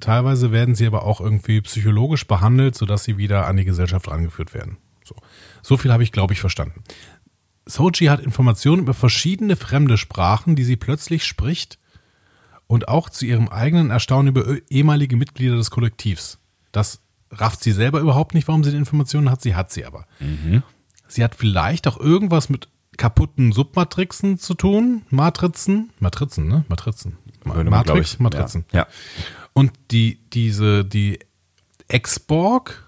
teilweise 0.00 0.52
werden 0.52 0.74
sie 0.74 0.86
aber 0.86 1.04
auch 1.04 1.20
irgendwie 1.20 1.60
psychologisch 1.60 2.26
behandelt, 2.26 2.74
sodass 2.76 3.04
sie 3.04 3.18
wieder 3.18 3.46
an 3.46 3.56
die 3.56 3.64
Gesellschaft 3.64 4.08
rangeführt 4.08 4.54
werden. 4.54 4.78
So, 5.04 5.16
so 5.62 5.76
viel 5.76 5.92
habe 5.92 6.02
ich, 6.02 6.12
glaube 6.12 6.34
ich, 6.34 6.40
verstanden. 6.40 6.82
Soji 7.68 8.08
hat 8.08 8.20
Informationen 8.20 8.82
über 8.82 8.94
verschiedene 8.94 9.54
fremde 9.54 9.98
Sprachen, 9.98 10.56
die 10.56 10.64
sie 10.64 10.76
plötzlich 10.76 11.24
spricht 11.24 11.78
und 12.66 12.88
auch 12.88 13.10
zu 13.10 13.26
ihrem 13.26 13.48
eigenen 13.48 13.90
Erstaunen 13.90 14.28
über 14.28 14.56
ehemalige 14.70 15.16
Mitglieder 15.16 15.56
des 15.56 15.70
Kollektivs. 15.70 16.38
Das 16.72 17.00
rafft 17.30 17.62
sie 17.62 17.72
selber 17.72 18.00
überhaupt 18.00 18.34
nicht, 18.34 18.48
warum 18.48 18.64
sie 18.64 18.70
die 18.70 18.76
Informationen 18.76 19.30
hat. 19.30 19.42
Sie 19.42 19.54
hat 19.54 19.70
sie 19.70 19.84
aber. 19.84 20.06
Sie 21.08 21.22
hat 21.22 21.34
vielleicht 21.34 21.86
auch 21.86 21.98
irgendwas 21.98 22.48
mit 22.48 22.68
kaputten 22.96 23.52
Submatrixen 23.52 24.38
zu 24.38 24.54
tun. 24.54 25.02
Matrizen. 25.10 25.90
Matrizen, 26.00 26.48
ne? 26.48 26.64
Matrizen. 26.68 27.16
Würde 27.44 27.70
man, 27.70 27.80
Matrix, 27.80 28.14
ich, 28.14 28.20
Matrizen. 28.20 28.64
Ja. 28.72 28.80
ja. 28.80 28.86
Und 29.52 29.72
die, 29.90 30.20
diese, 30.32 30.84
die 30.84 31.18
Ex-Borg, 31.88 32.86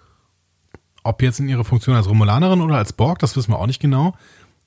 ob 1.02 1.22
jetzt 1.22 1.40
in 1.40 1.48
ihrer 1.48 1.64
Funktion 1.64 1.96
als 1.96 2.08
Romulanerin 2.08 2.60
oder 2.60 2.76
als 2.76 2.92
Borg, 2.92 3.18
das 3.20 3.36
wissen 3.36 3.52
wir 3.52 3.58
auch 3.58 3.66
nicht 3.66 3.80
genau, 3.80 4.14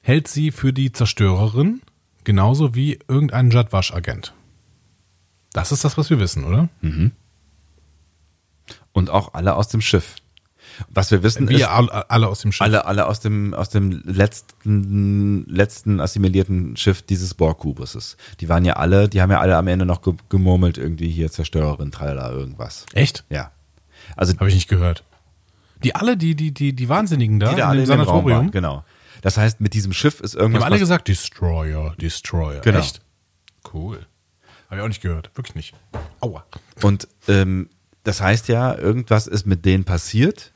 hält 0.03 0.27
sie 0.27 0.51
für 0.51 0.71
die 0.73 0.91
Zerstörerin, 0.91 1.81
genauso 2.23 2.75
wie 2.75 2.99
irgendein 3.07 3.49
Jadwash-Agent. 3.49 4.33
Das 5.53 5.71
ist 5.71 5.83
das, 5.83 5.97
was 5.97 6.09
wir 6.09 6.19
wissen, 6.19 6.43
oder? 6.43 6.69
Und 8.91 9.09
auch 9.09 9.33
alle 9.33 9.55
aus 9.55 9.67
dem 9.69 9.81
Schiff. 9.81 10.15
Was 10.89 11.11
wir 11.11 11.21
wissen 11.21 11.47
ist, 11.47 11.59
Wir 11.59 11.71
alle, 11.71 12.09
alle 12.09 12.27
aus 12.27 12.39
dem 12.41 12.51
Schiff. 12.51 12.61
alle, 12.61 12.85
alle 12.85 13.05
aus 13.05 13.19
dem, 13.19 13.53
aus 13.53 13.69
dem 13.69 14.01
letzten, 14.05 15.45
letzten 15.47 15.99
assimilierten 15.99 16.75
Schiff 16.77 17.01
dieses 17.03 17.33
Borg-Kubuses. 17.35 18.17
Die 18.39 18.49
waren 18.49 18.65
ja 18.65 18.73
alle, 18.73 19.07
die 19.07 19.21
haben 19.21 19.29
ja 19.29 19.39
alle 19.39 19.55
am 19.57 19.67
Ende 19.67 19.85
noch 19.85 20.01
ge- 20.01 20.15
gemurmelt, 20.29 20.77
irgendwie 20.79 21.09
hier 21.09 21.29
Zerstörerin, 21.31 21.91
tralala, 21.91 22.31
irgendwas. 22.31 22.85
Echt? 22.93 23.23
Ja. 23.29 23.51
Also, 24.15 24.33
Habe 24.37 24.49
ich 24.49 24.55
nicht 24.55 24.67
gehört. 24.69 25.03
Die 25.83 25.93
alle, 25.95 26.17
die, 26.17 26.33
die, 26.33 26.51
die, 26.53 26.73
die 26.73 26.89
Wahnsinnigen 26.89 27.39
da, 27.39 27.49
die 27.51 27.57
da 27.57 27.63
in 27.65 27.69
alle 27.69 27.83
dem 27.83 27.83
in 27.83 27.89
dem 27.89 27.99
Raum 27.99 28.05
Sanatorium, 28.07 28.39
waren, 28.45 28.51
genau. 28.51 28.83
Das 29.23 29.37
heißt, 29.37 29.61
mit 29.61 29.73
diesem 29.73 29.93
Schiff 29.93 30.19
ist 30.19 30.35
irgendwas. 30.35 30.63
haben 30.63 30.71
alle 30.73 30.79
gesagt, 30.79 31.07
Destroyer, 31.07 31.95
Destroyer. 31.99 32.59
Genau. 32.59 32.79
Echt? 32.79 33.01
Cool. 33.73 34.05
Habe 34.69 34.75
ich 34.75 34.81
auch 34.83 34.87
nicht 34.89 35.01
gehört. 35.01 35.31
Wirklich 35.35 35.55
nicht. 35.55 35.73
Aua. 36.19 36.45
Und 36.81 37.07
ähm, 37.29 37.69
das 38.03 38.19
heißt 38.21 38.49
ja, 38.49 38.77
irgendwas 38.77 39.27
ist 39.27 39.45
mit 39.45 39.63
denen 39.65 39.85
passiert. 39.85 40.51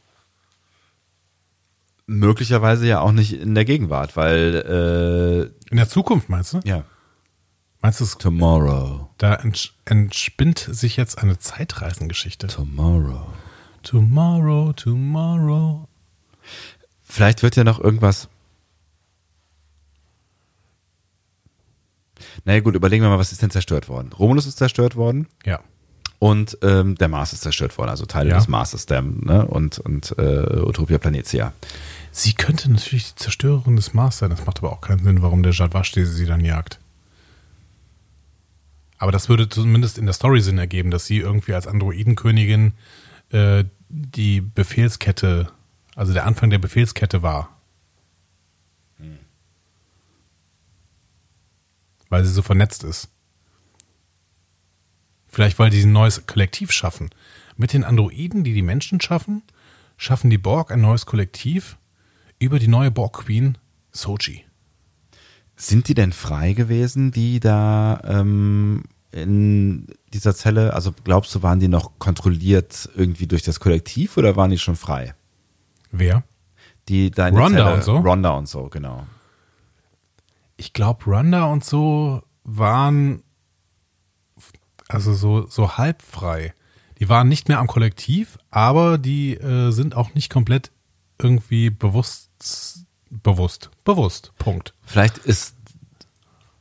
Möglicherweise 2.08 2.88
ja 2.88 3.00
auch 3.00 3.12
nicht 3.14 3.34
in 3.34 3.56
der 3.56 3.64
Gegenwart, 3.66 4.16
weil 4.18 5.52
In 5.70 5.78
der 5.78 5.90
Zukunft 5.90 6.30
meinst 6.30 6.54
du? 6.54 6.58
äh, 6.60 6.68
ja, 6.68 6.84
Meinst 7.82 8.00
du, 8.00 8.04
es, 8.06 8.18
tomorrow, 8.18 9.10
da 9.18 9.36
ents 9.36 9.72
entspinnt 9.86 10.58
sich 10.60 10.98
jetzt 10.98 11.20
eine 11.20 11.38
Zeitreisengeschichte? 11.40 12.48
tomorrow. 12.48 13.28
Tomorrow, 13.84 14.74
tomorrow. 14.74 15.88
Vielleicht 17.04 17.44
wird 17.44 17.56
ja 17.56 17.64
noch 17.64 17.80
irgendwas. 17.80 18.28
Naja 22.46 22.60
gut, 22.62 22.76
überlegen 22.76 23.04
wir 23.04 23.10
mal, 23.10 23.20
was 23.20 23.32
ist 23.32 23.42
denn 23.42 23.50
zerstört 23.52 23.90
worden? 23.90 24.12
Romulus 24.14 24.46
ist 24.46 24.58
zerstört 24.58 24.96
worden 24.96 25.28
Ja. 25.46 25.60
und 26.20 26.58
ähm, 26.62 26.96
der 26.96 27.08
Mars 27.08 27.34
ist 27.34 27.42
zerstört 27.42 27.78
worden, 27.78 27.90
also 27.90 28.06
Teile 28.06 28.30
Ja. 28.30 28.38
des 28.38 28.48
Marses 28.48 28.86
der, 28.86 29.02
ne? 29.02 29.46
und, 29.46 29.80
und 29.80 30.16
äh, 30.18 30.60
Utopia 30.62 30.98
Planetia. 30.98 31.54
Sie 32.12 32.34
könnte 32.34 32.72
natürlich 32.72 33.14
die 33.14 33.16
Zerstörerin 33.24 33.76
des 33.76 33.94
Mars 33.94 34.18
sein. 34.20 34.32
Das 34.32 34.46
macht 34.46 34.58
aber 34.60 34.72
auch 34.72 34.82
keinen 34.82 35.04
Sinn, 35.04 35.22
warum 35.22 35.44
der 35.44 35.52
Jadwash 35.52 35.92
sie 35.94 36.26
dann 36.26 36.44
jagt. 36.44 36.80
Aber 38.98 39.12
das 39.12 39.30
würde 39.30 39.48
zumindest 39.50 39.98
in 40.00 40.06
der 40.06 40.14
Story 40.14 40.42
Sinn 40.42 40.58
ergeben, 40.58 40.90
dass 40.90 41.06
sie 41.06 41.18
irgendwie 41.20 41.54
als 41.54 41.68
Androidenkönigin 41.68 42.74
äh, 43.30 43.66
die 43.90 44.42
Befehlskette, 44.42 45.50
also 45.96 46.14
der 46.14 46.26
Anfang 46.26 46.50
der 46.50 46.58
Befehlskette 46.58 47.22
war. 47.22 47.57
Weil 52.10 52.26
sie 52.26 52.32
so 52.32 52.42
vernetzt 52.42 52.84
ist. 52.84 53.10
Vielleicht, 55.28 55.60
weil 55.60 55.70
die 55.70 55.82
ein 55.82 55.92
neues 55.92 56.26
Kollektiv 56.26 56.72
schaffen. 56.72 57.10
Mit 57.58 57.74
den 57.74 57.84
Androiden, 57.84 58.44
die 58.44 58.54
die 58.54 58.62
Menschen 58.62 59.02
schaffen, 59.02 59.44
schaffen 59.98 60.30
die 60.30 60.38
Borg 60.38 60.72
ein 60.72 60.82
neues 60.82 61.06
Kollektiv 61.06 61.78
über 62.40 62.60
die 62.60 62.68
neue 62.68 62.92
Borg-Queen 62.92 63.58
Soji. 63.92 64.46
Sind 65.56 65.88
die 65.88 65.96
denn 65.96 66.14
frei 66.14 66.54
gewesen, 66.54 67.12
die 67.12 67.40
da 67.40 68.00
ähm, 68.04 68.84
in 69.12 69.88
dieser 70.14 70.36
Zelle, 70.36 70.74
also 70.74 70.94
glaubst 71.04 71.34
du, 71.34 71.42
waren 71.42 71.60
die 71.60 71.68
noch 71.68 71.98
kontrolliert 71.98 72.90
irgendwie 72.96 73.28
durch 73.28 73.42
das 73.42 73.60
Kollektiv 73.60 74.18
oder 74.18 74.36
waren 74.36 74.52
die 74.52 74.60
schon 74.60 74.76
frei? 74.76 75.16
Wer? 75.92 76.24
Die 76.90 77.12
da 77.12 77.28
in 77.28 77.36
Rhonda 77.36 77.58
Zelle, 77.58 77.74
und 77.74 77.84
so? 77.84 77.98
Rhonda 77.98 78.30
und 78.32 78.48
so, 78.48 78.70
genau. 78.70 79.08
Ich 80.58 80.74
glaube, 80.74 81.06
Randa 81.08 81.46
und 81.46 81.64
so 81.64 82.24
waren 82.44 83.24
also 84.88 85.14
so, 85.14 85.48
so 85.48 85.78
halb 85.78 86.02
frei. 86.02 86.54
Die 87.00 87.10
waren 87.10 87.28
nicht 87.28 87.48
mehr 87.48 87.60
am 87.60 87.68
Kollektiv, 87.68 88.38
aber 88.50 88.98
die 88.98 89.36
äh, 89.36 89.72
sind 89.72 89.96
auch 89.96 90.14
nicht 90.14 90.32
komplett 90.32 90.72
irgendwie 91.22 91.70
bewusst, 91.70 92.86
bewusst, 93.10 93.70
bewusst. 93.84 94.32
Punkt. 94.38 94.74
Vielleicht 94.84 95.18
ist 95.20 95.56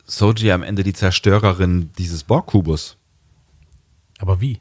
Soji 0.04 0.52
am 0.52 0.62
Ende 0.62 0.82
die 0.82 0.92
Zerstörerin 0.92 1.90
dieses 1.98 2.24
Borg-Kubus. 2.24 2.96
Aber 4.18 4.40
wie? 4.40 4.60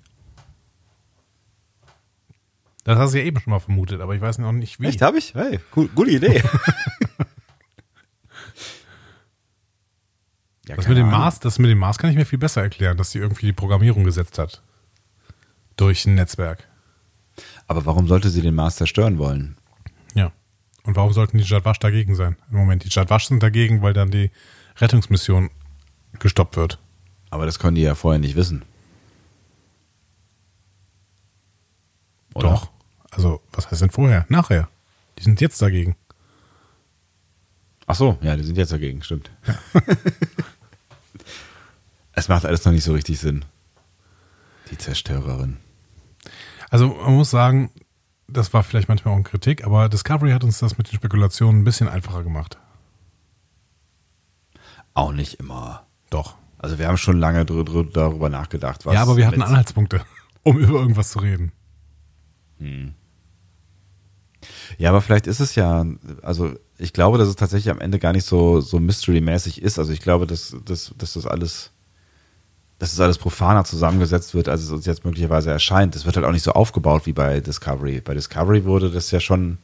Das 2.83 2.97
hast 2.99 3.13
du 3.13 3.19
ja 3.19 3.25
eben 3.25 3.39
schon 3.39 3.51
mal 3.51 3.59
vermutet, 3.59 3.99
aber 3.99 4.15
ich 4.15 4.21
weiß 4.21 4.37
noch 4.37 4.51
nicht 4.51 4.79
wie. 4.79 4.85
Echt, 4.85 5.01
habe 5.01 5.17
ich? 5.17 5.33
Hey, 5.33 5.59
cool, 5.75 5.89
gute 5.95 6.11
Idee. 6.11 6.43
ja, 10.67 10.75
Das 10.75 10.87
mit 10.87 10.97
dem 10.97 11.07
Ahnung. 11.07 11.19
Mars, 11.19 11.39
das 11.39 11.59
mit 11.59 11.69
dem 11.69 11.77
Mars 11.77 11.97
kann 11.97 12.09
ich 12.09 12.15
mir 12.15 12.25
viel 12.25 12.39
besser 12.39 12.61
erklären, 12.61 12.97
dass 12.97 13.11
sie 13.11 13.19
irgendwie 13.19 13.47
die 13.47 13.53
Programmierung 13.53 14.03
gesetzt 14.03 14.37
hat. 14.39 14.61
Durch 15.77 16.05
ein 16.05 16.15
Netzwerk. 16.15 16.67
Aber 17.67 17.85
warum 17.85 18.07
sollte 18.07 18.29
sie 18.29 18.41
den 18.41 18.55
Mars 18.55 18.77
zerstören 18.77 19.17
wollen? 19.17 19.57
Ja. 20.13 20.31
Und 20.83 20.95
warum 20.95 21.13
sollten 21.13 21.37
die 21.37 21.43
Jadwash 21.43 21.79
dagegen 21.79 22.15
sein? 22.15 22.37
Im 22.49 22.57
Moment, 22.57 22.83
die 22.83 22.89
Jadwash 22.89 23.27
sind 23.27 23.43
dagegen, 23.43 23.81
weil 23.81 23.93
dann 23.93 24.11
die 24.11 24.31
Rettungsmission 24.77 25.49
gestoppt 26.19 26.55
wird. 26.55 26.79
Aber 27.29 27.45
das 27.45 27.59
können 27.59 27.75
die 27.75 27.81
ja 27.81 27.95
vorher 27.95 28.19
nicht 28.19 28.35
wissen. 28.35 28.63
Oder? 32.33 32.49
Doch. 32.49 32.71
Also, 33.11 33.41
was 33.51 33.69
heißt 33.71 33.81
denn 33.81 33.89
vorher? 33.89 34.25
Nachher. 34.29 34.69
Die 35.17 35.23
sind 35.23 35.41
jetzt 35.41 35.61
dagegen. 35.61 35.95
Ach 37.87 37.95
so, 37.95 38.17
ja, 38.21 38.35
die 38.35 38.43
sind 38.43 38.57
jetzt 38.57 38.71
dagegen, 38.71 39.03
stimmt. 39.03 39.31
es 42.15 42.27
macht 42.27 42.45
alles 42.45 42.65
noch 42.65 42.71
nicht 42.71 42.83
so 42.83 42.93
richtig 42.93 43.19
Sinn. 43.19 43.45
Die 44.71 44.77
Zerstörerin. 44.77 45.57
Also 46.69 46.87
man 46.87 47.13
muss 47.13 47.29
sagen, 47.29 47.71
das 48.27 48.53
war 48.53 48.63
vielleicht 48.63 48.89
manchmal 48.89 49.13
auch 49.13 49.17
eine 49.17 49.23
Kritik, 49.23 49.63
aber 49.63 49.89
Discovery 49.89 50.31
hat 50.31 50.43
uns 50.43 50.59
das 50.59 50.77
mit 50.77 50.91
den 50.91 50.95
Spekulationen 50.95 51.61
ein 51.61 51.63
bisschen 51.63 51.87
einfacher 51.87 52.23
gemacht. 52.23 52.57
Auch 54.93 55.11
nicht 55.11 55.39
immer. 55.39 55.85
Doch. 56.09 56.35
Also 56.57 56.79
wir 56.79 56.87
haben 56.87 56.97
schon 56.97 57.19
lange 57.19 57.45
darüber 57.45 58.29
nachgedacht. 58.29 58.85
Was 58.85 58.95
ja, 58.95 59.01
aber 59.01 59.17
wir 59.17 59.27
hatten 59.27 59.43
Anhaltspunkte, 59.43 60.01
um 60.43 60.57
über 60.57 60.79
irgendwas 60.79 61.11
zu 61.11 61.19
reden. 61.19 61.51
Ja, 64.77 64.89
aber 64.89 65.01
vielleicht 65.01 65.27
ist 65.27 65.41
es 65.41 65.55
ja, 65.55 65.85
also 66.21 66.53
ich 66.77 66.93
glaube, 66.93 67.17
dass 67.17 67.27
es 67.27 67.35
tatsächlich 67.35 67.71
am 67.71 67.79
Ende 67.79 67.99
gar 67.99 68.13
nicht 68.13 68.25
so, 68.25 68.61
so 68.61 68.79
mystery-mäßig 68.79 69.61
ist. 69.61 69.79
Also 69.79 69.91
ich 69.91 70.01
glaube, 70.01 70.27
dass, 70.27 70.55
dass, 70.65 70.93
dass 70.97 71.13
das 71.13 71.25
alles, 71.25 71.71
dass 72.79 72.91
das 72.91 72.99
alles 72.99 73.17
profaner 73.17 73.63
zusammengesetzt 73.63 74.33
wird, 74.33 74.49
als 74.49 74.61
es 74.61 74.71
uns 74.71 74.85
jetzt 74.85 75.05
möglicherweise 75.05 75.49
erscheint. 75.49 75.95
Es 75.95 76.05
wird 76.05 76.17
halt 76.17 76.25
auch 76.25 76.31
nicht 76.31 76.43
so 76.43 76.51
aufgebaut 76.51 77.05
wie 77.05 77.13
bei 77.13 77.39
Discovery. 77.39 78.01
Bei 78.01 78.13
Discovery 78.13 78.65
wurde 78.65 78.91
das 78.91 79.11
ja 79.11 79.19
schon, 79.19 79.57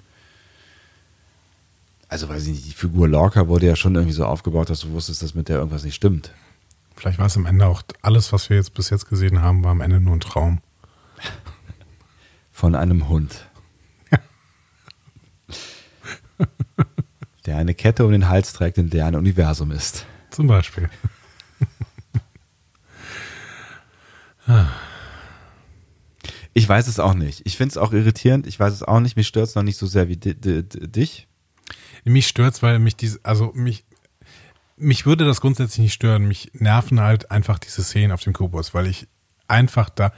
also 2.07 2.29
weiß 2.29 2.43
ich 2.43 2.51
nicht, 2.51 2.65
die 2.67 2.73
Figur 2.73 3.07
Lorca 3.07 3.47
wurde 3.47 3.65
ja 3.65 3.75
schon 3.75 3.95
irgendwie 3.95 4.13
so 4.13 4.25
aufgebaut, 4.25 4.69
dass 4.69 4.81
du 4.81 4.91
wusstest, 4.91 5.23
dass 5.23 5.35
mit 5.35 5.49
der 5.49 5.57
irgendwas 5.57 5.83
nicht 5.83 5.95
stimmt. 5.95 6.31
Vielleicht 6.95 7.19
war 7.19 7.25
es 7.25 7.35
am 7.35 7.45
Ende 7.45 7.65
auch 7.65 7.81
alles, 8.01 8.31
was 8.31 8.49
wir 8.49 8.57
jetzt 8.57 8.73
bis 8.73 8.89
jetzt 8.89 9.09
gesehen 9.09 9.41
haben, 9.41 9.63
war 9.63 9.71
am 9.71 9.81
Ende 9.81 9.99
nur 9.99 10.15
ein 10.15 10.19
Traum. 10.19 10.61
Von 12.51 12.75
einem 12.75 13.09
Hund. 13.09 13.47
Der 17.45 17.57
eine 17.57 17.73
Kette 17.73 18.05
um 18.05 18.11
den 18.11 18.29
Hals 18.29 18.53
trägt, 18.53 18.77
in 18.77 18.91
der 18.91 19.07
ein 19.07 19.15
Universum 19.15 19.71
ist. 19.71 20.05
Zum 20.29 20.45
Beispiel. 20.45 20.91
Ich 26.53 26.67
weiß 26.67 26.87
es 26.87 26.99
auch 26.99 27.13
nicht. 27.13 27.41
Ich 27.45 27.57
finde 27.57 27.71
es 27.71 27.77
auch 27.77 27.93
irritierend. 27.93 28.45
Ich 28.47 28.59
weiß 28.59 28.73
es 28.73 28.83
auch 28.83 28.99
nicht. 28.99 29.15
Mich 29.15 29.27
stört 29.27 29.47
es 29.47 29.55
noch 29.55 29.63
nicht 29.63 29.77
so 29.77 29.85
sehr 29.87 30.09
wie 30.09 30.17
di 30.17 30.35
di 30.35 30.63
di 30.63 30.91
dich. 30.91 31.27
Mich 32.03 32.27
stört's, 32.27 32.61
weil 32.61 32.79
mich 32.79 32.95
diese, 32.95 33.19
also 33.23 33.51
mich, 33.53 33.85
mich 34.75 35.05
würde 35.05 35.25
das 35.25 35.39
grundsätzlich 35.39 35.79
nicht 35.79 35.93
stören. 35.93 36.27
Mich 36.27 36.51
nerven 36.53 36.99
halt 36.99 37.31
einfach 37.31 37.59
diese 37.59 37.83
Szenen 37.83 38.11
auf 38.11 38.21
dem 38.21 38.33
Kubus, 38.33 38.73
weil 38.73 38.87
ich 38.87 39.07
einfach 39.47 39.89
da 39.89 40.11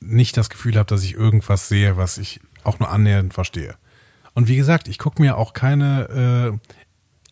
nicht 0.00 0.36
das 0.36 0.50
Gefühl 0.50 0.76
habe, 0.76 0.86
dass 0.86 1.04
ich 1.04 1.14
irgendwas 1.14 1.68
sehe, 1.68 1.96
was 1.96 2.18
ich 2.18 2.40
auch 2.64 2.78
nur 2.78 2.90
annähernd 2.90 3.34
verstehe. 3.34 3.76
Und 4.34 4.48
wie 4.48 4.56
gesagt, 4.56 4.88
ich 4.88 4.98
gucke 4.98 5.20
mir 5.22 5.36
auch 5.36 5.52
keine, 5.52 6.52
äh, 6.52 6.70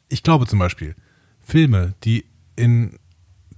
ich 0.08 0.22
glaube 0.22 0.46
zum 0.46 0.58
Beispiel, 0.58 0.94
Filme, 1.40 1.94
die 2.04 2.26
in 2.56 2.98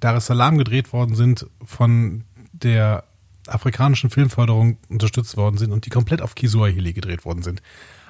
Dar 0.00 0.16
es 0.16 0.26
Salaam 0.26 0.58
gedreht 0.58 0.92
worden 0.92 1.14
sind, 1.14 1.46
von 1.64 2.24
der 2.62 3.04
afrikanischen 3.46 4.10
Filmförderung 4.10 4.78
unterstützt 4.88 5.36
worden 5.36 5.58
sind 5.58 5.72
und 5.72 5.86
die 5.86 5.90
komplett 5.90 6.22
auf 6.22 6.34
Kiswahili 6.34 6.92
gedreht 6.92 7.24
worden 7.24 7.42
sind, 7.42 7.62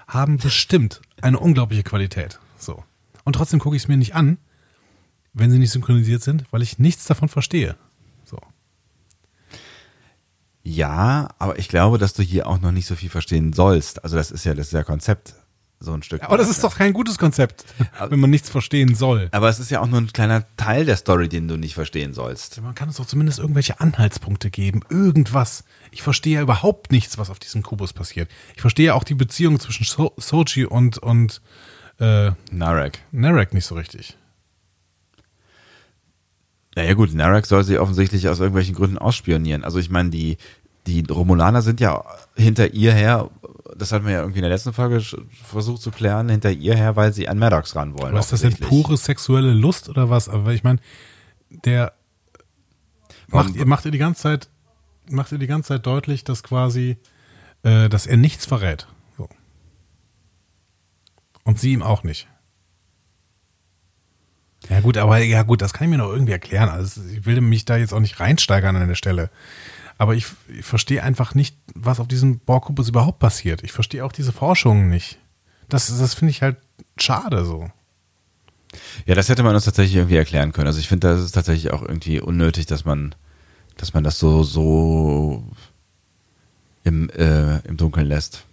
haben 0.07 0.37
bestimmt 0.37 1.01
eine 1.21 1.39
unglaubliche 1.39 1.83
Qualität. 1.83 2.39
So. 2.59 2.85
Und 3.25 3.35
trotzdem 3.35 3.61
gucke 3.61 3.77
ich 3.77 3.83
es 3.83 3.89
mir 3.89 3.97
nicht 3.97 4.15
an, 4.15 4.39
wenn 5.33 5.51
sie 5.51 5.59
nicht 5.59 5.71
synchronisiert 5.71 6.23
sind, 6.23 6.45
weil 6.51 6.63
ich 6.63 6.79
nichts 6.79 7.07
davon 7.07 7.29
verstehe. 7.29 7.77
So. 8.25 8.39
Ja, 10.63 11.29
aber 11.39 11.59
ich 11.59 11.69
glaube, 11.69 11.99
dass 11.99 12.13
du 12.13 12.23
hier 12.23 12.47
auch 12.47 12.61
noch 12.61 12.73
nicht 12.73 12.87
so 12.87 12.95
viel 12.95 13.11
verstehen 13.11 13.53
sollst. 13.53 14.05
Also 14.05 14.17
das 14.17 14.31
ist 14.31 14.45
ja 14.45 14.55
das 14.55 14.69
ist 14.69 14.73
ja 14.73 14.85
Konzept 14.85 15.35
so 15.83 15.93
ein 15.93 16.03
Stück. 16.03 16.23
Aber 16.23 16.37
das 16.37 16.49
ist 16.49 16.63
doch 16.65 16.77
kein 16.77 16.93
gutes 16.93 17.19
Konzept, 17.19 17.65
wenn 18.09 18.21
man 18.21 18.31
nichts 18.31 18.49
verstehen 18.49 18.95
soll. 18.95 19.29
Aber 19.33 19.49
es 19.49 19.59
ist 19.59 19.71
ja 19.71 19.81
auch 19.81 19.87
nur 19.87 20.01
ein 20.01 20.13
kleiner 20.13 20.45
Teil 20.57 20.85
der 20.85 20.97
Story, 20.97 21.29
den 21.29 21.49
du 21.49 21.57
nicht 21.57 21.75
verstehen 21.75 22.15
sollst. 22.15 22.61
Man 22.63 22.75
kann 22.75 22.89
uns 22.89 22.97
doch 22.97 23.07
zumindest 23.07 23.39
irgendwelche 23.39 23.81
Anhaltspunkte 23.81 24.51
geben. 24.51 24.81
Irgendwas. 24.89 25.65
Ich 25.91 26.03
verstehe 26.03 26.37
ja 26.37 26.43
überhaupt 26.43 26.93
nichts, 26.93 27.19
was 27.19 27.31
auf 27.31 27.39
diesem 27.39 27.63
Kubus 27.63 27.93
passiert. 27.93 28.31
Ich 28.55 28.61
verstehe 28.61 28.87
ja 28.87 28.95
auch 28.95 29.05
die 29.05 29.15
Beziehung 29.15 29.61
zwischen 29.61 29.85
so 29.85 30.13
Sochi 30.17 30.65
und, 30.65 30.99
und 30.99 31.41
äh, 31.99 32.33
Narek. 32.51 33.01
Narek 33.13 33.55
nicht 33.55 33.67
so 33.67 33.75
richtig. 33.75 34.17
Naja 36.75 36.95
gut, 36.95 37.15
Narek 37.15 37.47
soll 37.47 37.65
sie 37.65 37.79
offensichtlich 37.79 38.29
aus 38.29 38.41
irgendwelchen 38.41 38.75
Gründen 38.75 38.99
ausspionieren. 38.99 39.63
Also 39.63 39.79
ich 39.79 39.91
meine, 39.91 40.11
die, 40.11 40.39
die 40.87 41.05
Romulaner 41.09 41.63
sind 41.63 41.81
ja 41.81 42.03
hinter 42.35 42.73
ihr 42.73 42.93
her, 42.93 43.31
das 43.77 43.93
hatten 43.93 44.05
wir 44.07 44.13
ja 44.13 44.21
irgendwie 44.21 44.39
in 44.39 44.43
der 44.45 44.51
letzten 44.51 44.73
Folge 44.73 45.01
versucht 45.45 45.83
zu 45.83 45.91
klären, 45.91 46.29
hinter 46.29 46.51
ihr 46.51 46.75
her, 46.75 46.97
weil 46.97 47.13
sie 47.13 47.29
an 47.29 47.39
Maddox 47.39 47.75
ran 47.77 47.99
wollen. 47.99 48.11
Aber 48.11 48.21
ist 48.21 48.33
das 48.33 48.41
denn 48.43 48.57
pure 48.57 48.97
sexuelle 48.97 49.53
Lust 49.53 49.89
oder 49.89 50.11
was? 50.11 50.29
Aber 50.29 50.53
ich 50.53 50.65
meine, 50.65 50.79
der 51.51 51.93
Warum- 53.29 53.47
macht, 53.49 53.57
ihr 53.57 53.67
macht 53.67 53.85
ihr 53.85 53.91
die 53.91 53.99
ganze 53.99 54.23
Zeit, 54.23 54.49
macht 55.11 55.33
ihr 55.33 55.39
die 55.39 55.47
ganze 55.47 55.69
Zeit 55.69 55.87
deutlich, 55.87 56.25
dass 56.25 56.43
quasi, 56.43 56.97
äh, 57.63 57.89
dass 57.89 58.07
er 58.07 58.17
nichts 58.17 58.47
verrät. 58.47 58.87
So. 59.17 59.29
Und 61.45 61.59
sie 61.59 61.73
ihm 61.73 61.83
auch 61.83 62.03
nicht. 62.03 62.29
Ja 64.69 64.81
gut, 64.81 64.97
aber 64.97 65.19
ja 65.19 65.43
gut, 65.43 65.61
das 65.61 65.73
kann 65.73 65.87
ich 65.87 65.91
mir 65.91 65.99
noch 65.99 66.11
irgendwie 66.13 66.33
erklären. 66.33 66.69
Also 66.69 67.03
ich 67.11 67.27
will 67.27 67.41
mich 67.41 67.65
da 67.65 67.77
jetzt 67.77 67.93
auch 67.93 68.01
nicht 68.01 68.21
reinsteigern 68.21 68.77
an 68.77 68.87
der 68.89 68.95
Stelle. 68.95 69.31
Aber 70.03 70.17
ich, 70.17 70.27
ich 70.49 70.65
verstehe 70.65 71.01
einfach 71.01 71.37
nicht, 71.37 71.57
was 71.77 72.01
auf 72.01 72.09
diesem 72.09 72.41
Borkubus 72.41 72.89
überhaupt 72.89 73.21
passiert. 73.21 73.63
Ich 73.63 73.71
verstehe 73.71 74.05
auch 74.05 74.11
diese 74.11 74.33
Forschungen 74.33 74.89
nicht. 74.89 75.21
Das, 75.69 75.97
das 75.97 76.15
finde 76.15 76.33
ich 76.33 76.43
halt 76.43 76.57
schade 76.99 77.45
so. 77.45 77.71
Ja, 79.07 79.15
das 79.15 79.29
hätte 79.29 79.45
man 79.45 79.55
uns 79.55 79.65
tatsächlich 79.65 79.95
irgendwie 79.95 80.17
erklären 80.17 80.53
können. 80.53 80.67
Also 80.67 80.81
ich 80.81 80.89
finde, 80.89 81.07
das 81.07 81.21
ist 81.21 81.31
tatsächlich 81.31 81.73
auch 81.73 81.83
irgendwie 81.83 82.21
unnötig, 82.21 82.67
dass 82.67 82.85
man, 82.85 83.15
dass 83.77 83.95
man 83.95 84.03
das 84.03 84.19
so, 84.19 84.43
so 84.43 85.45
im, 86.83 87.09
äh, 87.11 87.61
im 87.61 87.77
Dunkeln 87.77 88.09
lässt. 88.09 88.45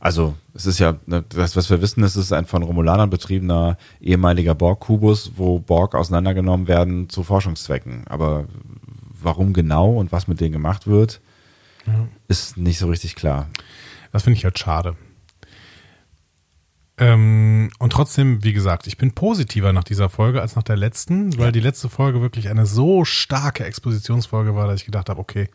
Also, 0.00 0.34
es 0.52 0.66
ist 0.66 0.80
ja, 0.80 0.96
ne, 1.06 1.24
das, 1.28 1.54
was 1.54 1.70
wir 1.70 1.80
wissen, 1.80 2.02
es 2.02 2.16
ist 2.16 2.32
ein 2.32 2.46
von 2.46 2.64
Romulanern 2.64 3.08
betriebener 3.08 3.78
ehemaliger 4.00 4.56
Borg-Kubus, 4.56 5.32
wo 5.36 5.60
Borg 5.60 5.94
auseinandergenommen 5.94 6.66
werden 6.66 7.08
zu 7.08 7.22
Forschungszwecken. 7.22 8.06
Aber 8.08 8.46
warum 9.26 9.52
genau 9.52 9.90
und 9.90 10.12
was 10.12 10.26
mit 10.26 10.40
denen 10.40 10.52
gemacht 10.52 10.86
wird, 10.86 11.20
ist 12.28 12.56
nicht 12.56 12.78
so 12.78 12.88
richtig 12.88 13.14
klar. 13.14 13.48
Das 14.12 14.22
finde 14.22 14.38
ich 14.38 14.44
halt 14.44 14.58
schade. 14.58 14.96
Ähm, 16.98 17.70
und 17.78 17.92
trotzdem, 17.92 18.42
wie 18.42 18.54
gesagt, 18.54 18.86
ich 18.86 18.96
bin 18.96 19.12
positiver 19.12 19.72
nach 19.72 19.84
dieser 19.84 20.08
Folge 20.08 20.40
als 20.40 20.56
nach 20.56 20.62
der 20.62 20.76
letzten, 20.76 21.36
weil 21.38 21.52
die 21.52 21.60
letzte 21.60 21.90
Folge 21.90 22.22
wirklich 22.22 22.48
eine 22.48 22.64
so 22.64 23.04
starke 23.04 23.64
Expositionsfolge 23.64 24.54
war, 24.54 24.66
dass 24.66 24.80
ich 24.80 24.86
gedacht 24.86 25.10
habe, 25.10 25.20
okay, 25.20 25.48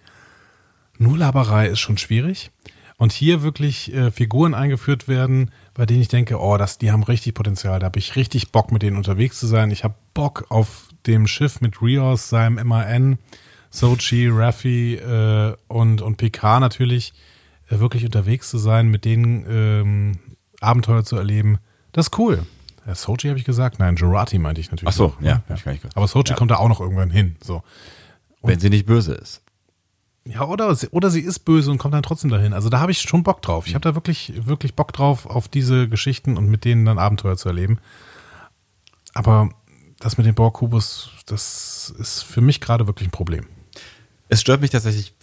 nur 1.00 1.18
Laberei 1.18 1.68
ist 1.68 1.80
schon 1.80 1.98
schwierig. 1.98 2.52
Und 2.98 3.12
hier 3.12 3.42
wirklich 3.42 3.92
äh, 3.96 4.12
Figuren 4.12 4.54
eingeführt 4.54 5.08
werden, 5.08 5.50
bei 5.74 5.88
denen 5.88 6.02
ich 6.02 6.10
denke, 6.10 6.40
oh, 6.40 6.58
das, 6.58 6.78
die 6.78 6.92
haben 6.92 7.02
richtig 7.02 7.34
Potenzial. 7.34 7.80
Da 7.80 7.88
habe 7.88 7.98
ich 7.98 8.16
richtig 8.16 8.52
Bock, 8.52 8.72
mit 8.72 8.84
denen 8.84 8.98
unterwegs 8.98 9.40
zu 9.40 9.48
sein. 9.48 9.72
Ich 9.72 9.84
habe 9.84 9.96
Bock 10.14 10.46
auf 10.50 10.90
dem 11.08 11.26
Schiff 11.26 11.62
mit 11.62 11.82
Rios, 11.82 12.30
seinem 12.30 12.68
MAN, 12.68 13.18
Sochi, 13.72 14.28
Raffi 14.30 14.96
äh, 14.96 15.56
und, 15.68 16.02
und 16.02 16.18
PK 16.18 16.60
natürlich 16.60 17.14
äh, 17.70 17.80
wirklich 17.80 18.06
unterwegs 18.06 18.50
zu 18.50 18.58
sein, 18.58 18.90
mit 18.90 19.06
denen 19.06 19.46
ähm, 19.50 20.20
Abenteuer 20.60 21.04
zu 21.04 21.16
erleben. 21.16 21.58
Das 21.94 22.08
ist 22.08 22.20
cool. 22.20 22.46
Ja, 22.86 22.96
Sochi 22.96 23.28
habe 23.30 23.40
ich 23.40 23.46
gesagt? 23.46 23.80
Nein, 23.80 23.96
Jurati 23.96 24.38
meinte 24.40 24.60
ich 24.62 24.72
natürlich. 24.72 24.90
Ach 24.94 24.98
so, 24.98 25.08
noch, 25.08 25.22
ja, 25.22 25.36
ne? 25.36 25.44
hab 25.50 25.58
ich 25.58 25.64
gar 25.64 25.72
nicht 25.72 25.82
gehört. 25.82 25.98
Aber 25.98 26.08
Sochi 26.08 26.32
Ja. 26.32 26.36
kommt 26.36 26.52
da 26.52 26.56
auch 26.58 26.68
noch 26.70 26.80
irgendwann 26.82 27.10
hin. 27.12 27.36
So. 27.44 27.64
Wenn 28.44 28.60
sie 28.60 28.70
nicht 28.70 28.86
böse 28.86 29.14
ist. 29.14 29.42
Ja, 30.26 30.46
oder, 30.46 30.74
sie- 30.76 30.90
oder 30.90 31.10
sie 31.10 31.22
ist 31.22 31.40
böse 31.40 31.72
und 31.72 31.78
kommt 31.78 31.94
dann 31.94 32.04
trotzdem 32.04 32.30
dahin. 32.30 32.54
Also 32.54 32.70
da 32.70 32.80
habe 32.80 32.92
ich 32.92 33.00
schon 33.02 33.24
Bock 33.24 33.42
drauf. 33.42 33.68
Ich 33.68 33.74
habe 33.76 33.82
da 33.84 33.96
wirklich, 33.96 34.34
wirklich 34.46 34.76
Bock 34.76 34.94
drauf, 34.94 35.26
auf 35.26 35.48
diese 35.48 35.88
Geschichten 35.88 36.38
und 36.38 36.48
mit 36.48 36.66
denen 36.66 36.86
dann 36.86 37.00
Abenteuer 37.00 37.38
zu 37.38 37.50
erleben. 37.50 37.80
Aber 39.14 39.50
das 40.00 40.18
mit 40.18 40.26
dem 40.26 40.36
Borg-Kubus, 40.36 41.10
das 41.26 41.94
ist 41.98 42.24
für 42.24 42.42
mich 42.42 42.62
gerade 42.62 42.88
wirklich 42.88 43.08
ein 43.08 43.12
Problem. 43.12 43.46
Es 44.32 44.40
stört 44.40 44.62
mich 44.62 44.70
tatsächlich 44.70 45.14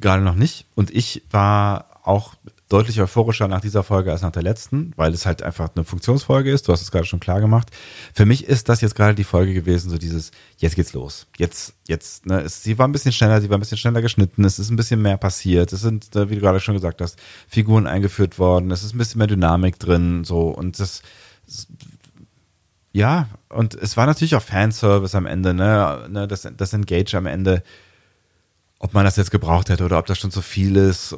gerade 0.00 0.22
noch 0.22 0.36
nicht. 0.36 0.64
Und 0.74 0.90
ich 0.90 1.22
war 1.30 2.00
auch 2.02 2.34
deutlich 2.70 2.98
euphorischer 2.98 3.46
nach 3.46 3.60
dieser 3.60 3.82
Folge 3.82 4.10
als 4.10 4.22
nach 4.22 4.32
der 4.32 4.42
letzten, 4.42 4.94
weil 4.96 5.12
es 5.12 5.26
halt 5.26 5.42
einfach 5.42 5.68
eine 5.76 5.84
Funktionsfolge 5.84 6.50
ist. 6.50 6.66
Du 6.66 6.72
hast 6.72 6.80
es 6.80 6.90
gerade 6.90 7.04
schon 7.04 7.20
klar 7.20 7.42
gemacht. 7.42 7.68
Für 8.14 8.24
mich 8.24 8.46
ist 8.46 8.70
das 8.70 8.80
jetzt 8.80 8.94
gerade 8.94 9.14
die 9.14 9.24
Folge 9.24 9.52
gewesen, 9.52 9.90
so 9.90 9.98
dieses, 9.98 10.30
jetzt 10.56 10.76
geht's 10.76 10.94
los. 10.94 11.26
Jetzt, 11.36 11.74
jetzt, 11.88 12.24
ne, 12.24 12.40
es, 12.40 12.62
sie 12.62 12.78
war 12.78 12.88
ein 12.88 12.92
bisschen 12.92 13.12
schneller, 13.12 13.42
sie 13.42 13.50
war 13.50 13.58
ein 13.58 13.60
bisschen 13.60 13.76
schneller 13.76 14.00
geschnitten, 14.00 14.44
es 14.44 14.58
ist 14.58 14.70
ein 14.70 14.76
bisschen 14.76 15.02
mehr 15.02 15.18
passiert. 15.18 15.70
Es 15.74 15.82
sind, 15.82 16.16
äh, 16.16 16.30
wie 16.30 16.36
du 16.36 16.40
gerade 16.40 16.58
schon 16.58 16.74
gesagt 16.74 17.02
hast, 17.02 17.18
Figuren 17.46 17.86
eingeführt 17.86 18.38
worden, 18.38 18.70
es 18.70 18.82
ist 18.82 18.94
ein 18.94 18.98
bisschen 18.98 19.18
mehr 19.18 19.26
Dynamik 19.26 19.78
drin, 19.78 20.24
so, 20.24 20.48
und 20.48 20.80
das, 20.80 21.02
ja, 22.92 23.28
und 23.50 23.74
es 23.74 23.98
war 23.98 24.06
natürlich 24.06 24.36
auch 24.36 24.42
Fanservice 24.42 25.14
am 25.14 25.26
Ende, 25.26 25.52
ne, 25.52 26.06
ne 26.08 26.26
das, 26.26 26.48
das 26.56 26.72
Engage 26.72 27.14
am 27.14 27.26
Ende 27.26 27.62
ob 28.78 28.92
man 28.92 29.04
das 29.04 29.16
jetzt 29.16 29.30
gebraucht 29.30 29.68
hätte 29.68 29.84
oder 29.84 29.98
ob 29.98 30.06
das 30.06 30.18
schon 30.18 30.30
zu 30.30 30.42
viel 30.42 30.76
ist, 30.76 31.12
äh, 31.12 31.16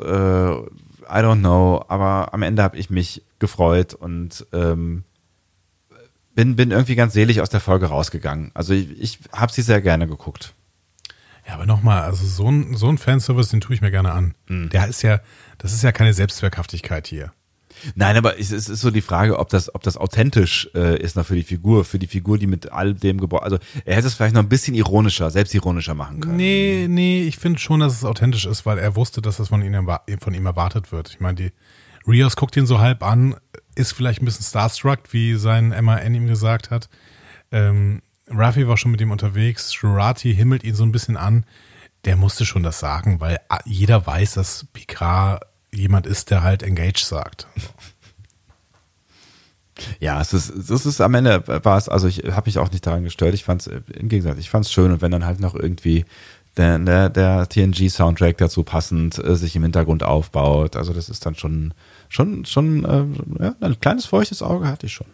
I 1.09 1.21
don't 1.21 1.41
know. 1.41 1.85
Aber 1.89 2.33
am 2.33 2.43
Ende 2.43 2.63
habe 2.63 2.77
ich 2.77 2.91
mich 2.91 3.23
gefreut 3.39 3.95
und 3.95 4.47
ähm, 4.53 5.05
bin, 6.35 6.57
bin 6.57 6.71
irgendwie 6.71 6.97
ganz 6.97 7.15
selig 7.15 7.41
aus 7.41 7.49
der 7.49 7.61
Folge 7.61 7.87
rausgegangen. 7.87 8.51
Also 8.55 8.75
ich, 8.75 9.01
ich 9.01 9.19
habe 9.33 9.53
sie 9.53 9.63
sehr 9.63 9.81
gerne 9.81 10.07
geguckt. 10.07 10.55
Ja, 11.47 11.55
aber 11.55 11.67
nochmal, 11.67 12.03
also 12.03 12.27
so 12.27 12.51
ein, 12.51 12.75
so 12.75 12.89
ein 12.89 12.99
Fanservice, 12.99 13.51
den 13.51 13.61
tue 13.61 13.75
ich 13.75 13.81
mir 13.81 13.91
gerne 13.91 14.13
an. 14.13 14.35
Mhm. 14.49 14.69
Der 14.71 14.89
ist 14.89 15.03
ja, 15.03 15.21
das 15.59 15.73
ist 15.73 15.83
ja 15.83 15.93
keine 15.93 16.13
Selbstzweckhaftigkeit 16.13 17.07
hier. 17.07 17.33
Nein, 17.95 18.17
aber 18.17 18.39
es, 18.39 18.51
ist 18.51 18.67
so 18.67 18.91
die 18.91 19.01
Frage, 19.01 19.39
ob 19.39 19.49
das, 19.49 19.75
ob 19.75 19.83
das 19.83 19.97
authentisch 19.97 20.69
äh, 20.75 21.01
ist 21.01 21.17
noch 21.17 21.27
für 21.27 21.35
die 21.35 21.43
Figur, 21.43 21.85
für 21.85 21.99
die 21.99 22.07
Figur, 22.07 22.39
die 22.39 22.47
mit 22.47 22.73
all 22.73 22.95
dem 22.95 23.21
gebaut, 23.21 23.43
also 23.43 23.59
er 23.85 23.97
hätte 23.97 24.07
es 24.07 24.15
vielleicht 24.15 24.35
noch 24.35 24.43
ein 24.43 24.49
bisschen 24.49 24.75
ironischer, 24.75 25.31
selbstironischer 25.31 25.95
machen 25.95 26.21
können. 26.21 26.37
Nee, 26.37 26.87
nee, 26.89 27.23
ich 27.23 27.37
finde 27.37 27.59
schon, 27.59 27.81
dass 27.81 27.95
es 27.95 28.05
authentisch 28.05 28.47
ist, 28.47 28.67
weil 28.67 28.79
er 28.79 28.97
wusste, 28.97 29.23
dass 29.23 29.37
das 29.37 29.49
von 29.49 29.63
ihm, 29.63 29.89
von 30.21 30.35
ihm 30.35 30.47
erwartet 30.47 30.93
wird. 30.93 31.11
Ich 31.11 31.21
meine, 31.21 31.35
die 31.35 31.53
Rios 32.07 32.37
guckt 32.37 32.57
ihn 32.57 32.67
so 32.67 32.79
halb 32.79 33.03
an, 33.03 33.37
ist 33.75 33.93
vielleicht 33.93 34.23
ein 34.23 34.25
bisschen 34.25 34.45
starstruck, 34.45 35.01
wie 35.11 35.35
sein 35.35 35.69
MAN 35.85 36.15
ihm 36.15 36.27
gesagt 36.27 36.71
hat. 36.71 36.89
Ähm, 37.53 38.03
Raffi 38.29 38.67
war 38.67 38.77
schon 38.77 38.91
mit 38.91 39.01
ihm 39.01 39.11
unterwegs, 39.11 39.73
Jurati 39.81 40.35
himmelt 40.35 40.65
ihn 40.65 40.75
so 40.75 40.85
ein 40.85 40.93
bisschen 40.93 41.17
an. 41.17 41.45
Der 42.05 42.17
musste 42.17 42.45
schon 42.45 42.63
das 42.63 42.79
sagen, 42.79 43.21
weil 43.21 43.41
ah, 43.49 43.59
jeder 43.65 44.07
weiß, 44.07 44.35
dass 44.35 44.67
Picard 44.73 45.43
jemand 45.77 46.07
ist, 46.07 46.31
der 46.31 46.43
halt 46.43 46.63
engaged 46.63 47.05
sagt. 47.05 47.47
Ja, 50.01 50.21
es 50.21 50.33
ist, 50.33 50.49
es 50.49 50.87
ist 50.87 51.01
am 51.01 51.15
Ende 51.15 51.47
war 51.65 51.77
es, 51.77 51.89
also 51.89 52.09
ich 52.09 52.19
habe 52.31 52.47
mich 52.47 52.59
auch 52.59 52.71
nicht 52.71 52.87
daran 52.87 53.05
gestört. 53.05 53.35
Ich 53.35 53.45
fand 53.45 53.67
es, 53.67 53.67
im 53.67 54.09
Gegensatz, 54.09 54.39
ich 54.39 54.49
fand 54.49 54.65
es 54.65 54.73
schön 54.73 54.91
und 54.91 55.03
wenn 55.03 55.11
dann 55.11 55.27
halt 55.27 55.41
noch 55.41 55.55
irgendwie 55.55 56.07
der, 56.57 56.79
der, 56.79 57.11
der 57.11 57.49
TNG-Soundtrack 57.49 58.39
dazu 58.39 58.63
passend 58.63 59.19
äh, 59.19 59.37
sich 59.37 59.55
im 59.57 59.63
Hintergrund 59.63 60.03
aufbaut, 60.03 60.77
also 60.77 60.95
das 60.95 61.11
ist 61.11 61.27
dann 61.27 61.35
schon, 61.35 61.75
schon, 62.09 62.47
schon, 62.47 62.85
äh, 62.85 63.45
ja, 63.45 63.55
ein 63.61 63.79
kleines 63.79 64.07
feuchtes 64.07 64.43
Auge 64.43 64.67
hatte 64.67 64.87
ich 64.87 64.95
schon. 64.95 65.07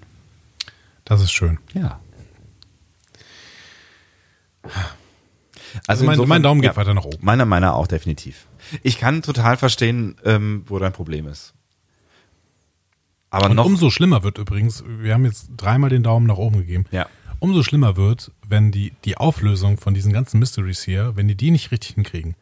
Das 1.04 1.20
ist 1.20 1.32
schön. 1.32 1.58
Ja. 1.74 1.98
Also 5.86 6.04
mein, 6.04 6.14
insofern- 6.14 6.28
mein 6.28 6.42
Daumen 6.42 6.60
geht 6.60 6.70
ja, 6.72 6.76
weiter 6.76 6.94
nach 6.94 7.04
oben. 7.04 7.18
Meiner, 7.20 7.44
meiner 7.46 7.74
auch 7.74 7.86
definitiv. 7.86 8.46
Ich 8.82 8.98
kann 8.98 9.22
total 9.22 9.56
verstehen, 9.56 10.16
ähm, 10.24 10.64
wo 10.66 10.78
dein 10.78 10.92
Problem 10.92 11.26
ist. 11.26 11.54
Aber 13.30 13.48
Und 13.50 13.56
noch, 13.56 13.64
umso 13.64 13.90
schlimmer 13.90 14.22
wird 14.22 14.38
übrigens, 14.38 14.84
wir 14.86 15.14
haben 15.14 15.24
jetzt 15.24 15.48
dreimal 15.56 15.90
den 15.90 16.02
Daumen 16.02 16.26
nach 16.26 16.36
oben 16.36 16.58
gegeben. 16.58 16.84
Ja. 16.90 17.06
Umso 17.38 17.62
schlimmer 17.62 17.96
wird, 17.96 18.30
wenn 18.46 18.70
die, 18.70 18.92
die 19.04 19.16
Auflösung 19.16 19.78
von 19.78 19.94
diesen 19.94 20.12
ganzen 20.12 20.38
Mysteries 20.38 20.82
hier, 20.82 21.16
wenn 21.16 21.28
die 21.28 21.34
die 21.34 21.50
nicht 21.50 21.70
richtig 21.72 21.94
hinkriegen, 21.94 22.34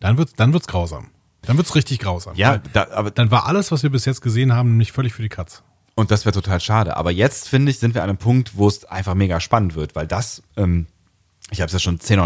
dann 0.00 0.16
wird's, 0.16 0.32
dann 0.34 0.52
wird's 0.52 0.66
grausam. 0.66 1.08
Dann 1.42 1.56
wird's 1.56 1.74
richtig 1.74 1.98
grausam. 2.00 2.34
ja, 2.34 2.58
da, 2.72 2.88
aber 2.92 3.10
dann 3.10 3.30
war 3.30 3.46
alles, 3.46 3.70
was 3.70 3.82
wir 3.82 3.90
bis 3.90 4.04
jetzt 4.04 4.20
gesehen 4.22 4.52
haben, 4.52 4.70
nämlich 4.70 4.90
völlig 4.92 5.12
für 5.12 5.22
die 5.22 5.28
Katz. 5.28 5.62
Und 5.94 6.10
das 6.10 6.24
wäre 6.24 6.32
total 6.32 6.60
schade. 6.60 6.96
Aber 6.96 7.10
jetzt, 7.10 7.48
finde 7.48 7.70
ich, 7.70 7.78
sind 7.78 7.94
wir 7.94 8.02
an 8.02 8.08
einem 8.08 8.18
Punkt, 8.18 8.56
wo 8.56 8.66
es 8.68 8.84
einfach 8.84 9.14
mega 9.14 9.40
spannend 9.40 9.74
wird, 9.74 9.94
weil 9.94 10.06
das, 10.06 10.42
ähm, 10.56 10.86
ich 11.50 11.60
habe 11.60 11.66
es 11.66 11.72
ja 11.72 11.78
schon 11.78 12.00
zehn 12.00 12.18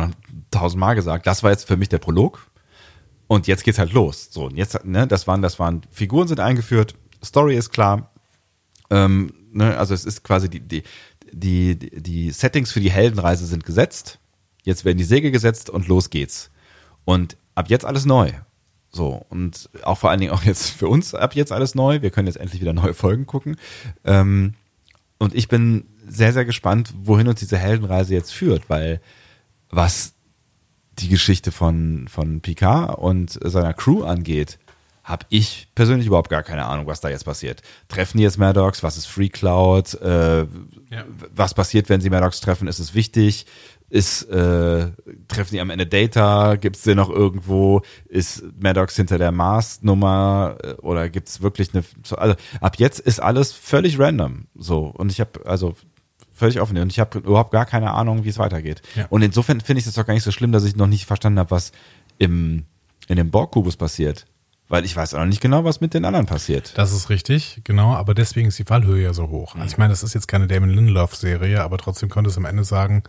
oder 0.52 0.60
tausend 0.60 0.80
Mal 0.80 0.94
gesagt, 0.94 1.26
das 1.26 1.42
war 1.42 1.50
jetzt 1.50 1.66
für 1.66 1.76
mich 1.76 1.88
der 1.88 1.98
Prolog. 1.98 2.46
Und 3.26 3.46
jetzt 3.46 3.64
geht's 3.64 3.78
halt 3.78 3.92
los. 3.92 4.28
So, 4.30 4.44
und 4.46 4.56
jetzt, 4.56 4.84
ne, 4.84 5.06
das 5.06 5.26
waren, 5.26 5.40
das 5.40 5.58
waren, 5.58 5.82
Figuren 5.90 6.28
sind 6.28 6.40
eingeführt, 6.40 6.94
Story 7.24 7.56
ist 7.56 7.70
klar. 7.70 8.10
Ähm, 8.90 9.32
ne, 9.52 9.76
also 9.78 9.94
es 9.94 10.04
ist 10.04 10.22
quasi 10.22 10.50
die, 10.50 10.60
die, 10.60 10.82
die, 11.32 11.76
die 11.78 12.30
Settings 12.30 12.72
für 12.72 12.80
die 12.80 12.90
Heldenreise 12.90 13.46
sind 13.46 13.64
gesetzt. 13.64 14.18
Jetzt 14.64 14.84
werden 14.84 14.98
die 14.98 15.04
Segel 15.04 15.30
gesetzt 15.30 15.70
und 15.70 15.88
los 15.88 16.10
geht's. 16.10 16.50
Und 17.04 17.36
ab 17.54 17.70
jetzt 17.70 17.86
alles 17.86 18.04
neu. 18.04 18.32
So, 18.90 19.24
und 19.30 19.70
auch 19.82 19.96
vor 19.96 20.10
allen 20.10 20.20
Dingen 20.20 20.32
auch 20.32 20.42
jetzt 20.42 20.68
für 20.68 20.88
uns 20.88 21.14
ab 21.14 21.34
jetzt 21.34 21.52
alles 21.52 21.74
neu. 21.74 22.02
Wir 22.02 22.10
können 22.10 22.26
jetzt 22.26 22.36
endlich 22.36 22.60
wieder 22.60 22.74
neue 22.74 22.92
Folgen 22.92 23.26
gucken. 23.26 23.56
Ähm, 24.04 24.54
und 25.18 25.34
ich 25.34 25.48
bin 25.48 25.86
sehr, 26.06 26.34
sehr 26.34 26.44
gespannt, 26.44 26.92
wohin 27.02 27.28
uns 27.28 27.40
diese 27.40 27.56
Heldenreise 27.56 28.12
jetzt 28.12 28.32
führt, 28.32 28.68
weil 28.68 29.00
was 29.70 30.12
die 30.98 31.09
Geschichte 31.09 31.52
von, 31.52 32.06
von 32.09 32.40
Picard 32.40 32.98
und 32.98 33.39
seiner 33.43 33.74
Crew 33.74 34.02
angeht, 34.05 34.59
habe 35.05 35.27
ich 35.31 35.69
persönlich 35.74 36.06
überhaupt 36.06 36.31
gar 36.31 36.44
keine 36.44 36.64
Ahnung, 36.66 36.86
was 36.86 37.01
da 37.01 37.09
jetzt 37.09 37.24
passiert. 37.24 37.60
Treffen 37.89 38.19
die 38.19 38.23
jetzt 38.23 38.39
Maddox? 38.39 38.82
Was 38.85 38.97
ist 38.97 39.06
Free 39.06 39.28
Cloud? 39.31 39.94
Äh, 39.94 40.43
Ja. 40.90 41.05
Was 41.35 41.55
passiert, 41.55 41.89
wenn 41.89 42.01
sie 42.01 42.10
Maddox 42.10 42.40
treffen? 42.40 42.69
Ist 42.69 42.78
es 42.78 42.94
wichtig? 42.94 43.47
Ist, 43.89 44.23
äh, 44.31 44.90
treffen 45.28 45.51
die 45.55 45.60
am 45.60 45.70
Ende 45.70 45.86
Data? 45.86 46.55
Gibt 46.55 46.77
es 46.77 46.82
den 46.82 46.97
noch 46.97 47.10
irgendwo? 47.10 47.82
Ist 48.09 48.44
Maddox 48.60 48.94
hinter 48.97 49.19
der 49.19 49.32
Mars-Nummer? 49.32 50.56
Oder 50.82 51.10
gibt 51.10 51.28
es 51.28 51.43
wirklich 51.43 51.74
eine, 51.74 51.85
so, 52.05 52.16
also 52.16 52.36
ab 52.60 52.77
jetzt 52.78 53.01
ist 53.01 53.20
alles 53.20 53.52
völlig 53.52 53.98
random. 53.98 54.47
So. 54.55 54.85
Und 54.86 55.10
ich 55.10 55.20
habe, 55.20 55.44
also 55.47 55.74
völlig 56.43 56.60
offen. 56.60 56.77
Und 56.77 56.90
ich 56.90 56.98
habe 56.98 57.20
überhaupt 57.20 57.52
gar 57.52 57.66
keine 57.66 57.93
Ahnung, 57.93 58.24
wie 58.24 58.28
es 58.28 58.39
weitergeht. 58.39 58.82
Ja. 58.97 59.06
Und 59.10 59.23
insofern 59.23 59.60
finde 59.60 59.81
ich 59.81 59.86
es 59.86 59.94
doch 59.94 60.05
gar 60.05 60.14
nicht 60.14 60.24
so 60.24 60.32
schlimm, 60.32 60.51
dass 60.51 60.64
ich 60.64 60.74
noch 60.74 60.89
nicht 60.89 61.06
verstanden 61.06 61.39
habe, 61.39 61.52
was 61.52 61.70
im, 62.19 62.64
in 63.06 63.16
dem 63.16 63.31
Borg-Kubus 63.31 63.77
passiert. 63.77 64.27
Weil 64.69 64.85
ich 64.85 64.97
weiß 64.97 65.14
auch 65.14 65.20
noch 65.20 65.27
nicht 65.27 65.40
genau, 65.40 65.64
was 65.64 65.81
mit 65.81 65.94
den 65.94 66.05
anderen 66.05 66.27
passiert. 66.27 66.73
Das 66.77 66.93
ist 66.93 67.10
richtig, 67.10 67.60
genau, 67.62 67.94
aber 67.94 68.14
deswegen 68.14 68.48
ist 68.48 68.59
die 68.59 68.64
Fallhöhe 68.64 69.05
ja 69.05 69.12
so 69.12 69.28
hoch. 69.28 69.55
Also 69.55 69.66
ich 69.66 69.78
meine, 69.78 69.90
das 69.90 70.02
ist 70.02 70.14
jetzt 70.14 70.27
keine 70.27 70.48
Damon 70.48 70.70
Lindelof-Serie, 70.70 71.62
aber 71.62 71.78
trotzdem 71.78 72.09
könnte 72.09 72.31
es 72.31 72.36
am 72.36 72.44
Ende 72.44 72.64
sagen, 72.64 73.05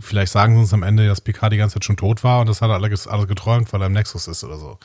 vielleicht 0.00 0.30
sagen 0.30 0.54
sie 0.54 0.60
uns 0.60 0.72
am 0.72 0.84
Ende, 0.84 1.08
dass 1.08 1.20
Picard 1.20 1.52
die 1.52 1.56
ganze 1.56 1.74
Zeit 1.74 1.84
schon 1.84 1.96
tot 1.96 2.22
war 2.22 2.40
und 2.40 2.48
das 2.48 2.60
hat 2.60 2.70
er 2.70 2.74
alles, 2.74 3.08
alles 3.08 3.26
geträumt, 3.26 3.72
weil 3.72 3.82
er 3.82 3.86
im 3.86 3.92
Nexus 3.92 4.28
ist 4.28 4.44
oder 4.44 4.58
so. 4.58 4.78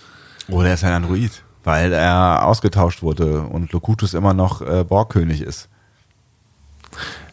Oder 0.49 0.69
er 0.69 0.73
ist 0.75 0.83
ein 0.83 0.93
Android. 0.93 1.43
Weil 1.63 1.93
er 1.93 2.45
ausgetauscht 2.45 3.03
wurde 3.03 3.41
und 3.41 3.71
Locutus 3.73 4.13
immer 4.13 4.33
noch 4.33 4.61
äh, 4.61 4.83
Borgkönig 4.83 5.41
ist. 5.41 5.69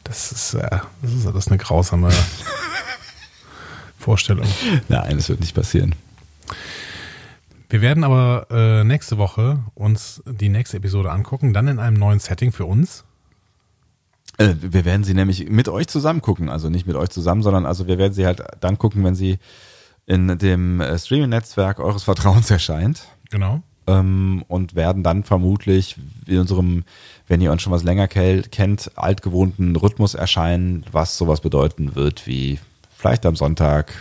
Das 0.05 0.33
ist, 0.33 0.55
äh, 0.55 0.79
das 1.03 1.13
ist 1.13 1.27
alles 1.27 1.49
eine 1.49 1.59
grausame 1.59 2.11
Vorstellung. 3.99 4.47
Nein, 4.89 5.17
das 5.17 5.29
wird 5.29 5.41
nicht 5.41 5.55
passieren. 5.55 5.95
Wir 7.71 7.81
werden 7.81 8.05
aber 8.05 8.47
äh, 8.51 8.85
nächste 8.85 9.19
Woche 9.19 9.59
uns 9.75 10.23
die 10.27 10.49
nächste 10.49 10.77
Episode 10.77 11.11
angucken, 11.11 11.53
dann 11.53 11.67
in 11.67 11.79
einem 11.79 11.97
neuen 11.97 12.21
Setting 12.21 12.53
für 12.53 12.67
uns. 12.67 13.05
Äh, 14.39 14.55
wir 14.61 14.85
werden 14.85 15.05
sie 15.05 15.15
nämlich 15.15 15.49
mit 15.49 15.69
euch 15.69 15.89
zusammen 15.89 16.21
gucken. 16.21 16.49
Also 16.49 16.69
nicht 16.69 16.87
mit 16.87 16.97
euch 16.97 17.11
zusammen, 17.11 17.43
sondern 17.43 17.67
also 17.67 17.87
wir 17.87 17.99
werden 17.99 18.13
sie 18.13 18.27
halt 18.27 18.43
dann 18.61 18.79
gucken, 18.79 19.03
wenn 19.05 19.15
sie 19.15 19.39
in 20.07 20.39
dem 20.39 20.81
äh, 20.81 20.99
Streaming-Netzwerk 20.99 21.81
eures 21.81 22.05
Vertrauens 22.05 22.51
erscheint. 22.51 23.09
Genau. 23.31 23.63
Ähm, 23.87 24.45
und 24.49 24.75
werden 24.75 25.03
dann 25.03 25.25
vermutlich 25.25 25.97
in 26.27 26.39
unserem, 26.39 26.85
wenn 27.29 27.41
ihr 27.41 27.53
uns 27.53 27.63
schon 27.63 27.73
was 27.73 27.85
länger 27.85 28.09
kennt, 28.09 28.91
altgewohnten 28.97 29.77
Rhythmus 29.77 30.15
erscheinen, 30.15 30.85
was 30.93 31.19
sowas 31.19 31.41
bedeuten 31.41 31.95
wird 31.95 32.27
wie 32.27 32.59
vielleicht 32.97 33.27
am 33.27 33.37
Sonntag, 33.37 33.93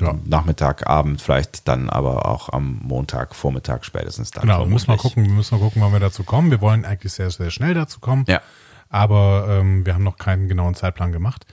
Ja. 0.00 0.14
Nachmittag, 0.24 0.86
Abend, 0.88 1.20
vielleicht 1.22 1.68
dann 1.68 1.88
aber 1.88 2.26
auch 2.26 2.48
am 2.48 2.80
Montag, 2.82 3.34
Vormittag 3.34 3.84
spätestens 3.84 4.30
dann. 4.30 4.42
Genau, 4.42 4.60
wir 4.60 4.66
müssen 4.66 4.90
mal 4.90 4.96
gucken, 4.96 5.24
wir 5.24 5.32
müssen 5.32 5.56
mal 5.58 5.64
gucken, 5.64 5.80
wann 5.82 5.92
wir 5.92 6.00
dazu 6.00 6.24
kommen. 6.24 6.50
Wir 6.50 6.60
wollen 6.60 6.84
eigentlich 6.84 7.12
sehr, 7.12 7.30
sehr 7.30 7.50
schnell 7.50 7.74
dazu 7.74 8.00
kommen. 8.00 8.24
Ja. 8.28 8.40
Aber 8.88 9.46
ähm, 9.48 9.86
wir 9.86 9.94
haben 9.94 10.04
noch 10.04 10.18
keinen 10.18 10.48
genauen 10.48 10.74
Zeitplan 10.74 11.12
gemacht. 11.12 11.46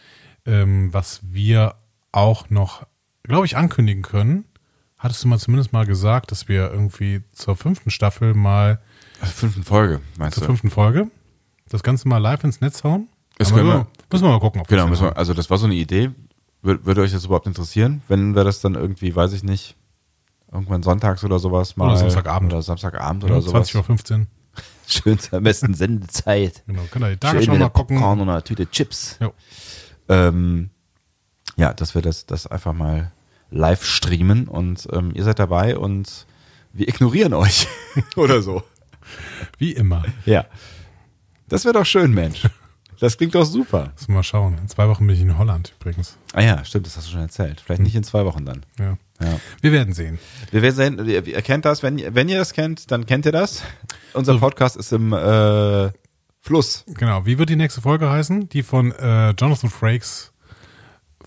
Ähm, 0.45 0.93
was 0.93 1.21
wir 1.23 1.75
auch 2.11 2.49
noch, 2.49 2.85
glaube 3.23 3.45
ich, 3.45 3.55
ankündigen 3.55 4.03
können, 4.03 4.45
hattest 4.99 5.23
du 5.23 5.27
mal 5.27 5.39
zumindest 5.39 5.73
mal 5.73 5.85
gesagt, 5.85 6.31
dass 6.31 6.47
wir 6.47 6.69
irgendwie 6.71 7.23
zur 7.33 7.55
fünften 7.55 7.89
Staffel 7.89 8.33
mal, 8.35 8.79
Fünften 9.21 9.63
Folge, 9.63 9.99
meinst 10.17 10.35
zur 10.35 10.41
du? 10.43 10.47
fünften 10.47 10.69
Folge, 10.69 11.07
das 11.67 11.83
Ganze 11.83 12.07
mal 12.07 12.19
live 12.19 12.43
ins 12.43 12.61
Netz 12.61 12.83
hauen? 12.83 13.09
Das 13.37 13.53
können 13.53 13.67
wir. 13.67 13.87
müssen 14.11 14.23
wir 14.25 14.29
mal 14.31 14.39
gucken. 14.39 14.61
Ob 14.61 14.67
Genau, 14.67 14.87
das 14.89 15.01
wir, 15.01 15.17
also 15.17 15.33
das 15.33 15.49
war 15.49 15.57
so 15.57 15.65
eine 15.65 15.75
Idee. 15.75 16.11
Wür- 16.63 16.85
Würde 16.85 17.01
euch 17.01 17.11
das 17.13 17.25
überhaupt 17.25 17.47
interessieren, 17.47 18.01
wenn 18.09 18.35
wir 18.35 18.43
das 18.43 18.59
dann 18.61 18.75
irgendwie, 18.75 19.15
weiß 19.15 19.31
ich 19.33 19.43
nicht, 19.43 19.75
irgendwann 20.51 20.83
sonntags 20.83 21.23
oder 21.23 21.39
sowas 21.39 21.77
mal. 21.77 21.87
Oder 21.87 21.97
Samstagabend. 21.97 22.51
Oder 22.51 22.61
Samstagabend 22.61 23.23
ja, 23.23 23.29
oder 23.29 23.41
sowas. 23.41 23.69
20.15 23.71 24.19
Uhr. 24.19 24.25
Schön 24.87 25.19
zur 25.19 25.39
besten 25.41 25.73
Sendezeit. 25.73 26.63
Genau, 26.67 26.81
könnt 26.91 27.05
ihr 27.05 27.11
die 27.11 27.17
Tagesschau 27.17 27.51
mit 27.51 27.59
mal 27.61 27.69
gucken. 27.69 27.97
Popcorn 27.97 28.19
und 28.21 28.29
einer 28.29 28.43
Tüte 28.43 28.69
Chips. 28.69 29.19
Ähm, 30.09 30.69
ja, 31.55 31.73
dass 31.73 31.93
wir 31.95 32.01
das, 32.01 32.25
das 32.25 32.47
einfach 32.47 32.73
mal 32.73 33.11
live 33.51 33.83
streamen 33.83 34.47
und 34.47 34.87
ähm, 34.91 35.11
ihr 35.15 35.23
seid 35.23 35.39
dabei 35.39 35.77
und 35.77 36.25
wir 36.73 36.87
ignorieren 36.87 37.33
euch. 37.33 37.67
Oder 38.15 38.41
so. 38.41 38.63
Wie 39.57 39.71
immer. 39.73 40.03
Ja. 40.25 40.45
Das 41.47 41.65
wäre 41.65 41.73
doch 41.73 41.85
schön, 41.85 42.13
Mensch. 42.13 42.47
Das 42.99 43.17
klingt 43.17 43.33
doch 43.33 43.45
super. 43.45 43.91
Müssen 43.95 44.09
wir 44.09 44.15
mal 44.15 44.23
schauen. 44.23 44.57
In 44.61 44.67
zwei 44.67 44.87
Wochen 44.89 45.07
bin 45.07 45.15
ich 45.15 45.21
in 45.21 45.37
Holland 45.37 45.73
übrigens. 45.79 46.17
Ah 46.33 46.41
ja, 46.41 46.63
stimmt, 46.65 46.85
das 46.85 46.97
hast 46.97 47.07
du 47.07 47.11
schon 47.13 47.21
erzählt. 47.21 47.61
Vielleicht 47.65 47.81
nicht 47.81 47.95
in 47.95 48.03
zwei 48.03 48.25
Wochen 48.25 48.45
dann. 48.45 48.65
Ja. 48.77 48.97
Ja. 49.21 49.39
Wir 49.61 49.71
werden 49.71 49.93
sehen. 49.93 50.19
Wir 50.51 50.61
werden 50.61 50.75
sehen, 50.75 51.07
ihr, 51.07 51.21
kennt 51.41 51.65
das, 51.65 51.81
wenn, 51.81 51.97
ihr- 51.97 52.13
wenn 52.13 52.29
ihr 52.29 52.37
das 52.37 52.53
kennt, 52.53 52.91
dann 52.91 53.05
kennt 53.05 53.25
ihr 53.25 53.31
das. 53.31 53.63
Unser 54.13 54.37
Podcast 54.37 54.75
ist 54.75 54.91
im 54.91 55.13
äh, 55.13 55.89
Fluss. 56.41 56.83
Genau. 56.87 57.25
Wie 57.25 57.37
wird 57.37 57.49
die 57.49 57.55
nächste 57.55 57.81
Folge 57.81 58.09
heißen? 58.09 58.49
Die 58.49 58.63
von 58.63 58.91
äh, 58.91 59.31
Jonathan 59.31 59.69
Frakes 59.69 60.28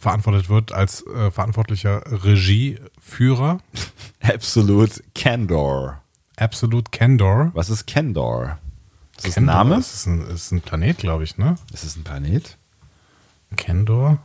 verantwortet 0.02 0.48
wird 0.48 0.72
als 0.72 1.06
äh, 1.06 1.30
verantwortlicher 1.30 2.02
Regieführer. 2.24 3.58
Absolute 4.20 5.00
Candor. 5.14 6.02
Absolute 6.36 6.90
Candor. 6.90 7.52
Was 7.54 7.70
ist 7.70 7.86
Candor? 7.86 8.58
Ist 9.16 9.28
das 9.28 9.36
ein 9.36 9.46
Candor, 9.46 9.54
Name? 9.54 9.76
Das 9.76 9.94
ist 9.94 10.06
ein, 10.06 10.20
ist 10.22 10.50
ein 10.50 10.60
Planet, 10.60 10.98
glaube 10.98 11.22
ich, 11.22 11.38
ne? 11.38 11.54
Ist 11.72 11.84
es 11.84 11.96
ein 11.96 12.02
Planet? 12.02 12.58
Candor. 13.56 14.18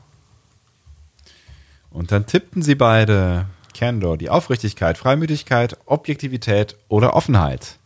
Und 1.92 2.12
dann 2.12 2.26
tippten 2.26 2.64
sie 2.64 2.76
beide 2.76 3.46
Candor, 3.76 4.18
die 4.18 4.32
Aufrichtigkeit, 4.32 4.98
Freimütigkeit, 4.98 5.78
Objektivität 5.86 6.76
oder 6.88 7.14
Offenheit. 7.14 7.78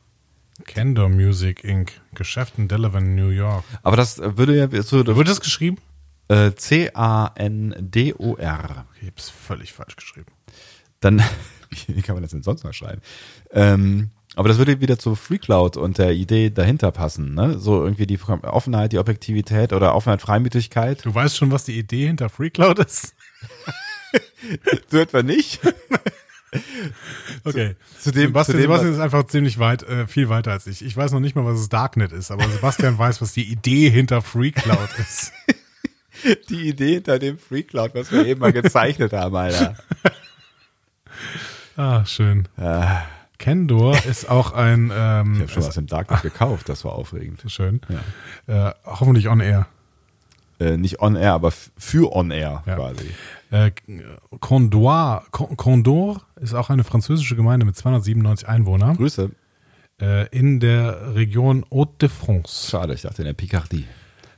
Candor 0.65 1.09
Music 1.09 1.65
Inc. 1.65 1.99
Geschäft 2.13 2.53
in 2.57 2.69
Delaware, 2.69 3.03
New 3.03 3.29
York. 3.29 3.65
Aber 3.83 3.97
das 3.97 4.19
würde 4.19 4.55
ja 4.55 4.81
so 4.81 5.05
Wird 5.05 5.27
das 5.27 5.41
geschrieben? 5.41 5.77
Äh, 6.31 6.55
C-A-N-D-O-R. 7.71 8.85
Ich 9.01 9.07
hab's 9.07 9.29
völlig 9.29 9.73
falsch 9.73 9.95
geschrieben. 9.95 10.31
Dann, 10.99 11.21
wie 11.87 12.01
kann 12.01 12.15
man 12.15 12.21
das 12.23 12.31
denn 12.31 12.43
sonst 12.43 12.63
noch 12.63 12.73
schreiben? 12.73 13.01
Ähm, 13.51 14.11
aber 14.35 14.47
das 14.47 14.57
würde 14.57 14.79
wieder 14.79 14.97
zu 14.97 15.15
FreeCloud 15.15 15.75
und 15.75 15.97
der 15.97 16.13
Idee 16.13 16.49
dahinter 16.51 16.91
passen, 16.91 17.33
ne? 17.33 17.59
So 17.59 17.83
irgendwie 17.83 18.07
die 18.07 18.17
Offenheit, 18.21 18.93
die 18.93 18.99
Objektivität 18.99 19.73
oder 19.73 19.93
Offenheit, 19.93 20.21
Freimütigkeit. 20.21 21.03
Du 21.03 21.13
weißt 21.13 21.35
schon, 21.35 21.51
was 21.51 21.65
die 21.65 21.77
Idee 21.77 22.07
hinter 22.07 22.29
FreeCloud 22.29 22.79
ist? 22.79 23.13
So 24.89 24.97
etwa 24.97 25.23
nicht. 25.23 25.61
Okay. 27.45 27.75
zu 28.01 28.11
dem- 28.11 28.27
Sebastian, 28.27 28.43
zu 28.45 28.51
dem, 28.53 28.61
Sebastian 28.63 28.93
ist 28.93 28.99
einfach 28.99 29.25
ziemlich 29.27 29.57
weit, 29.59 29.83
äh, 29.83 30.05
viel 30.05 30.27
weiter 30.27 30.51
als 30.51 30.67
ich. 30.67 30.83
Ich 30.83 30.97
weiß 30.97 31.13
noch 31.13 31.21
nicht 31.21 31.33
mal, 31.33 31.45
was 31.45 31.57
das 31.59 31.69
Darknet 31.69 32.11
ist, 32.11 32.29
aber 32.29 32.45
Sebastian 32.49 32.97
weiß, 32.97 33.21
was 33.21 33.31
die 33.31 33.45
Idee 33.49 33.89
hinter 33.89 34.21
FreeCloud 34.21 34.89
ist. 34.99 35.31
Die 36.49 36.67
Idee 36.69 36.95
hinter 36.95 37.19
dem 37.19 37.37
FreeCloud, 37.39 37.95
was 37.95 38.11
wir 38.11 38.25
eben 38.25 38.39
mal 38.41 38.51
gezeichnet 38.53 39.13
haben, 39.13 39.35
Alter. 39.35 39.75
Ah, 41.77 42.05
schön. 42.05 42.47
Kendor 43.37 43.97
ist 44.05 44.29
auch 44.29 44.51
ein, 44.53 44.91
ähm, 44.93 45.33
Ich 45.35 45.39
habe 45.41 45.49
schon 45.49 45.63
was 45.65 45.77
im 45.77 45.87
Darknet 45.87 46.21
gekauft, 46.21 46.69
das 46.69 46.83
war 46.85 46.93
aufregend. 46.93 47.43
schön. 47.47 47.81
Äh, 48.47 48.71
hoffentlich 48.85 49.27
on 49.29 49.39
air. 49.39 49.67
Äh, 50.59 50.77
nicht 50.77 50.99
on 51.01 51.15
air, 51.15 51.33
aber 51.33 51.51
für 51.51 52.13
on 52.15 52.29
air 52.29 52.63
Ja. 52.67 52.75
quasi. 52.75 53.09
Äh, 53.49 53.71
Condor, 54.39 55.23
Con- 55.31 55.57
Condor 55.57 56.21
ist 56.39 56.53
auch 56.53 56.69
eine 56.69 56.83
französische 56.83 57.35
Gemeinde 57.35 57.65
mit 57.65 57.75
297 57.75 58.47
Einwohnern 58.47 58.97
Grüße. 58.97 59.31
äh, 60.01 60.27
in 60.29 60.59
der 60.59 61.15
Region 61.15 61.65
Haute-de-France. 61.71 62.69
Schade, 62.69 62.93
ich 62.93 63.01
dachte 63.01 63.21
in 63.23 63.25
der 63.25 63.33
Picardie. 63.33 63.85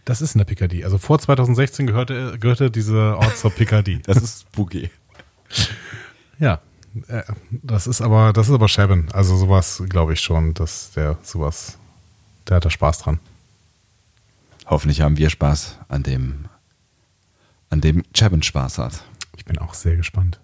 Das 0.06 0.22
ist 0.22 0.36
eine 0.36 0.46
Picardie. 0.46 0.84
Also 0.84 0.98
vor 0.98 1.20
2016 1.20 1.88
gehörte, 1.88 2.38
gehörte 2.40 2.70
dieser 2.70 3.18
Ort 3.18 3.38
zur 3.38 3.52
Picardie. 3.52 4.02
Das 4.06 4.18
ist 4.18 4.42
spooky. 4.42 4.90
Ja, 6.40 6.60
äh, 7.08 7.24
das 7.52 7.88
ist 7.88 8.02
aber, 8.02 8.34
das 8.34 8.48
ist 8.50 8.54
aber 8.54 8.68
Shabin. 8.68 9.08
Also 9.14 9.38
sowas 9.38 9.82
glaube 9.88 10.14
ich 10.14 10.20
schon, 10.20 10.54
dass 10.54 10.92
der 10.92 11.18
sowas, 11.22 11.78
der 12.48 12.58
hat 12.58 12.66
da 12.66 12.70
Spaß 12.70 13.00
dran. 13.00 13.20
Hoffentlich 14.66 15.02
haben 15.02 15.18
wir 15.18 15.30
Spaß 15.30 15.78
an 15.88 16.04
dem, 16.04 16.46
an 17.70 17.82
dem 17.82 18.04
Chabin 18.14 18.44
Spaß 18.44 18.78
hat. 18.80 19.04
Ich 19.38 19.46
bin 19.46 19.58
auch 19.58 19.74
sehr 19.74 19.96
gespannt. 19.96 20.40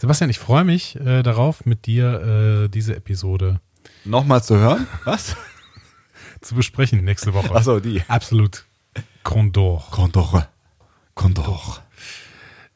Sebastian, 0.00 0.30
ich 0.30 0.38
freue 0.38 0.64
mich 0.64 0.96
äh, 0.96 1.22
darauf, 1.22 1.66
mit 1.66 1.86
dir 1.86 2.64
äh, 2.64 2.68
diese 2.68 2.96
Episode 2.96 3.60
Nochmal 4.04 4.42
zu 4.42 4.56
hören? 4.58 4.86
Was? 5.04 5.36
Zu 6.44 6.54
besprechen 6.54 7.04
nächste 7.04 7.34
Woche. 7.34 7.54
Achso, 7.54 7.80
die. 7.80 8.02
Absolut. 8.08 8.64
Condor. 9.22 9.84
Condor. 9.90 10.48
Condor. 11.14 11.82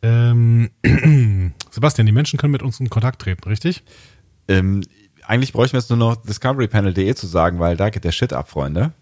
Ähm, 0.02 0.70
Sebastian, 1.70 2.06
die 2.06 2.12
Menschen 2.12 2.38
können 2.38 2.52
mit 2.52 2.62
uns 2.62 2.80
in 2.80 2.88
Kontakt 2.90 3.20
treten, 3.22 3.48
richtig? 3.48 3.82
Ähm, 4.46 4.82
eigentlich 5.24 5.52
bräuchten 5.52 5.74
wir 5.74 5.80
jetzt 5.80 5.90
nur 5.90 5.98
noch 5.98 6.16
discoverypanel.de 6.16 7.14
zu 7.14 7.26
sagen, 7.26 7.58
weil 7.58 7.76
da 7.76 7.90
geht 7.90 8.04
der 8.04 8.12
Shit 8.12 8.32
ab, 8.32 8.48
Freunde. 8.48 8.92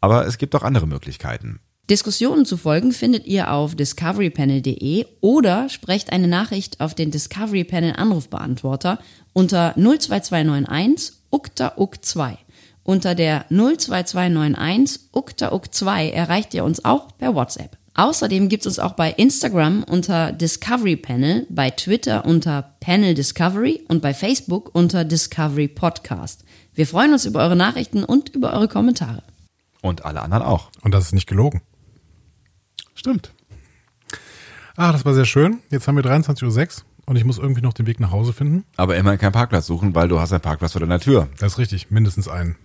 Aber 0.00 0.26
es 0.26 0.38
gibt 0.38 0.54
auch 0.54 0.62
andere 0.62 0.86
Möglichkeiten. 0.86 1.60
Diskussionen 1.90 2.46
zu 2.46 2.56
folgen 2.56 2.92
findet 2.92 3.26
ihr 3.26 3.52
auf 3.52 3.74
discoverypanel.de 3.74 5.06
oder 5.20 5.68
sprecht 5.68 6.12
eine 6.12 6.28
Nachricht 6.28 6.80
auf 6.80 6.94
den 6.94 7.10
Discovery 7.10 7.64
Panel 7.64 7.94
Anrufbeantworter 7.96 9.00
unter 9.32 9.74
02291 9.74 11.16
ukta 11.30 11.72
uk 11.76 12.04
2. 12.04 12.38
Unter 12.82 13.14
der 13.14 13.46
02291 13.48 15.10
ukta 15.12 15.52
uk 15.52 15.72
2 15.72 16.10
erreicht 16.10 16.54
ihr 16.54 16.64
uns 16.64 16.84
auch 16.84 17.16
per 17.18 17.34
WhatsApp. 17.34 17.76
Außerdem 17.94 18.48
gibt 18.48 18.64
es 18.64 18.66
uns 18.66 18.78
auch 18.78 18.94
bei 18.94 19.10
Instagram 19.10 19.82
unter 19.82 20.32
Discovery 20.32 20.96
Panel, 20.96 21.46
bei 21.50 21.70
Twitter 21.70 22.24
unter 22.24 22.76
Panel 22.80 23.14
Discovery 23.14 23.84
und 23.88 24.00
bei 24.00 24.14
Facebook 24.14 24.74
unter 24.74 25.04
Discovery 25.04 25.68
Podcast. 25.68 26.44
Wir 26.72 26.86
freuen 26.86 27.12
uns 27.12 27.26
über 27.26 27.40
eure 27.40 27.56
Nachrichten 27.56 28.04
und 28.04 28.30
über 28.30 28.52
eure 28.52 28.68
Kommentare. 28.68 29.22
Und 29.82 30.04
alle 30.04 30.22
anderen 30.22 30.44
auch. 30.44 30.70
Und 30.82 30.94
das 30.94 31.06
ist 31.06 31.12
nicht 31.12 31.26
gelogen. 31.26 31.62
Stimmt. 32.94 33.32
Ah, 34.76 34.92
das 34.92 35.04
war 35.04 35.14
sehr 35.14 35.26
schön. 35.26 35.58
Jetzt 35.70 35.88
haben 35.88 35.96
wir 35.96 36.04
23.06 36.04 36.78
Uhr 36.78 36.84
und 37.06 37.16
ich 37.16 37.24
muss 37.24 37.38
irgendwie 37.38 37.60
noch 37.60 37.72
den 37.72 37.86
Weg 37.86 37.98
nach 38.00 38.12
Hause 38.12 38.32
finden. 38.32 38.64
Aber 38.76 38.96
immerhin 38.96 39.18
keinen 39.18 39.32
Parkplatz 39.32 39.66
suchen, 39.66 39.94
weil 39.94 40.08
du 40.08 40.20
hast 40.20 40.32
einen 40.32 40.40
Parkplatz 40.40 40.72
vor 40.72 40.80
deiner 40.80 41.00
Tür. 41.00 41.28
Das 41.38 41.52
ist 41.52 41.58
richtig, 41.58 41.90
mindestens 41.90 42.28
einen. 42.28 42.56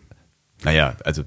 Naja, 0.64 0.96
also 1.04 1.24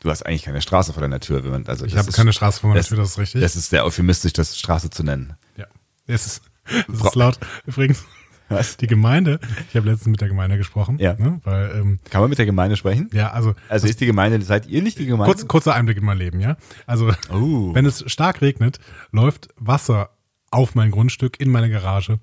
du 0.00 0.10
hast 0.10 0.24
eigentlich 0.24 0.42
keine 0.44 0.60
Straße 0.62 0.92
vor 0.92 1.00
deiner 1.00 1.20
Tür. 1.20 1.44
Wenn 1.44 1.50
man, 1.50 1.66
also 1.66 1.84
Ich 1.86 1.96
habe 1.96 2.08
ist- 2.08 2.16
keine 2.16 2.32
Straße 2.32 2.60
vor 2.60 2.68
meiner 2.70 2.80
das- 2.80 2.88
Tür, 2.88 2.98
das 2.98 3.10
ist 3.10 3.18
richtig. 3.18 3.40
Das 3.40 3.56
ist 3.56 3.70
sehr 3.70 3.84
euphemistisch, 3.84 4.32
das 4.32 4.58
Straße 4.58 4.90
zu 4.90 5.02
nennen. 5.02 5.34
ja. 5.56 5.66
Es 6.06 6.26
ist, 6.26 6.42
es 6.92 7.00
ist 7.00 7.14
laut. 7.14 7.38
Übrigens, 7.66 8.04
Was? 8.50 8.76
die 8.76 8.86
Gemeinde, 8.86 9.40
ich 9.70 9.76
habe 9.76 9.88
letztens 9.88 10.08
mit 10.08 10.20
der 10.20 10.28
Gemeinde 10.28 10.58
gesprochen, 10.58 10.98
Ja. 10.98 11.14
ne, 11.14 11.40
weil, 11.44 11.70
ähm, 11.76 11.98
Kann 12.10 12.20
man 12.20 12.28
mit 12.28 12.38
der 12.38 12.44
Gemeinde 12.46 12.76
sprechen? 12.76 13.08
ja, 13.14 13.30
also, 13.32 13.54
Also 13.70 13.86
ist 13.86 14.00
die 14.02 14.06
Gemeinde, 14.06 14.40
seid 14.42 14.66
ihr 14.66 14.82
nicht 14.82 14.98
die 14.98 15.06
Gemeinde? 15.06 15.34
kurz, 15.34 15.48
kurzer 15.48 15.74
Einblick 15.74 15.96
in 15.96 16.04
mein 16.04 16.18
Leben, 16.18 16.40
ja. 16.40 16.56
Also, 16.86 17.10
Oh. 17.30 17.74
wenn 17.74 17.86
es 17.86 18.04
stark 18.06 18.42
regnet, 18.42 18.78
läuft 19.12 19.48
Wasser 19.56 20.10
auf 20.50 20.74
mein 20.74 20.90
Grundstück, 20.90 21.40
in 21.40 21.50
meine 21.50 21.70
Garage, 21.70 22.18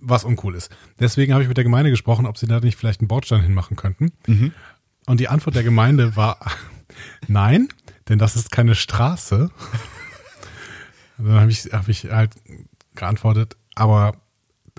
was 0.00 0.24
uncool 0.24 0.54
ist. 0.54 0.70
Deswegen 1.00 1.32
habe 1.32 1.42
ich 1.42 1.48
mit 1.48 1.56
der 1.56 1.64
Gemeinde 1.64 1.90
gesprochen, 1.90 2.26
ob 2.26 2.36
sie 2.36 2.46
da 2.46 2.60
nicht 2.60 2.76
vielleicht 2.76 3.00
einen 3.00 3.08
Bordstein 3.08 3.40
hinmachen 3.40 3.76
könnten. 3.78 4.12
Und 5.06 5.20
die 5.20 5.28
Antwort 5.28 5.56
der 5.56 5.62
Gemeinde 5.62 6.16
war, 6.16 6.38
nein, 7.28 7.68
denn 8.08 8.18
das 8.18 8.36
ist 8.36 8.50
keine 8.50 8.74
Straße. 8.74 9.50
Und 11.18 11.26
dann 11.26 11.40
habe 11.40 11.50
ich, 11.50 11.72
hab 11.72 11.88
ich 11.88 12.06
halt 12.06 12.32
geantwortet, 12.94 13.56
aber 13.74 14.16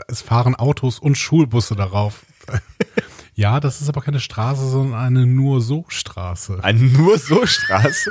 es 0.07 0.22
fahren 0.22 0.56
Autos 0.56 0.99
und 0.99 1.18
Schulbusse 1.18 1.76
darauf. 1.76 2.26
ja, 3.35 3.60
das 3.60 3.81
ist 3.81 3.89
aber 3.89 4.02
keine 4.02 4.19
Straße, 4.19 4.68
sondern 4.68 4.99
eine 4.99 5.26
nur 5.26 5.61
so 5.61 5.85
Straße. 5.88 6.60
Eine 6.64 6.80
nur 6.81 7.18
so 7.18 7.45
Straße? 7.45 8.10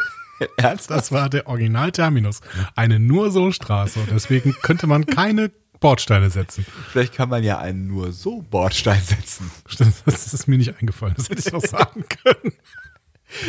Ernsthaft? 0.57 0.99
Das 1.01 1.13
war 1.13 1.29
der 1.29 1.47
Originalterminus. 1.47 2.41
Eine 2.75 2.99
nur 2.99 3.31
so 3.31 3.53
Straße. 3.53 4.01
Und 4.01 4.11
deswegen 4.11 4.55
könnte 4.63 4.87
man 4.87 5.07
keine 5.07 5.51
Bordsteine 5.85 6.31
setzen. 6.31 6.65
Vielleicht 6.91 7.13
kann 7.13 7.29
man 7.29 7.45
ja 7.45 7.59
einen 7.59 7.89
nur 7.89 8.11
so 8.11 8.41
Bordstein 8.41 9.03
setzen. 9.03 9.51
Stimmt, 9.67 9.95
Das 10.07 10.33
ist 10.33 10.49
mir 10.49 10.57
nicht 10.57 10.75
eingefallen. 10.81 11.13
Das 11.15 11.29
hätte 11.29 11.47
ich 11.47 11.53
auch 11.53 11.61
sagen 11.61 12.07
können. 12.25 12.55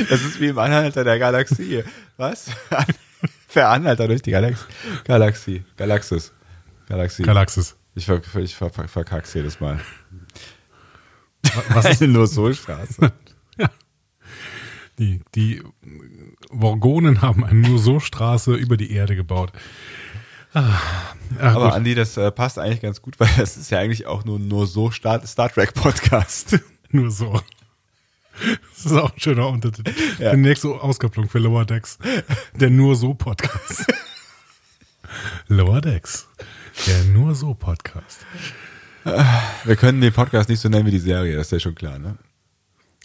Das 0.10 0.22
ist 0.22 0.42
wie 0.42 0.48
im 0.48 0.60
Anhalter 0.60 1.06
der 1.06 1.18
Galaxie. 1.18 1.86
Was? 2.18 2.48
Veranhalter 3.48 4.10
durch 4.10 4.22
die 4.22 4.32
Galax 4.32 4.66
Galaxie. 5.06 5.64
Galaxis. 5.78 6.34
Galaxie. 6.90 7.24
Galaxis. 7.24 7.78
ich 7.96 8.06
ver 8.06 8.22
ich 8.36 8.54
ver 8.54 8.70
ver 8.70 8.90
verkack's 8.90 9.34
jedes 9.34 9.62
Mal. 9.62 9.80
Was 11.70 11.86
ist 11.86 12.02
Eine 12.02 12.12
nur 12.12 12.28
so 12.28 12.52
Straße. 12.52 13.14
die, 15.00 15.22
die 15.36 15.64
Worgonen 16.50 17.22
haben 17.22 17.46
eine 17.46 17.62
nur 17.62 17.80
so 17.80 18.02
Straße 18.02 18.56
über 18.56 18.76
die 18.76 18.92
Erde 18.92 19.16
gebaut. 19.16 19.54
Ah, 20.56 20.80
ja, 21.38 21.52
Aber 21.54 21.66
gut. 21.66 21.74
Andi, 21.74 21.96
das 21.96 22.16
äh, 22.16 22.32
passt 22.32 22.58
eigentlich 22.58 22.82
ganz 22.82 23.02
gut, 23.02 23.20
weil 23.20 23.30
das 23.38 23.58
ist 23.58 23.70
ja 23.70 23.80
eigentlich 23.80 24.08
auch 24.08 24.24
nur 24.24 24.40
nur 24.40 24.66
so 24.68 24.90
Star, 24.90 25.26
Star 25.28 25.50
Trek 25.50 25.74
Podcast. 25.74 26.60
nur 26.90 27.12
so. 27.12 27.42
Das 28.74 28.86
ist 28.86 28.94
auch 28.94 29.14
ein 29.14 29.20
schöner 29.20 29.48
Untertitel. 29.48 29.94
Ja. 30.20 30.32
Die 30.32 30.38
nächste 30.38 30.70
Auskopplung 30.70 31.30
für 31.30 31.40
Lower 31.40 31.66
Decks. 31.66 31.98
Der 32.54 32.70
nur 32.70 32.96
so 32.96 33.14
Podcast. 33.14 33.86
Lower 35.48 35.82
Decks. 35.82 36.28
Der 36.88 37.04
nur 37.04 37.36
so 37.36 37.54
Podcast. 37.54 38.26
Wir 39.04 39.76
können 39.76 40.02
den 40.02 40.12
Podcast 40.12 40.50
nicht 40.50 40.60
so 40.60 40.68
nennen 40.68 40.86
wie 40.86 40.92
die 40.92 41.00
Serie, 41.00 41.36
das 41.36 41.48
ist 41.48 41.52
ja 41.52 41.60
schon 41.60 41.76
klar, 41.76 42.00
ne? 42.00 42.18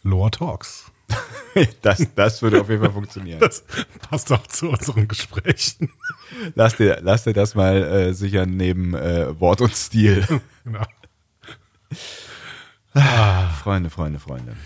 Lower 0.02 0.30
Talks. 0.30 0.89
Das, 1.82 2.06
das 2.14 2.42
würde 2.42 2.60
auf 2.60 2.68
jeden 2.68 2.80
Fall 2.80 2.92
funktionieren. 2.92 3.40
Das 3.40 3.64
passt 4.08 4.30
auch 4.30 4.46
zu 4.46 4.70
unseren 4.70 5.08
Gesprächen. 5.08 5.90
Lass 6.54 6.76
dir, 6.76 7.00
lass 7.02 7.24
dir 7.24 7.32
das 7.32 7.56
mal 7.56 7.82
äh, 7.82 8.14
sichern 8.14 8.50
neben 8.50 8.94
äh, 8.94 9.38
Wort 9.40 9.60
und 9.60 9.74
Stil. 9.74 10.26
Genau. 10.64 10.84
Freunde, 13.62 13.90
Freunde, 13.90 14.18
Freunde. 14.20 14.56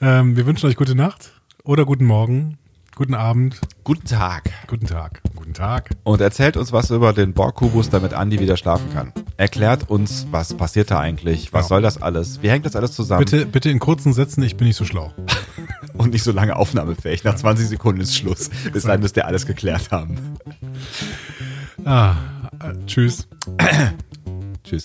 Ähm, 0.00 0.36
wir 0.36 0.46
wünschen 0.46 0.68
euch 0.68 0.76
gute 0.76 0.94
Nacht 0.94 1.32
oder 1.64 1.84
guten 1.84 2.04
Morgen, 2.04 2.58
guten 2.94 3.14
Abend, 3.14 3.60
Guten 3.84 4.06
Tag. 4.06 4.50
guten 4.68 4.86
Tag, 4.86 5.20
guten 5.34 5.54
Tag. 5.54 5.90
Und 6.04 6.20
erzählt 6.20 6.56
uns 6.56 6.72
was 6.72 6.90
über 6.90 7.12
den 7.12 7.32
Borg-Kubus, 7.32 7.90
damit 7.90 8.14
Andi 8.14 8.38
wieder 8.38 8.56
schlafen 8.56 8.92
kann. 8.92 9.12
Erklärt 9.36 9.90
uns, 9.90 10.26
was 10.30 10.54
passiert 10.54 10.90
da 10.90 11.00
eigentlich, 11.00 11.52
was 11.52 11.62
Genau. 11.62 11.68
soll 11.76 11.82
das 11.82 12.00
alles, 12.00 12.42
wie 12.42 12.50
hängt 12.50 12.64
das 12.66 12.76
alles 12.76 12.92
zusammen 12.92 13.24
Bitte, 13.24 13.46
bitte 13.46 13.70
in 13.70 13.78
kurzen 13.78 14.12
Sätzen, 14.12 14.42
ich 14.42 14.56
bin 14.56 14.66
nicht 14.68 14.76
so 14.76 14.84
schlau. 14.84 15.12
und 15.94 16.12
nicht 16.12 16.22
so 16.22 16.32
lange 16.32 16.56
aufnahmefähig. 16.56 17.24
Nach 17.24 17.34
20 17.34 17.66
Sekunden 17.68 18.00
ist 18.00 18.16
Schluss. 18.16 18.50
Bis 18.72 18.84
dahin 18.84 19.00
müsst 19.00 19.16
ihr 19.16 19.26
alles 19.26 19.46
geklärt 19.46 19.90
haben. 19.90 20.18
Ah, 21.84 22.14
äh. 22.60 22.72
Tschüss. 22.86 23.26
Tschüss. 24.64 24.84